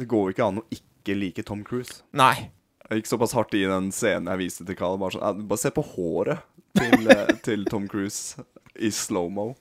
Det 0.00 0.06
går 0.08 0.22
jo 0.30 0.32
ikke 0.32 0.44
an 0.48 0.60
å 0.62 0.62
ikke 0.72 1.12
like 1.12 1.42
Tom 1.44 1.60
Cruise. 1.60 1.98
Nei. 2.16 2.48
Jeg 2.88 3.02
gikk 3.02 3.10
såpass 3.10 3.34
hardt 3.36 3.52
i 3.52 3.66
den 3.68 3.90
scenen 3.92 4.32
jeg 4.32 4.40
viste 4.46 4.64
til 4.64 4.78
Carl. 4.78 4.96
Bare, 4.96 5.12
sånn, 5.12 5.44
bare 5.50 5.60
se 5.60 5.74
på 5.76 5.84
håret 5.92 6.40
til, 6.72 7.04
eh, 7.12 7.34
til 7.46 7.68
Tom 7.68 7.84
Cruise 7.84 8.40
i 8.80 8.88
slow-mo. 8.88 9.52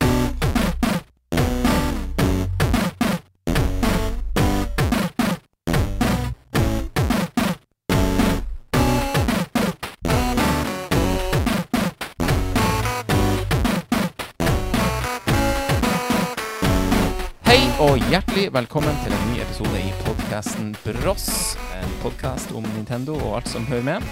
Hei 17.49 17.63
og 17.81 17.97
hjertelig 18.11 18.51
velkommen 18.53 18.93
til 19.01 19.13
en 19.15 19.29
ny 19.31 19.39
episode 19.41 19.79
i 19.81 19.89
podkasten 20.29 20.75
Bross. 20.83 21.57
En 21.73 21.89
podkast 22.03 22.51
om 22.53 22.65
Nintendo 22.75 23.15
og 23.17 23.39
alt 23.39 23.47
som 23.49 23.63
hører 23.65 23.81
med. 23.81 24.03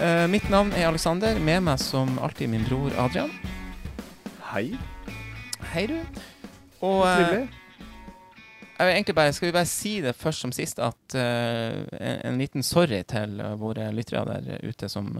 Uh, 0.00 0.24
mitt 0.32 0.46
navn 0.48 0.70
er 0.72 0.86
Alexander. 0.88 1.36
Med 1.36 1.60
meg 1.60 1.76
som 1.82 2.14
alltid 2.24 2.48
min 2.48 2.64
bror 2.64 2.94
Adrian. 2.96 3.28
Hei. 4.54 4.78
Hei, 5.74 5.82
du. 5.90 6.22
Og 6.80 7.02
uh, 7.04 7.10
Trivelig. 7.18 7.50
jeg 8.78 8.86
vil 8.86 8.94
egentlig 8.94 9.16
bare, 9.18 9.34
skal 9.36 9.46
vi 9.50 9.52
bare 9.58 9.68
si 9.68 9.92
det 10.00 10.14
først 10.16 10.46
som 10.46 10.56
sist, 10.56 10.80
at 10.80 11.18
uh, 11.20 11.84
en, 12.00 12.16
en 12.30 12.40
liten 12.40 12.64
sorry 12.64 13.02
til 13.04 13.36
våre 13.60 13.90
lyttere 13.92 14.24
der 14.30 14.64
ute 14.64 14.88
som 14.88 15.12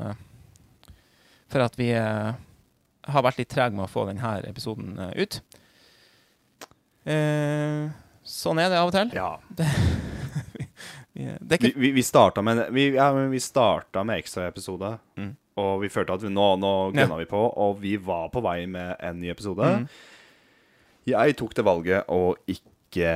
For 1.52 1.60
at 1.60 1.76
vi 1.76 1.92
har 1.92 3.28
vært 3.28 3.44
litt 3.44 3.52
trege 3.52 3.76
med 3.76 3.84
å 3.84 3.92
få 3.92 4.08
denne 4.08 4.38
episoden 4.48 4.96
ut. 5.12 5.42
Eh, 7.04 7.90
sånn 8.26 8.58
er 8.62 8.68
det 8.72 8.78
av 8.82 8.90
og 8.90 8.96
til. 8.96 9.10
Ja. 9.16 9.36
Vi- 11.16 11.24
Det 11.40 11.56
Vi, 11.62 11.68
ikke 11.70 11.80
vi, 11.80 11.90
vi 11.96 12.02
starta 12.04 12.42
med 12.44 12.66
vi, 12.76 12.90
ja, 12.94 13.06
men 13.16 13.30
vi 13.32 13.38
starta 13.40 14.02
med 14.04 14.18
ekstraepisode, 14.20 14.98
Mm. 15.16 15.30
og 15.56 15.80
vi 15.80 15.88
følte 15.88 16.12
at 16.12 16.20
vi, 16.26 16.28
nå, 16.28 16.48
nå 16.60 16.72
Ja. 16.94 17.06
vi 17.16 17.24
på, 17.24 17.40
og 17.56 17.78
vi 17.80 17.96
var 17.96 18.28
på 18.28 18.42
vei 18.44 18.66
med 18.66 18.96
en 19.00 19.18
ny 19.20 19.30
episode. 19.32 19.64
Mm. 19.64 19.88
Jeg 21.06 21.36
tok 21.38 21.54
det 21.54 21.64
valget 21.64 22.04
å 22.12 22.34
ikke 22.46 23.08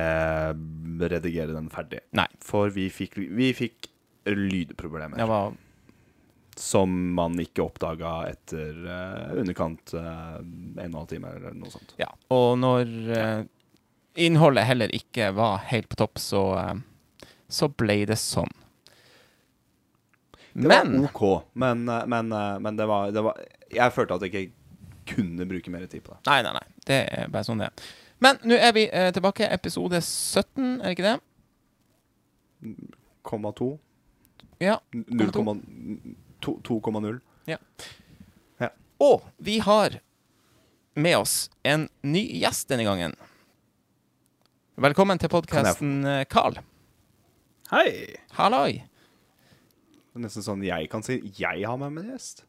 redigere 1.11 1.53
den 1.53 1.69
ferdig. 1.69 1.99
Nei. 2.13 2.25
For 2.39 2.69
vi 2.69 2.89
fikk, 2.89 3.15
vi 3.17 3.51
fikk 3.53 3.87
lydproblemer. 4.25 5.17
Det 5.17 5.27
var 5.27 5.53
Som 6.55 7.13
man 7.15 7.33
ikke 7.39 7.63
oppdaga 7.63 8.27
etter 8.29 8.75
uh, 8.85 9.31
underkant 9.39 9.93
uh, 9.95 10.35
en 10.41 10.75
og 10.75 10.83
en 10.83 10.93
halv 10.99 11.07
time 11.07 11.29
eller 11.31 11.53
noe 11.55 11.69
sånt. 11.71 11.93
Ja. 11.97 12.09
Og 12.29 12.57
når 12.59 12.91
eh, 13.15 13.43
innholdet 14.15 14.65
heller 14.67 14.91
ikke 14.95 15.31
var 15.35 15.61
helt 15.71 15.89
på 15.89 15.95
topp, 15.95 16.19
så, 16.19 16.43
eh, 16.59 17.23
så 17.51 17.69
ble 17.69 18.05
det 18.09 18.17
sånn. 18.19 18.51
Det 20.53 20.67
Men 20.67 21.01
var 21.01 21.09
OK, 21.09 21.43
men, 21.53 21.89
eh, 21.89 22.05
men, 22.05 22.31
eh, 22.31 22.59
men 22.59 22.75
det, 22.75 22.85
var, 22.85 23.11
det 23.11 23.21
var 23.23 23.37
Jeg 23.71 23.93
følte 23.95 24.17
at 24.17 24.21
jeg 24.21 24.31
ikke 24.31 25.15
kunne 25.15 25.45
bruke 25.47 25.71
mer 25.71 25.85
tid 25.87 26.03
på 26.03 26.11
det. 26.13 26.19
Nei, 26.27 26.41
nei, 26.43 26.51
nei. 26.53 26.65
Det 26.85 26.99
er 27.07 27.31
bare 27.31 27.47
sånn 27.47 27.61
det 27.63 27.69
er. 27.69 27.89
Men 28.21 28.37
nå 28.45 28.57
er 28.59 28.73
vi 28.75 28.83
eh, 28.91 29.09
tilbake. 29.15 29.47
Episode 29.49 30.01
17, 30.03 30.81
er 30.81 30.83
det 30.83 30.93
ikke 30.97 31.07
det? 31.07 32.75
Komma 33.25 33.51
to. 33.57 33.73
Ja. 34.61 34.77
0,2,0. 34.93 35.63
2,0. 36.41 37.19
Og 39.01 39.23
vi 39.41 39.57
har 39.65 39.95
med 40.93 41.17
oss 41.17 41.49
en 41.65 41.87
ny 42.05 42.21
gjest 42.43 42.69
denne 42.69 42.85
gangen. 42.85 43.15
Velkommen 44.81 45.19
til 45.21 45.29
podkasten, 45.29 45.99
Carl. 46.25 46.55
Hei! 47.69 48.15
Halloi. 48.33 48.79
Det 48.81 50.17
er 50.17 50.23
Nesten 50.23 50.41
sånn 50.41 50.63
jeg 50.65 50.87
kan 50.89 51.03
si 51.05 51.19
jeg 51.37 51.67
har 51.69 51.75
med 51.77 51.91
meg 51.93 52.07
en 52.07 52.15
gjest. 52.15 52.39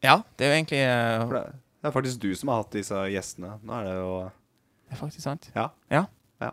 Ja, 0.00 0.14
det 0.38 0.46
er 0.46 0.54
jo 0.54 0.54
egentlig 0.56 0.78
uh, 0.88 1.24
det, 1.34 1.42
det 1.82 1.90
er 1.90 1.92
faktisk 1.92 2.22
du 2.22 2.30
som 2.32 2.48
har 2.48 2.62
hatt 2.62 2.72
disse 2.78 3.02
gjestene. 3.12 3.58
Nå 3.60 3.74
er 3.76 3.84
det 3.90 3.92
jo 3.98 4.14
Det 4.24 4.96
er 4.96 5.00
faktisk 5.02 5.24
sant. 5.26 5.48
Ja. 5.52 5.66
Ja. 5.92 6.00
Ja. 6.40 6.48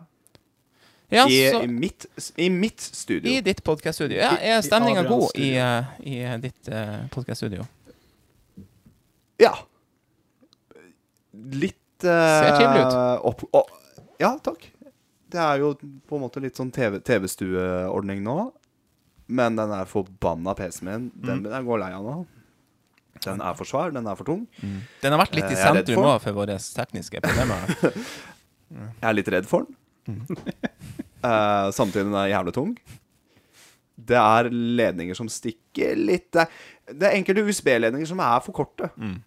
Ja, 1.08 1.24
I, 1.24 1.38
så 1.54 1.62
i, 1.64 1.70
mitt, 1.72 2.04
I 2.36 2.50
mitt 2.52 2.84
studio. 2.84 3.30
I 3.32 3.40
ditt 3.46 3.62
podkaststudio. 3.64 4.18
Ja, 4.20 4.34
er 4.36 4.58
i 4.58 4.66
stemninga 4.66 5.06
god 5.08 5.40
i, 5.40 5.54
eh, 5.56 5.94
i 6.04 6.18
eh, 6.20 6.34
ditt 6.42 6.68
uh, 6.68 7.06
podkaststudio? 7.14 7.64
Ja. 9.40 9.54
Litt 11.32 12.04
uh, 12.04 12.12
Ser 12.12 12.58
trivelig 12.58 12.84
ut. 12.84 13.00
Opp, 13.32 13.46
opp, 13.62 13.72
ja, 14.20 14.34
takk. 14.44 14.68
Det 15.34 15.42
er 15.42 15.58
jo 15.64 15.72
på 16.06 16.14
en 16.18 16.22
måte 16.22 16.40
litt 16.44 16.54
sånn 16.58 16.70
TV 16.74 17.00
TV-stueordning 17.02 18.20
nå. 18.22 18.36
Men 19.34 19.56
den 19.58 19.72
er 19.74 19.88
forbanna 19.88 20.52
PC-en 20.54 20.86
min. 20.86 21.10
Den 21.16 21.42
Mm. 21.42 21.64
går 21.66 21.80
lei 21.80 21.92
av 21.96 22.04
nå. 22.04 22.16
Den 23.24 23.40
er 23.40 23.54
for 23.56 23.64
svær, 23.64 23.92
den 23.94 24.06
er 24.06 24.16
for 24.18 24.24
tung. 24.28 24.46
Den 25.00 25.12
har 25.14 25.20
vært 25.22 25.34
litt 25.38 25.48
i 25.50 25.54
Eh, 25.56 25.62
sentrum 25.64 26.04
òg 26.04 26.20
for 26.20 26.32
våre 26.36 26.58
tekniske 26.58 27.22
problemer. 27.24 27.66
Jeg 29.00 29.08
er 29.08 29.14
litt 29.16 29.28
redd 29.32 29.46
for 29.46 29.64
den. 29.64 29.76
uh, 31.24 31.70
samtidig 31.78 32.04
den 32.10 32.14
er 32.18 32.32
jævlig 32.34 32.54
tung. 32.56 32.74
Det 33.96 34.18
er 34.18 34.50
ledninger 34.50 35.14
som 35.16 35.28
stikker 35.30 35.94
litt 35.96 36.32
Det, 36.34 36.48
er 37.00 37.14
enkelte 37.14 37.44
USB-ledninger 37.46 38.06
som 38.10 38.20
er 38.20 38.40
for 38.44 38.52
korte. 38.52 38.90
Mm. 38.98 39.22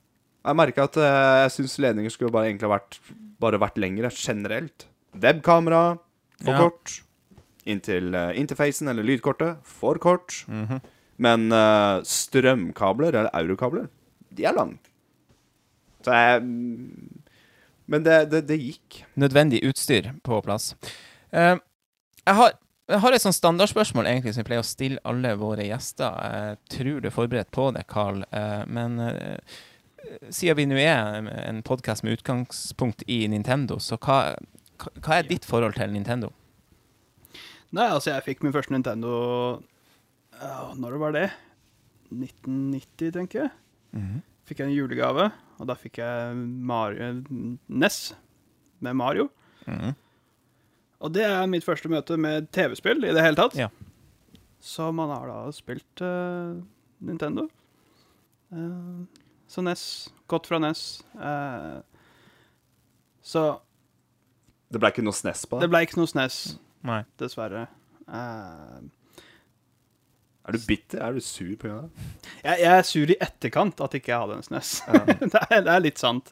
Jeg 0.46 0.56
merker 0.60 0.84
at 0.84 0.98
uh, 1.00 1.44
jeg 1.48 1.56
syns 1.56 1.78
ledninger 1.82 2.12
skulle 2.14 2.32
bare 2.36 2.52
egentlig 2.52 2.68
ha 2.70 2.76
vært, 2.78 3.00
bare 3.40 3.60
vært 3.64 3.80
lengre 3.82 4.12
generelt. 4.14 4.86
Webkamera 5.24 5.98
for 6.44 6.54
Ja. 6.54 6.58
kort. 6.66 7.02
Inntil 7.68 8.14
uh, 8.16 8.32
interfacen 8.40 8.88
eller 8.88 9.04
lydkortet 9.04 9.58
for 9.68 10.00
kort. 10.00 10.44
Mhm. 10.48 10.80
Men 11.18 11.48
uh, 11.52 12.04
strømkabler 12.06 13.16
eller 13.16 13.32
eurokabler, 13.34 13.88
de 14.38 14.46
er 14.46 14.54
lang. 14.54 14.76
Så 16.06 16.14
jeg 16.14 16.44
Men 17.88 18.04
det, 18.04 18.30
det, 18.32 18.42
det 18.48 18.58
gikk. 18.60 19.02
Nødvendig 19.16 19.64
utstyr 19.66 20.12
på 20.24 20.42
plass. 20.46 20.76
Uh, 21.34 21.56
jeg, 22.28 22.36
har, 22.36 22.52
jeg 22.92 23.00
har 23.00 23.16
et 23.16 23.24
sånn 23.24 23.36
standardspørsmål 23.36 24.10
egentlig 24.12 24.34
som 24.36 24.44
vi 24.44 24.48
pleier 24.50 24.64
å 24.64 24.68
stille 24.68 25.02
alle 25.08 25.32
våre 25.40 25.66
gjester. 25.70 26.12
Jeg 26.28 26.58
tror 26.76 27.00
du 27.02 27.08
er 27.08 27.16
forberedt 27.16 27.52
på 27.56 27.70
det, 27.76 27.86
Carl. 27.88 28.22
Eh, 28.32 28.64
men 28.68 29.00
eh, 29.00 29.56
siden 30.30 30.60
vi 30.60 30.66
nå 30.68 30.78
er 30.84 31.30
en 31.48 31.64
podkast 31.64 32.04
med 32.04 32.20
utgangspunkt 32.20 33.04
i 33.08 33.22
Nintendo, 33.32 33.80
så 33.80 33.96
hva, 34.04 34.36
hva 34.78 35.18
er 35.18 35.28
ditt 35.30 35.46
forhold 35.48 35.78
til 35.78 35.92
Nintendo? 35.94 36.32
Nei, 37.76 37.88
altså, 37.90 38.14
jeg 38.14 38.24
fikk 38.24 38.46
min 38.46 38.54
første 38.56 38.72
Nintendo 38.72 39.12
ja, 40.38 40.72
Når 40.78 40.94
det 40.94 41.00
var 41.02 41.16
det? 41.16 41.26
1990, 42.14 43.12
tenker 43.16 43.42
jeg. 43.42 43.52
Mhm. 43.98 44.22
Fikk 44.48 44.62
jeg 44.62 44.70
en 44.70 44.78
julegave, 44.78 45.26
og 45.60 45.68
da 45.68 45.76
fikk 45.76 45.98
jeg 46.00 46.36
Mario, 46.70 47.10
NES 47.68 47.98
med 48.80 48.96
Mario. 48.96 49.26
Mhm. 49.66 49.96
Og 51.04 51.12
det 51.14 51.26
er 51.28 51.50
mitt 51.52 51.66
første 51.66 51.90
møte 51.92 52.16
med 52.18 52.48
TV-spill 52.56 53.04
i 53.04 53.12
det 53.14 53.26
hele 53.26 53.38
tatt. 53.38 53.58
Ja. 53.60 53.68
Så 54.64 54.88
man 54.96 55.12
har 55.14 55.28
da 55.30 55.52
spilt 55.54 56.02
uh, 56.02 56.56
Nintendo. 57.04 57.50
Uh, 58.50 59.04
så 59.52 59.62
NES. 59.62 59.84
Godt 60.28 60.48
fra 60.48 60.60
NES. 60.60 61.04
eh, 61.16 61.78
så 63.24 63.44
Det 64.72 64.80
ble 64.84 64.90
ikke 64.92 65.04
noe 65.06 65.16
SNES 65.16 65.46
på 65.48 65.60
det 65.62 65.68
det. 65.68 65.72
ble 65.74 65.82
ikke 65.86 66.00
noe 66.02 66.10
SNES, 66.12 66.38
Nei. 66.88 67.02
dessverre. 67.22 67.66
Uh, 68.08 68.80
Er 70.48 70.56
du 70.56 70.60
bitter? 70.68 71.02
Er 71.04 71.14
du 71.16 71.20
sur 71.24 71.56
på 71.60 71.68
det? 71.68 72.06
Jeg, 72.44 72.60
jeg 72.64 72.72
er 72.78 72.86
sur 72.88 73.12
i 73.12 73.18
etterkant 73.24 73.82
at 73.84 73.96
ikke 74.00 74.14
jeg 74.14 74.22
hadde 74.24 74.38
en 74.40 74.48
SNES. 74.48 74.72
det, 75.34 75.42
er, 75.50 75.62
det 75.66 75.74
er 75.74 75.84
litt 75.84 76.00
sant. 76.00 76.32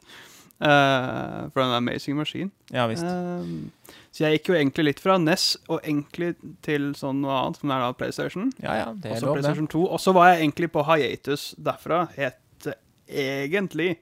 Uh, 0.56 1.50
for 1.52 1.60
den 1.60 1.74
Amazing 1.76 2.16
Machine. 2.16 2.48
Ja 2.72 2.86
visst. 2.88 3.04
Uh, 3.04 3.92
så 4.16 4.24
jeg 4.24 4.38
gikk 4.38 4.48
jo 4.48 4.56
egentlig 4.56 4.86
litt 4.86 5.02
fra 5.04 5.18
NES 5.20 5.44
og 5.68 5.82
egentlig 5.82 6.30
til 6.64 6.94
sånn 6.96 7.20
noe 7.20 7.34
annet, 7.42 7.60
som 7.60 7.72
er 7.76 7.82
da 7.84 7.90
PlayStation. 7.92 8.48
Ja 8.64 8.78
ja, 8.78 8.86
det 8.96 9.10
er 9.10 9.18
også 9.18 9.26
lov. 9.28 9.36
PlayStation 9.36 9.68
2. 9.74 9.82
Og 9.92 10.00
så 10.00 10.14
var 10.16 10.30
jeg 10.32 10.46
egentlig 10.46 10.70
på 10.72 10.84
hiatus 10.88 11.50
derfra. 11.60 12.06
Het 12.16 12.70
egentlig 13.06 13.98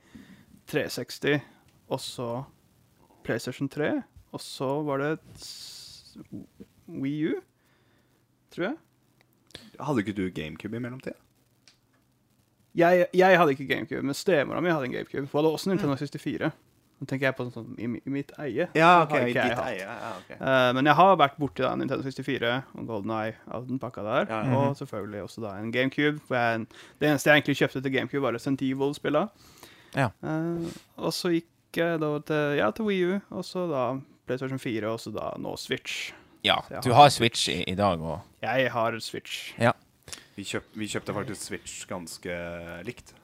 360, 0.70 1.42
og 1.90 2.00
så 2.00 2.28
PlayStation 3.26 3.68
3. 3.68 3.90
Og 4.34 4.42
så 4.42 4.70
var 4.82 5.02
det 5.02 5.12
Wii 6.90 7.28
U, 7.30 7.34
tror 8.54 8.70
jeg. 8.70 8.78
Hadde 9.80 10.02
ikke 10.02 10.16
du 10.16 10.26
GameCube 10.34 10.76
i 10.76 10.82
mellomtida? 10.82 11.18
Jeg, 12.74 13.06
jeg 13.14 13.38
hadde 13.38 13.54
ikke 13.54 13.68
GameCube, 13.70 14.02
men 14.02 14.16
stemora 14.18 14.60
mi 14.60 14.72
hadde 14.72 14.88
en 14.88 14.96
GameCube. 14.96 15.28
Hun 15.30 15.38
hadde 15.38 15.52
også 15.54 15.70
Nintendo 15.70 15.94
64. 15.96 16.50
Nå 16.98 17.06
tenker 17.10 17.28
jeg 17.28 17.36
på 17.38 17.46
sånn 17.50 17.74
i, 17.78 17.86
i 17.86 18.12
mitt 18.14 18.32
eie. 18.42 18.66
Ja, 18.78 18.90
ok. 19.04 19.14
i 19.18 19.34
ditt 19.34 19.60
eie, 19.60 19.82
ja, 19.82 20.10
okay. 20.20 20.38
uh, 20.38 20.70
men 20.76 20.86
jeg 20.86 20.94
har 20.98 21.16
vært 21.18 21.38
borti 21.42 21.64
da 21.64 21.72
Nintendo 21.78 22.06
64 22.06 22.52
og 22.78 22.86
Golden 22.88 23.14
Eye 23.14 23.34
av 23.50 23.66
den 23.68 23.80
pakka 23.82 24.04
der. 24.06 24.30
Ja, 24.30 24.38
ja. 24.46 24.60
Og 24.60 24.78
selvfølgelig 24.78 25.24
også 25.26 25.44
da 25.44 25.56
en 25.58 25.72
GameCube. 25.74 26.22
For 26.26 26.38
jeg, 26.38 26.66
det 27.02 27.10
eneste 27.10 27.30
jeg 27.30 27.42
egentlig 27.42 27.58
kjøpte 27.62 27.82
til 27.82 27.94
GameCube, 27.94 28.22
var 28.26 28.38
Resident 28.38 28.62
Evil-spilla. 28.66 29.26
Ja. 29.94 30.10
Uh, 30.22 30.66
og 30.98 31.14
så 31.14 31.34
gikk 31.34 31.78
jeg 31.78 32.02
da 32.02 32.10
til, 32.30 32.58
ja, 32.58 32.70
til 32.74 32.90
Wii 32.90 33.06
U, 33.10 33.20
og 33.38 33.46
så 33.46 33.66
da 33.70 33.84
PlayStation 34.26 34.60
4, 34.60 34.90
og 34.90 35.00
så 35.02 35.12
da 35.14 35.32
nå 35.40 35.56
Switch. 35.60 36.12
Ja, 36.44 36.58
du 36.84 36.92
har 36.92 37.08
Switch 37.12 37.48
i, 37.48 37.62
i 37.70 37.74
dag, 37.78 38.00
òg? 38.00 38.24
Jeg 38.44 38.70
har 38.72 38.98
Switch. 39.00 39.54
Vi, 40.34 40.44
kjøp, 40.44 40.66
vi 40.76 40.88
kjøpte 40.90 41.14
faktisk 41.16 41.48
Switch 41.48 41.84
ganske 41.88 42.38
likt. 42.84 43.14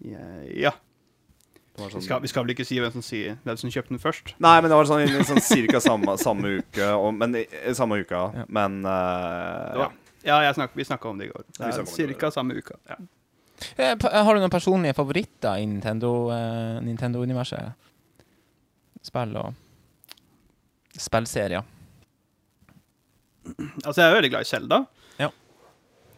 Ja. 0.00 0.74
Sånn, 1.80 1.94
Vi, 1.94 2.04
skal, 2.04 2.20
vi 2.20 2.28
skal 2.28 2.44
vel 2.44 2.52
ikke 2.52 2.66
si 2.68 2.76
hvem 2.82 2.92
som, 2.92 3.04
sier, 3.04 3.38
hvem 3.46 3.56
som 3.56 3.72
kjøpte 3.72 3.94
den 3.94 4.02
først? 4.02 4.34
Nei, 4.42 4.56
men 4.60 4.68
det 4.68 4.76
var 4.76 4.88
sånn, 4.88 5.06
sånn 5.28 5.40
cirka 5.44 5.80
samme, 5.80 6.16
samme 6.20 6.58
uke. 6.60 6.90
Og, 6.98 7.14
men 7.16 7.38
i, 7.40 7.46
i 7.46 7.72
samme 7.78 8.02
uka. 8.02 8.26
Ja. 8.36 8.44
Men 8.52 8.82
uh, 8.84 8.90
eh, 8.90 9.80
ja. 9.80 9.88
Ja, 10.20 10.42
jeg 10.44 10.58
snak, 10.58 10.74
vi 10.76 10.84
snakka 10.84 11.08
om 11.08 11.20
det 11.20 11.30
i 11.30 11.32
går. 11.32 11.46
Det 11.56 11.62
Vi 11.64 11.72
er 11.80 11.88
cirka 11.88 12.28
samme 12.34 12.58
uka. 12.58 12.76
Ja. 12.90 12.98
Har 13.80 14.34
du 14.34 14.42
noen 14.42 14.52
personlige 14.52 14.96
favoritter 14.96 15.60
i 15.60 15.64
Nintendo, 15.68 16.12
eh, 16.34 16.76
Nintendo-universet? 16.84 17.88
Spill 19.04 19.32
og 19.40 19.56
spillserier. 20.98 21.62
Altså, 23.84 24.00
jeg 24.02 24.10
er 24.10 24.14
veldig 24.14 24.30
glad 24.30 24.46
i 24.46 24.50
Zelda. 24.50 24.78
Ja. 25.18 25.30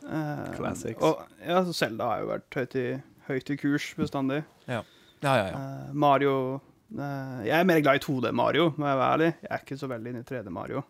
Uh, 0.03 0.57
Classics. 0.57 0.99
Og, 1.01 1.23
ja, 1.47 1.63
så 1.65 1.73
Zelda 1.77 2.09
har 2.11 2.23
jo 2.23 2.31
vært 2.33 2.59
høyt 2.59 2.77
i, 2.81 2.87
høyt 3.29 3.53
i 3.55 3.57
kurs 3.61 3.89
bestandig. 3.99 4.43
Ja, 4.67 4.83
ja, 5.23 5.35
ja. 5.39 5.51
Eh, 5.55 5.91
Mario 5.95 6.33
uh, 6.59 7.39
Jeg 7.47 7.55
er 7.61 7.69
mer 7.69 7.79
glad 7.85 8.01
i 8.01 8.03
2D 8.03 8.33
Mario, 8.35 8.73
må 8.77 8.89
jeg 8.91 8.99
være 8.99 9.13
ærlig. 9.19 9.31
Jeg 9.43 9.53
er 9.55 9.63
ikke 9.67 9.79
så 9.79 9.91
veldig 9.93 10.11
inne 10.15 10.25
i 10.25 10.29
3D 10.29 10.51
Mario. 10.51 10.83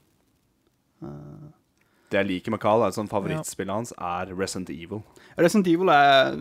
Uh, 1.02 1.50
Det 2.12 2.20
jeg 2.22 2.28
liker 2.28 2.52
med 2.54 2.60
Carl, 2.60 2.82
er 2.86 2.96
sånn 2.96 3.08
favorittspillet 3.08 3.72
hans 3.72 3.92
er 3.96 4.32
Resident 4.36 4.72
Evil. 4.72 5.00
Resident 5.38 5.68
Evil 5.68 5.92
er, 5.92 6.34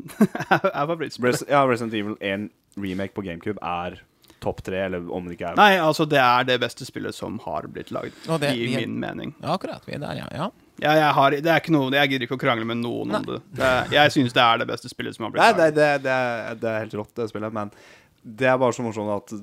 er 0.50 0.84
favorittspillet. 0.90 1.42
Res 1.42 1.46
ja, 1.50 1.64
Resident 1.66 1.94
Evil 1.98 2.18
1 2.20 2.50
remake 2.78 3.14
på 3.14 3.24
GameCube 3.26 3.58
er 3.62 3.98
topp 4.40 4.62
tre, 4.66 4.84
eller 4.86 5.04
om 5.12 5.26
det 5.28 5.36
ikke 5.38 5.50
er 5.52 5.56
Nei, 5.58 5.72
altså, 5.82 6.06
det 6.08 6.20
er 6.22 6.44
det 6.48 6.60
beste 6.62 6.86
spillet 6.86 7.14
som 7.16 7.38
har 7.44 7.66
blitt 7.72 7.90
lagd, 7.94 8.14
det- 8.40 8.52
i 8.54 8.66
vi 8.66 8.74
er- 8.74 8.86
min 8.86 8.98
mening. 9.02 9.34
Ja, 9.42 9.54
akkurat. 9.56 9.82
Vi 9.86 9.94
er 9.94 10.02
der, 10.04 10.14
ja. 10.22 10.26
ja. 10.32 10.50
Ja, 10.78 10.92
jeg, 10.94 11.12
har, 11.16 11.30
det 11.34 11.46
er 11.50 11.58
ikke 11.58 11.72
noe, 11.74 11.90
jeg 11.90 12.08
gidder 12.12 12.26
ikke 12.28 12.36
å 12.38 12.42
krangle 12.44 12.64
med 12.64 12.78
noen 12.78 13.08
Nei. 13.10 13.18
om 13.18 13.24
det. 13.26 13.38
det 13.58 13.64
er, 13.66 13.88
jeg 13.96 14.12
syns 14.14 14.32
det 14.36 14.42
er 14.44 14.58
det 14.62 14.68
beste 14.70 14.88
spillet 14.92 15.16
som 15.16 15.24
har 15.26 15.32
blitt 15.34 15.42
Nei, 15.42 15.52
det, 15.58 15.74
det, 15.74 15.88
det, 16.04 16.12
er, 16.12 16.54
det 16.54 16.68
er 16.70 16.78
helt 16.84 16.94
rått, 17.00 17.14
det 17.18 17.26
spillet, 17.32 17.52
men 17.56 17.72
det 18.22 18.46
er 18.46 18.60
bare 18.62 18.76
så 18.76 18.84
morsomt 18.86 19.10
at 19.10 19.34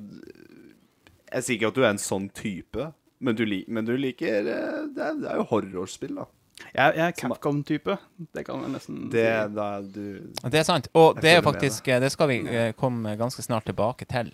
Jeg 1.34 1.44
sier 1.44 1.58
ikke 1.58 1.68
at 1.74 1.76
du 1.76 1.84
er 1.84 1.90
en 1.92 2.00
sånn 2.00 2.30
type, 2.32 2.88
men 3.20 3.36
du, 3.36 3.44
men 3.68 3.86
du 3.88 3.94
liker 4.00 4.48
eh, 4.48 4.82
det 4.96 5.04
er, 5.10 5.20
det 5.20 5.30
er 5.34 5.40
jo 5.42 5.48
horrorspill, 5.52 6.16
da. 6.22 6.26
Jeg, 6.72 6.96
jeg 6.96 7.04
er 7.04 7.16
Capcom-type. 7.20 7.98
Det 8.36 8.46
kan 8.48 8.62
jeg 8.64 8.72
nesten 8.72 9.00
Det, 9.12 9.26
si. 9.28 9.56
da 9.58 9.68
du 9.84 10.04
Det 10.46 10.60
er 10.62 10.64
sant. 10.68 10.88
Og 10.96 11.18
det 11.20 11.34
er 11.34 11.42
jo 11.42 11.44
faktisk 11.50 11.90
Det 12.00 12.10
skal 12.14 12.30
vi 12.32 12.38
eh, 12.48 12.70
komme 12.80 13.12
ganske 13.20 13.44
snart 13.44 13.68
tilbake 13.68 14.08
til. 14.08 14.32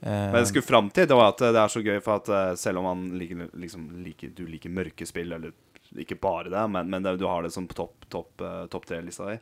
Eh, 0.00 0.10
Men 0.30 0.40
jeg 0.42 0.50
skulle 0.52 0.68
fram 0.68 0.90
til 0.94 1.08
det 1.10 1.16
var 1.18 1.32
at 1.32 1.42
det 1.42 1.58
er 1.58 1.72
så 1.72 1.82
gøy, 1.82 1.98
for 2.04 2.20
at 2.22 2.28
eh, 2.30 2.52
selv 2.60 2.80
om 2.82 2.86
man 2.86 3.18
liker, 3.18 3.48
liksom, 3.58 3.88
liker, 4.04 4.30
du 4.36 4.44
liker 4.46 4.70
mørke 4.70 5.08
spill, 5.08 5.34
eller 5.34 5.54
ikke 5.98 6.18
bare 6.20 6.52
det, 6.52 6.64
men, 6.70 6.90
men 6.92 7.02
det, 7.02 7.16
du 7.18 7.26
har 7.26 7.42
det 7.42 7.52
som 7.54 7.66
topp 7.66 8.06
top, 8.12 8.30
eh, 8.44 8.64
topp 8.70 8.86
tre-lista 8.90 9.30
di, 9.32 9.38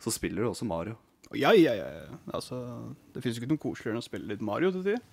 så 0.00 0.14
spiller 0.14 0.46
du 0.46 0.52
også 0.52 0.68
Mario. 0.68 0.96
Ja, 1.36 1.52
ja, 1.54 1.74
ja. 1.76 1.86
ja. 2.00 2.18
Altså, 2.34 2.58
det 3.14 3.22
fins 3.22 3.38
ikke 3.38 3.52
noe 3.52 3.62
koseligere 3.62 3.94
enn 3.94 4.02
å 4.02 4.06
spille 4.06 4.32
litt 4.32 4.42
Mario 4.42 4.72
til 4.74 4.82
tider. 4.86 5.04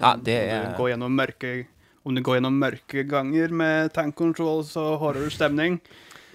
ja, 0.00 0.16
det 0.16 0.38
Om 0.40 0.74
er 0.80 0.90
gjennom 0.94 1.14
mørke 1.14 1.52
om 2.04 2.12
du 2.12 2.20
går 2.20 2.36
gjennom 2.36 2.56
mørke 2.60 3.04
ganger 3.08 3.52
med 3.56 3.92
tank 3.96 4.12
controls 4.18 4.74
og 4.76 4.98
horrorstemning, 5.00 5.78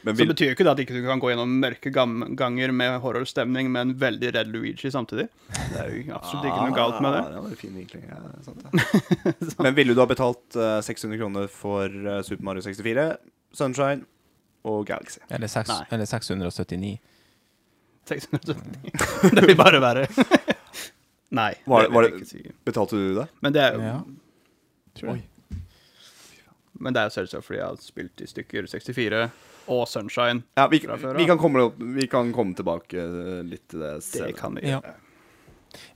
Men 0.03 0.15
så 0.15 0.25
betyr 0.29 0.49
jo 0.51 0.55
ikke 0.55 0.63
det 0.67 0.71
at 0.71 0.79
ikke 0.83 0.95
du 0.95 1.01
kan 1.07 1.19
gå 1.21 1.29
gjennom 1.31 1.51
mørke 1.61 1.91
ganger 1.91 2.71
med 2.71 2.99
horrorstemning 3.03 3.71
med 3.73 3.81
en 3.81 3.93
veldig 3.99 4.29
redd 4.35 4.51
Luigi 4.53 4.91
samtidig. 4.93 5.25
Det 5.49 5.79
er 5.81 5.89
jo 5.91 6.13
absolutt 6.15 6.45
ikke 6.49 6.61
noe 6.69 6.75
galt 6.77 7.01
med 7.03 7.13
det. 7.17 7.23
Ja, 7.25 7.33
det 7.33 7.41
var 7.43 7.49
en 7.49 7.59
fin 7.59 7.75
vinkling. 7.75 8.05
Ja, 8.07 8.19
sant, 8.45 8.63
ja. 8.63 9.33
Men 9.65 9.75
ville 9.75 9.93
du 9.97 9.99
ha 10.03 10.07
betalt 10.09 10.55
uh, 10.59 10.79
600 10.85 11.19
kroner 11.19 11.47
for 11.51 11.87
uh, 12.07 12.21
Super 12.23 12.43
Mario 12.47 12.63
64, 12.65 13.07
Sunshine 13.59 14.05
og 14.69 14.85
Galaxy? 14.87 15.19
eller, 15.29 15.47
6, 15.51 15.69
eller 15.91 16.05
679. 16.05 16.97
679. 18.09 19.33
Det 19.37 19.45
vil 19.47 19.57
bare 19.59 19.79
være 19.83 20.07
Nei, 21.39 21.51
Var- 21.69 21.83
det 21.85 21.93
var 21.93 22.07
vil 22.07 22.19
det- 22.23 22.27
si. 22.31 22.39
Betalte 22.65 22.97
du 22.97 23.11
det? 23.19 23.27
Men 23.45 23.53
det 23.53 23.61
er 23.67 23.75
jo 23.75 23.81
Ja. 23.85 23.97
Tror 24.97 25.15
jeg. 25.15 25.25
Men 26.79 26.93
det 26.95 27.01
er 27.01 27.09
jo 27.09 27.13
selvsagt 27.19 27.45
fordi 27.45 27.59
jeg 27.59 27.67
har 27.67 27.77
spilt 27.83 28.21
i 28.23 28.27
stykker 28.27 28.65
64 28.71 29.19
og 29.69 29.85
Sunshine. 29.89 30.41
Ja, 30.57 30.65
vi, 30.71 30.79
Fra 30.83 30.97
før, 31.01 31.17
vi, 31.19 31.27
kan 31.29 31.37
komme, 31.41 31.67
vi 31.99 32.07
kan 32.11 32.33
komme 32.35 32.57
tilbake 32.57 32.97
eh, 33.05 33.37
litt 33.47 33.67
til 33.71 33.83
det 33.85 33.93
Det 34.13 34.33
kan 34.39 34.57
vi 34.57 34.65
Ja. 34.67 34.79
gjøre. 34.79 34.95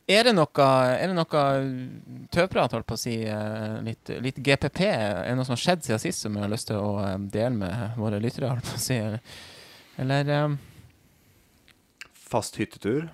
Er 0.05 0.27
det 0.27 0.33
noe, 0.35 0.65
er 0.99 1.07
det 1.09 1.15
noe 1.15 1.43
tøvprat, 2.35 2.73
holdt 2.75 2.85
på 2.89 2.93
å 2.97 2.99
si, 2.99 3.13
eh, 3.25 3.77
litt, 3.85 4.09
litt 4.21 4.37
GPP? 4.43 4.81
Er 4.85 5.29
det 5.31 5.37
noe 5.39 5.47
som 5.47 5.55
har 5.55 5.61
skjedd 5.63 5.85
siden 5.87 6.01
sist 6.03 6.21
som 6.25 6.35
vi 6.35 6.43
har 6.43 6.51
lyst 6.51 6.67
til 6.69 6.77
å 6.77 6.91
eh, 7.01 7.17
dele 7.33 7.55
med 7.55 7.95
våre 7.97 8.19
lyttere, 8.21 8.51
holdt 8.51 8.67
på 8.67 8.77
å 8.77 8.83
si? 8.83 8.99
Eller, 10.03 10.29
eh, 10.29 10.55
Fast 12.33 12.57
hyttetur. 12.59 13.09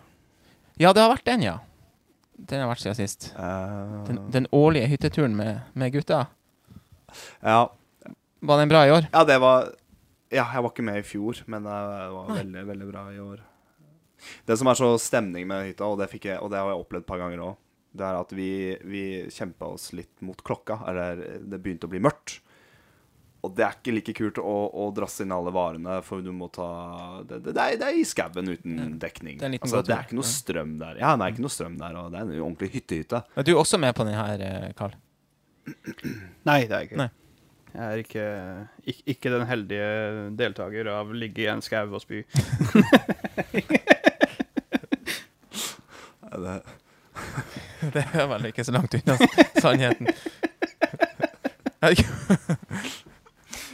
Ja, 0.80 0.94
det 0.96 1.02
har 1.04 1.12
vært 1.12 1.28
den, 1.28 1.42
ja. 1.44 1.58
Den 2.40 2.62
har 2.64 2.70
vært 2.72 2.82
siden 2.86 2.96
sist. 2.96 3.34
Uh... 3.36 4.06
Den, 4.08 4.20
den 4.32 4.48
årlige 4.56 4.88
hytteturen 4.94 5.36
med, 5.36 5.60
med 5.74 5.92
gutta. 5.96 6.26
ja. 7.44 7.68
Var 8.42 8.58
den 8.62 8.70
bra 8.72 8.86
i 8.88 8.92
år? 8.96 9.08
ja, 9.12 9.24
det 9.28 9.36
var 9.44 9.74
Ja, 10.30 10.46
jeg 10.54 10.62
var 10.62 10.70
ikke 10.74 10.86
med 10.86 11.00
i 11.02 11.06
fjor, 11.08 11.40
men 11.50 11.66
det 11.66 11.78
var 12.14 12.36
veldig, 12.36 12.66
veldig 12.70 12.90
bra 12.92 13.06
i 13.14 13.22
år. 13.24 13.40
Det 14.46 14.58
som 14.60 14.70
er 14.70 14.78
så 14.78 14.92
stemning 15.02 15.48
med 15.50 15.72
hytta, 15.72 15.88
og 15.88 15.98
det, 16.02 16.12
jeg, 16.20 16.38
og 16.44 16.52
det 16.52 16.60
har 16.60 16.70
jeg 16.70 16.84
opplevd 16.84 17.06
et 17.06 17.10
par 17.10 17.22
ganger 17.22 17.42
òg, 17.48 17.58
det 17.98 18.06
er 18.06 18.20
at 18.20 18.34
vi, 18.38 18.52
vi 18.86 19.04
kjempa 19.34 19.72
oss 19.74 19.90
litt 19.98 20.22
mot 20.22 20.38
klokka. 20.46 20.84
Eller 20.92 21.24
det 21.50 21.58
begynte 21.64 21.90
å 21.90 21.92
bli 21.92 22.02
mørkt. 22.06 22.36
Og 23.40 23.54
det 23.56 23.64
er 23.64 23.78
ikke 23.78 23.94
like 23.96 24.14
kult 24.18 24.40
å, 24.44 24.56
å 24.76 24.90
drasse 24.94 25.24
inn 25.24 25.32
alle 25.34 25.54
varene, 25.56 25.96
for 26.06 26.22
du 26.22 26.30
må 26.36 26.50
ta 26.54 26.68
Det, 27.24 27.40
det, 27.40 27.54
det, 27.56 27.64
er, 27.64 27.78
det 27.80 27.88
er 27.88 27.98
i 28.02 28.06
skauen 28.06 28.52
uten 28.52 28.98
dekning. 29.00 29.40
Det 29.40 29.48
er 29.48 29.56
altså, 29.58 29.82
det 29.88 29.96
er 29.96 30.06
ikke 30.06 30.20
noe 30.20 30.28
strøm 30.28 30.74
der. 30.82 31.00
Ja, 31.00 31.14
det 31.16 31.26
er 31.26 31.34
ikke 31.34 31.46
noe 31.48 31.56
strøm 31.56 31.80
der, 31.80 31.96
og 32.02 32.12
det 32.14 32.20
er 32.20 32.28
en 32.28 32.44
ordentlig 32.44 32.74
hyttehytte. 32.76 33.24
Er 33.40 33.48
du 33.48 33.54
også 33.56 33.80
med 33.82 33.96
på 33.98 34.06
den 34.06 34.20
her, 34.20 34.44
Karl? 34.78 34.98
Carl? 35.00 35.00
Nei, 36.50 36.60
det 36.68 36.76
er 36.76 36.84
jeg 36.84 36.92
ikke. 36.92 37.00
Nei. 37.00 37.10
Jeg 37.80 37.88
er 37.88 38.02
ikke, 38.04 38.24
ikke, 38.92 39.04
ikke 39.14 39.32
den 39.32 39.46
heldige 39.48 39.90
deltaker 40.36 40.90
av 40.92 41.14
ligge 41.16 41.46
i 41.46 41.48
en 41.48 41.62
skau 41.64 41.88
og 41.96 42.02
spy. 42.04 42.26
Det, 46.30 46.62
Det 47.94 48.04
er 48.14 48.28
vel 48.30 48.46
ikke 48.52 48.64
så 48.68 48.72
langt 48.76 48.94
unna 49.00 49.16
sannheten. 49.60 50.08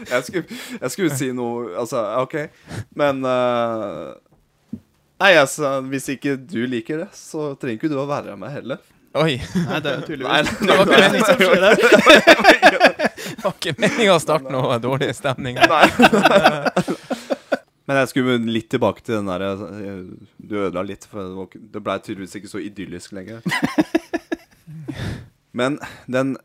Jeg, 0.05 0.23
skulle, 0.23 0.45
jeg 0.81 0.91
skulle 0.91 1.15
si 1.17 1.31
noe 1.33 1.71
Altså, 1.79 2.01
OK. 2.21 2.35
Men 2.99 3.23
uh, 3.25 4.11
Nei, 5.23 5.31
altså, 5.39 5.79
hvis 5.89 6.09
ikke 6.13 6.35
du 6.37 6.59
liker 6.69 6.99
det, 7.05 7.07
så 7.17 7.55
trenger 7.57 7.79
ikke 7.79 7.89
du 7.89 7.97
å 7.97 8.05
være 8.05 8.35
med 8.37 8.51
heller. 8.53 8.83
Oi. 9.15 9.39
Nei, 9.39 9.79
det 9.79 9.93
er 9.93 10.01
Nei, 10.01 10.07
tydeligvis 10.09 10.49
Det 10.59 10.75
var 10.75 10.83
ikke 10.91 10.99
Nei, 11.63 12.94
Det 13.35 13.43
var 13.43 13.55
ikke 13.55 13.75
meningen 13.77 14.15
å 14.15 14.21
starte 14.21 14.53
noe 14.53 14.77
dårlig 14.83 15.11
stemning. 15.17 15.59
Men 17.85 18.01
jeg 18.01 18.11
skulle 18.11 18.39
litt 18.49 18.69
tilbake 18.73 19.03
til 19.05 19.19
den 19.19 19.29
derre 19.29 19.51
Du 20.41 20.55
ødela 20.57 20.83
litt, 20.85 21.05
for 21.09 21.45
det 21.53 21.77
blei 21.77 21.83
ble 21.85 21.99
tydeligvis 22.01 22.39
ikke 22.39 22.51
så 22.51 22.63
idyllisk 22.63 23.13
lenger. 23.17 23.45
Men 25.59 25.77
den 26.11 26.35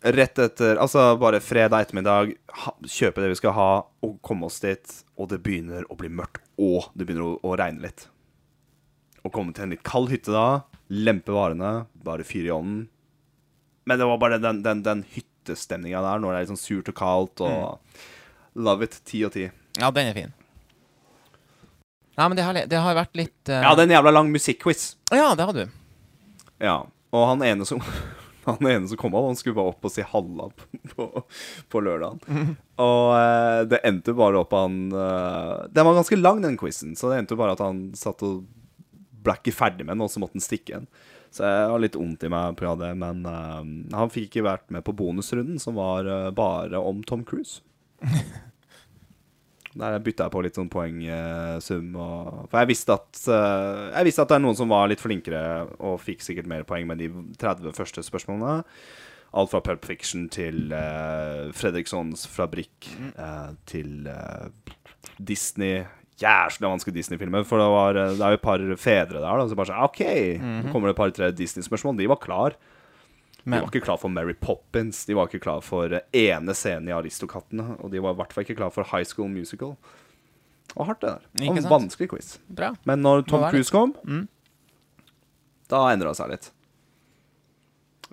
rett 0.00 0.38
etter 0.38 0.78
Altså 0.80 1.16
bare 1.20 1.42
fredag 1.44 1.86
ettermiddag, 1.86 2.34
ha, 2.62 2.74
kjøpe 2.86 3.24
det 3.24 3.32
vi 3.34 3.40
skal 3.40 3.56
ha, 3.56 3.70
og 4.04 4.16
komme 4.24 4.48
oss 4.48 4.60
dit, 4.62 4.94
og 5.20 5.28
det 5.32 5.42
begynner 5.44 5.84
å 5.90 5.98
bli 5.98 6.12
mørkt, 6.12 6.44
og 6.60 6.88
det 6.94 7.08
begynner 7.08 7.26
å, 7.26 7.34
å 7.44 7.56
regne 7.60 7.84
litt. 7.84 8.06
Å 9.24 9.32
komme 9.32 9.52
til 9.56 9.66
en 9.66 9.74
litt 9.74 9.84
kald 9.84 10.12
hytte 10.12 10.32
da, 10.32 10.62
lempe 10.88 11.34
varene, 11.36 11.84
bare 12.04 12.24
fyre 12.24 12.48
i 12.48 12.54
ovnen. 12.54 12.86
Men 13.88 14.00
det 14.00 14.08
var 14.08 14.22
bare 14.22 14.40
den, 14.40 14.62
den, 14.64 14.80
den 14.86 15.04
hyttestemninga 15.40 16.02
der, 16.04 16.20
når 16.20 16.32
det 16.32 16.36
er 16.36 16.44
litt 16.44 16.52
sånn 16.54 16.60
surt 16.60 16.92
og 16.92 16.96
kaldt, 17.00 17.44
og 17.44 17.80
Love 18.54 18.84
it. 18.84 19.00
Ti 19.06 19.24
og 19.26 19.34
ti. 19.34 19.48
Ja, 19.78 19.90
den 19.94 20.10
er 20.10 20.16
fin. 20.16 20.32
Nei, 22.18 22.26
men 22.26 22.36
det 22.36 22.44
har, 22.44 22.56
det 22.68 22.80
har 22.84 22.96
vært 22.98 23.16
litt 23.16 23.48
uh... 23.48 23.60
Ja, 23.62 23.74
det 23.76 23.84
er 23.84 23.88
en 23.88 23.94
jævla 23.94 24.12
lang 24.12 24.32
musikkquiz. 24.32 24.96
Ja, 25.14 25.30
det 25.38 25.46
har 25.46 25.56
du. 25.56 25.62
Ja. 26.60 26.80
Og 27.14 27.28
han 27.30 27.44
ene 27.46 27.66
som 27.68 27.82
Han 28.46 28.66
ene 28.66 28.88
som 28.88 28.96
kom 28.96 29.14
av, 29.14 29.26
han 29.28 29.36
skulle 29.36 29.54
bare 29.58 29.70
opp 29.74 29.84
og 29.84 29.92
si 29.92 30.02
halla 30.02 30.46
på, 30.94 31.06
på, 31.70 31.82
lørdagen. 31.84 32.54
Og 32.80 33.02
uh, 33.12 33.60
det 33.68 33.82
endte 33.86 34.14
bare 34.16 34.40
opp 34.40 34.56
han 34.56 34.78
uh, 34.94 35.68
Den 35.68 35.86
var 35.86 35.98
ganske 35.98 36.16
lang, 36.18 36.40
den 36.42 36.56
quizen, 36.58 36.96
så 36.96 37.12
det 37.12 37.20
endte 37.20 37.36
bare 37.38 37.52
at 37.54 37.60
han 37.62 37.90
satt 37.98 38.24
og 38.26 38.46
ble 39.20 39.36
ikke 39.36 39.54
ferdig 39.54 39.84
med 39.84 39.92
den, 39.92 40.06
og 40.06 40.10
så 40.10 40.22
måtte 40.22 40.40
han 40.40 40.44
stikke 40.44 40.72
igjen. 40.72 40.88
Så 41.30 41.46
jeg 41.46 41.70
har 41.70 41.78
litt 41.82 41.94
vondt 41.94 42.24
i 42.26 42.30
meg 42.32 42.56
pga. 42.58 42.74
det, 42.80 42.90
men 42.98 43.24
uh, 43.26 43.62
han 43.94 44.10
fikk 44.10 44.30
ikke 44.30 44.46
vært 44.48 44.70
med 44.74 44.82
på 44.86 44.94
bonusrunden, 44.98 45.60
som 45.62 45.76
var 45.78 46.08
uh, 46.10 46.30
bare 46.34 46.78
om 46.78 47.04
Tom 47.06 47.22
Cruise. 47.24 47.60
Der 49.70 50.00
bytta 50.02 50.26
jeg 50.26 50.32
på 50.34 50.40
litt 50.42 50.56
sånn 50.58 50.70
poengsum. 50.70 51.92
og- 51.94 52.48
for 52.50 52.58
jeg 52.58 52.68
visste, 52.72 52.92
at, 52.92 53.20
eh, 53.28 53.92
jeg 53.94 54.04
visste 54.08 54.22
at 54.22 54.28
det 54.28 54.34
er 54.34 54.40
noen 54.42 54.56
som 54.56 54.68
var 54.68 54.88
litt 54.88 54.98
flinkere 54.98 55.68
og 55.78 56.00
fikk 56.00 56.20
sikkert 56.20 56.46
mer 56.46 56.64
poeng 56.64 56.88
med 56.88 56.98
de 56.98 57.08
30 57.38 57.72
første 57.72 58.02
spørsmålene. 58.02 58.64
Alt 59.32 59.50
fra 59.52 59.60
Pulp 59.60 59.84
Fiction 59.84 60.28
til 60.28 60.72
uh, 60.72 61.52
Fredrikssons 61.54 62.26
Fabrikk 62.26 62.88
eh, 63.16 63.52
til 63.64 64.08
uh, 64.08 64.48
Disney. 65.22 65.84
Jævlig 66.20 66.68
vanskelig 66.68 66.94
Disney-filmer. 66.98 67.44
For 67.48 67.58
det, 67.62 67.68
var, 67.72 67.96
eh, 67.96 68.10
det 68.18 68.20
er 68.26 68.34
jo 68.34 68.40
et 68.40 68.42
par 68.44 68.58
fedre 68.76 69.20
der. 69.22 69.38
Da, 69.40 69.46
så 69.48 69.56
bare 69.56 69.70
sånn, 69.70 69.84
OK, 69.84 70.02
Mhm. 70.38 70.64
nå 70.66 70.72
kommer 70.72 70.88
det 70.90 70.96
et 70.96 71.00
par-tre 71.00 71.30
Disney-spørsmål. 71.32 71.96
De 71.96 72.06
var 72.06 72.16
klar. 72.20 72.54
De 73.44 73.50
var 73.56 73.70
ikke 73.70 73.80
klar 73.86 73.96
for 73.98 74.10
Mary 74.12 74.34
Poppins. 74.34 75.06
De 75.06 75.14
var 75.16 75.26
ikke 75.28 75.40
klar 75.40 75.62
for 75.64 75.86
eh, 75.96 76.00
ene 76.12 76.52
scenen 76.52 76.88
i 76.88 76.92
Aristokattene. 76.92 77.78
Og 77.82 77.90
de 77.90 77.98
var 78.04 78.12
i 78.12 78.18
hvert 78.20 78.32
fall 78.34 78.44
ikke 78.44 78.56
klar 78.58 78.70
for 78.70 78.84
High 78.84 79.04
School 79.08 79.28
Musical. 79.32 79.76
Og 80.76 80.86
hardt, 80.86 81.00
det 81.00 81.08
der. 81.16 81.48
Og 81.50 81.56
en 81.56 81.64
vanskelig 81.64 82.08
quiz. 82.12 82.38
bra. 82.48 82.74
Men 82.84 83.00
når 83.02 83.26
Tom 83.26 83.48
Cruise 83.50 83.70
kom, 83.70 83.94
Mm. 84.06 84.28
da 85.68 85.86
endra 85.88 86.10
det 86.12 86.16
seg 86.18 86.28
litt. 86.30 86.50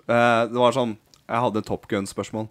Uh, 0.08 0.46
det 0.48 0.56
var 0.56 0.72
sånn 0.72 0.96
Jeg 1.28 1.36
hadde 1.42 1.62
Top 1.66 1.86
Gun-spørsmål. 1.88 2.48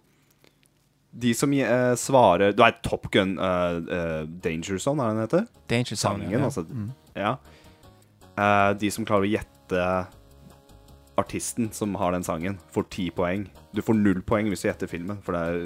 De 1.17 1.33
som 1.33 1.53
uh, 1.53 1.95
svarer 1.97 2.53
Du 2.53 2.61
vet 2.61 2.77
Top 2.85 3.07
Gun 3.11 3.37
uh, 3.39 3.79
uh, 3.81 4.23
Danger 4.43 4.77
Zone, 4.77 5.01
er 5.01 5.07
det 5.09 5.15
den 5.15 5.23
heter? 5.25 5.47
Danger 5.71 5.95
Zone. 5.95 6.23
Sangen, 6.23 6.31
ja. 6.31 6.43
altså. 6.45 6.61
Mm. 6.69 6.91
Ja. 7.17 7.35
De 8.77 8.89
som 8.93 9.05
klarer 9.09 9.25
å 9.25 9.31
gjette 9.31 9.85
artisten 11.17 11.71
som 11.73 11.95
har 11.97 12.13
den 12.13 12.21
sangen, 12.23 12.59
får 12.69 12.85
ti 12.93 13.07
poeng. 13.09 13.47
Du 13.73 13.81
får 13.81 13.97
null 13.97 14.19
poeng 14.21 14.51
hvis 14.51 14.61
du 14.61 14.67
gjetter 14.67 14.91
filmen, 14.91 15.17
for 15.25 15.33
er, 15.33 15.63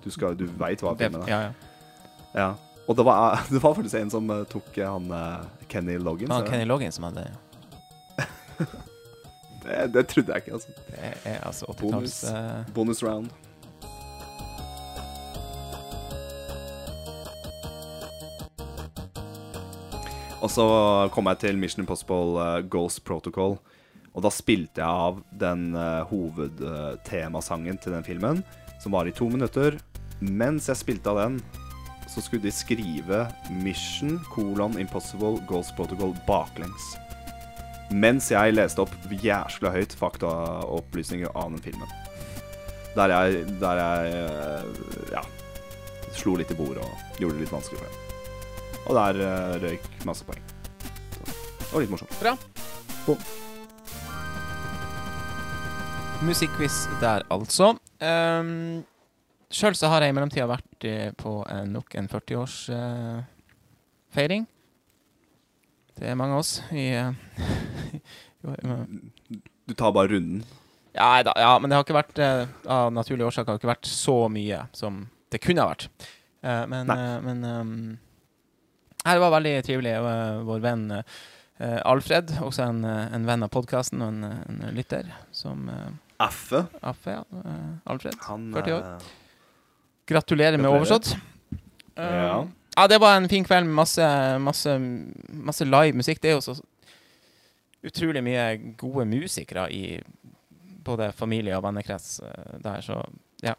du, 0.00 0.08
skal- 0.10 0.38
du 0.40 0.46
veit 0.48 0.80
hva 0.80 0.94
filmen 0.96 1.26
er. 1.26 1.28
ja, 1.28 1.40
ja. 1.50 1.52
Ja. 2.34 2.46
Og 2.88 2.96
det 2.96 3.04
var, 3.04 3.42
det 3.52 3.60
var 3.60 3.76
faktisk 3.76 3.98
en 4.00 4.10
som 4.14 4.32
tok 4.48 4.80
han 4.80 5.12
Kenny 5.68 5.98
Loggins. 6.00 6.32
Er? 6.32 6.48
Kenny 6.48 6.64
Loggins 6.64 6.96
som 6.96 7.10
hadde 7.10 7.28
Det, 9.64 9.94
det 9.94 10.06
trodde 10.08 10.32
jeg 10.32 10.42
ikke, 10.44 10.52
altså. 10.52 10.68
Det 10.88 11.12
er 11.24 11.38
altså 11.46 11.66
80-talls 11.72 12.16
eh, 12.28 12.72
Bonus 12.74 13.02
round. 13.02 13.30
Og 20.44 20.50
så 20.52 20.64
kom 21.14 21.30
jeg 21.30 21.40
til 21.40 21.56
Mission 21.56 21.86
Impossible 21.86 22.36
eh, 22.42 22.62
Ghost 22.68 23.00
Protocol. 23.08 23.56
Og 24.14 24.22
da 24.22 24.30
spilte 24.30 24.78
jeg 24.78 24.86
av 24.86 25.16
den 25.40 25.72
uh, 25.74 26.04
hovedtemasangen 26.06 27.80
til 27.82 27.96
den 27.96 28.04
filmen, 28.06 28.44
som 28.78 28.94
var 28.94 29.08
i 29.10 29.14
to 29.16 29.26
minutter. 29.26 29.80
Mens 30.22 30.68
jeg 30.70 30.78
spilte 30.78 31.10
av 31.10 31.18
den, 31.18 31.40
så 32.06 32.22
skulle 32.22 32.44
de 32.44 32.52
skrive 32.54 33.24
Mission 33.64 34.20
colon 34.30 34.78
Impossible 34.78 35.40
Ghost 35.48 35.74
Protocol 35.74 36.14
baklengs. 36.28 36.92
Mens 37.90 38.30
jeg 38.30 38.54
leste 38.54 38.84
opp 38.84 38.94
jæskla 39.10 39.74
høyt 39.74 39.98
faktaopplysninger 39.98 41.34
av 41.34 41.50
den 41.56 41.66
filmen. 41.66 41.98
Der 42.94 43.10
jeg, 43.10 43.44
der 43.58 43.82
jeg 43.82 44.14
eh, 44.22 44.88
ja, 45.16 45.26
slo 46.14 46.38
litt 46.38 46.54
i 46.54 46.58
bordet 46.58 46.86
og 46.86 47.20
gjorde 47.20 47.40
det 47.40 47.48
litt 47.48 47.56
vanskelig 47.58 47.82
for 47.82 47.90
dem. 47.90 48.03
Og 48.84 48.92
der 48.98 49.14
uh, 49.24 49.54
røyk 49.62 49.84
masse 50.08 50.24
poeng. 50.28 50.42
Så, 51.14 51.20
det 51.26 51.72
var 51.72 51.80
litt 51.84 51.92
morsomt. 51.94 52.14
Bra. 52.20 52.32
Boom. 53.06 53.20
Musikkquiz 56.24 56.76
der, 57.02 57.20
altså. 57.32 57.66
Um, 58.00 58.84
Sjøl 59.54 59.74
så 59.78 59.86
har 59.92 59.98
jeg 60.02 60.10
i 60.10 60.14
mellomtida 60.16 60.46
vært 60.50 60.80
eh, 60.88 61.10
på 61.16 61.30
uh, 61.44 61.64
nok 61.68 61.94
en 62.00 62.08
40-årsfeiring. 62.10 64.42
Uh, 64.44 64.48
det 65.98 66.06
er 66.10 66.14
mange 66.18 66.34
av 66.34 66.40
oss 66.42 66.56
i 66.74 66.88
eh, 66.90 67.12
Du 69.64 69.72
tar 69.78 69.92
bare 69.94 70.08
runden. 70.10 70.42
ja, 70.92 71.22
da, 71.22 71.32
ja, 71.38 71.58
men 71.58 71.70
det 71.70 71.76
har 71.78 71.84
ikke 71.86 71.94
vært 71.96 72.18
eh, 72.20 72.46
Av 72.70 72.90
naturlige 72.92 73.26
årsaker 73.30 73.50
har 73.54 73.58
ikke 73.60 73.70
vært 73.70 73.86
så 73.88 74.16
mye 74.32 74.58
som 74.76 75.06
det 75.32 75.38
kunne 75.42 75.60
ha 75.64 75.68
vært. 75.72 75.86
Eh, 76.44 76.64
men 76.70 76.90
eh, 76.92 77.20
men 77.24 77.38
um, 77.42 77.70
nei, 77.94 77.98
det 79.12 79.20
var 79.20 79.30
veldig 79.30 79.54
trivelig. 79.66 79.92
Eh, 79.98 80.38
vår 80.48 80.62
venn 80.64 80.84
eh, 80.94 81.80
Alfred, 81.84 82.32
også 82.40 82.64
en, 82.64 82.84
eh, 82.88 83.12
en 83.14 83.26
venn 83.28 83.44
av 83.44 83.52
podkasten 83.52 84.02
og 84.02 84.08
en, 84.14 84.24
en 84.48 84.62
lytter, 84.74 85.10
som 85.34 85.68
uh, 85.68 85.90
Affe. 86.24 86.64
Affe, 86.80 87.18
ja. 87.18 87.24
Alfred. 87.90 88.16
Han 88.28 88.46
40 88.54 88.76
år. 88.78 89.08
Gratulerer 90.08 90.56
med 90.60 90.70
oversått. 90.70 91.12
overstått. 91.12 91.58
Eh, 91.96 92.14
Ja. 92.24 92.46
ja, 92.76 92.86
det 92.88 92.98
var 92.98 93.16
en 93.16 93.28
fin 93.28 93.44
kveld 93.44 93.66
med 93.66 93.74
masse, 93.74 94.06
masse, 94.40 94.78
masse 95.28 95.64
live 95.68 95.96
musikk. 96.00 96.22
Det 96.22 96.32
er 96.32 96.38
jo 96.38 96.46
så 96.48 96.56
utrolig 97.84 98.22
mye 98.24 98.48
gode 98.80 99.04
musikere 99.04 99.68
i 99.70 100.00
både 100.84 101.12
familie 101.12 101.56
og 101.56 101.62
vennekrets 101.66 102.20
der, 102.64 102.80
så 102.80 103.02
ja. 103.44 103.54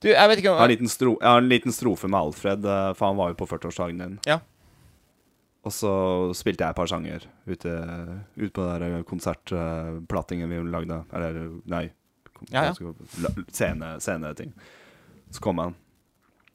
Du, 0.00 0.08
jeg 0.08 0.28
vet 0.30 0.40
ikke 0.40 0.48
Jeg 0.54 0.56
har 0.56 0.70
en 0.70 0.72
liten, 0.72 0.88
stro 0.88 1.16
har 1.20 1.42
en 1.42 1.50
liten 1.50 1.74
strofe 1.76 2.08
med 2.08 2.20
Alfred, 2.20 2.64
eh, 2.64 2.92
for 2.96 3.10
han 3.10 3.18
var 3.20 3.32
jo 3.32 3.38
på 3.42 3.48
40-årsdagen 3.50 4.00
din. 4.00 4.16
Ja. 4.28 4.38
Og 5.60 5.74
så 5.76 5.92
spilte 6.36 6.64
jeg 6.64 6.72
et 6.72 6.78
par 6.78 6.88
sanger 6.88 7.26
ute, 7.44 7.72
ute 8.40 8.52
på 8.56 8.68
den 8.80 9.02
konsertplatingen 9.04 10.48
vi 10.48 10.60
lagde. 10.72 11.02
Eller, 11.12 11.40
nei 11.68 11.90
Ja, 12.48 12.70
ja. 12.70 12.92
Scene, 13.52 13.98
sceneting. 14.00 14.54
Så 15.30 15.42
kom 15.44 15.60
han. 15.60 15.74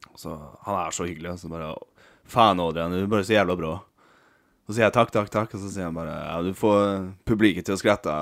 Og 0.10 0.18
så, 0.20 0.34
han 0.66 0.80
er 0.80 0.96
så 0.96 1.06
hyggelig. 1.06 1.36
Så 1.44 1.52
bare 1.52 1.76
Faen, 2.26 2.60
Adrian, 2.60 2.96
du 2.96 3.04
er 3.04 3.12
bare 3.12 3.28
så 3.28 3.36
jævla 3.36 3.54
bra. 3.60 3.76
Så 4.66 4.74
sier 4.74 4.88
jeg 4.88 4.96
takk, 4.96 5.12
takk, 5.14 5.30
takk, 5.30 5.54
og 5.54 5.62
så 5.62 5.70
sier 5.70 5.86
han 5.86 5.94
bare 5.98 6.16
Ja, 6.16 6.40
du 6.42 6.56
får 6.58 7.12
publiket 7.30 7.68
til 7.68 7.78
å 7.78 7.82
skratte. 7.82 8.16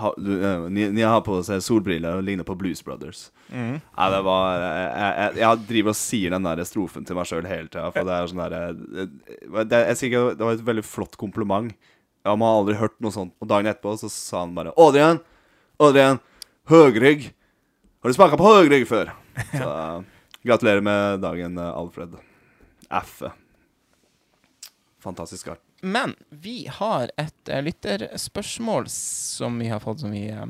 Ha, 0.00 0.12
du, 0.16 0.32
eh, 0.40 0.64
ni, 0.72 0.88
ni 0.96 1.04
har 1.04 1.20
på 1.26 1.42
seg 1.44 1.60
solbriller 1.60 2.16
og 2.16 2.24
ligner 2.24 2.48
på 2.48 2.56
Blues 2.56 2.80
Brothers. 2.86 3.26
Mhm. 3.52 3.80
Nei, 3.84 4.04
det 4.14 4.20
var 4.24 4.62
Jeg, 4.62 4.92
jeg, 4.96 5.32
jeg 5.42 5.64
driver 5.68 5.92
og 5.92 5.98
sier 5.98 6.32
den 6.32 6.46
der 6.46 6.62
strofen 6.64 7.04
til 7.04 7.18
meg 7.18 7.28
sjøl 7.28 7.48
hele 7.50 7.68
tida. 7.68 7.90
For 7.92 8.08
det 8.08 8.14
er 8.16 8.30
sånn 8.30 8.40
derre 8.40 8.60
det, 8.72 9.08
det 9.68 10.46
var 10.46 10.54
et 10.54 10.64
veldig 10.70 10.84
flott 10.88 11.18
kompliment. 11.20 11.74
Ja, 12.24 12.34
Man 12.36 12.46
har 12.48 12.62
aldri 12.62 12.78
hørt 12.80 12.96
noe 13.02 13.12
sånt. 13.14 13.34
Og 13.42 13.50
dagen 13.50 13.68
etterpå 13.68 13.96
så 14.00 14.08
sa 14.12 14.44
han 14.46 14.54
bare 14.56 14.72
'Adrian, 14.76 15.20
Adrian, 15.82 16.20
høgrygg. 16.70 17.32
Har 18.02 18.08
du 18.08 18.16
smaka 18.16 18.38
på 18.38 18.48
høgrygg 18.48 18.86
før?' 18.88 19.12
Så 19.52 19.68
eh, 19.68 20.02
gratulerer 20.44 20.80
med 20.84 21.20
dagen, 21.20 21.58
eh, 21.58 21.76
Alfred. 21.76 22.16
Affe. 22.88 23.32
Fantastisk 25.02 25.48
art. 25.48 25.60
Men 25.82 26.14
vi 26.30 26.68
har 26.70 27.10
et 27.18 27.48
uh, 27.50 27.58
lytterspørsmål 27.64 28.86
som 28.92 29.58
vi 29.58 29.66
har 29.72 29.80
fått, 29.82 30.04
som 30.04 30.12
vi 30.14 30.28
eh, 30.30 30.46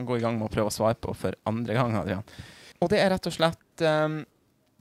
kan 0.00 0.08
gå 0.08 0.18
i 0.18 0.24
gang 0.24 0.38
med 0.38 0.48
å 0.48 0.52
prøve 0.52 0.72
å 0.72 0.74
svare 0.74 0.98
på 0.98 1.14
for 1.16 1.36
andre 1.48 1.76
gang, 1.76 1.96
Adrian. 2.00 2.26
Og 2.80 2.90
det 2.92 3.00
er 3.02 3.12
rett 3.12 3.28
og 3.28 3.36
slett 3.36 3.84
um, 3.84 4.20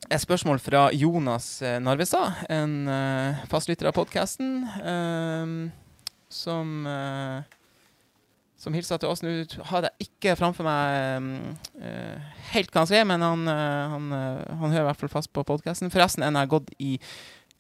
et 0.08 0.24
spørsmål 0.24 0.62
fra 0.64 0.88
Jonas 0.96 1.52
eh, 1.62 1.78
Narvestad, 1.84 2.46
en 2.50 2.76
uh, 2.88 3.46
fastlytter 3.52 3.92
av 3.92 3.98
podkasten, 3.98 4.62
som 6.32 6.76
uh, 6.88 7.40
som 8.60 8.76
hilser 8.76 9.00
til 9.00 9.08
oss. 9.08 9.22
Nå 9.24 9.32
har 9.70 9.86
jeg 9.88 10.10
ikke 10.10 10.34
framfor 10.36 10.66
meg 10.68 11.54
eh, 11.80 12.32
helt 12.52 12.74
hva 12.74 12.82
han 12.84 12.90
sier, 12.90 13.06
men 13.08 13.24
han, 13.24 13.48
han, 13.48 14.10
han 14.12 14.74
hører 14.74 14.82
i 14.84 14.88
hvert 14.90 15.00
fall 15.00 15.14
fast 15.14 15.32
på 15.32 15.46
podkasten. 15.48 15.88
Forresten, 15.94 16.26
en 16.28 16.36
jeg 16.36 16.44
har 16.44 16.52
gått 16.58 16.74
i 16.84 16.98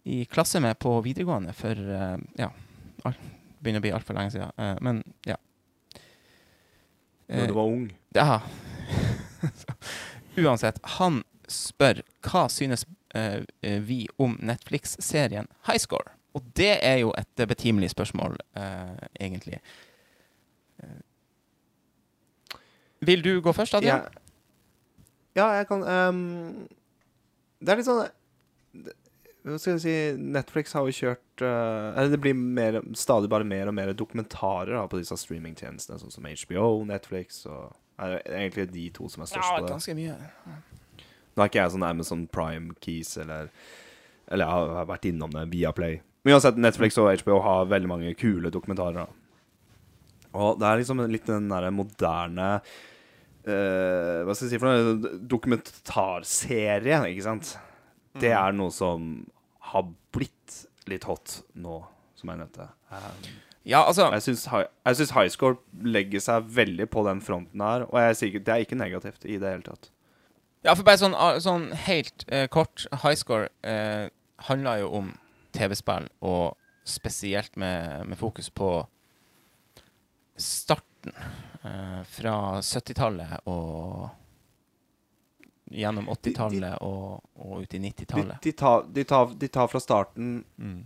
i 0.09 0.25
klasse 0.25 0.59
med 0.59 0.79
på 0.79 1.01
videregående 1.01 1.53
for 1.53 1.75
uh, 1.75 2.17
ja, 2.39 2.49
begynner 3.59 3.81
å 3.81 3.85
bli 3.85 3.93
altfor 3.93 4.17
lenge 4.17 4.33
siden. 4.33 4.51
Uh, 4.57 4.75
men 4.85 5.03
ja. 5.27 5.37
Når 7.29 7.43
Eh, 7.43 7.48
du 7.48 7.53
var 7.53 7.63
ung. 7.63 7.89
ja. 8.15 8.39
Uansett, 10.39 10.79
han 10.98 11.24
spør 11.48 12.01
hva 12.24 12.45
synes 12.50 12.86
eh, 13.15 13.43
eh, 13.62 13.79
vi 13.81 14.07
om 14.17 14.38
Netflix-serien 14.41 15.48
Highscore? 15.67 16.13
Og 16.38 16.43
det 16.55 16.77
er 16.86 16.98
jo 17.01 17.13
et 17.17 17.39
eh, 17.41 17.48
betimelig 17.50 17.89
spørsmål, 17.89 18.38
uh, 18.57 18.95
egentlig. 19.19 19.59
Eh, 20.83 21.01
vil 23.01 23.24
du 23.24 23.41
gå 23.41 23.51
først, 23.51 23.74
Adrian? 23.75 24.05
Ja, 25.36 25.41
ja 25.41 25.48
jeg 25.59 25.67
kan 25.67 25.83
um, 25.83 26.67
Det 27.59 27.69
er 27.74 27.79
litt 27.79 27.88
sånn 27.89 28.05
Hva 29.49 29.59
skal 29.59 29.75
jeg 29.77 29.81
si 29.83 29.93
Netflix 30.21 30.73
har 30.77 30.85
jo 30.87 30.93
kjørt 30.95 31.43
uh, 31.43 31.91
Eller 31.97 32.09
det 32.13 32.19
blir 32.23 32.35
mer, 32.37 32.79
stadig 32.97 33.29
bare 33.31 33.47
mer 33.47 33.67
og 33.71 33.75
mer 33.77 33.91
dokumentarer 33.97 34.75
da, 34.77 34.85
på 34.91 34.99
disse 35.01 35.17
streamingtjenestene, 35.17 35.99
sånn 36.01 36.11
som 36.13 36.27
HBO, 36.29 36.83
Netflix 36.89 37.45
og 37.49 37.73
er 37.99 38.13
det 38.15 38.19
egentlig 38.31 38.67
de 38.71 38.85
to 38.95 39.09
som 39.11 39.23
er 39.25 39.27
størst 39.31 39.49
på 39.57 39.63
det. 39.65 39.71
ganske 39.73 39.95
mye. 39.97 40.13
Nå 41.35 41.43
er 41.43 41.49
ikke 41.49 41.59
jeg 41.63 41.73
sånn 41.73 41.83
Amazon 41.89 42.27
Prime 42.31 42.75
Keys 42.79 43.17
eller 43.17 43.49
Eller 44.31 44.45
jeg 44.45 44.53
har- 44.53 44.75
har 44.77 44.85
vært 44.85 45.05
innom 45.09 45.31
det 45.33 45.47
via 45.51 45.71
Play. 45.73 46.01
Men 46.23 46.35
uansett, 46.35 46.55
Netflix 46.57 46.97
og 47.01 47.09
HBO 47.23 47.39
har 47.41 47.65
veldig 47.65 47.87
mange 47.89 48.13
kule 48.15 48.51
dokumentarer. 48.51 48.93
da. 48.93 49.07
Og 50.33 50.59
det 50.59 50.67
er 50.67 50.77
liksom 50.77 51.01
litt 51.09 51.25
den 51.25 51.47
derre 51.49 51.71
moderne 51.73 52.61
uh, 53.47 54.23
Hva 54.27 54.35
skal 54.35 54.45
jeg 54.47 54.51
si 54.53 54.59
for 54.61 54.67
noe? 54.69 55.17
Dokumentarserie, 55.31 56.99
ikke 57.13 57.25
sant? 57.25 57.55
Det 58.19 58.31
er 58.35 58.51
noe 58.57 58.71
som 58.73 59.25
har 59.73 59.88
blitt 60.15 60.63
litt 60.89 61.05
hot 61.09 61.39
nå, 61.53 61.83
som 62.17 62.31
jeg 62.33 62.41
nevnte. 62.41 62.67
Um, 62.91 63.29
Ja, 63.67 63.83
altså 63.83 64.07
Jeg 64.13 64.23
syns 64.23 64.45
high, 64.49 64.69
high 65.13 65.29
score 65.29 65.59
legger 65.83 66.21
seg 66.23 66.47
veldig 66.55 66.88
på 66.89 67.03
den 67.05 67.19
fronten 67.21 67.61
her, 67.61 67.83
og 67.89 67.97
jeg 68.01 68.15
sier 68.17 68.39
det 68.39 68.53
er 68.53 68.63
ikke 68.63 68.79
negativt 68.79 69.27
i 69.27 69.38
det 69.38 69.51
hele 69.51 69.65
tatt. 69.65 69.91
Ja, 70.65 70.73
for 70.73 70.83
bare 70.88 70.99
sånn, 70.99 71.15
ah, 71.15 71.38
sånn 71.39 71.69
helt 71.88 72.25
eh, 72.27 72.47
kort 72.51 72.83
High 73.03 73.15
score 73.19 73.47
eh, 73.63 74.09
handler 74.49 74.81
jo 74.81 74.89
om 74.97 75.11
TV-spill, 75.55 76.09
og 76.25 76.57
spesielt 76.88 77.55
med, 77.59 78.07
med 78.09 78.19
fokus 78.19 78.49
på 78.49 78.71
starten. 80.39 81.13
Eh, 81.63 82.01
fra 82.07 82.33
70-tallet 82.63 83.47
og 83.51 84.09
gjennom 85.69 86.07
80-tallet 86.09 86.81
og, 86.81 87.19
og 87.35 87.61
ut 87.61 87.73
i 87.73 87.79
90-tallet. 87.83 88.39
de, 88.41 88.51
tar, 88.57 88.85
de, 88.89 89.03
de 89.39 89.47
tar 89.47 89.67
fra 89.71 89.79
starten 89.83 90.43
Mm. 90.57 90.79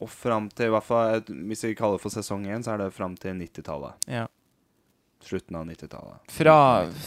og 0.00 0.08
fram 0.10 0.48
til 0.48 0.66
i 0.70 0.72
hvert 0.72 0.84
fall 0.86 1.20
Hvis 1.28 1.64
vi 1.64 1.74
kaller 1.76 1.98
det 1.98 2.02
for 2.02 2.10
sesong 2.14 2.46
én, 2.48 2.62
så 2.64 2.72
er 2.74 2.78
det 2.86 2.90
fram 2.96 3.16
til 3.20 3.36
90-tallet. 3.36 4.08
Ja. 4.08 4.26
Slutten 5.20 5.56
av 5.60 5.66
90-tallet. 5.68 6.30
Fra, 6.32 6.56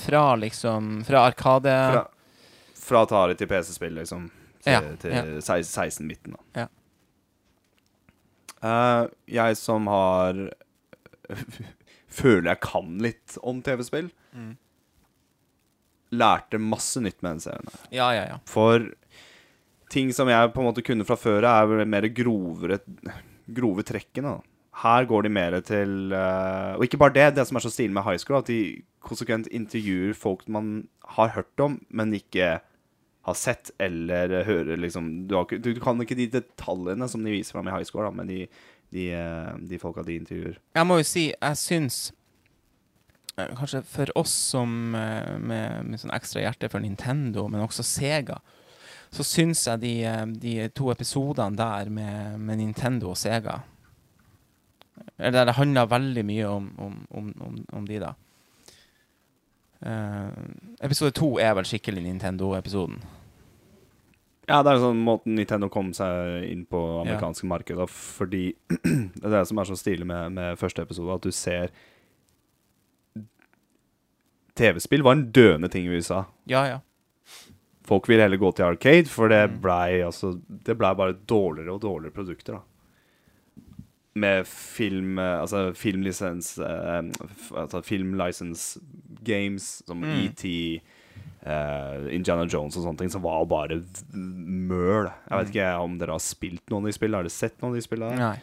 fra 0.06 0.36
liksom 0.38 1.04
Fra 1.08 1.24
Arkade 1.32 1.74
Fra, 1.94 2.04
fra 2.84 3.02
Atari 3.08 3.36
til 3.40 3.48
PC-spill, 3.50 3.96
liksom. 4.04 4.30
Til, 4.64 4.72
Ja, 4.72 4.80
til 5.02 5.40
16-midten, 5.42 6.38
da. 6.38 6.64
Ja. 6.64 6.68
Uh, 8.64 9.10
jeg 9.28 9.58
som 9.60 9.88
har 9.92 10.38
Føler 12.14 12.52
jeg 12.54 12.62
kan 12.64 12.92
litt 13.02 13.38
om 13.42 13.62
TV-spill. 13.66 14.12
Mm. 14.38 14.52
Lærte 16.14 16.60
masse 16.62 17.02
nytt 17.02 17.20
med 17.22 17.36
den 17.36 17.44
serien. 17.48 17.70
her. 17.74 17.86
Ja, 17.96 18.10
ja, 18.16 18.24
ja. 18.34 18.40
For 18.50 18.90
ting 19.94 20.14
som 20.16 20.30
jeg 20.32 20.54
på 20.54 20.62
en 20.62 20.70
måte 20.70 20.86
kunne 20.86 21.06
fra 21.08 21.18
før, 21.20 21.46
er 21.50 21.70
vel 21.70 21.86
mer 21.90 22.10
grovere 22.16 22.80
grove 23.54 23.86
trekkene. 23.86 24.38
da. 24.38 24.54
Her 24.84 25.06
går 25.06 25.28
de 25.28 25.30
mer 25.30 25.60
til 25.62 26.10
uh, 26.10 26.74
Og 26.80 26.88
ikke 26.88 26.98
bare 26.98 27.14
det, 27.14 27.36
det 27.38 27.44
som 27.46 27.60
er 27.60 27.62
så 27.62 27.70
stilig 27.70 27.94
med 27.94 28.06
high 28.08 28.18
school, 28.18 28.40
at 28.40 28.50
de 28.50 28.82
konsekvent 29.06 29.50
intervjuer 29.54 30.16
folk 30.18 30.48
man 30.50 30.88
har 31.18 31.36
hørt 31.36 31.62
om, 31.62 31.78
men 31.90 32.16
ikke 32.18 32.56
har 33.24 33.38
sett 33.38 33.72
eller 33.80 34.44
hører 34.48 34.80
liksom 34.80 35.28
Du, 35.28 35.36
har, 35.36 35.46
du 35.46 35.80
kan 35.80 36.02
ikke 36.02 36.18
de 36.18 36.28
detaljene 36.32 37.08
som 37.08 37.24
de 37.24 37.32
viser 37.32 37.56
fram 37.56 37.70
i 37.70 37.76
high 37.76 37.86
school, 37.88 38.04
da, 38.08 38.12
men 38.16 38.28
de, 38.28 38.48
de, 38.92 39.12
eh, 39.16 39.54
de 39.70 39.80
folka 39.80 40.04
de 40.04 40.18
intervjuer. 40.20 40.58
Jeg 40.76 40.90
må 40.90 41.00
jo 41.00 41.08
si, 41.08 41.30
jeg 41.32 41.60
syns 41.60 42.00
Kanskje 43.36 43.82
for 43.90 44.12
oss 44.18 44.34
som 44.54 44.94
eh, 44.96 45.38
med, 45.42 45.88
med 45.90 46.02
sånn 46.02 46.14
ekstra 46.14 46.44
hjerte 46.44 46.70
for 46.70 46.84
Nintendo, 46.84 47.48
men 47.50 47.64
også 47.66 47.86
Sega, 47.86 48.38
så 49.14 49.26
syns 49.26 49.64
jeg 49.66 49.82
de, 49.82 49.94
eh, 50.06 50.26
de 50.44 50.54
to 50.78 50.92
episodene 50.94 51.58
der 51.58 51.90
med, 51.90 52.38
med 52.38 52.62
Nintendo 52.62 53.14
og 53.14 53.18
Sega 53.18 53.64
Eller 55.18 55.48
det 55.50 55.58
handla 55.58 55.88
veldig 55.90 56.24
mye 56.30 56.52
om, 56.52 56.70
om, 56.78 57.00
om, 57.10 57.34
om, 57.48 57.58
om 57.74 57.90
de, 57.90 57.98
da. 58.04 58.14
Uh, 59.84 60.32
episode 60.86 61.12
to 61.18 61.34
er 61.44 61.58
vel 61.58 61.66
skikkelig 61.68 62.06
Nintendo-episoden. 62.06 63.02
Ja, 64.48 64.62
det 64.64 64.74
er 64.74 64.80
sånn 64.80 65.02
måten 65.04 65.36
Nintendo 65.36 65.68
kom 65.72 65.90
seg 65.96 66.46
inn 66.48 66.64
på 66.68 66.80
amerikanske 67.02 67.48
marked 67.48 67.80
markedet 67.80 67.90
fordi 67.92 68.46
Det 69.20 69.26
er 69.26 69.36
det 69.38 69.44
som 69.50 69.60
er 69.60 69.68
så 69.68 69.78
stilig 69.80 70.08
med, 70.08 70.38
med 70.38 70.60
første 70.60 70.86
episode, 70.86 71.16
at 71.16 71.26
du 71.26 71.32
ser 71.36 71.74
TV-spill 74.56 75.04
var 75.04 75.12
en 75.18 75.32
døende 75.32 75.70
ting 75.72 75.86
i 75.88 75.96
USA. 75.98 76.24
Ja, 76.50 76.66
ja. 76.68 76.80
Folk 77.86 78.08
ville 78.08 78.22
heller 78.24 78.38
gå 78.40 78.52
til 78.56 78.64
Arcade, 78.66 79.10
for 79.12 79.28
det 79.28 79.50
Mm. 79.52 79.62
blei 79.62 80.02
altså, 80.06 80.40
det 80.50 80.78
ble 80.78 80.94
bare 80.96 81.14
dårligere 81.28 81.74
og 81.74 81.82
dårligere 81.82 82.14
produkter. 82.14 82.54
da 82.54 82.62
Med 84.16 84.46
film 84.48 85.18
eh, 85.20 85.40
Altså 85.42 85.74
filmlisens 85.76 86.58
eh, 86.60 87.02
Altså 87.58 87.82
filmlicense 87.84 88.80
games 89.24 89.82
som 89.88 90.02
Mm. 90.02 90.26
ET, 90.26 90.46
eh, 91.46 92.16
Indiana 92.16 92.46
Jones 92.46 92.78
og 92.78 92.84
sånne 92.86 92.98
ting, 92.98 93.10
som 93.10 93.22
var 93.24 93.44
bare 93.46 93.82
møl. 94.14 95.10
Jeg 95.30 95.38
vet 95.40 95.48
Mm. 95.48 95.52
ikke 95.52 95.80
om 95.84 95.98
dere 95.98 96.12
har 96.12 96.20
spilt 96.20 96.62
noen 96.70 96.84
av 96.86 96.92
de 96.92 96.98
spillene. 96.98 97.16
Har 97.16 97.24
dere 97.24 97.30
sett 97.32 97.58
noen 97.62 97.72
av 97.72 97.76
de 97.76 97.82
spillene? 97.88 98.18
Nei. 98.18 98.38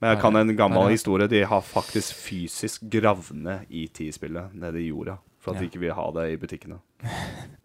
Men 0.00 0.12
jeg 0.12 0.20
kan 0.20 0.36
en 0.36 0.56
gammel 0.58 0.90
historie. 0.92 1.28
De 1.30 1.40
har 1.48 1.64
faktisk 1.64 2.16
fysisk 2.20 2.84
gravd 2.92 3.32
ned 3.46 3.70
ET-spillet 3.72 4.52
nede 4.56 4.82
i 4.82 4.90
jorda. 4.90 5.16
For 5.40 5.54
at 5.54 5.62
de 5.62 5.70
ikke 5.70 5.80
vil 5.84 5.94
ha 5.96 6.08
det 6.18 6.30
i 6.34 6.40
butikkene. 6.40 6.80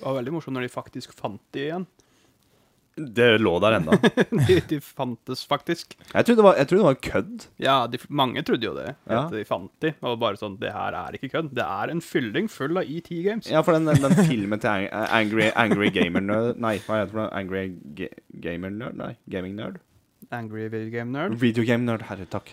Det 0.00 0.06
var 0.06 0.14
veldig 0.16 0.32
morsomt 0.32 0.56
når 0.56 0.64
de 0.64 0.72
faktisk 0.72 1.10
fant 1.12 1.42
de 1.52 1.66
igjen. 1.66 1.82
Det 2.96 3.26
lå 3.38 3.52
der 3.60 3.76
ennå. 3.76 3.94
de, 4.48 4.54
de 4.70 4.78
fantes 4.80 5.42
faktisk. 5.48 5.92
Jeg 6.14 6.24
trodde 6.26 6.40
det 6.40 6.46
var, 6.46 6.56
trodde 6.56 6.80
det 6.80 6.86
var 6.86 6.98
kødd. 7.04 7.44
Ja, 7.60 7.74
de, 7.88 8.00
mange 8.08 8.40
trodde 8.48 8.64
jo 8.64 8.72
det. 8.78 8.94
Ja. 9.04 9.26
At 9.26 9.34
de 9.36 9.44
fant 9.44 9.70
de. 9.84 9.92
Og 10.00 10.16
bare 10.22 10.40
sånn 10.40 10.56
Det 10.60 10.72
her 10.72 10.96
er 10.96 11.16
ikke 11.16 11.30
kødd. 11.34 11.52
Det 11.56 11.66
er 11.66 11.92
en 11.92 12.00
fylling 12.04 12.48
full 12.48 12.80
av 12.80 12.88
ET-games. 12.88 13.50
Ja, 13.52 13.60
for 13.66 13.76
den, 13.76 13.92
den 13.92 14.16
filmen 14.24 14.64
til 14.64 14.88
Angry, 14.90 15.50
Angry 15.52 15.92
Gamer 15.94 16.24
Nerd 16.24 16.64
Nei, 16.64 16.78
hva 16.86 17.02
heter 17.02 17.20
det? 17.20 17.28
Angry 17.42 17.66
Ga 18.00 18.10
Gamer 18.48 18.72
Nerd? 18.74 18.98
Nei, 19.00 19.12
Gaming 19.36 19.60
Nerd? 19.60 19.80
Angry 20.30 20.68
Video 20.68 20.90
Game 20.90 21.12
Nerd. 21.12 21.34
Video 21.40 21.64
Game 21.66 21.84
Nerd, 21.86 22.04
herre 22.08 22.26
takk. 22.30 22.52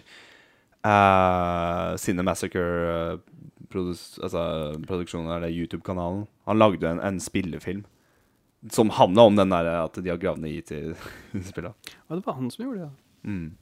Uh, 0.86 1.96
Sinne 2.00 2.24
Massacre 2.26 2.64
uh, 2.64 3.20
produs, 3.70 4.18
altså, 4.24 4.42
produksjonen 4.88 5.32
er 5.36 5.46
det 5.46 5.54
YouTube-kanalen. 5.58 6.26
Han 6.48 6.60
lagde 6.62 6.90
en, 6.90 7.02
en 7.04 7.20
spillefilm 7.22 7.86
som 8.74 8.90
handla 8.90 9.22
om 9.30 9.36
den 9.38 9.50
der 9.54 9.68
at 9.84 9.98
de 10.02 10.10
har 10.10 10.18
gravd 10.22 10.42
ned 10.44 10.62
IT-spilla. 10.64 11.74
Ja, 12.08 12.16
det 12.16 12.24
var 12.26 12.34
han 12.40 12.50
som 12.52 12.66
gjorde 12.66 12.88
det. 12.88 12.92
Mm. 13.30 13.58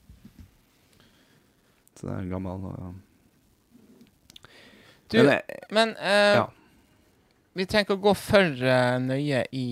Så 1.96 2.06
det 2.06 2.12
er 2.14 2.20
en 2.20 2.30
gammel 2.30 2.64
uh, 2.70 2.92
Du, 5.10 5.18
Men, 5.22 5.40
men 5.70 5.88
uh, 5.96 6.36
Ja. 6.36 6.46
vi 7.56 7.66
trenger 7.66 7.86
ikke 7.86 7.98
å 7.98 8.04
gå 8.08 8.14
for 8.18 8.64
uh, 8.64 8.96
nøye 9.02 9.44
i, 9.52 9.66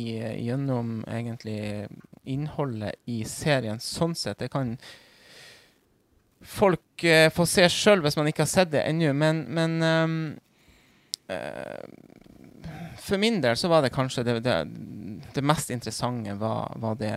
gjennom 0.45 1.03
egentlig 1.09 1.89
innholdet 2.25 3.01
i 3.11 3.23
serien. 3.29 3.81
Sånn 3.81 4.15
sett, 4.19 4.39
det 4.41 4.51
kan 4.53 4.77
folk 6.45 7.05
uh, 7.05 7.29
få 7.33 7.47
se 7.49 7.69
sjøl 7.73 8.05
hvis 8.05 8.19
man 8.21 8.29
ikke 8.29 8.45
har 8.45 8.53
sett 8.53 8.73
det 8.75 8.85
ennå. 8.89 9.13
Men, 9.17 9.45
men 9.57 9.79
um, 9.83 10.19
uh, 11.33 12.75
for 13.05 13.19
min 13.19 13.41
del 13.41 13.57
så 13.57 13.69
var 13.69 13.83
det 13.83 13.95
kanskje 13.95 14.25
det, 14.25 14.41
det, 14.41 14.59
det 15.35 15.45
mest 15.45 15.71
interessante 15.71 16.35
var, 16.41 16.73
var 16.81 16.95
det 16.95 17.15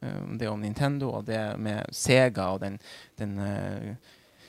eh, 0.00 0.22
det 0.38 0.48
om 0.48 0.60
Nintendo 0.60 1.10
og 1.10 1.24
det 1.26 1.56
med 1.58 1.90
Sega 1.90 2.52
og 2.54 2.60
den, 2.62 2.78
den 3.18 3.38
uh, 3.38 3.94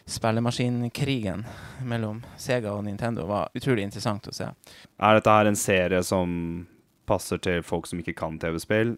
spillemaskinkrigen 0.06 1.46
mellom 1.90 2.22
Sega 2.38 2.76
og 2.76 2.84
Nintendo 2.86 3.26
var 3.26 3.50
utrolig 3.54 3.88
interessant 3.88 4.28
å 4.30 4.36
se. 4.36 4.52
Er 5.00 5.18
dette 5.18 5.38
her 5.38 5.50
en 5.50 5.58
serie 5.58 6.04
som 6.06 6.68
passer 7.10 7.42
til 7.44 7.64
folk 7.66 7.90
som 7.90 8.04
ikke 8.04 8.16
kan 8.20 8.38
TV-spill? 8.40 8.98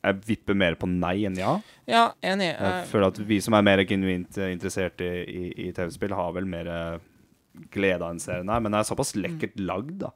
Jeg 0.00 0.16
vipper 0.26 0.56
mer 0.56 0.76
på 0.80 0.88
nei 0.88 1.26
enn 1.28 1.36
ja. 1.36 1.58
Ja, 1.90 2.06
enig. 2.24 2.50
Jeg 2.56 2.86
føler 2.88 3.10
at 3.12 3.18
vi 3.28 3.40
som 3.44 3.56
er 3.58 3.64
mer 3.66 3.82
genuint 3.84 4.38
eh, 4.40 4.52
interessert 4.54 5.02
i, 5.04 5.10
i, 5.28 5.42
i 5.66 5.72
TV-spill, 5.76 6.14
har 6.16 6.32
vel 6.36 6.46
mer 6.48 6.70
eh, 6.72 7.02
glede 7.74 8.00
av 8.06 8.14
den 8.14 8.22
serien 8.22 8.48
her. 8.48 8.62
Men 8.64 8.72
den 8.72 8.80
er 8.80 8.88
såpass 8.88 9.12
lekkert 9.18 9.58
lagd, 9.60 9.98
da. 10.06 10.12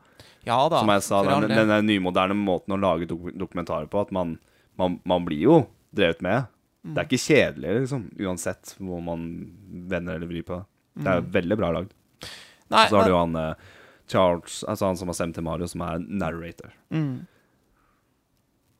ja 0.48 0.56
da. 0.72 0.80
Som 0.80 0.92
jeg 0.94 1.04
sa, 1.04 1.20
den, 1.28 1.50
denne 1.52 1.80
nymoderne 1.84 2.36
måten 2.38 2.76
å 2.76 2.80
lage 2.80 3.10
dok 3.10 3.28
dokumentarer 3.36 3.90
på, 3.92 4.00
at 4.06 4.14
man, 4.16 4.38
man, 4.80 4.96
man 5.04 5.26
blir 5.28 5.44
jo 5.44 5.58
drevet 5.94 6.24
med. 6.24 6.48
Det 6.84 7.00
er 7.00 7.06
ikke 7.08 7.22
kjedelig, 7.24 7.76
liksom, 7.84 8.08
uansett 8.20 8.74
hvor 8.76 9.00
man 9.04 9.22
vender 9.88 10.18
eller 10.18 10.28
vrir 10.28 10.44
på 10.44 10.58
det. 10.58 10.64
Det 11.04 11.12
er 11.12 11.30
veldig 11.36 11.56
bra 11.60 11.70
lagd. 11.76 11.94
Nei, 12.72 12.82
Så 12.88 12.96
har 12.98 13.04
du 13.08 13.12
jo 13.14 13.20
han 13.20 13.36
eh, 13.40 13.70
Charles, 14.08 14.58
altså 14.68 14.88
han 14.90 14.98
som 15.00 15.08
har 15.12 15.16
stemt 15.16 15.36
til 15.36 15.44
Mario, 15.46 15.68
som 15.68 15.80
er 15.84 16.02
narrator. 16.04 16.72
mm, 16.92 17.14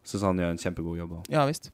Syns 0.05 0.23
han 0.27 0.39
gjør 0.39 0.51
en 0.55 0.59
kjempegod 0.61 0.99
jobb. 1.01 1.13
også. 1.19 1.33
Ja 1.33 1.47
visst. 1.49 1.71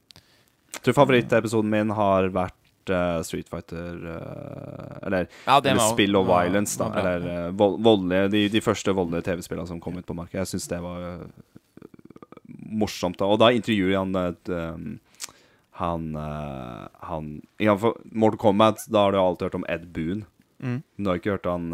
Jeg 0.71 0.83
tror 0.85 0.93
favorittepisoden 1.01 1.69
min 1.69 1.89
har 1.97 2.29
vært 2.31 2.89
eh, 2.95 3.21
Street 3.27 3.49
Fighter 3.51 3.97
eh, 4.07 4.99
Eller, 5.07 5.27
Ja, 5.45 5.57
eller 5.59 5.75
var- 5.81 5.91
Spill 5.93 6.15
og 6.15 6.25
var- 6.29 6.45
Violence, 6.45 6.77
da. 6.79 6.87
bra. 6.89 6.99
Eller 7.01 7.27
eh, 7.47 7.51
voldelige 7.51 8.29
de, 8.31 8.45
de 8.49 8.61
første 8.63 8.95
voldelige 8.95 9.27
TV-spillene 9.27 9.67
som 9.67 9.81
kom 9.83 9.97
ut 9.99 10.05
på 10.07 10.15
markedet. 10.15 10.45
Jeg 10.45 10.53
syns 10.55 10.67
det 10.71 10.79
var 10.81 11.25
morsomt. 12.71 13.17
da 13.19 13.25
Og 13.27 13.39
da 13.41 13.51
intervjuer 13.51 13.97
han 13.99 14.15
et 14.15 14.49
um, 14.49 14.99
Han, 15.81 16.11
han 17.01 17.29
ja, 17.59 17.73
for 17.79 17.97
Mortal 18.11 18.37
Kombat, 18.37 18.83
da 18.91 19.05
har 19.07 19.11
du 19.15 19.17
alltid 19.17 19.47
hørt 19.47 19.55
om 19.57 19.65
Ed 19.71 19.87
Boon. 19.95 20.25
Mm. 20.61 20.83
Men 20.95 21.03
du 21.03 21.09
har 21.09 21.17
ikke 21.17 21.31
hørt 21.33 21.47
han, 21.49 21.71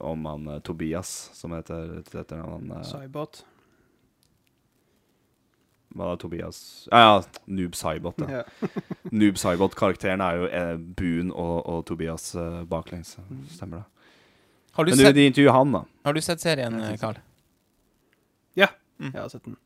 om 0.00 0.24
han 0.24 0.46
Tobias, 0.64 1.10
som 1.36 1.52
heter 1.52 1.98
heter 2.14 2.38
han 2.40 2.70
uh, 2.72 2.78
Cybot. 2.86 3.42
Hva 5.92 6.08
da, 6.08 6.16
Tobias? 6.16 6.58
Ja, 6.90 7.00
ja, 7.04 7.40
Noob 7.52 7.74
Cybot. 7.76 8.22
Ja. 8.30 8.42
Noob 9.12 9.40
Cybot-karakteren 9.40 10.24
er 10.24 10.38
jo 10.38 10.46
eh, 10.48 10.76
Boon 10.98 11.32
og, 11.32 11.56
og 11.68 11.82
Tobias 11.88 12.30
eh, 12.38 12.62
baklengs. 12.68 13.18
Stemmer 13.52 13.82
det. 13.82 14.06
Har, 14.72 14.88
du 14.88 14.94
Men 14.94 15.02
sett, 15.02 15.16
de 15.18 15.26
intervjuer 15.28 15.52
han, 15.52 15.74
da. 15.76 15.82
har 16.08 16.16
du 16.16 16.20
sett 16.24 16.40
serien, 16.40 16.78
eh, 16.80 16.96
Carl? 17.00 17.20
ja. 18.56 18.70
Mm. 19.02 19.10
Jeg 19.10 19.20
har 19.20 19.28
sett 19.32 19.44
den. 19.44 19.58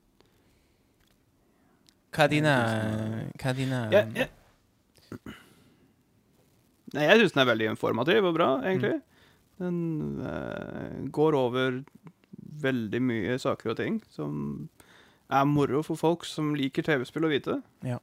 Hva 2.17 2.25
er 2.25 2.33
dine 2.33 2.53
Hva 3.37 3.51
er 3.51 3.57
dine 3.59 3.81
Ja, 3.93 4.03
ja. 4.17 4.27
Nei, 6.95 7.05
jeg 7.05 7.21
syns 7.21 7.35
den 7.35 7.43
er 7.43 7.49
veldig 7.51 7.69
informativ 7.75 8.25
og 8.25 8.35
bra, 8.39 8.49
egentlig. 8.65 8.95
Den 9.61 9.79
uh, 10.23 11.03
går 11.13 11.37
over 11.37 11.81
veldig 12.63 13.01
mye 13.05 13.37
saker 13.43 13.75
og 13.75 13.79
ting 13.81 13.99
som 14.13 14.33
er 15.31 15.45
moro 15.49 15.83
for 15.83 15.97
folk 15.97 16.25
som 16.29 16.55
liker 16.55 16.83
TV-spill 16.87 17.25
å 17.27 17.31
vite. 17.33 17.63
Ja. 17.83 17.99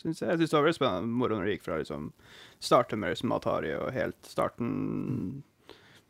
Synes 0.00 0.20
jeg. 0.22 0.30
jeg 0.30 0.38
syns 0.38 0.50
det 0.50 0.56
var 0.56 0.64
veldig 0.68 0.78
spennende 0.78 1.08
moro 1.20 1.36
når 1.36 1.44
det 1.48 1.54
gikk 1.58 1.64
fra 1.66 1.78
liksom 1.80 2.12
starte 2.60 2.96
med 2.96 3.12
liksom 3.12 3.32
Atari 3.36 3.74
og 3.76 3.90
helt 3.92 4.16
starten 4.28 5.42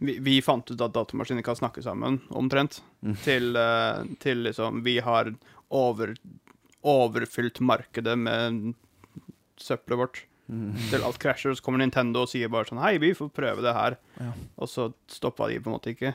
vi, 0.01 0.15
vi 0.23 0.39
fant 0.41 0.71
ut 0.71 0.81
at 0.81 0.95
datamaskiner 0.95 1.43
kan 1.45 1.57
snakke 1.59 1.83
sammen, 1.85 2.21
omtrent, 2.31 2.81
Mm. 3.03 3.15
til, 3.25 3.57
uh, 3.57 4.05
til 4.21 4.43
liksom 4.45 4.83
Vi 4.85 4.99
har 5.01 5.35
over, 5.71 6.15
overfylt 6.85 7.61
markedet 7.61 8.17
med 8.19 8.75
søppelet 9.61 9.99
vårt 9.99 10.27
Mm. 10.51 10.73
til 10.91 11.05
alt 11.07 11.19
krasjer, 11.23 11.53
og 11.53 11.57
så 11.57 11.63
kommer 11.63 11.79
Nintendo 11.79 12.23
og 12.25 12.29
sier 12.29 12.49
bare 12.51 12.65
sånn 12.67 12.81
Hei, 12.83 12.99
vi 12.99 13.13
får 13.15 13.29
prøve 13.31 13.63
det 13.63 13.73
her. 13.73 13.97
Ja. 14.19 14.33
Og 14.59 14.67
så 14.69 14.93
stoppa 15.07 15.47
de 15.49 15.61
på 15.61 15.71
en 15.71 15.77
måte 15.79 15.93
ikke. 15.95 16.15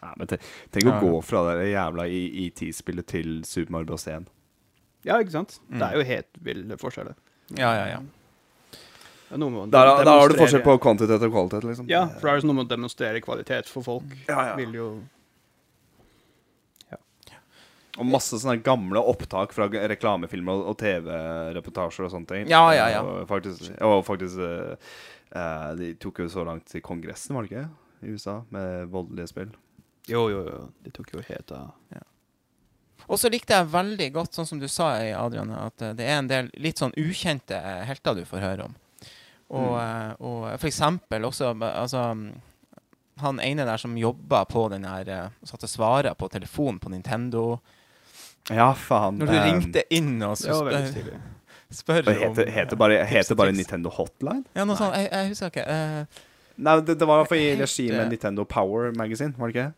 Ja, 0.00 0.12
men 0.16 0.28
tenk 0.30 0.84
å 0.84 0.92
Ja. 0.94 1.00
gå 1.00 1.22
fra 1.24 1.42
det 1.54 1.72
jævla 1.72 2.06
IT-spillet 2.08 3.06
til 3.06 3.42
Super 3.44 3.72
Mario 3.72 3.86
Bros. 3.86 4.06
1. 4.06 4.28
Ja, 5.04 5.18
ikke 5.18 5.32
sant? 5.32 5.58
Mm. 5.70 5.78
Det 5.78 5.88
er 5.88 5.96
jo 5.96 6.04
helt 6.04 6.40
ville 6.42 6.76
forskjeller. 6.76 7.14
Ja, 7.56 7.72
ja, 7.74 7.86
ja. 7.96 8.00
Er 9.30 9.36
Da, 9.68 9.82
har 10.08 10.28
du 10.28 10.38
forskjell 10.38 10.64
på 10.64 10.78
kvantitet 10.80 11.22
og 11.22 11.32
kvalitet, 11.32 11.64
liksom. 11.68 11.88
Ja, 11.90 12.06
for 12.06 12.28
det 12.28 12.32
er 12.32 12.40
jo 12.40 12.48
noe 12.48 12.62
med 12.62 12.66
å 12.66 12.72
demonstrere 12.72 13.20
kvalitet 13.20 13.68
for 13.68 13.84
folk. 13.84 14.16
Ja, 14.28 14.52
ja. 14.52 14.56
Vil 14.56 14.72
jo 14.72 14.88
Og 17.98 18.06
masse 18.06 18.38
sånne 18.38 18.62
gamle 18.62 19.00
opptak 19.10 19.50
fra 19.50 19.66
reklamefilmer 19.90 20.60
og, 20.70 20.76
TV-reportasjer 20.78 22.06
og 22.06 22.12
sånne 22.12 22.30
ting. 22.30 22.44
Ja, 22.46 22.62
ja, 22.70 22.84
ja. 22.94 23.00
Og 23.02 23.24
faktisk, 23.26 23.72
og 23.82 24.04
faktisk 24.06 24.38
eh, 24.38 24.92
eh, 25.34 25.70
De 25.80 25.88
tok 25.98 26.20
jo 26.22 26.28
så 26.30 26.44
langt 26.46 26.68
til 26.70 26.84
Kongressen, 26.84 27.34
var 27.34 27.42
det 27.42 27.50
ikke? 27.50 27.64
I 28.06 28.14
USA, 28.14 28.36
med 28.54 28.92
voldelige 28.92 29.32
spill. 29.32 29.50
Jo, 30.08 30.28
jo, 30.32 30.44
jo. 30.48 30.60
De 30.84 30.92
tok 30.94 31.14
jo 31.16 31.24
helt 31.28 31.52
av. 31.56 31.72
Og 33.08 33.16
så 33.16 33.30
likte 33.32 33.56
jeg 33.56 33.70
veldig 33.72 34.10
godt, 34.12 34.36
sånn 34.36 34.48
som 34.48 34.58
du 34.60 34.66
sa, 34.68 34.90
Adrian, 35.16 35.50
at 35.56 35.80
eh, 35.84 35.94
det 35.96 36.04
er 36.04 36.18
en 36.20 36.28
del 36.28 36.50
litt 36.60 36.80
sånn 36.80 36.92
ukjente 37.00 37.56
eh, 37.56 37.86
helter 37.88 38.18
du 38.18 38.24
får 38.28 38.44
høre 38.44 38.68
om. 38.68 38.76
Og, 39.48 39.72
mm. 39.80 40.18
og 40.28 40.42
for 40.60 40.68
eksempel 40.68 41.24
også 41.24 41.54
eh, 41.54 41.62
altså, 41.72 42.02
Han 43.24 43.38
ene 43.40 43.64
der 43.64 43.80
som 43.80 43.94
jobba 43.96 44.42
på 44.44 44.66
den 44.68 44.84
her 44.84 45.08
eh, 45.08 45.30
Satt 45.48 45.64
og 45.64 45.72
svara 45.72 46.12
på 46.12 46.28
telefonen 46.28 46.76
på 46.82 46.92
Nintendo. 46.92 47.46
Ja, 48.52 48.74
faen. 48.76 49.16
Når 49.22 49.32
du 49.32 49.36
eh, 49.38 49.46
ringte 49.46 49.86
inn 49.88 50.18
og 50.20 50.36
Det 50.36 50.44
så 50.44 50.60
spør, 50.60 51.16
spør 51.80 52.12
om 52.12 52.22
heter, 52.26 52.52
heter, 52.58 52.80
bare, 52.84 53.02
heter 53.08 53.40
bare. 53.40 53.56
Nintendo 53.56 53.92
Hotline? 53.96 54.44
Ja, 54.52 54.68
noe 54.68 54.76
sånt. 54.76 54.96
Jeg, 55.00 55.08
jeg 55.14 55.32
husker 55.32 55.52
ikke. 55.52 55.64
Uh, 55.64 56.24
Nei, 56.58 56.78
det, 56.84 57.00
det 57.00 57.08
var 57.08 57.36
i 57.36 57.52
regi 57.56 57.88
med 57.94 58.12
Nintendo 58.12 58.44
Power 58.44 58.92
Magazine, 58.98 59.32
var 59.38 59.48
det 59.48 59.56
ikke? 59.56 59.68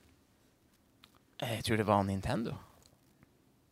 Jeg 1.41 1.65
tror 1.65 1.77
det 1.81 1.87
var 1.89 2.03
Nintendo. 2.05 2.57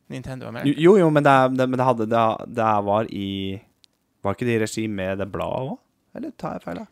Nintendo 0.09 0.47
America. 0.49 0.81
jo, 0.81 0.95
jo 0.97 1.11
men, 1.13 1.23
det, 1.27 1.35
det, 1.59 1.67
men 1.69 1.77
det, 1.79 1.85
hadde, 1.85 2.07
det, 2.09 2.23
det 2.57 2.69
var 2.87 3.09
i 3.13 3.61
Var 4.25 4.35
ikke 4.35 4.47
det 4.49 4.55
i 4.57 4.63
regi 4.63 4.87
med 4.89 5.19
det 5.21 5.27
bladet 5.31 5.75
òg? 5.75 5.77
Eller 6.17 6.33
tar 6.41 6.57
jeg 6.57 6.65
feil? 6.65 6.81
da? 6.81 6.87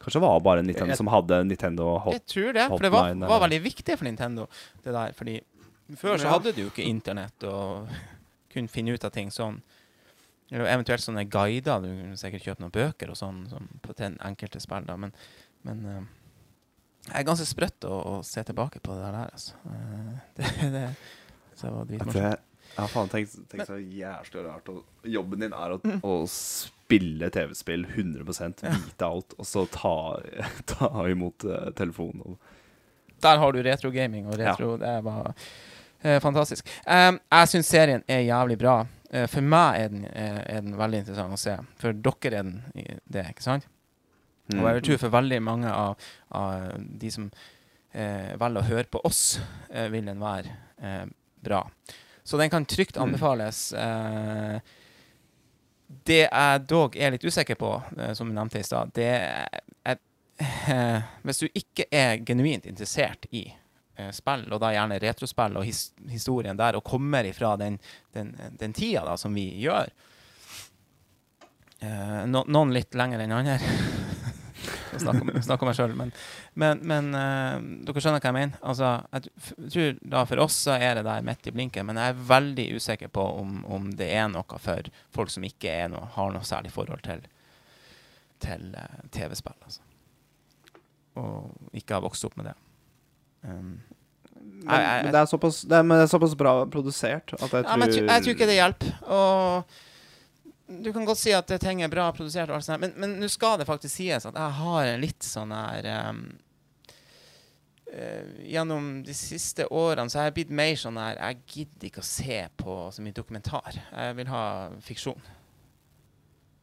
Kanskje 0.00 0.16
det 0.18 0.24
var 0.24 0.40
bare 0.46 0.62
Nintendo 0.64 0.94
Jeg- 0.94 1.00
som 1.02 1.10
hadde 1.12 1.42
Nintendo 1.44 1.98
Hot... 1.98 2.14
Jeg 2.16 2.24
tror 2.26 2.52
det, 2.56 2.64
for 2.70 2.82
det 2.86 2.90
var, 2.94 3.12
var 3.14 3.42
veldig 3.44 3.60
viktig 3.62 3.96
for 3.98 4.08
Nintendo, 4.08 4.46
det 4.84 4.94
der. 4.94 5.12
Fordi 5.12 5.36
før 5.98 6.16
så 6.22 6.32
hadde 6.32 6.52
du 6.56 6.62
jo 6.64 6.70
ikke 6.72 6.86
internett 6.88 7.44
og 7.50 7.90
kunne 8.54 8.68
finne 8.72 8.94
ut 8.96 9.04
av 9.04 9.12
ting 9.14 9.30
sånn. 9.34 9.60
Eller 10.50 10.70
eventuelt 10.72 11.04
sånne 11.04 11.26
guider. 11.28 11.82
Du 11.84 11.88
kunne 11.90 12.16
sikkert 12.16 12.46
kjøpe 12.46 12.64
noen 12.64 12.72
bøker 12.74 13.10
og 13.12 13.18
sånn 13.20 13.42
sånn 13.50 13.68
på 13.84 13.92
til 13.98 14.16
enkelte 14.24 14.62
spill, 14.64 14.86
da. 14.88 14.96
Men, 14.96 15.12
men 15.68 15.84
eh, 17.06 17.12
jeg 17.12 17.22
er 17.22 17.28
ganske 17.28 17.46
sprøtt 17.48 17.86
å, 17.88 17.94
å 17.94 18.18
se 18.26 18.44
tilbake 18.44 18.82
på 18.84 18.96
det 18.98 19.06
der, 19.06 19.32
altså. 19.32 19.56
Eh, 19.70 20.12
det, 20.38 20.52
det, 20.74 20.84
så 21.54 21.68
det 21.68 21.74
var 21.74 21.88
dritmorsomt. 21.90 22.20
det, 22.22 22.36
ja, 22.76 22.84
faen, 22.86 23.08
tenk, 23.10 23.32
tenk 23.50 23.64
så 23.66 23.78
jævlig 23.78 24.44
rart. 24.44 24.68
Og 24.70 25.08
jobben 25.08 25.42
din 25.42 25.56
er 25.56 25.74
å, 25.74 25.80
å 26.06 26.18
spille 26.30 27.30
TV-spill 27.34 27.86
100% 27.88 28.62
ja. 28.66 28.76
alt, 29.08 29.34
og 29.38 29.48
så 29.48 29.64
ta, 29.72 29.96
ta 30.74 30.90
imot 31.10 31.48
uh, 31.48 31.70
telefonen. 31.78 32.38
Der 33.22 33.40
har 33.42 33.52
du 33.52 33.62
retrogaming, 33.64 34.28
og 34.30 34.38
retro 34.38 34.76
det 34.78 34.94
var 35.06 35.32
uh, 35.32 36.18
fantastisk. 36.22 36.68
Um, 36.86 37.18
jeg 37.32 37.50
syns 37.54 37.72
serien 37.72 38.06
er 38.06 38.22
jævlig 38.28 38.58
bra. 38.60 38.76
Uh, 39.08 39.24
for 39.30 39.42
meg 39.42 39.80
er 39.80 39.90
den, 39.92 40.04
eh, 40.12 40.38
er 40.44 40.62
den 40.62 40.76
veldig 40.78 41.02
interessant 41.02 41.34
å 41.34 41.40
se. 41.40 41.56
For 41.80 41.96
dere 41.96 42.42
er 42.42 42.46
den 42.46 42.54
det, 43.08 43.26
ikke 43.32 43.46
sant? 43.46 43.66
Og 44.56 44.64
jeg 44.64 44.74
vil 44.78 44.84
tro 44.88 44.96
for 45.02 45.12
veldig 45.12 45.38
mange 45.44 45.68
av, 45.72 45.96
av 46.32 46.70
de 46.80 47.10
som 47.12 47.30
eh, 47.92 48.34
velger 48.40 48.62
å 48.62 48.68
høre 48.68 48.88
på 48.88 49.00
oss, 49.04 49.40
eh, 49.70 49.88
vil 49.92 50.06
den 50.08 50.20
være 50.22 50.54
eh, 50.80 51.04
bra. 51.44 51.62
Så 52.24 52.36
den 52.40 52.50
kan 52.52 52.64
trygt 52.68 52.96
Mm. 52.96 53.02
anbefales. 53.08 53.72
Eh, 53.72 54.60
det 56.08 56.22
jeg 56.30 56.66
dog 56.68 56.96
er 56.96 57.10
litt 57.14 57.24
usikker 57.24 57.56
på, 57.56 57.70
eh, 57.98 58.12
som 58.16 58.28
jeg 58.28 58.36
nevnte 58.36 58.60
i 58.60 58.66
stad, 58.66 58.92
det 58.96 59.08
er 59.08 59.98
eh, 60.68 61.00
Hvis 61.24 61.38
du 61.40 61.48
ikke 61.52 61.84
er 61.92 62.18
genuint 62.24 62.66
interessert 62.66 63.26
i 63.32 63.46
spill, 64.14 64.44
og 64.54 64.60
da 64.62 64.68
gjerne 64.70 65.00
retrospill 65.02 65.56
og 65.58 65.64
his 65.66 65.88
historien 66.06 66.56
der, 66.56 66.76
og 66.78 66.84
kommer 66.86 67.26
ifra 67.26 67.56
den, 67.58 67.80
den, 68.14 68.28
den 68.60 68.72
tida 68.72 69.00
da, 69.04 69.16
som 69.18 69.34
vi 69.34 69.48
gjør 69.58 69.88
eh, 71.82 72.22
no, 72.30 72.44
Noen 72.46 72.70
litt 72.76 72.94
lenger 72.94 73.24
enn 73.24 73.34
andre. 73.34 73.58
Jeg 74.92 75.00
snakke 75.04 75.22
om, 75.24 75.30
snakke 75.42 75.62
om 75.66 75.68
meg 75.70 75.76
sjøl, 75.78 75.94
men, 75.98 76.12
men, 76.58 76.80
men 76.90 77.08
uh, 77.14 77.58
dere 77.88 78.02
skjønner 78.04 78.22
hva 78.22 78.30
jeg 78.30 78.36
mener. 78.38 78.58
Altså, 78.62 78.92
jeg 79.12 79.70
tror 79.74 79.98
da 80.14 80.22
For 80.30 80.42
oss 80.44 80.56
så 80.68 80.76
er 80.78 80.94
det 81.00 81.04
der 81.08 81.26
midt 81.26 81.46
i 81.50 81.54
blinken, 81.54 81.86
men 81.90 82.00
jeg 82.00 82.14
er 82.14 82.22
veldig 82.30 82.66
usikker 82.78 83.08
på 83.12 83.24
om, 83.42 83.58
om 83.66 83.90
det 83.98 84.08
er 84.16 84.28
noe 84.32 84.58
for 84.62 84.88
folk 85.14 85.30
som 85.34 85.44
ikke 85.48 85.70
er 85.84 85.90
noe, 85.92 86.06
har 86.14 86.32
noe 86.34 86.46
særlig 86.48 86.72
forhold 86.74 87.02
til, 87.06 87.20
til 88.44 88.70
uh, 88.78 89.02
TV-spill. 89.14 89.58
Altså. 89.64 89.84
Og 91.18 91.50
ikke 91.76 91.96
har 91.98 92.04
vokst 92.04 92.24
opp 92.28 92.36
med 92.38 92.50
det. 92.52 92.56
Um, 93.42 93.78
men, 94.38 94.70
jeg- 94.70 94.82
jeg- 94.84 95.04
men, 95.04 95.12
det 95.14 95.28
såpass, 95.28 95.60
det 95.68 95.76
er, 95.76 95.82
men 95.82 95.98
det 95.98 96.04
er 96.06 96.10
såpass 96.12 96.34
bra 96.38 96.52
produsert 96.70 97.32
at 97.34 97.52
jeg 97.52 97.64
ja, 97.64 97.76
men 97.76 97.88
jeg, 97.88 97.94
tror 97.94 98.06
tror- 98.06 98.12
jeg 98.14 98.22
tror 98.24 98.34
ikke 98.36 98.46
det 98.50 98.58
hjelper. 98.58 98.92
Og 99.18 99.64
du 100.68 100.92
kan 100.92 101.06
godt 101.08 101.20
si 101.20 101.32
at 101.32 101.48
det 101.48 101.60
ting 101.62 101.80
er 101.82 101.92
bra 101.92 102.10
produsert, 102.12 102.50
og 102.50 102.58
alt 102.58 102.66
sånt, 102.66 102.82
men 102.82 102.92
men 103.00 103.16
nå 103.22 103.30
skal 103.32 103.56
det 103.60 103.68
faktisk 103.68 103.94
sies 103.94 104.26
at 104.28 104.36
jeg 104.36 104.56
har 104.60 104.90
en 104.90 105.00
litt 105.00 105.24
sånn 105.24 105.54
her 105.54 105.88
um, 106.10 106.20
uh, 107.88 108.28
Gjennom 108.44 108.90
de 109.06 109.16
siste 109.16 109.64
årene 109.72 110.12
så 110.12 110.20
har 110.20 110.28
jeg 110.28 110.36
blitt 110.42 110.54
mer 110.60 110.76
sånn 110.76 111.00
her 111.00 111.16
Jeg 111.16 111.40
gidder 111.54 111.90
ikke 111.90 112.04
å 112.04 112.10
se 112.10 112.42
på 112.60 112.76
så 112.92 113.04
mye 113.04 113.16
dokumentar. 113.16 113.80
Jeg 113.88 114.16
vil 114.20 114.32
ha 114.32 114.44
fiksjon. 114.84 115.20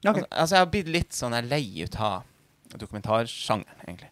Okay. 0.06 0.10
ok. 0.12 0.18
Altså, 0.22 0.30
altså, 0.30 0.56
jeg 0.56 0.66
har 0.66 0.74
blitt 0.78 0.94
litt 0.94 1.18
sånn 1.18 1.34
her 1.34 1.50
lei 1.50 1.64
ut 1.82 1.98
av 1.98 2.30
dokumentarsjangeren, 2.76 3.82
egentlig. 3.88 4.12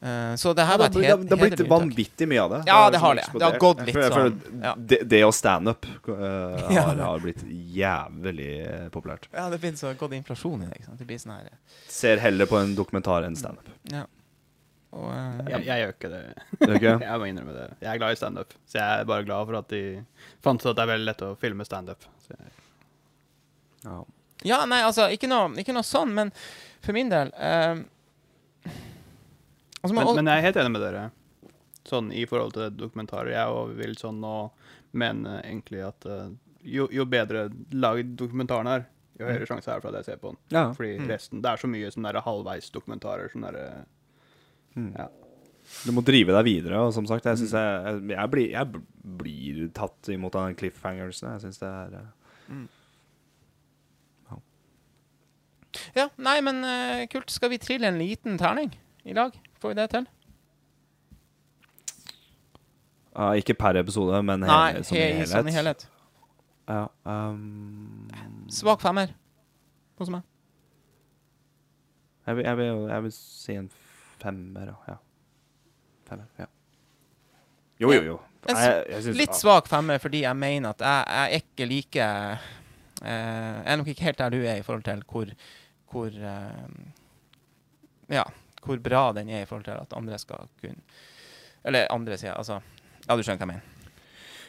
Eh, 0.00 0.34
så 0.34 0.52
det 0.52 0.62
her 0.68 0.78
var 0.78 0.90
et 0.90 0.94
helt 0.94 1.22
det 1.28 1.38
har 1.38 1.48
blitt 1.48 1.60
vanvittig 1.68 2.28
mye 2.28 2.42
av 2.42 2.50
det. 2.50 2.58
Ja, 2.66 2.80
det 2.84 2.90
liksom 2.90 3.06
har 3.06 3.14
det. 3.14 3.24
Det 3.32 3.44
har 3.44 3.58
gått 3.58 3.80
litt 3.86 4.00
sånn, 4.12 4.40
ja. 4.62 4.74
det, 4.76 4.98
det 5.08 5.22
å 5.24 5.30
standup 5.32 5.88
uh, 6.08 6.18
har, 6.76 7.00
har 7.00 7.22
blitt 7.24 7.40
jævlig 7.48 8.50
eh, 8.66 8.84
populært. 8.92 9.30
Ja, 9.32 9.48
det 9.52 9.60
finnes 9.62 9.80
så 9.80 9.94
gått 9.96 10.12
inflasjon 10.18 10.66
i 10.66 10.68
det. 10.68 10.76
ikke 10.76 10.90
sant? 10.90 11.00
Det 11.00 11.08
blir 11.08 11.22
sånn 11.22 11.38
her 11.38 11.48
Ser 11.88 12.20
heller 12.20 12.50
på 12.50 12.60
en 12.60 12.76
dokumentar 12.76 13.24
enn 13.24 13.38
standup. 13.40 13.72
Ja. 13.92 14.04
Og, 14.96 15.08
eh, 15.14 15.40
Jeg, 15.54 15.64
jeg 15.70 15.82
gjør 15.82 15.96
ikke 15.96 16.12
det. 16.12 16.22
Jeg 17.06 17.16
må 17.22 17.30
innrømme 17.30 17.56
det. 17.56 17.66
Jeg 17.80 17.90
er 17.94 18.02
glad 18.02 18.12
i 18.12 18.20
standup, 18.20 18.54
så 18.68 18.78
jeg 18.80 19.00
er 19.00 19.08
bare 19.08 19.24
glad 19.26 19.48
for 19.48 19.58
at 19.58 19.72
de 19.72 19.82
fant 20.44 20.60
ut 20.60 20.70
at 20.70 20.76
det 20.76 20.84
er 20.84 20.92
veldig 20.92 21.08
lett 21.08 21.24
å 21.24 21.32
filme 21.40 21.66
standup. 21.66 22.04
Ja. 23.86 23.98
ja, 24.42 24.62
nei, 24.68 24.80
altså, 24.82 25.06
ikke 25.14 25.28
noe, 25.30 25.52
ikke 25.60 25.74
noe 25.76 25.86
sånn, 25.86 26.14
men 26.16 26.32
for 26.84 26.96
min 26.96 27.10
del 27.12 27.30
eh, 27.38 27.84
altså, 29.86 29.96
man, 29.96 30.08
Men, 30.10 30.18
men 30.20 30.32
jeg 30.32 30.42
er 30.42 30.46
helt 30.48 30.58
enig 30.62 30.72
med 30.74 30.84
dere. 30.84 31.04
Sånn 31.86 32.10
i 32.12 32.24
forhold 32.26 32.56
til 32.56 32.74
dokumentarer. 32.74 33.32
Jeg 33.34 33.54
òg 33.54 33.76
vil 33.78 33.94
sånn 33.98 34.18
og 34.26 34.68
mene 34.96 35.38
egentlig 35.44 35.84
at 35.86 36.06
eh, 36.10 36.30
jo, 36.66 36.88
jo 36.90 37.06
bedre 37.06 37.46
lagd 37.76 38.16
dokumentaren 38.18 38.70
er, 38.70 38.86
jo 39.20 39.28
høyere 39.28 39.46
sjanse 39.48 39.70
er 39.70 39.78
det 39.78 39.84
for 39.84 39.92
at 39.92 40.00
jeg 40.02 40.08
ser 40.10 40.22
på 40.22 40.32
den. 40.32 40.40
Ja. 40.52 40.64
Fordi 40.76 40.96
Mm. 40.98 41.06
resten 41.08 41.42
Det 41.44 41.50
er 41.52 41.62
så 41.62 41.70
mye 41.70 41.92
sånne 41.94 42.24
halvveis-dokumentarer. 42.26 43.30
Mm. 44.76 44.92
Ja. 44.96 45.08
Du 45.84 45.92
må 45.92 46.02
drive 46.04 46.34
deg 46.34 46.44
videre, 46.46 46.78
og 46.78 46.92
som 46.94 47.06
sagt, 47.06 47.24
jeg 47.26 47.38
syns 47.40 47.54
jeg, 47.56 47.84
jeg, 47.84 48.10
jeg, 48.12 48.30
blir, 48.30 48.50
jeg 48.50 48.82
blir 49.18 49.70
tatt 49.74 50.10
imot 50.14 50.34
av 50.38 50.46
den 50.46 50.58
cliffhangersen. 50.58 51.32
Jeg 51.34 51.46
syns 51.46 51.62
det 51.62 51.70
er 51.70 51.96
mm. 52.48 52.66
Ja, 55.96 56.08
nei, 56.16 56.38
men 56.40 56.62
uh, 56.64 57.02
kult. 57.12 57.28
Skal 57.32 57.52
vi 57.52 57.58
trille 57.60 57.88
en 57.90 57.98
liten 58.00 58.38
terning 58.40 58.70
i 59.04 59.12
lag? 59.16 59.34
Får 59.66 59.72
vi 59.74 59.74
det 59.74 59.90
til? 59.90 60.04
Uh, 63.18 63.32
Ikke 63.34 63.54
per 63.58 63.74
episode, 63.80 64.20
men 64.22 64.44
he 64.46 64.50
Nei, 64.50 64.82
som 64.86 64.94
i 64.94 65.00
he, 65.00 65.08
i 65.08 65.16
helhet. 65.16 65.30
sånn 65.32 65.50
i 65.50 65.54
helhet. 65.56 65.82
Ja, 66.70 66.84
um, 67.02 68.06
Svak 68.54 68.84
femmer 68.84 69.10
hos 69.98 70.12
meg. 70.14 70.22
Jeg 72.28 72.38
vil, 72.38 72.46
jeg 72.46 72.60
vil, 72.60 72.84
jeg 72.92 73.06
vil 73.08 73.14
si 73.16 73.58
en 73.58 73.68
femmer, 74.22 74.70
ja. 74.86 74.96
Femmer, 76.06 76.30
ja. 76.38 76.48
Jo, 77.82 77.90
jo, 77.90 78.06
jo. 78.12 78.16
Jeg, 78.46 79.02
synes, 79.02 79.18
Litt 79.18 79.34
svak 79.34 79.66
femmer 79.66 79.98
fordi 79.98 80.22
jeg 80.22 80.38
mener 80.38 80.70
at 80.76 80.86
jeg, 80.86 81.42
ikke 81.42 81.66
like 81.66 82.06
uh, 82.06 82.50
Jeg 83.02 83.66
er 83.72 83.82
nok 83.82 83.90
ikke 83.90 84.06
helt 84.12 84.22
der 84.22 84.30
du 84.30 84.38
er 84.44 84.60
i 84.60 84.62
forhold 84.62 84.86
til 84.86 85.02
hvor, 85.10 85.34
hvor 85.90 86.06
uh, 86.06 86.68
Ja, 88.14 88.22
hvor 88.66 88.80
bra 88.82 89.04
den 89.16 89.28
er 89.30 89.42
i 89.42 89.46
forhold 89.48 89.64
til 89.64 89.78
at 89.80 89.92
andre 89.96 90.18
skal 90.18 90.48
kunne 90.60 90.82
Eller 91.64 91.86
andre 91.90 92.16
sider, 92.18 92.34
altså 92.38 92.60
Ja, 93.08 93.16
du 93.16 93.22
skjønner 93.22 93.38
hva 93.38 93.46
jeg 93.46 93.52
mener. 93.54 93.62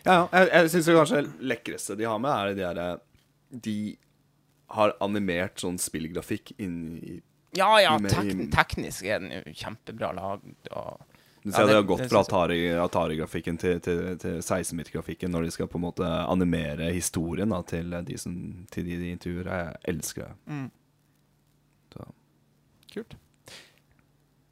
Ja, 0.06 0.14
ja. 0.14 0.28
Jeg, 0.34 0.50
jeg 0.54 0.70
syns 0.74 0.86
det 0.86 0.96
kanskje 0.98 1.24
lekreste 1.54 1.98
de 1.98 2.06
har 2.10 2.20
med, 2.20 2.32
er 2.32 2.54
de 2.54 2.62
derre 2.62 2.88
De 3.64 3.78
har 4.78 4.94
animert 5.02 5.62
sånn 5.64 5.78
spillgrafikk 5.80 6.52
inni 6.60 7.22
Ja, 7.56 7.70
ja, 7.82 7.94
tek 8.12 8.52
teknisk 8.54 9.06
er 9.08 9.20
den 9.24 9.32
jo 9.32 9.54
kjempebra 9.56 10.10
lagd. 10.14 10.68
Og 10.72 11.00
Du 11.44 11.52
Ja, 11.52 11.56
ser 11.56 11.66
det- 11.66 11.72
de 11.72 11.76
har 11.78 11.84
gått 11.88 12.10
fra 12.12 12.20
Atari-grafikken 12.24 13.56
Atari- 13.58 13.60
til, 13.62 13.80
til, 13.80 14.18
til 14.20 14.42
16-bit-grafikken 14.44 15.32
når 15.32 15.44
de 15.48 15.52
skal 15.52 15.68
på 15.72 15.78
en 15.80 15.86
måte 15.86 16.04
animere 16.28 16.92
historien 16.92 17.50
da, 17.50 17.62
til 17.64 17.90
de 18.04 18.18
som 18.18 18.66
til 18.70 18.84
de 18.84 18.98
de 19.00 19.12
intervjuer. 19.16 19.48
Jeg 19.48 19.76
elsker 19.96 20.24
det. 20.28 20.36
mm. 20.48 20.68
Kult. 22.94 23.16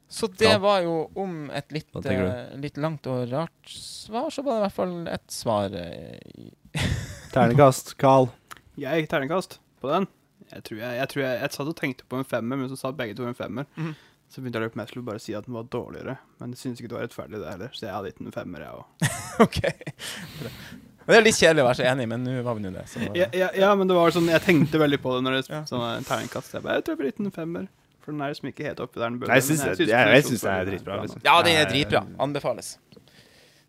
Så 0.08 0.28
det 0.38 0.46
Ja. 0.52 0.58
var 0.62 0.82
jo 0.82 1.10
om 1.16 1.50
et 1.50 1.72
litt, 1.74 1.88
eh, 2.06 2.56
litt 2.56 2.76
langt 2.78 3.06
og 3.10 3.30
rart 3.32 3.66
svar, 3.66 4.30
så 4.30 4.42
var 4.44 4.52
det 4.52 4.58
i 4.60 4.64
hvert 4.66 4.72
fall 4.76 5.08
et 5.08 5.26
svar. 5.34 5.74
eh, 5.74 6.50
Ternekast, 7.32 7.96
Carl. 7.98 8.28
Jeg 8.78 9.02
gikk 9.02 9.10
ternekast 9.10 9.58
på 9.82 9.90
den. 9.90 10.06
Jeg 10.52 10.62
tror 10.62 10.78
jeg, 10.78 10.98
jeg, 11.00 11.08
tror 11.08 11.22
jeg, 11.24 11.40
jeg 11.40 11.50
satt 11.56 11.68
og 11.72 11.76
tenkte 11.76 12.04
på 12.08 12.18
en 12.20 12.24
femmer, 12.28 12.56
men 12.56 12.68
så 12.70 12.78
sa 12.78 12.92
begge 12.92 13.16
to 13.18 13.26
en 13.26 13.34
femmer. 13.34 13.66
Mhm. 13.76 13.94
Så 14.28 14.42
begynte 14.42 14.58
jeg 14.58 14.72
å 14.74 14.86
til 14.90 15.02
å 15.02 15.04
bare 15.06 15.20
si 15.22 15.34
at 15.38 15.46
den 15.46 15.54
var 15.54 15.62
dårligere. 15.70 16.16
Men 16.40 16.50
jeg 16.50 16.58
syntes 16.58 16.80
ikke 16.82 16.88
det 16.90 16.96
var 16.98 17.04
rettferdig, 17.06 17.38
det 17.42 17.50
heller. 17.52 17.68
Så 17.72 17.86
jeg 17.86 17.94
hadde 17.94 18.08
gitt 18.10 18.18
den 18.18 18.26
en 18.26 18.34
femmer, 18.34 18.58
jeg 18.60 18.72
òg. 18.74 18.84
okay. 19.46 19.72
Det 21.06 21.14
er 21.14 21.22
litt 21.22 21.38
kjedelig 21.38 21.62
å 21.62 21.66
være 21.68 21.78
så 21.78 21.86
enig, 21.86 22.08
men 22.10 22.24
nå 22.26 22.42
var 22.42 22.56
vi 22.58 22.64
nå 22.64 22.72
det. 22.74 22.82
Så, 22.90 23.04
Ja, 23.14 23.28
ja, 23.32 23.50
ja, 23.54 23.68
men 23.78 23.86
det 23.86 23.94
var 23.94 24.10
sånn 24.10 24.26
Jeg 24.26 24.42
tenkte 24.42 24.80
veldig 24.82 24.98
på 25.04 25.14
det 25.14 25.22
når 25.22 25.36
det 25.38 25.42
Ja. 25.54 25.60
sånn 25.70 26.02
terningkast. 26.08 26.52
Jeg 26.56 26.64
bare, 26.64 26.80
jeg 26.80 26.84
tror 26.88 26.96
jeg 26.98 27.14
den 27.22 27.30
en 27.30 27.36
femmer. 27.38 27.68
For 28.06 28.14
den 28.14 28.22
er 28.22 28.30
liksom 28.30 28.48
ikke 28.52 28.68
helt 28.68 28.80
oppi 28.84 29.00
der 29.02 29.08
den 29.10 29.18
bør 29.18 29.32
Nei, 29.32 29.40
jeg 29.42 29.48
syns 29.50 29.64
det, 29.66 30.52
er 30.54 30.68
dritbra. 30.70 31.00
Liksom. 31.02 31.22
Ja, 31.26 31.36
den 31.42 31.56
er 31.58 31.64
Eh, 31.66 31.70
dritbra. 31.72 32.04
Anbefales. 32.22 32.76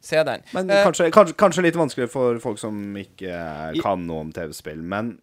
Se 0.08 0.21
den. 0.23 0.43
Men 0.54 0.69
Eh, 0.69 0.84
kanskje, 0.86 1.10
kanskje, 1.12 1.34
kanskje 1.41 1.63
litt 1.65 1.76
vanskelig 1.80 2.10
for 2.13 2.38
folk 2.39 2.60
som 2.62 2.78
ikke 3.02 3.32
eh, 3.34 3.82
kan 3.82 4.06
noe 4.06 4.21
om 4.28 4.32
TV-spill. 4.32 4.84
Men 4.86 5.15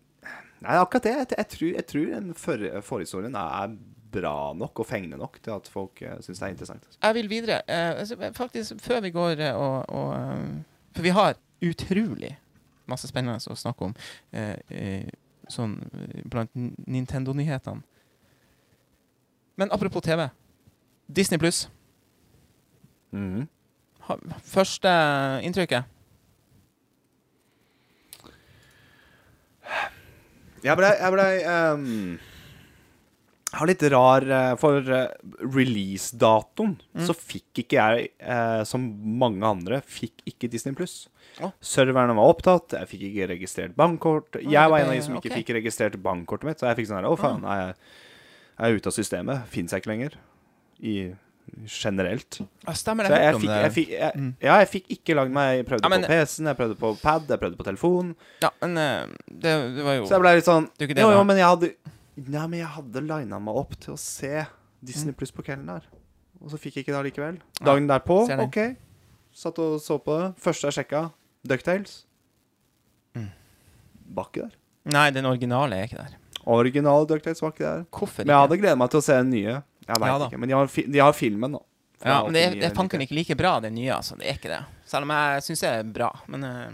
nei, 0.64 0.74
akkurat 0.80 1.06
det. 1.06 1.14
Jeg, 1.14 1.28
jeg, 1.38 1.48
tror, 1.54 1.68
jeg 1.78 1.86
tror 1.92 2.06
den 2.16 2.34
for, 2.34 2.66
forhistorien 2.82 3.38
er 3.38 3.76
bra 4.14 4.34
nok 4.54 4.82
og 4.82 4.86
fengende 4.86 5.16
nok 5.18 5.38
til 5.42 5.54
at 5.56 5.66
folk 5.70 6.02
uh, 6.06 6.18
syns 6.22 6.38
det 6.38 6.46
er 6.46 6.52
interessant. 6.52 6.84
Jeg 7.02 7.14
vil 7.16 7.30
videre. 7.30 7.62
Eh, 7.66 8.00
altså, 8.02 8.18
faktisk, 8.36 8.76
før 8.82 9.00
vi 9.06 9.10
går 9.14 9.40
uh, 9.42 9.56
og, 9.88 10.14
eh, 10.18 10.44
For 10.94 11.02
vi 11.02 11.14
har 11.16 11.34
utrolig 11.62 12.36
masse 12.86 13.08
spennende 13.08 13.38
å 13.50 13.56
snakke 13.58 13.88
om. 13.88 13.94
eh, 14.32 14.54
eh, 14.68 15.08
sånn 15.50 15.78
eh, 15.94 16.22
blant 16.30 16.50
Nintendo-nyhetene. 16.54 17.82
Men 19.56 19.70
apropos 19.72 20.00
TV. 20.02 20.28
Disney 21.06 21.38
pluss. 21.38 21.68
Mm. 23.14 23.46
Første 24.44 24.90
inntrykket? 25.46 25.84
Jeg 30.64 30.76
ble, 30.80 30.88
jeg 30.96 31.12
ble 31.12 31.24
um, 31.44 31.84
Jeg 33.52 33.58
har 33.60 33.68
litt 33.68 33.84
rar 33.92 34.24
eh, 34.24 34.52
For 34.60 34.80
releasedatoen 34.80 35.52
release-datoen 35.54 36.72
Mm. 36.94 37.02
så 37.08 37.14
fikk 37.16 37.58
ikke 37.64 37.74
jeg, 37.76 38.08
eh, 38.22 38.60
som 38.68 38.84
mange 39.18 39.42
andre, 39.46 39.80
fikk 39.82 40.22
ikke 40.30 40.46
Disney 40.50 40.74
pluss. 40.78 41.08
Oh. 41.42 41.50
Serverne 41.58 42.14
var 42.14 42.30
opptatt, 42.30 42.70
jeg 42.78 42.86
fikk 42.92 43.02
ikke 43.08 43.26
registrert 43.32 43.74
bankkort. 43.78 44.38
Jeg 44.38 44.70
var 44.70 44.78
en 44.78 44.92
av 44.92 44.94
de 44.94 45.02
som 45.02 45.16
ikke 45.18 45.32
fikk 45.34 45.50
registrert 45.56 45.96
bankkortet 46.02 46.46
mitt, 46.48 46.62
så 46.62 46.68
jeg 46.70 46.78
fikk 46.78 46.90
sånn 46.92 47.00
her 47.02 47.08
Å, 47.10 47.16
faen, 47.18 47.42
er 47.50 47.60
jeg, 47.64 47.74
er 48.58 48.74
ute 48.76 48.86
av 48.86 48.92
systemet? 48.96 49.46
Fins 49.50 49.72
jeg 49.72 49.82
ikke 49.82 49.90
lenger? 49.92 50.16
I 50.82 51.14
generelt. 51.68 52.40
Ja, 52.66 52.72
stemmer 52.72 53.04
det. 53.06 53.12
jeg, 53.14 53.22
Jeg 53.24 53.34
om 53.34 53.40
fikk, 53.42 53.48
det. 53.50 53.62
jeg 53.62 53.72
fikk, 53.72 53.88
jeg, 53.98 54.12
Mm. 54.16 54.30
ja, 54.40 54.54
jeg 54.58 54.68
fikk 54.68 54.86
ikke 54.98 55.14
lagd 55.14 55.30
meg 55.30 55.56
Jeg 55.58 55.66
prøvde 55.66 55.82
Ja, 55.84 55.88
men- 55.88 56.02
på 56.02 56.08
PC-en, 56.08 56.46
jeg 56.46 56.56
prøvde 56.56 56.76
på 56.78 57.00
pad, 57.02 57.26
jeg 57.28 57.38
prøvde 57.40 57.56
på 57.56 57.64
telefon. 57.64 58.14
Ja, 58.42 58.50
men 58.62 58.78
eh, 58.78 59.06
det, 59.30 59.52
det 59.76 59.84
var 59.84 59.94
jo 59.98 60.04
Så 60.06 60.10
jeg 60.16 60.20
ble 60.20 60.34
litt 60.34 60.44
sånn 60.44 60.68
Det 60.78 60.88
det 60.88 60.98
Jo, 60.98 61.10
jo, 61.10 61.24
men 61.24 61.36
jeg 61.36 61.46
hadde 61.46 61.74
Nei, 62.16 62.46
men 62.46 62.58
jeg 62.60 62.68
hadde 62.68 63.00
lina 63.02 63.38
meg 63.40 63.54
opp 63.56 63.74
til 63.80 63.94
å 63.94 63.98
se 63.98 64.46
Disney 64.82 65.12
Mm. 65.12 65.16
Pluss 65.18 65.30
på 65.32 65.42
kvelden 65.44 65.66
der. 65.66 65.82
Og 66.42 66.50
så 66.50 66.58
fikk 66.58 66.74
jeg 66.76 66.84
ikke 66.86 66.92
det 66.94 67.12
allikevel. 67.12 67.38
Dagen 67.62 67.86
derpå. 67.88 68.28
OK. 68.40 68.76
Satt 69.32 69.58
og 69.58 69.80
så 69.80 69.98
på 69.98 70.14
det. 70.20 70.36
Første 70.42 70.68
jeg 70.70 70.86
sjekka, 70.86 71.12
Ducktales. 71.46 72.04
Mm. 73.16 73.30
Var 74.14 74.24
ikke 74.30 74.42
der. 74.42 74.52
Nei, 74.86 75.10
den 75.10 75.24
originale 75.26 75.72
er 75.74 75.86
ikke 75.88 75.96
der. 75.96 76.16
Originale 76.46 77.06
Ducktails 77.06 77.40
var 77.42 77.52
ikke 77.52 77.64
der. 77.64 77.84
Hvorfor 77.90 78.24
Men 78.24 78.34
jeg 78.34 78.42
hadde 78.44 78.58
gledet 78.60 78.78
meg 78.78 78.90
til 78.90 79.00
å 79.00 79.04
se 79.06 79.12
den 79.20 79.30
nye. 79.30 79.54
Jeg 79.86 80.00
vet 80.00 80.06
Ja 80.08 80.18
da. 80.18 80.26
ikke. 80.28 80.38
Men 80.40 80.48
de 80.48 80.54
har, 80.54 80.66
fi 80.68 80.82
de 80.82 80.98
har 80.98 81.12
filmen, 81.12 81.52
da. 81.52 81.58
Fra 82.00 82.10
Ja, 82.10 82.22
men 82.24 82.32
det, 82.34 82.42
er- 82.42 82.50
89 82.54 82.60
det 82.60 82.70
er 82.70 82.74
fanken 82.74 83.00
ikke 83.00 83.14
like 83.14 83.36
bra, 83.36 83.60
den 83.60 83.74
nye, 83.74 83.90
altså. 83.94 84.16
Det 84.18 84.26
er 84.26 84.34
ikke 84.38 84.50
det. 84.52 84.64
Selv 84.86 85.02
om 85.06 85.10
jeg 85.10 85.42
syns 85.42 85.60
det 85.60 85.70
er 85.70 85.82
bra. 85.84 86.10
Men 86.28 86.44
eh, 86.44 86.70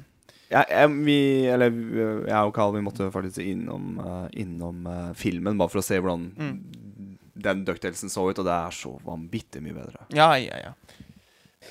Ja, 0.50 0.64
jeg, 0.68 0.90
vi, 1.06 1.46
eller 1.46 1.70
vi- 1.70 2.26
jeg 2.26 2.34
og 2.42 2.54
Carl, 2.54 2.72
vi 2.74 2.80
måtte 2.82 3.10
faktisk 3.14 3.38
innom, 3.38 3.98
eh, 4.02 4.28
innom 4.42 4.86
eh, 4.86 5.12
filmen 5.14 5.56
bare 5.58 5.68
for 5.70 5.78
å 5.78 5.84
se 5.84 6.00
hvordan 6.00 6.32
Mm. 6.34 7.16
den 7.40 7.64
ducktailsen 7.64 8.10
så 8.10 8.28
ut, 8.28 8.38
og 8.38 8.44
det 8.44 8.52
er 8.52 8.70
så 8.74 9.00
vanvittig 9.04 9.62
mye 9.62 9.74
bedre. 9.74 10.06
ja, 10.10 10.32
ja, 10.34 10.56
ja. 10.64 10.72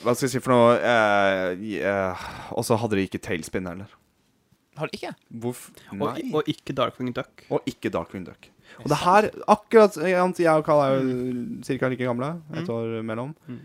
Hva 0.03 0.13
skal 0.15 0.27
jeg 0.29 0.31
si 0.31 0.39
for 0.39 0.53
noe? 0.53 0.77
Eh, 0.79 1.81
eh, 1.83 2.15
og 2.53 2.63
så 2.63 2.77
hadde 2.77 2.95
de 2.95 3.07
ikke 3.07 3.19
Tailspin 3.19 3.65
heller. 3.67 3.87
Har 4.79 4.87
du 4.87 4.95
ikke? 4.97 5.11
Hvorfor? 5.29 5.71
Og, 5.91 5.97
Nei. 6.15 6.31
og 6.33 6.47
ikke 6.47 6.73
Darkwing 6.77 7.11
Duck. 7.15 7.43
Og 7.51 7.61
ikke 7.69 7.91
Darkwing 7.93 8.25
Duck. 8.27 8.49
Og 8.79 8.89
det 8.91 8.97
her, 9.01 9.29
akkurat 9.49 9.95
Jeg 9.97 10.51
og 10.53 10.63
Carl 10.65 10.81
er 10.85 10.99
jo 10.99 11.79
ca. 11.79 11.87
like 11.89 12.03
gamle, 12.05 12.29
et 12.53 12.63
Mm. 12.67 12.69
år 12.75 13.01
mellom. 13.03 13.35
Mm. 13.47 13.59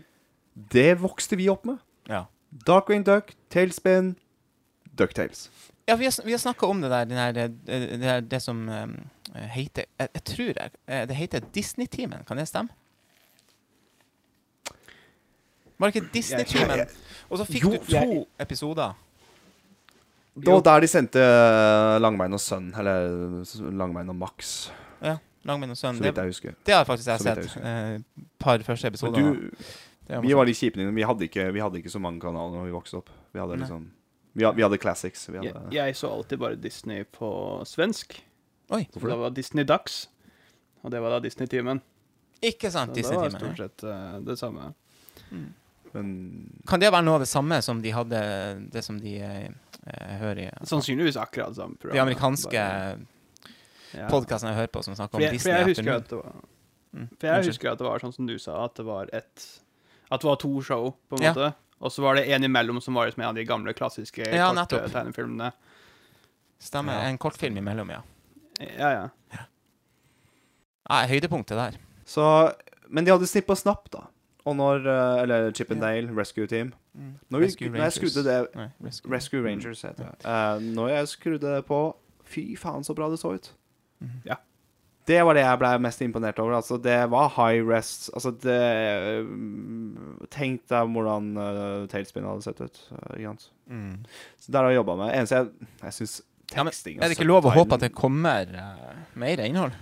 Det 0.73 0.87
vokste 1.01 1.37
vi 1.37 1.47
opp 1.49 1.65
med. 1.65 1.77
Ja. 2.09 2.23
Darkwing 2.67 3.03
Duck, 3.05 3.33
Tailspin, 3.49 4.15
Ducktales. 4.97 5.49
Ja, 5.87 5.95
vi 5.95 6.05
har, 6.05 6.21
vi 6.25 6.31
har 6.31 6.39
snakka 6.39 6.65
om 6.67 6.81
det 6.81 6.89
der, 6.89 7.05
den 7.05 7.17
her, 7.17 7.31
det, 7.31 7.65
det, 7.67 7.99
der, 8.01 8.19
det 8.21 8.41
som 8.41 8.67
um, 8.69 8.95
heter 9.35 9.83
jeg, 9.99 10.09
jeg 10.13 10.23
tror 10.23 10.45
jeg, 10.57 10.71
eh, 10.87 11.05
Det 11.07 11.15
heter 11.15 11.39
Disney-teamen. 11.53 12.23
Kan 12.27 12.37
det 12.37 12.47
stemme? 12.47 12.69
Var 15.77 15.89
det 15.91 15.95
ikke 15.95 16.13
Disney-teamen? 16.13 16.85
Og 17.29 17.37
så 17.41 17.45
fikk 17.45 17.63
Jo, 17.65 17.71
du 17.71 17.77
to 17.77 17.91
jeg- 17.97 18.25
episoder. 18.39 18.93
Det 20.35 20.51
var 20.51 20.61
der 20.67 20.81
de 20.83 20.87
sendte 20.91 21.21
eh, 21.23 21.95
Langbein 22.03 22.33
og 22.35 22.41
Sønn, 22.43 22.73
eller 22.75 23.71
Langbein 23.71 24.09
og 24.11 24.15
Max, 24.19 24.69
Ja, 25.01 25.17
Langbein 25.45 25.71
og 25.71 25.77
sønn. 25.77 25.95
så 25.95 26.03
vidt 26.03 26.17
jeg 26.17 26.25
husker. 26.33 26.55
det 26.65 26.73
har 26.75 26.85
faktisk 26.85 27.07
jeg 27.07 27.19
så 27.19 27.35
sett. 27.35 27.57
Et 27.57 28.03
par 28.39 28.59
første 28.59 28.83
Men 28.89 28.93
episoder. 28.93 29.21
du, 29.21 30.19
vi 30.27 30.33
var 30.33 30.45
litt 30.45 30.57
kjipe. 30.57 30.81
Vi 30.93 31.01
hadde, 31.05 31.23
ikke, 31.29 31.51
vi 31.53 31.59
hadde 31.63 31.77
ikke 31.79 31.89
så 31.93 31.99
mange 32.01 32.19
kanaler 32.21 32.57
når 32.59 32.65
vi 32.65 32.73
vokste 32.75 32.97
opp. 32.99 33.09
Vi 33.33 33.39
hadde 33.39 33.57
liksom 33.61 33.91
Vi 34.35 34.43
hadde, 34.43 34.55
vi 34.57 34.63
hadde 34.65 34.77
classics. 34.77 35.27
Vi 35.29 35.37
Jeg, 35.39 35.53
hadde, 35.53 35.71
jeg 35.75 35.95
så 35.95 36.09
alltid 36.11 36.37
bare 36.39 36.55
Disney 36.59 37.03
på 37.05 37.63
svensk. 37.65 38.17
Oi. 38.71 38.87
hvorfor 38.91 39.07
det 39.07 39.17
var 39.17 39.29
Disney 39.29 39.63
Ducks. 39.63 40.09
Og 40.83 40.91
det 40.91 40.99
var 41.01 41.09
da 41.15 41.19
Disney-teamen. 41.19 41.79
Ikke 42.43 42.69
sant, 42.71 42.93
Disney-timen. 42.93 43.31
Det 43.31 43.41
var 43.41 43.53
stort 43.55 43.57
sett 43.57 43.83
uh, 43.87 44.19
det 44.25 44.35
samme. 44.37 44.73
men 45.93 46.09
Kan 46.67 46.79
det 46.81 46.91
være 46.91 47.05
noe 47.05 47.15
av 47.19 47.23
det 47.23 47.29
samme 47.31 47.61
som 47.63 47.81
de 47.81 47.91
hadde 47.95 48.19
Det 48.73 48.83
som 48.83 48.97
de 48.99 49.13
eh, 49.23 49.47
eh, 49.87 50.17
hører 50.19 50.39
i 50.45 50.65
Sannsynligvis 50.65 51.17
akkurat 51.21 51.55
samme 51.55 51.77
program. 51.77 51.95
de 51.95 52.01
amerikanske 52.01 52.51
Bare- 52.51 53.05
ja. 53.93 54.07
podkastene 54.09 54.51
jeg 54.53 54.59
hører 54.61 54.71
på, 54.73 54.83
som 54.83 54.95
snakker 54.95 55.17
For 55.19 55.25
om 55.27 55.31
Disney. 55.33 55.51
for 55.51 55.57
jeg 55.59 55.75
husker 55.75 55.95
at 55.95 56.07
det 56.09 56.17
var 56.23 56.35
Mm, 56.95 57.09
For 57.19 57.27
jeg 57.27 57.45
husker 57.49 57.71
at 57.73 57.77
det 57.77 57.83
var 57.85 57.99
sånn 57.99 58.13
som 58.15 58.25
du 58.25 58.37
sa, 58.39 58.53
at 58.65 58.75
det 58.75 58.85
var 58.85 59.09
et 59.11 59.59
At 60.11 60.21
det 60.21 60.27
var 60.29 60.35
to 60.37 60.61
show, 60.61 60.93
på 61.09 61.17
en 61.17 61.23
Ja. 61.23 61.33
måte. 61.33 61.53
Og 61.81 61.91
så 61.91 62.01
var 62.01 62.15
det 62.15 62.29
en 62.29 62.41
imellom 62.43 62.81
som 62.81 62.93
var 62.93 63.05
liksom 63.07 63.19
en 63.23 63.29
av 63.29 63.35
de 63.35 63.43
gamle, 63.43 63.73
klassiske 63.73 64.23
Ja, 64.33 64.53
korte 64.53 64.87
tegnefilmene. 64.89 65.51
Stemmer. 66.57 66.93
Ja. 66.93 67.09
En 67.09 67.17
kortfilm 67.17 67.57
imellom, 67.57 67.89
ja. 67.89 68.01
Ja, 68.61 68.91
ja. 68.91 69.09
Nei, 70.89 71.07
høydepunktet 71.07 71.57
der. 71.57 71.77
Så 72.05 72.53
Men 72.87 73.03
de 73.03 73.11
hadde 73.11 73.27
Snipp 73.27 73.49
og 73.49 73.57
Snapp, 73.57 73.89
da. 73.91 74.03
Og 74.45 74.55
når 74.55 74.87
eh, 74.87 75.21
Eller 75.23 75.51
Chip 75.51 75.71
and 75.71 75.81
Dale, 75.81 76.09
Rescue 76.19 76.47
Team. 76.47 76.73
Når, 77.29 77.39
vi, 77.39 77.45
Rescue 77.45 77.69
når 77.69 77.83
jeg 77.83 77.93
skrudde 77.97 78.23
det 78.23 78.39
Nei, 78.55 78.67
Rescue. 78.85 79.11
Rescue 79.11 79.45
Rangers 79.45 79.81
heter 79.81 80.11
det. 80.11 80.25
Uh, 80.25 80.61
når 80.75 80.91
jeg 80.93 81.07
skrudde 81.07 81.55
det 81.55 81.63
på 81.65 81.79
Fy 82.25 82.55
faen, 82.57 82.83
så 82.83 82.95
bra 82.97 83.09
det 83.09 83.19
så 83.21 83.35
ut. 83.35 83.53
Mhm. 84.01 84.21
Ja. 84.25 84.39
Det 85.05 85.19
var 85.21 85.37
det 85.37 85.43
jeg 85.43 85.57
ble 85.61 85.69
mest 85.85 86.01
imponert 86.01 86.39
over. 86.41 86.55
Altså, 86.57 86.79
det 86.81 86.95
var 87.13 87.27
high 87.35 87.61
rest. 87.69 88.09
Altså, 88.17 88.31
det 88.41 89.25
mm, 89.25 90.25
Tenk 90.33 90.63
deg 90.71 90.95
hvordan 90.95 91.27
uh, 91.37 91.83
Tailspin 91.91 92.25
hadde 92.25 92.41
sett 92.41 92.61
ut. 92.61 92.79
Uh. 92.89 93.35
Mm. 93.69 93.99
Så 94.41 94.51
der 94.51 94.65
har 94.65 94.73
jeg 94.73 94.81
jobba 94.81 94.95
med. 95.03 95.13
Eneste 95.13 95.35
jeg, 95.35 95.67
jeg 95.83 95.97
syns 95.99 96.15
Ja, 96.55 96.63
men 96.63 96.73
teksting 96.73 96.97
Er 97.01 97.09
det 97.09 97.17
ikke 97.17 97.25
lov 97.25 97.45
å 97.45 97.53
håpe 97.53 97.77
at 97.77 97.85
det 97.85 97.93
kommer 97.97 98.49
uh, 98.49 98.97
mer 99.17 99.41
innhold? 99.45 99.77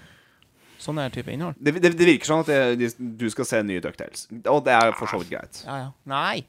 Sånne 0.84 1.06
type 1.16 1.32
innhold. 1.32 1.56
Det, 1.64 1.78
det, 1.80 1.94
det 1.96 2.08
virker 2.10 2.28
sånn 2.34 2.42
at 2.44 2.50
det, 2.52 2.58
de, 2.82 2.90
du 3.24 3.30
skal 3.32 3.48
se 3.48 3.62
nye 3.64 3.80
Ducktails. 3.84 4.26
Og 4.52 4.64
det 4.66 4.74
er 4.76 4.92
for 5.00 5.08
så 5.08 5.22
vidt 5.22 5.32
greit. 5.32 5.62
Ja, 5.64 5.78
ja. 5.86 5.92
Nei, 6.12 6.42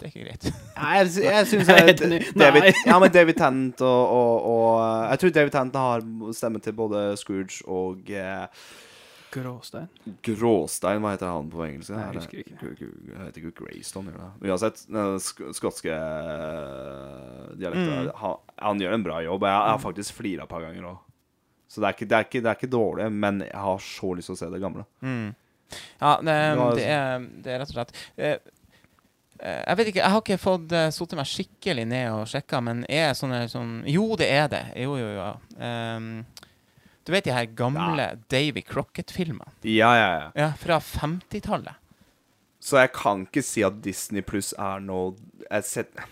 det 0.00 0.08
er 0.08 0.10
ikke 0.10 0.24
greit. 0.26 0.48
Nei, 0.80 0.94
jeg, 0.98 1.12
jeg 1.28 1.46
syns 1.52 1.70
David. 2.42 2.66
Ja, 2.88 2.96
men 2.98 3.14
David 3.14 3.38
Tennant 3.38 3.84
og, 3.86 4.10
og, 4.16 4.48
og 4.50 4.72
eh, 4.82 5.04
Jeg 5.14 5.22
tror 5.22 5.36
David 5.38 5.54
Tennant 5.54 5.78
har 5.84 6.04
stemme 6.36 6.60
til 6.64 6.74
både 6.82 7.06
Scrooge 7.20 7.62
og 7.70 8.10
eh, 8.10 8.66
Gråstein. 9.36 9.88
Gråstein, 10.24 11.00
hva 11.04 11.10
heter 11.12 11.28
han 11.28 11.48
på 11.52 11.60
engelsk? 11.66 11.90
Nei, 11.92 12.02
jeg 12.02 12.08
Er 12.08 12.20
husker 12.22 12.38
ikke. 12.42 12.86
Jeg 13.10 13.18
heter 13.20 13.40
ikke 13.42 13.56
Greystone, 13.58 14.12
gjør 14.14 14.22
det? 14.22 14.50
Uansett, 14.50 14.84
den 14.88 15.18
sk 15.20 15.42
skotske 15.58 15.92
eh, 15.92 17.50
dialekten 17.60 17.90
Mm. 18.06 18.12
han, 18.22 18.36
han 18.64 18.80
gjør 18.80 18.94
en 18.96 19.04
bra 19.04 19.18
jobb. 19.26 19.44
Jeg, 19.46 19.52
jeg 19.60 19.74
har 19.74 19.82
faktisk 19.82 20.16
flira 20.18 20.46
et 20.46 20.50
par 20.50 20.64
ganger 20.64 20.88
òg. 20.92 21.02
Så 21.68 21.82
det 21.82 21.88
er, 21.88 21.96
ikke, 21.96 22.06
det, 22.06 22.16
er 22.16 22.28
ikke, 22.28 22.42
det 22.44 22.50
er 22.50 22.58
ikke 22.60 22.70
dårlig, 22.70 23.08
men 23.12 23.42
jeg 23.42 23.62
har 23.66 23.82
så 23.82 24.12
lyst 24.14 24.30
til 24.30 24.36
å 24.36 24.38
se 24.38 24.50
det 24.52 24.62
gamle. 24.62 24.86
Mm. 25.02 25.34
Ja, 25.98 26.12
det, 26.22 26.36
det, 26.78 26.84
er, 26.86 27.24
det 27.42 27.52
er 27.52 27.58
rett 27.58 27.72
og 27.72 27.74
slett 27.74 27.88
eh, 28.14 28.36
eh, 29.40 29.62
Jeg 29.64 29.78
vet 29.80 29.88
ikke, 29.90 29.98
jeg 29.98 30.14
har 30.14 30.20
ikke 30.22 30.36
fått 30.38 30.74
uh, 30.76 30.84
satt 30.94 31.16
meg 31.18 31.26
skikkelig 31.26 31.86
ned 31.90 32.10
og 32.14 32.28
sjekka, 32.30 32.60
men 32.62 32.84
er 32.86 33.16
sånne 33.18 33.40
sånn 33.50 33.80
Jo, 33.90 34.12
det 34.20 34.28
er 34.30 34.46
det. 34.52 34.62
Jo, 34.84 34.94
jo, 35.00 35.08
jo. 35.16 35.26
Um, 35.58 36.12
du 37.06 37.12
vet 37.14 37.26
de 37.26 37.34
her 37.34 37.50
gamle 37.58 38.08
Davy 38.30 38.62
Crocket-filmene? 38.66 39.52
Ja, 39.66 39.92
ja, 39.94 40.06
ja. 40.10 40.30
Ja, 40.34 40.48
fra 40.58 40.80
50-tallet. 40.82 41.82
Så 42.58 42.80
jeg 42.80 42.90
kan 42.96 43.22
ikke 43.28 43.44
si 43.46 43.62
at 43.66 43.78
Disney 43.84 44.24
Pluss 44.26 44.50
er 44.58 44.82
noe 44.82 45.14
jeg 45.44 45.66
set, 45.68 46.02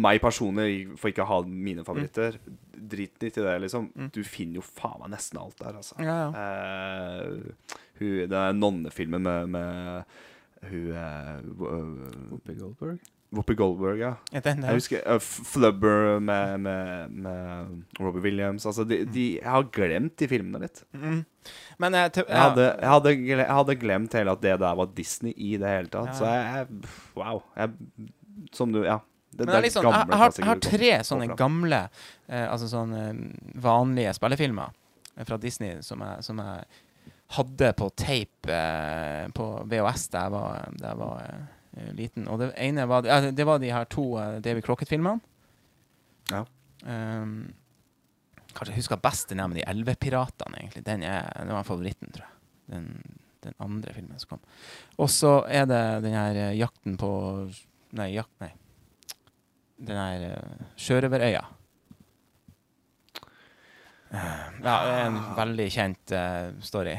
Meg 0.00 0.22
personlig 0.22 0.88
for 0.98 1.12
ikke 1.12 1.22
å 1.22 1.28
ha 1.28 1.36
mine 1.46 1.84
favoritter. 1.86 2.40
Drit 2.78 3.22
litt 3.22 3.38
i 3.38 3.44
det, 3.44 3.58
liksom. 3.64 3.90
Mm. 3.94 4.08
Du 4.14 4.22
finner 4.26 4.60
jo 4.60 4.64
faen 4.64 4.98
meg 5.02 5.12
nesten 5.16 5.40
alt 5.42 5.58
der, 5.60 5.78
altså. 5.80 5.98
Ja, 6.02 6.16
ja. 6.24 7.28
Uh, 7.28 7.76
hun, 8.00 8.16
det 8.30 8.40
er 8.40 8.56
nonnefilmen 8.56 9.24
med, 9.24 9.54
med 9.54 10.66
hun 10.68 10.90
uh, 10.94 11.38
Whoopi 12.30 12.58
Goldberg. 12.58 12.98
Whoopi 13.28 13.54
Goldberg, 13.58 13.98
ja. 14.00 14.12
ja 14.32 14.40
den? 14.44 14.62
Jeg 14.64 14.78
husker 14.78 15.02
uh, 15.04 15.18
Flubber 15.20 16.16
med, 16.24 16.54
med, 16.64 17.18
med 17.26 18.00
Robbie 18.00 18.24
Williams. 18.24 18.66
Altså, 18.66 18.86
de, 18.88 19.02
de, 19.04 19.26
jeg 19.36 19.50
har 19.50 19.66
glemt 19.74 20.16
de 20.20 20.30
filmene 20.30 20.62
litt. 20.64 20.80
Mm. 20.96 21.20
Men 21.82 21.98
jeg, 21.98 22.14
Jeg 22.22 22.40
hadde, 22.40 22.64
jeg, 22.70 22.88
hadde, 22.88 23.12
glemt, 23.20 23.44
jeg 23.44 23.58
hadde 23.60 23.76
glemt 23.82 24.16
hele 24.16 24.34
at 24.34 24.42
det 24.44 24.56
der 24.64 24.80
var 24.80 24.96
Disney 24.96 25.34
i 25.36 25.56
det 25.60 25.74
hele 25.74 25.92
tatt. 25.92 26.14
Ja. 26.14 26.16
Så 26.16 26.32
jeg, 26.32 26.48
jeg 26.56 26.94
Wow. 27.18 27.44
Jeg, 27.56 28.08
som 28.56 28.72
du 28.72 28.82
Ja. 28.86 29.00
Det, 29.30 29.44
Men 29.44 29.52
det 29.52 29.56
er 29.58 29.64
liksom, 29.66 29.86
jeg, 29.86 30.08
jeg, 30.08 30.18
har, 30.18 30.32
jeg 30.38 30.48
har 30.48 30.60
tre 30.64 30.90
sånne 31.04 31.26
gamle 31.36 31.78
eh, 31.84 32.46
Altså 32.48 32.68
sånne 32.70 33.00
eh, 33.10 33.18
vanlige 33.60 34.14
spillefilmer 34.16 34.72
eh, 34.72 35.24
fra 35.28 35.36
Disney 35.42 35.82
som 35.84 36.00
jeg, 36.02 36.24
som 36.24 36.40
jeg 36.42 36.64
hadde 37.36 37.72
på 37.76 37.90
tape 37.92 38.56
eh, 38.56 39.28
på 39.36 39.46
VHS 39.68 40.06
da 40.14 40.24
jeg 40.24 40.32
var, 40.32 40.76
da 40.80 40.92
jeg 40.92 41.00
var 41.02 41.24
eh, 41.28 41.90
liten. 41.98 42.28
Og 42.32 42.40
det 42.40 42.50
ene 42.56 42.86
var 42.88 43.08
ja, 43.08 43.20
Det 43.28 43.46
var 43.46 43.60
de 43.60 43.72
her 43.74 43.88
to 43.92 44.06
eh, 44.20 44.38
Davy 44.44 44.64
Crocket-filmene. 44.64 45.20
Ja. 46.32 46.44
Um, 46.88 47.50
kanskje 48.54 48.72
jeg 48.72 48.80
husker 48.80 49.00
best 49.02 49.28
den 49.28 49.42
der 49.42 49.50
med 49.50 49.60
de 49.60 49.66
elvepiratene, 49.68 50.62
egentlig. 50.62 50.86
Den, 50.88 51.04
er, 51.04 51.28
den 51.36 51.52
var 51.52 51.68
favoritten, 51.68 52.14
tror 52.14 52.24
jeg. 52.24 52.34
Den, 52.72 52.88
den 53.44 53.60
andre 53.64 53.92
filmen 53.96 54.20
som 54.20 54.32
kom. 54.32 54.46
Og 54.96 55.12
så 55.12 55.42
er 55.52 55.68
det 55.68 55.82
den 56.08 56.16
her 56.16 56.40
jakten 56.56 56.96
på 57.00 57.10
Nei, 57.96 58.10
jakt... 58.16 58.34
Nei 58.40 58.54
den 59.78 59.96
her 59.96 60.58
Sjørøverøya. 60.80 61.44
Eh, 64.10 64.18
ja, 64.64 64.74
det 64.74 64.74
er 64.96 65.06
en 65.06 65.22
veldig 65.36 65.70
kjent 65.72 66.12
uh, 66.16 66.50
story. 66.64 66.96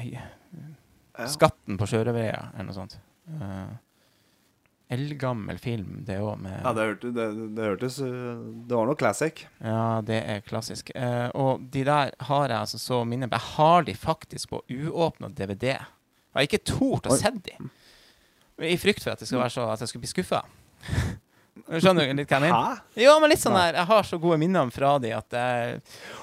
Skatten 1.29 1.77
på 1.79 1.87
Sjørøverøya, 1.89 2.49
eller 2.53 2.69
noe 2.69 2.77
sånt. 2.77 2.97
Uh, 3.29 3.71
Eldgammel 4.89 5.59
film, 5.61 5.99
det 6.05 6.17
òg, 6.17 6.39
med 6.41 6.55
Ja, 6.63 6.71
det, 6.73 6.85
hørte, 6.87 7.11
det, 7.13 7.25
det 7.53 7.65
hørtes 7.67 7.99
Det 8.01 8.73
var 8.73 8.87
noe 8.89 8.97
classic. 8.97 9.43
Ja, 9.61 9.99
det 10.05 10.17
er 10.23 10.45
klassisk. 10.45 10.89
Uh, 10.95 11.29
og 11.37 11.67
de 11.73 11.83
der 11.85 12.15
har 12.29 12.47
jeg 12.47 12.57
altså 12.57 12.81
så 12.81 13.03
minne 13.05 13.29
Jeg 13.29 13.45
har 13.57 13.85
de 13.85 13.93
faktisk 13.93 14.55
på 14.55 14.63
uåpna 14.65 15.29
DVD. 15.29 15.75
Jeg 15.75 16.37
har 16.37 16.47
ikke 16.47 16.65
tort 16.65 17.09
å 17.09 17.17
se 17.17 17.33
de. 17.45 17.57
I 18.65 18.77
frykt 18.81 19.05
for 19.05 19.13
at 19.13 19.21
det 19.21 19.29
skal 19.29 19.43
være 19.43 19.53
så 19.53 19.69
at 19.71 19.81
jeg 19.81 19.91
skulle 19.91 20.05
bli 20.07 20.13
skuffa. 20.13 20.43
Skjønner 21.67 22.09
du 22.09 22.19
litt 22.19 22.29
hva 22.29 22.39
jeg 22.39 22.45
mener? 22.45 22.55
Hæ? 22.79 23.01
Jo, 23.03 23.13
men 23.21 23.31
litt 23.33 23.41
sånn 23.41 23.57
der 23.57 23.77
Jeg 23.79 23.87
har 23.89 24.07
så 24.07 24.19
gode 24.21 24.37
minner 24.41 24.71
fra 24.73 24.93
de 25.01 25.11
at 25.17 25.37
jeg, 25.37 25.79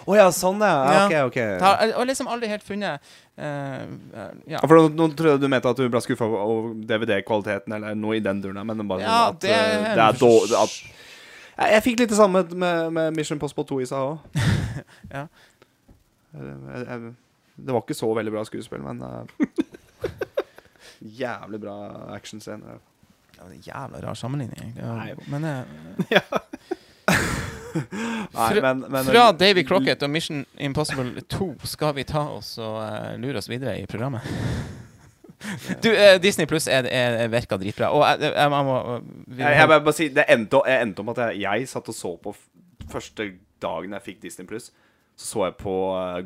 Å 0.07 0.16
ja, 0.18 0.27
sånn, 0.35 0.62
ja. 0.64 0.75
Ja. 0.96 1.05
OK, 1.07 1.16
OK. 1.31 1.38
har 1.62 1.83
jeg 1.85 2.09
liksom 2.11 2.31
aldri 2.33 2.51
helt 2.51 2.66
funnet 2.66 3.11
eh, 3.37 3.46
eh, 3.46 4.31
Ja. 4.46 4.57
Ja, 4.57 4.62
For 4.64 4.77
nå, 4.81 4.88
nå 4.96 5.09
tror 5.18 5.35
jeg 5.35 5.42
du 5.44 5.49
mente 5.53 5.72
at 5.72 5.81
du 5.81 5.87
ble 5.92 6.03
skuffa 6.05 6.29
over 6.29 6.72
DVD-kvaliteten 6.88 7.77
eller 7.79 7.99
noe 7.99 8.18
i 8.18 8.22
den 8.25 8.40
duren, 8.44 8.62
men 8.66 8.87
bare 8.88 9.05
Ja, 9.05 9.18
sånn 9.27 9.37
at 9.37 9.44
det 9.44 9.57
uh, 9.57 9.90
det 9.96 10.07
er 10.07 10.20
dårlig 10.22 10.59
at, 10.62 10.79
jeg, 11.57 11.68
jeg 11.77 11.85
fikk 11.88 12.03
litt 12.03 12.12
det 12.12 12.18
samme 12.18 12.42
med, 12.53 12.81
med 12.96 13.16
Mission 13.16 13.40
Possible 13.42 13.66
2 13.68 13.81
i 13.85 13.88
seg 13.88 13.99
òg. 14.11 14.42
Ja. 15.12 15.27
Det 17.57 17.72
var 17.72 17.81
ikke 17.81 17.96
så 17.96 18.11
veldig 18.16 18.35
bra 18.35 18.44
skuespill, 18.44 18.83
men 18.85 19.01
uh, 19.01 19.25
Jævlig 21.22 21.61
bra 21.62 21.77
actionscener. 22.16 22.81
Det 23.37 23.42
var 23.42 23.51
en 23.51 23.61
jævla 23.61 24.01
rar 24.01 24.14
sammenligning, 24.14 24.75
egentlig. 24.77 25.29
Men 25.29 25.44
eh, 25.44 25.64
Nei, 28.33 28.61
men, 28.62 28.79
men 28.88 29.05
fra 29.05 29.27
Davy 29.37 29.64
Crocket 29.68 30.01
og 30.03 30.11
Mission 30.11 30.46
Impossible 30.57 31.20
2 31.29 31.51
skal 31.68 31.92
vi 31.99 32.07
ta 32.09 32.22
oss 32.33 32.55
og 32.57 32.79
uh, 32.81 33.12
lure 33.20 33.37
oss 33.37 33.51
videre 33.53 33.77
i 33.81 33.87
programmet. 33.87 34.25
Du, 35.85 35.90
uh, 35.92 36.16
Disney 36.16 36.46
Pluss 36.49 36.64
er, 36.66 36.88
er, 36.88 37.18
er 37.20 37.29
virka 37.29 37.59
dritbra. 37.61 37.90
Og 37.92 38.01
jeg, 38.07 38.22
jeg, 38.25 38.33
jeg 38.40 38.51
må 38.51 38.77
vi, 39.27 39.42
Jeg, 39.42 39.59
jeg, 39.59 39.68
bare 39.68 39.92
si, 39.92 40.07
det 40.09 40.25
endte, 40.33 40.62
jeg 40.64 40.87
endte 40.87 41.05
om 41.05 41.12
at 41.12 41.20
jeg, 41.27 41.42
jeg 41.42 41.68
satt 41.68 41.90
og 41.92 41.94
så 41.94 42.14
på 42.25 42.33
første 42.88 43.27
dagen 43.62 43.92
jeg 43.92 44.07
fikk 44.07 44.22
Disney 44.22 44.49
Pluss. 44.49 44.70
Så 45.12 45.29
så 45.29 45.44
jeg 45.44 45.59
på 45.61 45.75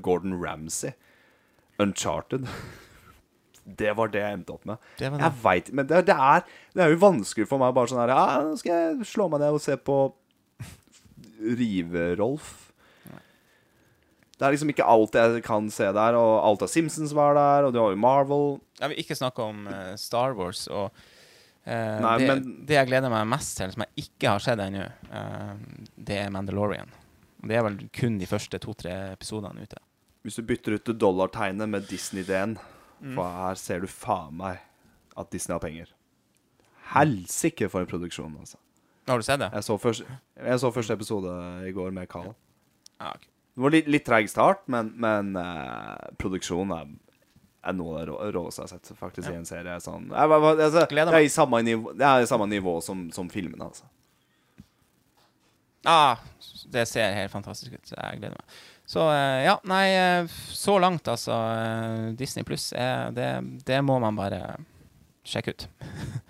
Gordon 0.02 0.38
Ramsay, 0.38 0.94
Uncharted. 1.82 2.46
Det 3.64 3.92
var 3.96 4.08
det 4.10 4.22
jeg 4.22 4.38
endte 4.38 4.54
opp 4.54 4.64
med. 4.66 4.80
det 4.98 5.10
Jeg 5.10 5.32
vet, 5.44 5.68
Men 5.72 5.86
det, 5.86 6.04
det, 6.08 6.16
er, 6.16 6.42
det 6.74 6.82
er 6.84 6.94
jo 6.94 7.02
vanskelig 7.02 7.46
for 7.48 7.60
meg 7.62 7.74
bare 7.76 7.90
sånn 7.92 8.00
her 8.02 8.12
Ja, 8.14 8.24
nå 8.46 8.56
skal 8.58 8.72
jeg 8.72 9.06
slå 9.10 9.28
meg 9.30 9.42
ned 9.44 9.58
og 9.58 9.62
se 9.62 9.76
på 9.76 9.98
Rive-Rolf. 11.40 12.50
Det 14.40 14.46
er 14.48 14.54
liksom 14.54 14.70
ikke 14.72 14.86
alt 14.88 15.16
jeg 15.18 15.42
kan 15.44 15.66
se 15.72 15.84
der. 15.92 16.16
Og 16.16 16.30
alt 16.40 16.62
av 16.64 16.70
Simpsons 16.72 17.12
var 17.16 17.34
der, 17.36 17.66
og 17.68 17.74
du 17.74 17.80
har 17.82 17.92
jo 17.92 18.00
Marvel. 18.00 18.46
Jeg 18.80 18.92
vil 18.92 19.02
ikke 19.02 19.18
snakke 19.18 19.44
om 19.44 19.66
uh, 19.68 19.92
Star 20.00 20.32
Wars 20.38 20.64
og 20.72 20.86
uh, 20.88 21.98
Nei, 22.00 22.14
det, 22.22 22.28
men- 22.30 22.54
det 22.68 22.78
jeg 22.78 22.88
gleder 22.88 23.12
meg 23.12 23.28
mest 23.28 23.58
til, 23.60 23.72
som 23.74 23.84
jeg 23.84 24.06
ikke 24.06 24.32
har 24.32 24.44
sett 24.44 24.62
ennå, 24.64 24.86
uh, 25.12 25.52
det 26.00 26.22
er 26.22 26.32
Mandalorian. 26.32 26.88
Det 27.44 27.56
er 27.56 27.64
vel 27.68 27.78
kun 27.96 28.16
de 28.20 28.28
første 28.28 28.60
to-tre 28.60 28.94
episodene 29.12 29.64
ute. 29.64 29.80
Hvis 30.24 30.36
du 30.36 30.44
bytter 30.48 30.76
ut 30.76 30.88
det 30.88 30.98
dollartegnet 31.00 31.68
med 31.72 31.86
Disney-D-en 31.88 32.56
Mm. 33.00 33.14
For 33.16 33.24
her 33.44 33.54
ser 33.60 33.80
du 33.80 33.88
faen 33.90 34.36
meg 34.36 34.60
at 35.16 35.30
Disney 35.32 35.54
har 35.56 35.62
penger. 35.64 35.90
Helsike 36.94 37.68
for 37.70 37.80
en 37.84 37.90
produksjon, 37.90 38.34
altså. 38.40 38.58
Har 39.08 39.18
du 39.18 39.24
sett 39.26 39.40
det? 39.42 39.48
Jeg 39.56 39.64
så, 39.66 39.76
først, 39.80 40.04
jeg 40.36 40.60
så 40.62 40.70
første 40.74 40.94
episode 40.94 41.32
i 41.66 41.72
går 41.74 41.90
med 41.96 42.08
Carl. 42.12 42.32
Ja, 43.00 43.12
okay. 43.14 43.26
Det 43.56 43.64
var 43.64 43.72
litt, 43.74 43.88
litt 43.90 44.04
treig 44.06 44.28
start, 44.30 44.60
men, 44.70 44.92
men 45.02 45.32
uh, 45.36 45.96
produksjonen 46.20 46.70
er, 46.76 46.90
er 47.66 47.74
noe 47.76 47.96
av 47.96 47.98
det 48.04 48.12
rå- 48.12 48.28
råeste 48.36 48.62
jeg 48.62 48.68
har 48.70 48.78
sett 48.78 48.98
faktisk 49.00 49.28
Ja. 49.28 49.34
i 49.34 49.40
en 49.40 49.48
serie. 49.48 49.74
Sånn. 49.82 50.06
Jeg, 50.12 50.36
altså, 50.38 50.84
det 50.86 51.02
er 51.08 51.18
i 51.26 51.32
samme 51.32 51.60
nivå, 51.66 51.92
i 51.98 52.28
samme 52.30 52.46
nivå 52.52 52.76
som, 52.84 53.08
som 53.16 53.28
filmene, 53.32 53.66
altså. 53.66 53.88
Ah, 55.88 56.20
det 56.70 56.86
ser 56.88 57.14
helt 57.16 57.32
fantastisk 57.32 57.72
ut. 57.72 57.92
Jeg 57.96 58.20
gleder 58.20 58.36
meg. 58.36 58.58
Så 58.90 59.12
eh, 59.12 59.44
ja, 59.46 59.54
nei, 59.70 59.84
eh, 59.94 60.26
så 60.48 60.78
langt, 60.82 61.08
altså. 61.08 61.30
eh, 61.32 62.08
Disney 62.18 62.44
pluss, 62.44 62.72
det, 63.14 63.28
det 63.64 63.82
må 63.86 64.00
man 64.02 64.16
bare 64.18 64.40
sjekke 65.22 65.54
ut. 65.54 65.66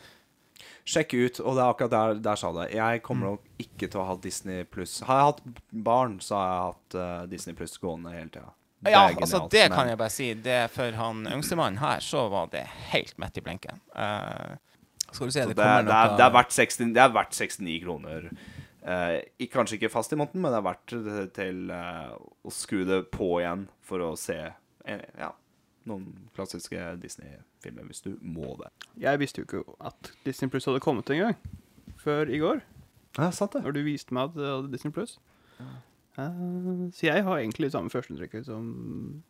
sjekke 0.92 1.22
ut, 1.24 1.40
og 1.40 1.56
det 1.56 1.62
er 1.62 1.72
akkurat 1.72 1.94
der, 1.94 2.20
der 2.26 2.36
sa 2.36 2.50
det. 2.58 2.66
Jeg 2.76 3.00
kommer 3.06 3.30
nok 3.30 3.64
ikke 3.64 3.88
til 3.88 4.02
å 4.02 4.06
ha 4.10 4.18
Disney 4.20 4.68
pluss. 4.68 4.98
Har 5.08 5.22
jeg 5.22 5.30
hatt 5.30 5.42
barn, 5.88 6.18
så 6.20 6.36
har 6.36 6.50
jeg 6.50 6.66
hatt 6.66 6.98
uh, 7.00 7.24
Disney 7.32 7.56
pluss 7.56 7.80
gående 7.80 8.12
hele 8.12 8.28
tida. 8.28 8.52
Ja, 8.84 9.06
altså 9.08 9.46
det 9.52 9.66
kan 9.72 9.88
jeg 9.88 9.96
bare 10.00 10.12
si. 10.12 10.30
Det 10.40 10.60
For 10.72 11.00
han 11.00 11.24
yngstemannen 11.32 11.80
her, 11.80 12.04
så 12.04 12.26
var 12.32 12.52
det 12.52 12.66
helt 12.92 13.16
midt 13.20 13.40
i 13.40 13.44
blinken. 13.48 13.80
Uh, 13.96 14.60
skal 15.08 15.28
du 15.28 15.32
se, 15.32 15.48
det 15.48 15.54
det, 15.54 15.62
kommer 15.62 15.80
er, 15.80 15.88
noe 15.88 15.92
det, 15.92 16.00
er 16.04 16.16
det 16.92 17.04
er 17.08 17.16
verdt 17.16 17.40
69 17.40 17.82
kroner. 17.86 18.32
Eh, 18.80 19.46
kanskje 19.52 19.76
ikke 19.76 19.92
fast 19.92 20.12
i 20.12 20.16
måneden, 20.16 20.40
men 20.40 20.54
det 20.54 20.60
er 20.60 20.64
verdt 20.64 20.94
til 21.36 21.72
eh, 21.74 22.14
å 22.16 22.52
skru 22.54 22.84
det 22.88 23.02
på 23.12 23.34
igjen 23.42 23.66
for 23.84 24.00
å 24.04 24.14
se 24.18 24.38
eh, 24.40 25.02
ja, 25.20 25.34
noen 25.90 26.06
klassiske 26.36 26.94
Disney-filmer, 27.02 27.90
hvis 27.90 28.04
du 28.06 28.14
må 28.24 28.54
det. 28.62 28.70
Jeg 29.02 29.20
visste 29.20 29.42
jo 29.42 29.48
ikke 29.48 29.76
at 29.90 30.12
Disney 30.24 30.52
Plus 30.52 30.68
hadde 30.68 30.82
kommet 30.84 31.12
engang. 31.12 31.36
Før 32.00 32.32
i 32.32 32.40
går, 32.40 32.64
Ja, 33.18 33.28
sant 33.34 33.52
det. 33.52 33.64
når 33.66 33.76
du 33.76 33.82
viste 33.84 34.14
meg 34.16 34.30
at 34.30 34.38
det 34.38 34.48
hadde 34.48 34.72
Disney 34.72 34.94
Plus. 34.96 35.18
Eh, 35.60 36.88
så 36.96 37.06
jeg 37.10 37.24
har 37.26 37.38
egentlig 37.38 37.72
samme 37.74 37.92
førsteinntrykk 37.92 38.40
som, 38.46 38.70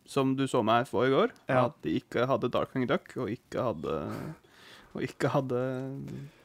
som 0.07 0.35
du 0.39 0.45
så 0.47 0.63
meg 0.63 0.87
få 0.87 1.09
i 1.09 1.13
går. 1.13 1.35
Ja. 1.51 1.65
At 1.67 1.81
de 1.83 1.97
ikke 1.99 2.23
hadde 2.29 2.47
Dark 2.47 2.71
Darkwing 2.71 2.87
Duck, 2.87 3.11
og 3.19 3.31
ikke 3.33 3.67
hadde 3.67 3.97
Og 4.91 5.03
ikke 5.07 5.29
hadde 5.31 5.59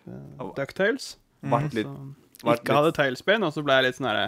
uh, 0.06 0.52
Ducktales. 0.54 1.16
Vært 1.42 1.74
litt, 1.74 1.86
Så 1.86 2.25
vært 2.50 2.62
ikke 2.62 2.72
litt- 2.72 2.78
hadde 2.82 2.96
Tailspin, 3.00 3.46
og 3.46 3.52
så 3.54 3.64
ble 3.66 3.78
jeg 3.80 3.88
litt 3.90 3.98
sånn 4.00 4.10
herre 4.10 4.26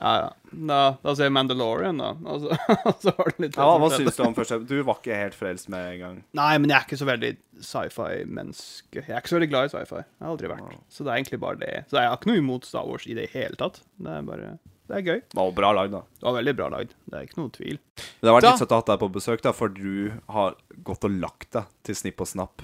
Ja, 0.00 0.12
ja. 0.22 0.28
Da, 0.48 0.76
da 1.04 1.12
ser 1.14 1.26
jeg 1.28 1.32
Mandalorian, 1.36 1.98
da. 2.00 2.14
Og 2.24 2.40
så, 2.46 2.56
og 2.88 3.02
så 3.02 3.12
var 3.18 3.34
det 3.34 3.42
litt 3.44 3.56
ja, 3.60 3.66
hva 3.82 3.90
syns 3.92 4.16
du 4.16 4.22
om 4.24 4.34
første 4.38 4.56
Du 4.64 4.78
var 4.88 4.96
ikke 5.02 5.18
helt 5.18 5.36
frelst 5.36 5.68
med 5.68 5.90
en 5.92 5.98
gang. 6.00 6.22
Nei, 6.38 6.54
men 6.56 6.70
jeg 6.72 6.78
er 6.78 6.86
ikke 6.88 7.00
så 7.02 7.08
veldig 7.10 7.32
sci-fi-menneske. 7.68 9.02
Jeg 9.04 9.12
er 9.12 9.20
ikke 9.20 9.32
så 9.32 9.38
veldig 9.38 9.50
glad 9.52 9.68
i 9.68 9.72
sci-fi. 9.74 10.00
Jeg 10.00 10.24
har 10.24 10.32
aldri 10.32 10.50
vært. 10.54 10.78
Så 10.92 11.04
det 11.04 11.12
er 11.12 11.20
egentlig 11.20 11.40
bare 11.42 11.60
det. 11.60 11.74
Så 11.90 11.98
jeg 12.00 12.08
har 12.10 12.16
ikke 12.18 12.30
noe 12.32 12.40
imot 12.42 12.68
Star 12.68 12.88
Wars 12.88 13.06
i 13.10 13.16
det 13.18 13.28
hele 13.34 13.58
tatt. 13.60 13.82
Det 13.98 14.14
er 14.16 14.26
bare 14.28 14.50
Det 14.88 14.96
er 14.96 15.04
gøy. 15.04 15.20
Det 15.28 15.36
var 15.36 15.52
bra 15.60 15.72
lagd, 15.76 15.92
da. 15.92 16.02
Det 16.16 16.24
var 16.30 16.36
veldig 16.38 16.56
bra 16.62 16.68
lagd. 16.72 16.94
Det 17.04 17.18
er 17.20 17.28
ikke 17.28 17.40
noe 17.42 17.52
tvil. 17.58 17.78
Men 17.98 18.22
det 18.24 18.30
har 18.30 18.36
vært 18.38 18.46
Da- 18.48 18.52
litt 18.54 18.62
søtt 18.64 18.72
å 18.72 18.80
ha 18.80 18.86
deg 18.88 19.00
på 19.04 19.10
besøk, 19.18 19.42
da, 19.44 19.52
for 19.52 19.68
du 19.68 20.12
har 20.32 20.56
gått 20.82 21.04
og 21.04 21.10
lagt 21.20 21.50
deg 21.52 21.64
til 21.84 21.94
Snipp 21.94 22.20
og 22.24 22.30
Snapp 22.32 22.62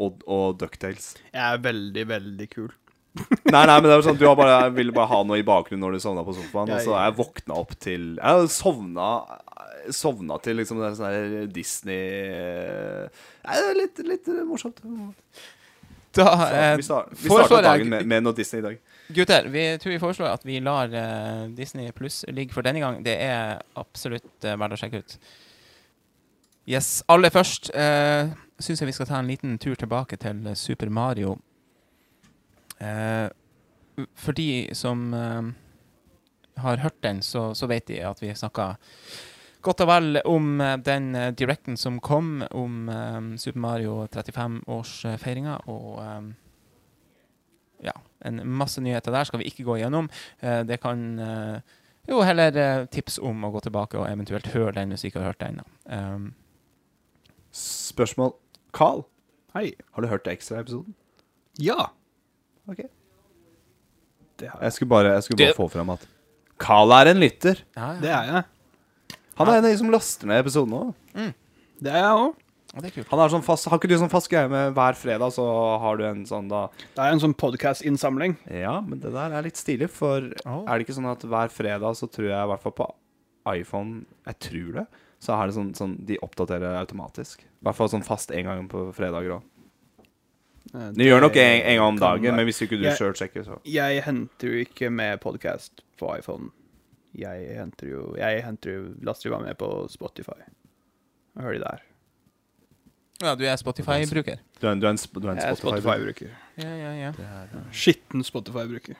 og, 0.00 0.22
og 0.26 0.56
Ducktales. 0.62 1.10
Jeg 1.34 1.42
er 1.44 1.58
veldig, 1.58 2.06
veldig 2.14 2.48
kul. 2.54 2.70
Nei, 3.50 3.64
nei, 3.66 3.74
men 3.74 3.88
det 3.88 3.92
er 3.92 3.98
jo 3.98 4.04
sånn 4.06 4.18
Du 4.20 4.26
har 4.28 4.36
bare, 4.38 4.68
ville 4.70 4.94
bare 4.94 5.10
ha 5.10 5.16
noe 5.26 5.40
i 5.40 5.46
bakgrunnen 5.46 5.82
når 5.82 5.96
du 5.96 6.02
sovna 6.04 6.22
på 6.22 6.34
sofaen. 6.36 6.70
Ja, 6.70 6.76
Og 6.78 6.84
så 6.86 6.92
jeg 6.94 7.14
våkna 7.18 7.56
opp 7.58 7.72
til 7.82 8.04
Jeg 8.20 8.50
sovna 8.54 9.08
Sovna 9.96 10.36
til 10.44 10.60
liksom 10.60 10.78
det 10.78 10.92
sånn 10.98 11.48
Disney 11.50 12.04
eh, 12.28 13.24
Nei, 13.48 13.56
det 13.56 13.64
er 13.64 13.80
litt, 13.80 14.02
litt 14.06 14.30
morsomt. 14.46 14.78
Da 16.14 16.26
eh, 16.50 16.76
vi 16.78 16.86
start, 16.86 17.10
vi 17.16 17.32
starter 17.32 17.64
dagen 17.64 17.90
med, 17.90 18.06
med 18.06 18.26
noe 18.26 18.36
Disney 18.36 18.60
i 18.60 18.66
dag. 18.68 18.78
Gutter, 19.14 19.46
vi 19.50 19.64
tror 19.82 19.94
vi 19.94 20.00
foreslår 20.02 20.30
at 20.30 20.46
vi 20.46 20.60
lar 20.62 20.92
uh, 20.92 21.48
Disney 21.54 21.90
Pluss 21.96 22.22
ligge 22.30 22.54
for 22.54 22.66
denne 22.66 22.82
gang. 22.82 23.00
Det 23.06 23.16
er 23.24 23.62
absolutt 23.78 24.46
uh, 24.46 24.54
verdt 24.60 24.76
å 24.76 24.80
sjekke 24.80 25.02
ut. 25.02 25.16
Yes, 26.70 27.00
Aller 27.10 27.32
først 27.34 27.72
uh, 27.74 28.30
syns 28.62 28.82
jeg 28.82 28.90
vi 28.90 28.94
skal 28.94 29.08
ta 29.08 29.18
en 29.18 29.30
liten 29.30 29.56
tur 29.58 29.78
tilbake 29.78 30.18
til 30.20 30.44
eh, 30.46 30.58
Super 30.58 30.90
Mario. 30.92 31.38
Eh, 32.80 33.28
for 34.16 34.36
de 34.36 34.70
som 34.76 35.10
eh, 35.14 35.50
har 36.64 36.84
hørt 36.84 37.00
den, 37.04 37.22
så, 37.22 37.50
så 37.54 37.68
vet 37.70 37.88
de 37.90 38.00
at 38.06 38.22
vi 38.22 38.32
snakka 38.34 38.74
godt 39.60 39.82
og 39.84 39.90
vel 39.90 40.20
om 40.24 40.54
eh, 40.64 40.76
den 40.84 41.12
directen 41.36 41.76
som 41.80 42.00
kom 42.00 42.40
om 42.50 42.88
eh, 42.88 43.18
Super 43.40 43.60
Mario 43.66 43.98
35-årsfeiringa, 44.08 45.58
og 45.68 46.00
eh, 46.04 46.30
ja, 47.84 47.96
en 48.24 48.40
masse 48.44 48.80
nyheter 48.80 49.12
der 49.14 49.28
skal 49.28 49.40
vi 49.42 49.48
ikke 49.50 49.66
gå 49.68 49.78
gjennom. 49.80 50.10
Eh, 50.40 50.62
det 50.68 50.80
kan 50.82 51.04
eh, 51.18 51.76
jo 52.08 52.22
heller 52.24 52.56
eh, 52.56 52.86
tips 52.92 53.18
om 53.22 53.44
å 53.44 53.52
gå 53.54 53.64
tilbake 53.66 54.00
og 54.00 54.08
eventuelt 54.08 54.50
høre 54.54 54.76
den 54.78 54.92
hvis 54.92 55.04
du 55.04 55.10
ikke 55.10 55.22
har 55.22 55.32
hørt 55.32 55.44
den. 55.44 55.62
Um, 55.84 56.28
Spørsmål. 57.56 58.34
Carl, 58.76 59.04
Hei. 59.56 59.72
har 59.92 60.04
du 60.04 60.08
hørt 60.10 60.28
ekstraepisoden? 60.30 60.94
Ja. 61.58 61.90
Ok. 62.70 62.84
Det, 64.40 64.48
har 64.48 64.60
Jeg 64.60 64.70
jeg. 64.70 64.72
skulle 64.78 64.88
bare, 64.88 65.12
jeg 65.16 65.22
skulle 65.26 65.38
bare 65.42 65.52
Det- 65.52 65.56
få 65.56 65.68
fram 65.70 65.90
at 65.90 66.06
Carl 66.60 66.92
er 66.92 67.10
en 67.10 67.20
lytter. 67.20 67.56
ja, 67.76 67.92
ja. 67.94 68.00
det 68.00 68.10
er 68.10 68.24
jeg. 68.32 68.44
Han 69.40 69.48
er 69.48 69.52
en 69.58 69.64
av 69.64 69.70
de 69.70 69.76
som 69.78 69.90
laster 69.90 70.26
ned 70.28 70.44
episoden 70.44 70.72
òg. 70.76 70.94
Det 71.80 71.90
er 71.92 71.96
jeg 72.04 72.16
òg. 72.16 72.34
Og 72.76 72.82
det 72.82 72.86
er 72.86 72.94
kult. 73.02 73.08
Han 73.10 73.18
har 73.18 73.28
sånn 73.30 73.42
fast, 73.42 73.64
har 73.66 73.78
ikke 73.80 73.88
du 73.88 73.96
sånn 73.98 74.10
fast 74.12 74.28
greie 74.30 74.48
med 74.48 74.74
hver 74.76 74.94
fredag, 74.94 75.32
så 75.32 75.42
har 75.80 75.96
du 75.96 76.04
en 76.04 76.24
sånn 76.24 76.48
da 76.48 76.68
Det 76.94 76.98
er 77.02 77.10
en 77.12 77.18
sånn 77.18 77.34
podcast-innsamling. 77.34 78.36
Ja, 78.48 78.80
men 78.80 79.00
det 79.00 79.10
der 79.12 79.32
er 79.32 79.42
litt 79.42 79.56
stilig, 79.56 79.88
for 79.90 80.20
Å. 80.20 80.68
er 80.68 80.78
det 80.78 80.86
ikke 80.86 80.94
sånn 81.00 81.10
at 81.10 81.20
hver 81.26 81.48
fredag 81.50 81.96
så 81.96 82.06
tror 82.08 82.28
jeg, 82.28 82.38
i 82.38 82.46
hvert 82.52 82.62
fall 82.62 82.72
på 82.72 82.94
iPhone, 83.56 84.04
jeg 84.26 84.38
tror 84.38 84.72
det, 84.74 84.86
så 85.18 85.34
er 85.42 85.46
det 85.48 85.54
sånn, 85.56 85.72
sånn 85.74 85.96
de 86.06 86.18
oppdaterer 86.22 86.78
automatisk. 86.86 87.40
I 87.40 87.64
hvert 87.64 87.74
fall 87.74 87.88
sånn 87.88 88.04
fast 88.04 88.30
en 88.30 88.44
gang 88.44 88.68
på 88.68 88.92
fredager 88.94 89.40
òg. 89.40 89.42
Eh, 90.74 90.90
De 90.94 91.04
gjør 91.08 91.20
nok 91.24 91.36
en, 91.36 91.60
en 91.62 91.76
gang 91.76 91.86
om 91.88 91.98
dagen, 91.98 92.36
men 92.36 92.44
hvis 92.46 92.60
ikke 92.62 92.78
du 92.78 92.86
sjøl 92.94 93.14
sjekker, 93.18 93.42
så 93.46 93.58
Jeg 93.66 94.02
henter 94.06 94.48
jo 94.52 94.64
ikke 94.64 94.90
med 94.90 95.18
podcast 95.20 95.82
på 95.98 96.12
iPhone. 96.18 96.50
Jeg 97.18 97.56
henter 97.58 97.88
jo 97.90 98.14
Jeg 98.18 98.44
henter 98.46 98.70
jo 98.76 98.82
laster 99.02 99.30
jo 99.30 99.36
bare 99.36 99.48
med 99.48 99.58
på 99.58 99.70
Spotify. 99.90 100.38
Jeg 101.36 101.42
hører 101.42 101.52
de 101.58 101.64
der. 101.64 101.86
Ja, 103.22 103.34
du 103.36 103.42
er 103.44 103.56
Spotify-bruker? 103.60 104.38
Du 104.60 104.66
er 104.66 104.72
en, 104.72 104.80
du 104.80 104.86
er 104.86 104.90
en, 104.94 104.98
en 104.98 105.36
Jeg 105.36 105.50
er 105.50 105.54
Spotify. 105.54 105.80
Spotify-bruker. 105.82 106.30
Ja, 106.62 106.70
ja, 106.76 106.92
ja. 106.96 107.12
Skitten 107.72 108.24
Spotify-bruker. 108.24 108.94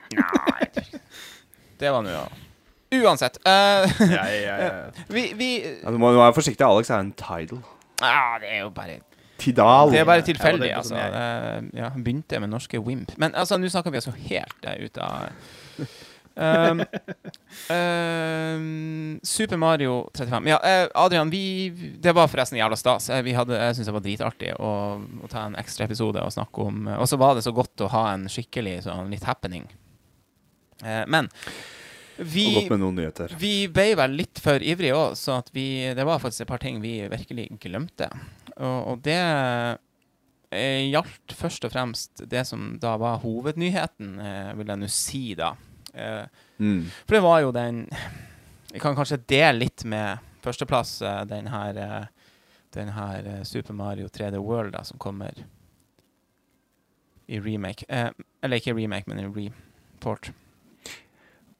Det 1.79 1.89
var 1.91 2.03
nå, 2.05 2.09
ja. 2.13 2.27
Uansett. 3.01 3.39
Uh, 3.47 3.87
ja, 4.11 4.25
ja, 4.27 4.55
ja. 4.61 4.89
vi, 5.09 5.33
vi 5.39 5.47
Ja, 5.63 5.91
du 5.91 5.97
må 5.97 6.11
være 6.13 6.33
forsiktig. 6.35 6.65
Alex 6.67 6.91
er 6.91 6.99
en 7.01 7.13
tidal. 7.17 7.63
ah, 8.03 8.35
Det 8.43 8.51
er 8.51 8.59
jo 8.65 8.69
bare 8.75 8.99
Tidal. 9.41 9.91
Det 9.93 10.01
er 10.01 10.07
bare 10.07 10.25
tilfeldig, 10.25 10.63
det 10.63 10.71
er 10.71 10.79
altså. 10.79 10.95
sånn 10.95 11.17
Eh, 11.21 11.81
ja, 11.81 11.89
begynte 11.95 12.39
med 12.43 12.51
norske 12.53 12.79
Wimp. 12.81 13.15
Men 13.21 13.35
altså, 13.37 13.57
nå 13.59 13.69
snakker 13.71 13.93
vi 13.93 13.99
altså 14.01 14.13
helt 14.29 14.67
uh, 14.67 14.77
ut 14.85 14.99
av 15.01 15.27
um, 16.45 16.83
um, 17.73 19.19
Super 19.23 19.59
Mario 19.61 19.97
35. 20.13 20.49
Ja, 20.51 20.61
eh, 20.67 20.85
Adrian, 20.93 21.33
vi 21.33 21.69
Det 21.99 22.13
var 22.15 22.29
forresten 22.31 22.59
jævla 22.59 22.77
stas. 22.79 23.09
Vi 23.23 23.35
hadde, 23.37 23.57
jeg 23.57 23.79
syns 23.79 23.91
det 23.91 23.97
var 23.97 24.05
dritartig 24.05 24.55
å, 24.59 24.71
å 25.01 25.31
ta 25.31 25.47
en 25.49 25.59
ekstra 25.59 25.89
episode 25.89 26.21
og 26.21 26.33
snakke 26.33 26.69
om 26.69 26.87
Og 26.99 27.07
så 27.09 27.19
var 27.21 27.35
det 27.37 27.45
så 27.47 27.55
godt 27.55 27.85
å 27.85 27.91
ha 27.91 28.07
en 28.13 28.29
skikkelig 28.31 28.81
sånn 28.87 29.11
litt 29.13 29.27
happening. 29.27 29.69
Uh, 30.85 31.03
men 31.09 31.29
vi 32.21 32.67
vi 33.39 33.53
ble 33.71 33.85
vel 33.97 34.13
litt 34.19 34.39
for 34.43 34.61
ivrige 34.61 34.93
òg, 34.93 35.15
så 35.17 35.39
at 35.39 35.49
vi, 35.55 35.65
det 35.95 36.05
var 36.05 36.21
faktisk 36.21 36.45
et 36.45 36.51
par 36.51 36.61
ting 36.61 36.77
vi 36.83 36.99
virkelig 37.09 37.47
glemte. 37.63 38.11
Og, 38.61 38.87
og 38.93 39.01
det 39.05 39.17
gjaldt 40.91 41.31
først 41.39 41.63
og 41.65 41.71
fremst 41.71 42.23
det 42.29 42.41
som 42.47 42.73
da 42.81 42.97
var 42.99 43.21
hovednyheten, 43.23 44.17
eh, 44.19 44.49
vil 44.59 44.67
jeg 44.73 44.81
nå 44.81 44.89
si, 44.91 45.23
da. 45.39 45.53
Eh, 45.93 46.25
Mm. 46.61 46.83
for 47.07 47.15
det 47.15 47.21
var 47.23 47.39
jo 47.41 47.51
den 47.51 47.87
Vi 48.71 48.79
kan 48.79 48.93
kanskje 48.95 49.17
dele 49.27 49.57
litt 49.65 49.83
med 49.83 50.19
førsteplass 50.43 51.01
eh, 51.01 51.23
den 51.25 51.47
her, 51.47 52.07
den 52.71 52.89
her 52.95 53.43
Super 53.43 53.73
Mario 53.73 54.07
3D 54.07 54.37
World 54.39 54.71
da, 54.73 54.83
som 54.83 54.97
kommer 54.99 55.33
i 57.27 57.39
remake. 57.39 57.83
Eh, 57.89 58.09
eller 58.43 58.57
ikke 58.61 58.75
remake, 58.75 59.07
men 59.07 59.19
i 59.19 59.25
report. 59.27 60.31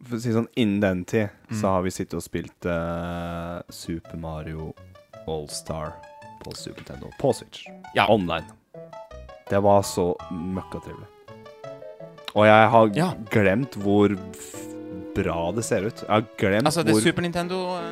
For 0.03 0.15
å 0.17 0.21
si 0.21 0.31
sånn, 0.33 0.47
innen 0.55 0.79
den 0.81 1.03
tid 1.05 1.29
Mm. 1.49 1.57
så 1.61 1.67
har 1.75 1.81
vi 1.83 1.89
sittet 1.91 2.13
og 2.13 2.23
spilt 2.23 2.65
uh, 2.65 3.61
Super 3.69 4.15
Mario 4.17 4.73
All-Star 5.27 5.93
på 6.43 6.53
Super 6.57 6.81
Nintendo 6.83 7.11
på 7.21 7.33
Switch. 7.37 7.65
Ja. 7.95 8.07
Online. 8.09 8.45
Det 9.49 9.59
var 9.63 9.81
så 9.83 10.11
møkkatrivelig. 10.31 11.07
Og 12.35 12.45
jeg 12.47 12.69
har 12.71 12.91
Ja. 12.95 13.09
glemt 13.29 13.75
hvor 13.83 14.15
bra 15.15 15.51
det 15.51 15.65
ser 15.67 15.83
ut. 15.89 15.99
Jeg 16.01 16.07
har 16.09 16.25
glemt 16.39 16.65
Altså, 16.65 16.83
det 16.85 16.93
hvor 16.93 17.01
er 17.01 17.03
Super 17.11 17.21
Nintendo 17.21 17.55
uh... 17.75 17.91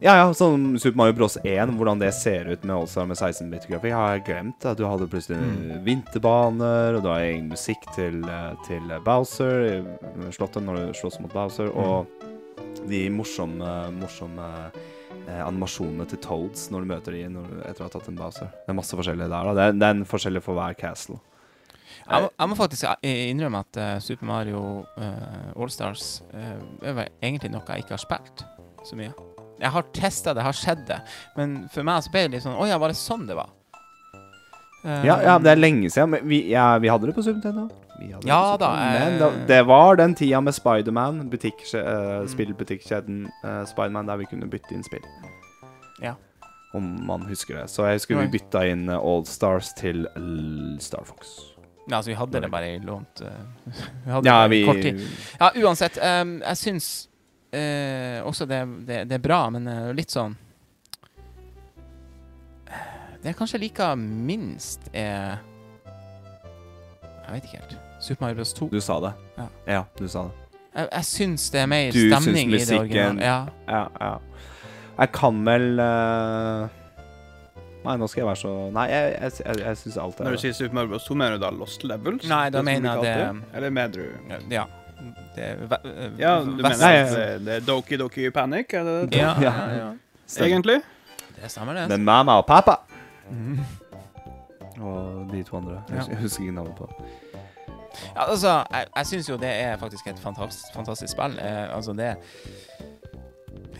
Ja, 0.00 0.14
ja, 0.16 0.30
sånn 0.32 0.78
Super 0.80 0.96
Mario 0.96 1.12
Bros. 1.12 1.36
1, 1.44 1.74
hvordan 1.76 1.98
det 2.00 2.14
ser 2.16 2.48
ut 2.48 2.62
med 2.64 2.72
All-Star 2.74 3.04
med 3.08 3.18
16-bit-grafikk, 3.20 3.92
har 3.92 4.14
jeg 4.16 4.22
glemt. 4.24 4.64
At 4.64 4.78
du 4.78 4.86
hadde 4.88 5.06
plutselig 5.12 5.36
Mm. 5.36 5.84
vinterbaner, 5.84 6.96
og 6.96 7.02
du 7.04 7.08
har 7.08 7.20
egen 7.20 7.50
musikk 7.50 7.84
til, 7.94 8.24
eh, 8.24 8.54
til 8.66 8.80
Bowser, 9.04 9.84
slottet 10.32 10.64
når 10.64 10.76
du 10.86 10.92
slåss 10.96 11.20
mot 11.20 11.32
Bowser, 11.34 11.68
Mm. 11.68 11.76
og 11.76 12.06
de 12.88 13.10
morsomme, 13.10 13.92
morsomme 13.92 14.72
animasjonene 15.44 16.06
til 16.10 16.20
Toads 16.24 16.68
når 16.72 16.84
du 16.84 16.90
møter 16.90 17.16
dem 17.16 17.34
når 17.38 17.58
etter 17.70 17.84
å 17.84 17.88
ha 17.88 17.92
tatt 17.92 18.08
en 18.10 18.18
Bowser. 18.18 18.52
Det 18.52 18.72
er 18.72 18.78
masse 18.78 18.98
forskjellig 18.98 19.26
der. 19.30 19.50
da 19.50 19.56
Det 19.56 19.66
er, 19.66 19.76
det 19.78 19.88
er 19.88 19.98
en 19.98 20.08
forskjellig 20.08 20.42
for 20.44 20.58
hver 20.58 20.76
castle. 20.78 21.20
Jeg 22.10 22.24
må, 22.24 22.30
jeg 22.32 22.50
må 22.50 22.56
faktisk 22.58 22.86
eh, 23.06 23.28
innrømme 23.30 23.60
at 23.62 23.78
uh, 23.78 23.90
Super 24.02 24.26
Mario 24.26 24.62
uh, 24.98 25.52
Allstars 25.54 26.22
uh, 26.32 26.58
er 26.82 27.04
egentlig 27.22 27.52
noe 27.52 27.62
jeg 27.68 27.84
ikke 27.84 27.94
har 27.94 28.02
spilt 28.02 28.44
så 28.86 28.98
mye. 28.98 29.12
Jeg 29.60 29.70
har 29.74 29.88
testa 29.94 30.34
det, 30.34 30.42
har 30.42 30.56
sett 30.56 30.82
det, 30.88 30.98
men 31.36 31.68
for 31.70 31.86
meg 31.86 32.02
så 32.02 32.12
ble 32.12 32.24
det 32.24 32.38
litt 32.38 32.46
sånn 32.46 32.56
Å 32.56 32.66
ja, 32.66 32.78
var 32.80 32.90
det 32.90 32.98
sånn 32.98 33.26
det 33.28 33.36
var? 33.38 33.52
Uh, 34.80 35.04
Ja, 35.04 35.20
ja, 35.20 35.36
det 35.38 35.52
er 35.52 35.60
lenge 35.60 35.90
siden. 35.92 36.16
Men 36.16 36.26
vi, 36.30 36.46
ja, 36.50 36.72
vi 36.80 36.90
hadde 36.90 37.10
det 37.10 37.14
på 37.14 37.26
Super 37.26 37.38
Nintendo. 37.38 37.68
Ja 38.24 38.56
da, 38.60 38.70
Nintendo. 38.76 39.30
Men 39.30 39.40
eh, 39.40 39.46
det, 39.46 39.46
det 39.48 39.60
var 39.68 39.96
den 40.00 40.14
tida 40.14 40.40
med 40.40 40.54
Spiderman, 40.54 41.22
butikk- 41.30 41.74
eh, 41.74 42.20
Mm. 42.20 42.28
spillbutikkjeden 42.28 43.20
uh, 43.44 43.64
Spiderman, 43.68 44.06
der 44.06 44.16
vi 44.16 44.24
kunne 44.30 44.46
bytte 44.50 44.74
inn 44.74 44.82
spill. 44.84 45.04
Ja. 46.02 46.14
Om 46.74 47.06
man 47.06 47.22
husker 47.26 47.56
det. 47.58 47.68
Så 47.70 47.84
jeg 47.88 47.98
husker 47.98 48.16
vi 48.20 48.28
bytta 48.38 48.64
inn 48.70 48.88
eh, 48.88 48.96
All 48.98 49.24
Stars 49.26 49.72
til 49.74 50.06
Star 50.80 51.04
Fox. 51.04 51.34
Ja, 51.90 51.96
altså, 51.96 52.10
vi 52.12 52.14
hadde 52.20 52.40
det 52.44 52.50
bare 52.52 52.68
i 52.74 52.78
lånt 52.78 53.20
uh, 53.24 53.30
Vi 54.04 54.10
hadde 54.12 54.28
Ja, 54.28 54.42
det 54.46 54.50
vi 54.52 54.64
kort 54.66 54.82
tid. 54.82 55.00
Ja, 55.40 55.50
uansett. 55.64 55.96
Um, 55.98 56.36
jeg 56.44 56.56
syns 56.60 56.90
uh, 57.56 58.20
også 58.28 58.46
det, 58.46 58.60
det, 58.86 59.00
det 59.10 59.16
er 59.18 59.24
bra, 59.24 59.40
men 59.50 59.66
eh, 59.66 59.90
litt 59.96 60.12
sånn 60.14 60.36
Det 63.20 63.32
jeg 63.32 63.36
kanskje 63.36 63.58
liker 63.60 63.96
minst, 64.00 64.86
er 64.96 65.40
Jeg 67.26 67.32
vet 67.34 67.44
ikke 67.48 67.58
helt. 67.60 67.74
Super 68.00 68.24
Mario 68.24 68.36
Bros. 68.40 68.52
2. 68.56 68.68
Du 68.72 68.80
sa 68.80 69.00
det. 69.00 69.12
Ja. 69.36 69.46
ja, 69.66 69.82
du 69.98 70.08
sa 70.08 70.22
det. 70.28 70.30
Jeg, 70.74 70.88
jeg 70.92 71.04
syns 71.04 71.48
det 71.50 71.60
er 71.60 71.66
mer 71.66 71.90
Du 71.92 71.98
stemning 71.98 72.52
i 72.54 72.58
det 72.64 72.78
originale. 72.78 73.24
Ja. 73.24 73.38
Ja, 73.68 73.86
ja. 74.00 74.12
Jeg 75.00 75.12
kan 75.16 75.40
vel 75.46 75.80
uh... 75.80 76.68
Nei, 77.84 77.94
nå 77.96 78.06
skal 78.12 78.20
jeg 78.20 78.26
være 78.28 78.36
så 78.36 78.50
Nei, 78.76 78.84
jeg, 78.92 79.12
jeg, 79.22 79.32
jeg, 79.46 79.60
jeg 79.64 79.76
syns 79.80 79.96
alt 80.02 80.18
er 80.20 80.24
Når 80.28 80.34
du 80.36 80.40
sier 80.42 80.52
Super 80.58 80.74
Mario 80.76 80.92
Bros. 80.92 81.06
2, 81.08 81.14
mener 81.16 81.38
du 81.38 81.44
da 81.46 81.50
Lost 81.56 81.84
Levels? 81.88 82.26
Nei, 82.28 82.42
da 82.54 82.62
mener 82.62 83.00
jeg 83.00 83.02
det- 83.06 83.56
Eller 83.56 83.70
mener 83.70 83.88
du 83.96 84.52
ja. 84.54 84.64
Det 85.34 85.44
er 85.46 85.56
ve- 85.70 85.78
eh, 85.88 86.10
Ja, 86.20 86.34
du 86.44 86.50
vest- 86.60 86.62
mener 86.62 86.84
Nei, 86.84 86.94
at 87.00 87.12
det, 87.16 87.44
det 87.46 87.54
er 87.56 87.66
Doki 87.66 87.96
Doki 87.96 88.30
Panic? 88.30 88.74
Er 88.76 88.84
det 88.84 88.96
det? 89.10 89.18
ja, 89.18 89.34
ja, 89.40 89.54
Ja. 89.78 89.90
Egentlig? 90.44 90.80
Det 91.40 91.48
stemmer, 91.50 91.74
det. 91.74 91.88
Men 91.88 92.04
mamma 92.04 92.36
og 92.42 92.46
pappa 92.46 92.76
Mm. 93.30 93.58
og 94.82 95.28
de 95.32 95.42
to 95.42 95.56
andre. 95.56 95.82
Jeg 95.88 95.96
husker, 95.98 96.12
jeg 96.12 96.20
husker 96.22 96.42
ikke 96.42 96.54
navnet 96.54 96.74
på 96.76 96.86
det. 96.90 97.06
Ja, 98.14 98.26
altså, 98.26 98.54
jeg, 98.72 98.86
jeg 98.96 99.06
syns 99.12 99.28
jo 99.30 99.36
det 99.40 99.50
er 99.64 99.76
faktisk 99.80 100.06
et 100.12 100.18
fantastisk, 100.22 100.74
fantastisk 100.74 101.12
spill. 101.14 101.38
Eh, 101.38 101.74
altså, 101.76 101.92
det 101.96 102.10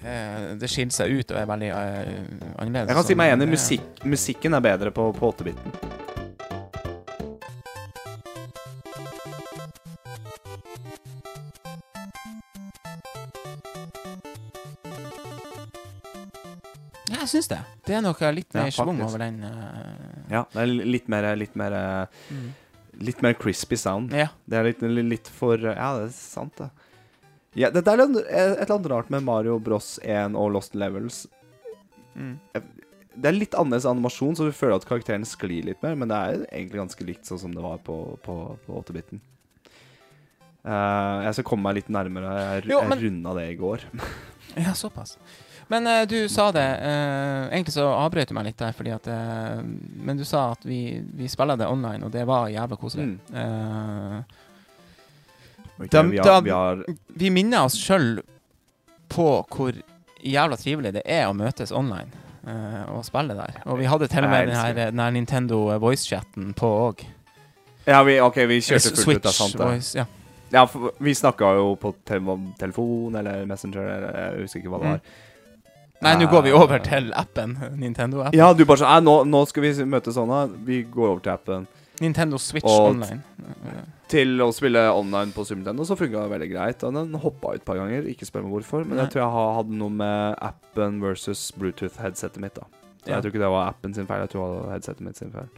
eh, 0.05 0.57
Det 0.61 0.71
skiller 0.71 0.93
seg 0.97 1.15
ut 1.21 1.31
og 1.35 1.41
er 1.43 1.47
veldig 1.51 1.71
eh, 1.71 2.13
annerledes. 2.59 2.89
Jeg 2.89 2.97
kan 3.01 3.09
si 3.11 3.15
meg 3.19 3.35
enig. 3.37 3.49
Musikk, 3.55 4.05
musikken 4.05 4.55
er 4.59 4.61
bedre 4.71 4.91
på, 4.97 5.11
på 5.17 5.33
8-biten. 5.35 5.79
Ja, 17.11 17.23
jeg 17.25 17.29
syns 17.33 17.49
det. 17.51 17.59
Det 17.87 17.97
er 17.97 18.03
noe 18.05 18.31
litt 18.37 18.55
Ja, 18.55 18.63
mer 18.65 18.75
schwung 18.75 18.99
faktisk. 19.01 19.09
over 19.09 19.19
den. 19.25 19.43
eh, 19.43 20.33
Ja, 20.35 20.45
det 20.53 20.61
er 20.63 20.67
litt 20.67 21.09
mer 21.09 21.35
Litt 21.37 21.57
mer, 21.57 21.73
eh, 21.73 22.07
mm. 22.31 22.51
Litt 23.01 23.23
mer 23.25 23.35
crispy 23.41 23.77
sound. 23.81 24.13
Ja. 24.17 24.29
Det 24.45 24.59
er 24.61 24.69
litt, 24.71 24.83
litt 25.09 25.29
for 25.33 25.57
Ja, 25.59 25.91
det 25.99 26.09
er 26.11 26.15
sant, 26.15 26.57
det. 26.61 26.71
Ja, 27.59 27.71
det, 27.75 27.83
det 27.83 27.93
er 27.97 28.05
et 28.05 28.61
eller 28.63 28.77
annet 28.77 28.91
rart 28.93 29.09
med 29.11 29.25
Mario 29.27 29.57
Bros 29.59 29.97
1 30.07 30.37
og 30.39 30.53
Lost 30.55 30.77
Levels. 30.79 31.25
Mm. 32.15 32.37
Det 32.55 33.27
er 33.27 33.35
litt 33.35 33.57
annerledes 33.59 33.89
animasjon, 33.91 34.37
så 34.39 34.47
du 34.47 34.55
føler 34.55 34.77
at 34.79 34.87
karakteren 34.87 35.27
sklir 35.27 35.67
litt 35.67 35.83
mer, 35.83 35.97
men 35.99 36.13
det 36.13 36.19
er 36.21 36.45
egentlig 36.53 36.79
ganske 36.85 37.07
likt 37.09 37.27
sånn 37.27 37.41
som 37.43 37.57
det 37.57 37.65
var 37.65 37.81
på, 37.83 37.97
på, 38.23 38.37
på 38.67 38.79
8-biten. 38.85 39.19
Uh, 40.61 41.25
jeg 41.25 41.39
skal 41.39 41.47
komme 41.49 41.65
meg 41.67 41.79
litt 41.81 41.91
nærmere. 41.93 42.31
Jeg, 42.61 42.69
Jo, 42.71 42.83
jeg 42.85 42.93
men- 42.93 43.03
runda 43.07 43.35
det 43.41 43.47
i 43.51 43.59
går. 43.61 43.87
Ja, 44.59 44.73
såpass. 44.75 45.17
Men 45.71 45.87
uh, 45.87 46.03
du 46.11 46.17
sa 46.29 46.49
det 46.53 46.65
uh, 46.83 47.47
Egentlig 47.53 47.73
så 47.77 47.85
avbrøt 47.95 48.29
du 48.31 48.35
meg 48.35 48.49
litt 48.49 48.59
der, 48.59 48.73
fordi 48.75 48.91
at 48.95 49.07
uh, 49.07 49.61
Men 49.63 50.19
du 50.19 50.25
sa 50.27 50.49
at 50.57 50.65
vi, 50.67 50.99
vi 51.15 51.29
spiller 51.31 51.57
det 51.61 51.69
online, 51.71 52.03
og 52.09 52.11
det 52.15 52.25
var 52.27 52.49
jævla 52.51 52.79
koselig. 52.81 53.07
Mm. 53.07 53.19
Eh, 53.35 54.39
Ok, 55.81 55.87
Da- 55.95 56.03
vi, 56.03 56.19
har, 56.19 56.43
vi 56.45 56.51
har 56.53 56.83
vi 57.09 57.31
minner 57.33 57.63
oss 57.65 57.79
sjøl 57.81 58.19
på 59.09 59.29
hvor 59.49 59.79
jævla 60.21 60.59
trivelig 60.61 60.91
det 60.99 61.03
er 61.09 61.25
å 61.31 61.33
møtes 61.33 61.73
online 61.73 62.11
og 62.93 63.01
spille 63.09 63.33
der. 63.39 63.63
Og 63.65 63.79
vi 63.81 63.87
hadde 63.89 64.09
til 64.13 64.25
og 64.27 64.31
med 64.33 64.49
den 64.51 64.57
her, 64.59 64.75
den 64.91 65.01
her 65.01 65.11
Nintendo 65.17 65.63
voice-chatten 65.81 66.53
på 66.57 66.69
òg. 66.91 67.07
Ja, 67.87 68.03
vi, 68.05 68.19
OK, 68.21 68.37
vi 68.51 68.61
kjørte 68.61 68.93
fullt 68.93 69.23
ut, 69.23 69.25
det 69.25 69.33
er 69.33 69.37
sant, 69.39 69.57
det. 69.57 69.71
voice, 69.71 69.95
ja. 69.97 70.05
Ja, 70.53 70.67
vi 71.01 71.15
snakka 71.17 71.55
jo 71.57 71.73
på 71.81 71.95
te 72.05 72.21
telefon 72.61 73.17
eller 73.21 73.45
Messenger, 73.49 73.89
eller 73.97 74.21
jeg 74.21 74.45
husker 74.45 74.61
ikke 74.65 74.73
hva 74.77 74.83
det 74.85 74.95
Mm. 74.99 75.19
Nei, 76.03 76.15
nå 76.17 76.31
går 76.33 76.43
vi 76.47 76.53
over 76.57 76.79
til 76.81 77.11
appen. 77.13 77.57
Nintendo-appen. 77.77 78.37
Ja, 78.39 78.53
du 78.57 78.65
bare 78.65 78.81
sånn 78.81 79.05
nå, 79.05 79.19
nå 79.29 79.43
skal 79.51 79.63
vi 79.67 79.73
møte 79.85 80.13
sånne. 80.17 80.39
Vi 80.65 80.83
går 80.89 81.09
over 81.11 81.21
til 81.27 81.33
appen. 81.35 81.67
Nintendo 82.01 82.39
Switch 82.41 82.65
Og- 82.65 82.95
online. 82.95 83.23
Eh, 83.69 83.81
Til 84.11 84.41
å 84.43 84.49
spille 84.53 84.81
online 84.91 85.31
på 85.31 85.45
Super 85.47 85.61
Nintendo 85.61 85.85
så 85.85 85.95
funka 85.97 86.23
det 86.25 86.31
veldig 86.33 86.49
greit. 86.51 86.83
Og 86.89 86.95
den 86.95 87.13
hoppa 87.21 87.53
ut 87.55 87.61
et 87.61 87.65
par 87.65 87.77
ganger. 87.77 88.03
Ikke 88.09 88.27
spør 88.27 88.43
meg 88.43 88.53
hvorfor, 88.57 88.87
men 88.87 88.97
Nei. 88.97 89.05
jeg 89.05 89.13
tror 89.13 89.23
jeg 89.23 89.57
hadde 89.59 89.77
noe 89.79 89.91
med 89.91 90.39
appen 90.43 91.01
versus 91.01 91.53
Bluetooth-headsetet 91.53 92.39
mitt. 92.41 92.55
da 92.55 92.63
Så 93.05 93.07
Ja. 93.07 93.15
Jeg 93.15 93.23
tror 93.23 93.31
ikke 93.31 93.45
det 93.45 93.51
var 93.53 93.69
appen 93.69 93.95
sin 93.95 94.07
feil, 94.07 94.21
jeg 94.21 94.31
tror 94.31 94.49
det 94.57 94.65
var 94.67 94.73
headsetet 94.79 95.01
mitt 95.01 95.17
sin 95.17 95.31
feil. 95.31 95.49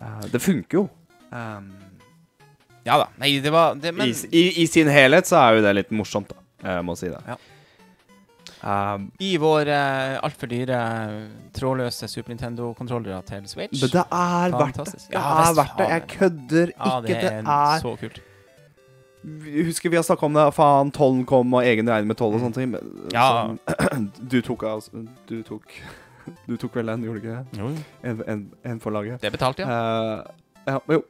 Uh, 0.00 0.20
det 0.30 0.40
funker 0.40 0.72
jo. 0.78 0.88
Um, 1.32 1.72
Ja 2.86 2.96
da. 2.96 3.08
Nei, 3.18 3.38
det 3.40 3.50
var 3.52 3.74
det, 3.74 3.92
Men 3.94 4.08
I, 4.08 4.14
i, 4.32 4.62
I 4.62 4.66
sin 4.66 4.86
helhet 4.86 5.26
så 5.26 5.36
er 5.42 5.56
jo 5.58 5.62
det 5.66 5.74
litt 5.74 5.90
morsomt, 5.90 6.28
da. 6.28 6.36
Jeg 6.62 6.84
må 6.84 6.96
si 6.96 7.08
det. 7.08 7.18
Ja. 7.26 7.36
Um, 8.58 9.04
i 9.22 9.36
vår 9.38 9.68
uh, 9.70 10.18
altfor 10.26 10.48
dyre 10.50 10.78
trådløse 11.54 12.08
Super 12.10 12.32
Nintendo-kontrollere 12.34 13.20
til 13.28 13.44
Switch 13.46 13.82
men 13.84 13.92
det 13.92 14.02
er 14.02 14.50
verdt 14.50 14.56
det. 14.58 14.64
Fantastisk. 14.74 15.10
Det 15.12 15.20
er 15.20 15.52
verdt 15.60 15.76
det. 15.78 15.88
Jeg 15.92 16.02
kødder 16.14 16.72
Ja, 16.74 16.96
ikke. 16.98 17.06
det 17.06 17.20
Det 17.22 17.32
er 17.32 17.52
er 17.54 17.78
så 17.84 17.92
kult. 18.00 18.18
Husker 19.68 19.90
vi 19.90 19.96
har 19.98 20.02
snakka 20.06 20.26
om 20.26 20.34
det. 20.34 20.46
Faen, 20.54 20.90
tollen 20.94 21.24
kom, 21.26 21.54
og 21.54 21.64
egen 21.66 21.88
regning 21.90 22.08
med 22.12 22.16
toll 22.18 22.34
og 22.34 22.40
sånne 22.42 22.54
ting. 22.54 22.74
Mm. 22.74 23.08
Ja. 23.12 23.24
sånn- 23.48 24.10
du 24.32 24.40
tok 24.46 24.62
altså 24.62 25.04
Du 25.28 25.42
tok 25.42 25.64
Du 26.48 26.56
tok 26.60 26.74
vel 26.76 26.86
den, 26.92 27.02
gjorde 27.06 27.20
du 27.20 27.26
ikke 27.26 27.36
det? 27.38 27.58
Jo, 27.58 27.70
En, 28.04 28.22
en, 28.28 28.42
en 28.64 28.80
for 28.80 28.90
laget. 28.92 29.20
det 29.22 29.32
betalte, 29.32 29.62
ja. 29.64 30.18
Uh, 30.18 30.24
ja, 30.68 30.78
jo. 30.92 31.02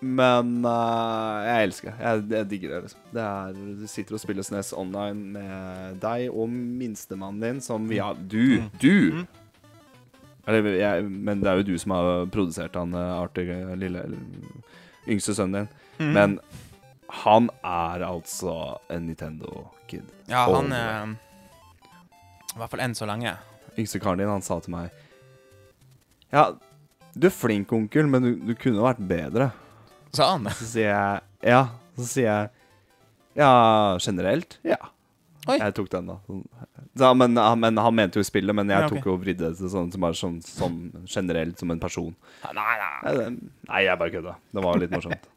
Men 0.00 0.60
uh, 0.62 1.42
jeg 1.42 1.68
elsker 1.68 1.90
det. 1.90 1.96
Jeg, 1.98 2.22
jeg 2.36 2.48
digger 2.52 2.74
det. 2.74 2.80
liksom 2.86 3.10
Det 3.16 3.24
er, 3.24 3.56
Du 3.80 3.86
sitter 3.90 4.14
og 4.14 4.22
spiller 4.22 4.46
SNES 4.46 4.70
online 4.78 5.32
med 5.34 5.98
deg 6.02 6.28
og 6.30 6.52
minstemannen 6.52 7.42
din, 7.42 7.60
som 7.64 7.88
vi 7.90 7.98
har 8.02 8.14
Du! 8.14 8.62
Mm. 8.62 8.70
Du! 8.78 8.96
Mm. 9.18 9.26
Eller, 10.48 10.70
jeg, 10.78 11.04
men 11.04 11.42
det 11.42 11.50
er 11.50 11.60
jo 11.60 11.66
du 11.68 11.74
som 11.76 11.92
har 11.92 12.28
produsert 12.32 12.76
han 12.78 12.94
eh, 12.96 13.10
artige 13.18 13.74
lille 13.76 14.06
yngste 15.04 15.34
sønnen 15.36 15.66
din. 15.66 15.74
Mm. 15.98 16.12
Men 16.14 16.38
han 17.24 17.50
er 17.60 18.04
altså 18.06 18.54
en 18.92 19.04
Nintendo-kid. 19.10 20.08
Ja, 20.30 20.46
han 20.48 20.72
eh, 20.72 21.12
I 22.54 22.62
hvert 22.62 22.72
fall 22.72 22.84
enn 22.86 22.96
så 22.96 23.08
lenge. 23.10 23.34
Yngste 23.76 24.00
karen 24.00 24.22
din, 24.22 24.30
han 24.30 24.42
sa 24.42 24.56
til 24.64 24.72
meg 24.74 24.88
Ja, 26.32 26.48
du 27.12 27.28
er 27.28 27.34
flink, 27.34 27.72
onkel, 27.72 28.08
men 28.10 28.24
du, 28.24 28.32
du 28.48 28.54
kunne 28.58 28.84
vært 28.84 29.04
bedre. 29.04 29.50
Sa 30.16 30.32
han? 30.34 30.48
Så 30.58 30.68
sier 30.74 30.90
jeg 30.92 31.50
Ja. 31.52 31.64
Så 31.98 32.06
sier 32.12 32.28
jeg 32.28 32.50
Ja, 33.38 33.98
generelt? 34.02 34.58
Ja. 34.66 34.78
Oi. 35.48 35.56
Jeg 35.56 35.74
tok 35.78 35.88
den, 35.92 36.10
da. 36.10 36.16
Ja, 36.98 37.12
men, 37.16 37.38
men 37.60 37.78
han 37.80 37.94
mente 37.94 38.20
jo 38.20 38.26
spillet, 38.26 38.54
men 38.56 38.68
jeg 38.68 38.82
Ja, 38.82 38.86
okay. 38.88 38.98
tok 39.00 39.14
og 39.14 39.22
vridde 39.22 39.48
det 39.48 39.70
sånn, 39.72 39.92
som 39.94 40.02
bare 40.02 40.18
sånn, 40.18 40.40
sånn 40.44 41.06
generelt, 41.06 41.56
som 41.60 41.70
en 41.72 41.80
person. 41.80 42.10
Nei, 42.44 42.52
nei. 42.58 42.90
Nei, 43.06 43.28
nei 43.70 43.84
jeg 43.86 44.00
bare 44.02 44.12
kødda. 44.16 44.34
Det 44.52 44.64
var 44.66 44.82
litt 44.82 44.92
morsomt. 44.92 45.30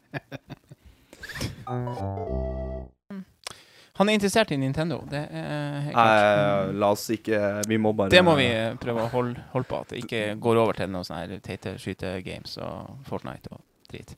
Han 4.00 4.08
er 4.08 4.16
interessert 4.16 4.50
i 4.52 4.56
Nintendo. 4.56 5.02
Det 5.08 5.20
er 5.20 5.80
helt 5.86 5.94
klart. 5.94 6.22
Eh, 6.26 6.70
la 6.80 6.88
oss 6.94 7.04
ikke 7.12 7.40
Vi 7.68 7.76
må 7.78 7.92
bare 7.96 8.10
Det 8.12 8.22
må 8.24 8.34
vi 8.38 8.48
eh, 8.48 8.72
prøve 8.80 9.04
å 9.04 9.10
holde, 9.12 9.44
holde 9.52 9.68
på. 9.68 9.82
At 9.84 9.92
det 9.92 10.00
ikke 10.02 10.22
går 10.42 10.60
over 10.64 10.80
til 10.80 10.90
noe 10.92 11.04
sånn 11.06 11.20
her 11.20 11.34
teite 11.44 11.76
skytegames 11.80 12.56
og 12.64 13.04
Fortnite 13.08 13.52
og 13.52 13.60
drit. 13.92 14.16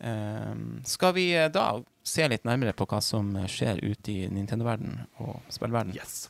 Ehm, 0.00 0.82
skal 0.84 1.14
vi 1.14 1.30
eh, 1.36 1.50
da 1.52 1.82
se 2.02 2.28
litt 2.28 2.44
nærmere 2.48 2.72
på 2.72 2.86
hva 2.88 3.00
som 3.04 3.34
skjer 3.48 3.82
ute 3.84 4.12
i 4.12 4.28
Nintendo-verden 4.32 5.02
og 5.20 5.40
spillverden? 5.52 5.94
Yes. 5.94 6.28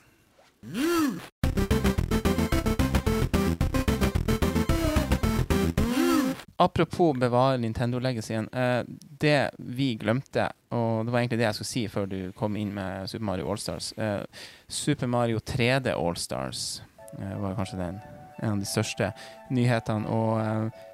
Apropos 6.60 7.16
bevare 7.16 7.56
Nintendo-legacyen. 7.58 8.48
Eh, 8.52 8.82
det 8.98 9.50
vi 9.56 9.94
glemte, 9.94 10.50
og 10.68 11.06
det 11.06 11.12
var 11.12 11.22
egentlig 11.22 11.38
det 11.40 11.46
jeg 11.46 11.56
skulle 11.56 11.70
si 11.70 11.84
før 11.88 12.10
du 12.10 12.18
kom 12.36 12.58
inn 12.60 12.74
med 12.76 13.08
Super 13.08 13.24
Mario 13.30 13.48
Allstars 13.48 13.92
eh, 13.96 14.26
Super 14.68 15.08
Mario 15.08 15.38
3D 15.38 15.94
Allstars 15.94 16.82
eh, 17.16 17.32
var 17.40 17.56
kanskje 17.56 17.80
den, 17.80 18.02
en 18.42 18.52
av 18.52 18.60
de 18.60 18.68
største 18.68 19.08
nyhetene. 19.48 20.12
Og 20.12 20.36
eh, 20.42 20.84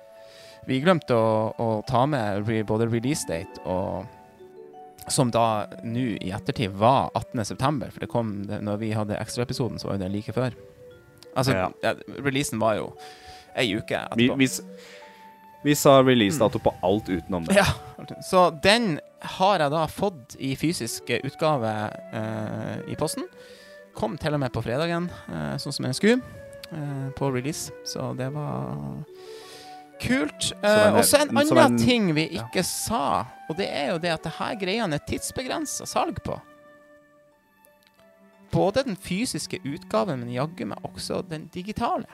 vi 0.66 0.80
glemte 0.82 1.14
å, 1.14 1.52
å 1.62 1.68
ta 1.86 2.04
med 2.10 2.46
re, 2.48 2.62
både 2.66 2.88
release 2.90 3.26
date 3.28 3.62
og 3.64 4.06
som 5.08 5.30
da 5.30 5.66
nå 5.86 6.00
i 6.18 6.32
ettertid 6.34 6.72
var 6.74 7.12
18.9., 7.14 7.90
for 7.94 8.02
det 8.02 8.08
kom 8.10 8.32
det, 8.48 8.58
når 8.66 8.80
vi 8.80 8.88
hadde 8.96 9.18
ekstraepisoden, 9.20 9.78
så 9.78 9.86
var 9.86 9.98
jo 9.98 10.02
det 10.02 10.08
like 10.16 10.32
før. 10.34 10.56
Altså, 11.36 11.52
Ja. 11.54 11.68
ja, 11.84 11.92
releasen 12.24 12.58
var 12.58 12.74
jo 12.80 12.88
ei 13.54 13.68
uke 13.78 13.94
etterpå. 14.00 14.34
vi, 14.34 14.48
vi, 14.48 15.68
vi 15.68 15.74
sa 15.78 16.00
releasedato 16.02 16.58
på 16.58 16.74
alt 16.82 17.06
utenom 17.08 17.46
det. 17.46 17.54
Ja, 17.60 17.68
så 18.26 18.48
den 18.50 18.96
har 19.38 19.62
jeg 19.62 19.70
da 19.76 19.84
fått 19.86 20.34
i 20.42 20.56
fysisk 20.58 21.10
utgave 21.22 21.70
eh, 22.12 22.90
i 22.90 22.98
posten. 22.98 23.28
Kom 23.96 24.18
til 24.20 24.34
og 24.34 24.42
med 24.42 24.52
på 24.52 24.64
fredagen, 24.66 25.06
eh, 25.30 25.54
sånn 25.62 25.72
som 25.72 25.86
jeg 25.86 26.00
skulle, 26.00 26.18
eh, 26.72 27.06
på 27.16 27.30
release. 27.30 27.70
Så 27.86 28.10
det 28.18 28.32
var 28.34 28.74
kult. 30.02 30.50
Eh, 30.62 30.96
og 30.96 31.04
så 31.06 31.22
en 31.24 31.32
annen 31.36 31.78
ting 31.80 32.10
vi 32.16 32.28
ja. 32.36 32.44
ikke 32.44 32.64
sa, 32.66 33.24
og 33.48 33.56
det 33.58 33.68
er 33.70 33.94
jo 33.94 34.02
det 34.02 34.12
at 34.16 34.26
det 34.26 34.34
her 34.38 34.58
greiene 34.60 34.98
er 34.98 35.08
tidsbegrensa 35.08 35.88
salg 35.88 36.20
på. 36.26 36.38
Både 38.52 38.86
den 38.86 38.96
fysiske 38.96 39.60
utgaven, 39.66 40.22
men 40.22 40.32
jaggu 40.32 40.64
meg 40.70 40.84
også 40.86 41.22
den 41.28 41.48
digitale. 41.52 42.08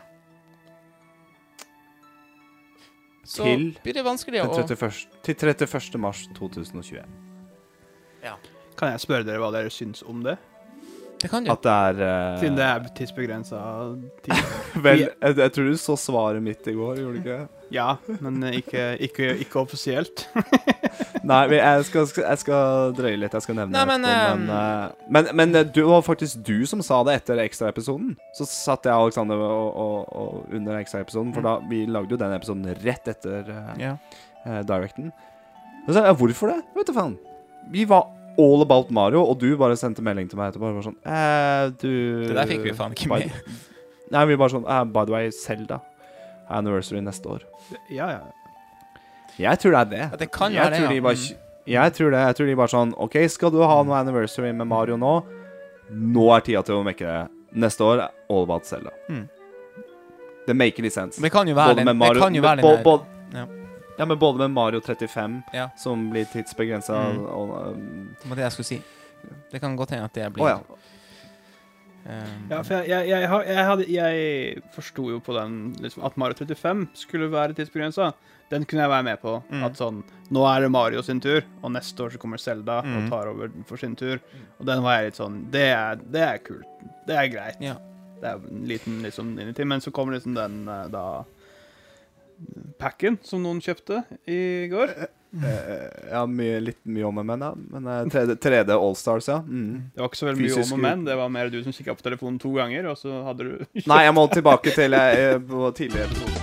Så 3.22 3.44
Til 3.46 3.68
blir 3.84 3.94
det 3.94 4.02
vanskelig 4.04 4.42
å 4.42 4.48
31, 4.50 5.04
til 5.22 5.36
31. 5.38 6.00
mars 6.02 6.24
2021. 6.34 7.04
Kan 8.78 8.94
jeg 8.94 9.02
spørre 9.04 9.26
dere 9.26 9.38
hva 9.38 9.52
dere 9.54 9.70
syns 9.70 10.02
om 10.08 10.24
det? 10.24 10.34
Det 11.22 11.28
kan 11.30 11.44
du. 11.46 11.50
At 11.52 11.62
det 11.62 11.72
er 11.72 11.98
eh, 12.02 12.38
Siden 12.42 12.56
det 12.58 12.64
er 12.66 12.86
tidsbegrensa 12.98 13.58
tid. 14.24 14.32
Vel, 14.84 15.04
jeg, 15.06 15.36
jeg 15.38 15.52
tror 15.54 15.68
du 15.70 15.76
så 15.78 15.94
svaret 16.00 16.42
mitt 16.42 16.66
i 16.66 16.74
går, 16.74 16.96
gjorde 16.98 17.14
du 17.14 17.20
ikke? 17.22 17.40
Ja, 17.72 17.92
men 18.20 18.42
ikke, 18.50 18.82
ikke, 19.00 19.28
ikke 19.46 19.60
offisielt. 19.62 20.26
Nei, 21.30 21.38
men 21.48 21.54
jeg 21.56 21.84
skal, 21.88 22.08
jeg 22.20 22.40
skal 22.42 22.92
drøye 22.98 23.16
litt. 23.22 23.32
Jeg 23.38 23.44
skal 23.46 23.56
nevne 23.56 23.72
Nei, 23.78 23.84
men, 23.88 24.04
etterpå, 24.04 24.40
men, 24.42 24.50
eh, 24.58 25.06
men, 25.16 25.30
men 25.40 25.56
eh, 25.62 25.68
det 25.78 25.84
var 25.88 26.02
faktisk 26.04 26.42
du 26.44 26.66
som 26.68 26.82
sa 26.84 26.98
det 27.08 27.14
etter 27.22 27.40
ekstraepisoden. 27.46 28.16
Så 28.36 28.44
satt 28.50 28.88
jeg 28.90 28.92
og 28.92 29.06
Alexander 29.08 29.40
og, 29.46 29.68
og, 29.86 30.10
og 30.24 30.56
under 30.58 30.80
ekstraepisoden, 30.82 31.32
for 31.36 31.46
da 31.46 31.54
vi 31.70 31.84
lagde 31.88 32.12
jo 32.16 32.20
den 32.20 32.34
episoden 32.36 32.66
rett 32.82 33.08
etter 33.14 33.48
eh, 33.54 33.70
Ja. 33.86 33.94
eh, 34.44 34.60
directen. 34.68 35.12
Og 35.86 35.94
så 35.94 36.00
sa 36.00 36.08
jeg 36.10 36.18
hvorfor 36.20 36.52
det? 36.52 36.58
Vet 36.76 36.90
du 36.90 36.96
faen. 36.98 37.16
Vi 37.72 37.86
var 37.88 38.10
all 38.38 38.62
about 38.64 38.90
Mario, 38.90 39.22
og 39.28 39.38
du 39.40 39.56
bare 39.60 39.76
sendte 39.76 40.02
melding 40.04 40.28
til 40.30 40.38
meg 40.40 40.52
etterpå. 40.52 40.68
og 40.70 40.78
var 40.80 40.86
sånn 40.86 40.98
eh, 41.04 41.70
du 41.82 42.26
Det 42.28 42.36
der 42.36 42.46
fikk 42.50 42.62
vi 42.64 42.72
faen 42.76 42.92
ikke 42.96 43.08
by- 43.10 43.26
med. 43.26 43.56
Nei, 44.12 44.24
vi 44.28 44.36
bare 44.36 44.52
sånn 44.54 44.66
eh, 44.68 44.84
By 44.92 45.04
the 45.08 45.12
way, 45.12 45.30
Selda. 45.32 45.80
Anniversary 46.52 47.00
neste 47.00 47.28
år. 47.32 47.44
Ja, 47.90 48.10
ja. 48.12 48.22
Jeg 49.40 49.58
tror 49.62 49.72
det 49.72 49.80
er 49.80 49.90
det. 49.92 50.00
Ja, 50.04 50.16
det 50.20 50.30
kan 50.32 50.52
jeg 50.52 50.60
være 50.64 50.76
det, 50.76 50.82
ja. 50.82 50.88
de 50.92 51.00
bare. 51.00 51.38
Jeg 51.72 51.92
tror 51.96 52.10
det. 52.12 52.18
Jeg 52.26 52.36
tror 52.36 52.46
de 52.50 52.56
bare 52.58 52.72
sånn 52.72 52.92
OK, 53.00 53.14
skal 53.32 53.52
du 53.54 53.62
ha 53.64 53.78
noe 53.86 53.96
anniversary 54.02 54.50
med 54.52 54.68
Mario 54.68 54.98
nå? 55.00 55.12
Nå 55.92 56.26
er 56.36 56.44
tida 56.44 56.62
til 56.66 56.80
å 56.80 56.84
mekke 56.84 57.06
det. 57.06 57.22
Neste 57.62 57.84
år 57.86 58.02
all 58.08 58.44
about 58.44 58.68
Zelda. 58.68 58.92
Mm. 59.08 59.24
Det 60.46 60.56
maker 60.58 60.82
litt 60.84 60.92
sense. 60.96 61.22
Det 61.22 61.30
kan 61.32 61.48
jo 61.48 61.54
være 61.54 61.72
Både 61.76 61.84
den 61.84 61.90
med 61.92 62.00
Mario 62.02 62.18
Det 62.18 62.24
kan 62.26 62.34
jo 62.36 62.42
være 62.42 62.62
den 62.62 62.84
der 62.84 63.42
Ja. 63.42 63.46
Ja, 64.02 64.06
men 64.10 64.18
både 64.18 64.42
med 64.42 64.50
Mario 64.56 64.80
35, 64.82 65.42
Ja. 65.54 65.68
som 65.78 66.08
blir 66.10 66.26
tidsbegrensa, 66.32 66.98
Mm. 67.12 67.22
og 67.30 67.50
um, 67.70 68.16
Det 68.22 68.28
var 68.32 68.36
det 68.42 68.48
jeg 68.48 68.52
skulle 68.58 68.70
si. 68.72 68.80
Det 69.52 69.60
kan 69.62 69.76
godt 69.78 69.90
hende 69.94 70.04
at 70.10 70.12
det 70.18 70.26
Å 70.26 70.32
blir 70.34 70.48
ja. 70.50 70.58
um, 72.06 72.48
Ja, 72.50 72.62
for 72.62 72.74
jeg, 72.82 72.88
jeg, 72.90 73.08
jeg, 73.08 73.46
jeg, 73.46 73.64
hadde- 73.68 73.88
jeg 73.92 74.62
forsto 74.74 75.08
jo 75.12 75.20
på 75.22 75.34
den 75.38 75.74
liksom, 75.80 76.04
at 76.08 76.16
Mario 76.18 76.34
35 76.34 76.88
skulle 76.98 77.30
være 77.30 77.54
tidsbegrensa. 77.54 78.12
Den 78.52 78.66
kunne 78.68 78.82
jeg 78.84 78.90
være 78.92 79.04
med 79.06 79.20
på. 79.22 79.36
Mm. 79.50 79.62
At 79.64 79.78
sånn 79.80 80.02
Nå 80.32 80.42
er 80.48 80.60
det 80.64 80.70
Mario 80.72 81.02
sin 81.04 81.20
tur, 81.20 81.42
og 81.62 81.70
neste 81.72 82.00
år 82.04 82.10
så 82.12 82.18
kommer 82.20 82.38
Selda 82.40 82.82
Mm. 82.82 82.96
og 83.04 83.10
tar 83.10 83.28
over 83.28 83.50
for 83.66 83.76
sin 83.78 83.94
tur. 83.96 84.18
Og 84.60 84.66
den 84.66 84.82
var 84.82 84.98
jeg 84.98 85.04
litt 85.12 85.16
sånn 85.20 85.50
Det 85.50 85.68
er, 85.72 85.96
det 85.96 86.20
er 86.20 86.38
kult. 86.38 86.66
Det 87.06 87.16
er 87.16 87.28
greit. 87.28 87.56
Ja. 87.60 87.74
Det 88.20 88.28
er 88.30 88.34
en 88.50 88.66
liten 88.66 89.02
liksom 89.02 89.32
innertid. 89.38 89.66
Men 89.66 89.80
så 89.80 89.90
kommer 89.92 90.12
liksom 90.14 90.34
den 90.34 90.68
eh, 90.68 90.88
da 90.88 91.24
Packen 92.80 93.18
som 93.26 93.42
noen 93.44 93.60
kjøpte 93.62 94.02
i 94.26 94.68
går. 94.72 94.94
Eh, 94.98 95.18
Ja, 96.12 96.26
mye, 96.28 96.58
litt 96.60 96.82
mye 96.84 97.06
om 97.08 97.22
og 97.22 97.24
men, 97.24 97.40
ja. 97.40 97.52
Men 97.56 97.86
eh, 97.88 98.02
3D, 98.12 98.36
3D 98.42 98.74
Allstars, 98.76 99.30
ja. 99.32 99.38
Mm. 99.40 99.88
Det 99.94 100.02
var 100.02 100.10
ikke 100.10 100.20
så 100.20 100.28
veldig 100.28 100.44
mye 100.44 100.64
om 100.66 100.74
og 100.76 100.82
men. 100.84 101.06
Det 101.08 101.16
var 101.22 101.32
mer 101.32 101.52
du 101.52 101.62
som 101.64 101.72
kikka 101.72 101.96
på 101.96 102.04
telefonen 102.04 102.38
to 102.42 102.52
ganger, 102.58 102.90
og 102.92 103.00
så 103.00 103.22
hadde 103.28 103.48
du 103.48 103.54
Nei, 103.92 104.02
jeg 104.04 104.16
må 104.18 104.26
tilbake 104.32 104.74
til 104.76 104.98
jeg, 104.98 105.40
på 105.48 105.72
tidligere 105.78 106.10
episode. 106.10 106.42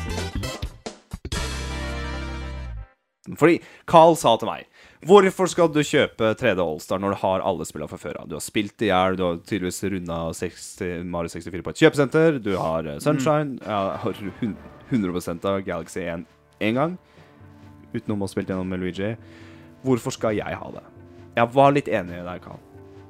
Fordi 3.38 3.60
Carl 3.86 4.16
sa 4.18 4.32
til 4.42 4.50
meg 4.50 4.66
Hvorfor 5.06 5.48
skal 5.48 5.70
du 5.72 5.80
kjøpe 5.86 6.34
3D 6.40 6.60
Allstar 6.60 7.00
når 7.00 7.14
du 7.14 7.20
har 7.22 7.44
alle 7.46 7.68
spillene 7.68 7.92
fra 7.92 8.00
før 8.02 8.18
av? 8.24 8.26
Du 8.28 8.36
har 8.36 8.44
spilt 8.44 8.82
i 8.84 8.90
hjel, 8.90 9.16
du 9.16 9.24
har 9.24 9.38
tydeligvis 9.46 9.84
runda 9.94 10.18
60 10.36 11.06
Mario 11.08 11.32
64 11.32 11.64
på 11.64 11.76
et 11.76 11.84
kjøpesenter, 11.86 12.42
du 12.44 12.52
har 12.58 12.90
eh, 12.90 13.00
Sunshine 13.04 13.56
mm. 13.56 13.64
ja, 13.64 14.74
100% 14.90 15.46
av 15.50 15.62
Galaxy 15.66 16.04
1 16.04 16.26
én 16.60 16.78
gang, 16.78 16.96
utenom 17.94 18.22
å 18.22 18.28
ha 18.28 18.32
spilt 18.32 18.50
gjennom 18.52 18.70
med 18.70 18.82
Luigi. 18.82 19.14
Hvorfor 19.86 20.14
skal 20.16 20.38
jeg 20.38 20.60
ha 20.60 20.72
det? 20.76 20.86
Jeg 21.38 21.54
var 21.56 21.76
litt 21.76 21.88
enig 21.88 22.18
i 22.20 22.26
deg, 22.26 22.44
Carl. 22.44 22.60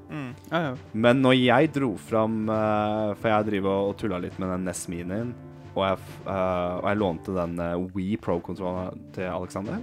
mm. 0.10 0.32
Ja, 0.52 0.60
ja. 0.68 0.74
Men 0.94 1.24
når 1.24 1.38
jeg 1.40 1.72
dro 1.74 1.94
fram 1.98 2.50
eh, 2.50 3.14
For 3.18 3.30
jeg 3.32 3.48
driver 3.48 3.90
og 3.90 3.96
tulla 3.98 4.20
litt 4.22 4.38
med 4.42 4.52
den 4.54 4.68
NES 4.68 4.84
Minien, 4.92 5.34
og 5.76 5.84
jeg, 5.86 5.98
eh, 6.26 6.76
og 6.82 6.88
jeg 6.90 7.00
lånte 7.00 7.36
den 7.36 7.60
uh, 7.62 7.88
Wii 7.96 8.18
Pro-kontrollen 8.22 9.02
til 9.16 9.30
Alexander 9.30 9.80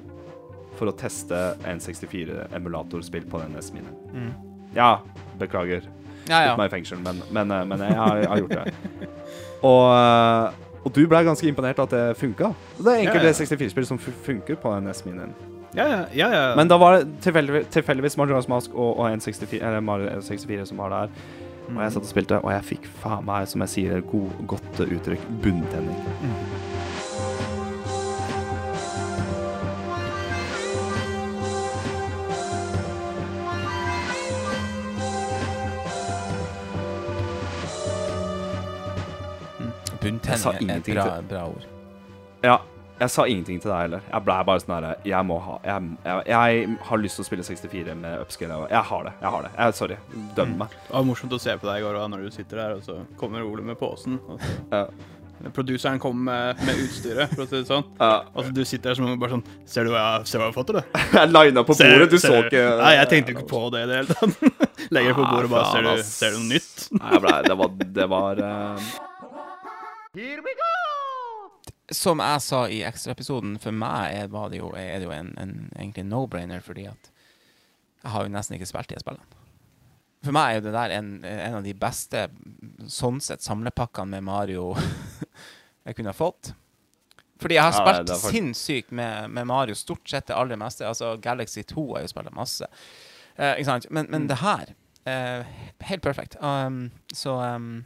for 0.77 0.91
å 0.91 0.97
teste 0.99 1.39
N64-emulatorspill 1.65 3.29
på 3.31 3.41
den 3.41 3.55
NES 3.57 3.73
Minien. 3.73 3.95
Mm. 4.13 4.33
Ja, 4.77 4.91
beklager. 5.41 5.87
Ja, 6.27 6.41
Putt 6.43 6.51
ja. 6.51 6.55
meg 6.59 6.69
i 6.69 6.75
fengsel, 6.75 7.01
men, 7.05 7.23
men, 7.31 7.53
eh, 7.55 7.65
men 7.71 7.83
jeg, 7.87 7.97
har, 7.97 8.21
jeg 8.21 8.31
har 8.33 8.43
gjort 8.43 8.57
det. 8.59 9.11
Og, 9.71 9.85
eh, 9.95 10.66
og 10.87 10.93
du 10.95 11.03
ble 11.11 11.19
ganske 11.27 11.49
imponert 11.51 11.81
at 11.83 11.91
det 11.91 12.05
funka. 12.21 12.53
Det 12.79 12.87
er 12.87 13.01
Ja, 13.03 13.11
enkelte 13.11 13.33
ja. 13.33 13.33
64-spill 13.43 13.87
som 13.89 13.99
funker 13.99 14.55
på 14.63 14.71
den 14.77 14.87
NES 14.87 15.03
Minien. 15.07 15.33
ja, 15.75 15.87
ja, 15.91 16.05
ja, 16.15 16.29
ja. 16.33 16.45
Men 16.57 16.69
da 16.71 16.79
var 16.79 17.01
det 17.01 17.09
tilfeldig- 17.27 17.67
tilfeldigvis 17.75 18.17
Majora's 18.17 18.49
Mask 18.49 18.71
og, 18.75 18.99
og 19.03 19.11
N64, 19.13 19.59
eller 19.61 19.81
Mario 19.81 20.21
64 20.23 20.69
som 20.71 20.79
var 20.79 20.89
der. 20.95 21.09
Og 21.75 21.83
jeg 21.83 21.93
satt 21.93 22.03
og 22.07 22.09
spilte, 22.09 22.39
og 22.45 22.53
jeg 22.53 22.63
fikk 22.65 22.85
faen 23.03 23.25
meg, 23.27 23.49
som 23.51 23.61
jeg 23.65 23.69
sier, 23.73 24.01
god, 24.07 24.31
godt 24.47 24.81
uttrykk, 24.87 25.25
bunntenning. 25.43 25.99
Jeg 26.23 26.86
sa 40.37 40.53
Bunntenning 40.53 40.71
er 40.71 40.77
et 40.81 40.95
bra, 40.95 41.05
til- 41.05 41.29
bra 41.33 41.45
ord. 41.51 41.67
Ja, 42.45 42.59
jeg 43.01 43.11
sa 43.11 43.25
ingenting 43.29 43.61
til 43.61 43.71
deg 43.71 43.81
heller. 43.87 44.01
Jeg 44.13 44.25
ble 44.25 44.37
bare 44.49 44.61
sånn 44.63 44.75
herre 44.77 44.93
Jeg 45.05 45.27
jeg, 45.65 45.89
jeg, 46.05 46.23
jeg 46.27 46.79
har 46.89 46.99
lyst 47.03 47.17
til 47.19 47.25
å 47.25 47.27
spille 47.27 47.45
64 47.45 47.95
med 47.97 48.21
upscale. 48.23 48.61
Jeg 48.71 48.83
har 48.93 49.05
det. 49.05 49.13
Jeg 49.21 49.31
har 49.35 49.43
det. 49.43 49.51
Jeg, 49.59 49.75
sorry. 49.75 49.97
Døm 50.37 50.49
Mm. 50.55 50.59
meg. 50.59 50.69
Det 50.87 50.95
var 50.95 51.05
morsomt 51.05 51.33
å 51.33 51.41
se 51.41 51.57
på 51.59 51.67
deg 51.69 51.83
i 51.83 51.85
går 51.85 51.95
da, 52.01 52.07
når 52.09 52.25
du 52.25 52.31
sitter 52.31 52.57
der, 52.57 52.75
og 52.79 52.83
så 52.83 52.97
kommer 53.19 53.43
Ole 53.45 53.63
med 53.63 53.79
posen. 53.79 54.19
Og 54.29 54.41
så 54.41 54.57
Ja. 54.73 54.87
Produseren 55.53 55.99
kom 56.01 56.17
med, 56.25 56.57
med 56.65 56.75
utstyret, 56.81 57.29
for 57.35 57.45
å 57.45 57.47
si 57.47 57.57
det 57.61 57.67
sånn. 57.69 57.85
Ja. 58.01 58.23
Og 58.35 58.47
så 58.47 58.55
du 58.57 58.65
sitter 58.65 58.89
der 58.89 58.95
som 58.97 59.05
om 59.05 59.19
bare 59.21 59.31
sånn 59.37 59.45
Ser 59.69 59.85
du 59.85 59.91
hva 59.93 60.17
jeg, 60.17 60.27
ser 60.31 60.39
hva 60.41 60.47
jeg 60.49 60.55
har 60.55 60.63
fått, 60.65 60.71
eller? 60.71 60.85
jeg 61.13 61.29
lina 61.35 61.63
på 61.63 61.77
Ser- 61.77 61.93
bordet. 61.93 62.11
Du 62.11 62.19
ser 62.19 62.29
så 62.33 62.39
ikke 62.47 62.63
Nei, 62.81 62.95
jeg 62.97 63.09
tenkte 63.13 63.35
ikke 63.37 63.47
på 63.51 63.61
det 63.71 63.83
i 63.85 63.87
det 63.87 63.97
hele 64.01 64.17
tatt. 64.17 64.33
Legger 64.97 65.13
det 65.13 65.19
på 65.19 65.27
bordet 65.29 65.45
og 65.45 65.51
bare 65.51 65.69
ser 65.75 65.83
du, 65.83 66.03
ser 66.09 66.31
du 66.31 66.39
noe 66.41 66.49
nytt? 66.55 66.89
Nei, 66.97 67.13
jeg 67.13 67.21
ble, 67.21 67.37
det 67.45 68.09
var, 68.09 68.41
det 70.17 70.43
we 70.45 70.55
go! 70.59 70.73
Som 71.95 72.23
jeg 72.25 72.43
sa 72.43 72.65
i 72.73 72.83
ekstraepisoden, 72.89 73.59
for 73.63 73.75
meg 73.77 74.17
er, 74.17 74.31
var 74.33 74.51
det 74.51 74.63
jo, 74.63 74.73
er 74.75 74.99
det 74.99 75.07
jo 75.07 75.15
en, 75.15 75.35
en 75.39 75.57
egentlig 75.77 76.03
en 76.03 76.13
no-brainer, 76.15 76.63
fordi 76.65 76.89
at 76.91 77.11
jeg 78.03 78.13
har 78.15 78.27
jo 78.27 78.33
nesten 78.33 78.57
ikke 78.57 78.69
spilt 78.71 78.91
de 78.91 79.01
spillene. 79.03 79.43
For 80.25 80.35
meg 80.35 80.49
er 80.49 80.59
jo 80.59 80.65
det 80.67 80.75
der 80.75 80.95
en, 80.97 81.11
en 81.29 81.59
av 81.61 81.67
de 81.67 81.75
beste 81.79 82.27
sånn 82.91 83.21
sett 83.23 83.45
samlepakkene 83.45 84.17
med 84.17 84.27
Mario 84.27 84.73
jeg 85.87 85.99
kunne 85.99 86.11
ha 86.11 86.17
fått. 86.17 86.55
Fordi 87.43 87.59
jeg 87.59 87.63
har 87.67 87.75
Ja, 87.77 87.83
spilt 87.83 88.15
er 88.15 88.23
sinnssykt 88.33 88.95
med, 88.97 89.31
med 89.31 89.47
Mario, 89.47 89.77
stort 89.79 90.09
sett 90.11 90.27
det 90.31 90.39
aller 90.39 90.59
meste. 90.59 90.87
Altså 90.89 91.13
Galaxy 91.23 91.63
2 91.69 91.85
har 91.93 92.01
jeg 92.01 92.09
jo 92.09 92.15
spilt 92.15 92.35
masse. 92.35 92.69
Eh, 93.37 93.53
ikke 93.53 93.69
sant? 93.69 93.91
Men, 93.93 94.09
men 94.11 94.27
det 94.31 94.41
her 94.41 94.73
eh, 95.05 95.59
Helt 95.91 96.03
perfekt. 96.03 96.39
Um, 96.41 96.89
så 97.13 97.37
um, 97.55 97.85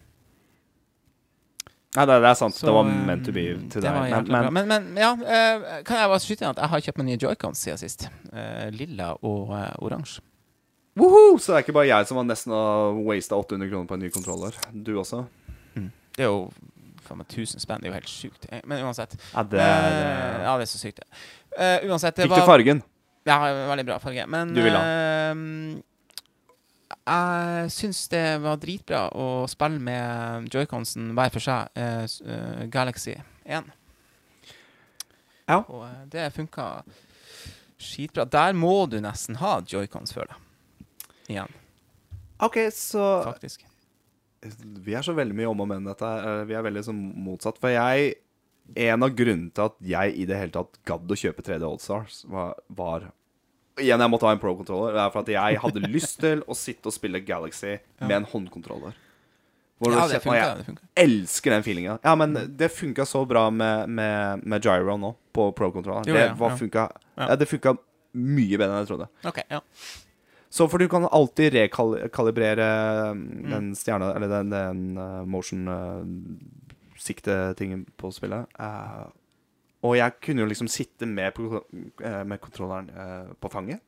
Nei, 1.97 2.05
det, 2.07 2.17
er 2.23 2.35
sant. 2.39 2.55
så, 2.55 2.69
det 2.69 2.73
var 2.77 2.87
um, 2.87 2.91
meant 3.09 3.25
to 3.27 3.33
be 3.35 3.43
til 3.73 3.83
deg. 3.83 3.97
Men, 4.13 4.29
men 4.31 4.53
Men, 4.55 4.69
men 4.71 4.99
ja, 5.01 5.09
eh, 5.19 5.81
kan 5.87 5.99
jeg 5.99 6.11
bare 6.13 6.23
skyte 6.23 6.45
inn 6.45 6.53
at 6.53 6.61
jeg 6.63 6.71
har 6.71 6.85
kjøpt 6.87 7.01
meg 7.03 7.09
nye 7.09 7.19
joycons 7.19 7.63
siden 7.67 7.81
sist. 7.81 8.05
Eh, 8.31 8.69
lilla 8.77 9.09
og 9.27 9.51
uh, 9.51 9.73
oransje. 9.83 10.23
Woohoo! 11.01 11.39
Så 11.39 11.51
det 11.53 11.57
er 11.59 11.65
ikke 11.65 11.75
bare 11.75 11.89
jeg 11.91 12.07
som 12.07 12.19
har 12.21 12.27
nesten 12.29 12.55
wasta 13.07 13.39
800 13.39 13.71
kroner 13.73 13.89
på 13.91 13.97
en 13.99 14.05
ny 14.05 14.11
kontroller. 14.15 14.55
Du 14.71 14.93
også? 15.03 15.25
Det 15.75 16.27
er 16.27 16.31
jo 16.31 16.49
faen 17.07 17.19
meg 17.23 17.27
1000 17.31 17.63
spenn. 17.63 17.83
Det 17.83 17.89
er 17.89 17.93
jo 17.95 17.99
helt 17.99 18.11
sjukt. 18.13 18.47
Eh, 18.51 18.63
Men 18.71 18.83
uansett. 18.87 19.15
Ja, 19.35 19.43
det 19.47 19.61
er 19.63 19.91
uh, 19.91 20.41
ja, 20.47 20.55
det 20.61 20.67
er 20.67 20.71
så 20.71 20.79
sykt, 20.83 21.03
det. 21.03 21.23
Uh, 21.57 21.91
uansett, 21.91 22.15
det 22.19 22.27
Fikk 22.29 22.39
du 22.39 22.47
fargen? 22.47 22.83
Ja, 23.27 23.37
veldig 23.71 23.85
bra 23.91 23.99
farge. 24.03 24.27
Men 24.31 24.55
Du 24.55 24.63
vil 24.63 24.75
ha. 24.79 24.83
eh, 24.87 25.81
jeg 27.07 27.71
syns 27.75 28.01
det 28.13 28.25
var 28.45 28.59
dritbra 28.63 29.07
å 29.17 29.47
spille 29.51 29.81
med 29.83 30.49
joyconsen 30.53 31.13
hver 31.17 31.31
for 31.35 31.41
seg. 31.45 31.71
eh, 31.75 32.05
eh, 32.05 32.67
Galaxy 32.71 33.15
1. 33.45 33.71
Ja. 35.51 35.63
Og 35.67 35.85
eh, 35.89 36.05
det 36.13 36.29
funka 36.37 36.69
skitbra. 37.81 38.27
Der 38.29 38.53
må 38.55 38.87
du 38.91 38.99
nesten 39.03 39.39
ha 39.41 39.59
joycons, 39.67 40.13
føler 40.15 40.35
jeg. 40.37 40.47
Igjen, 41.31 41.53
OK, 42.43 42.57
så 42.75 43.05
faktisk. 43.25 43.65
Vi 44.81 44.95
er 44.97 45.05
så 45.05 45.13
veldig 45.15 45.37
mye 45.37 45.51
om 45.51 45.61
og 45.63 45.69
men 45.71 45.85
dette. 45.87 46.07
Eh, 46.07 46.45
Vi 46.49 46.55
er 46.57 46.65
veldig 46.65 46.83
sånn 46.87 47.01
motsatt. 47.27 47.59
For 47.61 47.73
jeg 47.75 48.15
En 48.79 49.03
av 49.03 49.11
grunnene 49.19 49.51
til 49.51 49.65
at 49.67 49.75
jeg 49.83 50.13
i 50.23 50.25
det 50.31 50.37
hele 50.39 50.53
tatt 50.55 50.77
gadd 50.87 51.11
å 51.11 51.17
kjøpe 51.19 51.43
3D 51.43 51.65
Allstars, 51.67 52.21
var, 52.31 52.53
var 52.69 53.09
Igjen, 53.81 54.01
jeg 54.05 54.11
måtte 54.13 54.27
ha 54.29 54.33
en 54.37 54.41
pro-controller. 54.43 54.93
Det 54.97 55.01
er 55.05 55.11
for 55.15 55.21
at 55.25 55.29
jeg 55.35 55.59
hadde 55.63 55.81
lyst 55.91 56.19
til 56.21 56.43
å 56.47 56.55
sitte 56.57 56.87
og 56.91 56.95
spille 56.97 57.21
Galaxy 57.25 57.79
med 58.01 58.17
en 58.21 58.25
håndkontroller. 58.33 58.93
Hvor 59.81 59.93
Ja, 59.97 60.03
det 60.09 60.21
funka. 60.21 60.37
jeg 60.37 60.65
Det 60.67 60.79
elsker 61.05 61.51
den 61.55 61.63
feelinga. 61.65 61.99
Ja, 62.05 62.13
men 62.15 62.35
det 62.57 62.69
funka 62.73 63.07
så 63.09 63.23
bra 63.27 63.47
med, 63.51 63.89
med, 63.89 64.43
med 64.45 64.63
gyro 64.63 64.97
nå, 65.01 65.15
på 65.33 65.47
pro-kontrolleren. 65.57 66.05
Det, 66.05 66.37
ja, 66.39 66.57
funka, 66.57 66.91
Ja. 67.17 67.35
det 67.37 67.49
funka 67.49 67.77
mye 68.13 68.59
bedre 68.59 68.75
enn 68.75 68.83
jeg 68.85 68.91
trodde. 68.91 69.09
OK, 69.25 69.39
ja. 69.49 69.61
Så 70.51 70.67
for 70.69 70.79
du 70.83 70.89
kan 70.91 71.07
alltid 71.09 71.53
rekalibrere 71.55 73.15
Mm. 73.15 73.51
den 73.51 73.75
stjerna 73.79 74.13
Eller 74.17 74.29
den, 74.29 74.51
den 74.51 74.99
uh, 74.99 75.25
motion-sikte-tingen 76.97 77.87
på 77.97 78.11
spillet. 78.13 78.47
Eh, 78.59 79.05
og 79.83 79.95
jeg 79.97 80.13
kunne 80.21 80.43
jo 80.45 80.49
liksom 80.51 80.69
sitte 80.69 81.07
med, 81.09 81.33
eh, 82.05 82.25
med 82.25 82.41
kontrolleren 82.41 82.91
eh, 82.91 83.31
på 83.41 83.51
fanget 83.53 83.81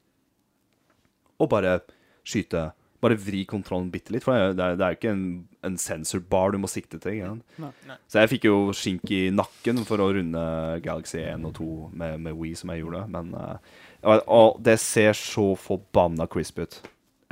og 1.43 1.49
bare 1.51 1.80
skyte. 2.24 2.70
Bare 3.03 3.16
vri 3.18 3.40
kontrollen 3.51 3.88
bitte 3.90 4.12
litt, 4.14 4.22
for 4.22 4.36
det 4.55 4.62
er, 4.62 4.76
det 4.78 4.86
jo 4.93 4.97
ikke 5.01 5.11
en, 5.11 5.22
en 5.66 5.74
sensorbar 5.80 6.53
du 6.55 6.59
må 6.62 6.68
sikte 6.70 7.01
til. 7.03 7.16
Nei. 7.59 7.70
Nei. 7.88 7.97
Så 8.07 8.20
jeg 8.22 8.30
fikk 8.30 8.45
jo 8.47 8.59
skink 8.78 9.11
i 9.11 9.24
nakken 9.34 9.80
for 9.88 9.99
å 10.05 10.07
runde 10.14 10.45
Galaxy 10.84 11.18
1 11.18 11.43
og 11.49 11.57
2 11.59 11.66
med, 11.99 12.20
med 12.22 12.36
Wii, 12.38 12.53
som 12.61 12.70
jeg 12.70 12.84
gjorde. 12.84 13.01
Men 13.11 13.32
eh, 13.34 13.72
og, 14.07 14.61
det 14.62 14.76
ser 14.78 15.18
så 15.18 15.49
forbanna 15.59 16.28
crisp 16.30 16.62
ut. 16.62 16.78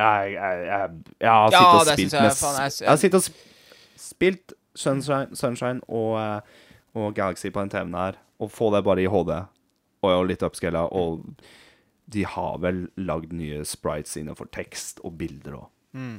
Jeg, 0.01 0.33
jeg, 0.35 0.67
jeg, 0.67 0.99
jeg 1.21 1.31
har 1.31 1.55
Ja, 1.55 1.61
sittet 1.63 1.79
og 1.79 1.93
spilt 1.95 2.19
jeg 2.19 2.27
med 2.27 2.37
faen, 2.41 2.59
jeg- 2.65 2.81
Jeg 2.83 2.91
har 2.91 3.01
sittet 3.05 3.21
og 3.21 3.27
sp- 3.29 4.03
spilt 4.11 4.53
Sunshine, 4.75 5.37
Sunshine 5.39 5.81
og, 5.87 6.19
eh, 6.19 6.67
og 6.99 7.15
Galaxy 7.15 7.47
på 7.55 7.63
den 7.63 7.71
TV-en 7.77 7.95
her, 7.95 8.19
og 8.41 8.53
få 8.53 8.71
det 8.75 8.83
bare 8.87 9.05
i 9.05 9.11
HD 9.11 9.35
og 10.01 10.27
litt 10.31 10.43
upscala, 10.47 10.87
og 10.97 11.27
de 12.11 12.25
har 12.27 12.59
vel 12.63 12.87
lagd 12.99 13.35
nye 13.37 13.63
sprites 13.69 14.17
innenfor 14.19 14.49
tekst 14.55 15.03
og 15.05 15.15
bilder 15.21 15.59
òg. 15.61 15.67
Mm. 15.95 16.19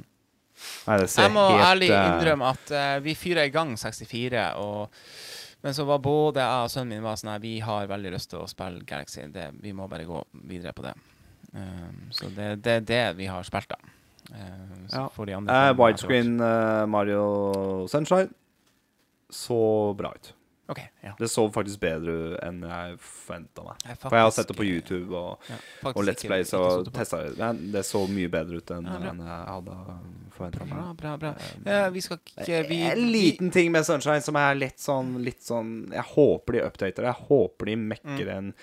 Nei, 0.86 0.98
det 1.00 1.08
ser 1.10 1.26
Jeg 1.26 1.34
må 1.34 1.46
helt 1.50 1.66
ærlig 1.66 1.88
eh, 1.90 2.08
innrømme 2.12 2.50
at 2.54 2.74
uh, 2.76 2.98
vi 3.04 3.16
fyra 3.18 3.46
i 3.48 3.54
gang 3.54 3.72
64, 3.80 4.44
og, 4.62 5.00
men 5.66 5.76
så 5.76 5.86
var 5.90 6.04
både 6.04 6.44
jeg 6.44 6.68
og 6.68 6.74
sønnen 6.74 6.94
min 6.94 7.06
var 7.06 7.18
sånn 7.18 7.32
her 7.34 7.42
Vi 7.44 7.56
har 7.66 7.90
veldig 7.90 8.12
lyst 8.14 8.32
til 8.34 8.44
å 8.44 8.50
spille 8.50 8.84
Galaxy. 8.88 9.26
Det, 9.34 9.48
vi 9.64 9.74
må 9.78 9.88
bare 9.92 10.06
gå 10.06 10.22
videre 10.52 10.76
på 10.78 10.86
det. 10.86 10.94
Um, 11.56 12.12
så 12.14 12.30
det, 12.36 12.54
det 12.64 12.78
er 12.78 12.86
det 12.92 13.04
vi 13.18 13.32
har 13.32 13.48
spilt, 13.48 13.72
da. 13.72 13.98
Um, 14.32 14.86
Ja. 14.92 15.08
Eh, 15.08 15.72
widescreen 15.80 16.36
Mario 16.92 17.88
Sunshine 17.90 18.30
så 19.32 19.94
bra 19.98 20.12
ut. 20.12 20.34
Hvert. 20.74 20.88
OK. 20.88 21.04
Ja. 21.04 21.14
Det 21.20 21.30
så 21.30 21.46
faktisk 21.54 21.80
bedre 21.84 22.16
enn 22.48 22.62
jeg 22.64 22.98
forventa 23.00 23.64
meg. 23.68 23.76
Jeg 23.88 23.98
For 24.02 24.16
jeg 24.18 24.24
har 24.28 24.32
sett 24.32 24.48
det 24.48 24.58
på 24.58 24.66
YouTube 24.68 25.16
og, 25.18 25.40
ja, 25.50 25.56
og 25.92 26.04
Let's 26.08 26.26
Play, 26.26 26.44
så 26.44 26.62
testa 26.92 27.22
jeg 27.26 27.36
det 27.38 27.72
det. 27.74 27.84
Så 27.86 28.04
mye 28.10 28.30
bedre 28.32 28.58
ut 28.62 28.72
enn 28.72 28.86
Ja, 28.86 28.98
enn 29.12 29.20
jeg 29.20 29.46
hadde 29.52 29.78
forventa 30.38 30.66
meg. 30.66 30.96
bra, 30.98 31.18
bra. 31.18 31.34
bra. 31.64 31.90
vi 31.92 32.02
skal 32.02 32.18
ikke 32.26 32.68
vi, 32.70 32.82
En 32.92 33.06
liten 33.12 33.52
ting 33.52 33.72
med 33.72 33.86
Sunshine 33.86 34.22
som 34.22 34.36
er 34.36 34.56
litt 34.56 34.80
sånn, 34.80 35.18
litt 35.24 35.42
sånn 35.44 35.92
Jeg 35.92 36.04
håper 36.16 36.54
de 36.54 36.66
updater. 36.66 37.04
Jeg 37.04 37.28
håper 37.28 37.66
de 37.66 37.76
mekker 37.76 38.26
Mm. 38.28 38.38
en, 38.38 38.54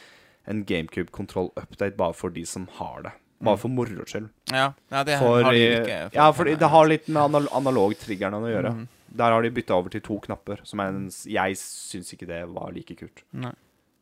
en 0.47 0.65
GameCube-kontroll-update 0.65 1.97
bare 1.97 2.15
for 2.15 2.31
de 2.31 2.45
som 2.45 2.67
har 2.79 3.03
det. 3.03 3.13
Bare 3.41 3.55
Mm. 3.57 3.61
for 3.61 3.69
moro 3.69 4.05
skyld. 4.05 4.31
Ja, 4.51 4.73
ja 4.91 5.05
det 5.05 5.19
For, 5.21 5.43
har 5.45 5.53
de 5.53 5.59
ikke, 5.59 5.83
ikke. 6.11 6.15
ja, 6.15 6.33
fordi 6.33 6.57
det 6.59 6.69
har 6.69 6.87
litt 6.89 7.09
med 7.09 7.23
analog-triggerne 7.53 8.35
å 8.35 8.49
gjøre. 8.51 8.73
Mhm. 8.75 8.89
Der 9.17 9.33
har 9.33 9.43
de 9.43 9.51
bytta 9.51 9.75
over 9.75 9.89
til 9.91 10.01
to 10.05 10.19
knapper, 10.21 10.61
som 10.65 10.81
er 10.81 10.89
en, 10.93 11.07
jeg 11.27 11.57
syns 11.57 12.13
ikke 12.13 12.27
det 12.29 12.43
var 12.53 12.73
like 12.75 12.95
kult. 12.99 13.25
Nei. 13.33 13.53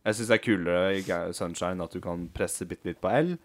Jeg 0.07 0.15
syns 0.15 0.29
det 0.31 0.37
er 0.39 0.45
kulere 0.45 0.97
i 0.99 1.33
Sunshine 1.35 1.83
at 1.83 1.93
du 1.93 2.01
kan 2.01 2.29
presse 2.35 2.67
bitte 2.67 2.87
litt 2.87 3.01
på 3.03 3.11
L. 3.11 3.37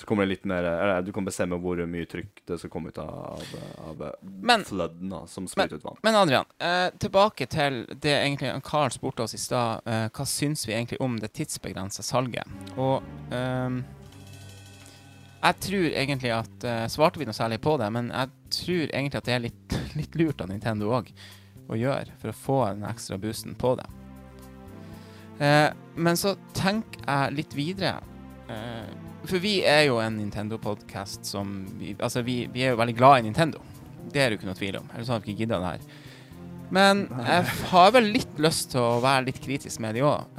Så 0.00 0.06
kommer 0.08 0.24
det 0.24 0.30
litt 0.38 0.46
mer 0.48 0.64
Eller 0.64 1.02
du 1.04 1.10
kan 1.12 1.24
bestemme 1.24 1.58
hvor 1.60 1.76
mye 1.86 2.06
trykk 2.08 2.40
det 2.48 2.56
skal 2.58 2.70
komme 2.72 2.88
ut 2.88 2.98
av, 2.98 3.42
av 3.84 4.00
Men- 4.24 4.64
flooden 4.64 5.10
da, 5.12 5.26
som 5.28 5.44
spytter 5.46 5.76
ut 5.76 5.84
vann. 5.84 5.98
Men 6.02 6.16
Adrian, 6.16 6.46
eh, 6.58 6.88
tilbake 6.98 7.46
til 7.46 7.82
det 7.92 8.14
egentlig 8.24 8.54
Carl 8.64 8.90
spurte 8.90 9.22
oss 9.26 9.34
i 9.34 9.38
stad. 9.38 9.82
Eh, 9.86 10.08
hva 10.08 10.24
syns 10.26 10.64
vi 10.66 10.72
egentlig 10.72 10.98
om 11.00 11.18
det 11.20 11.34
tidsbegrensa 11.36 12.02
salget? 12.02 12.48
Og 12.78 13.02
ehm, 13.30 13.84
jeg 15.42 15.58
tror 15.66 15.86
egentlig 15.90 16.30
at 16.34 16.66
uh, 16.68 16.84
Svarte 16.90 17.18
vi 17.18 17.26
noe 17.26 17.36
særlig 17.36 17.58
på 17.64 17.74
det, 17.80 17.88
men 17.94 18.12
jeg 18.12 18.30
tror 18.54 18.84
egentlig 18.84 19.18
at 19.18 19.28
det 19.28 19.34
er 19.34 19.44
litt, 19.48 19.76
litt 19.98 20.18
lurt 20.20 20.44
av 20.44 20.52
Nintendo 20.52 20.92
òg 20.94 21.10
å 21.72 21.78
gjøre 21.78 22.14
for 22.20 22.30
å 22.30 22.36
få 22.36 22.58
den 22.68 22.86
ekstra 22.86 23.18
boosten 23.22 23.56
på 23.58 23.74
det. 23.80 23.88
Uh, 25.42 25.70
men 25.98 26.18
så 26.18 26.36
tenker 26.54 27.02
jeg 27.02 27.36
litt 27.40 27.56
videre. 27.58 27.96
Uh, 28.46 28.86
for 29.26 29.42
vi 29.42 29.60
er 29.66 29.86
jo 29.88 29.98
en 30.02 30.18
Nintendo-podkast 30.18 31.26
som 31.26 31.60
vi, 31.78 31.94
Altså, 31.98 32.22
vi, 32.26 32.44
vi 32.52 32.66
er 32.66 32.74
jo 32.74 32.80
veldig 32.80 32.96
glad 32.98 33.20
i 33.20 33.26
Nintendo. 33.26 33.62
Det 34.12 34.22
er 34.22 34.30
det 34.30 34.36
jo 34.36 34.42
ikke 34.42 34.50
noe 34.50 34.58
tvil 34.58 34.78
om. 34.82 34.90
Ellers 34.94 35.10
hadde 35.10 35.26
vi 35.26 35.34
ikke 35.34 35.44
gidda 35.44 35.60
det 35.62 35.74
her. 35.74 36.00
Men 36.72 37.04
jeg 37.20 37.54
har 37.68 37.90
vel 37.94 38.06
litt 38.14 38.38
lyst 38.40 38.70
til 38.72 38.80
å 38.80 39.00
være 39.04 39.26
litt 39.28 39.40
kritisk 39.44 39.82
med 39.84 39.98
de 39.98 40.04
òg. 40.08 40.38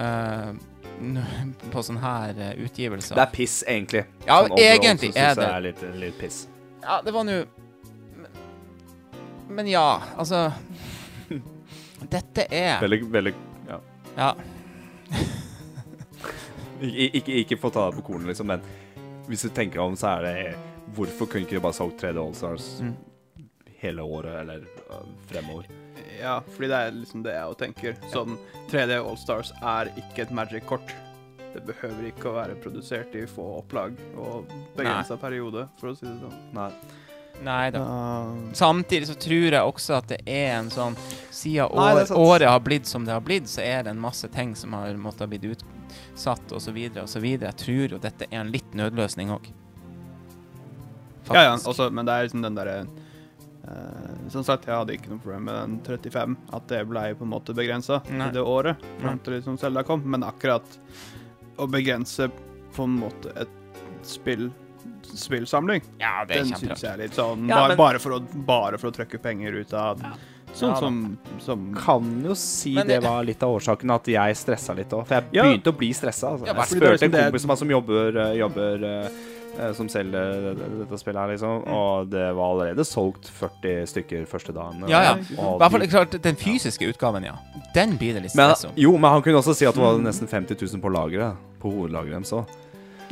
På 1.74 1.84
sånne 1.84 2.01
her 2.04 2.39
eh, 2.47 2.54
utgivelser. 2.66 3.16
Det 3.18 3.24
er 3.26 3.32
piss, 3.34 3.56
egentlig. 3.68 4.04
Ja, 4.28 4.39
Sånn 4.43 4.51
overall 4.56 4.74
egentlig 4.78 5.12
så 5.14 5.20
er 5.28 5.36
det. 5.39 5.45
jeg 5.47 5.56
er 5.58 5.66
litt, 5.68 5.84
litt 6.04 6.18
piss. 6.22 6.38
Ja, 6.84 6.99
det 7.06 7.14
var 7.16 7.24
nå 7.28 7.36
men, 8.20 8.32
men 9.60 9.68
ja, 9.72 9.86
altså 10.20 10.45
Dette 12.14 12.45
er 12.51 12.82
Veldig, 12.84 12.99
veldig 13.14 13.34
ja. 13.70 13.78
Ja. 14.18 14.32
Ik 16.84 17.16
ikke, 17.22 17.32
ikke 17.43 17.58
få 17.62 17.70
ta 17.72 17.86
det 17.89 17.95
på 18.01 18.04
kornet, 18.10 18.28
liksom, 18.34 18.49
men 18.51 18.64
hvis 19.30 19.45
du 19.47 19.49
tenker 19.56 19.80
om, 19.80 19.95
så 19.95 20.18
er 20.18 20.26
det 20.28 20.36
Hvorfor 20.93 21.30
kunne 21.32 21.45
ikke 21.47 21.56
de 21.56 21.62
bare 21.64 21.74
solgt 21.78 22.01
3D 22.04 22.20
Allstars 22.20 22.66
Mm. 22.84 22.95
hele 23.80 24.04
året, 24.04 24.36
eller 24.41 24.66
uh, 24.91 25.06
fremover? 25.30 25.66
Ja, 26.22 26.39
fordi 26.55 26.70
det 26.72 26.80
er 26.80 26.97
liksom 26.97 27.24
det 27.26 27.36
jeg 27.36 27.51
òg 27.51 27.57
tenker. 27.59 27.97
Sånn 28.14 28.38
3D 28.72 28.99
Allstars 28.99 29.53
er 29.61 29.91
ikke 29.99 30.26
et 30.26 30.34
Magic-kort. 30.36 30.93
Det 31.53 31.61
behøver 31.68 32.09
ikke 32.09 32.32
å 32.32 32.36
være 32.39 32.57
produsert 32.64 33.14
i 33.18 33.28
få 33.30 33.45
opplag 33.59 33.97
og 34.18 34.49
begrensa 34.78 35.18
periode, 35.22 35.68
for 35.80 35.91
å 35.91 35.97
si 35.97 36.07
det 36.07 36.16
sånn. 36.22 36.38
Nei. 36.55 36.70
Nei 37.43 37.72
da. 37.74 37.82
Uh, 37.82 38.53
Samtidig 38.53 39.07
så 39.09 39.16
tror 39.20 39.55
jeg 39.57 39.61
også 39.61 39.97
at 39.97 40.09
det 40.11 40.20
er 40.30 40.51
en 40.59 40.70
sånn 40.72 40.93
Siden 41.34 41.72
år, 41.74 42.05
året 42.14 42.45
har 42.47 42.61
blitt 42.64 42.88
som 42.88 43.05
det 43.07 43.14
har 43.16 43.24
blitt, 43.26 43.49
så 43.49 43.64
er 43.66 43.84
det 43.84 43.93
en 43.93 44.01
masse 44.01 44.30
ting 44.34 44.53
som 44.55 44.76
har 44.78 44.93
måttet 45.01 45.26
ha 45.26 45.30
blitt 45.32 45.47
utsatt 45.49 46.53
osv. 46.53 46.78
osv. 47.03 47.26
Jeg 47.34 47.57
tror 47.59 47.95
jo 47.95 48.01
dette 48.01 48.30
er 48.30 48.43
en 48.43 48.53
litt 48.53 48.78
nødløsning 48.78 49.34
òg. 49.34 49.49
ja, 51.34 51.43
ja, 51.49 51.55
også, 51.57 51.89
men 51.89 52.05
det 52.05 52.14
er 52.14 52.28
liksom 52.28 52.45
den 52.45 52.57
derre 52.57 52.78
Som 54.30 54.43
sagt, 54.43 54.66
jeg 54.68 54.76
hadde 54.76 54.93
ikke 54.97 55.09
noe 55.14 55.22
problem 55.24 55.45
med 55.47 55.55
den 55.55 55.76
35, 55.86 56.36
at 56.57 56.66
det 56.68 56.82
ble 56.89 57.03
på 57.16 57.24
en 57.24 57.32
måte 57.32 57.53
begrensa 57.55 58.01
i 58.11 58.26
det 58.36 58.41
året 58.43 58.82
fram 58.99 59.20
til 59.24 59.38
liksom 59.38 59.55
Zelda 59.61 59.84
kom, 59.88 60.03
men 60.03 60.24
akkurat 60.28 60.66
å 61.61 61.68
begrense 61.72 62.28
på 62.76 62.84
en 62.89 62.97
måte 62.99 63.32
et 63.39 63.80
spill 64.03 64.49
spillsamling, 65.14 65.82
Ja, 65.99 66.24
det 66.26 66.39
den 66.41 66.51
syns 66.57 66.82
jeg 66.82 66.89
er 66.93 66.97
litt 67.03 67.14
sånn 67.16 67.47
Ja, 67.47 67.55
bare, 67.59 67.68
men- 67.70 67.78
bare, 67.78 67.99
for 67.99 68.16
å, 68.18 68.20
bare 68.47 68.78
for 68.82 68.89
å 68.89 68.95
trykke 68.95 69.20
penger 69.22 69.53
ut 69.61 69.74
av 69.74 69.99
Sånn 70.53 70.70
Ja 70.70 70.74
da. 70.74 70.80
som, 70.80 71.18
som 71.39 71.61
Kan 71.76 72.09
jo 72.26 72.34
si 72.38 72.74
Men 72.76 72.88
det 72.88 72.99
var 73.03 73.24
litt 73.26 73.41
av 73.43 73.53
årsaken 73.55 73.93
at 73.95 74.05
jeg 74.07 74.36
stressa 74.38 74.74
litt 74.78 74.89
òg. 74.93 75.05
For 75.07 75.16
jeg 75.16 75.24
Ja. 75.34 75.43
begynte 75.47 75.72
å 75.72 75.78
bli 75.78 75.89
stressa. 75.93 76.30
Altså. 76.34 76.45
Ja, 76.45 76.53
jeg 76.53 76.68
spurte 76.78 77.03
en 77.07 77.11
det- 77.11 77.24
kompis 77.32 77.57
som 77.57 77.70
jobber, 77.70 78.18
eh, 78.18 78.34
jobber 78.38 78.84
eh, 78.84 79.05
eh, 79.05 79.09
som 79.78 79.89
selger 79.91 80.54
dette 80.58 80.97
spillet 80.99 81.20
her, 81.22 81.32
liksom. 81.34 81.64
Og 81.70 82.08
det 82.12 82.26
var 82.38 82.54
allerede 82.56 82.86
solgt 82.88 83.30
40 83.39 83.86
stykker 83.91 84.26
første 84.30 84.56
dagen. 84.56 84.86
Ja, 84.89 85.04
ja. 85.12 85.14
I 85.18 85.58
hvert 85.62 85.76
fall 85.76 85.88
klart, 85.91 86.18
den 86.24 86.39
fysiske 86.39 86.88
utgaven, 86.89 87.28
ja. 87.30 87.36
Den 87.76 87.97
blir 88.01 88.18
det 88.18 88.26
litt 88.26 88.34
stress 88.36 88.66
om. 88.70 88.74
jo, 88.80 88.95
men 88.97 89.12
han 89.12 89.22
kunne 89.26 89.41
også 89.41 89.56
si 89.58 89.68
at 89.70 89.78
det 89.78 89.84
var 89.84 89.99
nesten 90.01 90.30
50 90.32 90.58
000 90.60 90.82
på 90.84 90.93
lageret. 90.93 91.38
På 91.62 91.72
hovedlageret 91.72 92.18
deres 92.24 92.34
òg. 92.36 92.58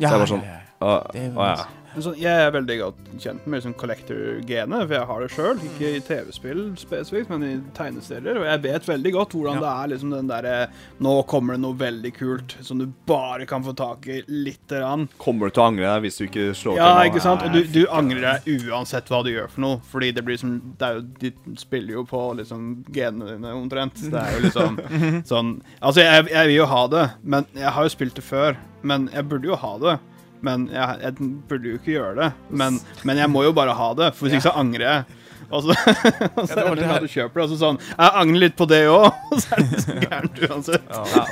Ja, 0.01 0.09
det 0.09 0.17
var 0.17 0.25
ja, 0.25 0.31
sånn- 0.33 0.49
å, 0.81 1.45
ja. 1.51 1.80
Men 1.93 2.03
sånn, 2.05 2.17
Jeg 2.21 2.45
er 2.47 2.51
veldig 2.55 2.77
godt 2.79 2.99
kjent 3.19 3.45
med 3.47 3.57
liksom 3.61 3.73
collector-genet, 3.79 4.85
for 4.87 4.93
jeg 4.95 5.07
har 5.09 5.21
det 5.23 5.29
sjøl. 5.33 5.59
Ikke 5.67 5.89
i 5.97 5.99
TV-spill 6.05 6.61
spesifikt, 6.79 7.29
men 7.33 7.43
i 7.47 7.51
tegneserier. 7.77 8.39
Og 8.41 8.45
jeg 8.47 8.61
vet 8.63 8.87
veldig 8.87 9.11
godt 9.15 9.35
hvordan 9.35 9.57
Ja. 9.57 9.61
det 9.61 9.71
er 9.71 9.91
liksom 9.95 10.11
den 10.15 10.27
derre 10.31 10.67
Nå 11.01 11.15
kommer 11.27 11.53
det 11.57 11.61
noe 11.61 11.73
veldig 11.77 12.13
kult 12.15 12.55
som 12.61 12.79
du 12.79 12.85
bare 13.07 13.45
kan 13.45 13.63
få 13.63 13.73
tak 13.75 14.07
i 14.07 14.21
lite 14.27 14.79
grann. 14.79 15.07
Kommer 15.19 15.47
du 15.49 15.55
til 15.57 15.63
å 15.63 15.67
angre 15.67 15.87
deg 15.93 16.01
hvis 16.05 16.17
du 16.17 16.25
ikke 16.27 16.47
slår 16.55 16.77
Ja, 16.77 16.87
til 16.93 17.01
Ja, 17.01 17.11
ikke 17.11 17.21
sant? 17.21 17.43
Og 17.43 17.51
du, 17.53 17.63
du 17.63 17.85
angrer 17.91 18.21
deg 18.45 18.69
uansett 18.71 19.07
hva 19.11 19.23
du 19.23 19.31
gjør 19.33 19.49
for 19.49 19.61
noe. 19.61 19.81
Fordi 19.91 20.11
det 20.15 20.23
blir 20.25 20.37
som 20.39 20.55
det 20.77 20.87
er 20.87 20.99
jo, 20.99 21.01
De 21.19 21.33
spiller 21.57 21.93
jo 21.99 22.03
på 22.07 22.21
liksom 22.37 22.85
genene 22.93 23.35
dine 23.35 23.53
omtrent. 23.57 23.95
Det 24.11 24.13
er 24.21 24.37
jo 24.37 24.45
liksom 24.47 24.79
sånn 25.31 25.51
Altså, 25.81 26.01
jeg, 26.01 26.27
jeg 26.31 26.47
vil 26.47 26.55
jo 26.61 26.65
ha 26.71 26.87
det, 26.87 27.05
men 27.23 27.45
jeg 27.55 27.71
har 27.75 27.83
jo 27.83 27.89
spilt 27.93 28.15
det 28.15 28.23
før. 28.23 28.57
Men 28.83 29.09
jeg 29.13 29.27
burde 29.29 29.45
jo 29.51 29.55
ha 29.55 29.77
det. 29.77 29.99
Men 30.41 30.67
jeg, 30.73 31.01
jeg 31.05 31.31
burde 31.49 31.73
jo 31.73 31.79
ikke 31.79 31.91
gjøre 31.95 32.13
det. 32.17 32.29
Men, 32.49 32.79
men 33.05 33.19
jeg 33.21 33.29
må 33.29 33.43
jo 33.45 33.51
bare 33.53 33.75
ha 33.77 33.91
det, 33.97 34.13
for 34.17 34.25
hvis 34.27 34.39
ikke 34.39 34.49
så 34.49 34.55
angrer 34.61 34.87
jeg. 34.87 35.17
Og 35.51 35.65
så, 35.65 35.73
og 36.39 36.45
så 36.47 36.61
er 36.61 36.75
det 36.79 36.85
det 36.87 36.97
du 37.03 37.09
kjøper 37.11 37.41
det, 37.41 37.43
og 37.43 37.49
så 37.51 37.57
sånn 37.59 37.79
Jeg 37.89 38.11
angrer 38.21 38.39
litt 38.45 38.53
på 38.55 38.67
det 38.71 38.77
òg, 38.87 39.07
og 39.33 39.41
så 39.41 39.57
er 39.57 39.65
det 39.67 39.81
så 39.83 39.95
gærent 39.99 40.39
uansett. 40.47 40.93
Ja. 40.95 41.23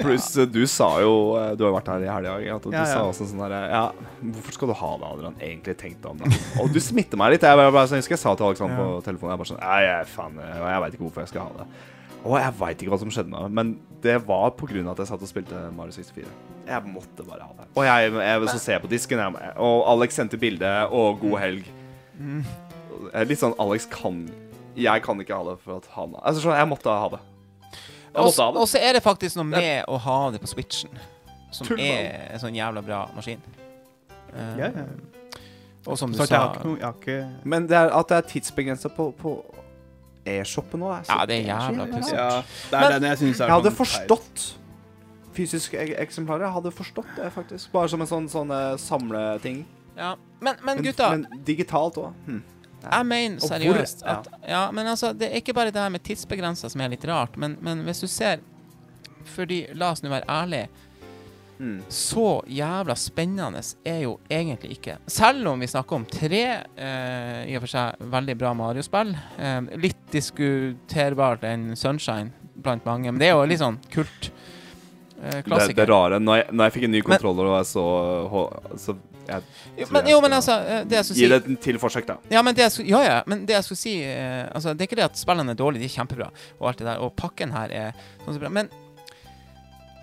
Pluss, 0.00 0.26
eh, 0.40 0.48
du 0.50 0.64
sa 0.66 0.88
jo 1.04 1.12
eh, 1.38 1.52
Du 1.60 1.62
har 1.68 1.76
vært 1.76 1.92
her 1.92 2.06
i 2.06 2.10
helga, 2.10 2.34
at 2.56 2.66
du 2.66 2.72
Ja, 2.74 2.80
ja. 2.80 2.88
sa 2.90 3.04
også 3.06 3.28
sånn 3.30 3.44
herre 3.44 3.60
Ja, 3.70 3.84
hvorfor 4.24 4.56
skal 4.56 4.72
du 4.72 4.76
ha 4.80 4.90
det, 4.98 5.12
Adrian? 5.12 5.38
Egentlig 5.38 5.76
tenkte 5.84 6.10
om 6.10 6.18
det. 6.24 6.32
Og 6.64 6.74
du 6.74 6.80
smitter 6.82 7.20
meg 7.20 7.36
litt. 7.36 7.46
Jeg, 7.46 7.60
bare, 7.60 7.86
jeg 7.86 8.02
husker 8.02 8.16
jeg 8.16 8.24
sa 8.24 8.34
til 8.34 8.50
Alexander 8.50 8.82
på 8.82 8.88
telefonen 9.06 9.36
Jeg 9.36 9.42
bare 9.44 9.52
sånn 9.52 9.62
Nei, 9.62 9.80
jeg, 9.86 10.10
faen, 10.16 10.42
jeg 10.42 10.84
veit 10.86 10.96
ikke 10.98 11.06
hvorfor 11.06 11.22
jeg 11.26 11.32
skal 11.36 11.46
ha 11.46 11.62
det. 11.62 11.68
Og 12.22 12.36
jeg 12.38 12.54
veit 12.58 12.82
ikke 12.82 12.92
hva 12.92 12.98
som 13.02 13.10
skjedde 13.10 13.32
med 13.32 13.40
meg, 13.42 13.54
men 13.58 13.70
det 14.02 14.16
var 14.26 14.52
av 14.52 14.92
at 14.92 15.00
jeg 15.02 15.08
satt 15.10 15.22
og 15.24 15.30
spilte 15.30 15.58
Mario 15.74 15.94
64. 15.94 16.26
Jeg 16.68 16.86
måtte 16.86 17.24
bare 17.26 17.46
ha 17.46 17.54
det. 17.58 17.66
Og 17.74 17.86
jeg, 17.86 18.12
jeg 18.14 18.52
så 18.52 18.72
jeg 18.72 18.82
på 18.84 18.90
disken, 18.90 19.18
jeg, 19.18 19.52
og 19.56 19.82
Alex 19.90 20.18
sendte 20.18 20.38
bilde, 20.38 20.70
og 20.94 21.18
god 21.20 21.38
helg. 21.42 21.66
Mm. 22.18 22.44
Litt 23.26 23.40
sånn 23.40 23.54
Alex 23.58 23.86
kan 23.90 24.26
Jeg 24.78 25.02
kan 25.02 25.18
ikke 25.20 25.34
ha 25.34 25.46
det 25.46 25.54
for 25.64 25.80
at 25.80 25.86
han 25.96 26.12
Altså, 26.20 26.42
sånn, 26.44 26.54
jeg 26.54 26.68
måtte 26.70 26.92
ha 26.92 27.08
det. 27.14 27.22
Jeg 27.72 28.20
Og 28.20 28.28
måtte 28.28 28.44
ha 28.44 28.60
og 28.62 28.68
så 28.68 28.82
er 28.84 28.98
det 28.98 29.02
faktisk 29.02 29.40
noe 29.40 29.48
med 29.48 29.88
å 29.90 29.96
ha 30.04 30.18
det 30.34 30.42
på 30.42 30.50
Switchen, 30.52 30.92
som 31.50 31.66
Tullball. 31.66 31.88
er 31.88 32.36
en 32.36 32.42
sånn 32.44 32.56
jævla 32.56 32.84
bra 32.84 33.00
maskin. 33.16 33.42
Uh, 34.32 34.54
yeah, 34.60 34.76
ja. 34.76 34.86
Og 35.88 35.98
som 35.98 36.12
du 36.12 36.16
Så 36.16 36.28
jeg 36.28 36.30
sa 36.30 36.38
har 36.38 36.54
ikke 36.54 36.68
noe 36.68 36.78
Jeg 36.78 36.86
har 36.86 36.94
ikke 37.00 37.48
Men 37.50 37.66
det 37.68 37.76
er 37.76 37.90
at 37.92 38.08
det 38.08 38.16
er 38.16 38.28
tidsbegrensa 38.30 38.88
på, 38.94 39.08
på 39.18 39.32
e-shoppen 40.28 40.82
nå. 40.82 40.90
Ja, 41.08 41.22
det 41.26 41.40
er 41.40 41.48
jævla 41.50 41.86
pussig. 41.90 42.16
Ja, 42.16 42.42
det 42.70 42.80
er 42.80 42.96
den 42.96 43.08
jeg 43.10 43.20
syns 43.22 43.40
er 43.40 43.50
Jeg 43.50 43.58
hadde 43.58 43.72
sånn 43.72 43.80
forstått 43.82 44.44
fysiske 45.32 45.78
eksemplar 45.78 46.04
eksemplarer. 46.06 46.46
Jeg 46.46 46.56
hadde 46.58 46.72
forstått 46.76 47.12
det, 47.16 47.30
faktisk. 47.34 47.72
Bare 47.72 47.88
som 47.88 48.04
en 48.04 48.10
sånn, 48.10 48.28
sånn 48.30 48.52
samleting. 48.80 49.62
Ja. 49.96 50.14
Men, 50.40 50.58
men 50.64 50.82
gutta, 50.84 51.10
Men 51.16 51.44
digitalt 51.46 51.98
òg. 52.00 52.12
Hm. 52.26 52.40
jeg 52.82 53.06
mener 53.06 53.38
seriøst 53.44 54.00
at 54.08 54.26
Ja, 54.48 54.64
men 54.74 54.88
altså, 54.90 55.12
det 55.14 55.28
er 55.28 55.38
ikke 55.38 55.54
bare 55.54 55.70
det 55.70 55.78
her 55.78 55.92
med 55.92 56.02
tidsbegrensa 56.02 56.70
som 56.72 56.80
er 56.82 56.90
litt 56.94 57.04
rart, 57.06 57.36
men, 57.36 57.54
men 57.62 57.84
hvis 57.86 58.00
du 58.02 58.08
ser 58.10 58.40
Fordi, 59.36 59.66
la 59.78 59.92
oss 59.92 60.02
nå 60.02 60.10
være 60.10 60.26
ærlige, 60.26 60.66
Mm. 61.62 61.76
så 61.86 62.42
jævla 62.50 62.96
spennende 62.98 63.60
er 63.86 64.00
jo 64.02 64.16
egentlig 64.26 64.76
ikke. 64.76 64.96
Selv 65.06 65.52
om 65.52 65.60
vi 65.62 65.68
snakker 65.70 66.00
om 66.00 66.06
tre 66.10 66.42
eh, 66.58 67.42
i 67.46 67.54
og 67.54 67.62
for 67.62 67.70
seg 67.70 68.02
veldig 68.10 68.34
bra 68.40 68.50
Mario-spill. 68.58 69.12
Eh, 69.38 69.60
litt 69.78 70.02
diskuterbart 70.10 71.46
enn 71.46 71.76
Sunshine 71.78 72.32
blant 72.62 72.84
mange, 72.86 73.12
men 73.12 73.22
det 73.22 73.30
er 73.30 73.36
jo 73.36 73.46
litt 73.46 73.62
sånn 73.62 73.78
kult. 73.94 74.32
Eh, 75.22 75.38
Det, 75.46 75.74
det 75.78 75.86
rare 75.86 76.18
Når 76.18 76.36
jeg, 76.40 76.46
når 76.50 76.66
jeg 76.66 76.74
fikk 76.74 76.84
en 76.88 76.94
ny 76.96 77.00
kontroller 77.06 77.46
og 77.52 77.56
jeg 77.60 77.66
så, 77.70 77.84
så 78.74 78.96
jeg, 79.28 79.42
Jo, 79.78 79.86
men, 79.94 80.08
jo, 80.10 80.16
men 80.24 80.34
altså 80.34 80.56
eh, 80.66 80.80
Det 80.88 80.96
jeg 80.98 81.06
skulle 81.06 81.20
Gi 81.20 81.26
si 81.28 81.30
det 81.30 81.38
et 81.38 81.60
til 81.62 81.78
forsøk, 81.78 82.08
da. 82.08 82.16
Ja, 82.32 82.42
men 82.42 82.56
det 82.58 82.64
jeg 82.66 82.88
ja, 82.90 83.02
ja, 83.06 83.18
men 83.30 83.44
det 83.46 83.54
jeg 83.54 83.68
skulle 83.68 83.82
si 83.84 83.94
eh, 84.02 84.48
altså, 84.50 84.74
Det 84.74 84.82
er 84.82 84.90
ikke 84.90 84.98
det 84.98 85.06
at 85.12 85.20
spillene 85.20 85.54
er 85.54 85.60
dårlige, 85.62 85.84
de 85.84 85.90
er 85.90 85.94
kjempebra, 85.94 86.30
og 86.58 86.72
alt 86.72 86.82
det 86.82 86.88
der, 86.90 87.04
og 87.06 87.14
pakken 87.18 87.54
her 87.54 87.70
er 87.70 88.02
sånn 88.24 88.34
så 88.34 88.42
bra. 88.42 88.50
Men 88.50 88.70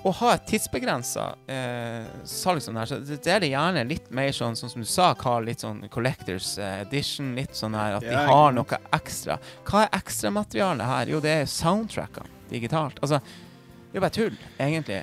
å 0.08 0.12
ha 0.16 0.30
et 0.36 0.46
tidsbegrensa 0.48 1.26
eh, 1.52 2.06
salg 2.28 2.62
som 2.64 2.76
det 2.76 2.84
her, 2.86 2.90
så 2.92 3.00
det, 3.04 3.20
er 3.28 3.42
det 3.44 3.50
gjerne 3.52 3.84
litt 3.90 4.08
mer 4.16 4.32
sånn, 4.36 4.56
sånn 4.56 4.72
som 4.72 4.84
du 4.84 4.88
sa, 4.88 5.10
Carl, 5.20 5.44
litt 5.50 5.64
sånn 5.66 5.82
Collectors 5.92 6.54
eh, 6.62 6.82
Edition, 6.86 7.34
litt 7.36 7.58
sånn 7.58 7.76
her 7.76 7.98
at 7.98 8.06
de 8.08 8.16
har 8.16 8.56
noe 8.56 8.80
ekstra. 8.96 9.36
Hva 9.68 9.84
er 9.86 9.98
ekstramaterialet 10.00 10.88
her? 10.88 11.12
Jo, 11.16 11.20
det 11.24 11.34
er 11.42 11.50
soundtrackene 11.52 12.32
digitalt. 12.50 13.02
Altså, 13.04 13.20
det 13.20 13.92
er 13.92 14.00
jo 14.00 14.04
bare 14.06 14.16
tull, 14.16 14.38
egentlig. 14.58 15.02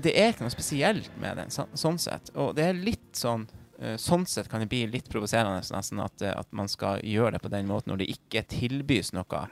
Det 0.00 0.12
er 0.14 0.32
ikke 0.32 0.46
noe 0.46 0.54
spesielt 0.54 1.10
med 1.20 1.36
den, 1.42 1.50
så, 1.52 1.66
sånn 1.78 1.98
sett. 2.00 2.30
Og 2.38 2.54
det 2.56 2.68
er 2.70 2.78
litt 2.78 3.18
sånn 3.18 3.44
eh, 3.80 3.96
Sånn 4.00 4.24
sett 4.30 4.48
kan 4.48 4.62
det 4.62 4.70
bli 4.70 4.84
litt 4.88 5.10
provoserende 5.10 5.60
nesten 5.66 6.00
at, 6.04 6.22
eh, 6.22 6.32
at 6.32 6.48
man 6.56 6.70
skal 6.70 7.02
gjøre 7.04 7.36
det 7.36 7.42
på 7.44 7.52
den 7.52 7.68
måten 7.68 7.92
når 7.92 8.04
det 8.04 8.10
ikke 8.14 8.44
tilbys 8.54 9.12
noe 9.16 9.44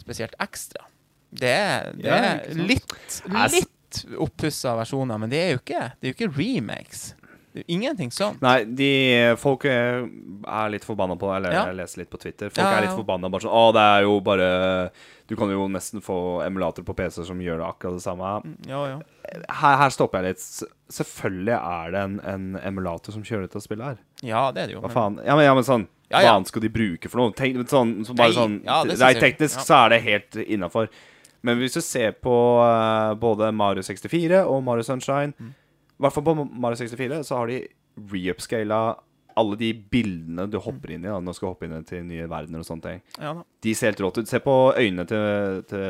spesielt 0.00 0.34
ekstra. 0.42 0.88
Det 1.34 1.54
det 1.98 2.08
Ja, 2.08 2.18
er 2.38 2.54
litt, 2.54 3.22
litt, 3.52 3.73
litt 4.02 4.16
oppussa 4.20 4.74
versjoner, 4.78 5.18
men 5.18 5.30
det 5.30 5.38
er 5.42 5.52
jo 5.54 5.60
ikke, 5.62 5.84
det 6.00 6.08
er 6.10 6.12
jo 6.12 6.16
ikke 6.18 6.32
remakes. 6.38 7.14
Det 7.54 7.60
er 7.62 7.66
jo 7.68 7.74
ingenting 7.76 8.10
sånn. 8.10 8.34
Nei, 8.42 8.64
de 8.66 8.88
folk 9.38 9.62
eh, 9.70 10.02
er 10.50 10.70
litt 10.74 10.82
forbanna 10.82 11.14
på 11.14 11.28
Eller 11.36 11.52
Ja. 11.54 11.60
jeg 11.68 11.76
leser 11.78 12.00
litt 12.00 12.10
på 12.10 12.18
Twitter. 12.18 12.48
Folk 12.50 12.58
Ja, 12.58 12.72
er 12.80 12.82
litt 12.82 12.90
ja. 12.90 12.96
forbanna. 12.98 13.30
Bare 13.30 13.44
sånn 13.44 13.54
Å, 13.54 13.68
det 13.76 13.84
er 13.92 14.02
jo 14.02 14.16
bare 14.26 14.48
Du 15.30 15.36
kan 15.38 15.48
jo 15.54 15.68
nesten 15.70 16.02
få 16.02 16.42
emulator 16.42 16.82
på 16.82 16.96
PC 16.98 17.22
som 17.28 17.38
gjør 17.38 17.62
det 17.62 17.68
akkurat 17.68 17.94
det 17.94 18.02
samme. 18.02 18.32
Mm, 18.42 18.56
Ja, 18.66 18.80
ja. 18.88 18.98
Her, 19.54 19.76
her 19.84 19.88
stopper 19.94 20.18
jeg 20.26 20.34
litt. 20.34 20.42
Selvfølgelig 20.98 21.54
er 21.60 21.94
det 21.94 22.02
en, 22.08 22.18
en 22.34 22.50
emulator 22.60 23.12
som 23.14 23.22
kjører 23.22 23.46
dette 23.46 23.62
spillet 23.62 23.86
her. 23.86 24.02
Ja, 24.26 24.50
det 24.50 24.62
er 24.64 24.66
det 24.66 24.74
jo. 24.74 24.82
Hva 24.82 24.90
faen? 24.90 25.20
Ja, 25.24 25.36
men, 25.38 25.44
ja, 25.46 25.54
men 25.54 25.62
sånn 25.70 25.86
Ja, 26.10 26.24
Hva 26.26 26.34
annet 26.40 26.50
skal 26.50 26.66
de 26.66 26.74
bruke 26.74 27.08
for 27.08 27.22
noe? 27.22 27.32
Tenk, 27.38 27.62
sånn, 27.70 28.00
så 28.04 28.18
bare 28.18 28.34
Nei, 28.34 28.40
sånn 28.42 28.58
ja, 28.66 28.82
det 28.82 28.98
Nei, 28.98 29.14
teknisk 29.22 29.62
ja. 29.62 29.68
så 29.70 29.78
er 29.84 29.94
det 29.94 30.02
helt 30.10 30.42
innafor. 30.42 30.90
Men 31.44 31.58
hvis 31.60 31.74
du 31.76 31.80
ser 31.84 32.14
på 32.24 32.32
uh, 32.64 33.12
både 33.20 33.50
Mario 33.52 33.82
64 33.84 34.42
og 34.48 34.62
Mario 34.64 34.82
Sunshine 34.86 35.34
I 35.36 35.42
Mm. 35.44 35.50
hvert 36.00 36.12
fall 36.16 36.24
på 36.24 36.34
Mario 36.50 36.76
64 36.80 37.20
så 37.28 37.36
har 37.38 37.46
de 37.52 37.58
reupscala 38.10 38.78
alle 39.36 39.56
de 39.58 39.72
bildene 39.74 40.44
du 40.50 40.56
hopper 40.62 40.92
inn 40.94 41.02
i 41.04 41.08
da, 41.10 41.16
når 41.18 41.34
du 41.34 41.38
skal 41.40 41.48
hoppe 41.52 41.66
inn 41.66 41.84
til 41.86 42.04
nye 42.06 42.26
verdener 42.30 42.60
og 42.62 42.66
sånne 42.68 42.84
ting. 42.84 43.00
Ja. 43.18 43.32
De 43.66 43.72
ser 43.74 43.90
helt 43.90 44.02
rått 44.04 44.20
ut. 44.22 44.28
Se 44.30 44.38
på 44.42 44.54
øynene 44.78 45.04
til, 45.10 45.62
til 45.70 45.84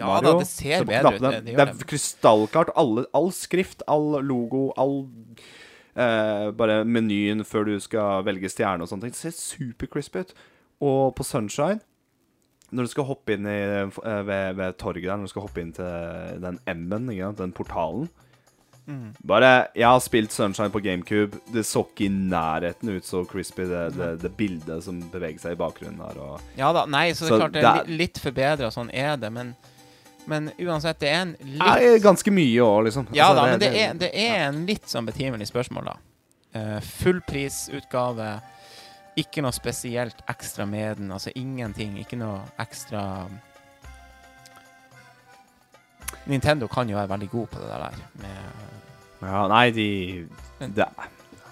Ja 0.00 0.08
Mario. 0.10 0.32
da, 0.32 0.38
det 0.42 0.48
ser 0.50 0.84
bedre 0.88 1.12
ut, 1.14 1.20
det- 1.22 1.44
det 1.54 1.66
er 1.68 1.86
krystallklart. 1.86 2.72
Alle, 2.76 3.04
all 3.14 3.30
skrift, 3.30 3.82
all 3.86 4.18
logo, 4.26 4.72
all 4.76 5.06
eh, 5.96 6.50
Bare 6.58 6.80
menyen 6.84 7.44
før 7.46 7.64
du 7.70 7.78
skal 7.80 8.24
velge 8.26 8.50
stjerne 8.50 8.82
og 8.82 8.90
sånne 8.90 9.06
ting. 9.06 9.14
Det 9.14 9.22
ser 9.22 9.38
supercrispy 9.38 10.24
ut. 10.26 10.34
Og 10.82 11.14
på 11.14 11.24
Sunshine 11.26 11.80
når 12.70 12.84
du 12.84 12.92
skal 12.92 13.04
hoppe 13.08 13.32
inn 13.36 13.46
i, 13.48 13.58
eh, 13.58 14.22
ved, 14.28 14.54
ved 14.58 14.78
torget 14.80 15.04
der, 15.08 15.16
når 15.16 15.28
du 15.28 15.32
skal 15.34 15.46
hoppe 15.46 15.60
inn 15.62 15.72
til 15.72 16.40
den 16.42 16.58
M-en, 16.66 17.34
den 17.38 17.52
portalen 17.56 18.08
Mm. 18.88 19.10
Bare 19.28 19.66
Jeg 19.76 19.84
har 19.84 19.98
spilt 20.00 20.32
Sunshine 20.32 20.70
på 20.72 20.80
GameCube. 20.80 21.36
Det 21.52 21.66
så 21.66 21.82
ikke 21.84 22.06
i 22.06 22.08
nærheten 22.08 22.88
ut 22.96 23.04
så 23.04 23.20
crispy, 23.28 23.66
det, 23.68 23.82
det, 23.98 24.06
det 24.22 24.30
bildet 24.36 24.80
som 24.84 25.02
beveger 25.12 25.42
seg 25.42 25.52
i 25.52 25.58
bakgrunnen 25.60 26.00
her. 26.00 26.16
Og 26.24 26.40
Ja 26.56 26.70
da, 26.72 26.86
nei, 26.88 27.10
så 27.12 27.26
det 27.26 27.28
er 27.28 27.34
Så 27.34 27.40
klart 27.42 27.52
det 27.58 27.64
er 27.68 27.90
li- 27.90 27.98
litt 28.00 28.20
forbedra, 28.22 28.70
sånn 28.72 28.88
er 28.96 29.18
det, 29.20 29.28
men, 29.34 29.52
men 30.24 30.48
uansett, 30.56 31.02
det 31.04 31.10
er 31.12 31.20
en 31.26 31.34
litt 31.42 31.68
er 31.68 32.00
ganske 32.00 32.32
mye 32.32 32.64
òg, 32.64 32.78
liksom. 32.88 33.10
Ja 33.12 33.28
Altså, 33.28 33.42
da, 33.42 33.50
men 33.52 33.60
det 33.60 33.70
er, 33.76 33.92
det 34.06 34.10
er 34.24 34.46
en 34.48 34.64
litt 34.64 34.88
sånn 34.88 35.10
betimelig 35.12 35.50
spørsmål, 35.52 35.92
da. 35.92 35.98
Uh, 36.56 36.80
Fullprisutgave, 36.80 38.30
ikke 39.18 39.42
noe 39.44 39.52
spesielt 39.56 40.20
ekstra 40.30 40.66
med 40.68 41.00
den, 41.02 41.12
altså 41.14 41.32
ingenting. 41.34 41.96
Ikke 42.02 42.18
noe 42.20 42.40
ekstra 42.62 43.02
Nintendo 46.28 46.68
kan 46.68 46.88
jo 46.90 46.96
være 46.98 47.08
veldig 47.12 47.28
god 47.32 47.46
på 47.52 47.62
det 47.62 47.68
der. 47.68 48.02
Med, 48.22 48.66
Ja, 49.22 49.46
nei, 49.50 49.70
de 49.74 50.28
Det 50.60 50.84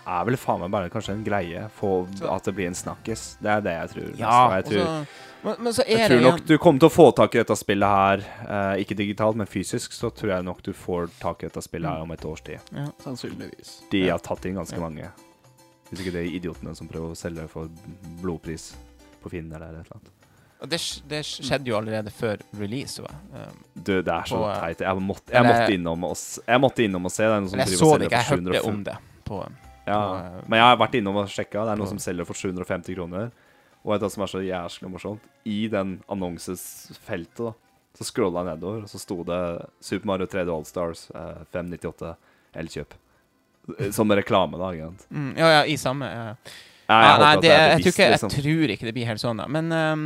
er 0.06 0.24
vel 0.28 0.36
faen 0.38 0.60
meg 0.62 0.70
bare 0.70 0.90
kanskje 0.92 1.16
en 1.16 1.24
greie 1.26 1.64
for 1.74 2.06
at 2.30 2.44
det 2.46 2.54
blir 2.54 2.68
en 2.70 2.76
snakkis. 2.78 3.36
Det 3.42 3.50
er 3.50 3.60
det 3.64 3.72
jeg 3.74 3.90
tror. 3.94 4.10
ja, 4.20 4.36
jeg 4.54 4.64
tror, 4.68 4.84
så, 4.84 5.24
men, 5.42 5.56
men 5.66 5.72
så 5.74 5.82
er 5.82 5.98
jeg 5.98 6.10
det 6.10 6.20
tror 6.20 6.30
nok 6.30 6.44
du 6.46 6.54
kommer 6.62 6.78
til 6.84 6.90
å 6.90 6.94
få 6.94 7.06
tak 7.18 7.34
i 7.34 7.40
dette 7.42 7.56
spillet 7.58 7.88
her, 7.98 8.22
eh, 8.46 8.82
ikke 8.84 8.98
digitalt, 8.98 9.36
men 9.36 9.50
fysisk, 9.50 9.92
så 9.98 10.12
tror 10.14 10.36
jeg 10.36 10.46
nok 10.46 10.62
du 10.62 10.72
får 10.72 11.10
tak 11.18 11.42
i 11.42 11.48
dette 11.50 11.62
spillet 11.66 11.90
her 11.90 12.06
om 12.06 12.14
et 12.14 12.24
års 12.24 12.44
tid. 12.46 12.62
ja. 12.72 12.86
Sannsynligvis. 13.02 13.80
De 13.90 14.04
har 14.08 14.22
tatt 14.22 14.46
inn 14.46 14.54
ganske 14.60 14.78
Ja. 14.78 14.80
mange. 14.86 15.10
Hvis 15.90 16.02
ikke 16.02 16.12
det 16.16 16.22
er 16.24 16.34
idiotene 16.34 16.74
som 16.74 16.88
prøver 16.90 17.14
å 17.14 17.18
selge 17.18 17.44
det 17.44 17.50
for 17.52 17.70
blodpris 18.22 18.72
på 19.22 19.30
Finn 19.32 19.50
eller 19.52 19.68
et 19.68 19.82
eller 19.82 19.98
annet. 19.98 20.12
Og 20.56 20.70
det, 20.72 20.78
det 21.10 21.20
skjedde 21.28 21.68
jo 21.68 21.76
allerede 21.76 22.10
før 22.14 22.40
release. 22.56 23.02
Um, 23.02 23.58
Du, 23.74 23.92
det 24.00 24.08
er 24.08 24.24
så 24.26 24.38
På, 24.40 24.46
eh, 24.48 24.60
teit. 24.62 24.86
Jeg 24.86 25.02
måtte, 25.04 25.34
jeg, 25.34 25.44
måtte 25.44 25.74
innom 25.76 26.06
og, 26.08 26.16
jeg 26.46 26.62
måtte 26.64 26.86
innom 26.86 27.08
og 27.10 27.12
se. 27.12 27.26
Det 27.26 27.34
er 27.34 27.42
noen 27.44 27.52
som 27.52 27.60
jeg 27.62 27.76
så 27.76 27.90
det 28.00 28.08
ikke, 28.08 28.22
jeg 28.22 28.30
hørte 28.32 28.62
om 28.70 28.80
det. 28.86 28.96
På, 29.28 29.42
Ja, 29.86 29.98
på, 30.00 30.16
eh, 30.16 30.40
men 30.48 30.62
jeg 30.62 30.70
har 30.70 30.80
vært 30.80 30.96
innom 30.98 31.20
og 31.20 31.28
sjekka. 31.30 31.66
Det 31.68 31.74
er 31.74 31.82
noen 31.82 31.92
som 31.92 32.00
selger 32.02 32.28
for 32.28 32.40
750 32.40 32.96
kroner. 32.96 33.28
Og 33.84 33.92
vet 33.92 34.02
du 34.02 34.06
hva 34.08 34.12
som 34.16 34.24
er 34.24 34.32
så 34.32 34.42
jæskla 34.42 34.90
morsomt? 34.90 35.28
I 35.46 35.60
den 35.70 35.98
annonsesfeltet 36.10 37.44
da 37.44 37.52
så 37.96 38.04
scrolla 38.04 38.42
jeg 38.44 38.56
nedover, 38.58 38.82
og 38.84 38.90
så 38.92 38.98
sto 39.00 39.22
det 39.24 39.40
Super 39.80 40.08
Mario 40.10 40.26
3D 40.28 40.50
Allstars 40.52 41.06
eh, 41.16 41.44
598 41.54 42.10
Elkjøp. 42.60 42.96
Eh, 43.78 43.90
Som 43.90 44.12
reklame, 44.12 44.58
da. 44.58 44.72
Egentlig. 44.74 45.06
mm, 45.10 45.34
ja, 45.38 45.50
ja, 45.58 45.66
i 45.66 45.76
samme 45.76 46.10
ja. 46.12 46.30
Nei, 46.86 46.96
Ja, 47.02 47.14
nei, 47.18 47.30
det, 47.42 47.50
er 47.50 47.64
jeg, 47.72 47.80
tror 47.82 47.90
ikke, 47.90 48.02
jeg 48.04 48.12
liksom. 48.12 48.30
tror 48.30 48.70
ikke 48.70 48.86
det 48.86 48.92
blir 48.94 49.08
helt 49.08 49.18
sånn, 49.18 49.40
da. 49.42 49.48
Men, 49.50 49.72
um, 49.74 50.04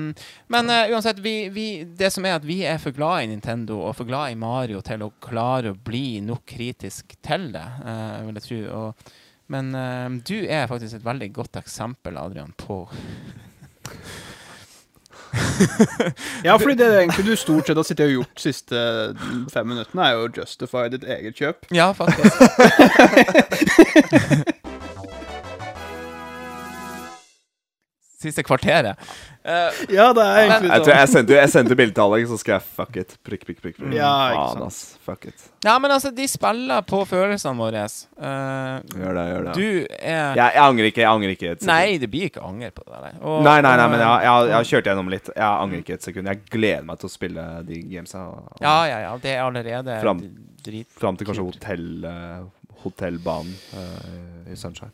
men 0.49 0.71
uh, 0.73 0.93
uansett, 0.95 1.19
vi, 1.21 1.35
vi, 1.53 1.67
det 1.85 2.09
som 2.15 2.25
er 2.25 2.39
at 2.39 2.47
vi 2.49 2.63
er 2.65 2.81
for 2.81 2.97
glad 2.97 3.27
i 3.27 3.29
Nintendo 3.29 3.83
og 3.85 3.93
for 3.99 4.09
glad 4.09 4.33
i 4.33 4.39
Mario 4.41 4.81
til 4.87 5.05
å 5.05 5.11
klare 5.21 5.75
å 5.75 5.77
bli 5.77 6.23
nok 6.25 6.47
kritisk 6.49 7.19
til 7.21 7.51
det, 7.53 7.67
uh, 7.85 8.23
vil 8.25 8.41
jeg 8.41 8.47
tro. 8.47 8.61
Og, 8.79 9.13
men 9.53 9.69
uh, 9.77 10.09
du 10.25 10.39
er 10.47 10.71
faktisk 10.73 10.97
et 10.97 11.05
veldig 11.05 11.29
godt 11.37 11.61
eksempel, 11.61 12.17
Adrian, 12.17 12.57
på 12.57 12.87
Ja, 16.47 16.57
fordi 16.57 16.75
det 16.81 16.87
er 16.87 16.99
egentlig 17.03 17.27
du 17.27 17.37
stort 17.37 17.67
sett 17.69 17.77
har 17.77 17.87
sittet 17.87 18.09
og 18.09 18.17
gjort 18.19 18.35
de 18.37 18.47
siste 18.49 18.87
fem 19.53 19.71
minuttene, 19.73 20.07
er 20.07 20.17
jo 20.17 20.27
å 20.27 20.33
justify 20.41 20.89
ditt 20.93 21.05
eget 21.05 21.39
kjøp. 21.41 21.71
Ja, 21.75 21.93
faktisk. 21.97 22.35
siste 28.21 28.43
kvarteret. 28.45 28.99
Uh, 29.41 29.73
Ja, 29.89 30.11
det 30.13 30.21
er 30.21 30.39
egentlig 30.45 30.69
Jeg 30.71 30.83
tror 30.83 30.91
sånn. 30.93 30.99
jeg 31.01 31.09
sendte, 31.09 31.37
jeg 31.39 31.51
sendte 31.51 31.77
bilde 31.79 31.95
til 31.97 32.03
Alex, 32.05 32.29
så 32.29 32.37
skrev 32.39 32.59
jeg 32.59 32.67
'fuck 32.77 32.97
it'. 33.01 33.15
Prikk, 33.25 33.45
prikk, 33.47 33.61
prikk. 33.63 33.77
prikk. 33.79 33.95
Ja, 33.97 34.11
ikke 34.35 34.53
sant. 34.53 34.67
ass. 34.67 34.99
Fuck 35.07 35.25
it. 35.31 35.47
ja, 35.65 35.79
men 35.79 35.91
altså, 35.91 36.11
de 36.15 36.27
spiller 36.29 36.83
på 36.83 37.01
følelsene 37.09 37.57
våre. 37.57 37.85
Uh, 38.21 38.81
Gjør 39.01 39.15
det, 39.17 39.25
gjør 39.33 39.45
det. 39.45 39.55
du 39.55 39.87
er 39.99 40.35
jeg, 40.37 40.53
jeg 40.55 40.63
angrer 40.63 40.85
ikke. 40.91 41.01
Jeg 41.01 41.11
angrer 41.11 41.31
ikke 41.37 41.51
et 41.51 41.61
sekund. 41.63 41.73
Nei, 41.73 41.99
det 41.99 42.11
blir 42.11 42.25
ikke 42.29 42.43
anger 42.45 42.71
på 42.71 42.85
det 42.85 43.01
der. 43.01 43.15
Og- 43.25 43.43
Nei, 43.45 43.61
nei, 43.61 43.77
nei, 43.77 43.89
men 43.89 44.01
jeg, 44.01 44.23
jeg, 44.29 44.49
jeg 44.49 44.57
har 44.61 44.65
kjørt 44.73 44.85
gjennom 44.93 45.09
litt. 45.11 45.27
Jeg 45.35 45.45
angrer 45.65 45.79
ikke 45.81 45.95
et 45.95 46.03
sekund. 46.03 46.27
Jeg 46.27 46.41
gleder 46.51 46.85
meg 46.85 46.99
til 47.01 47.09
å 47.09 47.13
spille 47.13 47.65
de 47.67 47.83
gamesa. 47.83 48.19
Ja, 48.61 48.85
ja, 48.85 48.99
ja. 49.09 49.17
Det 49.17 49.31
er 49.37 49.43
allerede 49.43 50.01
drit... 50.63 50.89
Fram 51.01 51.17
til 51.17 51.27
kanskje 51.27 51.45
hotell, 51.49 52.05
eh, 52.05 52.45
hotellbanen 52.85 53.55
uh, 53.75 54.53
i 54.53 54.57
Sunshine. 54.57 54.93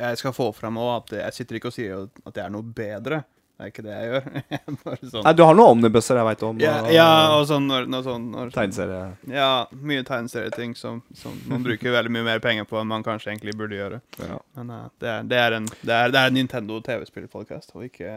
Jeg 0.00 0.18
skal 0.22 0.32
få 0.36 0.48
fram 0.56 0.78
òg 0.80 0.94
at 1.02 1.12
jeg 1.20 1.36
sitter 1.40 1.58
ikke 1.60 1.68
og 1.70 1.76
sier 1.76 2.06
at 2.08 2.32
jeg 2.40 2.44
er 2.46 2.54
noe 2.56 2.64
bedre. 2.64 3.20
Det 3.60 3.66
er 3.66 3.72
ikke 3.74 3.82
det 3.84 3.92
jeg 3.92 4.08
gjør. 4.08 4.28
Bare 4.86 5.08
sånn. 5.10 5.24
Nei, 5.26 5.32
du 5.36 5.42
har 5.44 5.56
noen 5.58 5.74
omnibusser 5.74 6.16
jeg 6.16 6.24
veit 6.30 6.44
om. 6.48 6.60
Ja, 6.64 6.76
og- 6.80 6.94
ja, 6.96 7.08
og 7.36 7.42
sånn 7.50 7.66
når, 7.68 7.90
når, 7.92 8.06
sånn, 8.06 8.22
når 8.32 8.54
Tegneserie. 8.54 9.00
Ja, 9.34 9.50
mye 9.90 10.04
tegneserieting 10.08 10.72
som, 10.80 11.02
som 11.12 11.34
man 11.50 11.66
bruker 11.66 11.92
veldig 11.92 12.14
mye 12.16 12.24
mer 12.30 12.40
penger 12.40 12.64
på 12.70 12.80
enn 12.80 12.88
man 12.88 13.04
kanskje 13.04 13.34
egentlig 13.34 13.52
burde 13.60 13.76
gjøre. 13.76 14.00
Ja. 14.22 14.38
Men 14.56 14.72
uh, 14.72 14.86
det, 14.96 15.12
er, 15.12 15.28
det, 15.28 15.42
er 15.44 15.58
en, 15.58 15.68
det, 15.74 15.92
er, 15.98 16.14
det 16.16 16.22
er 16.24 16.32
en 16.32 16.38
Nintendo 16.40 16.80
TV-spillpodkast, 16.88 17.76
og 17.76 17.84
ikke, 17.90 18.16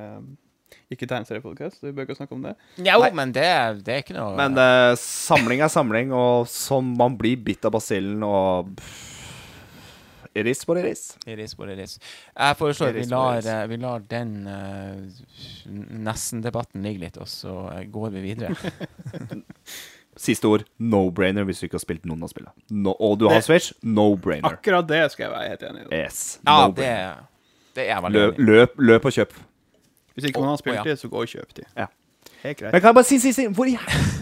ikke 0.96 1.12
tegneseriepodkast. 1.12 1.84
Vi 1.84 1.92
bør 1.92 2.08
ikke 2.08 2.16
snakke 2.22 2.38
om 2.40 2.48
det. 2.48 2.56
Jo, 2.80 3.02
Nei. 3.04 3.12
men 3.20 3.36
det, 3.36 3.44
er- 3.52 3.84
det 3.84 3.98
er 3.98 4.06
ikke 4.06 4.16
noe 4.16 4.38
Men 4.40 4.56
uh, 4.56 4.94
samling 5.04 5.60
er 5.68 5.76
samling, 5.76 6.16
og 6.16 6.48
som 6.48 6.96
man 7.04 7.20
blir 7.20 7.36
bitt 7.52 7.68
av 7.68 7.76
basillen 7.76 8.24
og 8.24 8.72
Iris 10.36 10.66
på 10.66 10.76
iris. 10.78 11.02
Iris 11.30 11.54
på 11.56 11.68
iris. 11.70 12.00
Jeg 12.34 12.58
foreslår 12.58 12.88
at 12.90 12.96
vi 12.96 13.04
lar, 13.12 13.38
eh, 13.46 13.66
vi 13.70 13.78
lar 13.78 14.06
den 14.10 14.32
uh, 14.48 15.74
nesten-debatten 16.08 16.82
ligge 16.86 17.04
litt, 17.06 17.20
og 17.22 17.30
så 17.30 17.54
eh, 17.76 17.84
går 17.94 18.10
vi 18.16 18.24
videre. 18.26 18.56
Siste 20.26 20.50
ord 20.50 20.66
no-brainer 20.78 21.46
hvis 21.46 21.62
du 21.62 21.68
ikke 21.68 21.78
har 21.80 21.86
spilt 21.86 22.10
noen 22.10 22.26
av 22.26 22.34
spillene. 22.34 22.54
No, 22.70 22.96
og 22.98 23.20
du 23.22 23.28
har 23.30 23.40
Det- 23.40 23.46
Switch, 23.46 23.74
no-brainer. 23.84 24.58
Akkurat 24.58 24.90
det 24.90 25.04
skal 25.14 25.28
jeg 25.28 25.34
være 25.34 25.50
helt 25.54 25.64
enig 25.70 25.86
i. 25.86 26.02
Yes. 26.02 26.40
Ja, 26.46 26.68
no 26.68 26.74
det, 26.78 26.92
det 27.78 27.90
er 27.90 28.02
veldig 28.02 28.22
Løp, 28.22 28.38
løp, 28.38 28.78
løp 28.78 29.06
og 29.10 29.18
kjøp. 29.18 29.34
Hvis 30.14 30.30
ikke 30.30 30.42
noen 30.42 30.54
har 30.54 30.62
spilt 30.62 30.76
spilt 30.76 30.86
ja. 30.86 30.92
det, 30.92 31.00
så 31.02 31.10
gå 31.10 31.22
og 31.22 31.30
kjøp 31.30 31.56
det. 31.58 31.66
Ja. 31.78 31.88
Helt 32.44 32.58
greit. 32.60 32.74
Men 32.74 32.82
kan 32.82 32.90
jeg 32.90 32.96
bare 32.96 33.08
si, 33.08 33.20
si, 33.24 33.32
si 33.34 33.46
hvor 33.48 33.70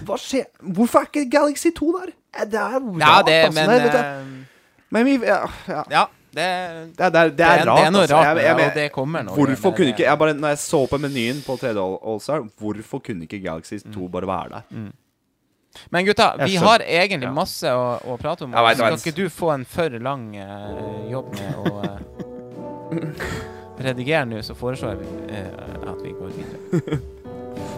Hva 0.06 0.18
skjer? 0.22 0.46
Hvorfor 0.62 1.00
er 1.02 1.10
ikke 1.10 1.30
Galaxy 1.32 1.72
2 1.78 1.92
der? 1.98 2.14
Det 2.52 2.60
er 2.60 2.78
rart, 2.80 3.00
Ja, 3.02 3.22
det, 3.28 3.34
altså. 3.48 3.60
men 3.60 3.70
Nei, 3.70 3.80
vet 3.84 3.92
du. 3.92 3.98
eh, 3.98 4.41
Men 4.92 5.06
vi 5.08 5.18
ja, 5.26 5.46
ja. 5.68 5.84
Ja, 5.90 6.06
det, 6.32 6.48
Det, 6.98 7.08
det, 7.14 7.38
det, 7.38 7.46
er, 7.46 7.66
rart. 7.68 7.78
det 7.78 7.86
er 7.86 7.92
noe 7.92 8.02
altså. 8.02 8.16
rart 8.16 8.26
Jeg- 8.38 8.46
jeg- 8.46 8.58
jeg- 8.60 8.70
og 8.70 8.74
det 8.76 8.92
kommer 8.92 9.24
nå. 9.24 9.36
Hvorfor 9.36 9.72
kunne 9.76 9.92
ikke 9.94 10.04
jeg 10.08 10.18
bare, 10.20 10.34
Når 10.34 10.48
jeg 10.48 10.58
så 10.58 10.88
på 10.88 10.98
menyen 11.00 11.42
på 11.46 11.58
3D 11.60 11.78
All-Star, 12.08 12.46
hvorfor 12.60 13.00
kunne 13.04 13.24
ikke 13.28 13.40
Galaxy 13.44 13.80
2 13.94 14.08
bare 14.08 14.28
være 14.28 14.50
der? 14.50 14.92
Men 15.90 16.06
gutta, 16.06 16.34
vi 16.46 16.56
har 16.60 16.80
egentlig 16.84 17.28
Ja. 17.30 17.32
masse 17.32 17.64
å, 17.72 18.02
å 18.04 18.18
prate 18.20 18.44
om. 18.44 18.52
Vet, 18.52 18.78
Skal 18.78 18.98
ikke 18.98 19.16
du 19.16 19.30
få 19.30 19.54
en 19.54 19.64
for 19.66 19.90
lang 20.04 20.36
uh, 20.36 21.12
jobb 21.12 21.32
med 21.32 21.56
å 21.56 21.84
uh, 21.84 23.02
redigere 23.80 24.26
nå, 24.26 24.42
så 24.44 24.54
foreslår 24.54 24.98
jeg 24.98 25.00
uh, 25.32 25.92
at 25.94 26.04
vi 26.04 26.12
går 26.12 26.36
videre. 26.36 27.00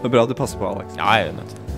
Det 0.03 0.09
er 0.09 0.11
bra 0.13 0.25
du 0.25 0.33
passer 0.33 0.57
på, 0.59 0.67
Alex. 0.67 0.97
Ja, 0.97 1.13
jeg 1.21 1.27
er 1.29 1.33
nødt 1.37 1.49
til 1.53 1.72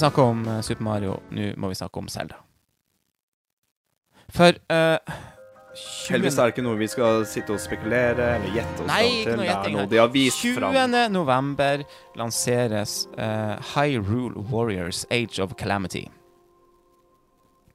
vi 0.00 0.06
snakka 0.06 0.22
om 0.22 0.48
eh, 0.48 0.60
Super 0.60 0.82
Mario, 0.82 1.18
nå 1.30 1.50
må 1.60 1.68
vi 1.68 1.74
snakke 1.76 2.00
om 2.00 2.08
Zelda. 2.08 2.38
For 4.30 4.54
uh, 4.70 5.18
Heldigvis 6.10 6.36
er 6.38 6.48
det 6.48 6.54
ikke 6.54 6.62
noe 6.64 6.78
vi 6.78 6.86
skal 6.90 7.24
sitte 7.28 7.52
og 7.54 7.60
spekulere 7.60 8.28
eller 8.36 8.54
gjette 8.54 8.84
oss 8.84 8.88
Nei, 8.88 9.00
ikke 9.08 9.24
til. 9.26 9.34
noe 9.34 9.42
Det 9.42 9.48
gjetting 9.48 9.74
er 9.74 9.80
noe 9.80 9.90
de 9.90 9.98
har 10.00 10.12
vist 10.14 10.44
20. 10.44 10.54
fram. 10.60 10.96
november 11.12 11.82
lanseres 12.18 12.94
uh, 13.18 13.58
Hyrule 13.74 14.44
Warriors 14.52 15.02
Age 15.10 15.42
of 15.42 15.56
Calamity. 15.58 16.06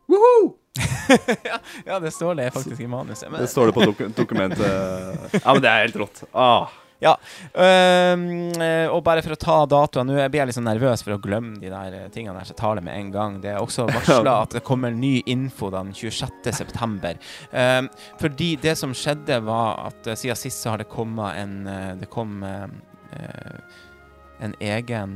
ja, 1.50 1.60
ja, 1.86 2.00
det 2.00 2.12
står 2.12 2.36
det 2.40 2.50
faktisk 2.56 2.82
i 2.82 2.88
manuset. 2.88 3.30
Men, 3.32 3.42
Det 3.42 3.52
står 3.52 3.70
det 3.70 3.78
på 3.78 3.86
doku 3.86 4.08
dokumentet. 4.16 4.66
Ja, 5.44 5.54
men 5.54 5.62
det 5.62 5.70
er 5.70 5.86
helt 5.86 6.02
rått. 6.02 6.24
Ah. 6.32 6.72
Øhm, 7.04 8.24
Uh, 8.56 8.88
og 8.94 9.02
bare 9.04 9.22
for 9.26 9.36
å 9.36 9.40
ta 9.40 9.56
datoen 9.68 10.08
Nå 10.08 10.16
blir 10.16 10.40
jeg 10.40 10.48
litt 10.48 10.58
sånn 10.58 10.68
nervøs 10.68 11.04
for 11.04 11.16
å 11.16 11.22
glemme 11.22 11.60
de 11.60 11.70
der 11.72 11.96
eh, 11.98 12.08
tingene 12.14 12.40
her, 12.40 12.48
så 12.48 12.54
jeg 12.54 12.60
tar 12.62 12.78
det 12.78 12.86
med 12.86 12.96
en 12.96 13.10
gang. 13.12 13.40
Det 13.44 13.52
er 13.52 13.62
også 13.62 13.88
varsla 13.90 14.36
at 14.46 14.56
det 14.56 14.64
kommer 14.66 14.94
ny 14.96 15.18
info 15.30 15.70
den 15.74 15.92
26.9. 15.96 17.16
Uh, 17.52 17.84
fordi 18.22 18.50
det 18.64 18.76
som 18.80 18.94
skjedde, 18.96 19.42
var 19.46 19.90
at 19.90 20.08
uh, 20.08 20.16
siden 20.16 20.40
sist 20.40 20.64
så 20.64 20.74
har 20.74 20.82
det 20.82 20.92
kommet 20.92 21.36
en 21.42 21.56
uh, 21.68 21.92
Det 22.00 22.08
kom 22.12 22.44
en 22.46 24.54
egen 24.60 25.12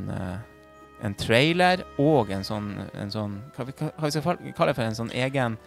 en 1.04 1.14
trailer 1.20 1.82
og 2.00 2.30
en 2.32 2.44
sånn, 2.46 2.70
en 2.96 3.10
sånn 3.12 3.34
Hva 3.56 3.66
vi, 3.68 3.74
hva 3.76 4.06
vi 4.06 4.12
skal 4.14 4.38
kalle 4.56 4.70
det 4.70 4.76
for? 4.78 4.86
En 4.86 4.96
sånn 4.96 5.12
egen 5.16 5.58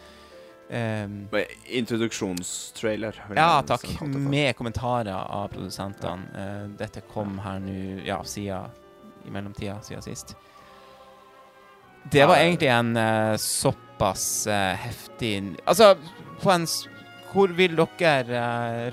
ehm, 0.69 1.27
Introduksjonstrailer. 1.65 3.23
ja, 3.35 3.61
takk. 3.67 3.87
for. 3.97 4.07
Med 4.07 4.55
kommentarer 4.55 5.13
av 5.13 5.47
produsentene. 5.47 6.23
Uh, 6.35 6.69
dette 6.79 7.03
kom 7.13 7.39
her 7.43 7.59
nå, 7.63 7.77
ja, 8.05 8.21
siden 8.23 8.71
i 9.25 9.31
mellomtida, 9.31 9.81
siden 9.81 10.01
sist. 10.01 10.35
Det 12.11 12.25
var 12.27 12.35
egentlig 12.35 12.67
en 12.67 12.97
uh, 12.97 13.35
såpass 13.39 14.47
uh, 14.47 14.73
heftig 14.75 15.55
Altså, 15.63 15.95
på 16.41 16.51
en 16.51 16.67
Hvor 17.33 17.49
vil 17.57 17.79
dere 17.79 18.43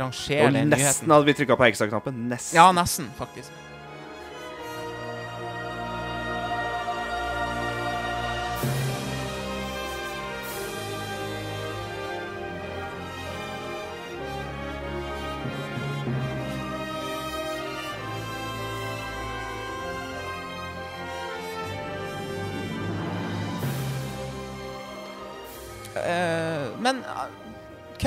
rangere 0.00 0.46
den 0.46 0.70
nyheten? 0.70 0.70
nesten 0.70 1.10
hadde 1.12 1.26
vi 1.26 1.34
trykka 1.36 1.58
på 1.60 1.66
ekstra-knappen. 1.66 2.22
Nesten. 2.30 2.56
Ja, 2.56 2.70
nesten, 2.72 3.10
faktisk. 3.18 3.52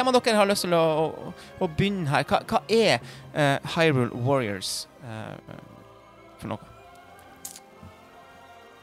Hvem 0.03 0.11
av 0.11 0.19
dere 0.19 0.39
har 0.41 0.49
lyst 0.49 0.65
til 0.67 0.75
å, 0.75 0.83
å, 0.83 1.33
å 1.63 1.69
begynne 1.71 2.11
her? 2.11 2.27
Hva, 2.27 2.41
hva 2.49 2.61
er 2.67 2.99
uh, 3.33 3.73
Hyrule 3.75 4.11
Warriors 4.25 4.83
uh, 5.05 5.35
for 6.41 6.51
noe? 6.51 6.71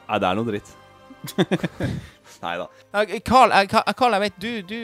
Nei, 0.08 0.18
det 0.18 0.26
er 0.26 0.38
noe 0.38 0.48
dritt. 0.48 0.70
Nei 2.44 2.56
da. 2.56 2.66
Eh, 2.96 3.18
Carl, 3.26 3.52
Carl, 3.68 4.16
jeg 4.16 4.22
vet 4.24 4.38
du, 4.40 4.50
du, 4.64 4.78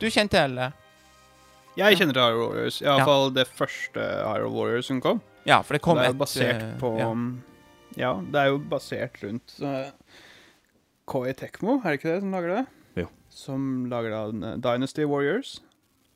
du 0.00 0.06
kjente 0.08 0.40
til 0.40 0.56
eh, 0.64 0.72
Jeg 1.78 1.98
kjenner 2.00 2.16
til 2.16 2.24
Hyrule 2.24 2.46
Warriors. 2.46 2.80
Ja. 2.80 2.96
Iallfall 2.96 3.34
det 3.36 3.44
første 3.52 4.06
Hyrule 4.24 4.54
Warriors 4.54 4.88
som 4.88 5.02
kom. 5.04 5.20
Ja, 5.44 5.60
for 5.60 5.76
det 5.76 5.82
kom 5.84 6.00
det 6.00 6.08
er 6.08 6.14
jo 6.14 6.18
basert 6.24 6.64
eh, 6.64 6.72
på 6.80 6.94
ja. 6.98 7.12
ja. 8.00 8.16
det 8.24 8.40
er 8.40 8.50
jo 8.50 8.58
basert 8.72 9.22
rundt 9.22 9.54
uh, 9.62 9.92
Koi 11.08 11.30
Tekmo, 11.36 11.78
er 11.78 11.94
det 11.94 12.00
ikke 12.00 12.10
det 12.10 12.18
som 12.24 12.34
lager 12.34 12.56
det? 12.56 12.64
Som 13.38 13.86
lager 13.90 14.10
da 14.14 14.22
eh, 14.52 14.56
Dynasty 14.64 15.06
Warriors 15.06 15.58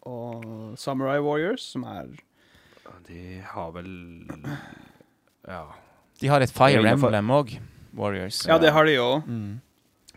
og 0.02 0.74
Samurai 0.80 1.20
Warriors, 1.22 1.62
som 1.74 1.84
er 1.86 2.08
De 3.06 3.40
har 3.46 3.70
vel 3.76 3.90
Ja. 5.46 5.66
De 6.22 6.30
har 6.30 6.42
et 6.42 6.50
Fire 6.54 6.82
Det 6.82 6.94
Emblem 6.96 7.30
òg, 7.34 7.56
Warriors. 7.98 8.44
Ja, 8.46 8.58
det 8.62 8.70
har 8.74 8.86
de 8.86 8.96
òg. 9.02 9.26
Mm. 9.26 9.60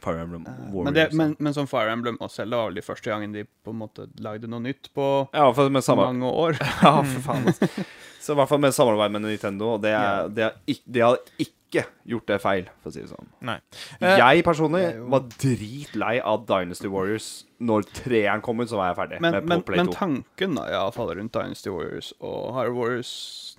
Fire 0.06 0.22
Emblem 0.22 0.44
Warriors. 0.46 0.86
Men, 0.86 0.94
det, 0.94 1.06
men, 1.18 1.36
men 1.40 1.54
som 1.56 1.68
Fire 1.70 1.94
Emblem 1.94 2.18
og 2.22 2.30
Zelda 2.34 2.60
var 2.60 2.70
vel 2.70 2.78
de 2.82 2.86
første 2.86 3.10
gangen 3.10 3.34
de 3.34 3.46
på 3.66 3.74
en 3.74 3.80
måte 3.82 4.06
lagde 4.22 4.50
noe 4.52 4.62
nytt 4.62 4.92
på 4.94 5.06
ja, 5.34 5.48
for 5.56 5.74
med 5.74 5.86
mange 5.98 6.30
år. 6.30 6.60
Ja, 6.86 7.00
for 7.02 7.26
faen. 7.26 7.50
Altså. 7.50 7.86
Så 8.22 8.34
i 8.34 8.40
hvert 8.40 8.50
fall 8.50 8.62
med 8.62 8.74
samarbeid 8.74 9.14
med 9.14 9.26
Nintendo. 9.26 9.76
og 9.76 9.82
Det, 9.86 9.94
er, 9.94 10.04
Ja. 10.04 10.28
det, 10.28 10.44
er 10.46 10.82
det 10.86 11.06
har 11.06 11.18
ikke 11.42 11.54
ikke 11.76 12.12
gjort 12.14 12.32
det 12.32 12.38
feil, 12.44 12.70
for 12.82 12.92
å 12.92 12.96
si 12.96 13.04
det 13.04 13.10
sånn. 13.12 13.28
Nei. 13.46 13.58
Eh, 14.00 14.16
Jeg 14.22 14.46
personlig 14.48 14.82
er 14.88 15.02
var 15.12 15.28
dritlei 15.36 16.16
av 16.22 16.46
Dynasty 16.50 16.92
Warriors. 16.92 17.30
Når 17.66 17.86
treeren 17.96 18.44
kom 18.44 18.60
ut, 18.60 18.68
så 18.68 18.80
var 18.80 18.90
jeg 18.90 18.98
ferdig 18.98 19.22
Men, 19.24 19.38
med 19.38 19.46
men, 19.48 19.62
Play 19.64 19.80
men 19.80 19.88
2. 19.88 19.94
tanken 19.96 20.58
da, 20.58 20.66
i 20.68 20.76
alle 20.76 20.92
fall 20.96 21.14
rundt 21.16 21.32
Dynasty 21.36 21.72
Warriors 21.72 22.12
og 22.20 22.50
Hyrule 22.58 22.76
Warriors 22.76 23.12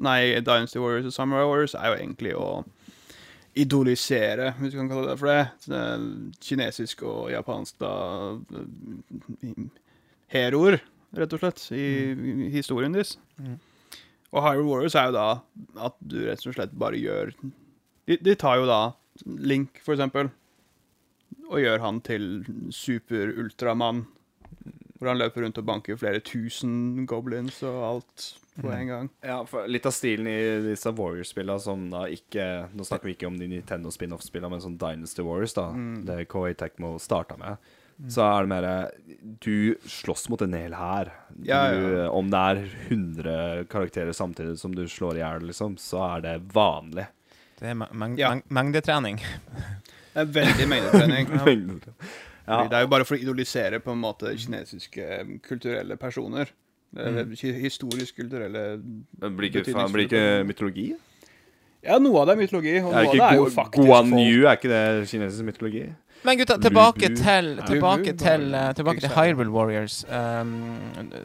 Nei, 0.05 0.37
Dynasty 0.45 0.83
Warriors 0.83 1.09
og 1.09 1.14
Samurai 1.17 1.47
Warriors 1.49 1.75
er 1.79 1.89
jo 1.89 2.01
egentlig 2.03 2.35
å 2.37 2.51
idolisere, 3.57 4.51
hvis 4.59 4.75
du 4.75 4.81
kan 4.83 4.91
kalle 4.91 5.09
det 5.09 5.17
for 5.17 5.31
det. 5.33 5.45
det 5.64 5.85
kinesisk 6.45 7.07
og 7.09 7.31
japansk 7.33 7.79
da 7.81 7.93
Heroer, 10.35 10.81
rett 11.17 11.37
og 11.37 11.41
slett, 11.41 11.62
i, 11.73 11.87
mm. 12.12 12.43
historien 12.53 12.93
deres. 12.93 13.14
Mm. 13.41 13.57
Og 14.35 14.43
Hyrule 14.45 14.69
Warriors 14.69 14.97
er 14.99 15.09
jo 15.09 15.17
da 15.17 15.29
at 15.89 15.97
du 16.05 16.19
rett 16.27 16.45
og 16.45 16.57
slett 16.57 16.75
bare 16.77 17.01
gjør 17.01 17.33
De, 18.07 18.19
de 18.23 18.35
tar 18.39 18.61
jo 18.61 18.69
da 18.69 18.81
Link, 19.25 19.81
for 19.85 19.97
eksempel, 19.97 20.29
og 21.49 21.63
gjør 21.63 21.81
han 21.81 22.03
til 22.05 22.45
super-ultramann. 22.75 24.05
Hvor 24.97 25.11
han 25.11 25.21
løper 25.21 25.45
rundt 25.45 25.59
og 25.61 25.67
banker 25.69 25.99
flere 26.01 26.23
tusen 26.25 27.05
goblins 27.09 27.59
og 27.67 27.79
alt 27.85 28.27
på 28.57 28.71
en 28.73 28.89
gang. 28.89 29.09
Ja, 29.25 29.43
for 29.49 29.69
litt 29.69 29.87
av 29.89 29.93
stilen 29.93 30.29
i 30.31 30.37
disse 30.65 30.93
Warriors-spillene 30.97 31.61
som 31.61 31.89
da 31.93 32.07
ikke 32.09 32.47
Nå 32.73 32.87
snakker 32.87 33.11
vi 33.11 33.17
ikke 33.17 33.29
om 33.29 33.37
de 33.37 33.51
Nintendo 33.51 33.93
spin-off-spillene, 33.93 34.55
men 34.55 34.65
sånn 34.65 34.79
Dynasty 34.81 35.25
Warriors, 35.27 35.57
da. 35.57 35.69
Mm. 35.77 35.99
Det 36.09 36.23
Koei 36.33 36.55
Tecmo 36.57 36.95
starta 37.03 37.37
med. 37.41 37.61
Så 38.13 38.21
er 38.21 38.45
det 38.45 38.51
mer 38.53 38.67
Du 39.41 39.77
slåss 39.89 40.29
mot 40.29 40.43
en 40.45 40.57
hel 40.57 40.77
hær. 40.77 41.13
Ja, 41.45 41.61
ja. 41.73 42.09
Om 42.13 42.33
det 42.33 42.43
er 42.51 42.63
100 42.89 43.69
karakterer 43.73 44.17
samtidig 44.17 44.59
som 44.61 44.75
du 44.77 44.85
slår 44.89 45.21
i 45.21 45.25
hjel, 45.25 45.47
liksom, 45.51 45.79
så 45.81 46.03
er 46.11 46.27
det 46.27 46.37
vanlig. 46.57 47.07
Det 47.61 47.69
er 47.71 47.75
meng 47.75 48.17
Ja. 48.19 48.31
meng 48.35 48.43
mengdetrening. 48.49 49.19
Det 50.15 50.23
er 50.23 50.25
veldig 50.41 50.69
mengdetrening. 50.69 51.31
Ja. 52.47 52.61
Det 52.71 52.77
er 52.79 52.85
jo 52.85 52.87
bare 52.87 53.05
for 53.05 53.17
å 53.17 53.19
idolisere 53.19 53.81
på 53.83 53.91
en 53.91 53.99
måte 53.99 54.31
kinesiske 54.39 55.03
eh, 55.03 55.31
kulturelle 55.43 55.97
personer. 55.99 56.53
Er 56.97 57.25
Mm. 57.27 57.33
Historisk 57.59 58.15
kulturelle 58.21 58.79
Blir 59.19 59.49
ikke, 59.51 59.65
blir 59.93 60.05
ikke 60.07 60.45
mytologi? 60.47 60.85
Ja, 61.83 61.99
noe 61.99 62.21
av 62.23 62.29
det 62.29 62.37
er 62.37 62.41
mytologi, 62.45 62.77
og 62.85 62.93
Er 62.95 63.03
noe 63.03 63.11
av 63.11 63.17
det 63.17 63.21
er 63.27 63.35
jo 63.41 63.49
faktisk 63.51 63.83
Guan 63.83 64.15
Yu, 64.15 64.47
er 64.47 64.55
ikke 64.57 64.71
det 64.71 65.09
kinesisk 65.11 65.45
mytologi? 65.45 65.83
Men 66.25 66.39
gutta, 66.39 66.57
tilbake 66.63 67.11
til, 67.19 67.51
tilbake 67.67 68.15
til, 68.17 68.47
eh, 68.55 68.73
tilbake 68.79 69.01
til. 69.03 69.11
Hyrule 69.19 69.51
Warriors. 69.51 70.05
Um, 70.09 70.55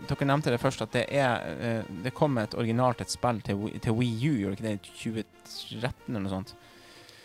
dere 0.09 0.25
nevnte 0.27 0.49
det 0.51 0.59
først, 0.59 0.81
at 0.81 0.91
det 0.97 1.05
er 1.07 1.37
eh, 1.61 1.83
Det 2.03 2.13
kom 2.17 2.35
et 2.41 2.53
originalt 2.57 2.99
et 3.05 3.09
spill 3.13 3.39
til, 3.45 3.55
Wii- 3.61 3.79
til 3.79 3.93
Wii 3.93 4.29
U, 4.29 4.33
gjorde 4.41 4.57
ikke 4.57 4.63
det 4.63 5.25
i 5.59 5.79
2013 5.79 6.15
eller 6.15 6.23
noe 6.25 6.33
sånt? 6.33 6.55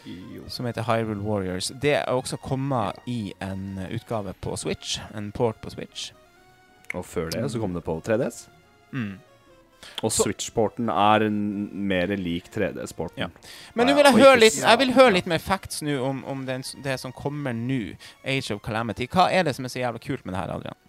Jo. 0.07 0.45
Som 0.53 0.69
heter 0.69 0.87
Hyrule 0.87 1.23
Warriors. 1.23 1.73
Det 1.83 1.97
er 1.99 2.11
også 2.13 2.39
kommet 2.39 2.99
i 3.11 3.33
en 3.43 3.81
utgave 3.91 4.37
på 4.41 4.57
Switch. 4.57 5.01
En 5.15 5.33
port 5.35 5.59
på 5.63 5.73
Switch. 5.75 6.13
Og 6.95 7.05
før 7.05 7.33
det 7.35 7.43
så 7.51 7.59
kom 7.59 7.75
det 7.75 7.83
på 7.85 7.99
3DS. 8.07 8.47
Mm. 8.95 9.17
Og 10.03 10.13
Switch-porten 10.13 10.89
er 10.91 11.27
mer 11.31 12.13
lik 12.19 12.49
3DS-porten. 12.55 13.27
Ja. 13.27 13.29
Men 13.75 13.93
vil 13.95 14.09
jeg 14.09 14.19
høre 14.19 14.39
litt 14.41 14.59
Jeg 14.59 14.81
vil 14.81 14.93
høre 14.97 15.13
litt 15.19 15.29
mer 15.31 15.43
facts 15.43 15.83
nå 15.85 15.99
om, 16.03 16.25
om 16.29 16.43
den, 16.49 16.65
det 16.85 16.99
som 17.03 17.15
kommer 17.15 17.55
nå. 17.57 17.97
Age 18.25 18.55
of 18.55 18.63
Calamity. 18.65 19.09
Hva 19.11 19.29
er 19.33 19.47
det 19.47 19.57
som 19.57 19.67
er 19.67 19.75
så 19.75 19.83
jævla 19.83 20.03
kult 20.03 20.27
med 20.27 20.35
det 20.35 20.43
her, 20.43 20.55
Adrian? 20.57 20.81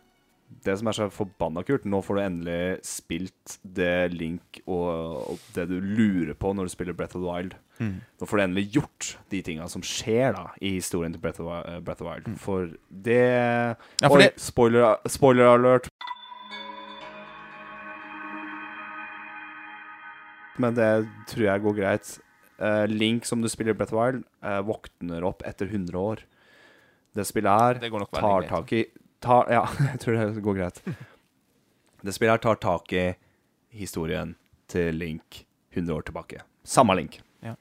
Det 0.48 0.78
som 0.80 0.88
er 0.88 0.96
så 0.96 1.08
forbanna 1.12 1.62
kult, 1.68 1.86
nå 1.88 2.00
får 2.04 2.18
du 2.18 2.22
endelig 2.24 2.62
spilt 2.88 3.58
det 3.62 4.14
Link 4.14 4.62
og, 4.66 5.34
og 5.34 5.48
det 5.56 5.68
du 5.70 5.78
lurer 5.80 6.36
på 6.40 6.54
når 6.56 6.68
du 6.68 6.74
spiller 6.74 6.96
Breath 6.96 7.18
of 7.20 7.24
the 7.24 7.28
Wild. 7.28 7.58
Nå 7.78 8.26
får 8.26 8.40
du 8.40 8.44
endelig 8.44 8.66
gjort 8.78 9.10
de 9.30 9.42
tinga 9.46 9.68
som 9.70 9.84
skjer 9.86 10.34
da 10.34 10.46
i 10.64 10.78
historien 10.78 11.14
til 11.14 11.22
Breath 11.22 11.44
of, 11.44 11.52
eh, 11.62 11.80
Breath 11.84 12.02
of 12.02 12.08
the 12.08 12.10
Wild. 12.10 12.30
Mm. 12.32 12.38
For 12.42 12.70
det 12.90 13.18
Ja, 13.22 14.08
for 14.08 14.18
Oi, 14.18 14.24
det, 14.24 14.32
spoiler, 14.42 14.96
spoiler 15.08 15.52
alert. 15.52 15.90
Men 20.58 20.74
det 20.74 20.90
tror 21.30 21.46
jeg 21.52 21.62
går 21.68 21.78
greit. 21.78 22.16
Uh, 22.58 22.88
Link, 22.90 23.28
som 23.30 23.44
du 23.44 23.50
spiller 23.50 23.76
i 23.76 23.78
Breath 23.78 23.94
of 23.94 24.00
the 24.00 24.06
Wild, 24.06 24.24
uh, 24.42 24.62
våkner 24.66 25.28
opp 25.28 25.46
etter 25.46 25.70
100 25.70 26.00
år. 26.00 26.24
Det 27.14 27.26
spillet 27.26 27.52
her 27.52 28.08
tar 28.18 28.48
tak 28.50 28.74
i 28.74 28.86
tar, 29.24 29.52
Ja, 29.52 29.64
jeg 29.92 30.02
tror 30.04 30.20
det 30.20 30.44
går 30.46 30.60
greit. 30.60 30.82
Det 32.02 32.14
spillet 32.14 32.38
her 32.38 32.44
tar 32.44 32.60
tak 32.62 32.94
i 32.94 33.06
historien 33.74 34.36
til 34.72 34.96
Link 34.96 35.46
100 35.74 35.96
år 35.96 36.06
tilbake. 36.08 36.44
Samme 36.68 36.96
Link. 36.96 37.20
Ja. 37.46 37.56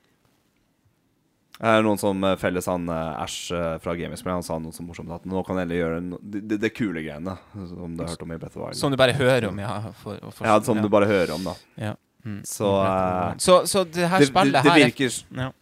Det 1.58 1.72
er 1.78 1.84
noen 1.86 2.00
som 2.00 2.24
eh, 2.24 2.36
felles 2.40 2.68
han 2.68 2.88
Æsj 2.90 3.22
Ash 3.24 3.54
eh, 3.56 3.76
fra 3.82 3.94
Gamingspillet? 3.96 4.40
Han 4.40 4.46
sa 4.46 4.58
noe 4.60 4.76
så 4.76 4.84
morsomt 4.84 5.12
at 5.14 5.24
nå 5.28 5.42
kan 5.46 5.60
Ellie 5.62 5.80
gjøre 5.80 6.00
no, 6.04 6.20
det, 6.20 6.42
det, 6.50 6.60
det 6.62 6.72
kule 6.76 7.04
greiene 7.04 7.36
som 7.54 7.96
du 7.96 8.02
har 8.04 8.12
hørt 8.12 8.26
om 8.26 8.34
i 8.34 8.40
Breath 8.40 8.58
of 8.58 8.64
Wild. 8.64 8.80
Som 8.80 8.92
du 8.92 8.98
bare 9.00 9.16
hører 9.16 9.48
om, 9.50 9.62
ja. 9.62 9.76
For, 10.02 10.20
for, 10.30 10.48
ja, 10.48 10.58
som 10.66 10.82
du 10.82 10.90
bare 10.92 11.08
hører 11.08 11.36
om, 11.38 11.48
da. 11.48 11.94
Mm. 12.26 12.40
Så, 12.44 12.66
uh, 12.82 13.36
så, 13.38 13.60
så 13.70 13.84
det 13.84 14.08
her 14.10 14.18
Det, 14.18 14.26
det, 14.26 14.32
spillet 14.32 14.56
det 14.58 14.62
her 14.66 14.80
er 14.80 14.84
virker 14.84 15.18
ja. 15.38 15.52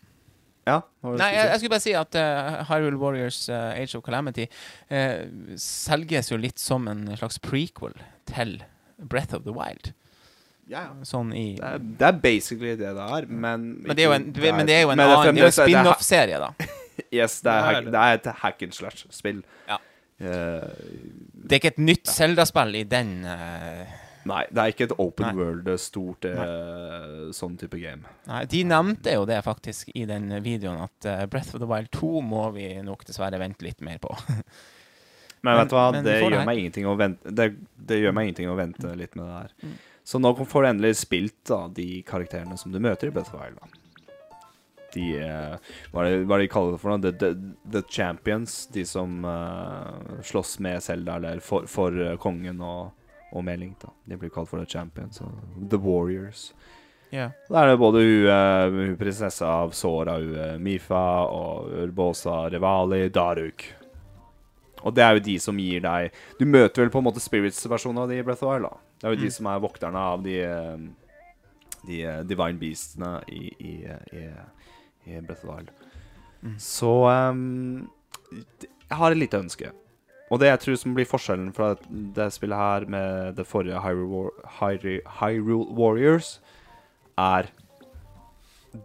Ja? 0.65 0.79
Nei, 1.05 1.29
jeg, 1.35 1.49
jeg 1.51 1.61
skulle 1.61 1.73
bare 1.75 1.85
si 1.85 1.93
at 1.99 2.17
uh, 2.17 2.63
Hyrule 2.71 2.97
Warriors 3.01 3.43
uh, 3.53 3.75
Age 3.77 3.99
of 3.99 4.05
Calamity 4.07 4.47
uh, 4.89 5.27
selges 5.61 6.31
jo 6.33 6.39
litt 6.41 6.63
som 6.63 6.89
en 6.89 7.05
slags 7.19 7.37
prequel 7.45 7.93
til 8.31 8.57
Breath 8.97 9.37
of 9.37 9.45
the 9.45 9.53
Wild. 9.53 9.93
ja, 10.71 10.87
ja. 10.87 10.93
Sånn 11.05 11.35
i 11.37 11.57
Det 11.59 11.69
er, 11.69 11.83
det 12.01 12.07
er 12.09 12.21
basically 12.23 12.73
det 12.81 12.95
det 12.97 13.09
er, 13.19 13.27
men 13.29 13.67
Men 13.85 13.97
det 13.99 14.07
er 14.07 14.09
jo 14.09 14.15
en, 14.17 14.31
det 14.33 14.41
er 14.41 14.47
jo 14.47 14.55
en 14.55 14.57
men 14.57 14.67
det 14.71 14.79
er 14.79 14.87
annen 15.19 15.37
Det 15.37 15.43
er 15.43 15.45
jo 15.45 15.51
en 15.51 15.53
er 15.53 15.59
spin-off-serie, 15.59 16.41
da. 16.41 16.71
Yes, 17.19 17.41
det 17.43 17.51
er, 17.51 17.65
hack, 17.67 17.85
det. 17.85 17.93
det 17.93 18.01
er 18.01 18.21
et 18.21 18.27
hack 18.41 18.63
and 18.63 18.73
slash-spill. 18.73 19.43
Ja. 19.69 19.77
Det 20.19 21.51
er 21.51 21.59
ikke 21.59 21.73
et 21.75 21.81
nytt 21.83 22.07
Zelda-spill 22.09 22.77
i 22.79 22.85
den 22.87 23.25
eh, 23.27 23.97
nei, 24.29 24.43
det 24.51 24.63
er 24.63 24.73
ikke 24.73 24.87
et 24.89 24.95
open 24.97 25.27
Nei. 25.27 25.33
world, 25.39 25.69
eh, 25.69 25.81
stort 25.81 26.29
eh, 26.29 27.31
sånn 27.37 27.59
type 27.61 27.81
game. 27.81 28.09
Nei, 28.31 28.45
de 28.51 28.63
nevnte 28.69 29.17
jo 29.17 29.27
det 29.29 29.41
faktisk 29.47 29.91
i 29.95 30.07
den 30.09 30.31
videoen, 30.45 30.81
at 30.87 31.09
uh, 31.11 31.25
Breath 31.31 31.55
of 31.55 31.63
the 31.63 31.69
Wild 31.71 31.93
2 31.95 32.23
må 32.25 32.47
vi 32.57 32.71
nok 32.85 33.05
dessverre 33.09 33.41
vente 33.43 33.67
litt 33.67 33.85
mer 33.85 34.01
på. 34.03 34.13
Men, 35.45 35.59
vet 35.61 35.73
du 35.73 35.77
hva, 35.77 35.89
det 35.93 36.19
gjør 36.23 36.39
det 36.39 36.45
meg 36.49 36.59
ingenting 36.63 36.87
å 36.89 36.95
vente 36.97 37.33
Det, 37.37 37.51
det 37.77 37.99
gjør 38.01 38.15
meg 38.17 38.31
ingenting 38.31 38.49
å 38.49 38.57
vente 38.57 38.95
litt 38.97 39.17
med 39.19 39.29
det 39.29 39.35
her. 39.43 39.51
Mm. 39.61 39.75
Så 40.05 40.21
nå 40.21 40.31
får 40.41 40.65
du 40.65 40.69
endelig 40.71 40.95
spilt 41.01 41.41
da, 41.49 41.67
de 41.69 41.89
karakterene 42.09 42.57
som 42.61 42.73
du 42.73 42.81
møter 42.81 43.11
i 43.11 43.13
Breath 43.13 43.33
of 43.33 43.37
the 43.37 43.45
Wild. 43.45 43.61
Da. 43.61 43.81
De 44.95 45.05
eh, 45.19 45.71
hva, 45.93 46.05
er 46.05 46.11
det, 46.11 46.25
hva 46.25 46.37
er 46.37 46.43
det 46.43 46.47
de 46.47 46.53
kaller 46.53 46.77
det 46.77 46.81
for 46.81 46.93
noe? 46.93 47.03
The, 47.05 47.13
the, 47.21 47.53
the 47.77 47.83
Champions. 47.93 48.57
De 48.73 48.85
som 48.89 49.25
uh, 49.27 50.21
slåss 50.25 50.59
med 50.65 50.85
Zelda, 50.85 51.19
eller 51.19 51.45
for, 51.45 51.69
for 51.69 52.17
kongen 52.23 52.61
og, 52.65 52.93
og 53.35 53.45
med 53.45 53.59
Link. 53.61 53.79
da 53.83 53.89
De 54.09 54.17
blir 54.17 54.31
kalt 54.31 54.49
for 54.49 54.59
The 54.63 54.67
Champions. 54.71 55.21
Og 55.21 55.69
the 55.71 55.79
Warriors. 55.79 56.53
Yeah. 57.13 57.31
Da 57.51 57.61
er 57.63 57.69
det 57.73 57.79
både 57.79 58.01
hun, 58.03 58.75
hun 58.89 58.97
prinsessa 58.99 59.47
av 59.63 59.71
Sora, 59.77 60.17
hun 60.19 60.35
eh, 60.35 60.57
Mifa 60.59 61.03
og 61.31 61.69
Urbosa, 61.85 62.49
Revali, 62.51 63.09
Daruk. 63.15 63.65
Og 64.85 64.95
det 64.95 65.05
er 65.05 65.15
jo 65.17 65.23
de 65.25 65.39
som 65.41 65.57
gir 65.57 65.81
deg 65.81 66.11
Du 66.39 66.45
møter 66.45 66.83
vel 66.83 66.91
på 66.93 66.99
en 67.01 67.07
måte 67.07 67.23
Spirits-versjonen 67.23 68.03
av 68.03 68.09
de 68.11 68.19
i 68.19 68.23
Breath 68.27 68.43
of 68.43 68.49
the 68.49 68.51
Wild. 68.51 68.67
da 68.69 68.77
Det 69.01 69.07
er 69.07 69.15
jo 69.15 69.21
de 69.23 69.31
Mm. 69.31 69.37
som 69.37 69.47
er 69.47 69.61
vokterne 69.63 69.97
av 69.97 70.23
de 70.25 70.35
eh, 70.43 70.77
De 71.87 72.25
divine 72.25 72.59
beastene 72.59 73.23
i, 73.29 73.47
i, 73.61 73.73
i, 74.13 74.27
i 75.07 75.21
Breath 75.21 75.45
of 75.45 75.51
the 75.51 75.53
Wild. 75.55 75.71
Mm. 76.43 76.59
Så 76.59 76.91
um, 77.31 77.89
Jeg 78.33 78.99
har 78.99 79.11
et 79.11 79.17
lite 79.19 79.39
ønske. 79.39 79.71
Og 80.35 80.41
det 80.43 80.49
jeg 80.51 80.61
tror 80.65 80.79
som 80.81 80.95
blir 80.97 81.07
forskjellen 81.07 81.53
fra 81.55 81.75
det 82.17 82.27
spillet 82.35 82.59
her 82.59 82.87
med 82.91 83.37
det 83.39 83.45
forrige 83.47 83.79
Hyrule, 83.85 84.09
War 84.11 84.33
Hyru- 84.59 85.05
Hyrule 85.21 85.69
Warriors, 85.79 86.41
er 87.15 87.47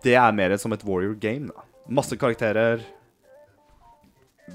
Det 0.04 0.14
er 0.14 0.32
mer 0.38 0.54
som 0.62 0.72
et 0.76 0.84
warrior 0.86 1.16
game, 1.18 1.48
da. 1.50 1.64
Masse 1.90 2.14
karakterer. 2.22 2.84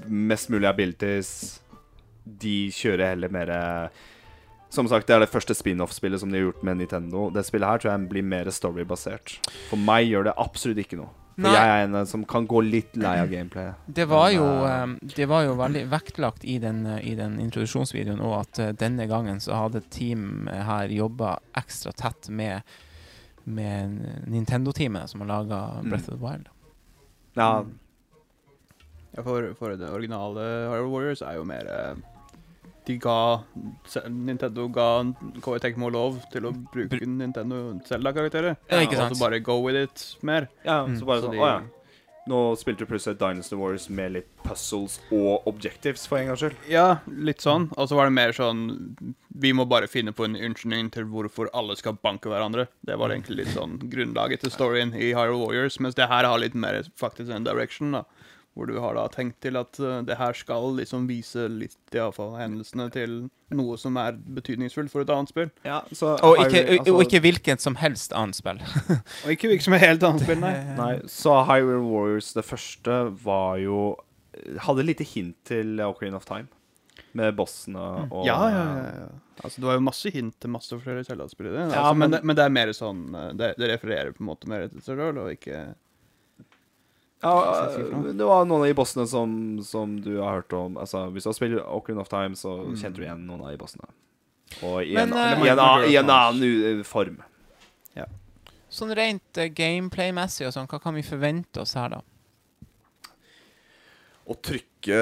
Mest 0.07 0.47
mulig 0.49 0.67
abilities. 0.69 1.59
De 2.25 2.69
kjører 2.71 3.11
heller 3.11 3.29
mer 3.29 3.51
Som 4.69 4.87
sagt, 4.87 5.07
det 5.07 5.15
er 5.15 5.19
det 5.23 5.29
første 5.31 5.53
spin-off-spillet 5.55 6.19
som 6.19 6.31
de 6.31 6.39
har 6.39 6.47
gjort 6.49 6.63
med 6.63 6.77
Nintendo. 6.81 7.29
Det 7.31 7.43
spillet 7.47 7.67
her 7.69 7.77
tror 7.83 7.91
jeg 7.93 8.09
blir 8.11 8.23
mer 8.27 8.49
storybasert. 8.51 9.37
For 9.69 9.79
meg 9.79 10.07
gjør 10.09 10.25
det 10.29 10.33
absolutt 10.41 10.81
ikke 10.83 10.97
noe. 10.99 11.11
For 11.35 11.43
Nei. 11.49 11.51
jeg 11.51 11.67
er 11.67 11.81
en 11.89 12.05
som 12.07 12.21
kan 12.23 12.45
gå 12.47 12.61
litt 12.63 12.93
lei 12.95 13.17
av 13.19 13.27
gameplayet. 13.27 13.75
Det 13.91 14.05
var 14.07 14.29
jo, 14.31 14.45
eh, 14.63 14.83
eh, 14.85 14.93
det 15.17 15.25
var 15.27 15.43
jo 15.43 15.55
veldig 15.59 15.81
vektlagt 15.91 16.45
i 16.47 16.57
den, 16.63 16.85
eh, 16.87 17.01
i 17.11 17.15
den 17.19 17.39
introduksjonsvideoen 17.43 18.21
òg 18.23 18.35
at 18.39 18.59
eh, 18.63 18.71
denne 18.71 19.03
gangen 19.11 19.41
så 19.43 19.57
hadde 19.65 19.81
team 19.91 20.47
eh, 20.47 20.61
her 20.63 20.87
jobba 20.95 21.33
ekstra 21.59 21.91
tett 21.91 22.29
med, 22.29 22.61
med 23.43 23.99
Nintendo-teamet 24.31 25.09
som 25.11 25.21
har 25.25 25.27
laga 25.33 25.59
Mm. 25.83 25.89
Breath 25.89 26.07
of 26.09 26.19
the 26.19 26.23
Wild. 26.23 26.47
Ja, 27.35 27.65
Ja, 29.15 29.23
for, 29.23 29.53
for 29.55 29.75
det 29.75 29.87
originale 29.91 30.41
Hyrule 30.71 30.91
Warriors 30.91 31.21
er 31.21 31.35
jo 31.37 31.43
mer 31.47 31.67
eh, 31.71 31.95
De 32.85 32.97
ga 33.01 33.17
Nintendo 34.09 34.67
ga 34.71 34.89
KI 35.41 35.59
Tecmo 35.63 35.89
lov 35.93 36.19
til 36.33 36.45
å 36.49 36.51
bruke 36.53 36.89
Br 36.93 37.05
Nintendo 37.05 37.79
Zelda-karakterer. 37.87 38.57
Ja, 38.69 38.81
ikke 38.85 38.95
sant. 38.99 39.11
Og 39.11 39.17
så 39.17 39.23
bare 39.25 39.39
go 39.43 39.59
with 39.63 39.75
it 39.75 40.15
mer. 40.21 40.49
ja 40.65 40.85
Mm. 40.85 40.99
så 40.99 41.05
bare 41.05 41.21
Så 41.21 41.25
sånn 41.27 41.31
de- 41.31 41.39
Å 41.39 41.47
ja. 41.47 41.61
Nå 42.27 42.57
spilte 42.57 42.79
du 42.79 42.85
plutselig 42.87 43.19
Dynasty 43.19 43.55
Wars 43.55 43.87
med 43.87 44.13
litt 44.13 44.27
puzzles 44.43 44.99
og 45.11 45.43
objectives, 45.45 46.07
for 46.07 46.17
en 46.17 46.25
gangs 46.29 46.39
skyld. 46.41 46.55
Ja, 46.67 46.97
litt 47.07 47.37
sånn. 47.37 47.69
Og 47.77 47.87
så 47.87 47.95
var 47.95 48.05
det 48.05 48.13
mer 48.13 48.31
sånn 48.33 48.95
Vi 49.37 49.51
må 49.51 49.67
bare 49.67 49.85
finne 49.87 50.11
på 50.13 50.23
en 50.25 50.33
unnskyldning 50.35 50.89
til 50.91 51.03
hvorfor 51.05 51.49
alle 51.53 51.75
skal 51.75 51.93
banke 51.93 52.21
hverandre. 52.29 52.67
Det 52.85 52.97
var 52.97 53.09
egentlig 53.09 53.35
litt 53.45 53.47
sånn 53.53 53.77
grunnlaget 53.77 54.39
til 54.39 54.49
storyen 54.49 54.93
i 54.95 55.11
Hyrule 55.13 55.45
Warriors, 55.45 55.77
mens 55.79 55.93
det 55.93 56.07
her 56.07 56.23
har 56.23 56.39
litt 56.39 56.55
mer 56.55 56.81
faktisk 56.97 57.29
en 57.35 57.43
direction, 57.43 57.91
da. 57.91 58.03
Hvor 58.55 58.69
du 58.69 58.77
har 58.79 58.95
da 58.95 59.01
tenkt 59.11 59.41
til 59.43 59.57
at 59.59 59.75
uh, 59.83 59.97
det 60.07 60.15
her 60.15 60.31
skal 60.37 60.69
liksom 60.77 61.09
vise 61.09 61.49
litt 61.51 61.91
iallfall 61.95 62.37
hendelsene 62.39 62.85
til 62.93 63.17
noe 63.51 63.75
som 63.77 63.97
er 63.99 64.15
betydningsfullt 64.15 64.89
for 64.93 65.03
et 65.03 65.11
annet 65.11 65.29
spill. 65.33 65.49
Ja, 65.67 65.81
så 65.91 66.13
Og 66.23 66.39
ikke, 66.39 66.61
vi, 66.69 66.77
altså- 66.79 66.93
og 66.95 67.03
ikke 67.03 67.21
hvilket 67.25 67.61
som 67.65 67.75
helst 67.81 68.15
annet 68.15 68.39
spill. 68.39 68.61
Og 68.63 69.29
ikke 69.35 69.51
hvilket 69.51 69.67
som 69.67 69.75
helt 69.79 70.03
annet 70.07 70.23
spill, 70.23 70.39
nei. 70.39 70.53
Nei, 70.81 70.93
så 71.11 71.35
Hyrule 71.51 71.83
Warriors, 71.83 72.31
det 72.37 72.45
første, 72.47 73.01
var 73.27 73.57
jo 73.63 73.83
Hadde 74.65 74.83
lite 74.83 75.05
hint 75.07 75.35
til 75.47 75.77
Ocarina 75.79 76.17
of 76.17 76.25
Time. 76.27 76.47
Med 77.15 77.35
bossene 77.37 77.79
og 78.11 78.25
Ja, 78.27 78.39
ja, 78.51 78.63
ja, 78.75 78.89
ja. 79.03 79.05
Altså, 79.43 79.59
det 79.61 79.67
var 79.67 79.77
jo 79.77 79.83
masse 79.83 80.11
hint 80.11 80.35
til 80.43 80.51
masse 80.51 80.75
flere 80.79 81.03
Zelda-spillere. 81.07 81.55
Ja. 81.59 81.63
Altså, 81.69 81.79
Ja, 81.79 81.93
men, 81.93 81.99
men- 82.09 82.11
det, 82.11 82.23
men 82.27 82.35
det 82.39 82.43
er 82.47 82.51
mer 82.55 82.71
sånn 82.75 83.01
Det, 83.39 83.53
det 83.59 83.69
refererer 83.75 84.11
på 84.15 84.23
en 84.23 84.29
måte 84.31 84.47
mer 84.51 84.67
til 84.71 84.79
seg 84.83 84.95
sjøl, 84.99 85.19
og 85.23 85.31
ikke 85.35 85.61
Ja, 87.23 87.69
det 88.13 88.25
var 88.25 88.45
noen 88.45 88.61
av 88.61 88.67
de 88.67 88.73
bossene 88.77 89.07
som, 89.07 89.31
som 89.63 89.95
du 90.01 90.17
har 90.19 90.41
hørt 90.41 90.53
om. 90.53 90.75
Altså, 90.77 91.07
Hvis 91.11 91.23
du 91.23 91.29
har 91.29 91.33
spilt 91.37 91.61
Ocarina 91.63 92.01
of 92.01 92.09
Time, 92.09 92.35
så 92.35 92.59
Mm. 92.65 92.75
kjente 92.75 92.95
du 92.99 93.03
igjen 93.03 93.25
noen 93.25 93.41
av 93.41 93.51
de 93.51 93.57
bossene. 93.57 93.87
Og 94.61 94.83
i, 94.83 94.93
Men, 94.93 95.13
en, 95.13 95.17
eh, 95.17 95.43
i, 95.45 95.47
en, 95.49 95.57
annen- 95.59 95.89
i 95.89 95.95
en 95.95 96.09
annen 96.09 96.83
form. 96.83 97.15
form. 97.17 97.23
Sånn 98.75 98.91
rent 98.97 99.37
uh, 99.37 99.45
gameplay-messig 99.47 100.47
og 100.47 100.51
sånn, 100.53 100.67
hva 100.67 100.81
kan 100.83 100.93
vi 100.97 101.01
forvente 101.01 101.61
oss 101.61 101.73
her, 101.77 101.89
da? 101.89 102.01
Å 104.25 104.33
trykke 104.41 104.97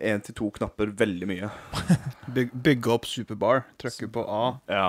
én 0.00 0.22
til 0.24 0.34
to 0.38 0.46
knapper 0.56 0.88
veldig 0.96 1.26
mye. 1.28 1.50
bygge 2.66 2.92
opp 2.94 3.04
superbar, 3.08 3.64
trykke 3.80 4.08
på 4.14 4.24
A, 4.24 4.44
Ja. 4.72 4.86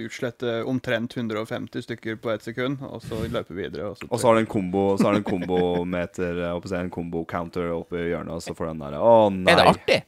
utslette 0.00 0.62
omtrent 0.68 1.12
150 1.16 1.84
stykker 1.84 2.16
på 2.20 2.32
ett 2.32 2.42
sekund, 2.44 2.80
og 2.84 3.02
så 3.04 3.20
løpe 3.28 3.52
videre. 3.56 3.90
Og 3.90 3.98
så, 4.00 4.08
Og 4.10 4.20
så 4.20 4.28
har 4.30 4.34
du 4.38 4.42
en 4.44 4.50
kombo 4.50 4.82
Så 4.96 5.06
har 5.08 5.16
du 5.16 5.20
en 5.22 5.28
kombometer 5.28 6.40
si 6.68 6.74
En 6.76 6.90
kombo-counter 6.92 7.70
oppe 7.72 8.00
i 8.00 8.10
hjørnet, 8.10 8.32
og 8.36 8.42
så 8.44 8.56
får 8.56 8.66
du 8.66 8.72
den 8.74 8.84
der 8.86 8.98
Å, 9.00 9.14
nei. 9.32 9.52
Er 9.52 9.60
det 9.60 9.66
artig? 9.74 10.00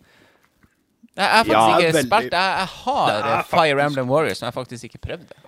Jeg 1.16 1.28
har 1.32 1.44
faktisk 1.44 1.52
Ja, 1.56 1.76
ikke 1.78 1.92
veldig. 1.96 2.08
spilt 2.10 2.34
Jeg, 2.36 2.56
jeg 2.60 2.72
har 2.84 3.12
eh, 3.32 3.44
Fire 3.52 3.84
Emblem 3.86 4.08
Warriors, 4.12 4.40
men 4.42 4.48
jeg 4.50 4.52
har 4.54 4.58
faktisk 4.64 4.84
ikke 4.90 5.00
prøvd 5.06 5.28
det. 5.30 5.38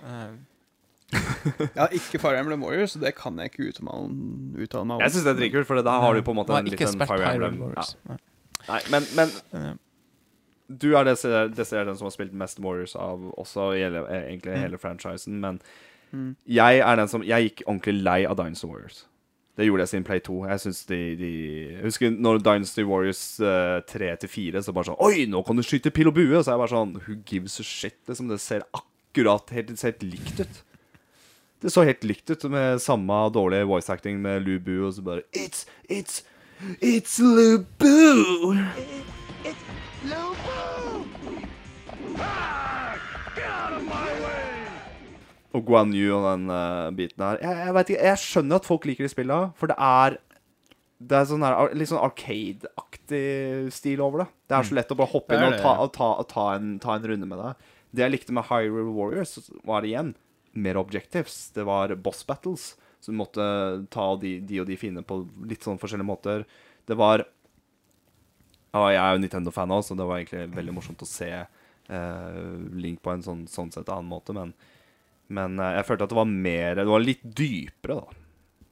Eh, 1.13 1.67
Ja, 1.79 1.87
ikke 1.95 2.19
Fire 2.21 2.37
Emblem 2.39 2.61
Warriors, 2.63 2.93
det 3.01 3.15
kan 3.17 3.37
jeg 3.41 3.51
ikke 3.51 3.69
uttale, 3.71 4.09
uttale 4.61 4.85
meg 4.85 4.95
om. 4.99 5.01
Jeg 5.01 5.11
syns 5.15 5.23
det 5.27 5.33
er 5.33 5.39
dritkult, 5.41 5.67
for 5.69 5.81
da 5.85 5.99
har 6.03 6.13
du 6.13 6.21
på 6.21 6.31
en 6.35 6.39
måte 6.41 6.57
en 6.57 6.65
liten 6.69 6.97
Fire 6.99 7.07
Fire 7.09 7.33
Emblem. 7.33 7.53
Emblem 7.53 7.61
Ja. 7.61 7.65
Warriors. 7.65 7.95
Nei. 8.69 8.81
Men, 8.93 9.07
men 9.15 9.29
Eh, 9.53 9.75
du 10.69 10.91
er 10.95 11.03
desidert 11.09 11.87
den 11.89 11.95
som 11.97 12.05
har 12.05 12.13
spilt 12.13 12.33
mest 12.37 12.59
Warriors 12.61 12.95
av 12.95 13.23
også 13.41 13.71
hele, 13.73 14.03
eh, 14.07 14.27
egentlig 14.35 14.53
Mm. 14.53 14.59
hele 14.61 14.77
franchisen, 14.77 15.39
men 15.41 15.61
Mm. 16.13 16.35
jeg 16.47 16.79
er 16.79 16.95
den 16.95 17.07
som 17.07 17.21
Jeg 17.23 17.49
gikk 17.55 17.63
ordentlig 17.67 18.03
lei 18.03 18.25
av 18.25 18.35
Dynasty 18.37 18.67
Warriors. 18.67 19.05
Det 19.57 19.65
gjorde 19.67 19.79
jeg 19.81 19.87
siden 19.89 20.05
Play 20.05 20.19
2. 20.19 20.45
Jeg 20.47 20.59
synes 20.59 20.85
de, 20.87 21.15
de 21.15 21.31
Jeg 21.75 21.83
husker 21.83 22.09
når 22.11 22.37
Dynasty 22.43 22.83
Warriors 22.83 23.39
uh, 23.41 23.81
3-4, 23.81 24.61
så 24.63 24.71
bare 24.73 24.85
sånn 24.85 24.95
Oi, 24.99 25.25
nå 25.27 25.43
kan 25.45 25.55
du 25.55 25.61
skyte 25.63 25.91
pil 25.91 26.07
og 26.07 26.13
bue! 26.15 26.37
Og 26.37 26.45
så 26.45 26.51
er 26.53 26.57
jeg 26.57 26.63
bare 26.63 26.75
sånn 26.77 26.93
Who 27.07 27.15
gives 27.25 27.59
a 27.59 27.63
shit? 27.63 27.97
Liksom, 28.07 28.29
det 28.29 28.39
ser 28.39 28.61
akkurat 28.73 29.49
helt, 29.51 29.81
helt 29.81 29.99
likt 30.03 30.39
ut. 30.39 30.63
Det 31.59 31.69
så 31.73 31.83
helt 31.83 32.05
likt 32.07 32.29
ut 32.31 32.43
med 32.47 32.79
samme 32.79 33.15
dårlige 33.35 33.67
voice 33.67 33.91
acting 33.91 34.21
med 34.23 34.45
Lu 34.45 34.59
Bu, 34.63 34.85
og 34.87 34.93
så 34.95 35.01
bare 35.03 35.25
It's, 35.35 35.65
it's, 35.91 36.21
it's 36.79 37.17
Lu 37.19 37.65
Bu! 37.81 38.55
Og 45.51 45.65
Guan 45.65 45.91
Yu 45.91 46.13
og 46.15 46.23
den 46.29 46.47
uh, 46.47 46.87
biten 46.95 47.25
her. 47.25 47.41
Jeg, 47.43 47.57
jeg, 47.65 47.75
vet 47.75 47.91
ikke, 47.91 48.07
jeg 48.07 48.23
skjønner 48.23 48.61
at 48.61 48.69
folk 48.69 48.87
liker 48.87 49.03
de 49.03 49.11
spilla, 49.11 49.41
for 49.59 49.73
det 49.73 49.75
er 49.75 50.17
Det 50.99 51.15
er 51.15 51.27
sånn 51.27 51.43
her, 51.43 51.75
litt 51.75 51.91
sånn 51.91 51.99
Arcade-aktig 52.03 53.71
stil 53.75 53.99
over 54.03 54.23
det. 54.23 54.29
Det 54.47 54.55
er 54.55 54.71
så 54.71 54.79
lett 54.79 54.95
å 54.95 54.99
bare 54.99 55.11
hoppe 55.11 55.35
inn 55.35 55.47
og 55.47 55.59
ta, 55.59 55.75
og 55.83 55.91
ta, 55.95 56.09
og 56.23 56.31
ta, 56.31 56.47
en, 56.55 56.73
ta 56.79 56.95
en 56.95 57.11
runde 57.11 57.27
med 57.27 57.39
det. 57.43 57.53
Det 57.91 58.03
jeg 58.05 58.15
likte 58.15 58.35
med 58.35 58.47
Hyrule 58.47 58.95
Warriors, 58.95 59.35
var 59.67 59.83
igjen 59.87 60.15
mer 60.53 60.79
objectives. 60.81 61.49
Det 61.55 61.65
var 61.67 61.93
boss 61.95 62.23
battles. 62.27 62.71
Så 62.99 63.11
du 63.13 63.17
måtte 63.19 63.43
ta 63.93 64.07
de, 64.19 64.39
de 64.43 64.59
og 64.61 64.67
de 64.67 64.77
fiendene 64.79 65.07
på 65.07 65.21
litt 65.47 65.63
sånn 65.63 65.79
forskjellige 65.79 66.09
måter. 66.09 66.43
Det 66.89 66.97
var 66.99 67.23
ja, 67.23 68.81
Jeg 68.91 68.99
er 69.01 69.13
jo 69.15 69.21
Nintendo-fan 69.23 69.71
òg, 69.73 69.85
så 69.85 69.95
det 69.97 70.05
var 70.05 70.19
egentlig 70.19 70.57
veldig 70.57 70.75
morsomt 70.75 71.01
å 71.01 71.07
se 71.09 71.29
eh, 71.31 72.41
Link 72.77 72.99
på 73.01 73.13
en 73.15 73.23
sånn, 73.25 73.47
sånn 73.49 73.71
sett 73.73 73.89
annen 73.89 74.11
måte, 74.11 74.35
men 74.35 74.51
men 75.33 75.59
eh, 75.61 75.75
jeg 75.77 75.87
følte 75.87 76.07
at 76.07 76.13
det 76.13 76.19
var 76.19 76.29
mer 76.29 76.79
Det 76.79 76.87
var 76.89 77.03
litt 77.05 77.23
dypere, 77.23 77.99
da, 77.99 78.21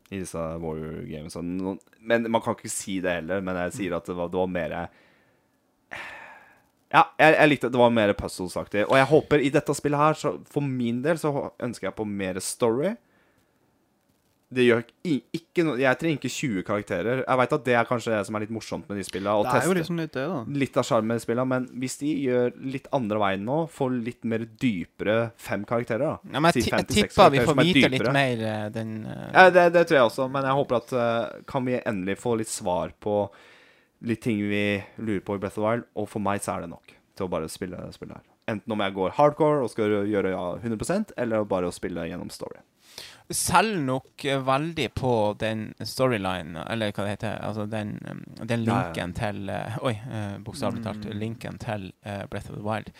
i 0.07 0.21
disse 0.21 0.43
Warrior 0.63 1.03
Games. 1.09 1.35
Men 1.37 2.29
man 2.31 2.43
kan 2.43 2.57
ikke 2.57 2.71
si 2.71 2.99
det 3.03 3.19
heller, 3.19 3.43
men 3.43 3.59
jeg 3.65 3.75
sier 3.75 3.97
at 3.97 4.07
det 4.07 4.15
var, 4.17 4.31
det 4.31 4.39
var 4.39 4.53
mer 4.53 4.77
Ja, 6.93 7.03
jeg, 7.19 7.35
jeg 7.35 7.51
likte 7.51 7.71
det 7.73 7.81
var 7.81 7.91
mer 7.91 8.13
puzzles-aktig. 8.15 8.85
Og 8.87 8.95
jeg 8.99 9.09
håper 9.09 9.43
i 9.43 9.51
dette 9.51 9.75
spillet 9.75 9.99
her, 9.99 10.15
så 10.19 10.37
for 10.47 10.63
min 10.63 11.01
del, 11.03 11.19
så 11.19 11.33
ønsker 11.63 11.89
jeg 11.89 11.97
på 11.97 12.07
mer 12.07 12.39
story. 12.43 12.95
Det 14.47 14.63
gjør 14.63 14.83
ikke 15.03 15.63
noe 15.67 15.75
Jeg 15.81 15.99
trenger 15.99 16.21
ikke 16.21 16.29
20 16.31 16.63
karakterer. 16.63 17.21
Jeg 17.25 17.39
veit 17.41 17.55
at 17.57 17.63
det 17.65 17.73
er 17.75 17.87
kanskje 17.89 18.13
det 18.13 18.19
som 18.29 18.37
er 18.37 18.45
litt 18.45 18.53
morsomt 18.55 18.85
med 18.87 19.01
de 19.01 19.03
spillene. 19.03 19.33
det 19.43 19.59
er 19.59 19.67
jo 19.67 19.75
liksom 19.75 19.99
litt 19.99 20.13
det, 20.15 20.23
da. 20.31 20.37
litt 20.61 20.79
av 20.79 20.87
sjarmen 20.87 21.11
med 21.11 21.23
spillene, 21.23 21.47
men 21.51 21.65
hvis 21.81 21.99
de 21.99 22.13
gjør 22.29 22.55
litt 22.75 22.87
andre 22.95 23.19
veien 23.25 23.43
nå, 23.43 23.57
får 23.73 23.97
litt 24.05 24.23
mer 24.31 24.45
dypere 24.47 25.17
fem 25.35 25.67
karakterer, 25.67 26.05
da 26.05 26.37
Ja, 26.37 26.39
men 26.39 26.55
jeg, 26.55 26.69
jeg 26.71 26.87
tipper 26.93 27.35
vi 27.35 27.43
får 27.43 27.59
vite 27.59 27.91
litt 27.91 28.07
mer 28.15 28.47
eh, 28.53 28.63
den 28.77 28.95
uh... 29.03 29.27
ja, 29.33 29.49
det, 29.51 29.67
det 29.75 29.83
tror 29.89 29.99
jeg 29.99 30.13
også, 30.13 30.29
men 30.31 30.47
jeg 30.47 30.59
håper 30.61 30.79
at 30.79 30.95
uh, 30.95 31.43
kan 31.49 31.67
vi 31.67 31.75
endelig 31.81 32.15
få 32.23 32.37
litt 32.39 32.51
svar 32.51 32.95
på 33.03 33.19
litt 34.01 34.21
ting 34.21 34.37
vi 34.49 34.83
lurer 34.97 35.21
på 35.25 35.35
i 35.35 35.37
Breath 35.41 35.57
of 35.57 35.63
the 35.63 35.67
Wild, 35.69 35.83
og 35.95 36.09
for 36.09 36.19
meg 36.19 36.41
så 36.41 36.55
er 36.57 36.61
det 36.61 36.69
nok 36.69 36.93
til 37.17 37.25
å 37.25 37.29
bare 37.29 37.49
spille 37.49 37.77
spillet 37.91 38.15
her. 38.19 38.25
Enten 38.47 38.71
om 38.71 38.79
jeg 38.79 38.93
går 38.93 39.11
hardcore 39.17 39.63
og 39.65 39.69
skal 39.73 40.05
gjøre 40.07 40.29
ja, 40.31 40.43
100% 40.61 41.11
eller 41.17 41.43
bare 41.49 41.67
å 41.67 41.73
spille 41.75 42.05
gjennom 42.07 42.29
story. 42.31 42.61
selger 43.29 43.81
nok 43.83 44.23
eh, 44.25 44.39
veldig 44.39 44.85
på 44.95 45.13
den 45.39 45.73
storylinen, 45.83 46.55
eller 46.69 46.93
hva 46.95 47.03
det 47.03 47.15
heter, 47.17 47.41
altså 47.43 47.65
den, 47.67 47.97
um, 48.07 48.21
den 48.47 48.63
Ja, 48.63 48.71
ja. 48.71 48.83
linken 48.93 49.13
til 49.17 49.49
eh, 49.49 49.75
Oi, 49.83 49.95
uh, 50.07 50.37
bokstavelig 50.45 50.83
talt. 50.85 51.03
Mm. 51.09 51.17
Linken 51.19 51.57
til 51.59 51.89
eh, 52.05 52.23
Breath 52.31 52.49
of 52.51 52.55
the 52.55 52.63
Wild. 52.63 52.93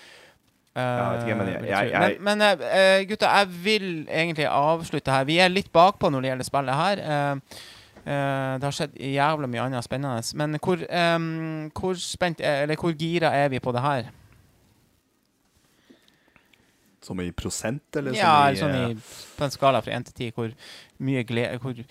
Jeg 0.78 1.14
vet 1.14 1.24
ikke, 1.24 1.38
men 1.40 1.48
jeg- 1.48 1.64
Eh, 1.64 1.70
jeg- 1.70 1.90
jeg- 1.92 2.20
men, 2.22 2.38
men 2.38 2.60
uh, 2.60 3.08
gutta, 3.10 3.26
jeg 3.40 3.48
vil 3.64 4.06
egentlig 4.10 4.46
avslutte 4.48 5.12
her. 5.12 5.24
Vi 5.26 5.40
er 5.40 5.50
litt 5.50 5.72
bakpå 5.74 6.12
når 6.12 6.22
det 6.22 6.30
gjelder 6.30 6.44
spillet 6.52 6.76
her. 6.76 6.98
Eh, 7.00 7.32
eh, 7.32 7.38
det 8.08 8.64
har 8.64 8.76
skjedd 8.76 8.96
jævla 9.04 9.50
mye 9.52 9.66
annet 9.66 9.86
spennende. 9.86 10.24
Men 10.40 10.60
hvor, 10.64 10.84
um, 10.88 11.72
hvor 11.76 12.00
spent 12.00 12.40
er, 12.40 12.64
Eller 12.64 12.80
hvor 12.80 12.96
gira 12.96 13.34
er 13.36 13.50
vi 13.52 13.60
på 13.60 13.74
det 13.76 13.84
her? 13.84 14.12
Som 17.04 17.20
i 17.22 17.32
prosent, 17.32 17.84
eller 17.96 18.16
Ja, 18.16 18.32
som 18.32 18.48
eller 18.48 18.62
sånn 18.62 18.78
i 18.78 18.96
i, 18.96 19.02
på 19.38 19.46
en 19.48 19.54
skala 19.54 19.82
fra 19.84 19.96
1 19.96 20.10
til 20.10 20.32
10, 20.32 20.32
hvor 20.36 20.56
mye 21.08 21.24
glede 21.28 21.60
Hvor 21.64 21.84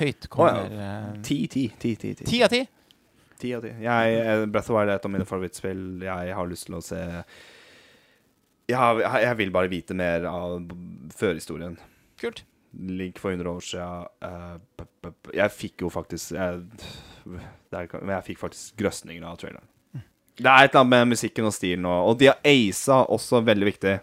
høyt 0.00 0.28
kommer 0.30 0.68
eh, 0.70 1.22
10, 1.22 1.38
10, 1.46 1.64
10, 1.78 1.94
10, 1.96 2.14
10. 2.24 2.28
10 2.30 2.44
av 2.46 2.54
10? 2.54 2.68
Ti 3.40 3.54
av 3.56 3.64
ti. 3.64 3.72
Jeg, 3.80 4.18
eh, 4.20 4.44
Breath 4.52 4.70
of 4.70 4.76
Wild 4.76 4.92
er 4.92 4.98
et 4.98 5.06
av 5.08 5.12
mine 5.14 5.24
favorittspill. 5.24 6.02
Jeg 6.04 6.34
har 6.36 6.50
lyst 6.50 6.68
til 6.68 6.76
å 6.76 6.82
se 6.84 7.00
Ja, 8.70 8.92
jeg, 9.00 9.22
jeg 9.24 9.38
vil 9.40 9.50
bare 9.54 9.70
vite 9.72 9.96
mer 9.96 10.26
av 10.28 10.60
førhistorien. 11.16 11.78
Kult. 12.20 12.44
Link 12.72 13.18
for 13.18 13.30
100 13.30 13.50
år 13.50 13.60
siden. 13.60 14.60
jeg 15.34 15.50
fikk 15.50 15.82
jo 15.82 15.88
faktisk 15.90 16.32
jeg, 16.32 16.60
jeg 17.72 18.22
fikk 18.26 18.38
faktisk 18.38 18.76
grøsninger 18.78 19.26
av 19.26 19.40
traileren. 19.40 19.66
Det 20.40 20.48
er 20.48 20.64
et 20.64 20.70
eller 20.70 20.80
annet 20.80 20.94
med 20.94 21.10
musikken 21.12 21.44
og 21.44 21.52
stilen, 21.52 21.84
og, 21.84 22.12
og 22.12 22.20
de 22.20 22.30
har 22.30 22.38
aisa 22.46 23.02
også 23.12 23.42
veldig 23.44 23.66
viktig. 23.66 23.98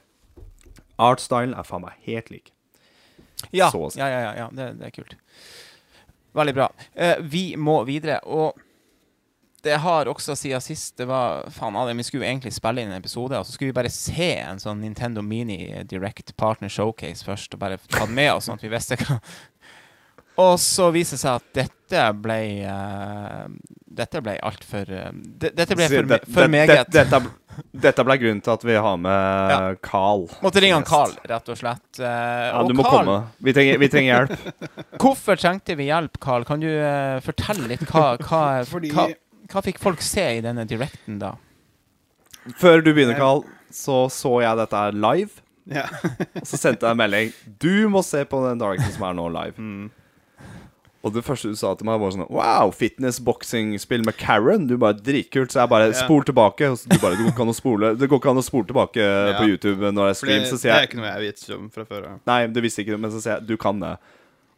Artstylen 1.01 1.55
er 1.57 1.65
faen 1.65 1.85
meg 1.85 1.97
helt 2.05 2.29
lik. 2.33 2.51
Ja, 3.51 3.69
ja, 3.95 4.07
ja, 4.09 4.33
ja. 4.37 4.47
Det, 4.53 4.67
det 4.79 4.89
er 4.89 4.93
kult. 4.93 5.15
Veldig 6.37 6.53
bra. 6.53 6.67
Eh, 6.93 7.17
vi 7.21 7.55
må 7.57 7.79
videre, 7.87 8.19
og 8.25 8.59
det 9.67 9.81
har 9.83 10.07
også 10.11 10.35
siden 10.39 10.63
sist 10.63 10.95
det 11.01 11.07
var 11.09 11.45
Faen, 11.53 11.75
Adrian, 11.77 11.99
vi 11.99 12.07
skulle 12.07 12.29
egentlig 12.29 12.53
spille 12.55 12.81
inn 12.83 12.93
en 12.93 13.01
episode, 13.01 13.35
og 13.37 13.45
så 13.47 13.53
skulle 13.55 13.73
vi 13.73 13.77
bare 13.77 13.91
se 13.93 14.31
en 14.39 14.61
sånn 14.63 14.79
Nintendo 14.83 15.21
Mini 15.25 15.59
Direct 15.91 16.33
Partner 16.39 16.71
Showcase 16.71 17.27
først, 17.27 17.53
og 17.57 17.61
bare 17.65 17.79
ta 17.91 18.05
den 18.07 18.15
med 18.17 18.31
oss, 18.37 18.47
sånn 18.47 18.57
at 18.59 18.65
vi 18.67 18.71
visste 18.73 18.97
hva 19.03 19.19
Og 20.37 20.55
så 20.61 20.91
viser 20.93 21.17
det 21.17 21.23
seg 21.23 21.39
at 21.39 21.45
dette 21.57 22.03
ble 22.21 22.39
uh, 22.69 23.47
Dette 23.97 24.21
ble 24.21 24.35
altfor 24.45 24.91
uh, 24.93 25.09
Dette 25.41 25.73
ble 25.73 25.87
for, 25.89 26.11
for 26.35 26.51
meget. 26.53 26.91
Dette, 26.93 27.21
Dette 27.73 28.05
ble 28.05 28.17
grunnen 28.21 28.41
til 28.45 28.53
at 28.53 28.65
vi 28.69 28.75
har 28.77 28.99
med 29.01 29.53
Ja. 29.55 29.59
Carl. 29.81 30.27
Måtte 30.43 30.61
ringe 30.61 30.77
han 30.77 30.85
Carl, 30.85 31.15
rett 31.25 31.49
og 31.49 31.57
slett. 31.57 31.87
Uh, 31.97 32.05
Ja, 32.05 32.59
og 32.59 32.69
du 32.69 32.75
må 32.77 32.85
Carl, 32.85 33.01
komme. 33.07 33.15
Vi 33.41 33.55
trenger, 33.57 33.79
vi 33.81 33.89
trenger 33.89 34.11
hjelp. 34.13 34.67
Hvorfor 35.01 35.41
trengte 35.41 35.77
vi 35.79 35.89
hjelp, 35.89 36.19
Carl? 36.21 36.45
Kan 36.45 36.61
du 36.61 36.69
uh, 36.69 37.17
fortelle 37.25 37.71
litt 37.73 37.87
hva, 37.89 38.11
hva, 38.21 38.43
Fordi 38.69 38.93
hva, 38.93 39.07
hva 39.51 39.63
fikk 39.65 39.79
folk 39.83 40.01
se 40.05 40.23
i 40.37 40.41
denne 40.45 40.65
directen, 40.67 41.19
da? 41.21 41.35
Før 42.59 42.81
du 42.83 42.93
begynner, 42.93 43.17
Carl, 43.19 43.43
så 43.73 44.05
så 44.13 44.37
jeg 44.43 44.57
dette 44.61 44.79
her 44.85 44.91
live. 44.95 45.41
ja. 45.67 45.83
Og 46.39 46.45
så 46.47 46.55
sendte 46.57 46.87
jeg 46.87 46.91
en 46.95 47.01
melding. 47.01 47.33
Du 47.59 47.89
må 47.91 48.03
se 48.05 48.23
på 48.25 48.39
den 48.47 48.59
directen 48.61 48.93
som 48.95 49.03
er 49.09 49.17
nå 49.19 49.29
live. 49.29 49.55
Mm. 49.67 49.89
Og 51.05 51.13
det 51.13 51.21
første 51.23 51.47
du 51.47 51.55
sa 51.55 51.69
til 51.77 51.85
meg, 51.87 51.99
var 52.01 52.09
sånn 52.11 52.25
Wow, 52.33 52.71
fitness-boksingspill 52.75 54.01
med 54.03 54.17
Karen. 54.19 54.65
Du 54.67 54.73
bare 54.81 54.97
Dritkult. 54.97 55.53
Så 55.53 55.61
jeg 55.61 55.69
bare 55.71 55.85
Ja. 55.91 55.93
Spol 56.01 56.25
tilbake. 56.27 56.67
Og 56.73 56.79
så 56.81 56.89
du 56.89 56.97
bare, 56.99 57.15
det 57.15 57.23
går 57.23 57.31
ikke 57.31 57.45
an 57.45 57.53
å 57.53 57.55
spole 57.55 57.91
Det 57.95 58.09
går 58.11 58.19
ikke 58.19 58.31
an 58.33 58.41
å 58.41 58.43
spole 58.43 58.67
tilbake 58.67 58.97
Ja. 59.05 59.37
på 59.39 59.45
YouTube 59.47 59.91
når 59.93 60.09
jeg 60.09 60.15
streamer. 60.19 60.49
det, 60.49 60.59
sier 60.59 60.71
jeg 60.73 60.73
det 60.73 60.81
er 60.81 60.87
ikke 60.89 60.99
noe 60.99 61.11
jeg 61.13 61.21
vet 61.27 61.55
om 61.55 61.69
fra 61.69 61.85
før 61.85 62.07
av. 62.09 62.19
Nei, 62.27 62.39
det 62.47 62.63
visste 62.65 62.81
ikke 62.83 62.91
ikke, 62.97 62.99
men 63.05 63.11
så 63.13 63.21
sier 63.23 63.33
jeg 63.37 63.47
du 63.47 63.55
kan 63.57 63.79
det. 63.79 63.93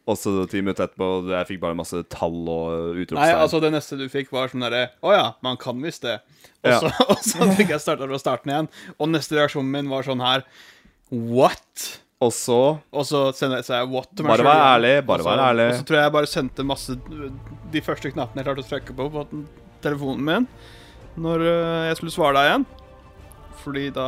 Og 0.10 0.18
så 0.18 0.31
ti 0.49 0.61
minutter 0.64 0.88
etterpå, 0.88 1.07
jeg 1.30 1.48
fikk 1.52 1.61
bare 1.61 1.77
masse 1.77 1.99
tall 2.10 2.38
og 2.49 2.98
utropstegn. 2.98 3.19
Nei, 3.22 3.36
altså 3.38 3.60
det 3.61 3.69
neste 3.76 3.98
du 3.99 4.07
fikk, 4.10 4.31
var 4.34 4.49
sånn 4.49 4.64
derre 4.65 4.88
Å 5.06 5.14
ja, 5.14 5.26
man 5.45 5.60
kan 5.61 5.77
visst 5.86 6.06
det. 6.07 6.15
Og 6.64 6.72
Ja. 6.72 6.80
så, 6.81 6.90
og 7.14 7.22
så 7.23 7.49
fikk 7.60 7.76
jeg 7.76 7.84
starta 7.84 8.07
fra 8.10 8.19
starten 8.22 8.53
igjen, 8.53 8.69
og 8.98 9.11
neste 9.14 9.38
reaksjonen 9.38 9.69
min 9.76 9.91
var 9.91 10.07
sånn 10.07 10.23
her 10.26 10.45
What? 11.14 11.86
Og 12.19 12.34
så 12.36 12.57
Og 12.91 13.06
så 13.07 13.22
sendte 13.38 13.61
jeg 13.61 13.69
jeg 13.69 13.91
what 13.94 14.10
til 14.11 14.26
meg 14.27 14.34
Bare 14.36 14.48
vær 14.49 14.65
ærlig, 14.73 14.95
bare 15.07 15.23
vær 15.26 15.44
ærlig. 15.45 15.69
Og 15.72 15.77
så 15.80 15.86
tror 15.88 15.99
jeg 15.99 16.07
jeg 16.10 16.15
bare 16.18 16.30
sendte 16.34 16.65
masse 16.68 16.98
De 17.72 17.81
første 17.86 18.11
knappene 18.11 18.41
jeg 18.44 18.49
klarte 18.49 18.65
å 18.65 18.69
trykke 18.73 18.98
på 18.98 19.07
på 19.14 19.26
telefonen 19.86 20.26
min 20.26 20.49
når 21.19 21.41
øh, 21.44 21.86
jeg 21.90 21.98
skulle 21.98 22.14
svare 22.14 22.36
deg 22.38 22.48
igjen. 22.48 22.65
Fordi 23.60 23.81
da 23.95 24.06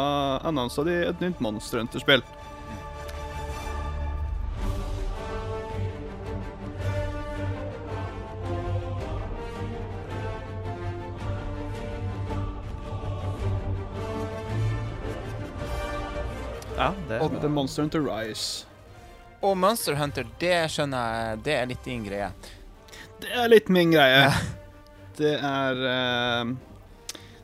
annonsa 0.48 0.84
de 0.88 0.94
et 1.10 1.23
nytt 1.23 1.41
Monster 1.44 1.82
Hunter-spill. 1.82 2.22
Ja, 16.82 16.90
det 17.10 17.22
og 17.22 17.38
The 17.41 17.52
Monster 17.52 17.86
Hunter 17.86 18.02
Rise. 18.08 18.66
Og 19.45 19.53
Monster 19.58 19.98
Hunter, 19.98 20.26
det 20.41 20.58
skjønner 20.74 21.14
jeg, 21.14 21.40
det 21.45 21.56
er 21.60 21.70
litt 21.70 21.86
din 21.86 22.03
greie. 22.06 22.32
Det 23.22 23.32
er 23.38 23.52
litt 23.52 23.70
min 23.70 23.94
greie. 23.94 24.26
Ja. 24.26 24.34
Det 25.18 25.36
er 25.38 25.82
uh, 25.86 26.52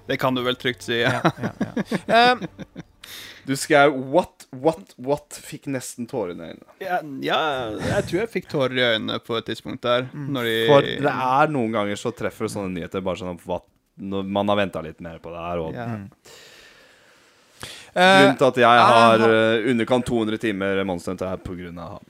Det 0.08 0.18
kan 0.18 0.34
du 0.34 0.42
vel 0.46 0.58
trygt 0.58 0.88
si. 0.88 1.02
Ja, 1.04 1.22
ja, 1.22 1.54
ja. 1.62 2.34
Um, 2.34 2.46
Du 3.48 3.56
skrev 3.56 3.94
what, 4.12 4.44
what, 4.50 4.90
what 5.00 5.38
Fikk 5.40 5.70
nesten 5.72 6.08
tårer 6.10 6.34
i 6.34 6.50
øynene. 6.50 6.74
Ja, 6.84 6.98
ja, 7.24 7.38
jeg 7.80 8.08
tror 8.10 8.20
jeg 8.20 8.32
fikk 8.34 8.50
tårer 8.52 8.76
i 8.76 8.84
øynene 8.90 9.22
på 9.24 9.38
et 9.38 9.48
tidspunkt 9.48 9.86
der. 9.86 10.10
Når 10.12 10.50
de 10.50 10.56
For 10.68 10.88
det 11.06 11.14
er 11.14 11.54
noen 11.56 11.78
ganger 11.78 12.02
så 12.02 12.12
treffer 12.12 12.52
sånne 12.52 12.74
nyheter 12.76 13.06
bare 13.06 13.22
sånn 13.22 13.38
at 13.38 13.70
man 14.36 14.52
har 14.52 14.60
venta 14.60 14.84
litt 14.84 15.00
mer 15.06 15.22
på 15.24 15.32
det 15.32 15.46
her. 15.46 15.64
Og 15.64 15.80
Grunnen 17.94 18.38
til 18.38 18.48
at 18.48 18.60
jeg 18.62 18.86
har 18.92 19.24
uh, 19.24 19.70
underkant 19.72 20.06
200 20.06 20.38
timer 20.42 20.84
Monster 20.86 21.14
Hunter, 21.14 21.32
er 21.34 21.42
av 21.82 21.98
han. 21.98 22.06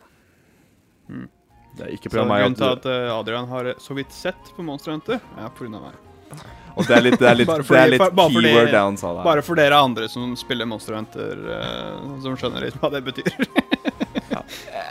Mm. 1.08 1.28
Det 1.78 1.86
er 1.86 1.94
ikke 1.94 2.10
pga. 2.10 2.10
på 2.10 2.18
grunn 2.26 2.32
grunnen 2.42 2.58
til 2.58 2.72
At, 2.74 2.86
eh, 2.90 3.14
Adrian 3.14 3.48
har 3.48 3.74
så 3.80 3.94
vidt 3.98 4.12
sett 4.16 4.52
på 4.56 4.66
Monster 4.66 4.92
Hunter, 4.92 5.20
er 5.38 5.50
av 5.78 5.84
meg. 5.86 6.00
og 6.76 6.86
det 6.88 6.96
er 6.98 7.02
litt, 7.02 7.20
det 7.20 7.30
er 7.30 7.36
litt, 7.36 7.48
Bare 7.52 7.62
det 7.62 7.68
fordi- 7.70 7.82
er 7.84 7.92
litt 7.94 8.16
bare 8.16 8.32
fordi- 8.34 8.54
keyword 8.54 8.74
han 8.74 8.98
sa 8.98 9.14
der. 9.14 9.24
Bare 9.24 9.42
for 9.46 9.56
dere 9.56 9.76
andre 9.78 10.10
som 10.10 10.36
spiller 10.36 10.66
Monster 10.66 10.96
Hunter, 10.98 11.44
eh, 11.58 12.22
som 12.26 12.38
skjønner 12.38 12.66
litt 12.66 12.80
hva 12.82 12.92
det 12.92 13.04
betyr. 13.06 13.30
jeg, 14.34 14.44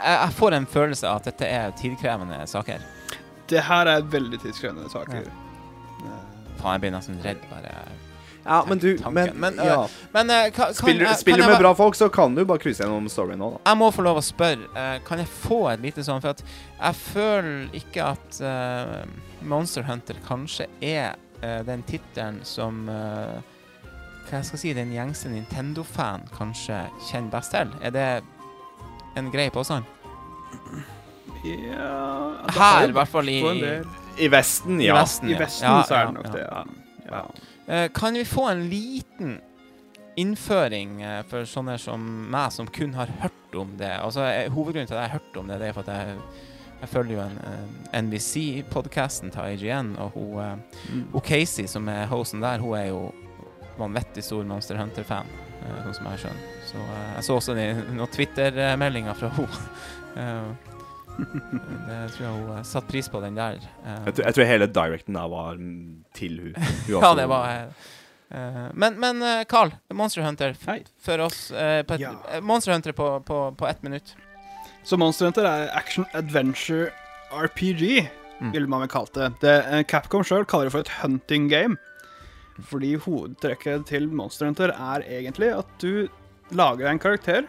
jeg 0.07 0.33
får 0.39 0.53
en 0.61 0.67
følelse 0.67 1.09
av 1.11 1.17
at 1.21 1.25
dette 1.33 1.51
er 1.51 1.75
tidkrevende 1.83 2.39
saker. 2.47 2.87
Det 3.51 3.63
her 3.63 3.87
er 3.87 4.03
veldig 4.03 4.41
tidskrevende 4.43 4.89
saker. 4.91 5.27
Faen, 6.57 6.73
jeg 6.77 6.81
blir 6.87 6.95
nesten 6.95 7.19
redd 7.23 7.43
bare. 7.51 7.75
Ja, 8.47 8.61
men 8.69 8.79
du 8.79 8.93
men, 9.11 9.31
Men, 9.43 9.57
ja. 9.59 9.89
Men 10.15 10.31
uh, 10.31 10.37
kan, 10.55 10.71
kan, 10.71 10.75
Spiller, 10.75 11.05
jeg- 11.09 11.19
spiller 11.19 11.43
kan 11.43 11.49
du 11.49 11.53
med 11.57 11.63
bra 11.65 11.73
folk, 11.75 11.95
så 11.99 12.09
kan 12.15 12.35
du 12.37 12.45
bare 12.47 12.63
krysse 12.63 12.85
gjennom 12.85 13.09
storyen 13.11 13.41
nå, 13.43 13.51
da. 13.57 13.61
Jeg 13.73 13.81
må 13.81 13.91
få 13.93 14.05
lov 14.07 14.21
å 14.21 14.25
spørre. 14.25 14.69
Uh, 14.77 14.97
kan 15.07 15.19
jeg 15.23 15.29
få 15.43 15.61
et 15.73 15.83
lite 15.83 16.05
sånn 16.07 16.23
For 16.23 16.37
at 16.37 16.43
jeg 16.77 16.99
føler 17.01 17.75
ikke 17.75 18.05
at 18.13 18.39
eh, 18.45 19.05
Monster 19.49 19.83
Hunter 19.89 20.19
kanskje 20.27 20.67
er 20.85 21.17
eh, 21.43 21.61
den 21.67 21.83
tittelen 21.89 22.39
som 22.47 22.83
eh, 22.93 23.37
Hva 24.27 24.41
jeg 24.41 24.49
skal 24.51 24.61
si 24.61 24.73
den 24.77 24.93
gjengse 24.95 25.31
Nintendo-fan 25.33 26.27
kanskje 26.37 26.83
kjenner 27.09 27.31
best 27.37 27.55
til. 27.55 27.71
Er 27.81 27.95
det 27.95 28.07
en 29.17 29.31
grei 29.33 29.49
påstand? 29.55 29.87
Ja 31.47 32.47
Her, 32.57 32.89
i 32.89 32.95
hvert 32.97 33.09
fall 33.13 33.29
i, 33.31 33.39
I 34.19 34.29
Vesten, 34.33 34.81
ja. 34.83 34.97
I 34.97 34.99
Vesten, 35.01 35.31
ja. 35.31 35.37
I. 35.37 35.41
Vesten 35.45 35.69
Ja, 35.69 35.83
så 35.87 35.95
er 35.95 36.01
ja, 36.01 36.07
det 36.07 36.15
nok 36.15 36.27
ja. 36.27 36.33
det, 36.33 37.11
ja. 37.11 37.23
Eh, 37.69 37.89
kan 37.95 38.15
vi 38.15 38.25
få 38.25 38.49
en 38.49 38.69
liten 38.71 39.39
innføring 40.17 41.01
eh, 41.03 41.23
for 41.29 41.45
sånne 41.49 41.75
som 41.83 42.03
meg, 42.33 42.53
som 42.55 42.69
kun 42.73 42.95
har 42.95 43.11
hørt 43.21 43.57
om 43.59 43.73
det? 43.81 43.91
Altså, 44.01 44.27
Hovedgrunnen 44.55 44.87
til 44.89 44.95
at 44.97 45.03
jeg 45.07 45.11
har 45.11 45.19
hørt 45.19 45.41
om 45.41 45.49
det, 45.51 45.59
det 45.61 45.69
er 45.69 45.77
for 45.77 45.89
at 45.89 45.97
jeg, 45.99 46.17
jeg 46.81 46.89
følger 46.93 47.17
jo 47.17 47.25
en, 47.25 47.39
eh, 47.51 48.01
NBC-podkasten 48.03 49.35
til 49.35 49.57
IGN, 49.57 49.95
og 49.99 50.11
hun, 50.15 50.63
Mm. 50.93 51.09
hun 51.13 51.21
Casey, 51.27 51.67
som 51.67 51.89
er 51.89 52.07
hosten 52.07 52.41
der, 52.43 52.59
hun 52.63 52.77
er 52.79 52.87
jo 52.93 53.13
vanvittig 53.79 54.25
stor 54.25 54.45
Monster 54.45 54.77
Hunter-fan, 54.79 55.27
sånn 55.85 55.95
som 55.95 56.07
jeg 56.13 56.19
skjønner. 56.23 56.47
Så 56.71 56.85
jeg 57.17 57.25
så 57.27 57.35
også 57.37 57.55
noen 57.93 58.09
Twitter-meldinger 58.15 59.15
fra 59.19 59.29
henne. 59.37 60.57
det 61.17 61.99
tror 62.15 62.25
jeg 62.27 62.33
hun 62.35 62.51
eh, 62.59 62.63
satte 62.69 62.91
pris 62.91 63.09
på, 63.13 63.21
den 63.25 63.37
der. 63.39 63.61
eh. 63.85 64.01
Jeg, 64.07 64.15
tror, 64.19 64.25
jeg 64.29 64.35
tror 64.39 64.49
hele 64.51 64.67
directen 64.81 65.17
der 65.19 65.31
var 65.33 65.57
til 66.19 66.39
hun. 66.43 66.55
hun 66.89 67.01
Ja, 67.03 67.15
det 67.19 67.27
var 67.31 67.49
eh, 67.53 67.89
eh, 68.37 68.61
Men, 68.75 68.99
men 69.01 69.25
Carl, 69.49 69.73
Monster 69.95 70.23
Hunter 70.27 70.55
Hei. 70.67 70.83
for 70.99 71.25
oss 71.27 71.49
på 71.53 71.95
et, 71.97 72.01
Ja. 72.05 72.15
Monster 72.43 72.73
Hunter 72.77 72.93
på, 72.93 73.09
på, 73.27 73.41
på 73.57 73.67
ett 73.69 73.83
minutt. 73.83 74.15
Så 74.87 74.97
Monster 75.01 75.27
Hunter 75.31 75.45
er 75.49 75.71
action 75.77 76.07
adventure 76.15 76.91
RPG, 77.33 78.09
Mm. 78.37 78.51
ville 78.53 78.69
man 78.69 78.83
vel 78.83 78.89
kalt 78.93 79.15
det. 79.17 79.31
det 79.41 79.87
Capcom 79.89 80.21
sjøl 80.23 80.43
kaller 80.45 80.69
det 80.69 80.73
for 80.75 80.85
et 80.85 80.91
hunting 81.01 81.47
game. 81.49 81.79
Fordi 82.69 82.91
hovedtrekket 83.01 83.87
til 83.89 84.11
Monster 84.13 84.45
Hunter 84.51 84.75
er 84.77 85.01
egentlig 85.09 85.49
at 85.57 85.71
du 85.81 86.05
lager 86.53 86.91
en 86.91 87.01
karakter 87.01 87.47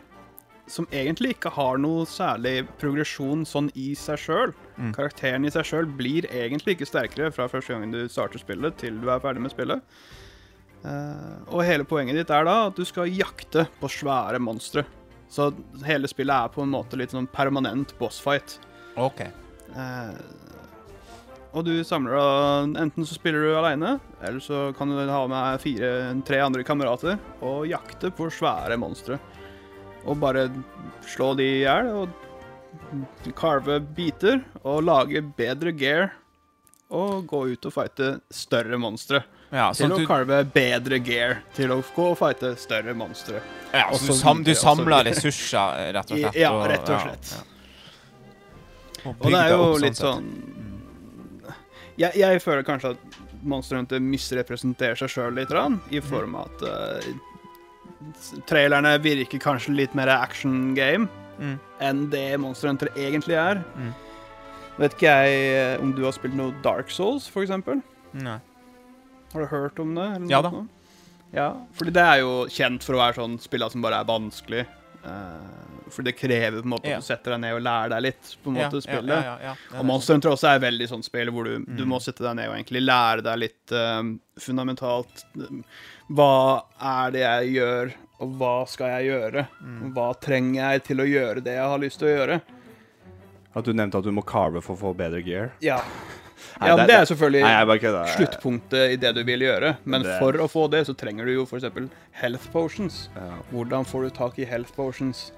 som 0.67 0.87
egentlig 0.91 1.35
ikke 1.35 1.51
har 1.55 1.79
noe 1.81 2.05
særlig 2.09 2.61
progresjon 2.81 3.45
sånn 3.47 3.69
i 3.79 3.93
seg 3.97 4.19
sjøl. 4.21 4.53
Mm. 4.75 4.91
Karakteren 4.95 5.47
i 5.47 5.51
seg 5.53 5.67
sjøl 5.69 5.89
blir 5.99 6.27
egentlig 6.27 6.75
ikke 6.75 6.89
sterkere 6.89 7.31
fra 7.33 7.47
første 7.51 7.73
gangen 7.73 7.95
du 7.95 8.03
starter 8.11 8.41
spillet, 8.41 8.77
til 8.81 8.99
du 9.01 9.09
er 9.11 9.23
ferdig 9.23 9.45
med 9.45 9.53
spillet. 9.53 9.97
Uh, 10.83 11.39
og 11.49 11.65
hele 11.65 11.87
poenget 11.87 12.19
ditt 12.19 12.31
er 12.31 12.45
da 12.47 12.57
at 12.67 12.77
du 12.77 12.85
skal 12.87 13.09
jakte 13.11 13.65
på 13.79 13.91
svære 13.91 14.39
monstre. 14.43 14.85
Så 15.31 15.49
hele 15.87 16.07
spillet 16.07 16.35
er 16.35 16.53
på 16.53 16.63
en 16.63 16.71
måte 16.75 16.99
litt 16.99 17.15
sånn 17.15 17.29
permanent 17.31 17.95
bossfight. 17.99 18.59
OK. 18.99 19.23
Uh, 19.73 20.13
og 21.57 21.63
du 21.65 21.73
samler 21.87 22.13
da 22.13 22.83
Enten 22.83 23.07
så 23.07 23.15
spiller 23.17 23.47
du 23.47 23.55
aleine, 23.57 23.97
eller 24.21 24.43
så 24.43 24.67
kan 24.77 24.91
du 24.91 24.99
ha 24.99 25.23
med 25.31 25.63
fire, 25.63 25.89
tre 26.27 26.43
andre 26.43 26.65
kamerater 26.67 27.17
og 27.41 27.65
jakte 27.69 28.11
på 28.13 28.29
svære 28.33 28.77
monstre. 28.79 29.17
Og 30.07 30.17
bare 30.21 30.47
slå 31.07 31.33
de 31.37 31.43
i 31.43 31.59
hjel 31.65 31.89
og 32.03 33.33
carve 33.35 33.79
biter 33.81 34.39
og 34.63 34.83
lage 34.87 35.21
bedre 35.37 35.73
gear. 35.75 36.13
Og 36.89 37.25
gå 37.27 37.41
ut 37.51 37.65
og 37.67 37.73
fighte 37.75 38.13
større 38.31 38.77
monstre. 38.79 39.23
Ja, 39.51 39.69
Til 39.75 39.91
å 39.91 39.97
du, 39.99 40.05
carve 40.07 40.37
bedre 40.51 40.99
gear. 41.03 41.41
Til 41.55 41.71
å 41.75 41.81
gå 41.95 42.05
og 42.13 42.17
fighte 42.19 42.53
større 42.59 42.93
monstre. 42.95 43.41
ja, 43.73 43.89
så 43.91 44.07
du, 44.07 44.13
sam, 44.15 44.43
du 44.43 44.53
samler 44.55 45.03
ressurser, 45.09 45.91
rett 45.95 46.11
og 46.11 46.19
slett? 46.21 46.39
Ja, 46.45 46.51
rett 46.67 46.87
og 46.91 47.03
slett. 47.03 47.33
ja. 47.35 47.43
Og 49.07 49.15
Og 49.23 49.31
det 49.31 49.39
er 49.39 49.51
jo 49.53 49.61
opp 49.69 49.81
litt 49.83 49.95
sånn 49.99 50.25
jeg, 51.97 52.11
jeg 52.19 52.41
føler 52.43 52.65
kanskje 52.67 52.89
at 52.95 53.15
Monster 53.47 53.77
Hunter 53.79 54.01
misrepresenterer 54.03 54.97
seg 54.99 55.09
sjøl 55.13 55.37
litt, 55.37 55.53
i 55.95 56.01
form 56.03 56.35
av 56.35 56.49
at 56.51 56.63
s- 56.67 57.15
trailerne 58.49 58.95
virker 59.03 59.39
kanskje 59.43 59.75
litt 59.75 59.95
mer 59.95 60.07
action 60.13 60.73
game 60.77 61.07
Mm. 61.37 61.59
enn 61.85 62.09
det 62.09 62.39
Monster 62.41 62.67
Hunter 62.71 62.87
egentlig 62.97 63.35
er. 63.37 63.59
Mm. 63.77 63.91
Vet 64.79 64.93
ikke 64.95 65.11
jeg 65.11 65.51
eh, 65.53 65.81
om 65.81 65.91
du 65.93 66.03
har 66.05 66.11
spilt 66.15 66.33
noe 66.37 66.53
Dark 66.63 66.89
Souls, 66.89 67.27
for 67.29 67.43
eksempel? 67.45 67.81
Nei. 68.17 68.39
Har 69.33 69.43
du 69.43 69.47
hørt 69.51 69.79
om 69.83 69.93
det? 69.93 70.07
Eller 70.15 70.29
Ja 70.31 70.41
da. 70.41 70.51
Ja, 71.35 71.47
fordi 71.77 71.91
det 71.93 72.01
er 72.07 72.19
jo 72.23 72.45
kjent 72.49 72.81
for 72.87 72.95
å 72.95 73.01
være 73.03 73.17
sånn 73.19 73.37
spiller 73.43 73.69
som 73.69 73.81
bare 73.83 73.99
er 74.01 74.07
vanskelig. 74.09 74.65
Eh, 75.05 75.66
For 75.93 76.03
det 76.03 76.15
krever 76.17 76.61
på 76.61 76.65
en 76.67 76.73
måte 76.73 76.89
at 76.93 77.01
du 77.01 77.05
setter 77.07 77.31
deg 77.35 77.39
ned 77.45 77.53
og 77.57 77.61
lærer 77.65 77.89
deg 77.95 78.01
litt 78.07 78.31
på 78.43 78.49
en 78.51 78.57
måte 78.59 78.79
å 78.79 78.83
spille. 78.83 79.17
Ja, 79.17 79.21
ja, 79.23 79.37
ja, 79.43 79.53
ja. 79.71 79.79
Og 79.79 79.85
Monster 79.85 80.13
Hunter 80.17 80.29
også 80.33 80.49
er 80.55 80.59
veldig 80.65 80.87
sånn 80.91 81.03
spill 81.05 81.31
hvor 81.31 81.43
du, 81.49 81.53
du 81.65 81.83
Mm. 81.83 81.87
må 81.93 82.01
sette 82.01 82.23
deg 82.25 82.35
ned 82.35 82.49
og 82.49 82.55
egentlig 82.57 82.81
lære 82.83 83.23
deg 83.23 83.39
litt 83.45 83.71
eh, 83.71 84.03
fundamentalt 84.39 85.23
eh, 85.37 85.63
Hva 86.09 86.63
er 86.81 87.11
det 87.11 87.23
jeg 87.25 87.53
gjør, 87.57 87.93
og 88.19 88.35
hva 88.39 88.53
skal 88.67 88.93
jeg 88.97 89.09
gjøre? 89.11 89.47
Mm. 89.61 89.81
Hva 89.93 90.11
trenger 90.23 90.61
jeg 90.73 90.83
til 90.91 91.03
å 91.03 91.07
gjøre 91.07 91.43
det 91.43 91.57
jeg 91.57 91.67
har 91.73 91.79
lyst 91.83 91.99
til 91.99 92.07
å 92.07 92.13
gjøre? 92.15 92.41
At 93.57 93.65
du 93.65 93.73
nevnte 93.73 93.97
at 93.97 94.05
du 94.05 94.11
må 94.13 94.21
carve 94.27 94.61
for 94.61 94.75
å 94.77 94.79
få 94.79 94.93
bedre 94.97 95.23
gear. 95.25 95.51
Ja, 95.65 95.81
Nei, 96.61 96.67
ja 96.69 96.75
men 96.77 96.87
det 96.89 96.95
er 96.95 97.05
selvfølgelig 97.09 97.41
Nei, 97.43 97.65
bare 97.69 98.01
sluttpunktet 98.13 98.93
i 98.93 98.97
det 99.01 99.11
du 99.17 99.23
vil 99.25 99.41
gjøre. 99.45 99.71
Men 99.85 100.03
Det- 100.05 100.19
for 100.21 100.33
å 100.41 100.45
få 100.49 100.67
det, 100.69 100.83
så 100.87 100.93
trenger 100.97 101.25
du 101.25 101.33
jo 101.33 101.45
f.eks. 101.45 101.65
health 102.21 102.47
potions. 102.53 103.09
Ja. 103.15 103.39
Hvordan 103.51 103.85
får 103.85 104.03
du 104.03 104.09
tak 104.15 104.37
i 104.39 104.45
health 104.45 104.71
potions? 104.75 105.31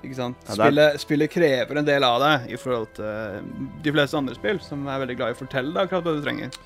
Ikke 0.00 0.16
sant? 0.16 0.38
Ja, 0.46 0.54
det 0.54 0.64
Spillet, 0.64 1.00
spillet 1.02 1.32
krever 1.32 1.76
en 1.76 1.84
del 1.84 2.04
av 2.06 2.20
deg 2.22 2.54
i 2.54 2.58
forhold 2.60 2.88
til 2.96 3.04
eh, 3.04 3.40
de 3.84 3.92
fleste 3.92 4.16
andre 4.16 4.36
spill, 4.36 4.60
som 4.64 4.86
er 4.88 5.02
veldig 5.02 5.16
glad 5.18 5.32
i 5.32 5.36
å 5.36 5.40
fortelle 5.42 5.74
deg 5.74 5.82
akkurat 5.82 6.06
hva 6.06 6.14
du 6.16 6.22
trenger. 6.24 6.56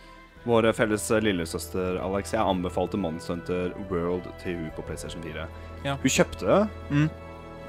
Vår 0.45 0.69
felles 0.77 1.09
eh, 1.11 1.23
lillesøster 1.25 1.99
Alex, 2.05 2.35
jeg 2.37 2.45
anbefalte 2.45 3.01
Monster 3.01 3.35
Hunter 3.35 3.75
World 3.91 4.29
til 4.43 4.61
hun 4.61 4.71
på 4.77 4.85
PlayStation 4.87 5.25
4. 5.25 5.49
Ja. 5.87 5.97
Hun 5.99 6.15
kjøpte 6.17 6.47
det. 6.47 6.61
Mm. 6.95 7.09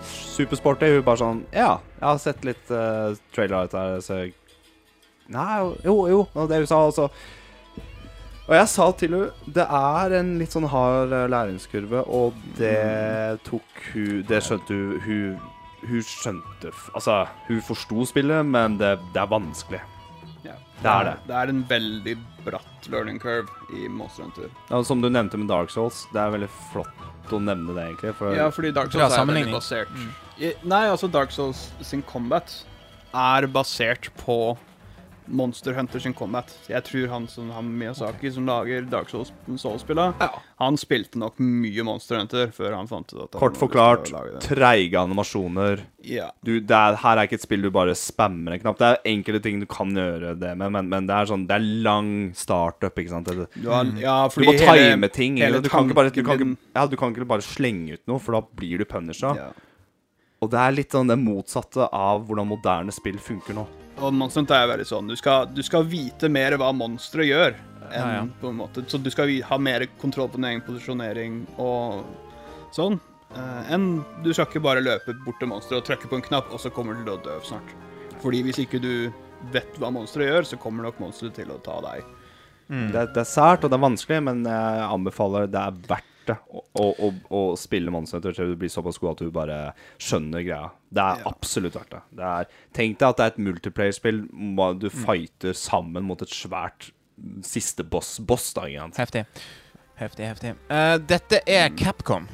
Supersporty. 0.05 0.91
Hun 0.97 1.05
bare 1.07 1.21
sånn 1.21 1.41
Ja, 1.55 1.77
jeg 1.97 2.05
har 2.05 2.21
sett 2.21 2.45
litt 2.45 2.69
uh, 2.69 3.15
trailer 3.33 3.61
av 3.61 3.69
dette 3.71 4.03
så 4.05 4.19
Nei, 5.33 5.57
jo, 5.81 5.95
jo. 6.11 6.19
Det 6.35 6.49
det 6.51 6.59
hun 6.61 6.69
sa, 6.69 6.83
altså. 6.85 7.07
Og 8.45 8.53
jeg 8.53 8.69
sa 8.69 8.85
til 8.93 9.15
henne 9.15 9.53
det 9.55 9.65
er 9.65 10.13
en 10.19 10.35
litt 10.37 10.53
sånn 10.53 10.67
hard 10.69 11.13
eh, 11.15 11.25
læringskurve, 11.33 12.03
og 12.05 12.35
det 12.59 13.41
tok 13.47 13.79
hun 13.93 14.21
Det 14.29 14.41
skjønte 14.45 14.75
hun 14.77 14.99
Hun, 15.05 15.39
hun 15.89 16.05
skjønte 16.05 16.73
Altså, 16.93 17.23
hun 17.47 17.63
forsto 17.65 18.05
spillet, 18.11 18.45
men 18.45 18.77
det, 18.81 18.95
det 19.15 19.21
er 19.23 19.31
vanskelig. 19.31 19.81
Ja. 20.45 20.55
Det 20.81 20.91
er 20.91 21.07
det. 21.07 21.15
Det 21.25 21.35
er 21.39 21.51
en 21.53 21.63
veldig 21.69 22.15
bratt 22.45 22.87
learning 22.93 23.17
curve 23.21 23.49
i 23.73 23.87
Monster 23.89 24.27
Hunter. 24.27 24.49
Ja, 24.69 24.83
som 24.85 25.01
du 25.01 25.09
nevnte 25.09 25.39
med 25.41 25.49
Dark 25.49 25.73
Souls, 25.73 26.03
det 26.13 26.21
er 26.21 26.33
veldig 26.35 26.49
flott 26.71 27.33
å 27.33 27.39
nevne 27.41 27.73
det, 27.73 27.87
egentlig. 27.89 28.13
For 28.19 28.35
Ja, 28.37 28.51
fordi 28.53 28.69
Dark 28.75 28.93
Souls 28.93 29.15
er 29.17 29.25
veldig 29.25 29.55
basert 29.55 29.89
Mm. 29.95 30.11
I, 30.37 30.51
Nei, 30.67 30.83
altså 30.91 31.07
Dark 31.07 31.31
Souls 31.31 31.69
sin 31.81 32.03
combat 32.03 32.51
er 33.15 33.47
basert 33.47 34.09
på 34.19 34.57
Monster 35.27 35.73
Hunter 35.73 35.99
sin 35.99 36.13
combat. 36.13 36.51
Jeg 36.69 36.83
tror 36.87 37.07
han 37.11 37.27
som 37.31 37.49
han 37.55 37.67
Miyazaki, 37.79 38.31
som 38.33 38.45
lager 38.47 38.85
Dark 38.89 39.09
Souls 39.09 39.31
Souls-spillene, 39.57 40.29
han 40.61 40.77
spilte 40.79 41.19
nok 41.21 41.39
mye 41.41 41.83
Monster 41.87 42.19
Hunter 42.19 42.51
før 42.55 42.75
han 42.77 42.89
fant 42.89 43.09
ut 43.13 43.23
at 43.25 43.37
Kort 43.39 43.57
forklart, 43.59 44.11
treige 44.45 44.99
animasjoner. 45.01 45.83
Ja. 46.05 46.29
Du, 46.45 46.59
det 46.61 46.77
er, 46.77 46.97
her 47.01 47.17
er 47.17 47.25
ikke 47.27 47.39
et 47.39 47.45
spill 47.45 47.65
du 47.65 47.71
bare 47.73 47.95
spammer 47.97 48.53
en 48.55 48.61
knapp. 48.61 48.77
Det 48.79 48.89
er 48.91 49.11
enkelte 49.15 49.41
ting 49.47 49.59
du 49.63 49.67
kan 49.69 49.91
gjøre 49.97 50.35
det 50.39 50.53
med, 50.59 50.71
men, 50.77 50.89
men 50.91 51.09
det 51.09 51.15
er 51.17 51.29
sånn 51.31 51.47
Det 51.49 51.57
er 51.57 51.65
lang 51.85 52.11
startup, 52.37 52.93
ikke 53.01 53.13
sant. 53.15 53.31
Det, 53.31 53.47
Du, 53.57 53.69
har, 53.73 53.89
ja, 53.99 54.17
du 54.29 54.45
må 54.45 54.53
time 54.59 55.09
ting. 55.09 55.39
Du 55.41 55.69
kan, 55.71 55.89
bare, 55.97 56.13
du, 56.13 56.21
kan 56.23 56.37
ikke, 56.37 56.51
ja, 56.77 56.85
du 56.85 56.97
kan 56.99 57.15
ikke 57.15 57.27
bare 57.29 57.45
slenge 57.45 57.97
ut 57.97 58.05
noe, 58.11 58.21
for 58.21 58.37
da 58.37 58.43
blir 58.61 58.83
du 58.83 58.85
punisha. 58.89 59.33
ja. 59.39 59.53
Og 60.45 60.51
det 60.53 60.61
er 60.61 60.75
litt 60.77 60.93
sånn 60.95 61.09
det 61.09 61.17
motsatte 61.21 61.87
av 61.91 62.23
hvordan 62.27 62.49
moderne 62.53 62.93
spill 62.95 63.17
funker 63.21 63.57
nå. 63.57 63.65
Og 64.05 64.11
Monster 64.13 64.41
Hunter 64.43 64.59
er 64.59 64.69
veldig 64.73 64.85
sånn. 64.89 65.07
Du 65.09 65.15
skal, 65.17 65.47
du 65.55 65.61
skal 65.63 65.85
vite 65.87 66.27
mer 66.31 66.57
hva 66.59 66.69
monstre 66.75 67.25
gjør. 67.27 67.55
Enn, 67.85 67.95
Ja, 67.95 68.13
ja. 68.17 68.23
på 68.41 68.49
en 68.49 68.57
måte. 68.59 68.81
Så 68.89 68.97
du 68.99 69.11
skal 69.13 69.29
ha 69.49 69.57
mer 69.61 69.85
kontroll 70.01 70.27
på 70.33 70.39
din 70.39 70.47
egen 70.49 70.63
posisjonering 70.65 71.35
og 71.61 72.03
sånn. 72.75 72.97
eh, 73.35 73.73
enn 73.75 74.03
du 74.23 74.31
skal 74.33 74.47
ikke 74.49 74.61
bare 74.63 74.81
løpe 74.83 75.13
bort 75.25 75.39
til 75.41 75.49
monsteret 75.51 75.81
og 75.81 75.85
trykke 75.89 76.09
på 76.11 76.15
en 76.19 76.25
knapp, 76.25 76.51
og 76.55 76.59
så 76.59 76.71
kommer 76.73 76.95
du 76.97 77.03
til 77.05 77.13
å 77.15 77.21
dø 77.23 77.37
snart. 77.43 77.73
Fordi 78.23 78.41
hvis 78.47 78.59
ikke 78.63 78.79
du 78.81 79.11
vet 79.53 79.75
hva 79.81 79.91
monsteret 79.93 80.29
gjør, 80.31 80.45
så 80.51 80.57
kommer 80.61 80.87
nok 80.87 80.99
monsteret 81.03 81.35
til 81.35 81.51
å 81.53 81.59
ta 81.63 81.77
deg. 81.85 82.03
Mm. 82.69 82.89
Det, 82.91 83.03
det 83.13 83.21
er 83.21 83.29
sært 83.29 83.63
og 83.63 83.69
det 83.71 83.77
er 83.77 83.83
vanskelig, 83.85 84.21
men 84.25 84.43
jeg 84.49 84.85
anbefaler 84.89 85.47
det 85.51 85.61
er 85.61 85.81
verdt 85.91 86.11
det 86.29 86.35
å, 86.49 86.61
å, 86.81 87.09
å, 87.29 87.41
spille 87.59 87.91
Monster 87.93 88.23
til 88.23 88.53
du 88.53 88.55
blir 88.59 88.71
såpass 88.71 88.97
god 89.01 89.15
at 89.15 89.23
du 89.25 89.31
bare 89.33 89.57
skjønner 90.01 90.45
greia. 90.45 90.69
Det 90.89 91.03
er 91.03 91.21
Ja. 91.21 91.31
absolutt 91.31 91.75
verdt 91.75 91.91
det. 91.91 92.01
det 92.19 92.31
er, 92.31 92.47
tenk 92.73 92.97
deg 92.99 93.07
at 93.09 93.17
det 93.17 93.25
er 93.25 93.33
et 93.33 93.43
multiplayer-spill. 93.49 94.23
Du 94.79 94.89
fighter 94.89 95.53
sammen 95.53 96.03
mot 96.07 96.21
et 96.21 96.31
svært 96.33 96.91
mm, 97.17 97.43
siste 97.43 97.83
boss. 97.83 98.17
Boss, 98.19 98.53
da, 98.53 98.65
ikke 98.69 98.87
sant. 98.87 98.97
Heftig. 99.03 99.25
Heftig, 99.95 100.25
heftig. 100.27 100.55
Uh, 100.69 100.97
dette 100.99 101.39
er 101.47 101.69
Capcom. 101.79 102.27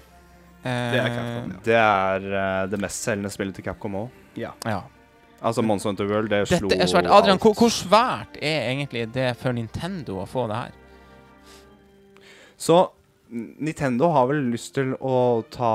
Uh, 0.61 0.69
Det 0.69 1.01
er 1.01 1.11
Capcom, 1.13 1.51
ja. 1.51 1.59
Det 1.65 1.77
er 1.81 2.25
uh, 2.31 2.69
det 2.69 2.79
mest 2.81 3.05
selgende 3.05 3.29
spillet 3.33 3.55
til 3.55 3.65
Capcom 3.65 3.95
òg. 4.05 4.09
Ja. 4.37 4.53
ja. 4.65 4.81
Altså 5.41 5.61
Monster 5.65 5.89
Hunter 5.89 6.05
World, 6.05 6.29
det 6.29 6.47
slo 6.47 6.69
Dette 6.69 6.83
er 6.85 6.89
svært. 6.89 7.07
Adrian, 7.09 7.37
alt. 7.39 7.41
hvor, 7.41 7.53
hvor 7.57 7.69
svært 7.73 8.37
er 8.41 8.69
egentlig 8.69 9.07
det 9.13 9.31
for 9.41 9.57
Nintendo 9.57 10.19
å 10.21 10.27
få 10.29 10.45
det 10.51 10.59
her? 10.59 10.77
Så 12.61 12.77
Nintendo 13.31 14.09
har 14.11 14.25
vel 14.27 14.41
lyst 14.51 14.73
til 14.75 14.89
å 14.99 15.39
ta 15.53 15.67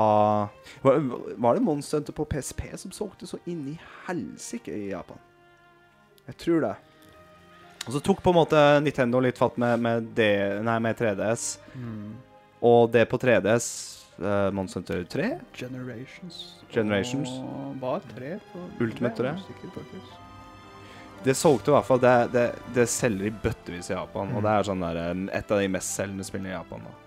Var, 0.83 0.99
var 1.41 1.57
det 1.57 1.63
Monster 1.65 1.97
Hunter 1.97 2.13
på 2.13 2.25
PSP 2.29 2.67
som 2.77 2.91
solgte 2.93 3.25
så 3.25 3.39
inn 3.49 3.63
i 3.71 3.79
helsike 4.05 4.69
i 4.77 4.91
Japan? 4.91 5.17
Jeg 6.27 6.37
tror 6.43 6.61
det. 6.61 6.73
Og 7.87 7.95
så 7.95 8.01
tok 8.03 8.21
på 8.21 8.29
en 8.33 8.37
måte 8.37 8.61
Nintendo 8.83 9.21
litt 9.23 9.39
fatt 9.39 9.57
med, 9.57 9.79
med, 9.81 10.09
det, 10.17 10.29
nei, 10.67 10.75
med 10.83 10.99
3DS. 10.99 11.45
Og 12.67 12.91
det 12.93 13.05
på 13.09 13.17
3DS 13.21 13.67
uh, 14.19 14.51
Monster 14.53 14.83
Hunter 14.83 15.05
3? 15.15 15.29
Generations. 15.57 16.37
Generations. 16.73 17.31
Og 17.41 17.77
bare 17.81 18.03
3 18.13 18.33
På, 18.51 18.65
Ultimate 18.83 19.23
Jeg 19.23 19.31
er 19.31 19.39
tre? 19.39 19.47
usikker, 19.47 19.73
faktisk. 19.79 20.13
Det 21.25 21.33
solgte 21.33 21.71
i 21.71 21.73
hvert 21.73 21.87
fall 21.87 21.99
Det, 22.03 22.13
det, 22.35 22.45
det 22.75 22.85
selger 22.91 23.31
i 23.31 23.33
bøttevis 23.33 23.89
i 23.89 23.95
Japan. 23.95 24.29
Og 24.35 24.43
Mm. 24.43 24.45
det 24.45 24.53
er 24.59 24.69
sånn 24.69 24.83
der, 24.85 25.01
eh, 25.07 25.25
et 25.39 25.51
av 25.51 25.63
de 25.63 25.67
mest 25.79 25.95
selgende 25.97 26.27
spillene 26.27 26.53
i 26.53 26.57
Japan. 26.59 26.85
da 26.85 27.06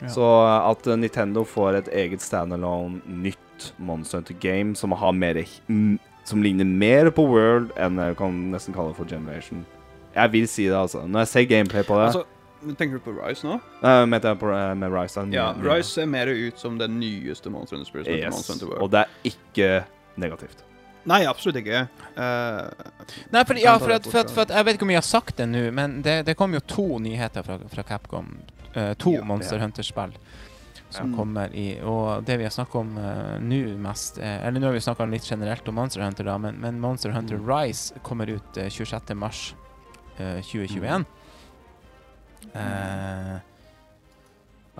Ja. 0.00 0.08
Så 0.08 0.26
at 0.46 0.86
eh, 0.86 0.96
Nintendo 0.96 1.44
får 1.44 1.82
et 1.82 1.90
eget 2.04 2.24
standalone 2.24 3.00
nytt 3.04 3.72
Monster 3.76 4.18
Hunter 4.20 4.34
game 4.40 4.74
som 4.76 4.92
har 4.96 5.12
mer 5.12 5.44
Som 6.24 6.42
ligner 6.42 6.64
mer 6.64 7.10
på 7.10 7.26
World 7.28 7.72
enn 7.76 7.98
jeg 8.00 8.16
kan 8.16 8.36
nesten 8.52 8.76
kalle 8.76 8.92
det 8.92 9.00
for 9.00 9.08
Generation. 9.08 9.64
Jeg 10.14 10.32
vil 10.32 10.48
si 10.48 10.66
det, 10.66 10.76
altså. 10.76 11.06
Når 11.06 11.24
jeg 11.24 11.28
ser 11.28 11.48
gameplay 11.50 11.84
på 11.86 11.98
det 11.98 12.06
Altså, 12.08 12.24
tenker 12.78 12.98
du 12.98 13.04
på 13.04 13.14
Rise 13.16 13.46
nå? 13.46 13.58
uh, 13.82 14.06
Mente 14.08 14.32
på 14.40 14.50
uh, 14.50 14.72
med 14.76 14.92
Rise. 14.92 15.20
den 15.20 15.32
Ja, 15.32 15.52
Rise 15.52 15.90
ser 15.90 16.06
mer 16.10 16.26
ut 16.26 16.58
som 16.58 16.78
det 16.78 16.90
nyeste 16.90 17.50
Monster 17.50 17.76
Hunter 17.76 17.88
Spirit. 17.90 18.08
Yes. 18.08 18.34
Monster 18.34 18.52
Hunter 18.52 18.66
World. 18.66 18.82
Og 18.82 18.90
det 18.90 19.04
er 19.04 19.32
ikke 19.32 19.70
negativt. 20.20 20.64
Nei, 21.08 21.22
absolutt 21.24 21.56
ikke. 21.62 21.86
Uh, 22.12 22.68
Nei, 23.32 23.44
for, 23.48 23.56
ja, 23.56 23.76
for, 23.80 23.94
at, 23.94 24.04
for, 24.04 24.18
at, 24.20 24.32
for 24.34 24.44
at 24.44 24.50
Jeg 24.52 24.66
vet 24.66 24.76
ikke 24.76 24.84
om 24.88 24.92
jeg 24.92 25.00
har 25.00 25.08
sagt 25.08 25.38
det 25.40 25.46
nå, 25.48 25.62
men 25.72 26.00
det, 26.04 26.20
det 26.28 26.36
kom 26.36 26.52
jo 26.54 26.60
to 26.60 26.98
nyheter 27.00 27.46
fra, 27.46 27.56
fra 27.72 27.84
Capcom. 27.88 28.34
Eh, 28.74 28.94
to 28.94 29.12
Ja, 29.18 29.24
Monster 29.24 29.56
ja. 29.56 29.62
Hunter-spill 29.64 30.16
som 30.90 31.10
Ja. 31.12 31.16
kommer 31.16 31.52
i 31.54 31.80
Og 31.86 32.24
det 32.26 32.36
vi 32.38 32.42
har 32.44 32.50
snakka 32.50 32.78
om 32.78 32.96
uh, 32.98 33.38
nå 33.38 33.76
mest 33.78 34.18
uh, 34.18 34.24
Eller 34.46 34.58
nå 34.60 34.66
har 34.66 34.72
vi 34.74 34.80
snakka 34.82 35.06
litt 35.06 35.22
generelt 35.30 35.68
om 35.68 35.74
Monster 35.78 36.02
Hunter, 36.02 36.24
da, 36.24 36.38
men, 36.38 36.56
men 36.60 36.80
Monster 36.80 37.10
Hunter 37.14 37.36
Mm. 37.38 37.46
Rise 37.46 37.94
kommer 38.02 38.26
ut 38.26 38.56
uh, 38.58 38.68
26. 38.68 39.14
mars 39.14 39.54
eh, 40.18 40.40
2021. 40.42 41.04
Eh, 42.54 43.38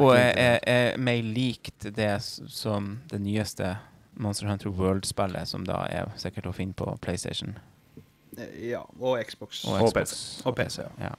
og 0.00 0.14
er, 0.16 0.32
er, 0.36 0.58
er 0.66 0.98
mer 0.98 1.22
likt 1.22 1.86
det 1.96 2.12
som 2.22 3.00
det 3.10 3.20
nyeste 3.20 3.76
Monster 4.20 4.46
Hunter 4.48 4.70
World-spillet, 4.70 5.48
som 5.48 5.64
da 5.64 5.82
er 5.92 6.10
sikkert 6.20 6.48
å 6.50 6.54
finne 6.56 6.72
på 6.76 6.88
PlayStation 7.04 7.58
ja, 8.62 8.80
og 8.98 9.18
Xbox. 9.26 9.64
og 9.66 9.82
Og 9.82 9.90
Xbox. 9.90 10.42
Og 10.46 10.54
PC, 10.56 10.84
ja. 11.00 11.10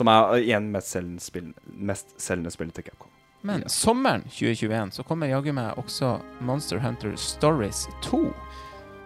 Som 0.00 0.08
er 0.08 0.32
uh, 0.32 0.38
igjen 0.40 0.70
mest 0.72 0.94
selgende, 0.96 1.20
spill, 1.24 1.50
mest 1.76 2.14
selgende 2.20 2.52
spillet 2.54 2.74
til 2.80 2.88
Capcom. 2.88 3.12
Men 3.42 3.62
Ja. 3.64 3.68
sommeren 3.72 4.22
2021 4.28 4.90
så 4.98 5.04
kommer 5.08 5.28
jaggu 5.30 5.52
meg 5.56 5.76
også 5.80 6.18
Monster 6.44 6.80
Hunter 6.82 7.14
Stories 7.16 7.86
2. 8.04 8.22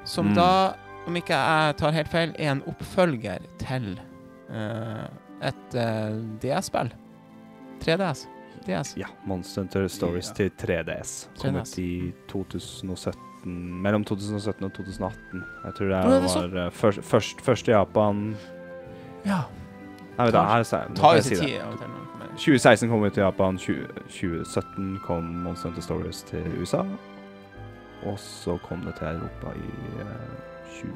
Som 0.04 0.32
Mm. 0.32 0.34
da, 0.34 0.74
om 1.06 1.16
ikke 1.16 1.34
jeg 1.38 1.76
tar 1.78 1.92
helt 1.92 2.08
feil, 2.12 2.32
er 2.38 2.50
en 2.52 2.62
oppfølger 2.66 3.38
til 3.62 4.00
uh, 4.50 5.06
et 5.42 5.74
uh, 5.74 6.18
DS-spill. 6.42 6.90
3DS. 7.84 8.26
DS. 8.66 8.94
Ja, 8.96 9.06
Monster 9.26 9.62
Hunter 9.62 9.88
Stories 9.88 10.28
Ja. 10.30 10.34
til 10.34 10.50
3DS. 10.50 11.28
Kom 11.40 11.54
3DS. 11.54 11.72
ut 11.72 11.78
i 11.78 12.12
2017 12.28 13.20
Mellom 13.84 14.04
2017 14.08 14.64
og 14.64 14.72
2018. 14.72 15.42
Jeg 15.64 15.74
tror 15.76 15.88
det 15.90 16.52
var 16.54 16.70
først, 16.72 17.02
først, 17.04 17.40
først 17.44 17.68
i 17.68 17.70
Japan 17.74 18.36
Ja. 19.26 19.42
Nei, 20.18 20.24
vet 20.26 20.32
du, 20.32 20.38
Tar- 20.38 20.48
her, 20.56 20.62
sa 20.64 20.76
jeg- 20.82 20.88
nå 20.90 20.94
Ta 20.96 21.02
får 21.02 21.16
jo 21.16 21.22
sin 21.22 21.38
tid. 21.46 21.60
av 21.60 21.72
og 21.72 21.78
til 21.78 21.88
når 21.88 22.00
det 22.00 22.10
kommer. 22.12 22.36
2016 22.36 22.88
kom 22.90 23.02
ut 23.04 23.12
til 23.14 23.22
Japan, 23.24 23.58
20, 23.58 23.86
2017 24.08 25.00
kom 25.06 25.24
Monster 25.44 25.68
Hunter 25.68 25.82
Stories 25.82 26.22
til 26.22 26.44
USA. 26.60 26.84
Og 28.04 28.18
så 28.18 28.58
kom 28.68 28.80
det 28.84 28.96
til 28.96 29.06
Europa 29.06 29.54
i 29.56 30.00
eh, 30.00 30.74
20, 30.80 30.92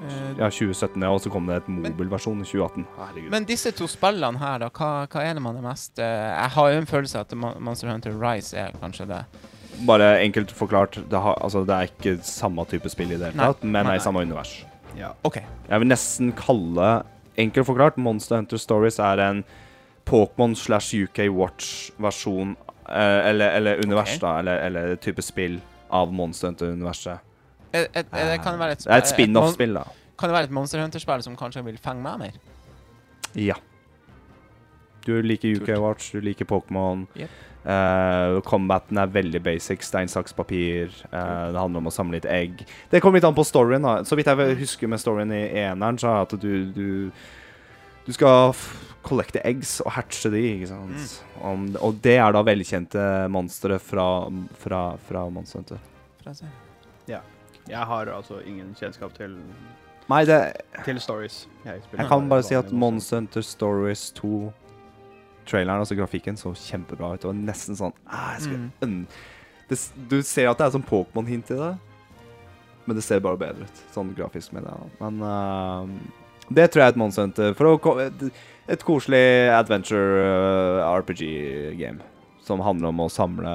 Eh, 0.00 0.30
ja, 0.38 0.48
2017, 0.48 1.02
ja, 1.02 1.10
og 1.12 1.20
så 1.20 1.28
kom 1.30 1.44
det 1.50 1.56
et 1.60 1.66
mobilversjon 1.68 2.38
i 2.40 2.44
2018. 2.48 2.86
Herregud. 2.96 3.30
Men 3.34 3.44
disse 3.44 3.70
to 3.76 3.84
spillene 3.90 4.38
her, 4.40 4.58
da, 4.62 4.70
hva, 4.72 5.06
hva 5.12 5.20
er 5.28 5.34
det 5.36 5.42
man 5.44 5.58
er 5.60 5.60
mest 5.66 5.98
eh, 6.00 6.06
Jeg 6.40 6.50
har 6.54 6.70
jo 6.72 6.78
en 6.80 6.86
følelse 6.88 7.18
av 7.20 7.26
at 7.28 7.34
Mon- 7.36 7.58
Monster 7.60 7.90
Hunter 7.92 8.14
Rise 8.16 8.54
er 8.56 8.72
kanskje 8.80 9.06
det 9.10 9.24
bare 9.86 10.08
enkelt 10.24 10.50
forklart, 10.52 10.96
det, 11.08 11.20
har, 11.20 11.36
altså, 11.40 11.62
det 11.66 11.74
er 11.76 11.88
ikke 11.92 12.24
samme 12.24 12.64
type 12.68 12.88
spill 12.92 13.12
i 13.12 13.16
det 13.20 13.30
hele 13.30 13.36
Nei. 13.36 13.46
tatt, 13.52 13.62
men 13.62 13.72
Nei, 13.72 13.80
er 13.80 13.84
nei. 13.92 13.96
i 13.96 14.04
samme 14.04 14.20
univers. 14.24 14.64
Ja. 14.96 15.12
OK. 15.24 15.36
Jeg 15.68 15.80
vil 15.80 15.88
nesten 15.88 16.32
kalle 16.36 16.88
Enkelt 17.40 17.66
forklart, 17.68 17.98
Monster 18.00 18.36
Hunter 18.36 18.60
Stories 18.60 18.98
er 19.02 19.22
en 19.24 19.44
Pokémon 20.08 20.56
slash 20.56 20.94
UK 20.94 21.24
Watch-versjon 21.32 22.56
eh, 22.88 23.28
eller, 23.30 23.56
eller 23.58 23.84
univers, 23.84 24.16
okay. 24.16 24.20
da. 24.24 24.38
Eller, 24.42 24.62
eller 24.66 24.96
type 25.00 25.22
spill 25.24 25.60
av 25.88 26.12
Monster 26.12 26.50
Hunter-universet. 26.50 27.26
Et, 27.72 27.86
et, 27.86 28.06
et, 28.06 28.14
det 28.32 28.38
kan 28.42 28.58
være 28.58 28.78
et, 28.78 28.86
et 28.96 29.10
spin-off-spill, 29.10 29.76
da. 29.78 29.84
Kan 30.18 30.30
det 30.30 30.36
være 30.36 30.50
et 30.50 30.54
Monster 30.54 30.82
Hunter-spill 30.82 31.22
som 31.24 31.36
kanskje 31.38 31.64
vil 31.64 31.78
fenge 31.80 32.02
meg 32.04 32.18
mer? 32.24 32.40
Ja. 33.38 33.56
Du 35.06 35.14
liker 35.22 35.62
UK 35.62 35.70
Watch, 35.80 36.10
du 36.12 36.20
liker 36.20 36.44
Pokémon. 36.44 37.06
Yep. 37.16 37.38
Eh, 37.60 38.40
combaten 38.48 38.98
er 38.98 39.10
veldig 39.12 39.42
basic. 39.44 39.84
Stein, 39.84 40.08
saks, 40.08 40.32
papir. 40.32 40.92
Uh, 41.12 41.50
det 41.52 41.60
handler 41.60 41.82
om 41.82 41.90
å 41.90 41.92
samle 41.92 42.16
litt 42.16 42.28
egg. 42.30 42.62
Det 42.90 43.02
kommer 43.02 43.20
litt 43.20 43.28
an 43.28 43.36
på 43.36 43.44
storyen. 43.44 43.84
da 43.84 44.00
Så 44.04 44.16
vidt 44.16 44.30
jeg 44.30 44.56
husker 44.62 44.88
med 44.88 45.02
storyen 45.02 45.32
i 45.32 45.42
eneren, 45.66 45.98
så 46.00 46.08
er 46.08 46.22
at 46.22 46.36
du 46.40 46.72
Du, 46.72 47.10
du 48.06 48.12
skal 48.12 48.54
collecte 49.02 49.40
eggs 49.44 49.80
og 49.80 49.92
hatche 49.92 50.30
de, 50.32 50.40
ikke 50.54 50.70
sant. 50.70 51.20
Om, 51.40 51.68
og 51.80 52.00
det 52.04 52.16
er 52.20 52.32
da 52.32 52.42
velkjente 52.44 53.04
monstre 53.32 53.78
fra, 53.78 54.28
fra, 54.60 54.96
fra 55.08 55.28
Monster 55.28 55.60
Hunter. 55.60 55.78
Ja. 57.08 57.20
Jeg 57.68 57.86
har 57.86 58.08
altså 58.12 58.40
ingen 58.40 58.74
kjennskap 58.74 59.14
til, 59.14 59.36
Nei, 60.10 60.24
det 60.26 60.40
til 60.84 60.98
stories. 61.00 61.48
Jeg, 61.64 61.82
Jeg 61.92 62.08
kan 62.08 62.28
bare 62.28 62.42
si 62.42 62.56
at. 62.58 62.72
Monster 62.72 63.20
Hunter 63.20 63.44
Stories 63.46 64.10
2 64.18 64.52
Traileren, 65.48 65.82
altså 65.82 65.96
grafikken, 65.98 66.36
så 66.38 66.52
kjempebra 66.54 67.14
ut. 67.14 67.24
Og 67.28 67.36
nesten 67.36 67.78
sånn 67.78 67.94
ah, 68.06 68.36
Mm. 68.82 69.06
det, 69.68 69.78
Du 70.08 70.22
ser 70.22 70.48
at 70.50 70.58
det 70.58 70.66
er 70.66 70.74
sånn 70.78 70.86
Pokémon-hint 70.86 71.50
i 71.50 71.58
det, 71.58 71.78
men 72.86 72.96
det 72.96 73.04
ser 73.04 73.20
bare 73.20 73.38
bedre 73.38 73.64
ut. 73.68 73.82
Sånn 73.94 74.14
grafisk, 74.16 74.52
med 74.52 74.64
det. 74.64 74.74
Men 75.00 75.22
uh, 75.22 75.86
det 76.50 76.70
tror 76.70 76.82
jeg 76.82 76.88
er 76.88 76.94
et 76.94 77.00
Monster 77.00 77.22
Hunter. 77.22 77.54
For 77.54 77.66
å 77.70 77.98
et, 78.02 78.24
et 78.68 78.84
koselig 78.84 79.50
adventure 79.54 80.24
uh, 80.24 80.96
RPG-game 80.98 82.00
som 82.42 82.60
handler 82.64 82.88
om 82.90 83.04
å 83.04 83.10
samle 83.12 83.52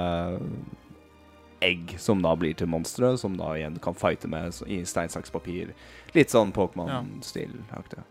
egg 1.66 1.96
som 2.00 2.22
da 2.22 2.36
blir 2.38 2.54
til 2.54 2.70
monstre, 2.70 3.18
som 3.18 3.36
da 3.40 3.56
igjen 3.58 3.80
kan 3.84 3.96
fighte 3.98 4.30
med 4.32 4.54
i 4.68 4.84
stein, 4.88 5.10
saks, 5.10 5.32
papir. 5.34 5.74
Litt 6.16 6.32
sånn 6.32 6.54
Pokémon-stil-aktig. 6.56 8.04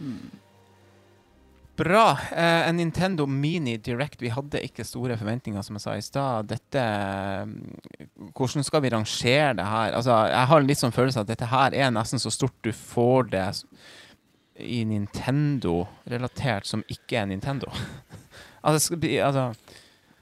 Mm. 0.00 0.30
Bra. 1.76 2.18
Eh, 2.36 2.68
en 2.68 2.76
Nintendo 2.76 3.26
Mini 3.26 3.76
Direct. 3.80 4.20
Vi 4.22 4.28
hadde 4.28 4.60
ikke 4.60 4.84
store 4.84 5.16
forventninger, 5.16 5.62
som 5.64 5.78
jeg 5.78 5.84
sa 5.86 5.94
i 5.96 6.04
stad. 6.04 6.50
Dette 6.50 6.82
eh, 6.82 7.46
Hvordan 8.36 8.66
skal 8.66 8.82
vi 8.84 8.90
rangere 8.92 9.54
det 9.56 9.64
her? 9.66 9.96
Altså, 9.96 10.18
jeg 10.28 10.50
har 10.52 10.66
litt 10.66 10.82
sånn 10.82 10.92
følelse 10.94 11.24
at 11.24 11.30
dette 11.32 11.48
her 11.48 11.74
er 11.74 11.94
nesten 11.94 12.20
så 12.22 12.30
stort 12.34 12.58
du 12.66 12.72
får 12.76 13.30
det 13.32 13.46
i 14.60 14.82
Nintendo-relatert 14.84 16.68
som 16.68 16.84
ikke 16.92 17.22
er 17.22 17.30
Nintendo. 17.30 17.72
altså, 18.66 18.98
bli, 19.00 19.16
altså 19.24 19.48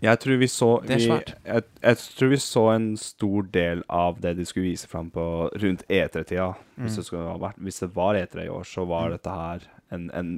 Jeg 0.01 0.21
tror 0.23 0.39
vi 0.41 0.47
så 0.49 0.69
vi, 0.87 1.01
jeg, 1.11 1.65
jeg 1.83 1.97
tror 2.17 2.31
vi 2.31 2.39
så 2.41 2.63
en 2.77 2.87
stor 2.97 3.43
del 3.53 3.83
av 3.91 4.21
det 4.23 4.37
de 4.39 4.47
skulle 4.49 4.71
vise 4.71 4.89
fram 4.89 5.11
på 5.13 5.27
rundt 5.61 5.83
E3-tida. 5.91 6.53
Hvis, 6.79 7.11
Mm. 7.11 7.53
hvis 7.67 7.81
det 7.83 7.91
var 7.99 8.15
E3 8.17 8.47
i 8.47 8.49
år, 8.49 8.65
så 8.65 8.87
var 8.87 9.11
Mm. 9.11 9.13
dette 9.19 9.31
her 9.35 9.67
en, 9.91 10.11
en, 10.15 10.31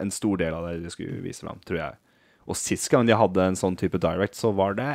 en 0.00 0.10
stor 0.14 0.40
del 0.40 0.54
av 0.54 0.68
det 0.68 0.82
de 0.84 0.92
skulle 0.92 1.22
vise 1.24 1.44
fram, 1.46 1.60
tror 1.68 1.80
jeg. 1.80 1.98
Og 2.48 2.56
sist 2.56 2.88
gang 2.92 3.08
de 3.08 3.16
hadde 3.16 3.44
en 3.44 3.58
sånn 3.58 3.76
type 3.76 4.00
direct, 4.00 4.36
så 4.38 4.52
var 4.56 4.76
det 4.78 4.94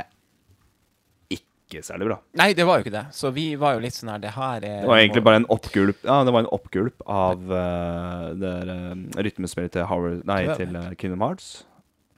ikke 1.33 1.83
særlig 1.85 2.09
bra. 2.09 2.17
Nei, 2.37 2.49
det 2.57 2.65
var 2.67 2.79
jo 2.79 2.85
ikke 2.85 2.95
det. 2.95 3.05
Så 3.17 3.31
vi 3.33 3.45
var 3.59 3.77
jo 3.77 3.83
litt 3.83 3.95
sånn 3.97 4.11
her 4.13 4.21
Det 4.21 4.33
her 4.35 4.65
er 4.67 4.81
Det 4.83 4.89
var 4.89 5.01
egentlig 5.01 5.23
bare 5.25 5.39
en 5.41 5.47
oppgulp 5.53 6.03
Ja, 6.05 6.19
det 6.27 6.33
var 6.35 6.43
en 6.43 6.51
oppgulp 6.53 7.05
av 7.09 7.45
uh, 7.49 8.27
det 8.37 8.51
eh, 8.73 9.23
rytmespillet 9.25 9.73
til 9.73 9.87
Howard 9.89 10.25
Nei, 10.29 10.43
til 10.59 10.75
uh, 10.77 10.91
Kingdom 10.99 11.23
Hearts. 11.25 11.63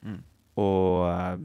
Mm. 0.04 0.20
Og 0.60 1.06
uh, 1.08 1.38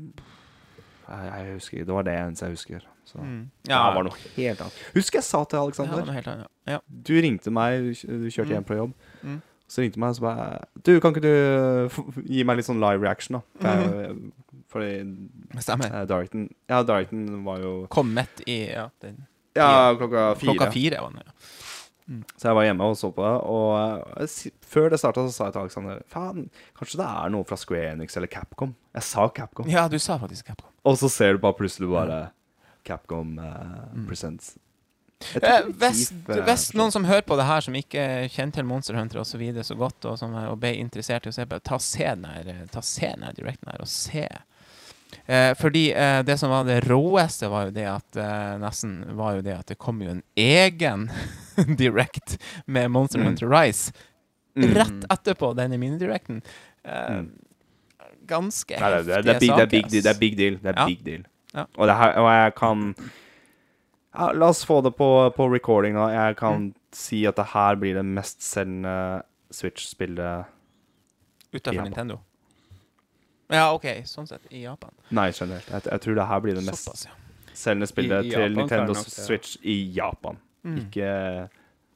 jeg, 1.11 1.53
husker 1.59 1.85
Det 1.87 1.95
var 1.99 2.09
det 2.09 2.17
eneste 2.17 2.49
jeg 2.49 2.59
husker. 2.59 2.89
Så. 3.11 3.19
mm. 3.19 3.39
Ja, 3.67 3.85
det 3.91 3.95
var 3.99 4.07
noe 4.07 4.19
helt 4.37 4.61
annet. 4.63 4.83
Husker 4.95 5.19
jeg 5.19 5.27
sa 5.27 5.45
til 5.51 5.59
Ja, 5.59 6.03
helt 6.15 6.29
annet. 6.31 6.51
Ja. 6.71 6.79
Du 6.87 7.15
ringte 7.19 7.51
meg, 7.51 7.91
du 7.91 8.19
du 8.25 8.29
kjørte 8.31 8.51
Mm. 8.51 8.55
hjem 8.55 8.67
fra 8.69 8.77
jobb. 8.79 8.93
Mm. 9.23 9.41
Så 9.71 9.85
ringte 9.85 10.01
meg 10.03 10.11
og 10.11 10.17
så 10.19 10.25
bare 10.27 10.47
Du, 10.83 10.93
kan 11.01 11.15
ikke 11.15 11.23
du 11.23 12.23
gi 12.27 12.43
meg 12.49 12.59
litt 12.59 12.67
sånn 12.67 12.81
live 12.83 13.05
reaction, 13.05 13.39
da? 13.39 13.43
For 13.63 13.71
jeg- 13.71 14.33
Fordi 14.71 15.63
Stemmer. 15.63 15.93
eh, 15.95 16.07
Directen 16.11 16.49
Ja, 16.69 16.83
Directen 16.87 17.45
var 17.47 17.59
jo 17.63 17.87
Kommet 17.91 18.43
i 18.47 18.59
ja, 18.73 18.89
den, 19.03 19.27
Ja, 19.57 19.95
klokka 19.99 20.37
fire. 20.39 20.55
klokka 20.55 20.73
fire. 20.73 21.01
Var 21.03 21.11
det, 21.17 21.23
ja. 21.27 21.33
Så 22.37 22.49
jeg 22.49 22.55
var 22.59 22.65
hjemme 22.67 22.83
og 22.91 22.97
så 22.99 23.13
på 23.15 23.23
det. 23.23 23.35
Og 23.47 24.23
eh, 24.23 24.51
før 24.67 24.91
det 24.91 24.99
starta, 24.99 25.23
så 25.29 25.33
sa 25.33 25.45
jeg 25.47 25.53
til 25.55 25.61
Alexander 25.63 26.01
Faen, 26.11 26.49
kanskje 26.79 26.99
det 26.99 27.07
er 27.07 27.31
noe 27.31 27.45
fra 27.47 27.57
Square 27.57 27.93
Enix 27.93 28.17
eller 28.19 28.27
Capcom? 28.31 28.75
Jeg 28.95 29.03
sa 29.07 29.29
Capcom. 29.29 29.69
ja, 29.71 29.87
du 29.89 29.99
sa 29.99 30.19
faktisk 30.19 30.47
Capcom. 30.51 30.71
Og 30.85 30.97
så 30.99 31.09
ser 31.11 31.33
du 31.35 31.39
bare 31.39 31.55
plutselig 31.55 31.91
bare 31.91 32.31
Capcom 32.85 33.39
eh, 33.39 33.95
Mm. 33.95 34.07
Presents. 34.09 34.57
Eh, 35.43 35.67
hvis, 35.81 36.13
eh, 36.29 36.41
hvis 36.47 36.69
noen 36.79 36.93
som 36.95 37.05
hører 37.05 37.23
på 37.29 37.37
det 37.37 37.45
her, 37.45 37.61
som 37.61 37.75
ikke 37.77 38.05
kjenner 38.33 38.53
til 38.57 38.65
Monster 38.65 38.97
Hunter 38.97 39.21
og 39.21 39.27
så 39.29 39.39
videre 39.41 39.65
så 39.67 39.77
godt, 39.77 40.05
og 40.09 40.19
som 40.19 40.33
er, 40.35 40.47
og 40.49 40.61
ble 40.63 40.75
interessert 40.81 41.27
i 41.27 41.33
å 41.33 41.35
se 41.37 41.45
på, 41.47 41.59
ta 41.63 41.79
se 41.79 42.07
den 42.09 42.25
her, 42.25 42.49
eh, 42.49 42.63
ta 42.73 42.81
se 42.81 43.11
den 43.15 43.27
her 43.29 43.33
directen 43.37 43.69
her, 43.73 43.83
og 43.85 43.91
se. 43.93 44.25
Eh, 45.27 45.53
fordi 45.59 45.91
eh, 45.93 46.23
det 46.23 46.39
som 46.41 46.51
var 46.51 46.65
det 46.65 46.81
råeste, 46.87 47.51
var 47.51 47.67
jo 47.69 47.75
det 47.77 47.85
at 47.91 48.17
eh, 48.17 48.57
nesten 48.63 49.01
var 49.19 49.37
jo 49.37 49.43
det 49.45 49.57
at 49.59 49.67
det 49.75 49.79
kom 49.83 50.01
jo 50.03 50.11
en 50.15 50.23
egen 50.39 51.09
direct 51.81 52.39
med 52.67 52.91
Monster 52.91 53.21
Mm. 53.21 53.27
Hunter 53.33 53.51
Rise 53.53 53.93
Mm. 54.57 54.73
rett 54.75 55.05
etterpå 55.15 55.53
denne 55.55 55.77
minidirecten. 55.79 56.41
Eh, 56.85 57.11
Mm. 57.21 57.29
Ganske 58.27 58.75
heftige 58.75 59.05
det, 59.05 59.15
er 59.17 59.23
det, 59.23 59.31
er 59.31 59.47
saker, 59.47 59.57
det 59.57 60.07
er 60.07 60.19
big 60.21 60.37
deal. 60.37 60.57
Det 60.63 60.71
er 60.73 60.87
big 60.87 61.05
deal. 61.05 61.23
Ja. 61.55 61.65
Og, 61.79 61.89
her, 61.91 62.13
og 62.19 62.29
jeg 62.31 62.55
kan 62.59 62.83
ja, 64.15 64.31
La 64.33 64.49
oss 64.49 64.65
få 64.67 64.81
det 64.83 64.93
på, 64.99 65.09
på 65.37 65.47
recording 65.53 65.95
nå. 65.95 66.09
Jeg 66.13 66.37
kan 66.37 66.61
Mm. 66.71 66.75
si 66.93 67.25
at 67.27 67.37
det 67.37 67.47
her 67.53 67.77
blir 67.77 67.95
det 67.95 68.05
mestselgende 68.05 69.23
Switch-spillet 69.51 70.47
Utenfor 71.53 71.83
Nintendo. 71.85 72.19
Ja, 73.51 73.73
OK, 73.75 73.85
sånn 74.07 74.29
sett. 74.31 74.45
I 74.55 74.63
Japan. 74.63 74.93
Nei, 75.11 75.31
generelt. 75.35 75.67
Jeg, 75.71 75.83
jeg 75.91 76.01
tror 76.05 76.15
det 76.21 76.27
her 76.31 76.41
blir 76.45 76.55
det 76.55 76.63
Såpass, 76.69 77.07
ja. 77.09 77.17
selgende 77.53 77.89
spillet 77.91 78.25
I- 78.25 78.29
i 78.29 78.31
til 78.31 78.55
Nintendo 78.55 78.93
nok. 78.95 79.09
Switch 79.11 79.57
i 79.67 79.79
Japan. 79.97 80.39
Mm. 80.65 80.77
Ikke 80.85 81.49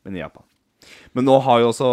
Men 0.04 0.16
i 0.16 0.18
Japan. 0.20 0.42
Men 1.14 1.24
nå 1.24 1.38
har 1.40 1.60
jo 1.60 1.68
også 1.70 1.90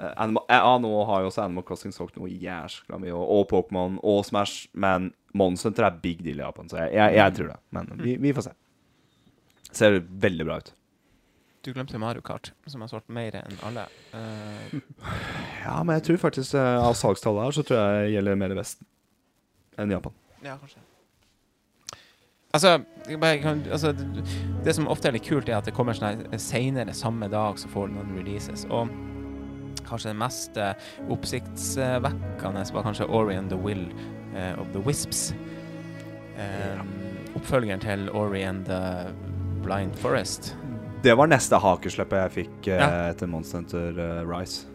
eh, 0.00 0.10
Animal, 0.20 0.42
ja, 0.50 0.78
nå 0.78 0.90
har 1.06 1.20
jo 1.22 1.28
også 1.30 1.44
Animal 1.46 1.64
Crossing 1.64 1.92
solgt 1.94 2.16
noe 2.18 2.28
jæskla 2.28 2.98
mye, 3.00 3.12
og, 3.14 3.30
og 3.30 3.46
Pokémon 3.48 3.94
og 4.02 4.24
Smash, 4.26 4.66
men 4.74 5.14
Monster 5.32 5.70
Hunter 5.70 5.84
er 5.86 5.96
big 6.02 6.20
deal 6.24 6.36
i 6.40 6.42
Japan, 6.44 6.68
så 6.68 6.76
jeg, 6.82 6.92
jeg, 6.92 7.14
jeg 7.14 7.34
tror 7.38 7.46
det. 7.54 7.56
Men 7.72 7.88
vi, 8.02 8.16
vi 8.20 8.32
får 8.36 8.42
se. 8.50 8.52
Ser 9.74 10.00
veldig 10.22 10.46
bra 10.46 10.58
ut. 10.62 10.72
Du 11.64 11.72
glemte 11.72 11.98
Mario 11.98 12.20
Kart, 12.20 12.52
som 12.68 12.82
har 12.84 12.90
solgt 12.92 13.08
mer 13.08 13.38
enn 13.40 13.60
alle. 13.64 13.86
Uh... 14.12 14.74
Ja, 15.64 15.78
men 15.80 15.96
jeg 15.96 16.04
tror 16.10 16.18
faktisk 16.26 16.58
uh, 16.60 16.84
av 16.84 16.96
salgstallet 16.98 17.46
her, 17.46 17.54
så 17.56 17.64
tror 17.64 17.78
jeg 17.80 18.02
det 18.02 18.10
gjelder 18.18 18.42
mer 18.42 18.52
i 18.52 18.58
Vesten 18.58 18.90
enn 19.80 19.94
Japan. 19.94 20.12
ja, 20.44 20.58
kanskje. 20.60 20.82
Altså, 22.54 22.84
bare 23.18 23.38
kan, 23.42 23.64
altså 23.66 23.90
det, 23.92 24.24
det 24.64 24.74
som 24.76 24.86
ofte 24.86 25.08
er 25.08 25.16
litt 25.16 25.26
kult, 25.26 25.48
er 25.48 25.56
at 25.56 25.66
det 25.66 25.74
kommer 25.74 25.96
sånn 25.96 26.22
seinere 26.38 26.94
samme 26.94 27.26
dag 27.32 27.58
så 27.58 27.70
får 27.72 27.88
noen 27.90 28.12
releases. 28.14 28.62
Og 28.70 28.92
kanskje 29.88 30.12
det 30.12 30.18
mest 30.20 30.60
uh, 30.60 30.70
oppsiktsvekkende 31.10 32.62
var 32.76 32.86
kanskje 32.86 33.08
Ori 33.08 33.34
and 33.40 33.50
the 33.50 33.58
Will 33.58 33.88
eh, 34.36 34.54
of 34.60 34.70
the 34.72 34.84
Wisps. 34.86 35.32
Eh, 36.38 36.84
Oppfølgeren 37.34 37.82
til 37.82 38.06
Ori 38.14 38.44
and 38.46 38.66
the 38.66 39.10
Blind 39.64 39.96
Forest. 39.98 40.54
Det 41.04 41.12
var 41.16 41.28
neste 41.28 41.58
hakesleppet 41.60 42.20
jeg 42.22 42.32
fikk 42.38 42.68
eh, 42.72 42.80
Ja. 42.80 43.10
etter 43.12 43.28
Monster 43.28 43.58
Hunter 43.62 43.98
eh, 44.00 44.22
Rise. 44.28 44.66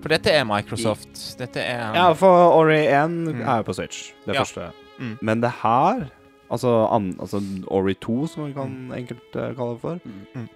For 0.00 0.08
dette 0.08 0.32
er 0.32 0.44
Microsoft. 0.48 1.36
Dette 1.38 1.60
er 1.60 1.94
Ja, 1.94 2.06
for 2.16 2.54
Ori 2.56 2.86
1 2.86 3.10
Mm. 3.28 3.40
er 3.42 3.56
jo 3.60 3.62
på 3.68 3.74
Switch, 3.76 4.12
det 4.26 4.34
Ja. 4.34 4.40
første. 4.42 4.70
Mm. 4.98 5.18
Men 5.22 5.40
det 5.40 5.50
her, 5.62 6.06
altså, 6.50 6.88
an, 6.90 7.14
altså 7.20 7.40
Ori 7.68 7.94
2, 7.94 8.26
som 8.28 8.46
vi 8.46 8.52
kan 8.52 8.92
enkelt 8.96 9.36
uh, 9.36 9.54
kalle 9.54 9.74
det 9.74 9.80
for, 9.80 10.00
Mm. 10.34 10.48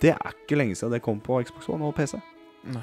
det 0.00 0.10
er 0.10 0.32
ikke 0.32 0.56
lenge 0.58 0.74
siden 0.76 0.92
det 0.92 1.02
kom 1.02 1.20
på 1.20 1.42
Xbox 1.44 1.68
One 1.68 1.84
og 1.84 1.94
PC. 1.94 2.20
Nei. 2.64 2.82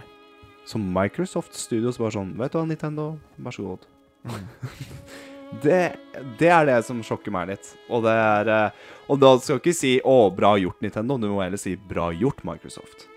Så 0.65 0.77
Microsoft 0.79 1.53
Studios 1.55 1.97
bare 1.97 2.11
sånn 2.11 2.37
Vet 2.37 2.51
du 2.53 2.57
hva, 2.57 2.65
Nintendo, 2.67 3.19
vær 3.37 3.51
så 3.51 3.63
god. 3.63 3.85
Det, 5.61 5.95
det 6.39 6.49
er 6.49 6.65
det 6.65 6.79
som 6.87 7.01
sjokker 7.05 7.33
meg 7.33 7.51
litt. 7.51 7.69
Og 7.91 8.03
det 8.05 8.13
er 8.15 8.49
eh, 8.49 8.81
Og 9.11 9.19
da 9.19 9.33
skal 9.37 9.59
ikke 9.59 9.75
si 9.75 9.99
'Å, 9.99 10.31
bra 10.35 10.55
gjort, 10.57 10.79
Nintendo'. 10.81 11.19
Du 11.21 11.27
må 11.29 11.43
heller 11.43 11.61
si 11.61 11.75
'bra 11.75 12.11
gjort, 12.15 12.43
Microsoft'. 12.47 13.07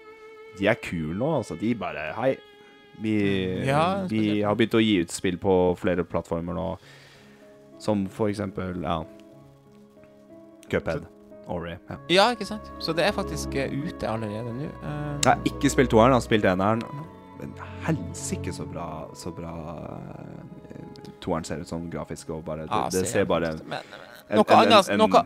De 0.59 0.69
er 0.69 0.79
kule 0.81 1.17
nå, 1.17 1.37
altså. 1.39 1.57
De 1.61 1.75
bare 1.75 2.13
Hei. 2.17 2.37
Vi, 3.01 3.17
Ja, 3.67 4.07
vi 4.09 4.41
har 4.41 4.57
begynt 4.57 4.75
å 4.75 4.81
gi 4.81 5.03
ut 5.05 5.13
spill 5.13 5.37
på 5.39 5.77
flere 5.77 6.05
plattformer 6.05 6.57
nå. 6.57 6.69
Som 7.79 8.07
for 8.09 8.29
eksempel 8.33 8.83
Ja. 8.83 9.05
Cuphead. 10.71 11.07
Ori. 11.47 11.77
Ja. 11.89 11.97
Ja, 12.11 12.31
ikke 12.35 12.47
sant? 12.49 12.73
Så 12.83 12.93
det 12.93 13.05
er 13.07 13.13
faktisk 13.15 13.55
eh, 13.55 13.71
ute 13.71 14.09
allerede 14.09 14.51
nå. 14.51 14.67
Uh... 14.83 15.15
Jeg 15.23 15.29
har 15.29 15.45
ikke 15.47 15.71
spilt 15.71 15.93
toeren, 15.93 16.11
jeg 16.11 16.19
har 16.19 16.25
spilt 16.25 16.49
eneren. 16.51 16.83
Men 17.37 17.53
helsike 17.85 18.53
så 18.57 18.65
bra 18.65 19.11
Så 19.15 19.31
bra 19.37 19.53
eh, 19.85 20.56
toeren 21.27 21.45
ser 21.49 21.59
ut 21.63 21.69
sånn 21.71 21.89
grafisk, 21.93 22.27
og 22.37 22.41
bare 22.47 22.63
Det, 22.67 22.71
ja, 22.73 22.79
det 22.95 23.05
ser 23.11 23.25
bare 23.29 23.49
men, 23.59 23.65
men, 24.31 24.37
noe, 24.39 24.47
en- 24.49 24.55
annet, 24.63 24.85
en- 24.95 25.01
noe, 25.03 25.21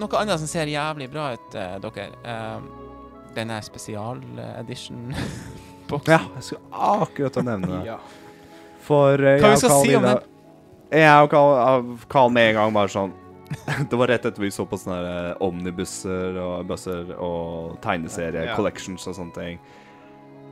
noe 0.00 0.14
annet 0.22 0.38
som 0.42 0.48
ser 0.50 0.66
jævlig 0.72 1.08
bra 1.12 1.24
ut, 1.36 1.48
uh, 1.54 1.60
dere. 1.84 2.08
Den 3.32 3.48
denne 3.48 3.58
spesial-edition-boksen. 3.64 6.12
Ja, 6.12 6.20
jeg 6.38 6.44
skulle 6.46 6.62
akkurat 6.72 7.36
å 7.36 7.42
nevne 7.44 7.68
det. 7.68 7.80
Ja. 7.90 7.98
For 8.86 9.12
uh, 9.20 9.34
Hva 9.42 9.42
vi 9.42 9.48
jeg 9.52 9.58
skal 9.60 9.72
og 9.76 9.82
si 9.84 9.92
om 9.98 10.04
den? 10.06 10.20
Jeg 10.92 11.24
og 11.24 11.28
Carl, 11.32 11.50
av 11.60 11.82
Carl 12.12 12.30
med 12.32 12.48
en 12.52 12.56
gang 12.58 12.70
bare 12.76 12.88
sånn 12.92 13.12
Det 13.90 13.96
var 14.00 14.08
rett 14.08 14.24
etter 14.28 14.40
vi 14.40 14.48
så 14.52 14.64
på 14.68 14.76
sånne 14.80 14.96
her, 14.96 15.06
eh, 15.32 15.36
omnibusser 15.44 16.36
og 16.40 16.64
busser 16.70 17.04
og 17.20 17.76
tegneserie, 17.84 18.42
Ja. 18.48 18.54
collections 18.56 19.04
og 19.10 19.14
sånne 19.18 19.34
ting. 19.36 19.56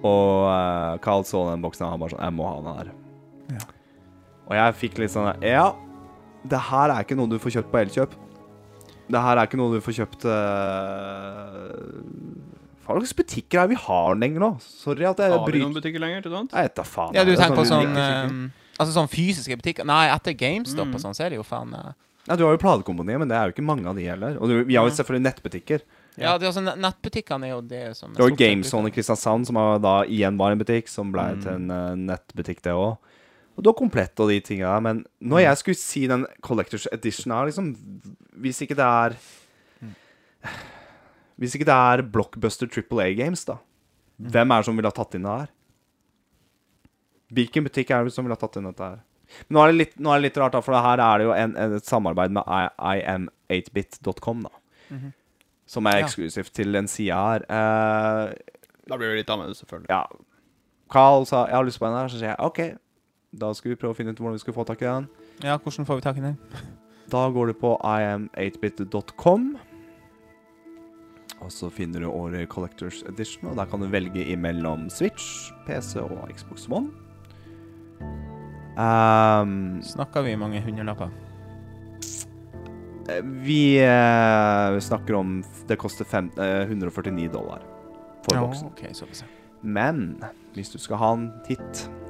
Og 0.05 0.33
uh, 0.49 0.97
Carl 1.05 1.23
så 1.29 1.39
den 1.51 1.63
boksen, 1.65 1.87
og 1.87 1.91
han 1.95 2.01
bare 2.05 2.13
sånn 2.15 2.25
Jeg 2.27 2.35
må 2.37 2.45
ha 2.49 2.55
den 2.61 2.77
her. 2.83 2.89
Ja. 4.51 4.57
Og 4.57 4.57
jeg 4.59 4.75
fikk 4.81 4.99
litt 4.99 5.13
sånn 5.15 5.31
Ja, 5.47 5.69
det 6.51 6.59
her 6.71 6.91
er 6.91 7.05
ikke 7.05 7.15
noe 7.19 7.31
du 7.31 7.39
får 7.39 7.53
kjøpt 7.61 7.71
på 7.71 7.79
Elkjøp. 7.85 8.15
Det 9.11 9.21
her 9.23 9.39
er 9.39 9.47
ikke 9.47 9.59
noe 9.59 9.75
du 9.75 9.81
får 9.85 9.95
kjøpt 10.01 10.25
uh, 10.31 11.71
Hva 12.87 12.97
slags 12.99 13.15
butikker 13.19 13.61
er 13.63 13.69
det 13.69 13.75
vi 13.77 13.81
har 13.85 14.19
lenger 14.19 14.43
nå? 14.45 14.51
Sorry 14.65 15.07
at 15.09 15.21
jeg 15.23 15.35
Har 15.35 15.47
vi 15.51 15.63
noen 15.63 15.75
butikker 15.77 16.03
lenger 16.03 16.25
til 16.27 16.35
sånt? 16.35 16.55
Jeg 16.57 16.69
vet 16.69 16.77
da 16.81 16.85
faen. 16.87 17.15
Ja, 17.19 17.25
du 17.27 17.33
er 17.35 17.41
tenker 17.41 17.59
på 17.61 17.67
sånn 17.69 17.95
uh, 17.95 18.37
Altså 18.81 18.95
sånn 18.97 19.11
fysiske 19.13 19.59
butikker? 19.61 19.87
Nei, 19.89 20.07
etter 20.15 20.35
GameStop 20.39 20.89
Mm. 20.89 20.95
og 20.97 21.03
sånn, 21.03 21.15
så 21.19 21.27
er 21.27 21.35
det 21.35 21.41
jo 21.41 21.45
faen 21.47 21.75
uh... 21.77 21.91
Ja, 22.29 22.37
Du 22.39 22.45
har 22.47 22.55
jo 22.55 22.61
platekompaniet, 22.63 23.19
men 23.21 23.29
det 23.29 23.37
er 23.37 23.49
jo 23.49 23.55
ikke 23.55 23.65
mange 23.67 23.85
av 23.91 23.97
de 23.99 24.05
heller. 24.07 24.37
Og 24.41 24.49
du, 24.49 24.55
vi 24.69 24.77
har 24.79 24.87
jo 24.87 24.93
selvfølgelig 24.95 25.25
nettbutikker. 25.27 25.83
Ja, 26.21 26.35
det 26.39 26.47
er 26.47 26.51
også 26.53 26.63
nettbutikkene 26.69 27.49
er 27.49 27.53
jo 27.55 27.61
det 27.65 27.83
som 27.99 28.13
Det 28.15 28.23
var 28.23 28.35
GameZone 28.39 28.89
i. 28.91 28.95
Kristiansand, 28.95 29.49
som 29.49 29.59
da 29.83 29.95
igjen 30.05 30.37
var 30.41 30.53
en 30.55 30.61
butikk, 30.61 30.89
som 30.93 31.11
ble 31.13 31.25
Mm. 31.35 31.41
til 31.45 31.53
en 31.57 31.71
uh, 31.73 31.95
nettbutikk, 32.13 32.61
det 32.65 32.73
òg. 32.77 32.97
Og 33.61 33.65
du 33.65 33.69
har 33.69 33.77
Komplett 33.77 34.21
og 34.25 34.31
de 34.33 34.39
tinga 34.41 34.73
men 34.81 35.03
når 35.21 35.43
jeg 35.45 35.59
skulle 35.61 35.77
si 35.77 36.07
den 36.09 36.23
Collectors 36.41 36.87
Edition 36.97 37.35
her, 37.35 37.45
liksom 37.51 37.75
Hvis 38.41 38.63
ikke 38.65 38.77
det 38.79 38.87
er 38.89 39.17
Hvis 41.41 41.55
ikke 41.59 41.69
det 41.69 41.77
er 41.77 42.03
Blockbuster 42.15 42.69
Triple 42.73 43.05
A 43.05 43.13
Games, 43.17 43.45
da. 43.49 43.59
Hvem 44.21 44.51
er 44.53 44.61
det 44.61 44.69
som 44.69 44.77
ville 44.77 44.89
ha 44.91 44.97
tatt 44.97 45.15
inn 45.17 45.25
det 45.29 45.37
her? 45.43 45.53
Hvilken 47.37 47.65
butikk 47.69 47.93
er 47.95 48.05
det 48.09 48.13
som 48.13 48.27
ville 48.27 48.37
ha 48.37 48.41
tatt 48.43 48.57
inn 48.61 48.67
dette 48.69 48.83
her? 48.91 48.99
Men 49.47 49.55
nå 49.57 49.63
er 49.63 49.71
det 49.71 49.77
litt, 49.79 49.95
nå 50.03 50.11
er 50.13 50.19
det 50.21 50.27
litt 50.27 50.41
rart, 50.43 50.57
da, 50.57 50.61
for 50.67 50.75
her 50.75 51.01
er 51.05 51.21
det 51.23 51.27
jo 51.29 51.33
en, 51.37 51.53
en, 51.63 51.77
et 51.79 51.87
samarbeid 51.87 52.35
med 52.35 52.49
I- 52.51 53.05
im8bit.com, 53.15 54.43
da. 54.49 54.51
Mhm. 54.91 55.13
Som 55.71 55.87
er 55.87 56.01
Ja. 56.03 56.09
til 56.53 56.75
en 56.77 56.89
sida 56.91 57.21
her. 57.29 57.45
Eh, 57.49 58.35
Da 58.91 58.97
blir 58.99 59.13
det 59.15 59.21
litt 59.23 59.31
annerledes, 59.31 59.63
selvfølgelig. 59.63 59.89
ja. 59.89 60.05
Carl 60.91 61.25
sa 61.25 61.47
'jeg 61.47 61.55
har 61.55 61.65
lyst 61.65 61.79
på 61.79 61.87
den 61.87 61.95
her', 61.97 62.09
så 62.11 62.19
sier 62.19 62.35
jeg 62.35 62.39
'OK'. 62.39 62.79
Da 63.31 63.53
skal 63.55 63.73
vi 63.73 63.79
prøve 63.79 63.95
å 63.95 63.99
finne 63.99 64.11
ut 64.11 64.19
hvordan 64.19 64.35
vi 64.35 64.43
skal 64.43 64.55
få 64.57 64.65
tak 64.67 64.81
i 64.83 64.89
den. 64.89 65.07
Ja, 65.47 65.55
hvordan 65.63 65.87
får 65.87 66.01
vi 66.01 66.07
tak 66.09 66.21
i 66.21 66.29
den? 66.31 66.39
Da 67.11 67.25
går 67.35 67.51
du 67.51 67.55
på 67.59 67.73
im8bit.com. 67.83 69.47
Og 71.43 71.51
så 71.51 71.71
finner 71.75 72.05
du 72.05 72.07
året 72.07 72.47
Collectors 72.53 73.01
Edition, 73.09 73.49
og 73.51 73.57
der 73.59 73.67
kan 73.67 73.83
du 73.83 73.89
velge 73.91 74.23
imellom 74.31 74.85
Switch, 74.95 75.49
PC 75.67 75.99
og 76.05 76.31
Xbox 76.31 76.69
One. 76.71 76.93
Um, 78.79 79.81
Snakker 79.83 80.23
vi 80.23 80.37
mange 80.39 80.63
hundrelapper? 80.63 81.11
vi 83.43 83.81
uh, 83.83 84.79
snakker 84.79 85.17
om 85.19 85.41
Det 85.67 85.75
koster 85.83 86.07
fem, 86.07 86.29
uh, 86.39 86.63
149 86.71 87.27
dollar 87.33 87.65
for 88.23 88.37
Ja, 88.37 88.45
boksen. 88.45 88.71
Okay. 88.71 88.95
Men 89.67 90.21
hvis 90.55 90.71
du 90.71 90.79
skal 90.79 91.03
ha 91.03 91.11
den 91.17 91.33
hit, 91.49 91.89
Mm. 91.91 92.10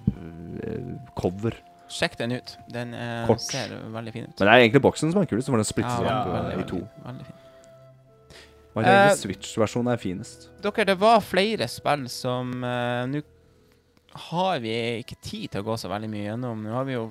Glasscover. 0.06 1.54
Sjekk 1.92 2.14
den 2.18 2.32
ut. 2.38 2.54
Den 2.72 2.94
eh, 2.96 3.28
ser 3.44 3.68
veldig 3.92 4.12
fin 4.14 4.24
ut. 4.24 4.32
Men 4.40 4.48
det 4.48 4.52
er 4.54 4.60
egentlig 4.64 4.80
boksen 4.82 5.12
som 5.12 5.20
er 5.22 5.26
kulest, 5.28 5.48
for 5.52 5.60
den 5.60 5.68
splittes 5.68 5.98
Ja, 6.00 6.06
opp 6.24 6.28
eh, 6.32 6.58
i 6.58 6.64
to. 6.64 6.76
veldig, 6.80 7.06
veldig 7.06 7.26
fin. 8.80 8.88
er 8.88 8.96
egentlig 8.96 9.22
Switch-versjonen 9.26 9.92
er 9.92 10.00
finest. 10.00 10.48
Dere, 10.64 10.86
det 10.88 10.96
var 11.00 11.20
flere 11.24 11.68
spill 11.70 12.08
som 12.12 12.54
uh, 12.64 13.04
Nå 13.10 13.22
har 14.28 14.58
vi 14.60 14.72
ikke 15.00 15.16
tid 15.24 15.52
til 15.52 15.62
å 15.62 15.66
gå 15.70 15.76
så 15.80 15.88
veldig 15.88 16.10
mye 16.12 16.26
gjennom. 16.26 16.64
Nå 16.66 16.74
har 16.76 16.88
vi 16.88 16.96
jo 16.98 17.06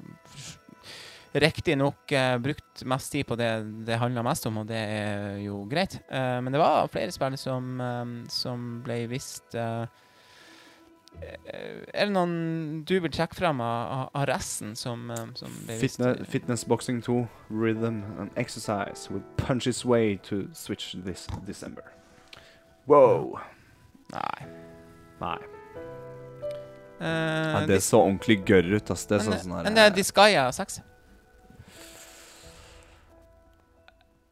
riktignok 1.42 2.12
uh, 2.14 2.36
brukt 2.44 2.84
mest 2.86 3.14
tid 3.14 3.26
på 3.30 3.38
det 3.40 3.50
det 3.88 3.98
handler 4.02 4.26
mest 4.28 4.46
om, 4.50 4.62
og 4.62 4.70
det 4.70 4.82
er 4.82 5.42
jo 5.46 5.64
greit. 5.70 5.98
Uh, 6.12 6.38
men 6.44 6.54
det 6.54 6.62
var 6.62 6.92
flere 6.94 7.14
spill 7.16 7.38
som, 7.42 7.74
uh, 7.82 8.06
som 8.30 8.82
ble 8.86 9.04
vist 9.12 9.58
eh, 9.58 9.86
Er 11.22 12.06
det 12.08 12.12
noen 12.16 12.84
du 12.90 12.96
vil 13.04 13.12
trekke 13.14 13.36
frem 13.38 13.60
av, 13.62 14.10
av- 14.16 14.26
resten 14.30 14.76
som, 14.76 15.04
eh, 15.14 15.28
som? 15.38 15.52
Fitness, 15.80 16.22
fitness 16.30 16.64
Boxing 16.66 17.02
2, 17.06 17.28
Rhythm 17.50 18.02
and 18.20 18.32
Exercise 18.36 19.10
will 19.12 19.22
punch 19.38 19.68
its 19.68 19.84
way 19.86 20.18
to 20.30 20.48
Switch 20.54 20.96
this 21.06 21.28
December. 21.46 21.84
Wow. 22.88 23.40
Nei. 24.12 24.48
Nei. 25.22 25.38
Uh, 27.02 27.06
Ja, 27.08 27.66
det 27.68 27.82
så 27.84 27.98
ordentlig 28.02 28.44
gørr 28.46 28.76
ut. 28.76 28.90
ass. 28.92 29.06
Det 29.06 29.20
er 29.20 29.24
men, 29.24 29.34
sånn 29.34 29.40
sånn 29.46 29.56
her, 29.58 29.64
men 29.64 29.74
det 29.78 29.84
er 29.86 29.94
Disgaea 29.96 30.48
6. 30.54 30.82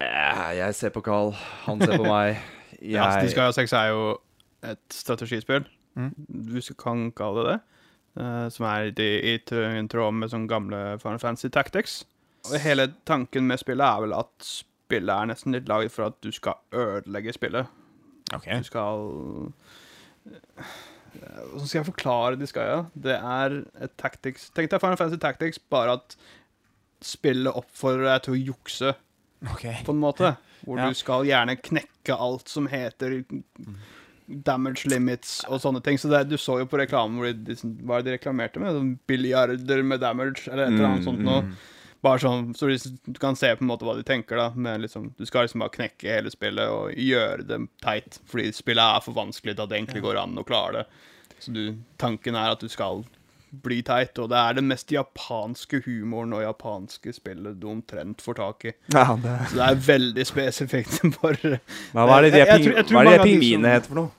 Eh, 0.02 0.52
Jeg 0.58 0.76
ser 0.76 0.90
på 0.96 1.02
Carl, 1.04 1.34
han 1.66 1.82
ser 1.82 1.98
på 1.98 2.04
meg. 2.14 2.38
Jeg, 2.80 2.94
Ja, 2.96 3.10
Disgaea 3.22 3.52
6 3.56 3.74
er 3.76 3.90
jo 3.92 4.04
et 4.64 4.80
strategispill, 4.94 5.66
Mm. 6.00 6.14
hvis 6.54 6.72
du 6.72 6.78
kan 6.80 7.10
kalle 7.12 7.44
det 7.44 7.52
det, 7.56 7.60
Uh, 8.20 8.50
som 8.52 8.66
er 8.66 8.90
i, 9.00 9.36
i 9.36 9.36
tråd 9.46 10.16
med 10.18 10.32
sånne 10.32 10.50
gamle 10.50 10.78
Final 11.00 11.20
Fantasy 11.22 11.48
Tactics. 11.54 12.00
Og 12.50 12.58
hele 12.60 12.88
tanken 13.08 13.46
med 13.48 13.62
spillet 13.62 13.86
er 13.86 14.02
vel 14.04 14.16
at 14.18 14.32
spillet 14.44 15.14
er 15.14 15.30
nesten 15.30 15.54
litt 15.56 15.70
laget 15.70 15.94
for 15.94 16.10
at 16.10 16.18
du 16.26 16.32
skal 16.34 16.58
ødelegge 16.74 17.36
spillet. 17.38 17.70
Okay. 18.34 18.58
Du 18.60 18.68
skal 18.68 19.06
eh, 20.26 20.74
Hvordan 21.14 21.68
skal 21.70 21.80
jeg 21.80 21.88
forklare 21.92 22.40
Disgaea? 22.42 22.82
Det 22.94 23.16
er 23.16 23.60
et 23.86 23.96
tactics 24.02 24.50
Tenk 24.58 24.74
deg 24.74 24.82
Final 24.82 25.00
Fantasy 25.00 25.22
Tactics, 25.22 25.62
bare 25.62 25.96
at 26.00 26.18
spillet 27.06 27.56
oppfordrer 27.56 28.10
deg 28.10 28.26
til 28.26 28.36
å 28.36 28.42
jukse, 28.52 28.96
okay. 29.54 29.78
på 29.86 29.96
en 29.96 30.02
måte. 30.02 30.34
Hvor 30.66 30.82
Ja. 30.82 30.90
du 30.90 30.98
skal 30.98 31.24
gjerne 31.30 31.56
knekke 31.56 32.18
alt 32.20 32.50
som 32.52 32.68
heter 32.68 33.22
damage 34.46 34.86
limits 34.90 35.40
og 35.50 35.60
sånne 35.64 35.82
ting. 35.84 35.98
Så 35.98 36.10
det, 36.12 36.24
du 36.30 36.38
så 36.38 36.60
jo 36.62 36.68
på 36.70 36.78
reklamen 36.82 37.18
hvor 37.20 37.30
de, 37.34 37.56
de, 37.56 37.74
hva 37.88 38.02
de 38.06 38.14
reklamerte 38.16 38.62
med? 38.62 38.76
Sånn 38.78 38.94
Billiarder 39.10 39.84
med 39.84 40.02
damage, 40.04 40.46
eller 40.52 40.68
et 40.68 40.76
eller 40.78 40.90
annet 40.94 41.08
sånt 41.10 41.24
noe. 41.26 41.44
mm. 41.48 41.60
Bare 42.06 42.22
sånn, 42.24 42.54
så 42.56 42.70
de- 42.72 42.96
du 43.12 43.20
kan 43.20 43.36
se 43.36 43.50
på 43.60 43.66
en 43.66 43.68
måte 43.68 43.84
hva 43.84 43.98
de 43.98 44.06
tenker, 44.08 44.38
da. 44.40 44.54
Men 44.56 44.80
liksom, 44.86 45.10
du 45.20 45.26
skal 45.28 45.44
liksom 45.48 45.60
bare 45.66 45.74
knekke 45.74 46.08
hele 46.14 46.32
spillet 46.32 46.70
og 46.72 46.94
gjøre 46.96 47.44
det 47.50 47.58
teit. 47.84 48.20
Fordi 48.32 48.54
spillet 48.56 48.80
er 49.00 49.04
for 49.04 49.18
vanskelig 49.18 49.58
til 49.58 49.66
at 49.66 49.70
det 49.74 49.82
egentlig 49.82 50.06
går 50.06 50.22
an 50.22 50.38
å 50.40 50.46
klare 50.48 50.84
det. 50.84 50.86
Så 51.44 51.52
du, 51.56 51.64
tanken 52.00 52.36
er 52.40 52.54
at 52.56 52.64
du 52.64 52.70
skal 52.72 53.04
bli 53.50 53.80
teit, 53.82 54.14
og 54.22 54.30
det 54.30 54.38
er 54.38 54.54
den 54.60 54.68
mest 54.70 54.92
japanske 54.94 55.80
humoren 55.88 56.36
og 56.38 56.44
japanske 56.44 57.12
spillet 57.18 57.58
du 57.60 57.66
omtrent 57.72 58.22
får 58.22 58.38
tak 58.38 58.66
i. 58.70 58.74
Ja, 58.94 59.16
det. 59.18 59.36
Så 59.50 59.58
det 59.58 59.68
er 59.68 59.80
veldig 59.88 60.26
spesifikt 60.30 61.00
for 61.18 61.34
Hva, 61.42 62.06
hva 62.06 62.20
er 62.20 62.30
det 62.30 62.34
de 62.38 63.18
pingvinene 63.26 63.74
heter 63.74 63.90
for 63.90 64.00
noe? 64.04 64.12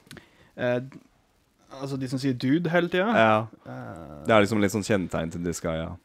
Eh, 0.57 0.81
Altså 1.71 1.97
de 2.01 2.09
som 2.11 2.19
sier 2.19 2.35
dude 2.35 2.67
hele 2.69 2.89
tida. 2.91 3.07
Ja. 3.15 3.47
Eh, 3.65 4.25
Det 4.27 4.33
er 4.35 4.41
liksom 4.43 4.61
litt 4.61 4.73
sånn 4.73 4.83
kjennetegn 4.83 5.31
til 5.31 5.45
Disgaea. 5.45 5.97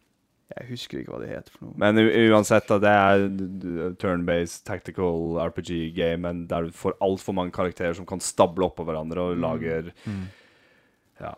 jeg 0.55 0.67
husker 0.69 0.99
ikke 0.99 1.09
hva 1.11 1.19
de 1.23 1.27
heter 1.31 1.49
for 1.51 1.65
noe. 1.65 1.73
Men 1.81 1.97
u 1.97 2.05
uansett, 2.29 2.67
da, 2.69 2.77
det 2.77 2.91
er 2.93 3.93
turn-based 3.97 4.63
tactical 4.63 5.39
RPG-game, 5.41 6.21
men 6.21 6.45
der 6.47 6.65
du 6.67 6.71
får 6.71 6.93
altfor 7.01 7.33
mange 7.33 7.51
karakterer 7.51 7.95
som 7.97 8.05
kan 8.05 8.19
stable 8.21 8.63
oppå 8.69 8.85
hverandre 8.85 9.17
og 9.17 9.37
Mm. 9.37 9.41
lager 9.41 9.91
Ja. 11.19 11.33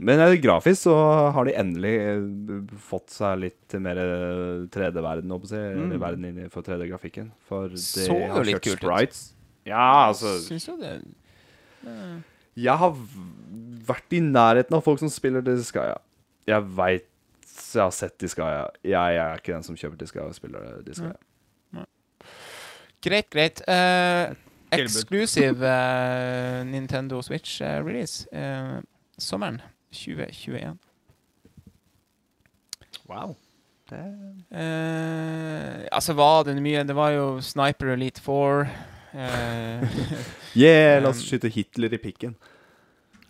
Men 0.00 0.20
eh, 0.22 0.36
grafisk 0.40 0.86
så 0.86 0.94
har 1.34 1.44
de 1.44 1.54
endelig 1.58 1.94
eh, 2.00 2.76
fått 2.90 3.10
seg 3.14 3.38
litt 3.42 3.74
mer 3.82 3.98
eh, 3.98 4.66
3D-verden, 4.72 5.30
holdt 5.34 5.50
jeg, 5.50 5.74
å 5.76 5.86
si, 5.86 5.86
Mm. 5.90 5.98
verden 6.00 6.24
inn 6.30 6.50
for 6.50 6.62
3D-grafikken. 6.62 7.30
For 7.48 7.68
de 7.68 7.76
Så 7.76 8.06
jo 8.08 8.26
har 8.32 8.44
litt 8.46 8.56
kjørt 8.60 8.62
kult 8.62 8.82
ut. 8.82 8.86
sprites. 8.88 9.32
Ja, 9.66 10.08
altså 10.08 10.38
Syns 10.40 10.66
jo 10.66 10.76
det 10.80 11.02
Jeg 12.60 12.76
har 12.82 12.96
vært 13.88 14.16
i 14.16 14.20
nærheten 14.24 14.76
av 14.76 14.84
folk 14.84 15.00
som 15.02 15.10
spiller 15.12 15.44
Disgaea. 15.44 15.98
Jeg 16.48 16.66
veit 16.76 17.06
jeg 17.70 17.82
har 17.82 17.94
sett 17.94 18.16
Disgaea. 18.20 18.68
Jeg, 18.82 18.92
jeg 18.92 19.18
er 19.22 19.40
ikke 19.40 19.54
den 19.54 19.66
som 19.66 19.76
kjøper 19.78 20.00
Disgaea 20.00 20.28
og 20.28 20.36
spiller 20.36 20.80
Disgaea. 20.86 21.18
Greit, 23.00 23.30
greit. 23.32 23.62
Uh, 23.64 24.36
eksklusiv 24.76 25.62
eh, 25.64 26.66
Nintendo 26.68 27.22
Switch-release. 27.24 28.26
uh, 28.32 28.82
sommeren 29.18 29.60
2021. 29.92 30.76
Wow. 33.08 33.36
Eh, 33.92 35.88
altså, 35.92 36.12
var 36.12 36.42
det 36.46 36.62
mye 36.62 36.84
Det 36.86 36.94
var 36.96 37.10
jo 37.10 37.40
Sniper 37.40 37.86
Elite 37.92 38.20
4. 38.20 38.66
Eh, 39.14 39.82
Yeah, 40.56 41.02
la 41.02 41.08
oss 41.10 41.20
Um, 41.22 41.26
skyte 41.26 41.48
Hitler 41.52 41.92
i 41.94 41.98
pikken. 41.98 42.34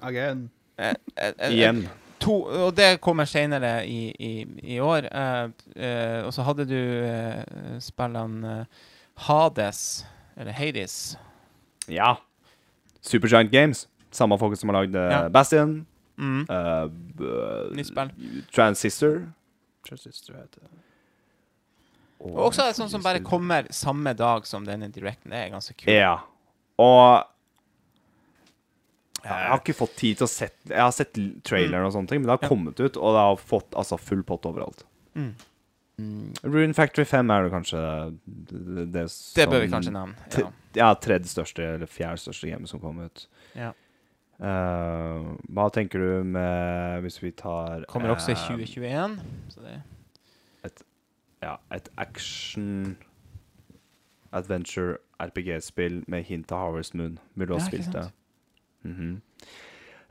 Again. 0.02 0.50
eh, 0.78 0.94
eh, 1.16 1.32
eh, 1.38 1.52
Igjen. 1.52 1.88
To, 2.20 2.42
og 2.66 2.74
det 2.76 3.00
kommer 3.00 3.24
senere 3.24 3.86
i, 3.88 4.10
i, 4.18 4.46
i 4.74 4.78
år. 4.80 5.06
Eh, 5.08 5.50
eh, 5.76 6.24
og 6.26 6.32
så 6.36 6.42
hadde 6.44 6.66
du 6.68 6.76
eh, 6.76 7.44
spillene 7.80 8.60
eh, 8.60 8.66
Hades, 9.26 10.04
eller 10.36 10.52
Hades. 10.52 11.16
Ja. 11.88 12.14
Supergiant 13.00 13.50
Games. 13.52 13.86
Samme 14.12 14.36
folk 14.38 14.58
som 14.58 14.68
har 14.72 14.82
lagd 14.82 14.94
eh, 14.96 15.10
Ja. 15.12 15.28
Bastion. 15.28 15.86
Mm. 16.20 16.42
eh, 16.50 16.90
Nytt 17.76 17.86
spill. 17.88 18.10
Transistor. 18.52 19.20
Transistor 19.88 20.34
heter 20.36 20.60
det. 20.60 20.70
Og 22.20 22.40
også 22.50 22.66
det 22.68 22.76
sånn 22.76 22.90
som 22.92 23.04
bare 23.04 23.22
kommer 23.24 23.68
samme 23.72 24.12
dag 24.16 24.46
som 24.48 24.66
denne 24.66 24.90
directen. 24.92 25.32
Det 25.32 25.38
er 25.40 25.52
ganske 25.54 25.74
kult. 25.76 25.92
Ja. 25.92 26.18
Og 26.80 27.26
jeg 29.20 29.48
har 29.52 29.60
ikke 29.60 29.76
fått 29.76 29.96
tid 30.00 30.16
til 30.16 30.24
å 30.24 30.30
sett 30.32 30.56
Jeg 30.64 30.80
har 30.80 30.92
sett 30.96 31.18
traileren 31.44 31.84
og 31.84 31.92
sånne 31.92 32.08
ting, 32.08 32.22
men 32.22 32.30
det 32.30 32.38
har 32.38 32.48
kommet 32.48 32.78
ut, 32.80 32.96
og 32.96 33.16
det 33.16 33.24
har 33.26 33.40
fått 33.52 33.76
altså 33.76 33.98
full 34.00 34.22
pott 34.26 34.48
overalt. 34.48 34.86
Mm. 35.12 35.34
Mm. 36.00 36.32
Rune 36.42 36.76
Factory 36.76 37.04
5 37.04 37.32
er 37.34 37.44
det 37.44 37.52
kanskje 37.52 37.80
det, 38.24 38.86
det, 38.94 39.04
Det 39.36 39.46
bør 39.50 39.64
vi 39.64 39.70
kanskje 39.72 39.92
nevne. 39.92 40.30
Ja. 40.38 40.48
Ja, 40.78 40.88
tredje 40.94 41.28
største 41.32 41.66
eller 41.74 41.90
fjerde 41.90 42.22
største 42.22 42.48
gamet 42.48 42.70
som 42.70 42.80
kom 42.80 43.02
ut. 43.02 43.26
Ja. 43.58 43.72
Uh, 44.40 45.34
hva 45.52 45.66
tenker 45.68 46.00
du 46.00 46.24
med 46.24 47.02
Hvis 47.04 47.18
vi 47.20 47.28
tar 47.36 47.82
Kommer 47.90 48.14
også 48.14 48.30
i 48.32 48.38
eh, 48.38 48.44
2021. 48.46 49.18
Så 49.52 49.64
det 49.66 49.74
Ja, 51.42 51.56
et 51.74 51.88
action 51.96 52.96
adventure 54.32 54.96
RPG-spill 55.20 56.04
med 56.08 56.22
hint 56.24 56.52
av 56.52 56.58
Harvest 56.58 56.94
Moon. 56.94 57.18
Ville 57.34 57.48
du 57.48 57.58
ha 57.58 57.64
spilt 57.66 57.92
det? 57.92 58.10
Mm 58.84 58.94
-hmm. 58.96 59.20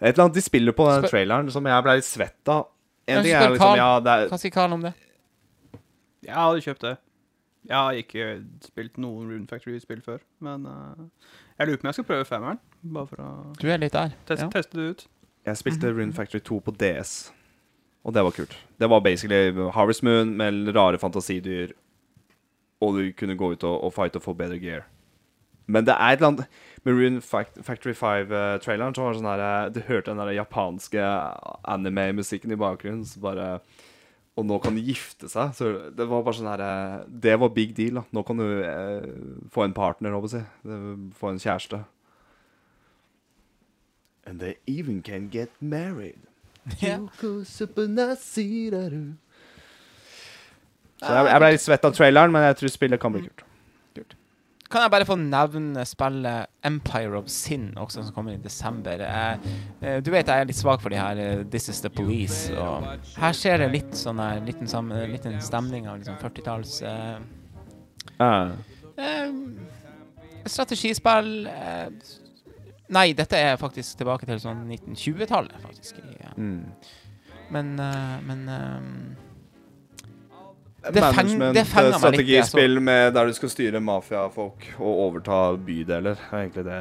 Et 0.02 0.08
eller 0.14 0.24
annet 0.24 0.36
de 0.36 0.42
spiller 0.42 0.72
på 0.72 0.86
den 0.92 1.04
Spør- 1.04 1.10
traileren 1.10 1.52
som 1.52 1.66
jeg 1.66 1.84
ble 1.84 1.96
litt 1.96 2.06
svett 2.06 2.48
av. 2.48 2.68
En 3.08 3.24
ting 3.24 3.34
er 3.34 3.50
liksom. 3.50 3.76
Ja, 3.76 4.00
det 4.00 4.08
er 4.12 4.28
Hva 4.30 4.38
sier 4.38 4.52
Karl 4.52 4.74
om 4.74 4.82
det? 4.82 4.94
Jeg 6.24 6.34
hadde 6.36 6.62
kjøpt 6.62 6.82
det. 6.82 6.98
Jeg 7.68 7.76
har 7.78 7.92
ikke 7.92 8.46
spilt 8.62 8.98
noen 8.98 9.28
Rune 9.32 9.48
Factory-spill 9.48 10.02
før, 10.02 10.18
men 10.40 10.66
uh, 10.66 10.96
jeg 11.60 11.68
lurer 11.68 11.78
på 11.78 11.84
om 11.84 11.88
jeg 11.88 11.94
skal 11.94 12.04
prøve 12.04 12.26
femmeren. 12.26 12.60
Bare 12.94 13.08
for 13.08 13.16
å 13.16 13.56
Du 13.62 13.68
er 13.68 13.78
litt 13.78 13.94
der. 13.94 14.10
teste, 14.28 14.44
Ja. 14.46 14.50
teste 14.50 14.78
det 14.78 14.90
ut. 14.90 15.08
Jeg 15.46 15.58
spilte 15.58 15.92
Rune 15.92 16.14
Factory 16.14 16.40
2 16.40 16.60
på 16.60 16.72
DS, 16.72 17.34
og 18.04 18.16
det 18.16 18.24
var 18.24 18.36
kult. 18.36 18.56
Det 18.80 18.90
var 18.90 19.04
basically 19.04 19.52
Harvest 19.76 20.04
Moon 20.04 20.38
med 20.38 20.72
rare 20.76 21.00
fantasidyr, 21.00 21.74
og 22.80 22.96
du 22.96 23.12
kunne 23.18 23.36
gå 23.38 23.52
ut 23.54 23.64
og, 23.64 23.84
og 23.84 23.94
fight 23.94 24.16
og 24.16 24.24
få 24.24 24.34
bedre 24.34 24.60
gear. 24.60 24.88
Men 25.70 25.86
det 25.86 25.94
er 25.94 26.16
et 26.16 26.22
eller 26.22 26.32
annet 26.32 26.48
Rune 26.88 27.22
Factory 27.22 27.94
5-traileren 27.94 28.96
så 28.96 29.04
var 29.04 29.14
det 29.14 29.20
sånn 29.20 29.30
her 29.30 29.44
eh, 29.46 29.68
Du 29.76 29.80
hørte 29.86 30.14
den 30.14 30.22
der 30.22 30.32
japanske 30.38 31.04
anime-musikken 31.70 32.56
i 32.56 32.60
bakgrunnen, 32.60 33.06
så 33.06 33.22
bare 33.22 33.50
Og 34.40 34.48
nå 34.48 34.58
kan 34.64 34.78
de 34.78 34.86
gifte 34.88 35.28
seg. 35.30 35.52
Så 35.58 35.70
det 35.94 36.08
var 36.08 36.24
bare 36.24 36.40
sånn 36.40 36.50
her 36.50 36.64
eh, 36.64 36.96
Det 37.28 37.36
var 37.42 37.54
big 37.54 37.76
deal, 37.78 38.00
da. 38.00 38.06
Nå 38.16 38.24
kan 38.26 38.42
du 38.42 38.48
eh, 38.64 39.12
få 39.54 39.68
en 39.68 39.76
partner, 39.78 40.16
håper 40.16 40.40
jeg 40.40 40.48
å 40.48 40.74
si. 40.74 41.14
Få 41.20 41.34
en 41.34 41.44
kjæreste. 41.44 41.84
And 44.26 44.40
they 44.40 44.58
even 44.66 45.02
can 45.02 45.30
get 45.30 45.52
married. 45.60 46.29
Ja. 46.82 46.98
Så 51.00 51.14
jeg, 51.16 51.30
jeg 51.32 51.42
ble 51.42 51.52
litt 51.56 51.64
svett 51.64 51.86
av 51.88 51.94
traileren, 51.96 52.34
men 52.36 52.44
jeg 52.50 52.60
tror 52.60 52.74
spillet 52.74 53.02
kan 53.02 53.16
bli 53.16 53.24
kult. 53.28 53.46
Kan 54.70 54.84
jeg 54.86 54.92
bare 54.94 55.06
få 55.08 55.16
nevne 55.18 55.82
spillet 55.90 56.52
Empire 56.68 57.18
of 57.18 57.32
Sin, 57.34 57.72
også, 57.80 58.04
som 58.06 58.14
kommer 58.14 58.36
i 58.36 58.42
desember. 58.44 59.02
Jeg, 59.02 59.56
eh, 59.82 59.98
du 60.06 60.12
vet 60.14 60.30
jeg 60.30 60.44
er 60.44 60.50
litt 60.52 60.60
svak 60.60 60.84
for 60.84 60.94
de 60.94 61.00
her 61.00 61.18
eh, 61.24 61.42
This 61.50 61.72
Is 61.74 61.82
The 61.82 61.90
Police. 61.90 62.54
Og 62.54 62.86
her 63.18 63.34
skjer 63.34 63.64
det 63.64 63.72
litt 63.74 63.98
sånn 63.98 64.22
her, 64.22 64.44
liten, 64.46 64.70
liten 65.10 65.40
stemning 65.42 65.90
av 65.90 65.98
liksom 65.98 66.20
40-talls 66.22 66.82
uh, 66.86 67.18
Uh, 68.20 68.52
eh, 68.98 69.34
Strategispill 70.46 71.48
eh, 71.48 71.88
Nei, 72.90 73.12
dette 73.14 73.38
er 73.38 73.58
faktisk 73.62 74.00
tilbake 74.00 74.26
til 74.26 74.40
sånn 74.42 74.64
1920-tallet, 74.66 75.58
faktisk. 75.62 76.00
i, 76.02 76.16
eh, 76.26 76.38
mm. 76.38 76.62
Men, 77.54 77.74
uh, 77.82 78.16
men 78.26 78.42
uh, 78.50 78.80
Det 80.90 81.02
Management, 81.02 81.56
det 81.58 81.66
fenger 81.70 81.98
meg 81.98 81.98
litt, 81.98 81.98
altså. 81.98 82.00
strategispill 82.04 82.80
med 82.82 83.14
der 83.18 83.30
du 83.30 83.38
skal 83.38 83.52
styre 83.54 83.82
mafiafolk 83.82 84.68
og 84.78 85.04
overta 85.08 85.40
bydeler. 85.58 86.22
er 86.32 86.44
egentlig 86.44 86.66
det 86.66 86.80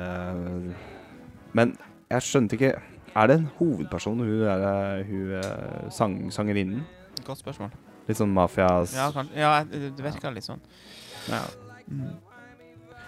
Men 1.56 1.76
jeg 2.10 2.22
skjønte 2.22 2.56
ikke 2.56 2.72
Er 3.14 3.26
det 3.26 3.36
en 3.40 3.48
hovedperson, 3.58 4.20
hun 4.20 4.42
er 4.46 5.02
hun 5.08 5.90
sang, 5.90 6.32
sangerinnen? 6.32 6.84
Godt 7.24 7.40
spørsmål. 7.42 7.72
Litt 8.08 8.20
sånn 8.20 8.32
mafias 8.32 8.94
Ja, 8.96 9.10
kan, 9.12 9.28
ja 9.36 9.64
det 9.68 9.96
det 9.96 10.04
virker 10.04 10.32
litt 10.32 10.46
sånn. 10.46 10.60
Ja. 11.28 11.42
Mm. 11.88 12.14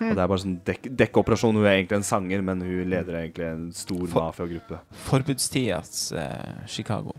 Og 0.01 0.15
det 0.17 0.23
er 0.23 0.29
bare 0.33 0.41
sånn 0.41 0.55
dek 0.65 0.87
dekkoperasjon. 0.97 1.57
Hun 1.61 1.67
er 1.69 1.75
egentlig 1.79 1.99
en 2.01 2.07
sanger, 2.09 2.41
men 2.47 2.63
hun 2.65 2.89
leder 2.89 3.19
egentlig 3.21 3.45
en 3.51 3.67
stor 3.77 4.07
For- 4.09 4.29
mafiagruppe. 4.31 4.79
Forbudstidas 5.11 6.13
eh, 6.17 6.63
Chicago. 6.67 7.13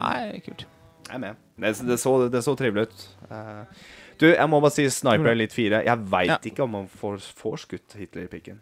Nei, 0.00 0.40
kult. 0.42 0.64
Jeg 1.06 1.14
er 1.14 1.22
med. 1.22 1.36
Det, 1.60 1.74
det, 1.86 1.98
så, 2.02 2.14
det 2.32 2.40
så 2.42 2.54
trivelig 2.58 2.88
ut. 2.88 3.04
Uh, 3.30 3.62
du, 4.18 4.26
jeg 4.32 4.48
må 4.50 4.58
bare 4.64 4.74
si 4.74 4.88
Sniper 4.90 5.30
Elite 5.34 5.54
4. 5.54 5.82
Jeg 5.86 6.04
veit 6.10 6.30
Ja. 6.32 6.38
ikke 6.50 6.64
om 6.66 6.70
man 6.80 6.88
får, 6.90 7.20
får 7.38 7.56
skutt 7.68 7.94
Hitler 8.00 8.24
i 8.26 8.30
pikken. 8.32 8.58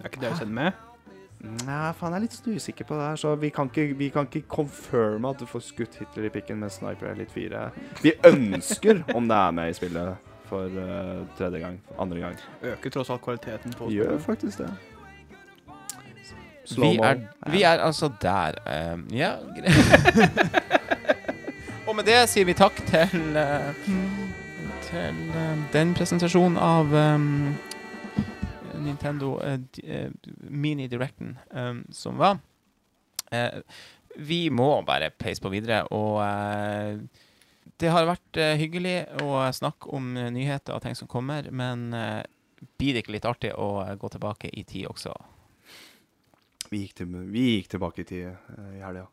Er 0.00 0.08
ikke 0.10 0.20
det 0.20 0.26
dere 0.30 0.38
kjenner 0.40 0.58
med? 0.58 0.82
Nei, 1.66 1.92
faen, 1.94 2.14
jeg 2.16 2.16
er 2.16 2.24
litt 2.24 2.46
usikker 2.56 2.86
på 2.88 2.96
det 2.96 3.06
her, 3.10 3.18
så 3.20 3.34
vi 3.38 3.50
kan 3.52 3.68
ikke, 3.68 3.84
vi 4.00 4.08
kan 4.10 4.24
ikke 4.26 4.46
confirme 4.50 5.28
at 5.30 5.42
du 5.42 5.46
får 5.46 5.62
skutt 5.68 5.98
Hitler 6.00 6.26
i 6.26 6.32
pikken 6.32 6.58
med 6.62 6.72
Sniper 6.72 7.10
Elite 7.12 7.30
4. 7.36 7.66
Vi 8.02 8.14
ønsker 8.24 9.04
om 9.14 9.28
det 9.28 9.36
er 9.36 9.52
med 9.60 9.70
i 9.70 9.76
spillet 9.76 10.32
for 10.48 10.66
uh, 10.66 11.22
tredje 11.38 11.60
gang. 11.62 11.80
Andre 11.98 12.20
gang. 12.20 12.38
Øker 12.62 12.90
tross 12.90 13.10
alt 13.10 13.22
kvaliteten 13.24 13.74
på 13.76 13.90
Gjør 13.90 14.18
faktisk 14.18 14.58
det. 14.58 14.70
Vi 16.76 16.96
er, 16.98 17.20
vi 17.50 17.62
er 17.62 17.78
altså 17.78 18.10
der. 18.22 18.58
Um, 18.94 19.06
ja, 19.14 19.36
greit. 19.54 19.72
Og 21.86 21.94
med 21.96 22.04
det 22.08 22.24
sier 22.28 22.48
vi 22.48 22.56
takk 22.58 22.80
til 22.88 23.38
uh, 23.38 23.70
Til 24.88 25.20
uh, 25.30 25.54
den 25.72 25.94
presentasjonen 25.94 26.58
av 26.58 26.90
um, 26.90 27.54
Nintendo 28.82 29.36
Mini 30.50 30.86
Directen 30.86 31.38
um, 31.54 31.84
som 31.92 32.18
var. 32.18 32.38
Eh, 33.32 33.62
vi 34.16 34.50
må 34.50 34.82
bare 34.86 35.10
peise 35.10 35.42
på 35.42 35.50
videre, 35.52 35.84
og 35.92 36.20
det 37.76 37.92
har 37.92 38.08
vært 38.08 38.38
eh, 38.40 38.54
hyggelig 38.56 38.96
å 39.20 39.40
snakke 39.52 39.90
om 39.96 40.14
eh, 40.16 40.30
nyheter 40.32 40.76
og 40.76 40.84
ting 40.84 40.96
som 40.96 41.08
kommer, 41.10 41.50
men 41.52 41.90
eh, 41.92 42.22
blir 42.80 42.96
det 42.96 43.04
ikke 43.04 43.16
litt 43.16 43.28
artig 43.28 43.52
å 43.52 43.84
gå 44.00 44.10
tilbake 44.14 44.48
i 44.48 44.64
tid 44.64 44.88
også? 44.88 45.12
Vi 46.70 46.80
gikk, 46.82 46.96
til, 46.98 47.12
vi 47.30 47.44
gikk 47.58 47.68
tilbake 47.76 48.02
i 48.02 48.08
tid 48.08 48.24
i 48.72 48.80
helga. 48.80 49.04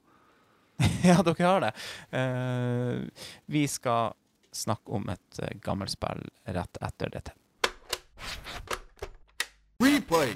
ja, 1.10 1.20
dere 1.22 1.46
har 1.46 1.62
det. 1.62 1.72
Uh, 2.10 3.04
vi 3.46 3.68
skal 3.70 4.16
snakke 4.56 4.96
om 4.96 5.06
et 5.14 5.42
gammelt 5.62 5.94
spill 5.94 6.24
rett 6.56 6.80
etter 6.82 7.14
dette. 7.14 7.36
Replay. 9.84 10.34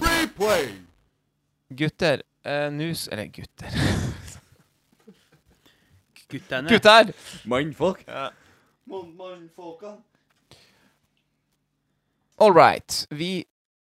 Replay. 0.00 0.70
Gutter, 1.68 2.24
uh, 2.46 2.70
nus 2.72 3.08
Eller 3.08 3.26
gutter. 3.26 3.70
Guttene. 6.28 6.68
Gutter! 6.68 7.12
Mannfolk. 7.44 8.04
Ja. 8.06 8.30
Mannfolka. 8.84 9.96
All 12.36 12.54
right. 12.54 13.06
Vi 13.10 13.44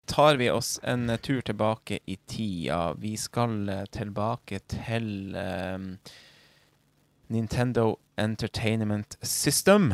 tar 0.05 0.35
vi 0.35 0.49
oss 0.49 0.79
en 0.83 1.09
eh, 1.09 1.17
tur 1.17 1.41
tilbake 1.41 1.99
i 2.05 2.15
tida. 2.15 2.93
Vi 2.93 3.17
skal 3.17 3.69
eh, 3.69 3.85
tilbake 3.85 4.59
til 4.59 5.35
um, 5.35 5.97
Nintendo 7.27 7.95
Entertainment 8.17 9.17
System. 9.21 9.93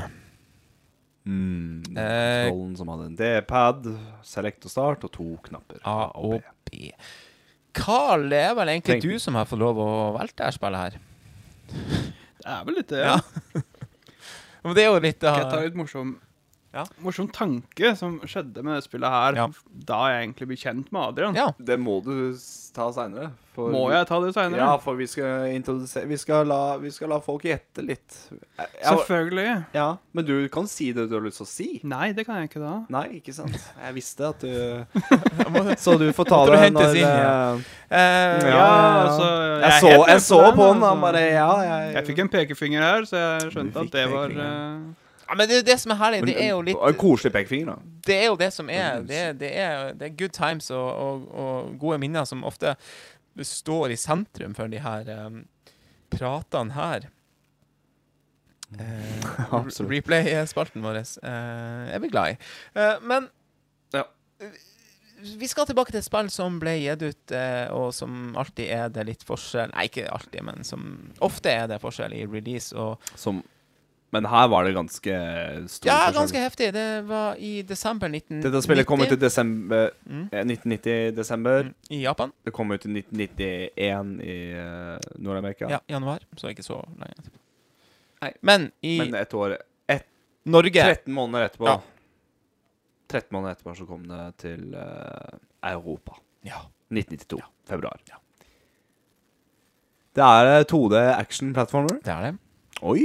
Mm, 1.24 1.84
Eh, 1.98 2.50
Kontrollen 2.50 2.78
som 2.78 2.88
hadde 2.88 3.06
en 3.06 3.16
D-pad, 3.16 3.88
select 4.24 4.66
og 4.66 4.72
start, 4.72 5.04
og 5.06 5.12
to 5.12 5.28
knapper. 5.46 5.80
A 5.86 6.10
og 6.18 6.42
B. 6.66 6.90
Carl, 7.74 8.26
det 8.30 8.40
er 8.50 8.56
vel 8.58 8.68
egentlig 8.74 8.98
Tenk- 9.00 9.06
du 9.14 9.20
som 9.24 9.36
har 9.40 9.46
fått 9.50 9.60
lov 9.62 9.78
å 9.80 9.90
velge 10.18 10.34
dette 10.36 10.52
spillet 10.58 10.80
her? 10.86 11.00
Det 12.42 12.50
er 12.52 12.66
vel 12.68 12.76
litt 12.82 12.90
det. 12.92 13.04
Ja. 13.06 13.20
Men 14.64 14.76
det 14.78 14.84
er 14.84 14.90
jo 14.92 15.00
litt 15.02 15.22
Skal 15.24 15.40
jeg 15.42 15.50
ta 15.54 15.62
ut 15.62 15.70
litt 15.70 15.80
morsom, 15.80 16.16
Ja. 16.74 16.86
morsom 17.04 17.28
tanke 17.36 17.90
som 18.00 18.20
skjedde 18.24 18.64
med 18.64 18.78
det 18.80 18.86
spillet 18.86 19.12
her, 19.12 19.36
Ja. 19.36 19.48
da 19.92 19.98
jeg 20.14 20.22
egentlig 20.30 20.48
ble 20.48 20.56
kjent 20.56 20.92
med 20.96 21.02
Adrian? 21.10 21.36
Ja. 21.36 21.50
Det 21.60 21.76
må 21.80 21.98
du 22.04 22.32
ta 22.74 22.86
seinere. 22.96 23.34
Må 23.58 23.92
jeg 23.92 24.08
ta 24.08 24.18
det 24.24 24.30
seinere? 24.34 24.62
Ja, 24.64 24.78
for 24.80 24.96
vi 24.96 25.04
skal 25.12 25.50
introdusere 25.52 26.08
Vi 26.08 26.16
skal 26.16 26.48
la, 26.48 26.78
vi 26.80 26.88
skal 26.90 27.10
la 27.12 27.18
folk 27.20 27.44
gjette 27.44 27.84
litt. 27.84 28.16
Jeg, 28.32 28.70
Selvfølgelig. 28.86 29.66
ja, 29.76 29.98
men 30.16 30.26
du 30.26 30.48
kan 30.48 30.66
si 30.72 30.94
det 30.96 31.10
du 31.12 31.18
har 31.20 31.26
lyst 31.26 31.42
til 31.42 31.46
å 31.46 31.50
si. 31.52 31.68
Nei, 31.84 32.14
det 32.16 32.26
kan 32.26 32.40
jeg 32.40 32.48
ikke 32.50 32.64
da. 32.64 32.86
Nei, 32.96 33.04
ikke 33.20 33.34
sant? 33.36 33.52
Jeg 33.84 33.94
visste 34.00 34.30
at 34.32 34.40
du 34.40 34.86
Så 35.84 35.98
du 36.00 36.08
får 36.16 36.30
ta 36.32 36.40
det 36.48 36.72
når 36.72 36.96
inn, 36.96 37.04
ja. 37.04 37.60
eh, 37.92 38.00
eh, 38.00 38.48
Ja, 38.48 38.72
altså 39.04 39.28
Jeg 39.28 39.68
jeg 39.68 39.82
så, 39.84 40.08
jeg 40.08 40.22
så 40.22 40.40
på 40.56 40.56
den, 40.56 40.80
altså. 40.80 40.88
han 40.88 41.02
bare 41.04 41.26
Ja, 41.28 41.52
jeg 41.68 41.94
Jeg 42.00 42.06
fikk 42.08 42.20
en 42.24 42.30
pekefinger 42.40 42.82
her, 42.88 43.04
så 43.12 43.18
jeg 43.26 43.52
skjønte 43.52 43.84
at 43.84 43.92
det 43.92 44.08
var 44.16 44.28
pekefingeren. 44.32 44.96
Eh, 45.32 45.34
ja, 45.34 45.38
men 45.38 45.48
det 45.48 45.56
er 45.56 45.62
jo 45.62 45.68
det 45.72 45.80
som 45.80 45.92
er 45.96 46.00
herlig. 46.02 46.22
Det 46.28 46.36
er 46.44 46.50
jo 46.52 46.62
litt 46.68 46.82
En 46.90 46.98
koselig 47.00 47.32
pekefinger, 47.34 47.72
da. 47.72 47.96
Det 48.06 48.18
er 48.18 48.28
jo 48.28 48.36
det 48.40 48.52
som 48.54 48.70
er. 48.70 49.02
Det, 49.08 49.16
er- 49.16 49.34
det, 49.40 49.52
er, 49.56 49.94
det 49.96 50.10
er 50.10 50.16
good 50.20 50.34
times 50.36 50.70
og, 50.72 50.90
og, 50.92 51.26
og 51.32 51.74
gode 51.80 51.98
minner 52.04 52.26
som 52.28 52.44
ofte 52.44 52.76
står 53.48 53.94
i 53.94 53.96
sentrum 53.96 54.54
for 54.58 54.68
de 54.68 54.82
her 54.84 55.08
um, 55.26 55.46
pratene 56.12 56.76
her. 56.78 57.10
Uh. 58.72 59.68
Replay-spalten 59.84 60.80
vår 60.80 61.02
uh, 61.02 61.90
er 61.92 62.00
vi 62.00 62.08
glad 62.08 62.38
i. 62.38 62.38
Uh, 62.72 63.02
men 63.04 63.26
Ja. 63.92 64.06
vi 65.38 65.48
skal 65.48 65.68
tilbake 65.68 65.92
til 65.92 66.00
et 66.00 66.08
spill 66.08 66.30
som 66.32 66.56
ble 66.62 66.78
gitt 66.80 67.04
ut, 67.04 67.32
eh, 67.36 67.68
og 67.76 67.92
som 67.94 68.32
alltid 68.40 68.72
er 68.72 68.88
det 68.90 69.04
litt 69.10 69.26
forskjell 69.28 69.74
Nei, 69.76 69.90
ikke 69.90 70.08
alltid, 70.08 70.42
men 70.48 70.64
som 70.64 71.12
ofte 71.20 71.52
er 71.52 71.68
det 71.68 71.82
forskjell 71.84 72.16
i 72.16 72.24
release. 72.26 72.72
Og 72.72 72.96
Som 73.20 73.44
Men 74.12 74.26
her 74.28 74.48
var 74.52 74.66
det 74.68 74.74
ganske 74.76 75.14
stor 75.72 75.88
ja, 75.88 75.96
forskjell. 75.98 76.16
ganske 76.18 76.40
heftig. 76.44 76.66
Det 76.76 76.86
var 77.08 77.36
i 77.40 77.52
desember 77.64 78.10
1990 78.12 78.44
Dette 78.44 78.62
spillet 78.66 78.88
kom 78.90 79.02
ut 79.06 79.12
i 79.12 79.16
desember 79.22 79.92
Mm. 80.06 80.26
eh, 80.32 80.44
1990 80.44 81.16
desember. 81.16 81.62
Mm, 81.70 81.74
i 81.90 82.02
Japan. 82.04 82.32
Det 82.44 82.52
kom 82.52 82.72
ut 82.72 82.86
i 82.86 82.90
1991 82.90 84.22
i 84.26 84.36
uh, 84.54 84.98
Nord-Amerika. 85.16 85.70
Ja, 85.72 85.80
januar, 85.88 86.20
så 86.36 86.52
ikke 86.52 86.64
så 86.68 86.82
lenge. 87.00 87.32
Nei. 88.22 88.34
Men 88.42 88.72
i 88.82 88.98
Men 89.00 89.16
et 89.16 89.34
år 89.34 89.58
Norge 90.46 90.82
13 90.84 91.14
måneder 91.14 91.46
etterpå 91.50 91.68
Ja. 91.70 91.80
13 93.12 93.28
måneder 93.36 93.56
etterpå 93.56 93.76
så 93.78 93.86
kom 93.88 94.04
det 94.10 94.22
til 94.42 94.74
uh, 94.76 95.40
Europa. 95.72 96.16
Ja. 96.44 96.64
1992. 96.92 97.40
Ja. 97.40 97.46
Februar. 97.70 98.00
Ja. 98.10 98.18
Det 100.16 100.24
er 100.28 100.50
eh, 100.60 100.64
2D 100.68 100.98
action-plattformer. 101.16 102.02
Det 102.04 102.12
er 102.12 102.26
det. 102.26 102.32
Oi! 102.82 103.02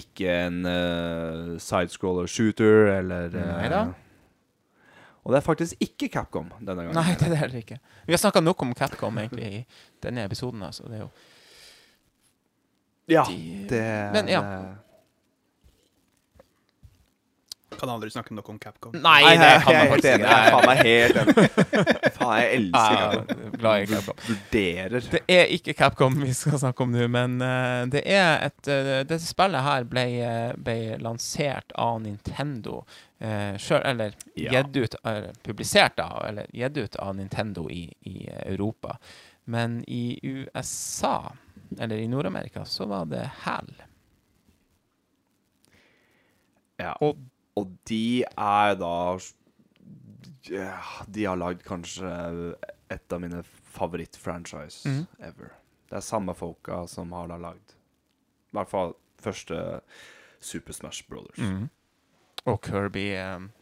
Ikke 0.00 0.30
en 0.48 0.64
uh, 0.66 1.58
sidescroller 1.62 2.26
shooter 2.26 2.88
eller 2.98 3.30
eh, 3.30 3.52
Neida. 3.62 3.82
Og 5.22 5.30
det 5.32 5.38
er 5.38 5.44
faktisk 5.46 5.74
ikke 5.84 6.08
Capcom 6.10 6.48
denne 6.58 6.82
gangen. 6.82 6.96
Nei, 6.98 7.14
det 7.14 7.28
er 7.28 7.30
det 7.30 7.38
heller 7.38 7.60
ikke. 7.62 7.76
Vi 8.08 8.12
har 8.16 8.18
snakka 8.18 8.40
nok 8.42 8.62
om 8.66 8.72
Capcom 8.74 9.18
egentlig 9.22 9.50
i 9.60 9.60
denne 10.02 10.24
episoden. 10.26 10.62
Altså. 10.66 10.88
Det 10.90 10.98
er 10.98 11.04
jo 11.04 11.10
Ja, 13.10 13.22
de, 13.28 13.66
det 13.70 13.82
Men 14.14 14.28
ja. 14.30 14.40
det- 14.40 14.78
Kan 17.82 17.90
aldri 17.90 18.10
snakke 18.14 18.34
nok 18.34 18.46
om 18.52 18.58
Capcom. 18.62 18.92
Nei, 19.02 19.22
det 19.34 19.46
kan 19.64 19.74
jeg 19.74 19.74
man 19.74 19.74
er 19.74 19.88
faktisk 19.90 20.12
ikke. 20.12 20.28
Jeg 20.30 20.38
er 20.38 20.52
faen 20.54 20.66
meg 20.68 20.82
helt 20.86 21.16
enig. 21.18 21.46
Faen, 22.18 22.36
jeg 22.38 22.50
elsker 22.60 23.56
glad 23.58 23.82
i 23.82 23.88
Capcom. 23.90 24.20
Vurderer. 24.28 25.08
Det 25.16 25.22
er 25.34 25.50
ikke 25.56 25.74
Capcom 25.80 26.20
vi 26.22 26.34
skal 26.38 26.60
snakke 26.62 26.86
om 26.86 26.92
nå, 26.94 27.08
men 27.10 27.34
eh, 27.42 27.80
det 27.90 28.04
er 28.06 28.46
et 28.46 28.70
uh, 28.70 28.90
Dette 29.02 29.18
spillet 29.24 29.66
her 29.66 29.88
ble, 29.90 30.04
eh, 30.28 30.52
ble 30.62 30.76
lansert 31.02 31.74
av 31.74 31.98
Nintendo 32.04 32.84
uh, 32.84 33.58
selv, 33.58 33.82
eller 33.90 34.14
Ja. 34.38 34.60
gitt 34.60 34.78
ut 34.78 34.94
eh, 35.02 35.26
Publisert 35.42 35.98
av, 36.06 36.22
eller 36.30 36.46
gitt 36.54 36.78
ut 36.78 36.96
av 37.02 37.16
Nintendo 37.18 37.66
i, 37.66 37.88
i 38.06 38.28
eh, 38.30 38.44
Europa. 38.54 38.94
Men 39.50 39.80
i 39.90 40.20
USA, 40.22 41.32
eller 41.80 41.96
i 41.98 42.06
Nord-Amerika, 42.08 42.62
så 42.64 42.86
var 42.86 43.10
det 43.10 43.26
HAL. 43.42 43.74
Ja. 46.78 46.94
Og 47.00 47.18
Og 47.58 47.68
de 47.88 48.24
er 48.24 48.74
da 48.80 49.18
De 51.12 51.24
har 51.24 51.36
lagd 51.38 51.62
kanskje 51.66 52.08
et 52.90 53.12
av 53.12 53.20
mine 53.22 53.42
favorittfranchise 53.72 54.88
mm. 54.88 55.04
ever. 55.28 55.52
Det 55.88 55.96
er 55.96 56.04
samme 56.04 56.34
folka 56.34 56.86
som 56.90 57.12
har 57.12 57.28
da 57.30 57.36
lagd 57.40 57.72
I 57.72 58.56
hvert 58.56 58.70
fall 58.72 58.94
første 59.22 59.80
Super 60.42 60.72
Smash 60.74 61.08
Brothers. 61.08 61.38
Mm. 61.38 61.68
Og 62.50 62.60
Kirby-serien. 62.66 63.54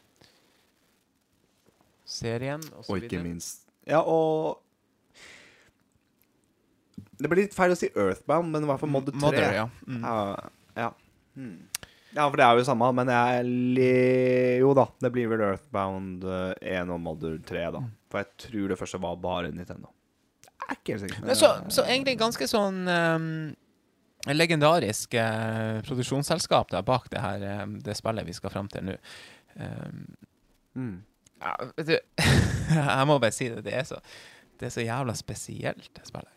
og 2.72 2.84
så 2.84 2.92
Og 2.92 2.98
ikke 3.02 3.22
minst 3.22 3.66
Ja, 3.86 4.00
og 4.00 4.62
Det 7.20 7.28
blir 7.28 7.42
litt 7.42 7.54
feil 7.54 7.72
å 7.74 7.76
si 7.76 7.90
Earthbound, 7.92 8.50
men 8.52 8.62
i 8.64 8.66
hvert 8.70 8.80
fall 8.80 8.88
Modder 8.88 9.12
3. 9.12 9.20
Mother, 9.20 9.52
ja. 9.52 9.68
Mm. 9.84 10.00
Ja, 10.00 10.48
ja. 10.76 10.90
Hmm. 11.34 11.69
Ja, 12.16 12.24
for 12.26 12.36
det 12.40 12.44
er 12.46 12.58
jo 12.58 12.66
samme, 12.66 12.90
men 12.96 13.10
jeg. 13.14 14.58
Jo 14.60 14.74
da, 14.76 14.86
det 15.02 15.10
blir 15.14 15.30
vel 15.30 15.44
Earthbound 15.46 16.24
eh, 16.26 16.76
1 16.80 16.92
og 16.94 17.00
Mother 17.04 17.36
3, 17.46 17.64
da. 17.76 17.82
For 18.10 18.22
jeg 18.24 18.30
tror 18.46 18.72
det 18.72 18.78
første 18.80 19.00
var 19.02 19.18
bare 19.22 19.52
Nintendo. 19.54 19.92
Jeg 20.60 20.76
er 20.76 20.78
ikke 20.78 20.94
helt 20.96 21.04
sikker. 21.06 21.34
Så, 21.38 21.50
så 21.74 21.84
egentlig 21.86 22.16
ganske 22.20 22.46
sånn 22.50 22.82
um, 22.86 23.28
legendarisk 24.30 25.14
uh, 25.18 25.80
produksjonsselskap 25.86 26.70
der 26.74 26.84
bak 26.86 27.08
det 27.10 27.22
her 27.22 27.46
um, 27.64 27.78
det 27.82 27.96
spillet 27.98 28.28
vi 28.28 28.34
skal 28.36 28.52
fram 28.54 28.68
til 28.70 28.90
nå. 28.90 28.98
Um, 29.56 30.04
mm. 30.78 30.92
ja, 31.42 31.54
vet 31.78 31.88
du, 31.88 31.96
jeg 32.76 33.08
må 33.10 33.18
bare 33.18 33.34
si 33.34 33.48
det. 33.50 33.64
Det 33.66 33.74
er 33.80 33.88
så, 33.88 33.98
det 34.60 34.68
er 34.68 34.74
så 34.76 34.84
jævla 34.86 35.16
spesielt, 35.18 35.90
det 35.96 36.06
spillet. 36.06 36.34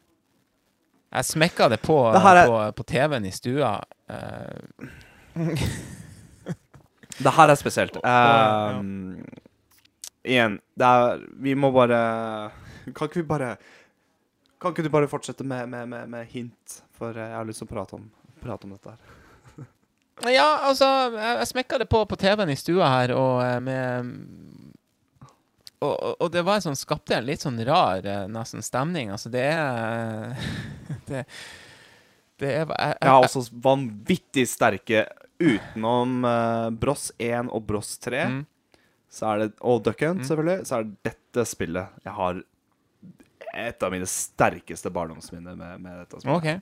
Jeg 1.14 1.26
smekka 1.30 1.68
det 1.70 1.78
på, 1.86 1.98
Det 2.16 2.22
er- 2.26 2.48
på, 2.50 2.62
på 2.80 2.84
TV-en 2.90 3.26
i 3.30 3.32
stua. 3.32 3.76
eh, 4.10 4.88
Det 7.24 7.30
her 7.38 7.52
er 7.54 7.56
spesielt. 7.60 7.98
Um, 8.04 9.22
Igjen, 10.26 10.56
det 10.80 10.88
er 10.88 11.22
Vi 11.44 11.54
må 11.60 11.70
bare 11.76 12.00
Kan 12.96 13.10
ikke 13.10 13.20
vi 13.22 13.26
bare 13.28 13.50
Kan 14.62 14.72
ikke 14.74 14.86
du 14.86 14.90
bare 14.94 15.10
fortsette 15.12 15.44
med, 15.46 15.68
med, 15.70 15.88
med, 15.92 16.08
med 16.10 16.26
hint? 16.32 16.80
For 16.98 17.14
jeg 17.18 17.36
har 17.36 17.46
lyst 17.46 17.62
til 17.62 17.68
å 17.70 17.74
prate 17.74 17.98
om, 18.00 18.06
prate 18.42 18.66
om 18.70 18.74
dette 18.78 18.94
her. 18.96 19.68
Ja, 20.30 20.46
altså, 20.70 20.88
jeg, 21.18 21.38
jeg 21.42 21.48
smekka 21.50 21.80
det 21.82 21.88
på 21.92 22.04
på 22.08 22.16
TV-en 22.22 22.52
i 22.54 22.56
stua 22.56 22.88
her, 22.94 23.12
og 23.18 23.42
eh, 23.44 23.58
med 23.66 24.12
og, 25.84 25.92
og- 25.92 26.16
og 26.24 26.30
det 26.32 26.44
var 26.48 26.60
en 26.62 26.64
sånn, 26.70 26.78
skapte 26.80 27.18
en 27.18 27.26
litt 27.28 27.42
sånn 27.44 27.58
rar 27.68 28.06
eh, 28.08 28.22
nesten 28.32 28.64
stemning. 28.64 29.10
Altså, 29.12 29.32
det 29.34 29.44
er 29.52 30.38
Det, 31.10 31.26
det 32.40 32.48
er 32.54 32.62
jeg, 32.62 32.70
Jeg 33.02 33.10
har 33.10 33.26
også 33.26 33.44
vanvittig 33.66 34.46
sterke 34.48 35.04
Utenom 35.40 36.24
uh, 36.26 36.70
Bross 36.70 37.12
1 37.18 37.50
og 37.52 37.66
Bross 37.68 37.98
3, 38.04 38.26
Mm. 38.30 38.46
så 39.14 39.28
er 39.34 39.38
det, 39.44 39.52
og 39.62 39.84
Duck 39.84 40.00
Hunt, 40.02 40.22
Mm. 40.22 40.28
selvfølgelig, 40.30 40.66
så 40.68 40.78
er 40.80 40.84
det 40.84 40.96
dette 41.04 41.46
spillet 41.46 41.88
jeg 42.06 42.14
har 42.14 42.44
et 43.54 43.84
av 43.84 43.92
mine 43.94 44.06
sterkeste 44.10 44.90
barndomsminner 44.90 45.56
med, 45.56 45.82
med 45.82 46.00
dette 46.04 46.22
spillet. 46.22 46.38
Okay. 46.38 46.62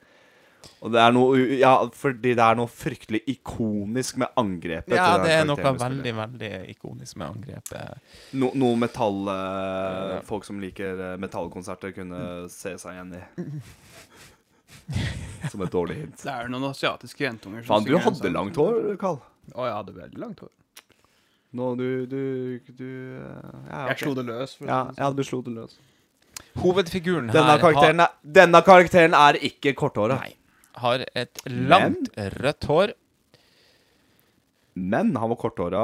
Og 0.83 0.91
det 0.93 0.99
er 1.01 1.11
noe 1.15 1.37
Ja, 1.57 1.71
fordi 1.89 2.35
det 2.37 2.43
er 2.43 2.55
noe 2.59 2.67
fryktelig 2.69 3.23
ikonisk 3.31 4.17
med 4.21 4.27
angrepet. 4.37 4.93
Ja, 4.93 5.17
det 5.17 5.31
er 5.31 5.45
noe 5.45 5.55
veldig, 5.57 6.11
veldig 6.19 6.51
ikonisk 6.75 7.15
med 7.17 7.31
angrepet. 7.31 7.97
No, 8.37 8.51
noe 8.53 8.75
metall 8.77 9.23
eh, 9.33 10.19
Folk 10.27 10.45
som 10.45 10.59
liker 10.61 11.01
eh, 11.13 11.15
metallkonserter, 11.17 11.95
kunne 11.95 12.47
se 12.53 12.75
seg 12.77 12.93
igjen 12.93 13.15
i. 13.17 13.23
Som 15.51 15.61
et 15.65 15.71
dårlig 15.73 15.95
hint. 15.97 16.17
Det 16.21 16.31
er 16.31 16.49
noen 16.53 16.67
asiatiske 16.69 17.23
jentunger 17.25 17.63
Faen, 17.65 17.83
du 17.83 17.89
synger 17.91 17.99
en 18.01 18.05
hadde 18.07 18.21
sang. 18.23 18.33
langt 18.35 18.59
hår, 18.61 18.81
Carl. 19.01 19.17
Å, 19.55 19.65
jeg 19.67 19.73
hadde 19.77 19.95
veldig 19.97 20.19
langt 20.21 20.43
hår. 20.45 20.51
Nå, 21.59 21.69
du 21.75 21.87
Du, 22.07 22.19
du 22.77 22.85
eh, 23.19 23.47
ja, 23.71 23.87
Jeg 23.89 23.95
ok. 23.97 24.03
slo 24.05 24.13
det 24.19 24.25
løs. 24.29 24.53
For 24.59 24.65
å 24.65 24.69
Ja, 24.69 24.81
si 24.85 24.95
det 24.95 25.01
ja, 25.01 25.07
sånn. 25.09 25.17
du 25.17 25.23
slo 25.27 25.41
det 25.47 25.55
løs. 25.55 25.73
Hovedfiguren 26.61 27.27
her 27.31 27.35
Denne 27.39 27.57
karakteren 27.61 27.99
er, 28.05 28.13
denne 28.39 28.61
karakteren 28.67 29.13
er 29.17 29.37
ikke 29.49 29.73
korthåret. 29.79 30.17
har, 30.19 30.27
nei, 30.27 30.35
har 30.83 31.03
et 31.15 31.41
langt 31.47 32.09
rødt 32.39 32.67
hår. 32.71 32.93
Men 34.75 35.15
han 35.19 35.29
var 35.33 35.37
korthåra 35.41 35.81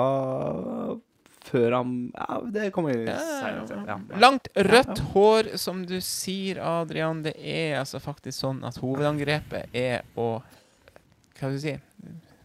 før 1.47 1.75
han 1.77 1.93
Ja, 2.15 2.37
det 2.53 2.67
kommer 2.75 2.93
vi 2.95 3.05
senere 3.07 3.65
til. 3.69 3.81
Ja. 3.87 3.97
Langt 4.21 4.47
rødt 4.55 5.01
hår, 5.13 5.49
som 5.61 5.81
du 5.87 5.97
sier, 6.03 6.59
Adrian. 6.63 7.23
Det 7.25 7.33
er 7.39 7.79
altså 7.81 7.99
faktisk 8.03 8.37
sånn 8.43 8.63
at 8.67 8.77
hovedangrepet 8.83 9.73
er 9.77 10.03
å 10.19 10.29
Hva 10.41 11.37
skal 11.37 11.57
du 11.57 11.59
si 11.61 11.75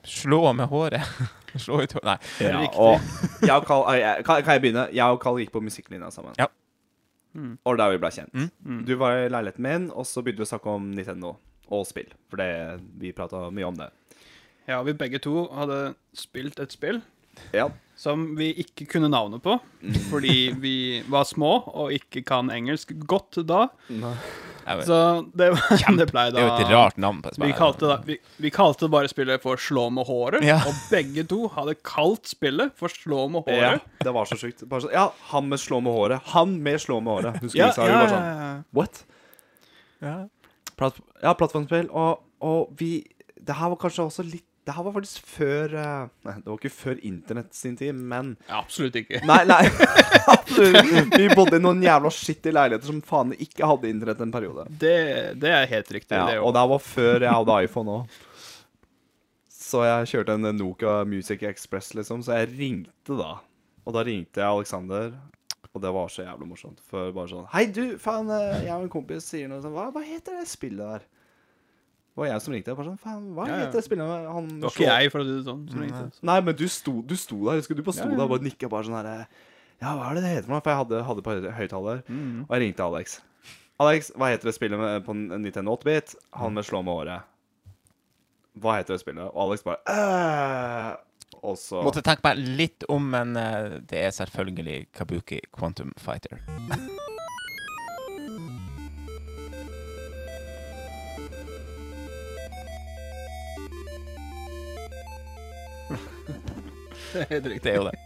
Slå 0.04 0.40
med 0.58 0.66
håret. 0.66 1.04
Slå 1.62 1.82
ut 1.84 1.92
håret 1.94 2.08
Nei. 2.08 2.16
Ja, 2.42 2.64
og 2.74 2.98
jeg 3.46 3.54
og 3.54 3.66
Carl, 3.68 3.84
jeg- 4.00 4.24
kan, 4.26 4.42
kan 4.42 4.56
jeg 4.56 4.64
begynne? 4.64 4.88
Jeg 4.90 5.14
og 5.14 5.20
Carl 5.22 5.38
gikk 5.38 5.52
på 5.54 5.62
musikklinja 5.62 6.08
sammen. 6.10 6.34
Ja. 6.40 6.48
Mm. 7.38 7.54
Og 7.64 7.78
der 7.78 7.94
vi 7.94 8.00
ble 8.02 8.10
kjent. 8.12 8.34
Mm. 8.34 8.48
Mm. 8.66 8.80
Du 8.88 8.96
var 9.00 9.20
i 9.22 9.28
leiligheten 9.30 9.62
min, 9.64 9.86
og 9.94 10.04
så 10.10 10.20
begynte 10.24 10.42
vi 10.42 10.48
å 10.48 10.50
snakke 10.50 10.74
om 10.74 10.90
Nintendo 10.92 11.36
og 11.72 11.86
spill. 11.88 12.10
For 12.28 12.42
det, 12.42 12.48
vi 13.00 13.12
prata 13.16 13.46
mye 13.54 13.68
om 13.70 13.78
det. 13.78 13.86
Ja, 14.68 14.82
vi 14.86 14.92
begge 14.98 15.18
to 15.22 15.46
hadde 15.54 15.78
spilt 16.18 16.60
et 16.62 16.74
spill 16.74 17.00
Ja. 17.54 17.68
som 17.96 18.32
vi 18.36 18.50
ikke 18.64 18.86
kunne 18.90 19.08
navnet 19.12 19.42
på, 19.44 19.58
fordi 20.10 20.52
vi 20.58 20.76
var 21.08 21.24
små 21.28 21.58
og 21.72 21.92
ikke 21.94 22.24
kan 22.26 22.50
engelsk 22.50 22.92
godt 23.06 23.42
da. 23.46 23.68
Nei. 23.90 24.14
Så 24.86 24.96
det, 25.34 25.48
var- 25.56 25.96
det 25.98 26.04
ble 26.12 26.22
Det 26.30 26.38
er 26.38 26.46
jo 26.46 26.50
et 26.62 26.68
rart 26.70 26.98
navn 27.02 27.18
på 27.24 27.32
et 27.32 27.38
vi 27.42 27.48
kalte, 27.58 27.88
da, 27.90 27.96
vi, 28.06 28.14
vi 28.38 28.50
kalte 28.54 28.86
bare 28.92 29.08
spillet 29.10 29.42
for 29.42 29.58
Slå 29.58 29.88
med 29.90 30.06
håret, 30.06 30.44
Ja. 30.46 30.60
og 30.70 30.76
begge 30.90 31.24
to 31.26 31.48
hadde 31.56 31.74
kalt 31.82 32.30
spillet 32.30 32.70
for 32.78 32.86
Slå 32.94 33.24
med 33.32 33.42
ja. 33.50 33.72
håret. 33.72 33.88
Det 34.06 34.12
var 34.14 34.30
så 34.30 34.38
sjukt. 34.38 34.62
Sånn, 34.62 34.92
ja, 34.94 35.08
han 35.32 35.48
med 35.50 35.58
slå 35.58 35.80
med 35.82 35.92
håret. 35.96 36.22
Han 36.36 36.54
med 36.62 36.78
slå 36.78 37.00
med 37.02 37.10
håret. 37.16 37.40
Husker 37.42 37.58
Ja, 37.58 37.66
vi 37.72 37.74
sa 37.80 37.88
ja, 37.90 37.96
var 37.98 38.06
ja, 38.06 38.12
sånn. 38.14 38.62
What? 38.78 39.02
Ja. 40.02 40.14
Platt, 40.78 41.02
ja, 41.26 41.34
plattformspill. 41.42 41.90
Og, 41.90 42.22
og 42.42 42.70
vi 42.78 42.92
Det 43.42 43.58
her 43.58 43.74
var 43.74 43.78
kanskje 43.82 44.06
også 44.06 44.22
litt 44.30 44.46
Det 44.62 44.74
her 44.76 44.84
var 44.86 44.94
faktisk 44.94 45.24
før 45.26 45.72
eh, 45.74 46.10
Nei, 46.28 46.34
det 46.38 46.46
var 46.46 46.58
ikke 46.60 46.70
før 46.70 46.98
internett 47.02 47.56
sin 47.56 47.74
tid, 47.78 47.96
men 47.98 48.36
Ja, 48.46 48.60
Absolutt 48.60 48.94
ikke. 49.00 49.18
Nei, 49.26 49.40
nei. 49.50 49.64
Absolutt. 50.36 51.16
Vi 51.18 51.26
bodde 51.34 51.58
i 51.58 51.62
noen 51.64 51.82
jævla 51.82 52.12
skittige 52.14 52.54
leiligheter 52.54 52.92
som 52.92 53.00
faen 53.06 53.34
ikke 53.34 53.66
hadde 53.66 53.90
internett 53.90 54.22
en 54.22 54.34
periode. 54.34 54.68
Det, 54.70 54.94
det 55.42 55.50
er 55.50 55.66
helt 55.72 55.90
riktig. 55.96 56.14
Ja, 56.14 56.28
det 56.30 56.38
og 56.38 56.54
det 56.54 56.62
var 56.74 56.84
før 56.84 57.26
jeg 57.26 57.32
hadde 57.40 57.58
iPhone 57.66 57.96
òg. 57.96 58.20
Så 59.72 59.82
jeg 59.88 60.10
kjørte 60.12 60.36
en 60.36 60.50
Nokia 60.58 61.00
Music 61.08 61.42
Express, 61.48 61.94
liksom. 61.98 62.22
Så 62.22 62.36
jeg 62.36 62.52
ringte 62.54 63.16
da. 63.18 63.38
Og 63.82 63.96
da 63.96 64.04
ringte 64.06 64.42
jeg 64.42 64.46
Alexander, 64.46 65.14
og 65.72 65.82
det 65.82 65.92
var 65.96 66.10
så 66.12 66.26
jævlig 66.26 66.50
morsomt. 66.52 66.82
For 66.86 67.10
bare 67.16 67.30
sånn 67.32 67.48
Hei, 67.54 67.64
du, 67.72 67.96
faen, 67.98 68.30
eh, 68.30 68.66
jeg 68.66 68.76
og 68.76 68.86
en 68.86 68.92
kompis 68.92 69.26
sier 69.32 69.50
noe 69.50 69.62
sånn 69.64 69.74
Hva, 69.74 69.88
hva 69.94 70.04
heter 70.06 70.38
det 70.38 70.46
spillet 70.50 70.84
der? 70.84 71.06
Det 72.12 72.20
var 72.20 72.26
jeg 72.28 72.42
som 72.44 72.52
ringte. 72.52 72.68
Jeg 72.68 72.76
bare 72.76 72.88
sånn, 72.90 72.98
faen, 73.00 73.22
hva 73.34 73.46
Ja, 73.48 73.54
ja. 73.56 73.66
heter 73.66 73.80
spilleren? 73.86 74.26
Han 74.28 74.48
Det 74.48 74.66
var 74.66 74.74
ikke 74.76 74.88
jeg, 75.00 75.12
for 75.14 75.22
å 75.22 75.24
si 75.24 75.32
det 75.38 75.44
sånn. 75.46 75.62
Som 75.72 75.80
ringte. 75.80 76.22
Nei, 76.28 76.40
men 76.44 76.56
du 76.58 76.66
sto, 76.68 76.92
du 77.02 77.14
sto 77.16 77.38
der. 77.46 77.56
Husker 77.62 77.74
du 77.78 77.82
bare 77.82 77.94
sto 77.96 78.04
Ja, 78.04 78.10
ja. 78.12 78.16
der 78.20 78.24
og 78.28 78.30
bare 78.34 78.44
nikka 78.44 78.68
bare 78.68 78.84
sånn 78.84 78.98
herre 79.00 79.26
Ja, 79.80 79.94
hva 79.96 80.10
er 80.10 80.14
det 80.14 80.22
det 80.22 80.32
heter 80.36 80.46
for 80.46 80.52
noe? 80.54 80.60
For 80.62 80.70
jeg 80.70 80.80
hadde, 80.82 81.02
hadde 81.08 81.22
på 81.26 81.32
høy- 81.32 81.54
høyttaler. 81.56 82.02
Mm. 82.08 82.42
Og 82.44 82.52
jeg 82.54 82.60
ringte 82.66 82.84
Alex. 82.84 83.20
Alex, 83.80 84.12
hva 84.14 84.28
heter 84.30 84.44
det 84.50 84.54
spillet 84.54 85.04
på 85.08 85.14
Nintendo 85.16 85.72
8-bit? 85.74 86.14
Han 86.38 86.52
med 86.54 86.64
slå 86.68 86.84
med 86.84 86.92
håret. 86.94 87.22
Hva 88.60 88.76
heter 88.76 88.94
det 88.94 89.00
spillet? 89.00 89.24
Og 89.32 89.48
Alex 89.48 89.64
bare 89.64 89.80
«Øh». 89.88 90.96
Og 91.42 91.56
så 91.58 91.80
Måtte 91.82 92.02
tenke 92.04 92.22
meg 92.22 92.36
litt 92.60 92.84
om, 92.92 93.08
men 93.10 93.32
eh, 93.40 93.80
det 93.88 93.98
er 94.04 94.12
selvfølgelig 94.14 94.92
Kabuki 94.94 95.40
Quantum 95.56 95.90
Fighter. 95.98 96.38
Det 107.12 107.26
er. 107.30 107.40
Det 107.40 107.72
er 107.72 107.76
jo 107.80 107.88
det. 107.88 107.96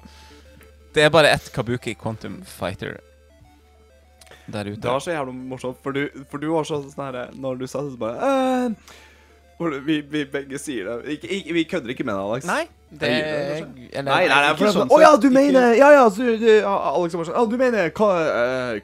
Det 0.96 1.04
er 1.04 1.10
bare 1.12 1.30
ett 1.36 1.50
Kabuki 1.52 1.94
Quantum 1.94 2.40
Fighter 2.48 2.96
der 4.46 4.70
ute. 4.70 4.80
Det 4.80 4.88
var 4.88 5.00
så 5.02 5.10
jævlig 5.10 5.34
morsomt, 5.34 5.78
for 5.82 5.92
du, 5.92 6.06
for 6.30 6.40
du 6.40 6.48
var 6.52 6.64
så 6.68 6.78
sånn 6.84 7.02
herre 7.02 7.24
Når 7.34 7.58
du 7.60 7.66
sa 7.68 7.82
det, 7.82 7.92
så 7.96 8.00
bare 8.00 9.80
vi, 9.86 10.00
vi 10.00 10.24
begge 10.28 10.58
sier 10.60 10.88
det. 10.88 11.16
Ikke, 11.16 11.28
ikke, 11.32 11.54
vi 11.56 11.64
kødder 11.64 11.92
ikke 11.94 12.04
med 12.04 12.14
det, 12.14 12.24
Alex. 12.28 12.48
Nei, 12.48 12.64
det 12.90 13.08
er 13.10 13.64
eller, 13.96 14.12
Nei, 14.12 14.28
nei, 14.28 14.28
nei, 14.28 14.50
ikke 14.52 14.62
det 14.62 14.70
sånn 14.70 14.84
sånn 14.86 14.92
oh, 14.94 15.00
ja, 15.02 15.08
du 15.18 15.26
mener 15.34 15.72
Ja, 15.74 15.88
ja, 15.90 16.04
så, 16.12 16.22
du, 16.38 16.46
Alex 16.70 17.16
sånn 17.16 17.34
Å, 17.34 17.42
du 17.50 17.56
mener 17.58 17.88
ka, 17.96 18.10
uh, 18.22 18.76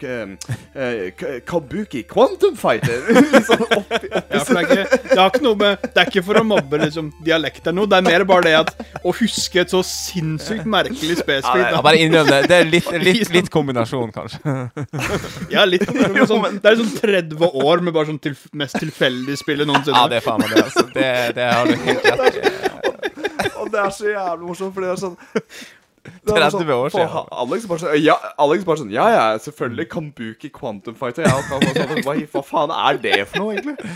Kabuki 1.46 2.02
Quantum 2.10 2.56
Fighter? 2.58 3.04
liksom 3.36 3.62
oppi, 3.68 4.10
oppi 4.10 4.10
Ja, 4.10 4.42
for 4.42 4.58
det, 4.58 4.62
er 4.62 4.66
ikke, 4.66 4.98
det 5.06 5.18
er 5.18 5.30
ikke 5.30 5.44
noe 5.46 5.60
med 5.60 5.86
Det 5.86 6.02
er 6.02 6.10
ikke 6.10 6.24
for 6.26 6.40
å 6.40 6.44
mobbe 6.46 6.80
liksom, 6.82 7.12
dialekt 7.22 7.62
eller 7.62 7.78
noe. 7.78 7.90
Det 7.92 8.00
er 8.00 8.08
mer 8.08 8.26
bare 8.26 8.46
det 8.48 8.56
at 8.58 8.74
å 9.02 9.14
huske 9.14 9.62
et 9.62 9.70
så 9.70 9.84
sinnssykt 9.86 10.66
merkelig 10.66 11.20
spesifikt 11.20 11.76
Ja, 11.76 11.82
bare 11.84 12.02
innrøm 12.02 12.26
det. 12.32 12.42
Det 12.50 12.58
er 12.58 12.68
litt, 12.68 12.90
litt, 13.06 13.30
litt 13.34 13.52
kombinasjon, 13.54 14.10
kanskje. 14.14 14.38
Ja, 15.54 15.66
litt 15.68 15.86
men 15.92 16.26
sånn, 16.26 16.58
Det 16.58 16.72
er 16.72 16.80
sånn 16.80 16.94
30 16.98 17.48
år 17.62 17.86
med 17.86 17.94
bare 17.94 18.10
sånn 18.10 18.20
til, 18.22 18.34
mest 18.58 18.78
tilfeldig 18.82 19.38
spillet 19.38 19.68
noensinne. 19.68 19.98
Ja, 19.98 20.10
det 20.10 20.22
er 20.22 20.26
faen 20.26 20.42
meg 20.42 20.54
det. 20.56 20.66
Altså. 20.66 20.86
Det, 20.90 21.08
det 21.38 21.50
har 21.52 21.68
du 21.68 21.76
helt 21.86 22.08
rett 22.10 22.40
i. 22.42 22.71
Det 23.72 23.80
er 23.80 23.94
så 23.96 24.10
jævlig 24.10 24.48
morsomt, 24.50 24.74
for 24.76 24.84
det 24.84 24.90
er 24.92 25.00
sånn 25.00 25.16
det 26.02 26.34
er 26.34 26.50
30 26.50 26.72
år 26.82 26.90
siden. 26.90 27.28
Alex 27.44 27.66
bare 27.70 27.82
sånn 27.84 28.00
Ja, 28.02 28.16
Alex 28.42 28.64
bare 28.66 28.80
sånn 28.82 28.90
Ja, 28.94 29.04
ja, 29.12 29.24
selvfølgelig 29.44 29.86
Kambuki 29.92 30.50
Quantum 30.54 30.96
Fighter. 30.98 31.28
Ja, 31.28 31.38
sånn, 31.46 32.02
hva, 32.02 32.16
hva 32.34 32.42
faen 32.46 32.74
er 32.74 32.98
det 33.02 33.18
for 33.30 33.44
noe, 33.44 33.54
egentlig? 33.54 33.92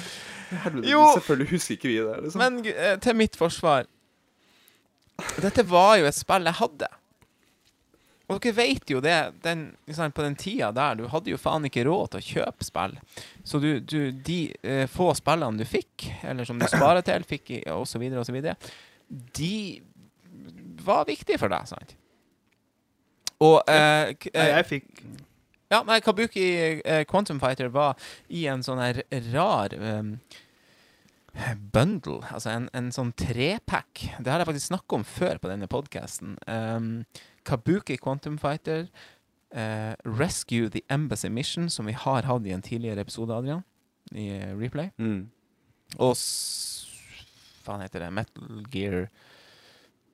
Helvete, 0.62 0.86
Jo. 0.92 1.02
Selvfølgelig 1.16 1.48
husker 1.50 1.74
ikke 1.74 1.90
vi 1.90 1.96
det. 1.98 2.20
liksom 2.26 2.44
Men 2.44 2.60
eh, 2.70 2.94
til 3.02 3.18
mitt 3.18 3.34
forsvar 3.38 3.88
Dette 5.42 5.64
var 5.66 5.96
jo 5.98 6.06
et 6.06 6.14
spill 6.14 6.46
jeg 6.46 6.58
hadde. 6.60 6.88
Og 8.26 8.40
dere 8.42 8.56
vet 8.56 8.90
jo 8.90 8.98
det, 9.00 9.14
den, 9.44 9.68
liksom, 9.86 10.12
på 10.12 10.24
den 10.24 10.34
tida 10.38 10.72
der, 10.74 10.96
du 10.98 11.06
hadde 11.08 11.30
jo 11.30 11.38
faen 11.38 11.66
ikke 11.68 11.84
råd 11.86 12.10
til 12.12 12.20
å 12.20 12.26
kjøpe 12.26 12.66
spill. 12.66 12.96
Så 13.46 13.60
du, 13.62 13.68
du 13.80 14.10
de 14.26 14.38
eh, 14.66 14.84
få 14.90 15.12
spillene 15.16 15.58
du 15.60 15.64
fikk, 15.68 16.08
eller 16.26 16.44
som 16.48 16.58
du 16.58 16.66
sparer 16.68 17.06
til, 17.06 17.24
fikk 17.26 17.52
osv., 17.70 18.02
og 18.18 18.26
de 19.08 19.82
var 20.86 21.06
viktige 21.08 21.38
for 21.40 21.52
deg, 21.52 21.68
sant? 21.70 21.96
Og 23.42 23.60
eh, 23.68 24.12
Nei, 24.12 24.32
eh, 24.32 24.50
jeg 24.54 24.68
fikk 24.70 25.06
ja, 25.66 25.80
nei, 25.82 25.98
Kabuki 25.98 26.44
eh, 26.78 27.02
Quantum 27.10 27.40
Fighter 27.42 27.72
var 27.74 27.96
i 28.30 28.44
en 28.46 28.62
sånn 28.62 28.78
her 28.78 29.00
rar 29.32 29.72
um, 29.74 30.12
bundle, 31.74 32.20
altså 32.30 32.52
en, 32.52 32.68
en 32.76 32.92
sånn 32.94 33.10
trepack. 33.18 34.04
Det 34.22 34.30
har 34.30 34.40
jeg 34.40 34.48
faktisk 34.52 34.70
snakket 34.70 34.96
om 35.00 35.06
før 35.10 35.40
på 35.42 35.50
denne 35.50 35.66
podcasten. 35.70 36.36
Um, 36.46 37.02
Kabuki 37.46 37.98
Quantum 37.98 38.38
Fighter, 38.38 38.86
eh, 39.50 39.92
Rescue 40.04 40.70
the 40.70 40.84
Embassy 40.88 41.28
Mission, 41.28 41.68
som 41.70 41.90
vi 41.90 41.92
har 41.98 42.22
hatt 42.30 42.46
i 42.46 42.54
en 42.54 42.62
tidligere 42.62 43.02
episode, 43.02 43.34
Adrian, 43.34 43.64
i 44.14 44.30
eh, 44.38 44.54
Replay. 44.54 44.92
mm. 44.98 45.24
Og 46.02 46.16
faen 47.66 47.84
heter 47.84 48.06
det? 48.06 48.10
Metal 48.14 48.64
Gear 48.72 49.08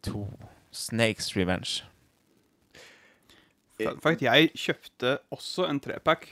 2. 0.08 0.26
Snakes 0.72 1.32
Revenge. 1.36 1.82
Fun 4.02 4.20
jeg 4.22 4.52
kjøpte 4.54 5.16
også 5.34 5.66
en 5.68 5.80
trepack 5.82 6.28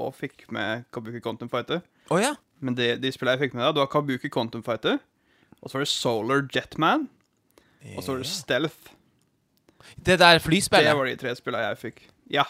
og 0.00 0.14
fikk 0.16 0.46
med 0.54 0.86
Kabuki 0.94 1.20
Quantum 1.22 1.50
Fighter. 1.52 1.82
Oh, 2.10 2.20
ja! 2.20 2.34
Men 2.62 2.76
det, 2.78 2.94
de 3.02 3.10
spillene 3.12 3.36
jeg 3.36 3.48
fikk 3.48 3.56
med 3.58 3.66
da, 3.66 3.72
det 3.74 3.82
var 3.82 3.90
Kabuki 3.92 4.30
Quantum 4.32 4.62
Fighter. 4.64 5.00
Og 5.60 5.70
så 5.70 5.78
var 5.78 5.84
det 5.84 5.92
Solar 5.92 6.44
Jetman. 6.54 7.08
Og 7.96 8.02
så 8.02 8.14
var 8.14 8.22
det 8.22 8.30
Stealth. 8.30 8.92
Det 10.06 10.18
der 10.22 10.38
flyspillet? 10.42 10.90
Det 10.90 10.98
var 10.98 11.10
de 11.10 11.16
tre 11.18 11.34
spillene 11.38 11.70
jeg 11.72 11.80
fikk. 11.80 12.04
Ja. 12.30 12.46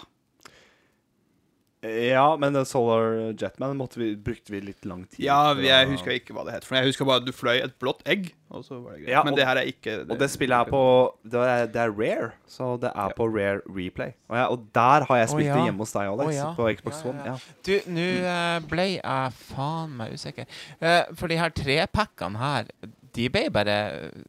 Ja, 1.82 2.36
men 2.38 2.54
den 2.54 2.66
Solar 2.68 3.32
Jetman 3.34 3.72
måtte 3.76 3.98
vi, 3.98 4.12
brukte 4.14 4.52
vi 4.54 4.60
litt 4.62 4.84
lang 4.86 5.00
tid 5.10 5.24
Ja, 5.24 5.50
jeg 5.58 5.88
husker 5.90 6.12
ikke 6.14 6.34
hva 6.36 6.44
det 6.46 6.52
het. 6.54 6.66
For 6.68 6.78
jeg 6.78 6.92
husker 6.92 7.08
bare 7.08 7.18
at 7.22 7.26
du 7.26 7.32
fløy 7.34 7.56
et 7.58 7.74
blått 7.82 8.04
egg, 8.06 8.28
og 8.54 8.62
så 8.62 8.78
var 8.78 8.94
det 8.94 9.00
greit. 9.02 9.10
Ja, 9.10 9.24
Men 9.26 9.32
og- 9.34 9.40
det 9.40 9.46
her 9.48 9.56
er 9.58 9.66
ikke 9.72 9.96
Og 10.06 10.18
det 10.20 10.28
spillet 10.30 10.54
er 10.54 10.70
på 10.70 10.82
Det 11.26 11.40
er, 11.42 11.66
det 11.66 11.80
er 11.82 11.90
rare, 11.90 12.30
så 12.46 12.76
det 12.80 12.92
er 12.94 13.16
på 13.18 13.26
rare 13.26 13.60
replay. 13.66 14.12
Og, 14.30 14.36
ja, 14.38 14.46
og 14.46 14.68
der 14.78 15.08
har 15.08 15.16
jeg 15.16 15.28
spilt 15.28 15.38
spilt 15.42 15.46
ja. 15.50 15.56
det 15.58 15.64
hjemme 15.72 15.78
hos 15.82 15.92
deg, 15.92 16.06
Alex. 16.12 16.26
oh, 16.28 16.34
ja. 16.34 16.54
På 16.54 16.68
Xbox 16.76 17.02
Ja, 17.02 17.02
ja, 17.02 17.10
One. 17.10 17.24
ja. 17.26 17.32
Ja. 17.32 17.58
Du, 17.66 17.90
nå 17.98 18.08
eh, 18.30 18.58
ble 18.70 18.86
jeg 19.00 19.32
faen 19.32 19.96
meg 19.98 20.12
usikker. 20.14 20.46
Eh, 20.80 21.02
for 21.18 21.26
de 21.26 21.36
her 21.42 21.50
trepackene 21.50 22.38
her, 22.38 22.70
de 23.12 23.28
ble 23.28 23.48
bare 23.50 23.76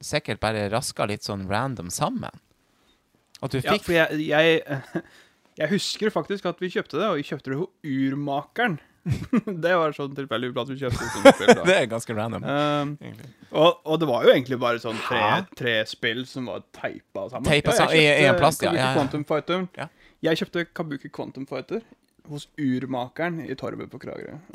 sikkert 0.02 0.42
bare 0.42 0.66
raska 0.74 1.06
litt 1.06 1.24
sånn 1.24 1.46
random 1.48 1.90
sammen. 1.94 2.34
At 3.44 3.52
du 3.52 3.60
fikk 3.62 3.70
Ja, 3.70 3.78
for 3.78 3.94
jeg, 3.94 4.28
jeg, 4.28 5.04
jeg 5.60 5.70
husker 5.74 6.10
faktisk 6.14 6.46
at 6.50 6.60
vi 6.64 6.70
kjøpte 6.74 6.98
det, 7.00 7.08
og 7.12 7.16
vi 7.20 7.24
kjøpte 7.28 7.52
det 7.54 7.58
hos 7.60 7.70
Urmakeren. 7.86 8.80
det 9.64 9.74
var 9.76 9.92
sånn 9.92 10.14
tilfeldig 10.16 10.54
at 10.56 10.70
vi 10.72 10.78
kjøpte 10.80 11.04
det. 11.04 11.34
Spill, 11.36 11.50
da. 11.60 11.64
Det 11.70 11.76
er 11.76 11.88
ganske 11.92 12.16
random. 12.16 12.46
Um, 12.48 12.94
og, 13.52 13.82
og 13.84 14.00
det 14.00 14.08
var 14.08 14.24
jo 14.24 14.32
egentlig 14.32 14.58
bare 14.62 14.80
sånn 14.80 14.96
tre, 15.04 15.24
tre 15.60 15.74
spill 15.92 16.24
som 16.30 16.48
var 16.48 16.64
teipa 16.74 17.26
sammen. 17.30 17.50
Teipa 17.50 17.74
jeg 17.76 17.82
sammen- 17.82 18.00
i- 18.00 18.24
i 18.24 18.30
en 18.30 18.40
plass, 18.40 18.62
ja, 18.64 18.70
Kabuki 18.72 18.80
ja, 18.80 18.88
ja. 18.88 18.94
Quantum 18.96 19.26
Fighter. 19.28 19.68
Ja. 19.78 19.90
Jeg 20.24 20.40
kjøpte 20.40 20.66
Kabuki 20.74 21.12
Quantum 21.12 21.46
Fighter 21.50 21.84
hos 22.32 22.48
urmakeren 22.56 23.42
i 23.44 23.54
torvet 23.60 23.92
på 23.92 24.00
Kragerø. 24.00 24.40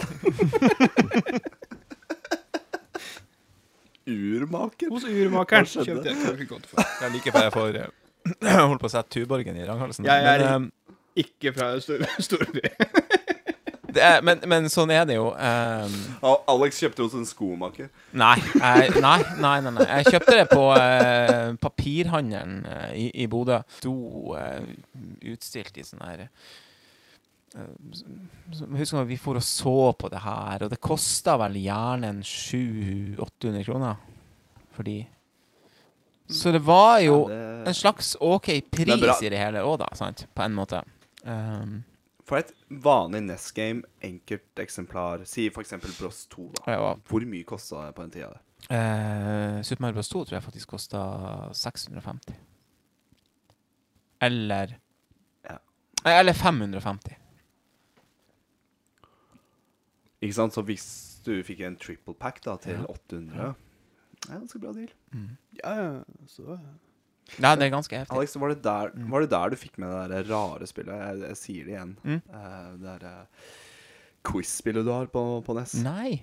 Urmaker? 4.08 4.88
Hos 4.92 5.04
urmakeren 5.04 5.66
kjøpte 5.68 6.08
jeg 6.08 6.20
Kabuki 6.22 6.46
Quantifier. 6.48 6.88
Det 6.98 7.06
er 7.08 7.12
like 7.14 7.32
før 7.34 7.44
jeg 7.48 7.54
får 7.54 7.78
eh, 7.82 7.90
holdt 8.70 8.80
på 8.82 8.88
å 8.88 8.92
sette 8.92 9.12
Tuborgen 9.18 9.58
i 9.60 9.66
ranghalsen. 9.68 10.08
Jeg 10.08 10.24
er- 10.32 10.44
Men, 10.46 10.68
eh, 10.70 10.74
Ikke 11.18 11.52
fra 11.56 11.72
stor- 11.82 12.04
storby. 12.22 12.62
det 13.94 14.04
er, 14.04 14.20
men, 14.26 14.40
men 14.50 14.68
sånn 14.72 14.92
er 14.94 15.06
det 15.08 15.16
jo. 15.16 15.30
Um, 15.32 15.96
Al- 16.28 16.42
Alex 16.54 16.78
kjøpte 16.82 17.06
hos 17.06 17.16
en 17.18 17.26
skomaker. 17.28 17.90
Nei, 18.12 18.36
jeg, 18.54 18.94
nei, 19.02 19.18
nei, 19.40 19.56
nei, 19.64 19.74
nei. 19.80 19.88
Jeg 19.98 20.14
kjøpte 20.14 20.36
det 20.38 20.46
på 20.52 20.64
uh, 20.74 21.56
papirhandelen 21.62 22.62
uh, 22.68 22.88
i, 22.94 23.08
i 23.24 23.28
Bodø. 23.30 23.60
Sto 23.80 23.94
uh, 24.36 24.62
utstilt 25.32 25.80
i 25.80 25.86
sånn 25.86 26.04
her 26.06 26.28
Husk 27.58 28.04
Husker 28.76 29.06
vi 29.08 29.16
for 29.18 29.38
og 29.40 29.42
så 29.42 29.92
på 29.98 30.10
det 30.12 30.20
her, 30.20 30.66
og 30.66 30.70
det 30.70 30.78
kosta 30.84 31.38
vel 31.40 31.56
gjerne 31.58 32.10
en 32.12 32.20
700-800 32.20 33.64
kroner 33.66 33.96
for 34.76 34.86
de. 34.86 34.98
Så 36.28 36.52
det 36.52 36.60
var 36.60 37.00
jo 37.00 37.22
en 37.32 37.74
slags 37.74 38.12
OK 38.20 38.50
pris 38.70 39.22
i 39.24 39.32
det 39.32 39.40
hele 39.40 39.64
òg, 39.64 39.78
da, 39.80 39.88
sant? 39.96 40.26
På 40.36 40.44
en 40.44 40.54
måte. 40.54 40.82
Um, 41.24 41.84
For 42.28 42.36
et 42.38 42.52
vanlig 42.70 43.22
Nest 43.24 43.54
Game 43.56 43.82
enkelteksemplar, 44.04 45.24
si 45.26 45.48
eksempel 45.64 45.90
Bros 45.98 46.26
2, 46.30 46.50
da. 46.58 46.72
ja, 46.72 46.94
Hvor 47.08 47.24
mye 47.26 47.44
kosta 47.48 47.86
det 47.86 47.94
på 47.96 48.02
den 48.04 48.10
tida? 48.10 48.34
Uh, 48.68 49.62
Super 49.62 49.82
Mario 49.86 49.94
Bros. 49.94 50.08
2 50.12 50.24
tror 50.28 50.36
jeg 50.36 50.42
faktisk 50.44 50.68
kosta 50.68 51.00
650. 51.54 52.34
Eller 54.20 54.76
Ja. 55.44 55.56
Eh, 56.04 56.18
Eller 56.18 56.32
550. 56.34 57.14
Ikke 60.20 60.34
sant? 60.34 60.52
Så 60.54 60.62
hvis 60.66 60.86
du 61.24 61.36
fikk 61.46 61.60
en 61.66 61.76
triple 61.78 62.14
pack 62.18 62.40
da 62.44 62.56
til 62.56 62.74
Ja. 62.80 62.84
800 62.88 63.54
Det 64.18 64.30
er 64.30 64.34
en 64.34 64.40
ganske 64.40 64.58
bra 64.58 64.72
deal. 64.72 64.90
Ja, 65.62 65.74
ja, 65.74 66.02
så 66.26 66.58
Ja, 67.36 67.52
det 67.54 67.66
er 67.66 67.74
ganske 67.74 67.98
heftig. 68.00 68.16
Alex, 68.16 68.36
var 68.40 68.54
det 68.54 68.62
der, 68.64 68.92
var 69.12 69.24
det 69.24 69.30
der 69.34 69.52
du 69.52 69.60
fikk 69.60 69.76
med 69.82 69.92
det 69.92 70.22
der 70.22 70.32
rare 70.32 70.66
spillet? 70.68 70.96
Jeg, 70.96 71.20
jeg 71.26 71.40
sier 71.42 71.68
det 71.68 71.74
igjen. 71.74 71.94
Mm. 72.02 72.20
Uh, 72.32 72.72
det 72.80 72.96
der 72.96 73.06
uh, 73.06 73.54
quiz-spillet 74.28 74.86
du 74.86 74.92
har 74.94 75.10
på, 75.12 75.24
på 75.44 75.56
NES. 75.58 75.76
Nei. 75.84 76.18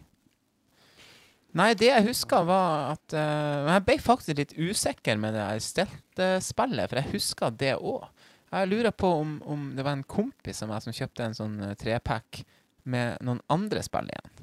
Nei, 1.56 1.70
det 1.80 1.88
jeg 1.88 2.08
husker, 2.10 2.44
var 2.50 2.96
at 2.98 3.16
uh, 3.16 3.70
Jeg 3.72 3.86
ble 3.88 3.96
faktisk 4.04 4.42
litt 4.42 4.56
usikker 4.58 5.22
med 5.22 5.38
det 5.38 5.46
her 5.46 5.62
Stelt-spillet, 5.64 6.90
for 6.92 7.00
jeg 7.00 7.14
husker 7.14 7.56
det 7.56 7.76
òg. 7.78 8.10
Jeg 8.56 8.72
lurer 8.72 8.92
på 8.96 9.10
om, 9.22 9.38
om 9.52 9.70
det 9.76 9.84
var 9.86 9.96
en 9.96 10.08
kompis 10.08 10.64
av 10.64 10.72
meg 10.72 10.84
som 10.84 10.96
kjøpte 10.96 11.26
en 11.26 11.34
sånn 11.36 11.56
eh, 11.66 11.74
trepack 11.76 12.44
med 12.88 13.18
noen 13.26 13.42
andre 13.52 13.82
spill 13.84 14.08
igjen. 14.14 14.36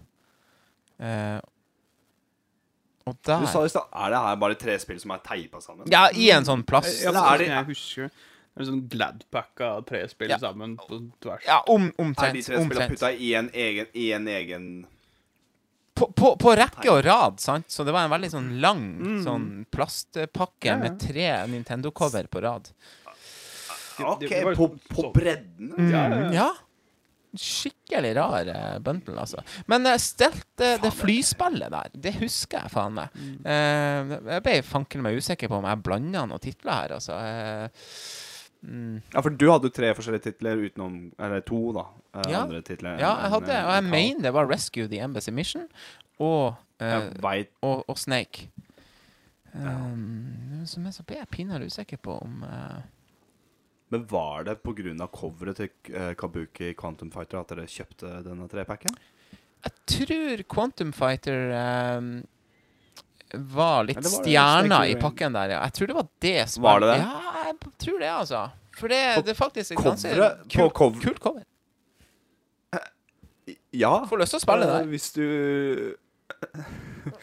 Da 0.99 1.39
Du 3.05 3.47
sa 3.47 3.65
i 3.65 3.69
stad 3.69 3.89
Er 3.93 4.11
det 4.11 4.19
her 4.19 4.37
bare 4.37 4.55
tre 4.55 4.79
spill 4.79 5.01
som 5.01 5.11
er 5.11 5.19
teipa 5.27 5.61
sammen? 5.61 5.87
Ja, 5.91 6.09
i 6.15 6.31
en 6.31 6.45
sånn 6.45 6.63
plass. 6.67 7.03
Ja, 7.03 7.11
Eller 7.11 7.35
er 7.35 7.39
det- 7.39 7.49
jeg 7.49 7.65
husker 7.67 8.11
Det 8.55 8.61
er 8.61 8.65
sånn 8.71 8.89
Gladpack 8.89 9.61
av 9.61 9.85
tre 9.87 10.07
spill 10.09 10.29
Ja. 10.31 10.39
sammen 10.39 10.77
på 10.77 11.11
tvers. 11.21 11.41
Ja, 11.47 11.63
om, 11.69 11.87
Er 11.87 11.91
de 11.97 12.03
omtrent. 12.05 12.33
tre 12.33 12.43
spillene 12.43 12.71
omtrent. 12.71 12.91
putta 12.91 13.13
i 13.19 13.35
en 13.35 13.49
egen, 13.55 13.87
i 13.95 14.13
en 14.13 14.27
egen 14.29 14.87
På, 15.95 16.07
på, 16.15 16.37
på 16.39 16.57
rekke 16.57 16.89
og 16.91 17.05
rad, 17.05 17.39
sant? 17.41 17.67
Så 17.69 17.85
det 17.85 17.93
var 17.93 18.05
en 18.05 18.11
veldig 18.11 18.31
sånn 18.31 18.61
lang 18.61 18.99
Mm. 18.99 19.25
sånn 19.25 19.67
plastpakke 19.71 20.65
Ja, 20.65 20.73
ja. 20.73 20.77
med 20.79 20.99
tre 21.01 21.47
Nintendo-cover 21.49 22.29
på 22.29 22.41
rad. 22.43 22.69
OK, 24.01 24.21
det 24.21 24.45
var 24.45 24.55
jo 24.55 24.57
på, 24.57 24.69
sånn- 24.69 24.81
på 24.89 25.03
sånn. 25.03 25.13
bredden? 25.13 25.91
Ja, 25.91 26.09
ja, 26.09 26.21
ja. 26.21 26.31
Ja. 26.33 26.53
Skikkelig 27.33 28.11
rar 28.19 28.49
uh, 28.53 28.79
bundle, 28.85 29.15
altså. 29.23 29.41
Men 29.71 29.89
uh, 29.89 29.95
stelt 30.01 30.61
uh, 30.61 30.75
det 30.83 30.91
flyspillet 30.93 31.73
der, 31.73 31.95
det 32.05 32.13
husker 32.19 32.67
jeg 32.67 32.73
faen 32.75 32.99
meg. 32.99 33.15
Mm. 33.17 33.39
Eh, 33.49 34.13
jeg 34.35 34.45
ble 34.45 34.57
fanken 34.67 35.05
meg 35.05 35.17
usikker 35.17 35.49
på 35.49 35.61
om 35.61 35.69
jeg 35.71 35.81
blanda 35.87 36.27
noen 36.29 36.43
titler 36.43 36.77
her, 36.77 36.95
altså. 36.99 37.17
Mm. 38.63 39.01
Ja, 39.15 39.23
for 39.25 39.33
du 39.33 39.47
hadde 39.49 39.71
jo 39.71 39.75
tre 39.75 39.89
forskjellige 39.97 40.29
titler 40.29 40.61
utenom 40.63 40.93
Eller 41.19 41.41
to, 41.43 41.73
da. 41.75 41.83
Ja. 42.29 42.45
Andre 42.45 42.61
titler. 42.63 43.01
Ja, 43.01 43.17
jeg 43.25 43.33
hadde, 43.33 43.57
og 43.65 43.73
jeg 43.75 43.87
mener 43.89 44.29
det 44.29 44.35
var 44.37 44.51
Rescue 44.53 44.87
the 44.93 45.01
Embassy 45.03 45.33
Mission 45.35 45.65
og, 46.23 46.61
og, 46.79 47.81
og 47.89 47.99
Snake. 47.99 48.51
Um, 49.53 50.63
så, 50.65 50.81
men 50.81 50.95
så 50.95 51.03
ble 51.05 51.19
jeg 51.19 51.33
pinadø 51.33 51.67
usikker 51.67 51.99
på 52.01 52.15
om 52.23 52.45
Men 53.93 54.05
var 54.09 54.47
det 54.49 54.57
pga. 54.65 55.07
coveret 55.13 55.59
til 55.61 55.69
eh, 55.93 56.13
Kabuki 56.19 56.73
Quantum 56.79 57.11
Fighter 57.13 57.43
at 57.43 57.51
dere 57.53 57.67
kjøpte 57.69 58.13
denne 58.25 58.49
trepacken? 58.49 58.95
Jeg 59.63 59.73
tror 59.93 60.43
Quantum 60.51 60.93
Fighter 60.97 61.53
um, 61.99 62.09
var 63.53 63.85
litt 63.87 64.01
var 64.01 64.11
stjerna 64.17 64.81
i 64.91 64.97
pakken 65.01 65.37
der, 65.37 65.55
ja. 65.55 65.61
Jeg 65.69 65.77
tror 65.77 65.91
det 65.93 65.97
var 66.01 66.09
det 66.25 66.37
som 66.51 66.65
Var 66.67 66.83
det 66.83 66.91
det? 66.91 66.99
Ja, 67.05 67.47
jeg 67.47 67.57
tror 67.85 68.03
det, 68.03 68.11
altså. 68.11 68.43
For 68.81 68.89
det, 68.89 69.01
det 69.27 69.35
er 69.35 69.39
faktisk 69.39 69.75
et 69.77 69.85
ganske 69.85 70.15
kult, 70.49 70.75
cov- 70.75 71.01
kult 71.03 71.21
cover. 71.23 71.45
Ja. 73.73 73.93
Får 74.09 74.21
lyst 74.21 74.35
til 74.35 74.41
å 74.41 74.45
spille 74.45 74.69
det. 74.69 74.81
Hvis 74.93 75.13
du 75.17 75.27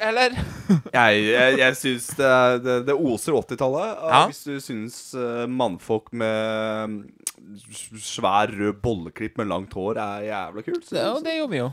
Eller? 0.10 0.36
Jeg, 0.94 1.24
jeg, 1.24 1.58
jeg 1.60 1.78
syns 1.80 2.08
det, 2.20 2.32
det, 2.66 2.78
det 2.90 2.96
oser 2.96 3.38
80-tallet. 3.40 4.04
Ja. 4.12 4.22
Hvis 4.30 4.44
du 4.48 4.60
syns 4.64 5.00
eh, 5.18 5.46
mannfolk 5.48 6.12
med 6.12 6.96
mm, 6.96 6.98
svær 8.04 8.52
rød 8.54 8.82
bolleklipp 8.84 9.40
med 9.40 9.50
langt 9.52 9.74
hår 9.78 10.02
er 10.04 10.28
jævla 10.30 10.66
kult, 10.68 10.86
så, 10.86 10.96
Det, 10.96 11.06
og 11.10 11.22
det 11.26 11.38
gjør 11.38 11.52
vi 11.54 11.62
jo. 11.62 11.70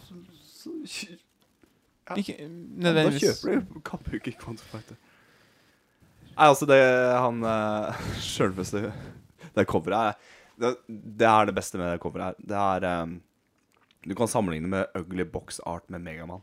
så, 0.47 0.77
så, 0.85 1.15
Ja. 2.07 2.15
Ikke 2.23 2.35
Da 2.87 3.09
kjøper 3.11 3.57
du 3.66 3.81
Kabuki 3.83 4.33
Quantum 4.39 4.66
Fighter. 4.70 4.99
Nei, 6.37 6.47
altså, 6.47 6.69
det 6.69 6.78
han 6.78 7.41
uh, 7.43 8.05
Sjølveste 8.23 8.93
Det 9.57 9.65
coveret 9.66 10.12
er 10.12 10.35
det, 10.57 10.70
det 10.89 11.27
er 11.28 11.49
det 11.49 11.55
beste 11.57 11.81
med 11.81 11.91
det 11.91 12.01
coveret 12.01 12.31
her. 12.31 12.37
Det 12.49 12.61
er 12.61 13.03
um, 13.03 13.16
Du 14.07 14.15
kan 14.16 14.31
sammenligne 14.31 14.70
med 14.70 14.95
ugly 14.97 15.27
box 15.28 15.59
art 15.66 15.85
med 15.91 16.05
Megaman. 16.05 16.41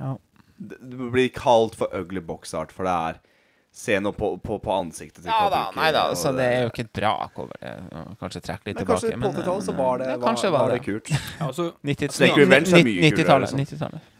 Ja. 0.00 0.16
Det, 0.60 0.76
blir 1.12 1.30
kalt 1.32 1.74
for 1.80 1.88
ugly 1.96 2.20
box 2.20 2.52
art, 2.54 2.72
for 2.76 2.84
det 2.84 2.92
er 2.92 3.20
Se 3.70 3.94
nå 4.02 4.10
på, 4.12 4.32
på, 4.42 4.56
på 4.58 4.72
ansiktet 4.74 5.22
til 5.22 5.30
Ja 5.30 5.44
da, 5.52 5.60
nei 5.76 5.92
da, 5.94 6.00
så 6.18 6.32
det 6.34 6.42
er 6.42 6.64
jo 6.64 6.70
ikke 6.72 6.82
et 6.88 6.92
bra 6.98 7.12
cover. 7.36 7.60
Kanskje 8.18 8.40
trekke 8.42 8.66
litt 8.66 8.80
Men 8.80 8.82
tilbake. 8.82 9.12
kanskje 9.12 9.20
på 9.22 9.28
80-tallet 9.30 9.66
så 9.68 9.74
var 9.78 10.00
det, 10.02 10.08
ja, 10.10 10.16
var, 10.16 10.24
kanskje 10.26 10.50
var 10.50 10.64
var 10.64 10.72
det 10.74 10.78
det. 10.80 10.86
kult. 10.88 11.10
Ja, 11.14 11.46
altså, 11.46 11.66
90 11.86 12.16
Snake 12.16 12.40
Revenge 12.40 12.72
er 12.74 12.82
mye 12.88 12.96
kulere, 12.98 13.12
90-tallet. 13.14 13.54
liksom. 13.54 13.78
90-tallet. 13.78 14.16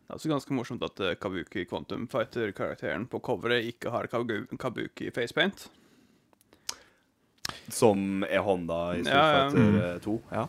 det 0.00 0.08
er 0.08 0.16
også 0.16 0.32
ganske 0.32 0.56
morsomt 0.56 0.86
at 0.88 1.02
eh, 1.04 1.12
Kabuki 1.20 1.66
Quantum 1.68 2.08
Fighter-karakteren 2.10 3.04
på 3.12 3.20
coveret 3.28 3.68
ikke 3.74 3.92
har 3.92 4.08
Kabu 4.10 4.32
Kabuki 4.58 5.12
facepaint. 5.14 5.68
Som 7.68 8.24
er 8.24 8.40
Honda 8.48 8.80
i 8.96 9.04
Street 9.04 9.14
Ja, 9.14 9.28
ja. 9.36 9.50
Fighter 9.52 9.94
eh, 9.94 10.00
2. 10.08 10.16
Ja. 10.32 10.46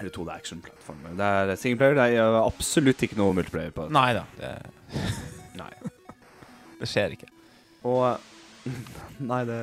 Eller 0.00 0.10
2D-action-plattform. 0.10 1.04
Det 1.18 1.24
er 1.30 1.54
singleplayer. 1.60 1.94
Det 2.00 2.06
er 2.18 2.38
absolutt 2.42 3.02
ikke 3.06 3.14
noe 3.20 3.30
multiplayer 3.38 3.70
på 3.76 3.80
det. 3.86 3.92
Nei 3.94 4.10
da, 4.16 4.24
det, 4.40 4.50
Nei. 5.60 5.70
det 6.80 6.88
skjer 6.90 7.14
ikke. 7.14 7.28
Og 7.86 8.02
Nei, 9.30 9.42
det, 9.46 9.60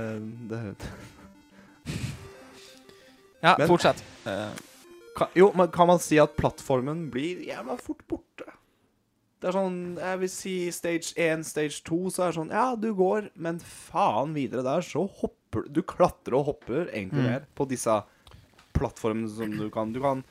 det 0.51 0.59
Ja, 3.41 3.55
Men- 3.57 3.67
fortsett. 3.67 4.03
Eh, 4.29 4.51
kan, 5.17 5.27
Jo, 5.35 5.51
men 5.55 5.67
kan 5.73 5.87
man 5.89 5.99
si 5.99 6.17
at 6.21 6.35
plattformen 6.39 7.09
blir 7.13 7.41
jævla 7.47 7.77
fort 7.81 8.03
borte? 8.07 8.47
Det 9.41 9.49
er 9.49 9.55
sånn 9.57 9.77
Jeg 9.97 10.19
vil 10.21 10.29
si 10.29 10.55
stage 10.71 11.13
1, 11.17 11.43
stage 11.47 11.79
2, 11.87 11.99
så 12.13 12.23
er 12.23 12.31
det 12.31 12.37
sånn 12.39 12.51
Ja, 12.53 12.67
du 12.77 12.91
går, 12.97 13.31
men 13.35 13.57
faen 13.59 14.35
videre 14.37 14.63
der, 14.67 14.81
så 14.85 15.07
hopper 15.09 15.65
du 15.67 15.81
klatrer 15.83 16.37
og 16.39 16.45
hopper 16.51 16.87
egentlig 16.93 17.25
Mm. 17.41 17.47
på 17.57 17.65
disse 17.67 17.95
plattformene 18.77 19.29
som 19.29 19.51
du 19.57 19.69
kan 19.73 19.91
Du 19.93 19.99
kan 20.03 20.21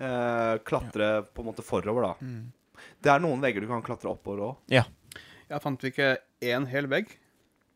eh, 0.00 0.56
klatre 0.64 1.22
på 1.34 1.42
en 1.42 1.50
måte 1.50 1.62
forover, 1.62 2.02
da. 2.02 2.14
mm. 2.20 2.52
Det 3.02 3.10
er 3.12 3.20
noen 3.22 3.42
vegger 3.44 3.62
du 3.62 3.68
kan 3.70 3.82
klatre 3.84 4.10
oppover 4.10 4.40
òg. 4.48 4.56
Ja, 4.72 5.58
fant 5.62 5.82
vi 5.84 5.90
ikke 5.92 6.16
én 6.42 6.64
hel 6.66 6.88
vegg? 6.90 7.12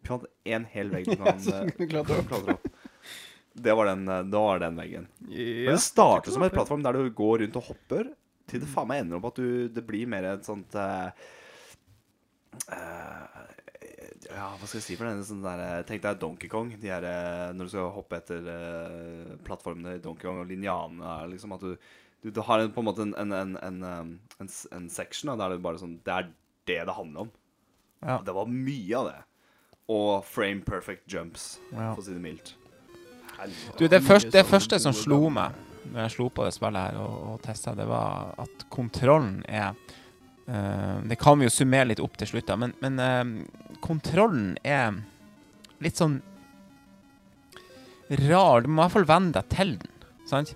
Vi 0.03 0.09
fant 0.09 0.24
en 0.47 0.65
hel 0.73 0.89
vegg 0.91 1.07
du 1.07 1.16
kan 1.20 1.39
ja, 1.39 1.61
eh, 1.66 1.87
klatre 1.93 2.23
opp. 2.57 2.65
Det 3.57 3.73
var 3.78 3.89
den, 3.89 4.05
eh, 4.12 4.23
det 4.28 4.43
var 4.43 4.61
den 4.61 4.77
veggen. 4.77 5.07
Ja. 5.31 5.47
Men 5.70 5.78
det 5.78 5.83
starter 5.85 6.35
som 6.35 6.45
et 6.45 6.53
plattform 6.55 6.83
der 6.85 6.99
du 6.99 7.11
går 7.16 7.41
rundt 7.45 7.57
og 7.57 7.70
hopper, 7.70 8.11
til 8.47 8.62
det 8.62 8.69
faen 8.70 8.87
meg 8.91 9.01
ender 9.03 9.19
opp 9.19 9.31
at 9.33 9.41
du, 9.41 9.66
det 9.73 9.83
blir 9.89 10.07
mer 10.07 10.27
et 10.28 10.45
sånt 10.47 10.77
uh, 10.78 11.09
uh, 12.70 13.41
Ja, 14.27 14.51
hva 14.59 14.66
skal 14.69 14.78
jeg 14.78 14.85
si 14.87 14.97
for 14.99 15.09
den? 15.09 15.23
Sånn 15.27 15.43
der, 15.45 15.83
tenk 15.89 16.05
deg 16.05 16.20
Donkey 16.23 16.51
Kong. 16.53 16.70
De 16.83 16.91
her, 16.91 17.07
når 17.57 17.66
du 17.69 17.73
skal 17.73 17.91
hoppe 17.95 18.19
etter 18.20 18.47
uh, 18.47 19.33
plattformene 19.47 19.97
i 19.97 20.03
Donkey 20.05 20.28
Kong 20.28 20.43
og 20.45 20.51
linjanene 20.51 21.15
er 21.23 21.33
liksom 21.33 21.55
at 21.57 21.65
du, 21.65 21.74
du, 22.23 22.31
du 22.35 22.41
har 22.47 22.62
en, 22.62 22.70
på 22.74 22.83
en 22.85 22.89
måte 22.91 23.07
en, 23.07 23.15
en, 23.23 23.35
en, 23.41 23.57
en, 23.62 24.12
en, 24.43 24.53
en 24.78 24.89
section 24.93 25.33
da, 25.33 25.39
der 25.43 25.57
det 25.57 25.65
bare 25.65 25.81
sånn 25.83 25.99
Det 26.07 26.15
er 26.15 26.31
det 26.66 26.81
det 26.89 26.97
handler 26.99 27.27
om. 27.27 27.33
Ja. 28.03 28.20
Det 28.27 28.35
var 28.37 28.51
mye 28.51 29.01
av 29.01 29.11
det. 29.11 29.19
Og 29.95 30.24
frame 30.27 30.62
perfect 30.66 31.07
jumps, 31.11 31.57
Ja. 31.73 31.93
for 31.95 32.03
å 32.03 32.07
si 32.07 32.15
det 32.15 32.23
mildt. 32.23 32.55
Du, 33.79 33.87
det, 33.89 34.01
første, 34.05 34.33
det 34.33 34.43
sånn 34.45 34.53
første 34.55 34.79
som 34.83 34.97
slo 34.97 35.27
meg 35.33 35.63
når 35.93 36.03
jeg 36.03 36.15
slo 36.17 36.29
på 36.35 36.47
det 36.47 36.55
spillet 36.57 36.89
her 36.89 37.01
og, 37.01 37.17
og 37.33 37.43
testa, 37.45 37.75
det 37.79 37.87
var 37.89 38.33
at 38.43 38.67
kontrollen 38.73 39.39
er 39.47 39.75
uh, 40.49 41.03
Det 41.07 41.19
kan 41.21 41.39
vi 41.39 41.47
jo 41.47 41.53
summere 41.55 41.93
litt 41.93 42.03
opp 42.03 42.17
til 42.19 42.33
slutt, 42.33 42.49
da, 42.49 42.57
men, 42.61 42.75
men 42.83 42.99
uh, 42.99 43.77
kontrollen 43.85 44.57
er 44.67 44.99
litt 45.85 46.01
sånn 46.01 46.21
rar. 48.27 48.63
Du 48.63 48.71
må 48.71 48.81
i 48.81 48.85
hvert 48.85 48.95
fall 48.95 49.09
venne 49.09 49.35
deg 49.35 49.51
til 49.53 49.77
den, 49.83 50.07
sant? 50.31 50.55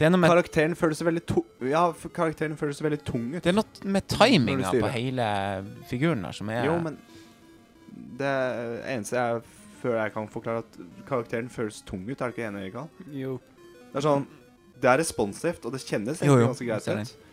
Det 0.00 0.06
er 0.08 0.12
noe 0.14 0.22
med, 0.22 0.32
Karakteren 0.32 0.74
føles 0.80 1.02
veldig 1.04 1.22
tung 1.28 1.68
Ja, 1.68 1.82
karakteren 2.16 2.54
føles 2.56 2.78
veldig 2.80 3.02
tung 3.04 3.26
ut. 3.34 3.42
det 3.44 3.50
er 3.50 3.56
noe 3.58 3.90
med 3.92 4.06
timinga 4.08 4.70
på 4.72 4.92
hele 4.94 5.26
figuren 5.90 6.24
her 6.24 6.36
som 6.36 6.48
er 6.52 6.64
Jo, 6.64 6.78
men 6.80 6.96
det 8.20 8.30
eneste 8.88 9.18
jeg 9.18 9.42
føler 9.80 10.02
jeg 10.04 10.14
kan 10.14 10.28
forklare, 10.30 10.64
at 10.64 11.06
karakteren 11.08 11.50
føles 11.52 11.80
tung 11.88 12.04
ut. 12.08 12.20
Er 12.20 12.30
du 12.30 12.36
ikke 12.36 12.46
enig, 12.48 12.68
Karl? 12.74 13.08
Jo. 13.14 13.38
Det 13.90 13.98
er 14.00 14.06
sånn 14.06 14.28
Det 14.80 14.88
er 14.88 15.00
responsivt, 15.02 15.66
og 15.66 15.74
det 15.74 15.82
kjennes 15.82 16.22
egentlig 16.22 16.46
ganske 16.48 16.68
greit 16.68 16.88
ut. 16.88 17.26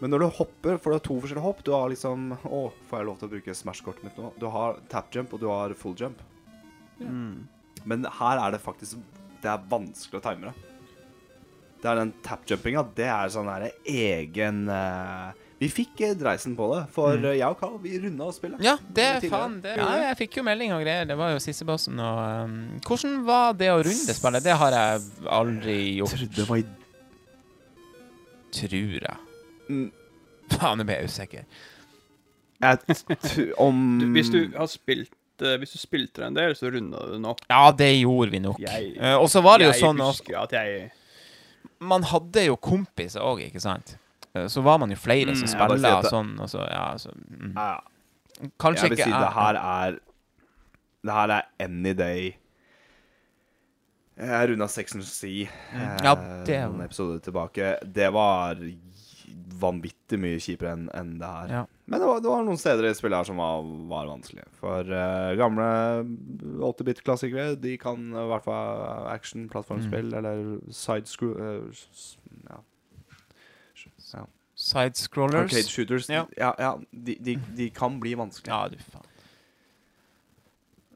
Men 0.00 0.10
når 0.10 0.24
du 0.24 0.28
hopper, 0.38 0.78
for 0.82 0.90
du 0.90 0.96
har 0.96 1.04
to 1.06 1.16
forskjellige 1.22 1.44
hopp 1.44 1.60
Du 1.64 1.70
har 1.70 1.86
liksom 1.92 2.32
Å, 2.34 2.60
får 2.88 2.98
jeg 2.98 3.06
lov 3.06 3.18
til 3.20 3.28
å 3.28 3.32
bruke 3.36 3.54
Smash-kortet 3.54 4.06
mitt 4.08 4.16
nå? 4.18 4.32
Du 4.42 4.48
har 4.50 4.80
tap 4.90 5.12
jump, 5.14 5.34
og 5.36 5.42
du 5.42 5.46
har 5.48 5.74
full 5.78 5.94
jump. 5.98 6.22
Mm. 6.98 7.46
Men 7.88 8.08
her 8.18 8.40
er 8.42 8.54
det 8.54 8.62
faktisk 8.64 8.98
Det 9.42 9.50
er 9.52 9.68
vanskelig 9.70 10.20
å 10.20 10.24
time 10.24 10.50
det. 10.50 10.54
Det 11.82 11.90
er 11.90 11.98
den 12.00 12.14
tap-jumpinga. 12.24 12.82
Det 12.96 13.08
er 13.12 13.32
sånn 13.32 13.50
her 13.52 13.66
egen 13.84 14.62
eh, 14.72 15.43
Vi 15.60 15.68
fikk 15.70 16.00
eh, 16.02 16.14
dreisen 16.18 16.56
på 16.58 16.66
det, 16.74 16.80
for 16.92 17.14
Mm. 17.16 17.24
eh, 17.30 17.36
jeg 17.38 17.46
og 17.48 17.58
Carl 17.60 17.76
vi 17.82 17.98
runda 18.02 18.26
spillet. 18.34 18.60
Ja, 18.64 18.76
det 18.92 19.04
er 19.04 19.20
faen 19.30 19.60
det, 19.62 19.76
ja. 19.78 19.86
Jeg 20.10 20.16
fikk 20.18 20.36
jo 20.40 20.42
melding 20.42 20.72
og 20.74 20.82
greier. 20.82 21.06
Det 21.06 21.16
var 21.16 21.30
jo 21.32 21.38
siste 21.42 21.64
bossen. 21.68 21.98
Og, 22.00 22.18
um, 22.44 22.80
hvordan 22.84 23.20
var 23.24 23.52
det 23.54 23.70
å 23.70 23.78
runde 23.86 24.14
spillet? 24.18 24.42
Det 24.44 24.56
har 24.60 24.70
jeg 24.72 25.00
aldri 25.30 25.76
gjort. 26.00 26.16
trodde 26.18 26.34
det 26.40 26.48
var 26.48 26.56
i 26.58 26.64
Tror 28.54 28.70
jeg. 29.02 29.16
Mm, 29.68 29.86
Faen, 30.54 30.78
nå 30.78 30.84
ble 30.86 30.98
jeg 31.00 31.08
usikker. 31.10 31.44
jeg 32.62 33.54
om 33.58 33.80
Du, 34.00 34.06
hvis 34.14 34.30
du 34.30 34.38
har 34.56 34.68
spilt 34.70 35.10
eh, 35.42 35.56
Hvis 35.58 35.72
du 35.74 35.78
spilte 35.80 36.20
det 36.22 36.26
en 36.28 36.36
del, 36.38 36.54
så 36.54 36.70
runda 36.70 37.00
du 37.10 37.18
nok. 37.18 37.40
Ja, 37.50 37.70
det 37.72 37.88
gjorde 38.00 38.30
vi 38.30 38.38
nok. 38.44 38.60
Og 39.18 39.26
så 39.32 39.42
var 39.42 39.58
det 39.58 39.70
jo 39.72 39.78
sånn 39.80 39.98
husker 40.04 40.38
at 40.44 40.52
jeg 40.54 40.90
Man 41.80 42.02
hadde 42.06 42.46
jo 42.46 42.54
kompiser 42.56 43.24
òg, 43.24 43.42
ikke 43.48 43.60
sant? 43.64 43.96
Eh, 44.34 44.46
Så 44.50 44.62
var 44.62 44.78
man 44.78 44.90
jo 44.90 44.96
flere 44.96 45.30
Mm, 45.32 45.36
som 45.36 45.48
jeg 45.48 45.54
spilla 45.70 45.96
og 45.98 46.04
sånn. 46.10 46.32
Og 46.40 46.48
så, 46.50 46.64
ja, 46.70 46.86
så, 46.98 47.10
mm. 47.14 47.52
ja, 47.56 47.80
Kanskje 48.58 48.82
Jeg 48.88 48.90
vil 48.90 48.98
ikke 48.98 49.04
si 49.04 49.10
det 49.24 49.32
her 49.34 49.54
er 49.60 49.98
Det 51.04 51.12
her 51.12 51.28
er 51.30 51.42
any 51.60 51.92
day. 51.94 52.36
Jeg 54.16 54.48
runda 54.50 54.66
Sex 54.68 54.94
and 54.94 55.02
the 55.02 55.08
Sea 55.10 55.46
Mm. 55.74 56.04
Ja, 56.04 56.12
eh, 56.12 56.44
det- 56.44 56.60
noen 56.70 56.84
episoder 56.84 57.18
tilbake. 57.20 57.78
Det 57.92 58.12
var 58.12 58.54
vanvittig 59.60 60.18
mye 60.18 60.38
kjipere 60.38 60.72
enn 60.72 60.88
en 60.94 61.18
det 61.18 61.26
her. 61.26 61.48
Ja. 61.48 61.66
Men 61.86 62.00
det 62.00 62.06
var, 62.06 62.20
det 62.20 62.28
var 62.28 62.42
noen 62.44 62.58
steder 62.58 62.84
i 62.90 62.94
spillet 62.94 63.16
her 63.16 63.24
som 63.24 63.36
var, 63.36 63.62
var 63.88 64.06
vanskelig. 64.06 64.44
For 64.58 64.80
uh, 64.80 65.34
gamle 65.36 66.04
8-bit-klassikere, 66.60 67.60
de 67.60 67.76
kan 67.78 67.96
i 68.10 68.26
hvert 68.30 68.44
fall 68.44 69.06
action, 69.08 69.48
plattformspill 69.48 70.10
Mm. 70.10 70.18
eller 70.18 70.72
sidescrew 70.72 71.34
uh, 71.34 71.70
ja. 71.70 71.70
ja. 71.70 72.23
Sidescrollers. 74.64 75.50
Arcade 75.52 75.68
shooters. 75.68 76.06
Ja. 76.08 76.24
Ja, 76.40 76.52
ja, 76.58 76.70
de, 76.90 77.16
de, 77.20 77.34
de 77.58 77.66
kan 77.74 77.98
bli 78.00 78.14
vanskelige. 78.16 78.54
Ja, 78.54 78.68
du 78.72 78.78
faen. 78.80 79.10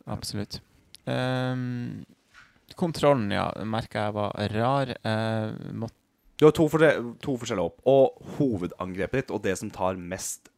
Absolutt. 0.09 0.61
Um, 1.09 2.05
kontrollen, 2.81 3.31
ja, 3.35 3.51
merka 3.69 4.07
jeg 4.09 4.15
var 4.17 4.33
rar. 4.55 4.95
Uh, 5.05 5.89
Du 6.39 6.47
har 6.47 6.53
to, 6.55 6.69
forskjell- 6.71 7.17
to 7.21 7.33
forskjeller 7.37 7.65
opp. 7.67 7.81
Og 7.91 8.21
hovedangrepet 8.39 9.25
ditt, 9.25 9.31
og 9.35 9.43
det 9.43 9.57
som 9.59 9.71
tar 9.75 9.97
mest 9.99 10.49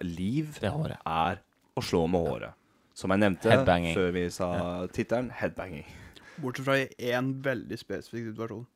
liv, 0.00 0.54
det 0.62 0.70
håret. 0.70 0.96
er 1.04 1.40
å 1.76 1.82
slå 1.82 2.04
med 2.08 2.22
håret. 2.28 2.54
Som 2.94 3.10
jeg 3.10 3.18
nevnte 3.24 3.50
Headbanging. 3.50 3.96
før 3.98 4.12
vi 4.14 4.22
sa 4.30 4.86
tittelen, 4.94 5.32
headbanging. 5.34 5.84
Bortsett 6.38 6.64
fra 6.64 6.76
i 6.78 6.86
én 7.10 7.32
veldig 7.42 7.76
spesifikk 7.78 8.30
situasjon. 8.30 8.66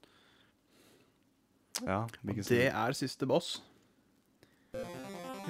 Ja, 1.86 2.06
Det 2.26 2.66
er 2.74 2.92
siste 2.92 3.26
boss. 3.30 3.60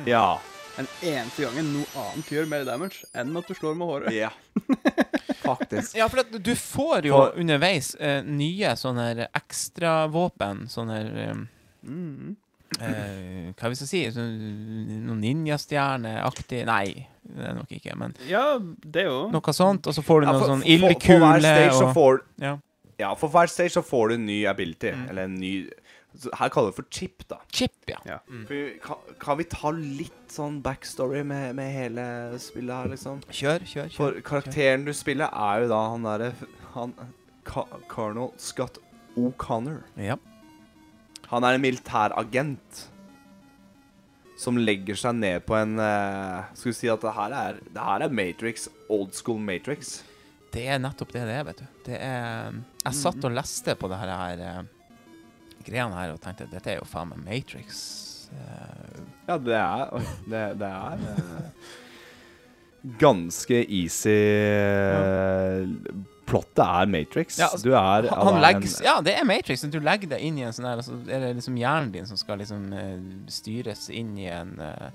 Ja. 0.07 0.39
Den 0.78 0.86
eneste 1.03 1.43
gangen 1.49 1.73
noe 1.74 1.86
annet 2.05 2.28
gjør 2.31 2.47
mer 2.51 2.65
damage 2.69 3.03
enn 3.19 3.32
at 3.40 3.49
du 3.51 3.55
slår 3.59 3.74
med 3.78 3.89
håret. 3.90 4.12
ja. 4.15 4.31
Faktisk. 5.49 5.95
Ja, 5.97 6.07
for 6.12 6.20
at 6.20 6.32
du 6.45 6.51
får 6.59 7.07
jo 7.09 7.15
For- 7.16 7.39
underveis 7.40 7.95
eh, 7.99 8.20
nye 8.27 8.74
sånne 8.78 9.28
ekstravåpen. 9.39 10.66
Sånne 10.73 10.99
um, 11.32 11.47
Mm. 11.89 12.35
eh, 12.82 13.53
Hva 13.57 13.69
vi 13.70 13.77
skal 13.78 13.86
si? 13.89 14.01
Sånn, 14.12 14.32
noen 15.07 15.20
ninjastjerneaktig 15.23 16.65
Nei, 16.66 17.07
det 17.23 17.47
er 17.49 17.55
nok 17.57 17.70
ikke, 17.73 17.95
men 17.97 18.16
Ja, 18.28 18.59
det 18.59 19.07
òg. 19.09 19.31
noe 19.32 19.55
sånt. 19.55 19.86
Og 19.86 19.95
så 19.95 20.03
får 20.05 20.20
du 20.20 20.27
Ja, 20.27 20.32
noe 20.35 20.40
for, 20.43 20.49
sånn 20.53 20.65
for, 20.65 20.69
for, 20.69 20.78
for 20.78 20.82
hver 20.82 21.39
ildkule 21.39 21.40
stage 21.47 21.77
så 21.78 21.86
og 21.86 21.95
får 21.97 22.20
ja. 22.45 22.57
Ja, 22.99 23.12
for 23.15 23.31
hver 23.31 23.47
stage 23.49 23.73
så 23.78 23.82
får 23.86 24.09
du 24.11 24.15
en 24.19 24.27
ny 24.27 24.40
ability. 24.51 24.90
Mm. 24.90 25.07
Eller 25.11 25.23
en 25.31 25.36
ny 25.39 25.53
så 25.70 25.70
Her 26.35 26.51
kaller 26.51 26.71
vi 26.71 26.73
det 26.73 26.79
for 26.79 26.89
chip, 26.91 27.25
da. 27.31 27.37
Chip, 27.55 27.77
ja. 27.87 27.99
Ja. 28.09 28.17
For, 28.49 28.71
kan, 28.83 29.15
kan 29.21 29.39
vi 29.39 29.47
ta 29.53 29.71
litt 29.77 30.33
sånn 30.33 30.59
backstory 30.65 31.21
med, 31.27 31.53
med 31.59 31.71
hele 31.75 32.05
spillet 32.43 32.75
her, 32.75 32.91
liksom? 32.95 33.21
Kjør, 33.29 33.63
kjør, 33.63 33.93
kjør. 33.93 33.97
For 33.99 34.21
karakteren 34.27 34.89
du 34.89 34.95
spiller, 34.97 35.31
er 35.31 35.65
jo 35.65 35.71
da 35.73 35.83
han 35.93 36.09
derre 36.09 36.33
Han 36.75 36.97
Ka 37.49 37.65
Colonel 37.93 38.33
Scott 38.41 38.81
O'Connor. 39.19 39.83
Ja. 40.01 40.19
Han 41.29 41.45
er 41.45 41.57
en 41.57 41.65
militæragent 41.65 42.87
som 44.39 44.59
legger 44.61 44.99
seg 44.99 45.17
ned 45.19 45.43
på 45.49 45.57
en 45.59 45.79
uh, 45.83 46.47
Skal 46.55 46.71
vi 46.71 46.77
si 46.79 46.91
at 46.93 47.03
det 47.03 47.15
her 47.17 47.35
er 47.35 47.59
Det 47.65 47.87
her 47.89 48.05
er 48.07 48.15
Matrix, 48.15 48.69
old 48.89 49.11
school 49.17 49.41
Matrix. 49.43 49.99
Det 50.55 50.65
er 50.71 50.79
nettopp 50.81 51.11
det 51.13 51.27
det 51.29 51.35
er, 51.41 51.47
vet 51.49 51.61
du. 51.61 51.67
Det 51.89 51.99
er 52.01 52.55
Jeg 52.85 52.99
satt 53.01 53.27
og 53.27 53.35
leste 53.35 53.75
på 53.77 53.91
det 53.91 53.99
her, 54.01 54.13
her 54.15 54.45
eh, 54.47 54.61
greiene 55.70 55.97
her 55.99 56.15
og 56.15 56.20
tenkte 56.24 56.47
dette 56.51 56.73
er 56.74 56.81
jo 56.81 56.86
faen 56.89 57.11
meg 57.12 57.23
Matrix. 57.27 57.82
Eh, 58.32 59.03
Ja, 59.28 59.36
det 59.40 59.55
er 59.57 59.93
oi, 59.97 60.03
Det, 60.28 60.43
det 60.61 60.69
er 60.69 61.05
eh, 61.12 61.70
ganske 63.01 63.59
easy 63.65 64.12
eh, 64.15 65.62
Plottet 66.28 66.61
er 66.61 66.86
Matrix. 66.93 67.39
Ja, 67.40 67.47
altså, 67.49 67.65
du 67.65 67.73
er 67.73 68.09
han 68.12 68.27
han 68.27 68.35
en- 68.36 68.43
legger 68.45 68.85
Ja, 68.85 68.99
det 69.01 69.15
er 69.16 69.24
Matrix. 69.24 69.62
Du 69.73 69.78
legger 69.81 70.11
det 70.12 70.19
inn 70.20 70.36
i 70.36 70.45
en 70.45 70.53
sånn 70.53 70.69
her, 70.69 70.82
så 70.85 70.99
er 71.09 71.24
det 71.24 71.31
liksom 71.39 71.57
hjernen 71.57 71.93
din 71.95 72.07
som 72.11 72.20
skal 72.20 72.36
liksom 72.43 72.66
eh, 72.77 72.99
styres 73.32 73.86
inn 73.89 74.12
i 74.20 74.27
en 74.28 74.53
uh, 74.61 74.90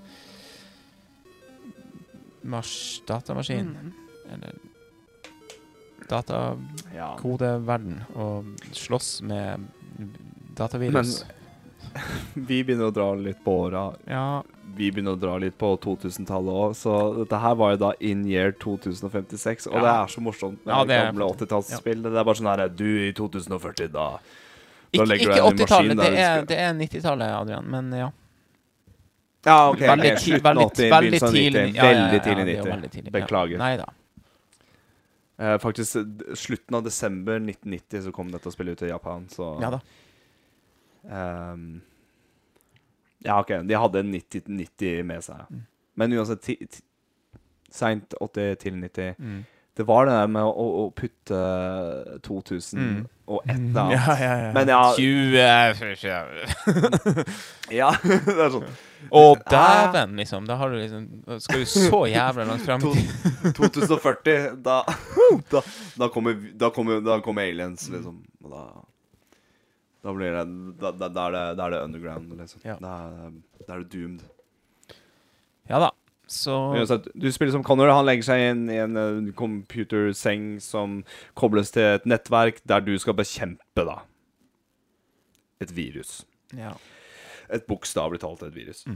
Mars 2.44 3.02
datamaskin. 3.10 3.74
Mm. 3.74 3.94
Eller 4.36 4.54
datakodeverden. 6.10 8.02
Og 8.20 8.46
slåss 8.76 9.22
med 9.26 9.66
datavirus. 10.58 11.24
Vi 12.50 12.64
begynner 12.64 12.90
å 12.90 12.94
dra 12.96 13.14
litt 13.16 13.44
på 13.46 13.54
åra. 13.68 13.94
ja, 14.10 14.44
Vi 14.76 14.88
begynner 14.92 15.14
å 15.14 15.20
dra 15.22 15.36
litt 15.38 15.58
på 15.62 15.68
2000-tallet 15.78 16.54
òg, 16.64 16.72
så 16.80 16.94
dette 17.20 17.38
her 17.44 17.54
var 17.60 17.76
jo 17.76 17.78
da 17.84 17.92
in 18.02 18.24
year 18.26 18.52
2056. 18.64 19.68
Og 19.70 19.76
Ja. 19.76 19.82
det 19.84 19.92
er 19.94 20.08
så 20.16 20.22
morsomt 20.26 20.66
med 20.66 20.74
Ja, 20.74 20.84
det 20.90 20.98
gamle 21.12 21.28
80-tallsspill. 21.36 22.02
Det 22.04 22.16
er 22.18 22.24
bare 22.24 22.36
sånn 22.40 22.50
her 22.50 22.68
Du 22.70 22.88
i 22.88 23.12
2040, 23.14 23.92
da 23.94 24.08
Da 24.18 25.04
ikke, 25.04 25.06
legger 25.08 25.26
du 25.26 25.34
deg 25.34 25.38
i 25.38 25.48
en 25.48 25.58
maskin 25.58 25.88
det 25.90 25.98
der 25.98 26.12
du 26.12 26.18
er, 26.18 26.46
det 26.46 26.58
er 26.58 26.74
90-tallet, 26.74 27.34
Adrian. 27.42 27.66
Men 27.70 27.92
ja. 27.94 28.12
Ja, 29.46 29.70
ok. 29.70 29.80
veldig, 29.80 30.12
ok, 30.14 30.20
ti, 30.20 30.32
slutten 30.32 30.58
av 30.58 30.66
80, 30.72 30.90
veldig 30.90 31.12
begynnelsen 31.12 31.28
av 31.28 31.34
tidlig 31.34 31.64
90. 31.64 31.76
ja, 31.76 31.84
ja, 31.84 31.92
ja, 31.92 32.04
Veldig 32.04 32.22
tidlig 32.24 32.46
det 32.46 32.54
er 32.54 32.64
90. 32.64 32.72
veldig 32.74 32.92
tidlig, 32.92 33.12
Beklager. 33.14 33.58
Nei 33.58 33.78
da. 33.78 33.88
Eh, 35.38 35.58
faktisk 35.60 35.98
slutten 36.38 36.76
av 36.78 36.84
desember 36.86 37.40
1990 37.40 38.02
så 38.08 38.12
kom 38.16 38.32
dette 38.32 38.52
spillet 38.54 38.72
ut 38.78 38.78
til 38.86 38.90
Japan, 38.94 39.26
så 39.30 39.60
Ja 39.62 39.70
da. 39.74 39.80
Ehm, 41.10 41.82
Ja, 43.26 43.40
OK. 43.40 43.48
De 43.68 43.74
hadde 43.80 44.04
90, 44.04 44.42
90 44.48 45.04
med 45.08 45.24
seg. 45.24 45.36
Mm. 45.50 45.62
Men 45.96 46.14
uansett 46.18 46.42
ti, 46.44 46.56
ti, 46.68 46.82
Seint 47.74 48.14
80 48.22 48.56
til 48.62 48.74
90. 48.78 49.16
Mm. 49.18 49.40
Det 49.78 49.84
var 49.88 50.06
det 50.06 50.12
der 50.14 50.28
med 50.30 50.44
å, 50.46 50.66
å 50.84 50.92
putte 50.94 51.40
2000 52.22 52.80
Mm. 52.80 53.06
og 53.28 53.42
et 53.50 53.56
eller 53.56 53.82
annet. 53.82 53.96
Ja, 53.96 54.16
ja, 54.20 54.36
ja. 54.44 54.52
Men 54.54 54.68
ja- 54.68 54.94
20 54.98 55.34
Ja, 57.80 57.90
det 58.04 58.38
er 58.38 58.50
sånn. 58.54 58.68
Å, 59.10 59.24
dæven, 59.50 60.14
liksom. 60.20 60.46
Da 60.48 60.56
har 60.60 60.70
du 60.70 60.76
liksom 60.78 61.08
Skal 61.42 61.60
du 61.64 61.66
så 61.66 62.04
jævla 62.12 62.46
langt 62.52 62.66
fram 62.68 62.82
2040, 62.84 64.62
da 64.64 64.84
Da, 65.52 65.62
da, 65.98 66.08
kommer, 66.14 66.34
da, 66.54 66.70
kommer, 66.70 67.02
da 67.04 67.18
kommer 67.26 67.42
aliens, 67.50 67.90
liksom. 67.90 68.22
Og 68.44 68.52
da 68.54 68.64
Da 70.04 70.12
blir 70.14 70.34
det 70.36 70.46
Da, 70.82 70.92
da, 70.92 71.08
da, 71.08 71.26
er, 71.30 71.32
det, 71.38 71.44
da 71.58 71.66
er 71.66 71.76
det 71.78 71.82
underground, 71.88 72.34
liksom. 72.40 72.62
Ja. 72.68 72.76
Da, 72.84 72.94
er- 73.08 73.68
da 73.68 73.74
er 73.78 73.84
det 73.86 73.92
doomed. 73.94 74.24
Ja 75.70 75.80
da. 75.80 75.92
Så 76.28 76.56
du 77.14 77.28
spiller 77.32 77.52
som 77.52 77.64
Connor. 77.64 77.92
Han 77.94 78.06
legger 78.08 78.24
seg 78.24 78.42
inn 78.52 78.64
i 78.72 78.78
en 78.82 78.98
eh, 78.98 79.32
computerseng 79.38 80.58
som 80.64 81.02
kobles 81.40 81.72
til 81.76 81.84
et 81.98 82.06
nettverk 82.10 82.62
der 82.68 82.82
du 82.84 82.94
skal 83.00 83.14
bekjempe, 83.20 83.84
da, 83.86 84.00
et 85.62 85.72
virus. 85.76 86.24
ja. 86.56 86.74
Et 87.54 87.66
bokstavelig 87.68 88.22
talt 88.24 88.42
et 88.48 88.54
virus. 88.56 88.86
Mm. 88.88 88.96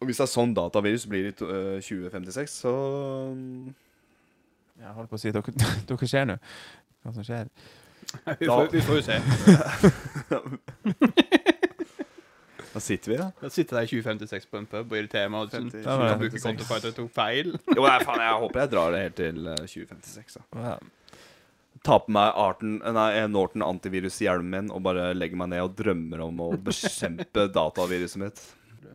Og 0.00 0.06
hvis 0.06 0.18
det 0.20 0.26
er 0.26 0.30
sånn 0.30 0.52
datavirus 0.54 1.06
blir 1.08 1.26
i 1.28 1.32
to- 1.34 1.48
eh, 1.50 1.80
2056, 1.82 2.52
så 2.62 2.74
Jeg 4.78 4.92
holdt 4.94 5.10
på 5.10 5.16
å 5.16 5.20
si 5.20 5.32
dere, 5.34 5.54
dere 5.88 6.08
ser 6.08 6.24
nå 6.28 6.36
hva 7.02 7.12
som 7.16 7.24
skjer. 7.26 7.48
Vi 8.40 8.46
får, 8.46 8.68
vi 8.72 8.80
får 8.82 8.96
jo 8.96 9.02
se. 9.06 9.16
Da 12.70 12.80
sitter 12.80 13.10
vi, 13.10 13.16
da. 13.18 13.30
Da 13.40 13.50
sitter 13.50 13.80
jeg 13.80 13.88
i 13.88 14.00
2056 14.00 14.46
på 14.50 14.58
en 14.60 14.66
pub 14.70 14.92
og 14.92 14.98
irriterer 14.98 15.30
meg. 15.32 15.46
Og 15.48 15.50
sånn, 15.54 15.66
50, 15.72 15.82
så 15.82 15.96
kan 15.98 16.12
56. 16.12 16.20
bruke 16.22 16.42
Counterfight 16.44 16.86
og 16.90 16.94
tok 17.00 17.10
feil. 17.16 17.50
Jo, 17.76 17.82
nei, 17.86 17.96
faen, 18.06 18.22
jeg 18.22 18.36
håper 18.44 18.62
jeg 18.62 18.72
drar 18.76 18.94
det 18.94 19.00
helt 19.04 19.18
til 19.18 19.50
eh, 19.50 19.64
2056. 19.66 20.38
da 20.38 20.64
Ja. 20.68 20.78
Ta 21.86 21.96
på 22.04 22.12
meg 22.12 22.34
Arten, 22.36 22.74
nei, 22.92 23.08
Norton 23.32 23.62
antivirus-hjelmen 23.64 24.66
min 24.66 24.72
og 24.74 24.82
bare 24.84 25.14
legger 25.16 25.38
meg 25.40 25.48
ned 25.54 25.62
og 25.64 25.76
drømmer 25.78 26.20
om 26.26 26.42
å 26.44 26.48
bekjempe 26.60 27.46
dataviruset 27.56 28.20
mitt. 28.20 28.42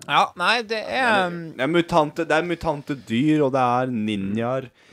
ja, 0.06 0.28
nei, 0.38 0.60
det 0.70 0.84
er 0.86 1.24
um, 1.32 1.40
Det 1.58 1.66
er 1.66 1.72
mutante, 1.72 2.28
det 2.30 2.36
er 2.38 2.46
mutante 2.46 2.94
dyr, 3.10 3.42
og 3.48 3.56
det 3.56 3.64
er 3.80 3.90
ninjaer. 3.90 4.68
en 4.70 4.85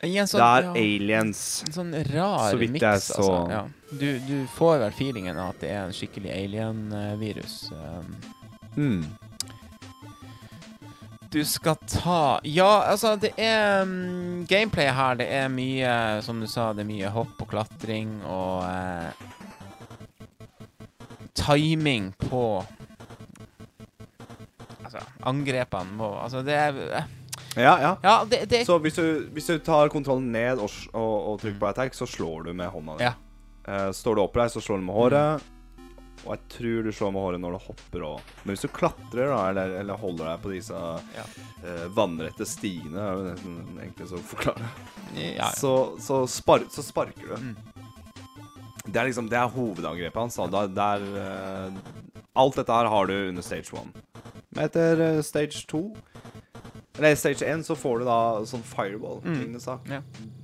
sånn, 0.00 0.40
Det 0.40 0.46
er 0.46 0.62
ja, 0.64 0.70
aliens. 0.72 1.40
en 1.66 1.72
sånn 1.74 1.90
rar 2.08 2.50
Så 2.50 2.58
miks, 2.62 2.84
altså. 2.88 3.32
Ja. 3.50 3.64
Du, 3.90 4.06
du 4.24 4.46
får 4.56 4.78
vel 4.84 4.94
feelingen 4.96 5.36
av 5.36 5.50
at 5.52 5.60
det 5.60 5.72
er 5.74 5.82
en 5.84 5.92
skikkelig 5.92 6.30
alien-virus. 6.32 7.56
Mm. 8.76 9.04
du 11.30 11.44
skal 11.44 11.76
ta 11.90 12.40
Ja, 12.46 12.84
altså, 12.86 13.16
det 13.20 13.32
er 13.36 13.82
um, 13.82 14.46
gameplay 14.48 14.88
her, 14.94 15.18
det 15.18 15.26
er 15.26 15.48
mye 15.50 16.22
Som 16.22 16.40
du 16.40 16.46
sa, 16.46 16.72
det 16.72 16.84
er 16.84 16.90
mye 16.90 17.10
hopp 17.10 17.42
og 17.42 17.50
klatring 17.50 18.20
og 18.24 18.62
uh, 18.62 19.10
Timing 21.34 22.12
på 22.28 22.44
Altså, 24.84 25.02
angrepene 25.26 25.98
må 25.98 26.14
Altså, 26.22 26.42
det 26.46 26.54
er 26.54 27.10
ja, 27.56 27.80
ja. 27.80 27.96
ja 28.02 28.16
det, 28.30 28.44
det... 28.50 28.64
Så 28.66 28.78
hvis 28.78 28.94
du, 28.94 29.06
hvis 29.34 29.48
du, 29.50 29.58
tar 29.64 29.90
kontrollen 29.90 30.30
ned 30.32 30.60
og, 30.62 30.70
og, 30.92 31.14
og 31.32 31.40
trykker 31.42 31.60
på 31.60 31.70
attack, 31.70 31.96
så 31.96 32.06
slår 32.06 32.50
du 32.50 32.52
med 32.54 32.70
hånda 32.70 32.98
di. 32.98 33.08
Ja. 33.08 33.16
Uh, 33.66 33.88
står 33.94 34.16
du 34.16 34.22
oppreist, 34.24 34.58
så 34.58 34.62
slår 34.64 34.80
du 34.80 34.86
med 34.86 34.96
håret. 34.96 35.42
Mm. 35.42 35.56
Og 36.20 36.34
jeg 36.34 36.40
tror 36.52 36.84
du 36.84 36.90
slår 36.92 37.12
med 37.14 37.24
håret 37.24 37.40
når 37.40 37.54
du 37.56 37.64
hopper 37.64 38.02
òg. 38.04 38.32
Men 38.42 38.54
hvis 38.54 38.66
du 38.66 38.72
klatrer 38.76 39.32
da, 39.32 39.40
eller, 39.50 39.74
eller 39.80 40.00
holder 40.00 40.28
deg 40.28 40.42
på 40.44 40.52
disse 40.52 40.82
ja. 41.16 41.26
uh, 41.64 41.86
vannrette 41.96 42.46
stiene, 42.48 43.06
er 43.06 43.24
det 43.24 43.34
egentlig 43.86 44.10
så 44.10 44.20
å 44.20 44.26
forklare, 44.34 44.72
ja, 45.16 45.50
så, 45.56 45.74
så, 46.02 46.22
spar 46.30 46.68
så, 46.70 46.84
sparker 46.84 47.32
du. 47.32 47.50
Mm. 47.50 47.56
Det 48.90 48.96
er 48.98 49.08
liksom, 49.08 49.30
det 49.30 49.38
er 49.38 49.50
hovedangrepet 49.50 50.20
hans. 50.20 50.38
Da. 50.52 50.66
Der, 50.70 51.08
uh, 51.16 51.96
Alt 52.38 52.60
dette 52.60 52.74
her 52.74 52.86
har 52.86 53.08
du 53.10 53.16
under 53.16 53.42
stage 53.42 53.74
one. 53.74 53.90
Men 54.54 54.68
etter 54.68 55.00
uh, 55.02 55.22
stage 55.24 55.64
2 55.70 55.82
Nei, 57.00 57.14
stage 57.16 57.46
1 57.46 57.64
så 57.66 57.76
får 57.78 58.02
du 58.02 58.08
da 58.08 58.20
sånn 58.48 58.64
fireball-lignende 58.66 59.60
mm. 59.60 59.64
sak. 59.64 59.88
Ja. 59.90 60.02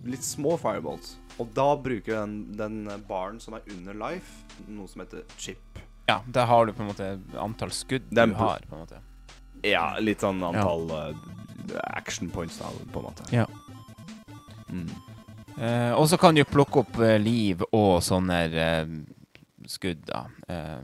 Litt 0.08 0.24
små 0.24 0.56
fireballs. 0.60 1.16
Og 1.36 1.50
da 1.56 1.68
bruker 1.76 2.12
du 2.12 2.16
den, 2.16 2.36
den, 2.56 2.78
baren 3.08 3.40
som 3.42 3.58
er 3.58 3.66
under 3.74 3.96
life, 4.00 4.46
noe 4.68 4.88
som 4.88 5.04
heter 5.04 5.26
chip. 5.36 5.82
Ja, 6.06 6.20
der 6.32 6.48
har 6.48 6.66
du 6.66 6.72
på 6.72 6.84
en 6.84 6.92
måte 6.92 7.10
antall 7.42 7.74
skudd 7.74 8.06
du 8.08 8.22
har, 8.38 8.62
på 8.68 8.78
en 8.78 8.84
måte. 8.86 9.02
Ja, 9.66 9.96
litt 10.00 10.22
sånn 10.22 10.40
antall 10.46 10.86
ja. 10.92 11.02
uh, 11.10 11.80
action 11.98 12.30
points, 12.30 12.60
da, 12.62 12.70
på 12.92 13.02
en 13.02 13.08
måte. 13.10 13.28
Ja. 13.34 13.48
Mm. 14.70 14.88
Eh, 15.56 15.92
og 15.96 16.08
så 16.08 16.18
kan 16.20 16.36
du 16.36 16.44
plukke 16.44 16.82
opp 16.82 16.98
eh, 17.00 17.16
liv 17.20 17.62
og 17.70 18.02
sånne 18.04 18.40
eh, 18.52 18.90
skudd, 19.68 20.02
da. 20.08 20.26
Eh, 20.52 20.82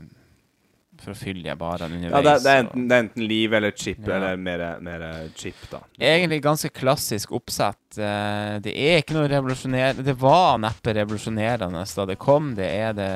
for 1.03 1.13
å 1.13 1.17
fylle 1.19 1.53
barene 1.59 1.97
underveis. 1.99 2.13
Ja, 2.15 2.21
det, 2.25 2.33
det, 2.45 2.51
er 2.53 2.63
enten, 2.63 2.87
det 2.89 2.95
er 2.97 3.03
enten 3.05 3.27
liv 3.29 3.53
eller 3.59 3.71
chip, 3.77 3.99
Ja. 4.07 4.15
eller 4.17 4.37
mer, 4.39 4.63
mer 4.83 5.05
chip, 5.39 5.59
da. 5.71 5.81
Egentlig 5.99 6.41
ganske 6.45 6.69
klassisk 6.73 7.31
oppsett. 7.37 7.97
Eh, 7.99 8.57
det 8.65 8.73
er 8.73 9.01
ikke 9.03 9.13
noe 9.19 9.27
revolusjonerende 9.29 10.03
Det 10.07 10.15
var 10.21 10.57
neppe 10.63 10.95
revolusjonerende 10.97 11.83
da 11.95 12.05
det 12.09 12.17
kom. 12.21 12.53
Det 12.57 12.69
er 12.71 12.93
det 12.97 13.09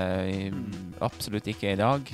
absolutt 1.02 1.48
ikke 1.54 1.72
i 1.74 1.80
dag. 1.80 2.12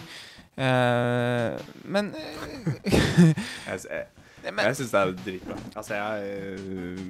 Eh, 0.55 1.55
men 1.89 2.11
Jeg, 3.67 3.79
jeg, 3.89 4.51
Men 4.51 4.65
jeg 4.67 4.75
syns 4.77 4.91
det 4.93 4.99
er 5.01 5.13
dritbra. 5.25 5.55
Altså, 5.79 5.95
jeg, 5.95 6.57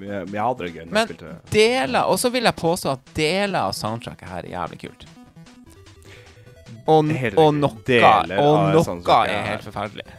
jeg, 0.06 0.30
jeg 0.32 0.44
hadde 0.46 0.64
det 0.68 0.74
gøy 0.78 0.86
Men- 0.94 1.12
deler 1.52 2.12
Og 2.14 2.20
så 2.22 2.30
vil 2.34 2.46
jeg 2.48 2.56
påstå 2.62 2.94
at 2.94 3.12
deler 3.18 3.60
av 3.68 3.74
soundtracket 3.76 4.30
her 4.30 4.46
er 4.46 4.54
jævlig 4.54 4.80
kult. 4.86 5.06
Og, 6.86 6.98
og 6.98 7.54
noe, 7.56 7.80
og 8.40 8.74
noe 8.74 8.84
soundtracket 8.84 9.32
er 9.34 9.40
er- 9.40 9.48
helt 9.54 9.64
forferdelig. 9.70 10.04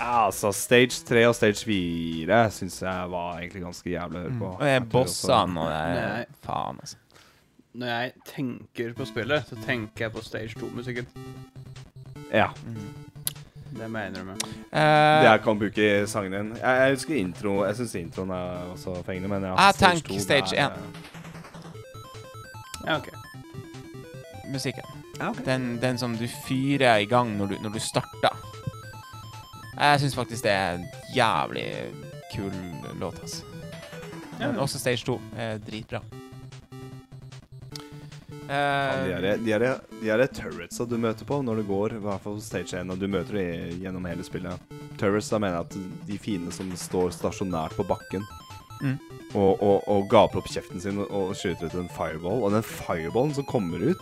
Ja, 0.00 0.26
Altså, 0.26 0.48
stage 0.56 1.02
3 1.04 1.26
og 1.28 1.34
stage 1.36 1.64
4 1.66 2.36
syns 2.50 2.78
jeg 2.82 3.10
var 3.12 3.36
egentlig 3.38 3.60
ganske 3.66 3.90
jævlig 3.92 4.16
å 4.16 4.22
høre 4.22 4.38
på. 4.38 4.46
Og 4.54 4.62
jeg 4.64 4.72
Jeg 4.72 4.80
nå, 4.80 4.88
bossene 4.94 5.60
og 5.60 5.68
det. 5.70 6.26
Faen, 6.46 6.78
altså. 6.80 6.96
Når 7.74 7.86
jeg 7.92 8.12
tenker 8.34 8.94
på 8.96 9.04
spillet, 9.06 9.44
så 9.50 9.58
tenker 9.66 10.06
jeg 10.06 10.12
på 10.14 10.22
Stage 10.24 10.56
2-musikken. 10.58 11.06
Ja. 12.32 12.46
Det 13.76 13.90
må 13.90 13.98
jeg 14.00 14.10
innrømme. 14.10 14.34
Eh, 14.72 15.20
Det 15.22 15.28
jeg 15.28 15.42
kan 15.44 15.58
bruke 15.60 15.90
i 16.02 16.06
sangen 16.10 16.32
din. 16.32 16.48
Jeg, 16.56 16.80
jeg 16.80 16.96
husker 16.96 17.14
intro 17.20 17.52
Jeg 17.66 17.76
syns 17.76 17.94
introen 18.00 18.30
er 18.34 18.72
også 18.72 18.96
fengende, 19.06 19.28
men 19.28 19.42
ja, 19.50 19.54
Jeg 19.66 19.74
stage 19.74 20.00
tenker 20.00 20.20
stage 20.20 20.50
det 20.50 20.58
er- 20.58 20.70
én. 20.70 20.72
Ja, 22.86 22.96
OK. 22.96 23.08
musikken. 24.48 24.99
Ja. 25.20 25.34
Den, 25.44 25.74
den 25.82 25.98
som 26.00 26.14
du 26.16 26.24
fyrer 26.46 27.02
i 27.02 27.04
gang 27.10 27.34
når 27.36 27.46
du, 27.52 27.56
når 27.62 27.74
du 27.76 27.80
starter. 27.84 28.36
Jeg 29.80 30.00
syns 30.02 30.14
faktisk 30.16 30.44
det 30.44 30.52
er 30.52 30.78
en 30.78 30.86
jævlig 31.16 31.66
kul 32.34 32.52
låt, 33.00 33.20
altså. 33.22 33.44
Men 34.40 34.54
Ja. 34.56 34.60
også 34.64 34.78
Stage 34.80 35.04
2 35.04 35.18
er 35.36 35.58
dritbra. 35.60 36.00
Ja, 38.50 39.04
de 39.04 39.12
Eh, 39.12 39.30
er, 39.30 39.36
de 39.38 39.52
er, 39.52 39.64
de 40.00 40.08
er 40.10 40.26
turretsa 40.26 40.84
du 40.88 40.96
møter 40.98 41.24
på 41.28 41.36
når 41.44 41.60
du 41.60 41.62
går, 41.68 41.92
i 41.94 42.00
hvert 42.02 42.20
fall 42.24 42.40
stage 42.42 42.74
1, 42.80 42.90
og 42.90 42.98
du 42.98 43.06
møter 43.06 43.36
dem 43.38 43.76
gjennom 43.84 44.08
hele 44.10 44.24
spillet. 44.26 44.58
Turrets, 44.98 45.28
da 45.30 45.38
mener 45.38 45.60
jeg 45.60 45.66
at 45.68 46.06
de 46.08 46.16
fine 46.18 46.50
som 46.52 46.72
står 46.76 47.12
stasjonært 47.14 47.76
på 47.78 47.86
bakken 47.86 48.24
Mm. 48.80 48.94
og, 49.36 49.60
og, 49.62 49.82
og 49.92 50.06
gaper 50.08 50.38
opp 50.40 50.46
kjeften 50.48 50.80
sin 50.80 50.96
og 51.04 51.34
skyter 51.36 51.66
ut 51.68 51.74
en 51.76 51.90
fireball, 51.92 52.40
og 52.46 52.54
den 52.54 52.62
fireballen 52.64 53.34
som 53.36 53.44
kommer 53.44 53.76
ut 53.92 54.00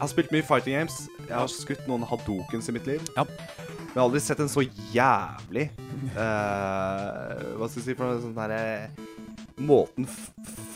Jeg 0.00 0.06
har 0.06 0.12
spilt 0.14 0.30
mye 0.32 0.44
fighting 0.48 0.78
games. 0.78 0.94
Jeg 1.28 1.36
har 1.36 1.50
skutt 1.52 1.82
noen 1.90 2.06
hadokens 2.08 2.70
i 2.70 2.72
mitt 2.72 2.86
liv. 2.88 3.02
Ja. 3.18 3.26
Men 3.26 3.90
jeg 3.92 3.98
har 3.98 4.06
aldri 4.06 4.20
sett 4.24 4.40
en 4.40 4.48
så 4.48 4.62
jævlig 4.94 5.64
uh, 6.14 7.56
Hva 7.58 7.66
skal 7.66 7.80
jeg 7.80 7.86
si 7.88 7.96
for 7.98 8.06
noe 8.06 8.20
sånn 8.22 8.36
derre 8.36 8.60
Måten 9.66 10.06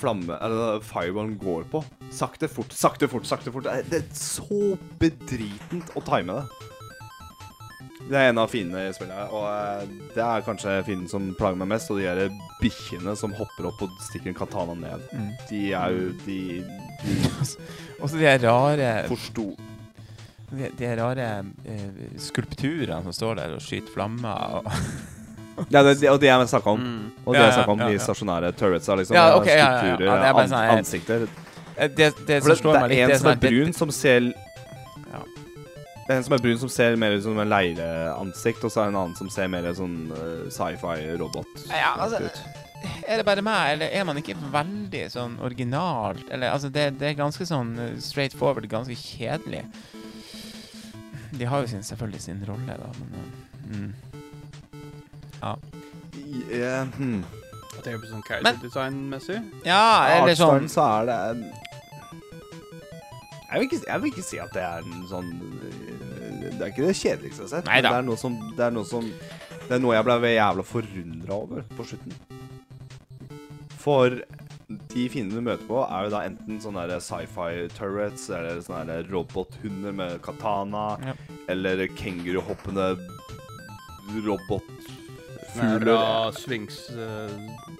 flamme 0.00 0.34
Eller 0.42 0.82
fireballen 0.84 1.36
går 1.40 1.64
på. 1.72 1.80
Sakte, 2.12 2.50
fort, 2.50 2.74
sakte, 2.76 3.08
fort, 3.08 3.24
sakte, 3.30 3.52
fort. 3.54 3.64
Det 3.88 4.02
er- 4.02 4.10
så 4.18 4.74
bedritent 5.00 5.94
å 5.96 6.02
time 6.04 6.36
det. 6.40 6.70
Det 8.10 8.18
er 8.20 8.28
en 8.28 8.38
av 8.42 8.50
fiendene 8.52 8.90
i 8.90 8.92
spillet, 8.92 9.30
og 9.32 9.46
eh, 9.48 9.86
det 10.12 10.20
er 10.20 10.42
kanskje 10.44 10.74
fienden 10.84 11.08
som 11.08 11.30
plager 11.38 11.56
meg 11.56 11.70
mest. 11.72 11.88
Og 11.88 12.02
de 12.02 12.04
der 12.04 12.34
bikkjene 12.60 13.14
som 13.16 13.32
hopper 13.38 13.70
opp 13.70 13.80
og 13.86 13.94
stikker 14.10 14.28
en 14.34 14.36
katana 14.36 14.74
ned. 14.76 15.06
mm. 15.14 15.30
De 15.48 15.62
er 15.72 15.94
jo 15.96 16.10
De, 16.26 16.36
Også 18.00 18.16
de 18.18 18.26
her 18.26 18.38
rare 18.42 18.76
de 19.04 19.08
forsto 19.08 19.46
De, 20.50 20.68
de 20.78 20.86
her 20.86 20.96
rare 21.00 21.28
eh, 21.66 21.88
skulpturene 22.20 23.02
som 23.06 23.12
står 23.16 23.34
der 23.40 23.54
og 23.56 23.62
skyter 23.64 23.90
flammer. 23.94 24.60
Og 24.60 24.68
Ja, 25.70 25.82
det, 25.86 26.00
det, 26.00 26.08
og 26.10 26.18
det 26.20 26.26
jeg 26.28 26.48
snakka 26.50 26.70
om. 26.74 26.80
Mm. 26.82 27.10
Og 27.24 27.34
det 27.34 27.40
Ja, 27.40 27.44
jeg 27.46 27.54
snakka 27.60 27.72
om, 27.76 27.82
de 27.86 27.98
stasjonære 28.02 28.52
turretsa, 28.58 28.94
liksom. 28.98 29.14
Ja, 29.16 29.36
ok, 29.38 29.46
ja, 29.46 29.54
ja, 29.54 29.66
ja. 29.66 29.78
Skulpturer, 29.78 30.08
Ja, 30.10 30.16
det 30.20 30.28
er 30.28 30.32
bare 30.34 30.42
an, 30.42 30.50
sånn 30.50 30.64
her- 30.64 30.78
ansikter. 30.78 31.26
Eh, 31.76 31.88
det, 31.88 32.08
det 32.26 32.42
For 32.42 32.48
som 32.48 32.50
det, 32.50 32.58
slår 32.58 32.72
det 32.74 32.80
meg 32.82 32.90
litt, 32.90 32.98
er 32.98 33.04
en 33.04 33.18
som 33.18 33.28
er 33.30 33.36
sånn 33.36 33.44
brun, 33.44 33.72
som 33.78 33.90
ser 33.94 34.20
Ja. 35.14 35.20
Det 36.06 36.10
er 36.12 36.16
en 36.18 36.24
som 36.26 36.34
er 36.36 36.42
brun, 36.44 36.58
som 36.58 36.68
ser 36.68 36.96
mer 37.00 37.14
ut 37.16 37.22
som 37.22 37.38
en 37.38 37.48
leireansikt, 37.48 38.64
og 38.66 38.70
så 38.74 38.80
er 38.82 38.84
det 38.90 38.94
en 38.94 39.00
annen 39.04 39.16
som 39.16 39.30
ser 39.30 39.48
mer 39.48 39.70
sånn 39.78 39.94
uh, 40.12 40.50
sci-fi-robot 40.52 41.64
Ja, 41.70 41.94
altså, 42.02 42.18
ut. 42.26 42.42
Er 43.06 43.20
det 43.20 43.26
bare 43.26 43.42
meg, 43.44 43.74
eller 43.74 43.92
er 43.92 44.06
man 44.08 44.18
ikke 44.20 44.36
veldig 44.52 45.02
sånn 45.12 45.36
originalt? 45.44 46.24
Eller, 46.30 46.54
altså, 46.54 46.70
det, 46.72 46.86
det 47.00 47.10
er 47.10 47.18
ganske 47.18 47.46
sånn 47.48 47.74
eh, 47.80 47.98
straight 48.02 48.36
forward, 48.36 48.68
ganske 48.70 48.96
kjedelig. 48.96 49.64
De 51.34 51.48
har 51.50 51.64
jo 51.64 51.70
sin, 51.72 51.82
selvfølgelig 51.82 52.22
sin 52.22 52.44
rolle, 52.48 52.78
da, 52.78 52.90
men 53.00 53.16
eh, 53.20 53.76
mm. 53.76 53.92
Ja. 55.42 55.56
Yeah, 56.48 56.86
hmm. 56.96 57.24
Jeg 57.74 57.82
tenker 57.82 58.00
på 58.00 58.08
sånn 58.08 58.22
Men- 58.22 58.28
character 58.28 58.62
design-messig. 58.62 59.38
ja, 59.66 59.84
eller 60.16 60.38
sånn 60.38 60.70
så 60.72 60.86
er 61.00 61.10
det 61.10 61.20
en 61.34 61.46
jeg 63.54 63.60
vil, 63.60 63.68
ikke, 63.68 63.86
jeg 63.86 64.02
vil 64.02 64.10
ikke 64.10 64.22
si 64.26 64.38
at 64.42 64.54
det 64.54 64.62
er 64.66 64.80
en 64.82 65.02
sånn 65.06 65.28
Det 66.42 66.56
er 66.58 66.72
ikke 66.72 66.88
det 66.88 66.94
kjedeligste 66.98 67.44
jeg 67.44 67.44
har 67.44 67.50
sett. 67.52 67.68
Men 67.68 67.84
det 67.86 67.92
er 67.92 68.06
noe 68.08 68.18
som 68.18 68.38
Det 68.56 68.64
er 68.66 68.72
noe 68.74 68.88
som 68.88 69.04
Det 69.68 69.76
er 69.76 69.82
noe 69.84 69.94
jeg 69.94 70.06
ble 70.08 70.32
jævla 70.32 70.64
forundra 70.66 71.36
over 71.36 71.62
på 71.76 71.86
slutten. 71.86 72.16
For 73.84 74.14
de 74.94 75.02
fiendene 75.12 75.36
du 75.42 75.44
møter 75.44 75.66
på, 75.68 75.82
er 75.84 76.06
jo 76.06 76.12
da 76.14 76.22
enten 76.24 76.56
sånne 76.64 76.86
sci-fi 77.04 77.66
turrets, 77.76 78.30
eller 78.32 78.62
sånne 78.64 78.86
der 78.88 79.10
robothunder 79.12 79.92
med 79.92 80.22
katana, 80.24 80.86
Ja. 81.04 81.12
eller 81.52 81.84
kenguruhoppende 81.98 82.94
robotfugler. 84.24 85.84
Næra 85.84 86.32
Sphinx 86.34 86.80
uh, 86.96 87.30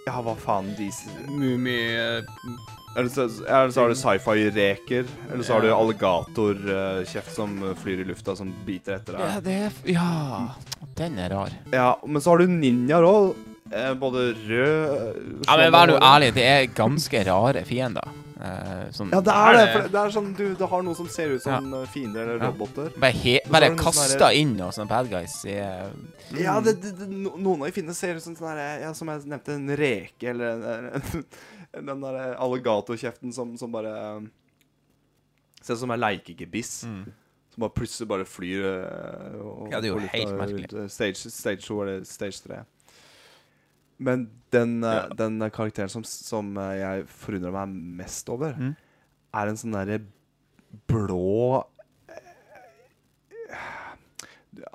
Ja, 0.07 0.21
hva 0.23 0.35
faen 0.39 0.69
de 0.79 0.87
Mumie 1.27 2.21
uh, 2.23 2.61
Eller 2.95 3.09
så, 3.11 3.25
eller 3.43 3.73
så 3.75 3.81
har 3.83 3.91
du 3.91 3.97
sci-fi-reker. 3.99 5.09
Eller 5.33 5.43
så 5.43 5.57
har 5.57 5.65
du 5.65 5.67
Ja. 5.73 5.79
alligatorkjeft 5.81 7.33
som 7.35 7.57
flyr 7.81 8.05
i 8.05 8.07
lufta, 8.13 8.37
som 8.39 8.53
biter 8.67 9.01
etter 9.01 9.19
Ja, 9.19 9.41
deg. 9.41 9.43
det 9.49 9.57
er 9.65 9.97
Ja, 9.97 10.55
den 11.01 11.19
er 11.19 11.31
rar. 11.35 11.51
Ja, 11.73 11.89
Men 12.07 12.23
så 12.23 12.31
har 12.31 12.39
du 12.39 12.47
ninjaer 12.47 13.03
òg. 13.09 13.35
Eh, 13.75 13.95
både 13.99 14.21
rød 14.47 15.47
Ja, 15.49 15.57
men 15.59 15.73
vær 15.75 15.89
nå 15.91 15.97
ærlig, 15.99 16.29
det 16.37 16.45
er 16.47 16.67
ganske 16.77 17.25
rare 17.27 17.65
fiender. 17.67 18.07
Eh, 18.45 18.91
sånn 18.93 19.11
Ja, 19.11 19.21
det 19.25 19.33
er 19.35 19.57
det. 19.57 19.65
For 19.73 19.89
det 19.89 20.01
er 20.03 20.13
sånn 20.15 20.29
du, 20.37 20.43
du 20.59 20.65
har 20.69 20.83
noen 20.85 20.95
som 20.99 21.09
ser 21.09 21.33
ut 21.35 21.43
som 21.43 21.73
eh, 21.75 21.87
fiender 21.91 22.23
eller 22.29 22.45
Ja. 22.45 22.51
roboter. 22.53 22.91
Bare, 23.01 23.11
he 23.13 23.41
bare 23.51 23.71
sånn 23.73 23.79
kasta 23.81 24.19
derre- 24.21 24.37
inn 24.43 24.53
noen 24.59 24.73
sånne 24.77 24.89
bad 24.93 25.09
guys 25.11 25.35
i 25.49 25.57
eh, 25.59 25.89
Ja, 26.43 26.61
det, 26.61 26.77
det, 26.83 26.93
det, 27.01 27.09
no- 27.09 27.35
noen 27.39 27.63
av 27.65 27.67
de 27.71 27.73
fiendene 27.73 27.95
ser 27.99 28.15
ut 28.15 28.23
som 28.23 28.37
sånn 28.37 28.61
ja, 28.83 28.93
som 28.95 29.09
jeg 29.09 29.25
nevnte, 29.27 29.55
en 29.57 29.69
reke 29.81 30.31
eller 30.31 30.65
en, 30.69 31.01
en, 31.01 31.25
den 31.91 32.01
der 32.07 32.37
alligatorkjeften 32.37 33.33
som, 33.35 33.57
som 33.59 33.73
bare 33.75 33.95
eh, 33.99 34.31
Ser 35.65 35.75
ut 35.75 35.81
som 35.81 35.91
en 35.91 36.01
leikegebiss. 36.01 36.85
mm. 36.85 37.05
Som 37.55 37.63
bare 37.63 37.71
plutselig 37.73 38.09
bare 38.11 38.25
flyr 38.29 38.65
øh, 38.67 39.41
og- 39.41 39.69
Ja, 39.73 39.81
det 39.81 39.89
er 39.89 39.95
jo 39.95 39.99
helt 40.05 40.29
rundt, 40.29 40.39
merkelig. 40.43 40.73
øh, 40.75 40.89
Stage, 40.91 41.31
stage 41.31 41.63
2 41.65 41.81
eller 41.83 42.05
stage 42.05 42.43
3. 42.47 42.65
Men 43.99 44.31
den, 44.53 44.83
øh, 44.85 44.95
Ja. 44.95 45.09
den 45.19 45.43
øh, 45.43 45.51
karakteren 45.51 45.89
som, 45.89 46.05
som 46.05 46.57
øh, 46.57 46.79
jeg 46.79 47.05
forundrer 47.09 47.51
meg 47.53 47.69
mest 48.03 48.29
over, 48.29 48.55
Mm. 48.59 48.75
er 49.35 49.49
en 49.49 49.57
sånn 49.57 49.73
derre 49.75 50.01
blå 50.87 51.65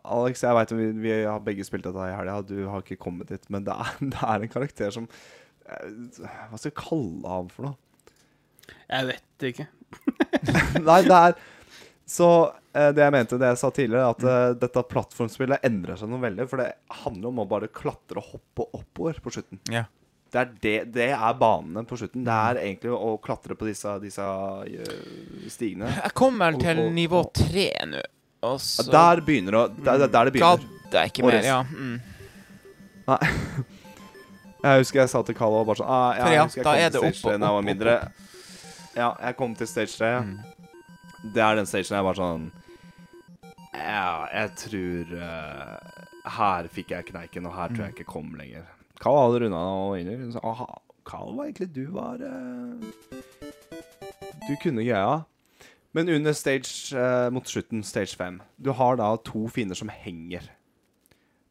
Alex, 0.04 0.42
jeg 0.44 0.56
veit 0.58 0.72
vi, 0.76 0.86
vi 1.04 1.12
har 1.24 1.40
begge 1.44 1.64
spilt 1.64 1.86
dette 1.88 2.04
i 2.10 2.16
helga, 2.16 2.42
du 2.44 2.66
har 2.68 2.82
ikke 2.84 2.98
kommet 3.00 3.30
dit, 3.32 3.46
men 3.50 3.64
det 3.64 3.72
er, 3.76 3.92
det 4.14 4.20
er 4.22 4.44
en 4.46 4.52
karakter 4.52 4.92
som 4.92 5.08
Hva 5.70 6.58
skal 6.58 6.72
jeg 6.72 6.78
kalle 6.80 7.30
ham 7.30 7.48
for 7.54 7.70
noe? 7.70 7.78
Jeg 8.90 9.06
vet 9.12 9.46
ikke. 9.52 9.66
Nei, 10.88 11.00
det 11.06 11.14
er 11.16 11.36
Så 12.10 12.28
eh, 12.50 12.69
det 12.96 13.04
jeg 13.06 13.14
mente, 13.16 13.38
det 13.42 13.52
jeg 13.52 13.60
sa 13.62 13.70
tidligere, 13.76 14.10
at 14.14 14.26
mm. 14.26 14.60
dette 14.62 14.84
plattformspillet 14.92 15.66
endrer 15.70 16.00
seg 16.00 16.12
noe 16.12 16.22
veldig. 16.24 16.46
For 16.52 16.62
det 16.62 16.68
handler 17.04 17.32
om 17.32 17.42
å 17.44 17.48
bare 17.50 17.72
klatre 17.74 18.22
og 18.22 18.36
hoppe 18.36 18.68
oppover 18.78 19.22
på 19.24 19.34
slutten. 19.38 19.62
Ja. 19.74 19.86
Det 20.30 20.38
er, 20.38 20.50
det, 20.62 20.76
det 20.94 21.08
er 21.16 21.38
banene 21.40 21.82
på 21.90 21.98
slutten. 21.98 22.22
Det 22.28 22.34
er 22.52 22.60
egentlig 22.62 22.92
å 22.94 23.16
klatre 23.24 23.56
på 23.58 23.66
disse, 23.66 23.96
disse 24.04 24.22
eh, 24.22 25.48
stigene. 25.50 25.90
Jeg 25.96 26.14
kommer 26.14 26.54
til 26.60 26.84
Og- 26.84 26.86
og- 26.86 26.94
nivå 26.94 27.24
tre 27.34 27.72
nå, 27.90 28.04
og 28.46 28.60
så 28.62 28.86
Der 28.92 29.22
begynner 29.26 29.52
det 29.58 29.84
der, 29.84 30.04
er 30.04 30.08
der 30.08 30.30
det 30.30 30.34
begynner. 30.34 30.62
gadd 30.62 30.94
jeg 30.94 31.12
ikke 31.12 31.26
mer. 31.26 31.42
Ja. 31.44 31.64
Mm. 31.64 32.00
Jeg 34.60 34.82
husker 34.82 35.00
jeg 35.00 35.10
sa 35.10 35.22
til 35.24 35.36
Carlo 35.38 35.62
bare 35.64 35.80
sånn 35.80 35.88
ah, 35.88 36.10
ja, 36.18 36.24
For 36.26 36.34
ja, 36.34 36.48
jeg 36.52 36.64
da 36.66 36.72
er 36.76 36.90
det 36.92 37.00
opp, 37.00 37.06
opp 37.06 37.20
og 37.24 37.32
3 37.32 37.36
da 37.40 37.52
var 37.54 37.62
opp 37.62 37.66
mindre. 37.66 37.94
Ja, 38.98 39.10
jeg 39.24 39.38
kom 39.40 39.54
til 39.56 39.70
stage 39.70 39.94
3. 39.96 40.10
Mm. 40.26 40.34
Det 41.36 41.44
er 41.46 41.56
den 41.56 41.70
stagen 41.70 41.96
jeg 41.96 42.08
bare 42.10 42.20
sånn 42.20 42.50
Ja, 43.74 44.26
jeg 44.34 44.52
tror 44.58 45.12
uh, 45.14 46.04
Her 46.40 46.70
fikk 46.74 46.94
jeg 46.96 47.10
kneiken, 47.12 47.46
og 47.46 47.56
her 47.56 47.74
tror 47.74 47.86
jeg 47.86 47.98
ikke 47.98 48.12
kom 48.12 48.34
lenger. 48.38 48.68
Carl 49.00 49.20
hadde 49.28 49.46
runda 49.46 49.58
og 49.58 50.00
inni. 50.00 50.18
Så, 50.34 50.42
aha, 50.44 50.68
Carl 51.08 51.36
var 51.38 51.50
egentlig 51.50 51.70
Du 51.76 51.86
var 51.94 52.22
uh, 52.22 53.20
Du 54.48 54.56
kunne 54.64 54.86
greia. 54.86 55.22
Men 55.94 56.10
under 56.10 56.34
stage 56.38 56.94
uh, 56.94 57.32
mot 57.34 57.48
slutten, 57.50 57.82
stage 57.84 58.18
5, 58.18 58.42
du 58.62 58.72
har 58.78 59.00
da 59.00 59.16
to 59.26 59.48
fiender 59.50 59.78
som 59.78 59.90
henger. 59.90 60.46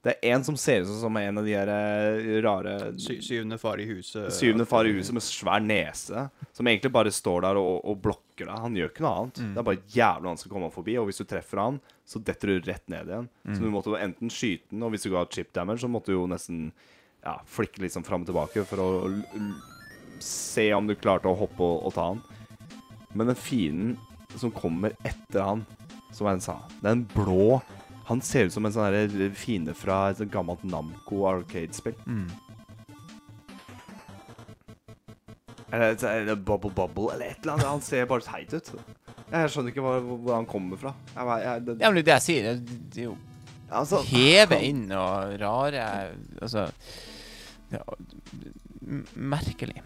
Det 0.09 0.15
er 0.25 0.33
en 0.33 0.45
som 0.47 0.57
ser 0.57 0.87
ut 0.87 0.89
som 1.03 1.17
en 1.21 1.41
av 1.41 1.45
de 1.45 1.53
her 1.53 1.69
eh, 1.69 2.29
rare 2.45 2.75
Sy 2.97 3.19
syvende 3.25 3.59
far 3.61 3.81
i 3.83 3.85
huset. 3.91 4.31
Syvende 4.33 4.65
far 4.69 4.89
i 4.89 4.95
huset 4.97 5.13
med 5.17 5.25
svær 5.27 5.61
nese, 5.61 6.23
som 6.57 6.71
egentlig 6.71 6.93
bare 6.95 7.13
står 7.13 7.45
der 7.45 7.61
og, 7.61 7.83
og 7.85 7.99
blokker 8.07 8.47
deg. 8.49 8.55
Han 8.65 8.79
gjør 8.79 8.89
ikke 8.93 9.05
noe 9.05 9.15
annet. 9.21 9.41
Mm. 9.45 9.51
Det 9.53 9.61
er 9.63 9.67
bare 9.69 9.83
jævlig 9.99 10.31
han 10.33 10.41
å 10.49 10.53
komme 10.55 10.71
forbi, 10.73 10.95
og 11.03 11.09
hvis 11.11 11.21
du 11.21 11.27
treffer 11.29 11.61
han, 11.61 11.81
så 12.09 12.23
detter 12.25 12.55
du 12.55 12.71
rett 12.71 12.87
ned 12.89 13.11
igjen. 13.13 13.29
Så 13.45 13.59
Mm. 13.59 13.65
du 13.67 13.73
måtte 13.75 13.99
enten 14.01 14.33
skyte 14.33 14.71
den, 14.73 14.83
og 14.87 14.95
hvis 14.95 15.05
du 15.05 15.11
ga 15.13 15.27
chip 15.29 15.53
damage, 15.53 15.83
så 15.85 15.91
måtte 15.93 16.09
du 16.13 16.17
jo 16.17 16.27
nesten 16.31 16.71
ja, 17.25 17.37
flikke 17.51 17.83
litt 17.85 17.93
sånn 17.93 18.07
fram 18.07 18.25
og 18.25 18.31
tilbake 18.31 18.65
for 18.65 18.81
å 18.81 18.89
se 20.25 20.69
om 20.75 20.87
du 20.89 20.95
klarte 20.99 21.29
å 21.31 21.37
hoppe 21.39 21.61
og, 21.63 21.83
og 21.89 21.95
ta 21.95 22.09
han. 22.13 22.23
Men 23.15 23.31
den 23.33 23.39
fienden 23.39 23.99
som 24.39 24.53
kommer 24.55 24.95
etter 25.07 25.43
han, 25.45 25.67
som 26.15 26.29
en 26.31 26.41
sa, 26.41 26.57
den 26.83 27.05
blå 27.15 27.59
Han 28.09 28.21
ser 28.25 28.49
ut 28.49 28.53
som 28.55 28.65
en 28.67 28.73
sånn 28.73 28.89
derre 28.93 29.31
fiende 29.37 29.75
fra 29.77 30.09
et 30.15 30.21
gammelt 30.33 30.63
Namco 30.65 31.27
Arcade-spill. 31.29 31.97
Mm. 32.09 32.29
Eller, 35.71 36.05
eller 36.05 36.35
Bubble 36.37 36.71
Bubble, 36.71 37.11
eller 37.15 37.27
et 37.35 37.43
eller 37.43 37.53
annet. 37.59 37.67
Han 37.69 37.83
ser 37.85 38.07
bare 38.09 38.25
teit 38.25 38.55
ut. 38.57 38.71
Jeg 39.29 39.51
skjønner 39.53 39.75
ikke 39.75 39.85
hvor, 39.85 40.01
hvor 40.25 40.35
han 40.39 40.47
kommer 40.49 40.81
fra. 40.81 40.95
Jeg, 41.13 41.27
jeg, 41.45 41.65
det, 41.67 41.75
Ja, 41.83 41.91
men 41.91 41.99
det 42.01 42.07
det 42.09 42.15
jeg 42.17 42.25
sier. 42.25 42.49
Det, 42.49 42.79
det 42.95 43.03
er 43.03 43.09
jo 43.11 43.17
altså, 43.69 44.01
heve 44.09 44.57
inn 44.65 44.87
og 44.97 45.35
rare 45.43 45.83
Altså 46.41 46.63
ja, 47.75 47.83
Merkelig. 49.21 49.83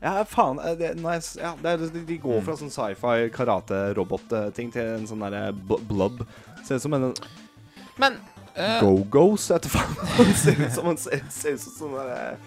Ja, 0.00 0.22
faen. 0.24 0.56
eh, 0.64 0.78
Det, 0.80 0.94
nice. 0.96 1.36
ja, 1.36 1.50
det 1.60 1.90
de- 1.92 2.16
går 2.22 2.40
fra 2.46 2.54
sånn 2.56 2.72
sci-fi 2.72 3.28
karate-robot-ting 3.36 4.72
til 4.72 4.94
en 4.94 5.04
sånn 5.10 5.20
derre 5.26 5.50
bl- 5.52 5.82
blob. 5.90 6.22
Ser 6.70 6.76
ut 6.76 6.82
som 6.82 6.92
en 6.92 7.14
Men 7.96 8.12
uh, 8.58 8.80
go-gos, 8.80 9.50
vet 9.50 9.66
faen. 9.66 9.94
Han 10.18 10.34
ser 10.34 10.62
ut 10.62 10.72
som 10.72 10.86
han 10.86 10.96
ser, 11.02 11.24
ser 11.26 11.52
ut 11.56 11.60
som 11.64 11.72
sånn 11.74 11.94
derre 11.98 12.38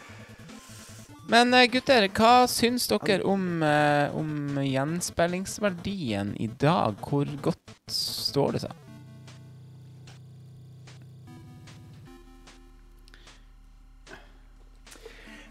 Men 1.27 1.51
eh, 1.51 1.67
gutter, 1.73 2.07
hva 2.15 2.47
syns 2.47 2.87
dere 2.87 3.23
om, 3.27 3.59
uh, 3.59 4.15
om 4.15 4.55
gjenspillingsverdien 4.63 6.39
i 6.39 6.47
dag? 6.47 6.95
Hvor 7.03 7.27
godt 7.43 7.91
står 7.91 8.51
det 8.55 8.63
seg? 8.63 8.71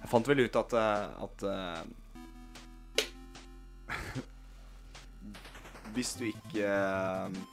Jeg 0.00 0.08
fant 0.16 0.24
vel 0.32 0.40
ut 0.46 0.56
at, 0.64 0.72
at 1.28 1.44
uh, 1.44 1.84
Hvis 5.92 6.16
du 6.16 6.32
ikke 6.32 6.64
eh, 6.64 7.51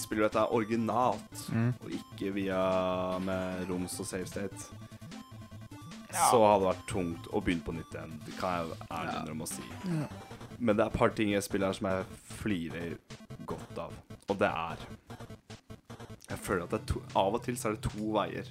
spiller 0.00 0.26
dette 0.28 0.46
originalt, 0.50 1.44
Mm. 1.52 1.74
og 1.84 1.90
ikke 1.96 2.32
via 2.34 3.18
med 3.22 3.68
roms 3.70 3.98
og 4.00 4.06
save 4.06 4.26
state, 4.26 4.56
Ja. 6.12 6.26
så 6.30 6.40
hadde 6.42 6.64
det 6.64 6.70
vært 6.74 6.86
tungt 6.90 7.28
å 7.30 7.40
begynne 7.44 7.62
på 7.64 7.72
nytt 7.76 7.94
igjen. 7.94 8.16
Det 8.26 8.36
kan 8.38 8.66
jeg 8.68 8.78
ærlig 8.90 9.14
innrømme 9.20 9.46
å 9.46 9.48
si. 9.48 9.62
Men 10.58 10.76
det 10.76 10.82
er 10.84 10.90
et 10.90 10.98
par 10.98 11.08
ting 11.10 11.30
jeg 11.30 11.42
spiller 11.46 11.66
her 11.70 11.72
som 11.78 11.86
jeg 11.86 12.04
flirer 12.40 12.98
godt 13.46 13.78
av, 13.78 13.92
og 14.28 14.38
det 14.38 14.48
er 14.50 14.76
Jeg 16.30 16.38
føler 16.38 16.62
at 16.62 16.70
det 16.70 16.80
er 16.80 16.86
to, 16.86 17.02
av 17.16 17.34
og 17.34 17.42
til 17.42 17.54
så 17.56 17.70
er 17.70 17.72
det 17.74 17.82
to 17.90 18.12
veier. 18.14 18.44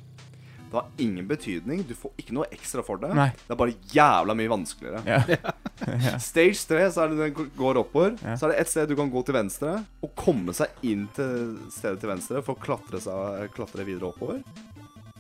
Det 0.69 0.73
har 0.73 0.89
ingen 0.99 1.26
betydning. 1.27 1.84
Du 1.88 1.93
får 1.95 2.11
ikke 2.19 2.34
noe 2.35 2.45
ekstra 2.51 2.84
for 2.84 2.97
det. 2.97 3.13
Nei. 3.15 3.30
Det 3.30 3.51
er 3.51 3.55
bare 3.55 3.73
jævla 3.93 4.35
mye 4.35 4.49
vanskeligere. 4.51 4.99
Ja. 5.07 5.23
Stage 6.30 6.60
3 6.69 6.85
så 6.91 7.03
er 7.06 7.14
det 7.14 7.19
den 7.35 7.51
går 7.57 7.80
oppover. 7.81 8.15
Ja. 8.23 8.35
Så 8.39 8.47
er 8.47 8.53
det 8.53 8.60
et 8.64 8.72
sted 8.72 8.89
du 8.91 8.95
kan 8.99 9.11
gå 9.14 9.22
til 9.27 9.35
venstre 9.38 9.77
og 10.06 10.11
komme 10.19 10.53
seg 10.57 10.73
inn 10.85 11.06
til 11.15 11.56
stedet 11.73 12.01
til 12.01 12.11
venstre 12.11 12.41
for 12.45 12.57
å 12.57 12.61
klatre, 12.64 13.01
seg, 13.03 13.49
klatre 13.56 13.85
videre 13.88 14.10
oppover. 14.11 14.41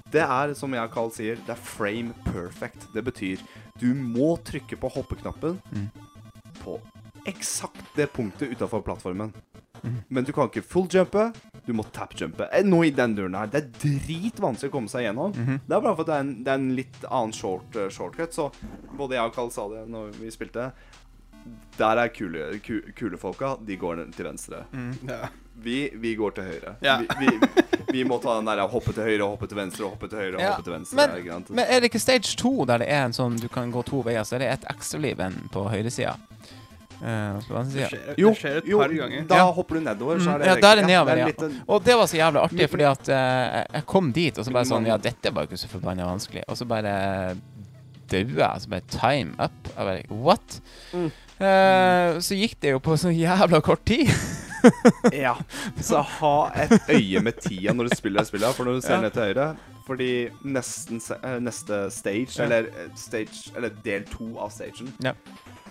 Det 0.09 0.23
er, 0.25 0.55
som 0.57 0.73
jeg 0.73 0.81
og 0.89 0.93
Carl 0.95 1.11
sier, 1.13 1.37
det 1.45 1.53
er 1.53 1.59
frame 1.61 2.15
perfect. 2.25 2.87
Det 2.95 3.03
betyr 3.05 3.43
du 3.79 3.91
må 3.93 4.33
trykke 4.43 4.79
på 4.81 4.89
hoppeknappen 4.95 5.59
Mm. 5.69 5.89
på 6.63 6.79
eksakt 7.29 7.93
det 7.95 8.07
punktet 8.15 8.51
utafor 8.55 8.81
plattformen. 8.83 9.31
Men 10.09 10.27
du 10.27 10.31
kan 10.35 10.49
ikke 10.49 10.63
fulljumpe. 10.65 11.29
Du 11.65 11.73
må 11.77 11.85
tap-jumpe. 11.95 12.47
Eh, 12.53 12.63
Noe 12.65 12.87
i 12.87 12.93
den 12.95 13.15
duren 13.17 13.35
her. 13.37 13.49
Det 13.51 13.61
er 13.63 13.67
dritvanskelig 13.83 14.71
å 14.71 14.75
komme 14.77 14.91
seg 14.91 15.05
gjennom. 15.07 15.33
Mhm. 15.35 15.59
Det 15.67 15.75
er 15.77 15.81
bare 15.85 15.95
for 15.95 16.05
at 16.05 16.11
det 16.11 16.15
er 16.15 16.23
en, 16.25 16.31
det 16.43 16.53
er 16.53 16.61
en 16.63 16.69
litt 16.77 17.03
annen 17.09 17.35
short, 17.35 17.75
uh, 17.75 17.89
shortcut. 17.93 18.33
Så 18.35 18.49
både 18.97 19.19
jeg 19.19 19.25
og 19.31 19.35
Carl 19.35 19.51
sa 19.53 19.67
det 19.71 19.85
når 19.91 20.15
vi 20.19 20.31
spilte. 20.33 20.71
Der 21.79 21.97
er 22.03 22.09
kule, 22.11 22.59
ku, 22.65 22.81
kulefolka. 22.97 23.55
De 23.65 23.77
går 23.79 24.03
til 24.15 24.27
venstre. 24.27 24.65
Ja. 25.07 25.29
Vi, 25.59 25.89
vi 25.95 26.13
går 26.15 26.31
til 26.37 26.43
høyre. 26.43 26.75
Ja. 26.83 26.97
Vi, 27.19 27.27
vi, 27.27 27.63
vi 27.91 28.03
må 28.07 28.19
ta 28.23 28.37
den 28.37 28.47
der 28.47 28.61
hoppe 28.71 28.93
til 28.95 29.03
høyre, 29.03 29.25
hoppe 29.27 29.47
til 29.49 29.57
venstre, 29.59 29.87
hoppe 29.87 30.07
til 30.11 30.19
høyre, 30.21 30.39
Ja, 30.39 30.53
hoppe 30.53 30.67
til 30.67 30.75
venstre. 30.75 30.95
Men, 30.99 31.45
men 31.49 31.65
er 31.65 31.81
det 31.81 31.89
ikke 31.91 31.99
stage 32.03 32.35
2 32.39 32.51
der 32.69 32.83
det 32.83 32.89
er 32.91 33.07
en 33.07 33.15
sånn 33.15 33.39
du 33.41 33.47
kan 33.51 33.71
gå 33.73 33.83
to 33.87 34.03
veier, 34.05 34.23
så 34.27 34.37
er 34.37 34.43
det 34.45 34.51
et 34.53 34.67
ekstraliv 34.71 35.19
enn 35.25 35.39
på 35.51 35.65
høyresida? 35.71 36.15
Uh, 36.99 37.63
Det 37.63 37.87
skjer, 37.89 38.15
jo, 38.17 38.29
det 38.29 38.37
skjer 38.41 38.57
et 38.57 38.65
jo, 38.67 38.77
par 38.81 38.89
ganger. 38.89 39.27
da 39.27 39.35
Ja. 39.35 39.51
hopper 39.51 39.75
du 39.75 39.81
nedover, 39.81 40.19
så 40.19 40.29
Mm, 40.29 40.33
er 40.35 40.37
det 40.39 40.47
ja, 40.47 40.55
der 40.55 40.81
er 40.81 40.87
nedover, 40.87 41.15
det 41.15 41.35
er 41.39 41.49
ja. 41.49 41.63
Og 41.67 41.83
det 41.85 41.95
var 41.95 42.05
så 42.11 42.17
jævlig 42.17 42.41
artig, 42.43 42.69
fordi 42.69 42.83
at 42.83 43.09
uh, 43.09 43.75
jeg 43.77 43.85
kom 43.85 44.11
dit, 44.11 44.37
og 44.37 44.45
så 44.45 44.51
bare 44.51 44.65
sånn 44.65 44.85
Ja, 44.85 44.97
dette 44.97 45.31
var 45.33 45.43
jo 45.43 45.47
ikke 45.53 45.57
så 45.63 45.67
forbanna 45.71 46.05
vanskelig. 46.05 46.43
Og 46.47 46.57
så 46.57 46.65
bare 46.67 47.35
daua 48.11 48.53
jeg. 48.53 48.61
Så 48.61 48.69
bare 48.69 48.81
time 48.89 49.33
up. 49.39 49.51
Jeg 49.77 49.85
bare 49.85 50.03
What? 50.09 50.61
Mm. 50.93 51.11
Eh, 51.39 52.19
så 52.19 52.35
gikk 52.35 52.57
det 52.59 52.71
jo 52.73 52.79
på 52.83 52.97
så 52.99 53.09
jævla 53.15 53.61
kort 53.63 53.85
tid. 53.85 54.09
Ja. 55.13 55.37
Så 55.79 56.01
ha 56.03 56.51
et 56.59 56.81
øye 56.91 57.21
med 57.23 57.37
tida 57.39 57.71
når 57.71 57.87
du 57.87 57.95
spiller 57.95 58.25
spillet, 58.27 58.53
for 58.57 58.65
når 58.67 58.73
du 58.73 58.81
ser 58.81 58.95
Ja. 58.97 59.01
ned 59.01 59.11
til 59.15 59.23
høyre 59.23 59.55
Fordi 59.87 60.27
nesten, 60.43 60.99
neste 61.39 61.89
stage, 61.91 62.35
Ja. 62.37 62.43
eller 62.43 62.65
stage 62.95 63.53
Eller 63.55 63.69
del 63.85 64.03
to 64.03 64.37
av 64.37 64.51
stagen 64.51 64.91
Ja. 65.01 65.13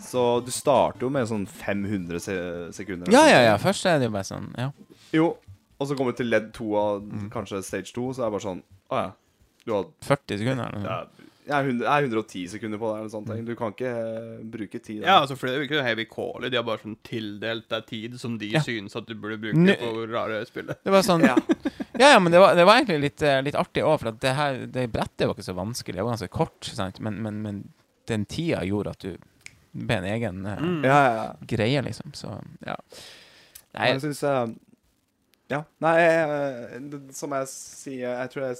Så 0.00 0.44
du 0.44 0.50
starter 0.54 1.00
jo 1.06 1.10
med 1.10 1.28
sånn 1.30 1.46
500 1.48 2.20
se 2.20 2.36
sekunder. 2.76 3.10
Ja, 3.12 3.24
ja, 3.28 3.40
ja. 3.50 3.56
Først 3.62 3.86
er 3.86 3.98
det 3.98 4.08
jo 4.10 4.16
bare 4.16 4.28
sånn 4.28 4.50
Ja. 4.58 4.70
Jo. 5.12 5.36
Og 5.80 5.86
så 5.86 5.94
kommer 5.96 6.12
du 6.12 6.16
til 6.22 6.30
ledd 6.30 6.52
to 6.54 6.74
av 6.76 7.02
Mm. 7.02 7.30
kanskje 7.30 7.62
stage 7.62 7.92
to, 7.94 8.08
så 8.12 8.22
er 8.22 8.30
det 8.30 8.34
bare 8.38 8.46
sånn 8.48 8.62
Å 8.90 8.96
ja. 9.02 9.10
Du 9.66 9.72
har 9.74 9.84
40 10.02 10.38
sekunder 10.38 10.68
eller 10.68 10.78
noe 10.80 10.88
ja, 10.88 11.06
jeg, 11.48 11.56
er 11.56 11.64
100, 11.64 11.84
jeg 11.84 11.88
er 11.88 12.06
110 12.08 12.48
sekunder 12.52 12.78
på 12.78 12.88
det, 12.92 12.98
eller 13.00 13.08
sånt. 13.08 13.46
Du 13.46 13.54
kan 13.56 13.72
ikke 13.72 13.88
uh, 13.88 14.44
bruke 14.44 14.78
tid. 14.84 15.02
Ja, 15.02 15.20
altså, 15.22 15.34
for 15.36 15.46
det 15.48 15.54
er 15.54 15.62
jo 15.62 15.66
ikke 15.68 15.82
heavy 15.82 16.04
calling. 16.04 16.50
De 16.52 16.56
har 16.58 16.64
bare 16.64 16.82
sånn 16.82 16.96
tildelt 17.02 17.68
deg 17.72 17.86
tid 17.88 18.18
som 18.20 18.36
de 18.38 18.50
Ja. 18.52 18.60
synes 18.60 18.94
at 18.96 19.06
du 19.06 19.14
burde 19.14 19.38
bruke 19.40 19.56
N 19.56 19.72
på 19.80 20.06
rare 20.12 20.44
spillet. 20.44 20.76
Det 20.84 20.92
var 20.92 21.00
sånn 21.02 21.22
Ja. 21.30 21.36
Ja, 21.98 22.12
ja, 22.12 22.18
men 22.20 22.32
det 22.32 22.38
var, 22.38 22.54
det 22.54 22.66
var 22.68 22.76
egentlig 22.76 23.00
litt, 23.00 23.22
eh, 23.22 23.40
litt 23.42 23.54
artig 23.56 23.82
òg, 23.82 23.98
for 23.98 24.08
at 24.12 24.20
det 24.20 24.34
her 24.36 24.66
det 24.66 24.92
brettet 24.92 25.26
var 25.26 25.34
ikke 25.34 25.48
så 25.48 25.56
vanskelig. 25.56 25.96
Det 25.96 26.04
var 26.04 26.12
ganske 26.16 26.28
kort, 26.36 26.64
sant? 26.64 27.00
Men, 27.00 27.16
men, 27.22 27.40
men 27.42 27.62
den 28.06 28.24
tida 28.26 28.60
gjorde 28.68 28.90
at 28.90 28.98
du 29.00 29.16
ble 29.72 29.96
en 30.00 30.04
egen 30.14 30.44
uh, 30.46 30.56
Mm. 30.58 30.84
Ja, 30.84 30.98
ja, 31.04 31.12
ja. 31.18 31.32
greie, 31.54 31.82
liksom. 31.82 32.12
Så 32.14 32.32
ja. 32.66 32.76
Nei, 33.74 33.88
jeg 33.92 34.00
syns 34.06 34.22
uh, 34.24 34.46
Ja. 35.50 35.62
Nei, 35.80 35.96
eh, 36.04 36.78
det, 36.92 37.00
som 37.16 37.32
jeg 37.32 37.48
sier 37.48 38.10
Jeg 38.18 38.30
tror 38.32 38.46
jeg 38.48 38.56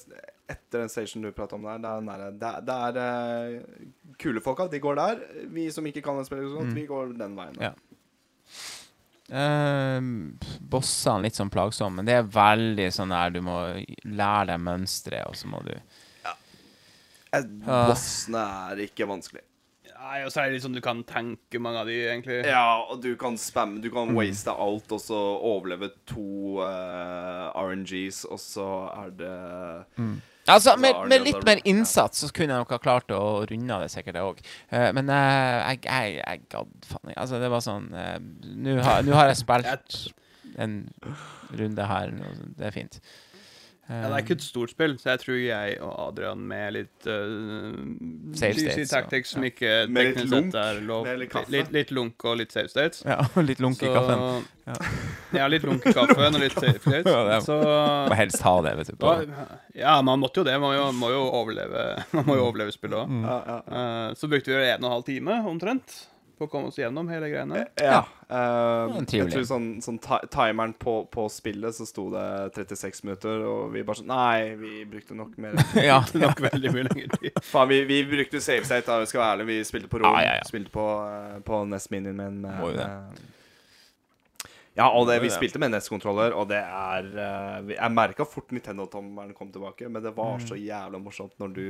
etter 0.48 0.80
den 0.80 0.88
station 0.88 1.22
du 1.22 1.28
prater 1.36 1.58
om 1.58 1.66
der, 1.68 1.78
det 1.82 1.88
er, 1.90 1.98
den 2.00 2.38
der, 2.40 2.60
det 2.64 2.74
det 2.96 3.02
er 3.04 3.56
uh, 3.58 4.14
kule 4.16 4.40
folka. 4.40 4.66
De 4.72 4.80
går 4.80 4.96
der. 4.96 5.18
Vi 5.52 5.66
som 5.70 5.84
ikke 5.86 6.00
kan 6.06 6.24
spille 6.24 6.48
så 6.48 6.54
godt, 6.60 6.70
Mm. 6.70 6.74
vi 6.78 6.86
går 6.88 7.12
den 7.18 7.34
veien. 7.36 7.58
Ja. 7.60 7.74
Uh, 9.28 10.00
bossene 10.72 11.26
litt 11.26 11.36
sånn 11.36 11.50
plagsomme, 11.52 12.00
men 12.00 12.08
det 12.08 12.14
er 12.16 12.30
veldig 12.32 12.86
sånn 12.96 13.12
der 13.12 13.34
du 13.34 13.42
må 13.44 13.58
lære 14.08 14.46
deg 14.54 14.62
mønsteret, 14.64 15.26
og 15.28 15.36
så 15.36 15.50
må 15.52 15.60
du 15.66 15.74
ja. 15.74 16.32
Ah. 17.36 17.90
Bossene 17.90 18.40
er 18.72 18.80
ikke 18.86 19.04
vanskelig. 19.10 19.44
Nei, 19.98 20.20
og 20.24 20.30
så 20.30 20.40
er 20.40 20.46
det 20.48 20.54
litt 20.58 20.62
sånn 20.62 20.76
du 20.76 20.80
kan 20.84 21.00
tenke 21.08 21.58
mange 21.62 21.80
av 21.82 21.88
de, 21.90 21.96
egentlig. 22.06 22.36
Ja, 22.46 22.78
og 22.86 23.00
du 23.02 23.10
kan 23.18 23.34
spamme 23.40 23.80
Du 23.82 23.88
Mm. 23.90 23.94
kan 23.96 24.14
waste 24.14 24.52
alt, 24.54 24.92
og 24.94 25.00
så 25.02 25.18
overleve 25.42 25.90
to 26.06 26.60
uh, 26.62 27.50
RNGs, 27.58 28.24
og 28.30 28.38
så 28.38 28.68
er 28.94 29.10
det 29.18 29.34
Altså, 30.48 30.76
med, 30.80 30.94
med 31.10 31.26
litt 31.26 31.44
mer 31.44 31.58
innsats 31.68 32.22
så 32.24 32.30
kunne 32.32 32.54
jeg 32.54 32.62
nok 32.62 32.70
ha 32.72 32.78
klart 32.80 33.10
å 33.12 33.44
runde 33.50 33.74
av 33.74 33.82
det 33.84 33.90
sikkert, 33.92 34.14
det 34.16 34.22
òg. 34.24 34.38
men 34.96 35.10
uh, 35.10 35.74
jeg, 35.74 35.82
jeg, 35.84 36.14
jeg 36.22 36.40
gadd 36.48 36.88
faen 36.88 37.10
ikke. 37.10 37.20
Altså, 37.20 37.40
det 37.42 37.50
var 37.52 37.60
sånn 37.66 37.90
uh, 37.92 38.16
Nå 38.56 38.78
har, 38.80 39.02
har 39.18 39.28
jeg 39.28 39.42
spilt 39.42 39.98
en 40.64 40.78
runde 41.58 41.84
her, 41.90 42.14
og 42.24 42.46
det 42.56 42.66
er 42.70 42.72
fint. 42.78 43.00
Ja, 43.88 44.02
det 44.04 44.16
er 44.18 44.20
ikke 44.20 44.34
et 44.36 44.42
stort 44.44 44.72
spill, 44.74 44.98
så 45.00 45.14
jeg 45.14 45.20
tror 45.22 45.36
jeg 45.40 45.76
og 45.80 45.92
Adrian 46.10 46.42
med 46.44 46.74
litt 46.76 47.06
uh, 47.08 47.78
Save 48.36 48.58
states, 48.60 48.90
tactics 48.92 49.32
som 49.32 49.46
ja. 49.46 49.48
ikke 49.48 49.70
Med 49.88 50.10
litt 50.10 50.28
lunk, 50.28 50.52
er 50.60 50.80
lov. 50.84 51.06
med 51.08 51.22
litt 51.22 51.32
kaffe. 51.32 51.52
Litt, 51.54 51.70
litt 51.72 51.92
lunk 51.96 52.26
og 52.28 52.36
litt 52.42 52.52
save 52.52 52.68
states. 52.68 53.00
Ja, 53.08 53.16
litt 53.48 53.62
lunk 53.64 53.80
i 53.80 53.88
kaffen. 53.88 54.44
Ja. 54.68 54.76
Ja. 55.32 55.46
litt 55.48 55.64
lunk 55.64 55.84
i 55.88 55.92
kaffen 55.96 56.36
og 56.36 56.40
litt 56.42 56.52
save 56.56 56.76
states. 56.84 57.08
Ja, 57.08 57.38
Så 57.44 57.56
Må 57.56 58.16
helst 58.16 58.44
ha 58.44 58.54
det, 58.64 58.74
vet 58.82 58.92
du. 58.92 58.98
På. 59.00 59.14
Ja, 59.76 59.94
man 60.04 60.20
måtte 60.20 60.42
jo 60.42 60.44
det. 60.48 60.58
Man 60.60 60.68
må 60.68 60.74
jo, 60.76 60.84
må 60.92 61.10
jo 61.14 61.24
overleve 61.40 61.88
Man 62.12 62.28
må 62.28 62.36
jo 62.36 62.44
overleve 62.50 62.76
spillet 62.76 63.00
òg. 63.00 63.08
Mm. 63.08 63.24
ja, 63.24 63.38
ja. 63.48 63.58
Eh, 63.80 64.14
så 64.20 64.28
brukte 64.28 64.52
vi 64.52 64.60
en 64.68 64.84
og 64.84 64.90
en 64.90 64.96
halv 64.98 65.08
time 65.08 65.40
omtrent 65.48 65.96
på 66.38 66.46
å 66.46 66.50
komme 66.52 66.70
oss 66.70 66.78
gjennom 66.78 67.08
hele 67.10 67.28
greiene. 67.32 67.64
Ja. 67.82 68.00
Uh, 68.28 68.98
jeg 69.10 69.28
tror 69.32 69.44
sånn, 69.48 69.66
sånn 69.84 69.98
timeren 70.30 70.74
på, 70.78 70.94
på 71.12 71.24
spillet 71.32 71.74
så 71.76 71.86
sto 71.88 72.06
det 72.12 72.24
36 72.56 73.02
minutter, 73.06 73.42
og 73.48 73.72
vi 73.74 73.82
bare 73.86 74.00
sånn 74.00 74.10
Nei, 74.12 74.54
vi 74.60 74.84
brukte 74.88 75.16
nok 75.18 75.34
mer. 75.42 75.58
Ja, 75.90 76.00
Det 76.12 76.22
nok 76.22 76.42
veldig 76.48 76.72
mye 76.76 76.86
lenger 76.90 77.16
tid. 77.18 77.40
Faen, 77.52 77.70
vi, 77.72 77.82
vi 77.88 78.02
brukte 78.08 78.40
save 78.44 78.64
state, 78.68 78.86
da, 78.88 79.00
vi 79.02 79.10
skal 79.10 79.24
være 79.24 79.38
ærlige. 79.38 79.50
Vi 79.52 79.70
spilte 79.72 79.90
på 79.92 80.02
rom. 80.02 80.12
Ah, 80.14 80.22
ja, 80.26 80.36
ja. 80.38 80.46
Spilte 80.48 80.72
på, 80.74 80.86
uh, 81.02 81.38
på 81.44 81.64
NES 81.72 81.90
Mini 81.94 82.14
min. 82.14 82.40
med, 82.44 82.54
Må 82.62 82.70
jo 82.72 82.78
det. 82.78 82.88
Ja, 84.78 84.86
og 84.94 85.08
det, 85.08 85.16
vi 85.24 85.30
spilte 85.34 85.58
med 85.58 85.72
NES-kontroller, 85.74 86.36
og 86.38 86.46
det 86.52 86.60
er 86.62 87.06
uh, 87.18 87.72
Jeg 87.72 87.90
merka 87.90 88.22
fort 88.28 88.52
Nintendo-tommelen 88.54 89.34
kom 89.34 89.48
tilbake, 89.50 89.88
men 89.90 90.04
det 90.04 90.12
var 90.14 90.36
Mm. 90.38 90.44
så 90.46 90.54
jævla 90.60 91.00
morsomt 91.02 91.34
når 91.42 91.54
du 91.56 91.64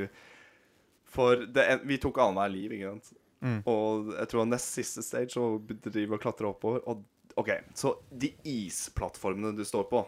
For 1.09 1.47
det, 1.49 1.65
vi 1.89 1.97
tok 1.97 2.19
annenhver 2.21 2.53
liv, 2.53 2.75
ikke 2.77 2.91
sant? 2.93 3.15
Mm. 3.41 3.61
Og 3.71 4.13
jeg 4.19 4.29
tror 4.29 4.47
nest 4.51 4.73
siste 4.75 5.03
stage 5.07 5.31
så 5.31 5.45
driver 5.85 6.15
og 6.19 6.21
klatrer 6.25 6.49
oppover. 6.51 6.81
Og 6.91 7.05
OK, 7.39 7.51
så 7.79 7.93
de 8.11 8.33
isplattformene 8.45 9.55
du 9.57 9.65
står 9.67 9.85
på, 9.91 10.05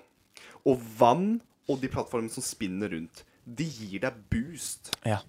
og 0.67 0.81
vann 0.99 1.41
og 1.71 1.79
de 1.83 1.89
plattformene 1.93 2.33
som 2.33 2.43
spinner 2.43 2.91
rundt, 2.91 3.23
de 3.47 3.65
gir 3.71 4.01
deg 4.03 4.17
boost. 4.33 4.91
Ja. 5.07 5.21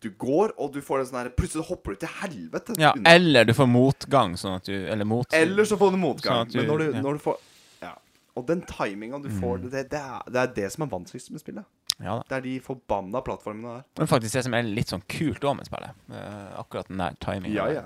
Du 0.00 0.08
går, 0.16 0.54
og 0.56 0.70
du 0.72 0.78
får 0.80 1.02
en 1.02 1.08
sånn 1.10 1.18
her 1.20 1.28
Plutselig 1.36 1.66
hopper 1.68 1.92
du 1.92 2.00
til 2.06 2.12
helvete. 2.22 2.76
ja. 2.80 2.94
unna. 2.96 3.10
Eller 3.12 3.44
du 3.44 3.52
får 3.52 3.66
motgang, 3.68 4.32
sånn 4.40 4.54
at 4.56 4.64
du 4.64 4.72
Eller 4.72 5.04
mot 5.04 5.26
Eller 5.36 5.64
så 5.68 5.76
får 5.76 5.90
du 5.92 5.98
motgang. 6.00 6.46
Sånn 6.46 6.52
du- 6.54 6.58
men 6.62 6.68
når 6.70 6.78
du, 6.78 6.84
ja. 6.94 7.00
når 7.04 7.12
du 7.12 7.18
får 7.26 7.36
Ja. 7.82 7.90
Og 8.36 8.46
den 8.46 8.62
timinga 8.62 9.18
du 9.22 9.28
får, 9.28 9.58
Mm. 9.58 9.70
det, 9.70 9.90
det, 9.90 10.00
er, 10.00 10.22
det 10.30 10.36
er 10.40 10.54
det 10.54 10.72
som 10.72 10.84
er 10.86 10.90
vanskeligst 10.94 11.30
med 11.30 11.40
spillet. 11.42 11.64
Ja 12.00 12.16
da. 12.16 12.24
Det 12.28 12.36
er 12.38 12.44
de 12.46 12.54
forbanna 12.64 13.20
plattformene 13.24 13.74
der. 13.78 13.88
Men 14.00 14.08
faktisk 14.10 14.38
det 14.38 14.44
som 14.46 14.54
er 14.56 14.68
litt 14.68 14.92
sånn 14.92 15.04
kult 15.10 15.44
òg 15.44 15.58
med 15.58 15.68
spillet. 15.68 15.98
Uh, 16.08 16.60
akkurat 16.62 16.88
den 16.88 17.02
der 17.02 17.18
timingen. 17.20 17.56
Ja, 17.56 17.66
ja. 17.74 17.84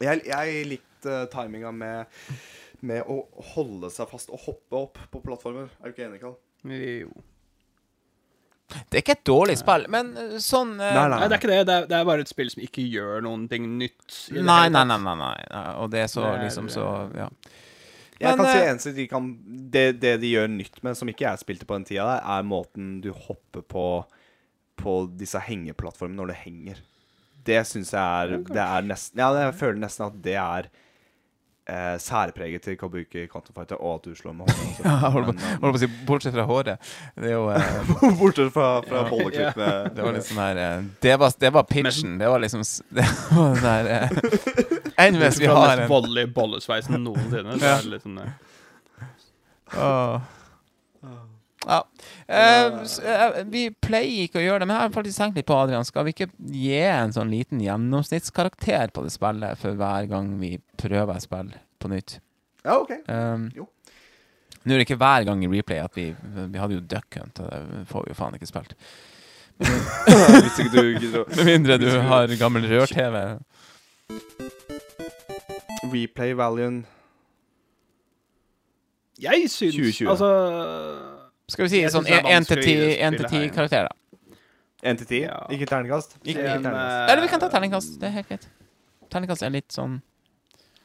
Jeg, 0.00 0.22
jeg 0.30 0.66
likte 0.70 1.24
timinga 1.32 1.72
med, 1.74 2.20
med 2.86 3.08
å 3.10 3.22
holde 3.54 3.90
seg 3.92 4.08
fast 4.12 4.30
og 4.32 4.46
hoppe 4.46 4.78
opp 4.86 5.02
på 5.12 5.22
plattformer. 5.24 5.68
Er 5.80 5.90
du 5.90 5.96
ikke 5.96 6.06
enig, 6.06 6.22
Karl? 6.22 6.38
Jo. 6.70 7.10
Det 8.70 9.00
er 9.00 9.02
ikke 9.02 9.16
et 9.18 9.26
dårlig 9.26 9.56
spill, 9.58 9.88
men 9.90 10.12
eh, 10.14 10.36
sånn 10.42 10.76
uh, 10.78 10.84
Nei, 10.94 11.06
Nei, 11.10 11.24
det 11.26 11.34
er 11.34 11.40
ikke 11.40 11.50
det. 11.50 11.58
Det 11.66 11.74
er, 11.74 11.88
det 11.90 11.96
er 11.98 12.06
bare 12.06 12.22
et 12.22 12.30
spill 12.30 12.52
som 12.52 12.62
ikke 12.62 12.84
gjør 12.86 13.24
noen 13.26 13.48
ting 13.50 13.66
nytt. 13.80 14.04
Nei, 14.36 14.68
nei, 14.70 14.84
nei, 14.86 14.94
nei, 14.94 15.16
nei. 15.18 15.32
nei. 15.50 15.64
Og 15.82 15.90
det 15.90 16.04
er 16.04 16.12
så 16.12 16.22
Det 16.22 16.30
er- 16.36 16.44
liksom 16.46 16.70
så 16.70 16.86
Ja. 17.18 17.26
Jeg 18.20 18.36
Men, 18.36 18.44
kan 18.44 18.50
si 18.52 18.58
eh, 18.60 18.70
eneste 18.70 18.92
de 18.96 19.06
kan 19.08 19.30
det, 19.72 19.84
det 20.02 20.14
de 20.20 20.30
gjør 20.34 20.50
nytt 20.52 20.82
med, 20.84 20.96
som 20.98 21.08
ikke 21.08 21.24
jeg 21.24 21.40
spilte 21.40 21.64
på 21.68 21.78
den 21.78 21.86
tida, 21.88 22.04
der, 22.04 22.20
er 22.36 22.42
måten 22.44 22.98
du 23.04 23.10
hopper 23.16 23.62
på 23.64 23.86
På 24.80 24.98
disse 25.16 25.40
hengeplattformene 25.44 26.16
når 26.20 26.30
det 26.34 26.38
henger. 26.44 26.82
Det 27.44 27.62
syns 27.68 27.94
jeg 27.96 28.00
er 28.28 28.36
Det 28.44 28.60
er 28.60 28.84
nesten 28.84 29.18
Ja, 29.22 29.30
jeg 29.46 29.56
føler 29.56 29.80
nesten 29.80 30.06
at 30.10 30.20
det 30.24 30.36
er 30.36 30.68
eh, 31.70 31.96
særpreget 32.02 32.64
til 32.66 32.76
Kabuki 32.80 33.26
Quantum 33.30 33.54
Fighter, 33.56 33.76
og 33.80 34.00
at 34.00 34.08
du 34.10 34.14
slår 34.18 34.34
med 34.36 34.48
hånda. 34.50 34.82
Ja, 34.84 34.94
jeg 35.04 35.12
holder 35.14 35.32
på, 35.32 35.38
holder 35.62 35.74
på 35.76 35.78
å 35.78 35.82
si 35.84 35.90
Bortsett 36.08 36.34
fra 36.36 36.44
håret. 36.48 36.90
Det 37.16 37.30
er 37.30 37.36
jo 37.36 37.46
eh, 37.54 37.92
Bortsett 38.20 38.52
fra, 38.52 38.68
fra 38.84 39.04
Ja. 39.04 39.08
bolleklippene. 39.12 39.94
Det 39.96 40.04
var 40.06 40.16
litt 40.18 40.28
sånn 40.28 40.42
her 40.44 40.60
eh, 40.66 40.84
Det 41.08 41.16
var, 41.24 41.36
det 41.46 41.52
var 41.56 41.68
pitchen. 41.72 42.18
Det 42.20 42.28
var 42.32 42.44
liksom 42.44 42.64
Det 43.00 43.08
var 43.32 43.56
den 43.56 43.64
der 43.64 43.92
eh, 43.96 44.76
Enn 45.00 45.18
hvis 45.20 45.40
vi 45.40 45.48
har 45.50 45.76
en 45.76 45.88
voldelige 45.90 46.30
bollesveisen 46.36 47.00
noensinne. 47.04 47.56
Så 47.58 47.72
er 47.72 47.82
det 47.84 47.94
litt 47.94 48.04
sånn 48.06 48.20
eh, 48.20 48.36
Ja. 51.66 51.80
Eh, 52.26 52.78
eh, 53.12 53.40
vi 53.52 53.66
pleier 53.84 54.26
ikke 54.26 54.40
å 54.40 54.44
gjøre 54.44 54.62
det, 54.62 54.68
men 54.70 54.76
jeg 54.78 54.86
har 54.86 54.94
faktisk 54.94 55.20
tenkt 55.20 55.40
litt 55.40 55.48
på 55.50 55.58
Adrian. 55.60 55.84
Skal 55.86 56.06
vi 56.08 56.14
ikke 56.14 56.30
gi 56.54 56.78
en 56.88 57.12
sånn 57.16 57.32
liten 57.32 57.60
gjennomsnittskarakter 57.64 58.94
på 58.96 59.04
det 59.04 59.12
spillet 59.14 59.60
for 59.60 59.76
hver 59.78 60.08
gang 60.10 60.32
vi 60.40 60.54
prøver 60.80 61.16
et 61.16 61.26
spill 61.26 61.52
på 61.80 61.92
nytt? 61.92 62.18
Ja, 62.64 62.78
OK. 62.80 62.96
Um, 63.08 63.50
Jo. 63.56 63.68
Nå 64.60 64.74
er 64.74 64.82
det 64.82 64.84
ikke 64.90 65.00
hver 65.00 65.24
gang 65.24 65.40
i 65.40 65.48
replay 65.48 65.78
at 65.80 65.94
vi 65.96 66.10
Vi 66.12 66.58
hadde 66.60 66.76
jo 66.76 66.82
Duck 66.84 67.16
Hunt, 67.16 67.40
og 67.40 67.48
det 67.48 67.86
får 67.88 68.04
vi 68.04 68.12
jo 68.12 68.18
faen 68.18 68.36
ikke 68.36 68.50
spilt. 68.50 68.74
Hvis 69.60 70.60
ikke 70.60 70.72
du 70.72 70.82
gidder 71.00 71.22
å 71.22 71.24
Med 71.36 71.48
mindre 71.48 71.78
du 71.80 71.88
har 72.08 72.32
gammel 72.40 72.68
rør-TV. 72.68 73.16
Replay 75.92 76.32
Valiant 76.36 76.86
Jeg 79.20 79.50
syns 79.50 79.74
2020. 79.76 80.08
Altså 80.08 80.28
Skal 81.50 81.64
vi 81.66 81.68
si 81.72 81.80
sånn 81.92 82.06
én 82.06 82.24
1 82.24 82.46
til 82.48 82.60
10 82.62 82.64
vanskelig 82.64 82.76
å 82.90 83.00
en 83.06 83.16
til 83.16 83.24
spille 83.26 83.30
10 83.30 83.40
her. 83.42 83.54
karakterer, 83.56 83.88
da. 83.88 83.96
1 84.90 84.98
til 85.02 85.06
10? 85.06 85.24
Ikke 85.56 85.66
terningkast? 85.66 86.14
Ikke- 86.22 86.30
Ikke 86.30 86.44
terningkast. 86.46 86.94
eh, 87.08 87.12
Eller 87.12 87.22
vi 87.22 87.28
kan 87.28 87.40
ta 87.40 87.48
terningkast. 87.48 87.98
Det 88.00 88.06
er 88.08 88.10
helt 88.10 88.28
greit. 88.28 88.46
Terningkast 89.10 89.42
er 89.42 89.50
litt 89.50 89.68
sånn 89.72 90.00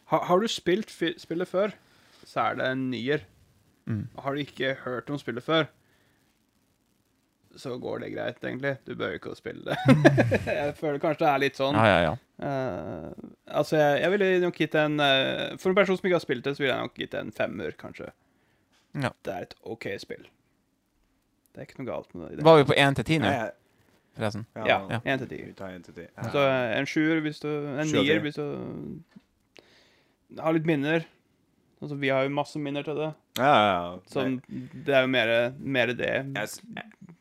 Har, 0.07 0.19
har 0.25 0.39
du 0.39 0.47
spilt 0.47 0.89
fi 0.91 1.13
spillet 1.17 1.47
før, 1.47 1.71
så 2.25 2.51
er 2.51 2.55
det 2.55 2.65
en 2.65 2.89
nier. 2.91 3.21
Mm. 3.87 4.07
Har 4.19 4.35
du 4.35 4.41
ikke 4.43 4.75
hørt 4.83 5.09
om 5.09 5.17
spillet 5.17 5.43
før, 5.43 5.67
så 7.55 7.77
går 7.79 8.03
det 8.03 8.11
greit, 8.13 8.43
egentlig. 8.43 8.75
Du 8.85 8.95
bør 8.99 9.15
ikke 9.15 9.35
spille 9.37 9.63
det. 9.63 9.95
jeg 10.59 10.75
føler 10.77 10.99
kanskje 10.99 11.25
det 11.25 11.31
er 11.31 11.41
litt 11.43 11.59
sånn. 11.59 11.77
Ja, 11.79 11.87
ja, 11.87 11.99
ja. 12.09 12.15
Uh, 12.35 13.11
altså, 13.47 13.77
jeg, 13.79 13.99
jeg 14.03 14.11
ville 14.11 14.29
nok 14.43 14.57
gitt 14.59 14.73
en 14.75 14.99
uh, 14.99 15.53
For 15.55 15.71
en 15.71 15.77
person 15.77 15.95
som 15.95 16.09
ikke 16.09 16.17
har 16.17 16.23
spilt 16.25 16.47
det, 16.47 16.57
så 16.57 16.65
ville 16.65 16.73
jeg 16.73 16.89
nok 16.89 16.99
gitt 16.99 17.15
en 17.19 17.31
femmer, 17.35 17.75
kanskje. 17.79 18.09
Ja. 18.95 19.11
Det 19.23 19.35
er 19.35 19.47
et 19.47 19.55
OK 19.63 19.87
spill. 20.03 20.27
Det 21.55 21.63
er 21.63 21.69
ikke 21.69 21.79
noe 21.79 21.87
galt 21.87 22.11
med 22.15 22.35
det. 22.35 22.43
Var 22.43 22.59
vi 22.59 22.67
på 22.67 22.75
én 22.83 22.95
til 22.97 23.07
ti 23.07 23.17
nå, 23.23 23.31
forresten? 24.17 24.43
Ja, 24.67 24.81
én 24.99 25.21
til 25.21 25.29
ti. 25.31 25.41
Vi 25.47 25.53
tar 25.55 25.71
en 25.71 25.83
til 25.83 25.95
ti. 25.95 26.07
Så 26.33 26.43
eh, 26.43 26.71
en 26.75 26.87
sjuer 26.89 27.21
hvis 27.23 27.39
du 27.43 27.49
En 27.51 27.87
nier 27.87 28.19
hvis 28.23 28.39
du 28.39 28.45
har 30.39 30.55
litt 30.55 30.67
minner. 30.67 31.07
Altså, 31.81 31.95
vi 31.99 32.09
har 32.11 32.23
jo 32.25 32.33
masse 32.35 32.59
minner 32.59 32.83
til 32.83 32.97
det. 32.99 33.11
Ja, 33.37 33.51
ja, 33.51 33.71
ja. 33.71 33.97
Så 34.11 34.25
det 34.87 34.95
er 34.95 35.03
jo 35.05 35.11
mer, 35.11 35.31
mer 35.59 35.91
det. 35.95 36.13
Jeg, 36.35 36.47
jeg, 36.75 37.14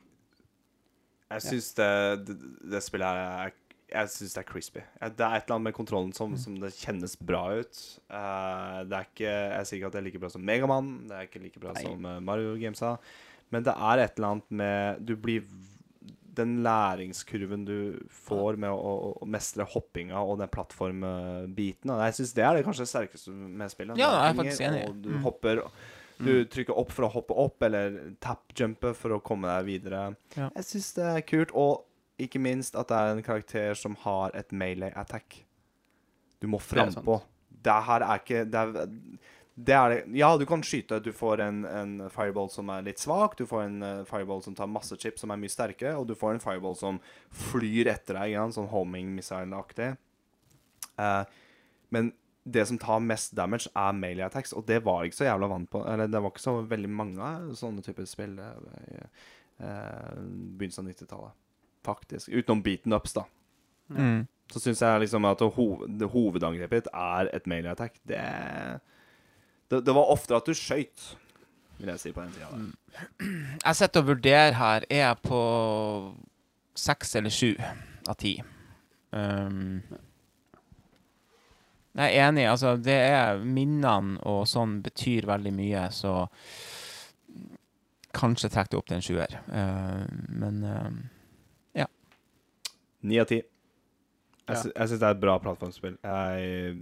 jeg 1.32 1.42
syns 1.48 1.68
det, 1.78 1.90
det, 2.28 2.34
det 2.74 2.82
spillet 2.84 3.08
her 3.08 3.46
er 3.48 3.54
Jeg 3.94 4.10
syns 4.10 4.32
det 4.34 4.40
er 4.42 4.48
crispy. 4.48 4.80
Det 5.00 5.24
er 5.24 5.36
et 5.36 5.44
eller 5.44 5.54
annet 5.56 5.68
med 5.68 5.74
kontrollen 5.76 6.12
som, 6.16 6.32
som 6.40 6.56
det 6.60 6.72
kjennes 6.76 7.14
bra 7.20 7.44
ut. 7.60 7.82
Uh, 8.10 8.80
det 8.88 8.96
er 8.98 9.06
ikke 9.08 9.30
Jeg 9.34 9.66
sier 9.68 9.78
ikke 9.78 9.90
at 9.92 9.94
det 9.96 10.00
er 10.02 10.06
like 10.08 10.22
bra 10.22 10.30
som 10.32 10.42
Megaman, 10.44 10.90
det 11.08 11.14
er 11.18 11.28
ikke 11.28 11.42
like 11.44 11.62
bra 11.62 11.74
Nei. 11.76 11.84
som 11.86 12.08
eh, 12.10 12.18
Mario 12.24 12.56
Gamesa, 12.60 12.96
men 13.54 13.62
det 13.66 13.74
er 13.76 14.02
et 14.04 14.18
eller 14.18 14.34
annet 14.34 14.50
med 14.50 15.04
Du 15.06 15.14
blir 15.20 15.44
Den 16.34 16.56
læringskurven 16.66 17.62
du 17.68 17.76
får 18.10 18.56
med 18.58 18.72
å, 18.74 18.94
å, 19.22 19.26
mestre 19.30 19.62
hoppinga 19.70 20.18
og 20.26 20.40
den 20.40 20.50
plattformbiten 20.50 21.92
Jeg 22.02 22.16
syns 22.18 22.32
det 22.34 22.42
er 22.46 22.56
det 22.58 22.64
kanskje 22.66 22.86
sterkeste 22.90 23.30
med 23.34 23.70
spillet. 23.70 24.00
Ja, 24.00 24.10
jeg 24.24 24.32
er 24.32 24.40
faktisk 24.42 24.64
enig. 24.66 24.82
Og 24.88 24.96
du 25.04 25.10
Mm. 25.14 25.22
hopper 25.22 25.60
Du 26.18 26.44
trykker 26.46 26.76
opp 26.78 26.92
for 26.94 27.08
å 27.08 27.10
hoppe 27.10 27.36
opp, 27.42 27.62
eller 27.66 28.14
tap-jumpe 28.22 28.94
for 28.96 29.16
å 29.16 29.22
komme 29.24 29.50
deg 29.50 29.66
videre. 29.66 30.04
Ja. 30.36 30.50
Jeg 30.60 30.68
syns 30.68 30.92
det 30.98 31.10
er 31.10 31.26
kult, 31.26 31.54
og 31.58 31.84
ikke 32.22 32.38
minst 32.42 32.76
at 32.78 32.90
det 32.90 32.98
er 32.98 33.14
en 33.14 33.26
karakter 33.26 33.78
som 33.78 33.96
har 34.04 34.34
et 34.38 34.52
melee 34.54 34.94
attack. 34.98 35.40
Du 36.38 36.46
må 36.50 36.60
frampå. 36.62 37.20
Det 37.64 37.78
her 37.88 38.04
er 38.04 38.20
ikke 38.20 38.44
det 38.44 38.60
er, 38.60 38.90
det 39.54 39.74
er. 39.74 39.94
Ja, 40.14 40.32
du 40.38 40.44
kan 40.46 40.62
skyte. 40.66 41.00
Du 41.02 41.10
får 41.14 41.42
en, 41.44 41.62
en 41.64 41.94
fireball 42.12 42.50
som 42.52 42.70
er 42.74 42.84
litt 42.86 43.02
svak. 43.02 43.36
Du 43.38 43.46
får 43.48 43.64
en 43.68 43.78
eh, 43.86 44.02
fireball 44.08 44.42
som 44.44 44.56
tar 44.58 44.70
masse 44.70 44.98
chips, 45.00 45.22
som 45.24 45.32
er 45.32 45.40
mye 45.40 45.52
sterkere. 45.52 45.94
Og 45.98 46.08
du 46.10 46.14
får 46.18 46.34
en 46.34 46.42
fireball 46.42 46.76
som 46.78 47.00
flyr 47.48 47.90
etter 47.94 48.18
deg, 48.18 48.34
igjen, 48.34 48.54
sånn 48.54 48.70
homing 48.72 49.14
missile-aktig. 49.16 49.94
Uh, 50.94 51.24
men 51.94 52.12
det 52.44 52.66
som 52.68 52.78
tar 52.78 53.00
mest 53.00 53.32
damage, 53.36 53.70
er 53.72 53.96
melee 53.96 54.26
attacks, 54.26 54.52
og 54.52 54.66
det 54.68 54.82
var 54.84 55.06
ikke 55.06 55.16
så 55.16 55.28
jævla 55.30 55.48
vant 55.48 55.70
på 55.72 55.80
Eller 55.88 56.10
det 56.12 56.20
var 56.20 56.32
ikke 56.32 56.44
så 56.44 56.58
veldig 56.68 56.90
mange 56.92 57.30
sånne 57.56 57.84
typer 57.84 58.08
spill 58.08 58.36
eh, 58.38 58.84
i 58.84 58.98
eh, 59.64 60.20
begynnelsen 60.58 60.84
av 60.84 60.92
90-tallet. 60.92 61.38
Faktisk. 61.84 62.28
Utenom 62.28 62.62
beaten 62.64 62.96
ups, 62.96 63.16
da. 63.16 63.24
Mm. 63.88 64.26
Så 64.52 64.60
syns 64.60 64.82
jeg 64.84 65.00
liksom 65.04 65.24
at 65.28 65.40
hov 65.56 65.84
det 65.88 66.08
hovedangrepet 66.12 66.84
ditt 66.84 66.92
er 66.92 67.30
et 67.36 67.48
melee 67.48 67.72
attack. 67.72 67.96
Det, 68.04 68.20
det 69.72 69.84
Det 69.84 69.96
var 69.96 70.12
oftere 70.12 70.40
at 70.40 70.48
du 70.48 70.54
skøyt, 70.56 71.16
vil 71.78 71.92
jeg 71.94 72.00
si, 72.00 72.12
på 72.12 72.24
den 72.24 72.32
tida. 72.32 72.48
der. 72.52 73.60
Jeg 73.64 73.76
sitter 73.76 74.04
og 74.04 74.12
vurderer 74.12 74.52
her. 74.60 74.84
Er 74.90 75.06
jeg 75.08 75.22
på 75.24 75.42
seks 76.76 77.16
eller 77.16 77.32
sju 77.32 77.54
av 78.08 78.18
ti? 78.20 78.36
Um, 79.14 79.80
jeg 81.94 82.10
er 82.10 82.28
enig. 82.28 82.46
Altså, 82.50 82.74
det 82.80 82.96
er 83.06 83.42
minnene 83.42 84.18
og 84.26 84.44
sånn 84.50 84.80
betyr 84.84 85.28
veldig 85.30 85.52
mye, 85.54 85.86
så 85.94 86.14
kanskje 88.14 88.50
trekker 88.50 88.74
det 88.74 88.80
opp 88.80 88.90
til 88.90 88.98
en 88.98 89.04
sjuer. 89.04 89.36
Uh, 89.50 90.04
men 90.34 90.62
ja. 91.74 91.88
Ni 93.06 93.18
av 93.22 93.30
ti. 93.30 93.42
Jeg, 94.44 94.60
sy 94.60 94.72
syns 94.74 94.98
det 95.00 95.06
er 95.06 95.14
et 95.14 95.22
bra 95.22 95.38
plattformspill. 95.40 95.94
Jeg, 96.04 96.74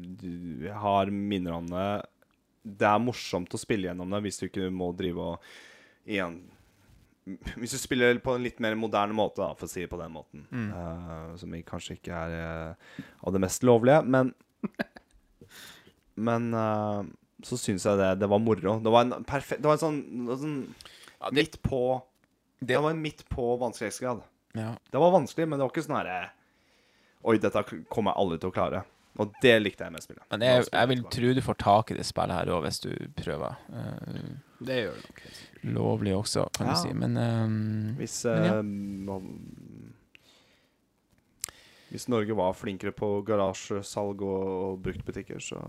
jeg 0.67 0.79
har 0.83 1.13
minner 1.15 1.61
om 1.61 1.69
det. 1.71 1.91
Det 2.63 2.89
er 2.89 3.03
morsomt 3.03 3.55
å 3.55 3.61
spille 3.61 3.89
gjennom 3.89 4.11
det 4.15 4.23
hvis 4.25 4.41
du 4.41 4.49
ikke 4.49 4.71
må 4.75 4.93
drive 4.95 5.33
og 5.33 5.47
igjen 6.07 6.37
Hvis 7.57 7.75
du 7.75 7.79
spiller 7.79 8.19
på 8.23 8.37
en 8.37 8.43
litt 8.43 8.59
mer 8.63 8.75
moderne 8.79 9.15
måte, 9.15 9.43
da, 9.43 9.53
for 9.59 9.69
å 9.69 9.71
si 9.71 9.85
det 9.85 9.91
på 9.93 10.01
den 10.01 10.15
måten. 10.15 10.47
Mm. 10.51 10.71
uh, 10.75 11.35
som 11.39 11.55
kanskje 11.69 11.99
ikke 12.01 12.25
er 12.25 12.75
av 12.75 13.35
det 13.35 13.43
mest 13.43 13.67
lovlige, 13.67 14.03
men 14.03 14.33
Men 16.17 16.53
uh, 16.55 17.03
så 17.43 17.57
syns 17.59 17.85
jeg 17.85 17.99
det, 17.99 18.19
det 18.21 18.29
var 18.29 18.39
moro. 18.39 18.79
Det 18.83 18.91
var 18.93 19.01
en 19.07 19.25
perfekt 19.25 19.63
Det 19.63 19.67
var 19.71 19.79
en 19.79 19.85
sånn, 19.87 20.01
det 20.27 20.29
var 20.29 20.37
sånn 20.37 20.75
Ja, 21.21 21.31
det- 21.31 21.35
Midt 21.39 21.63
på 21.63 22.03
det- 22.61 22.67
Det 22.69 22.79
var 22.83 22.91
en 22.91 23.03
midt 23.03 23.25
på 23.29 23.59
vanskelighetsgrad. 23.59 24.23
ja. 24.55 24.77
Det 24.91 24.99
var 24.99 25.11
vanskelig, 25.11 25.49
men 25.49 25.59
det 25.59 25.65
var 25.65 25.71
ikke 25.71 25.87
sånn 25.89 25.97
herre 25.97 26.31
Oi, 27.25 27.39
dette 27.39 27.63
kommer 27.89 28.11
jeg 28.13 28.19
aldri 28.19 28.39
til 28.41 28.51
å 28.51 28.53
klare. 28.55 28.85
Og 29.19 29.33
det 29.43 29.63
likte 29.63 29.85
jeg 29.85 29.93
med 29.93 30.03
spillet. 30.03 30.23
Men 30.31 30.41
jeg, 30.41 30.65
jeg 30.73 30.89
vil 30.89 31.03
tro 31.05 31.33
du 31.35 31.41
får 31.41 31.57
tak 31.59 31.91
i 31.93 31.95
det 31.95 32.05
spillet 32.09 32.33
her 32.35 32.47
òg, 32.47 32.63
hvis 32.65 32.81
du 32.81 32.91
prøver. 33.15 33.57
Uh, 33.71 34.39
Det 34.65 34.79
gjør 34.87 34.95
du 34.97 35.03
nok. 35.07 35.23
lovlig 35.77 36.15
også, 36.17 36.49
kan 36.53 36.67
Ja. 36.67 36.73
du 36.73 36.79
si. 36.81 36.93
Men 36.95 37.17
um, 37.17 37.97
Hvis 37.99 38.25
Men 38.25 38.45
ja. 38.45 39.19
Hvis 41.93 42.09
Norge 42.09 42.33
var 42.33 42.55
flinkere 42.57 42.95
på 42.97 43.09
garasjesalg 43.29 44.23
og, 44.25 44.47
og 44.49 44.79
bruktbutikker, 44.87 45.43
så 45.45 45.61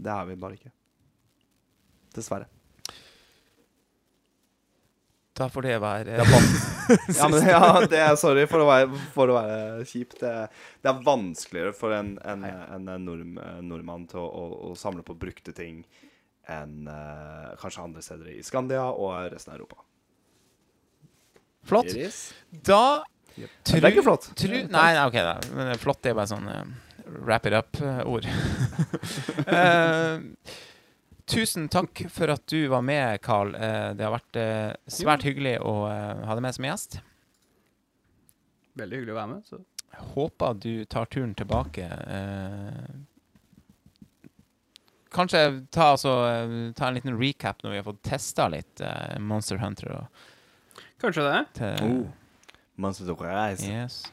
Det 0.00 0.08
er 0.08 0.24
vi 0.30 0.36
bare 0.40 0.56
ikke. 0.56 0.72
Dessverre. 2.16 2.48
da 5.40 5.46
får 5.48 5.62
det 5.62 5.76
være 5.80 6.04
Det 6.04 6.16
ja, 7.20 7.28
men, 7.28 7.44
ja, 7.48 7.86
det 7.88 8.00
er 8.02 8.16
sorry 8.18 8.46
for 8.50 8.64
å 8.64 8.66
være, 8.68 8.88
for 9.14 9.30
å 9.30 9.36
være 9.36 9.84
kjip. 9.88 10.16
Det, 10.20 10.32
det 10.82 10.90
er 10.90 11.04
vanskeligere 11.06 11.72
for 11.76 11.94
en, 11.94 12.16
en, 12.26 12.42
en, 12.44 12.88
en 12.96 13.04
nordm, 13.06 13.38
nordmann 13.62 14.08
til 14.10 14.20
å, 14.20 14.26
å, 14.26 14.46
å 14.70 14.74
samle 14.76 15.04
på 15.06 15.14
brukte 15.20 15.54
ting 15.56 15.84
enn 16.50 16.88
uh, 16.90 17.52
kanskje 17.60 17.84
andre 17.84 18.02
steder 18.02 18.32
i 18.32 18.40
Skandia 18.42 18.88
og 18.90 19.14
resten 19.30 19.54
av 19.54 19.60
Europa. 19.60 19.84
Flott. 21.68 21.92
Da 22.66 22.82
Yep. 23.36 23.50
tru, 23.64 23.80
Det 23.80 23.84
er 23.84 23.90
ikke 23.94 24.02
flott. 24.06 24.30
Tru, 24.36 24.54
nei, 24.54 24.92
nei, 24.96 25.04
OK, 25.06 25.12
da. 25.14 25.36
Men 25.56 25.78
flott 25.80 26.02
det 26.02 26.10
er 26.12 26.16
bare 26.18 26.30
sånn 26.32 26.48
uh, 26.50 26.64
wrap 27.20 27.46
it 27.46 27.52
up-ord. 27.56 28.26
tusen 31.30 31.68
takk 31.70 32.00
for 32.10 32.28
at 32.32 32.42
du 32.50 32.64
var 32.72 32.82
med, 32.82 33.20
Carl. 33.22 33.52
Eh, 33.54 33.92
det 33.94 34.04
har 34.06 34.14
vært 34.16 34.36
eh, 34.40 34.72
svært 34.90 35.22
hyggelig 35.26 35.56
å 35.62 35.74
eh, 35.90 36.24
ha 36.26 36.34
deg 36.36 36.42
med 36.44 36.54
som 36.56 36.66
gjest. 36.66 36.98
Veldig 38.80 38.98
hyggelig 39.00 39.14
å 39.14 39.18
være 39.20 39.32
med. 39.34 39.44
Så. 39.46 39.60
Jeg 39.90 40.06
håper 40.14 40.58
du 40.62 40.72
tar 40.90 41.06
turen 41.10 41.34
tilbake. 41.38 41.86
Eh, 41.86 42.90
kanskje 45.14 45.44
ta, 45.74 45.92
altså, 45.96 46.12
eh, 46.30 46.56
ta 46.78 46.88
en 46.90 46.98
liten 46.98 47.18
recap 47.20 47.62
når 47.64 47.70
vi 47.76 47.80
har 47.82 47.88
fått 47.90 48.02
testa 48.10 48.48
litt 48.52 48.82
eh, 48.84 49.16
Monster 49.22 49.58
Hunter. 49.62 49.88
Og, 50.00 50.26
Kanskje 51.00 51.22
det. 51.30 51.40
til, 51.56 51.84
Oh. 51.86 52.08
Monsters 52.80 53.12
of 53.12 53.20
Rise. 53.20 53.66
Yes. 53.66 54.04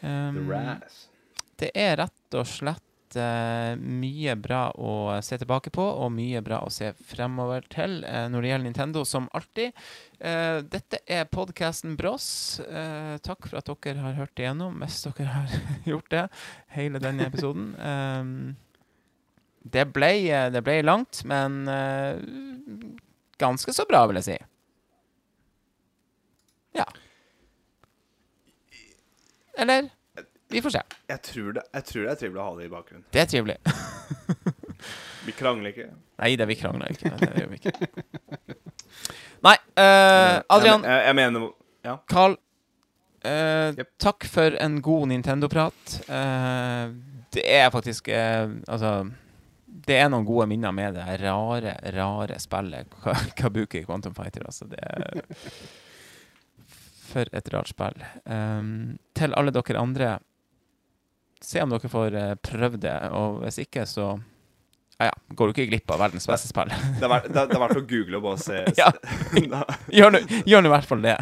Um, 0.00 0.52
det 1.58 1.72
er 1.74 1.96
rett 1.98 2.36
og 2.38 2.46
slett 2.46 3.16
uh, 3.18 3.74
mye 3.78 4.34
bra 4.38 4.68
å 4.78 5.16
se 5.24 5.38
tilbake 5.40 5.72
på, 5.74 5.82
og 5.82 6.12
mye 6.14 6.42
bra 6.44 6.60
å 6.64 6.70
se 6.72 6.92
fremover 7.08 7.66
til 7.72 8.02
uh, 8.04 8.26
når 8.30 8.44
det 8.44 8.52
gjelder 8.52 8.68
Nintendo, 8.68 9.02
som 9.08 9.26
alltid. 9.36 9.74
Uh, 10.20 10.60
dette 10.70 11.00
er 11.06 11.26
podkasten 11.30 11.96
Brås. 11.98 12.28
Eh, 12.62 13.16
takk 13.24 13.48
for 13.48 13.60
at 13.60 13.70
dere 13.70 14.04
har 14.04 14.16
hørt 14.18 14.38
igjennom, 14.38 14.78
hvis 14.82 15.00
dere 15.08 15.32
har 15.32 15.58
gjort 15.90 16.10
det, 16.14 16.24
hele 16.76 17.02
denne 17.02 17.26
episoden. 17.30 17.72
Um, 17.80 18.38
det, 19.66 19.88
ble, 19.94 20.12
det 20.54 20.62
ble 20.64 20.78
langt, 20.86 21.24
men 21.28 21.66
ganske 23.38 23.74
så 23.74 23.84
bra, 23.88 24.04
vil 24.08 24.20
jeg 24.20 24.28
si. 24.30 24.38
Ja. 26.78 26.86
Eller? 29.58 29.88
Vi 30.48 30.62
får 30.64 30.70
se. 30.78 30.82
Jeg 31.10 31.22
tror, 31.22 31.52
det, 31.52 31.62
jeg 31.74 31.84
tror 31.90 32.04
det 32.06 32.10
er 32.12 32.20
trivelig 32.22 32.40
å 32.40 32.46
ha 32.46 32.56
det 32.56 32.66
i 32.68 32.72
bakgrunnen. 32.72 33.04
Det 33.12 33.20
er 33.20 33.28
trivelig. 33.28 33.58
Vi 35.28 35.34
krangler 35.36 35.74
ikke. 35.74 35.88
Nei, 36.22 36.30
det 36.40 36.46
vi 36.48 36.54
krangler 36.56 36.94
ikke. 36.94 37.10
Det 37.20 37.26
gjør 37.36 37.50
vi 37.50 37.58
ikke. 37.58 37.72
Nei, 39.44 39.54
uh, 39.76 40.38
Adrian, 40.48 40.86
Jeg, 40.86 40.88
jeg, 40.88 41.02
jeg 41.04 41.16
mener 41.18 41.50
Carl. 42.08 42.38
uh, 43.26 43.76
yep. 43.76 43.90
Takk 44.00 44.24
for 44.30 44.56
en 44.56 44.78
god 44.82 45.10
Nintendo-prat. 45.12 45.98
Uh, 46.08 46.96
det 47.34 47.44
er 47.44 47.68
faktisk 47.70 48.08
eh, 48.08 48.48
Altså 48.72 49.10
Det 49.66 49.98
er 49.98 50.08
noen 50.08 50.24
gode 50.24 50.46
minner 50.48 50.72
med 50.72 50.96
det 50.96 51.04
rare, 51.20 51.74
rare 51.92 52.38
spillet 52.40 52.88
Kabuki 53.38 53.84
Quantum 53.84 54.16
Fighter. 54.16 54.48
Altså, 54.48 54.64
det 54.72 54.80
er 54.80 55.20
For 57.08 57.28
et 57.32 57.52
rart 57.54 57.70
spill. 57.70 58.02
Um, 58.28 58.98
til 59.16 59.32
alle 59.38 59.52
dere 59.54 59.80
andre 59.80 60.16
se 61.40 61.62
om 61.62 61.70
dere 61.70 61.88
får 61.90 62.16
eh, 62.18 62.34
prøvd 62.42 62.80
det. 62.82 62.96
Og 63.14 63.40
hvis 63.44 63.60
ikke, 63.62 63.84
så 63.88 64.10
ja, 64.98 65.06
ja, 65.08 65.14
går 65.38 65.50
du 65.50 65.54
ikke 65.54 65.68
glipp 65.70 65.92
av 65.94 66.00
verdens 66.02 66.26
beste 66.28 66.50
spill. 66.50 66.72
Det 66.98 67.06
er, 67.06 67.12
verdt, 67.12 67.28
det, 67.30 67.42
er, 67.44 67.54
er 67.54 67.62
verdt 67.62 67.78
å 67.78 67.84
google 67.86 68.18
og 68.18 68.24
bare 68.26 68.42
se, 68.42 68.62
Ja. 68.80 68.90
Gjør 69.94 70.16
nå 70.18 70.66
i 70.66 70.74
hvert 70.74 70.88
fall 70.90 71.04
det. 71.06 71.16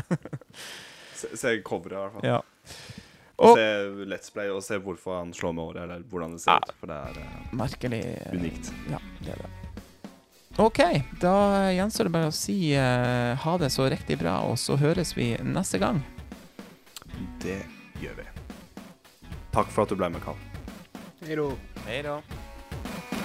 se, 1.21 1.35
se 1.37 1.57
coveret, 1.67 1.99
i 1.99 2.01
hvert 2.01 2.17
fall. 2.17 2.31
Ja. 2.31 2.41
Og 3.37 3.51
Og 3.51 3.59
se 3.61 3.69
Let's 4.09 4.33
Play 4.33 4.49
og 4.49 4.63
se 4.65 4.79
hvorfor 4.81 5.19
han 5.19 5.35
slår 5.37 5.53
med 5.59 5.65
året, 5.67 5.83
eller 5.85 6.07
hvordan 6.09 6.39
det 6.39 6.45
ser 6.47 6.57
Ja. 6.57 6.59
ut. 6.65 6.77
For 6.81 6.89
det 6.89 7.01
er 7.05 7.21
uh, 7.21 7.55
merkelig 7.61 8.03
unikt. 8.33 8.73
Ja, 8.89 9.03
det 9.21 9.37
er 9.37 9.45
det. 9.45 9.66
OK, 10.59 10.81
da 11.21 11.69
gjenstår 11.73 12.09
det 12.09 12.13
bare 12.15 12.31
å 12.31 12.35
si 12.35 12.73
uh, 12.73 13.37
ha 13.37 13.57
det 13.61 13.69
så 13.75 13.91
riktig 13.93 14.17
bra, 14.23 14.39
og 14.49 14.57
så 14.61 14.79
høres 14.81 15.13
vi 15.17 15.35
neste 15.45 15.81
gang. 15.83 16.01
Det 17.45 17.61
gjør 18.01 18.17
vi. 18.23 18.29
Takk 19.53 19.69
for 19.69 19.85
at 19.85 19.93
du 19.93 20.01
ble 20.01 20.09
med, 20.17 20.25
Karl. 20.25 20.41
Hei 21.85 22.01
da. 22.09 22.17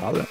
Ha 0.01 0.11
det. 0.19 0.27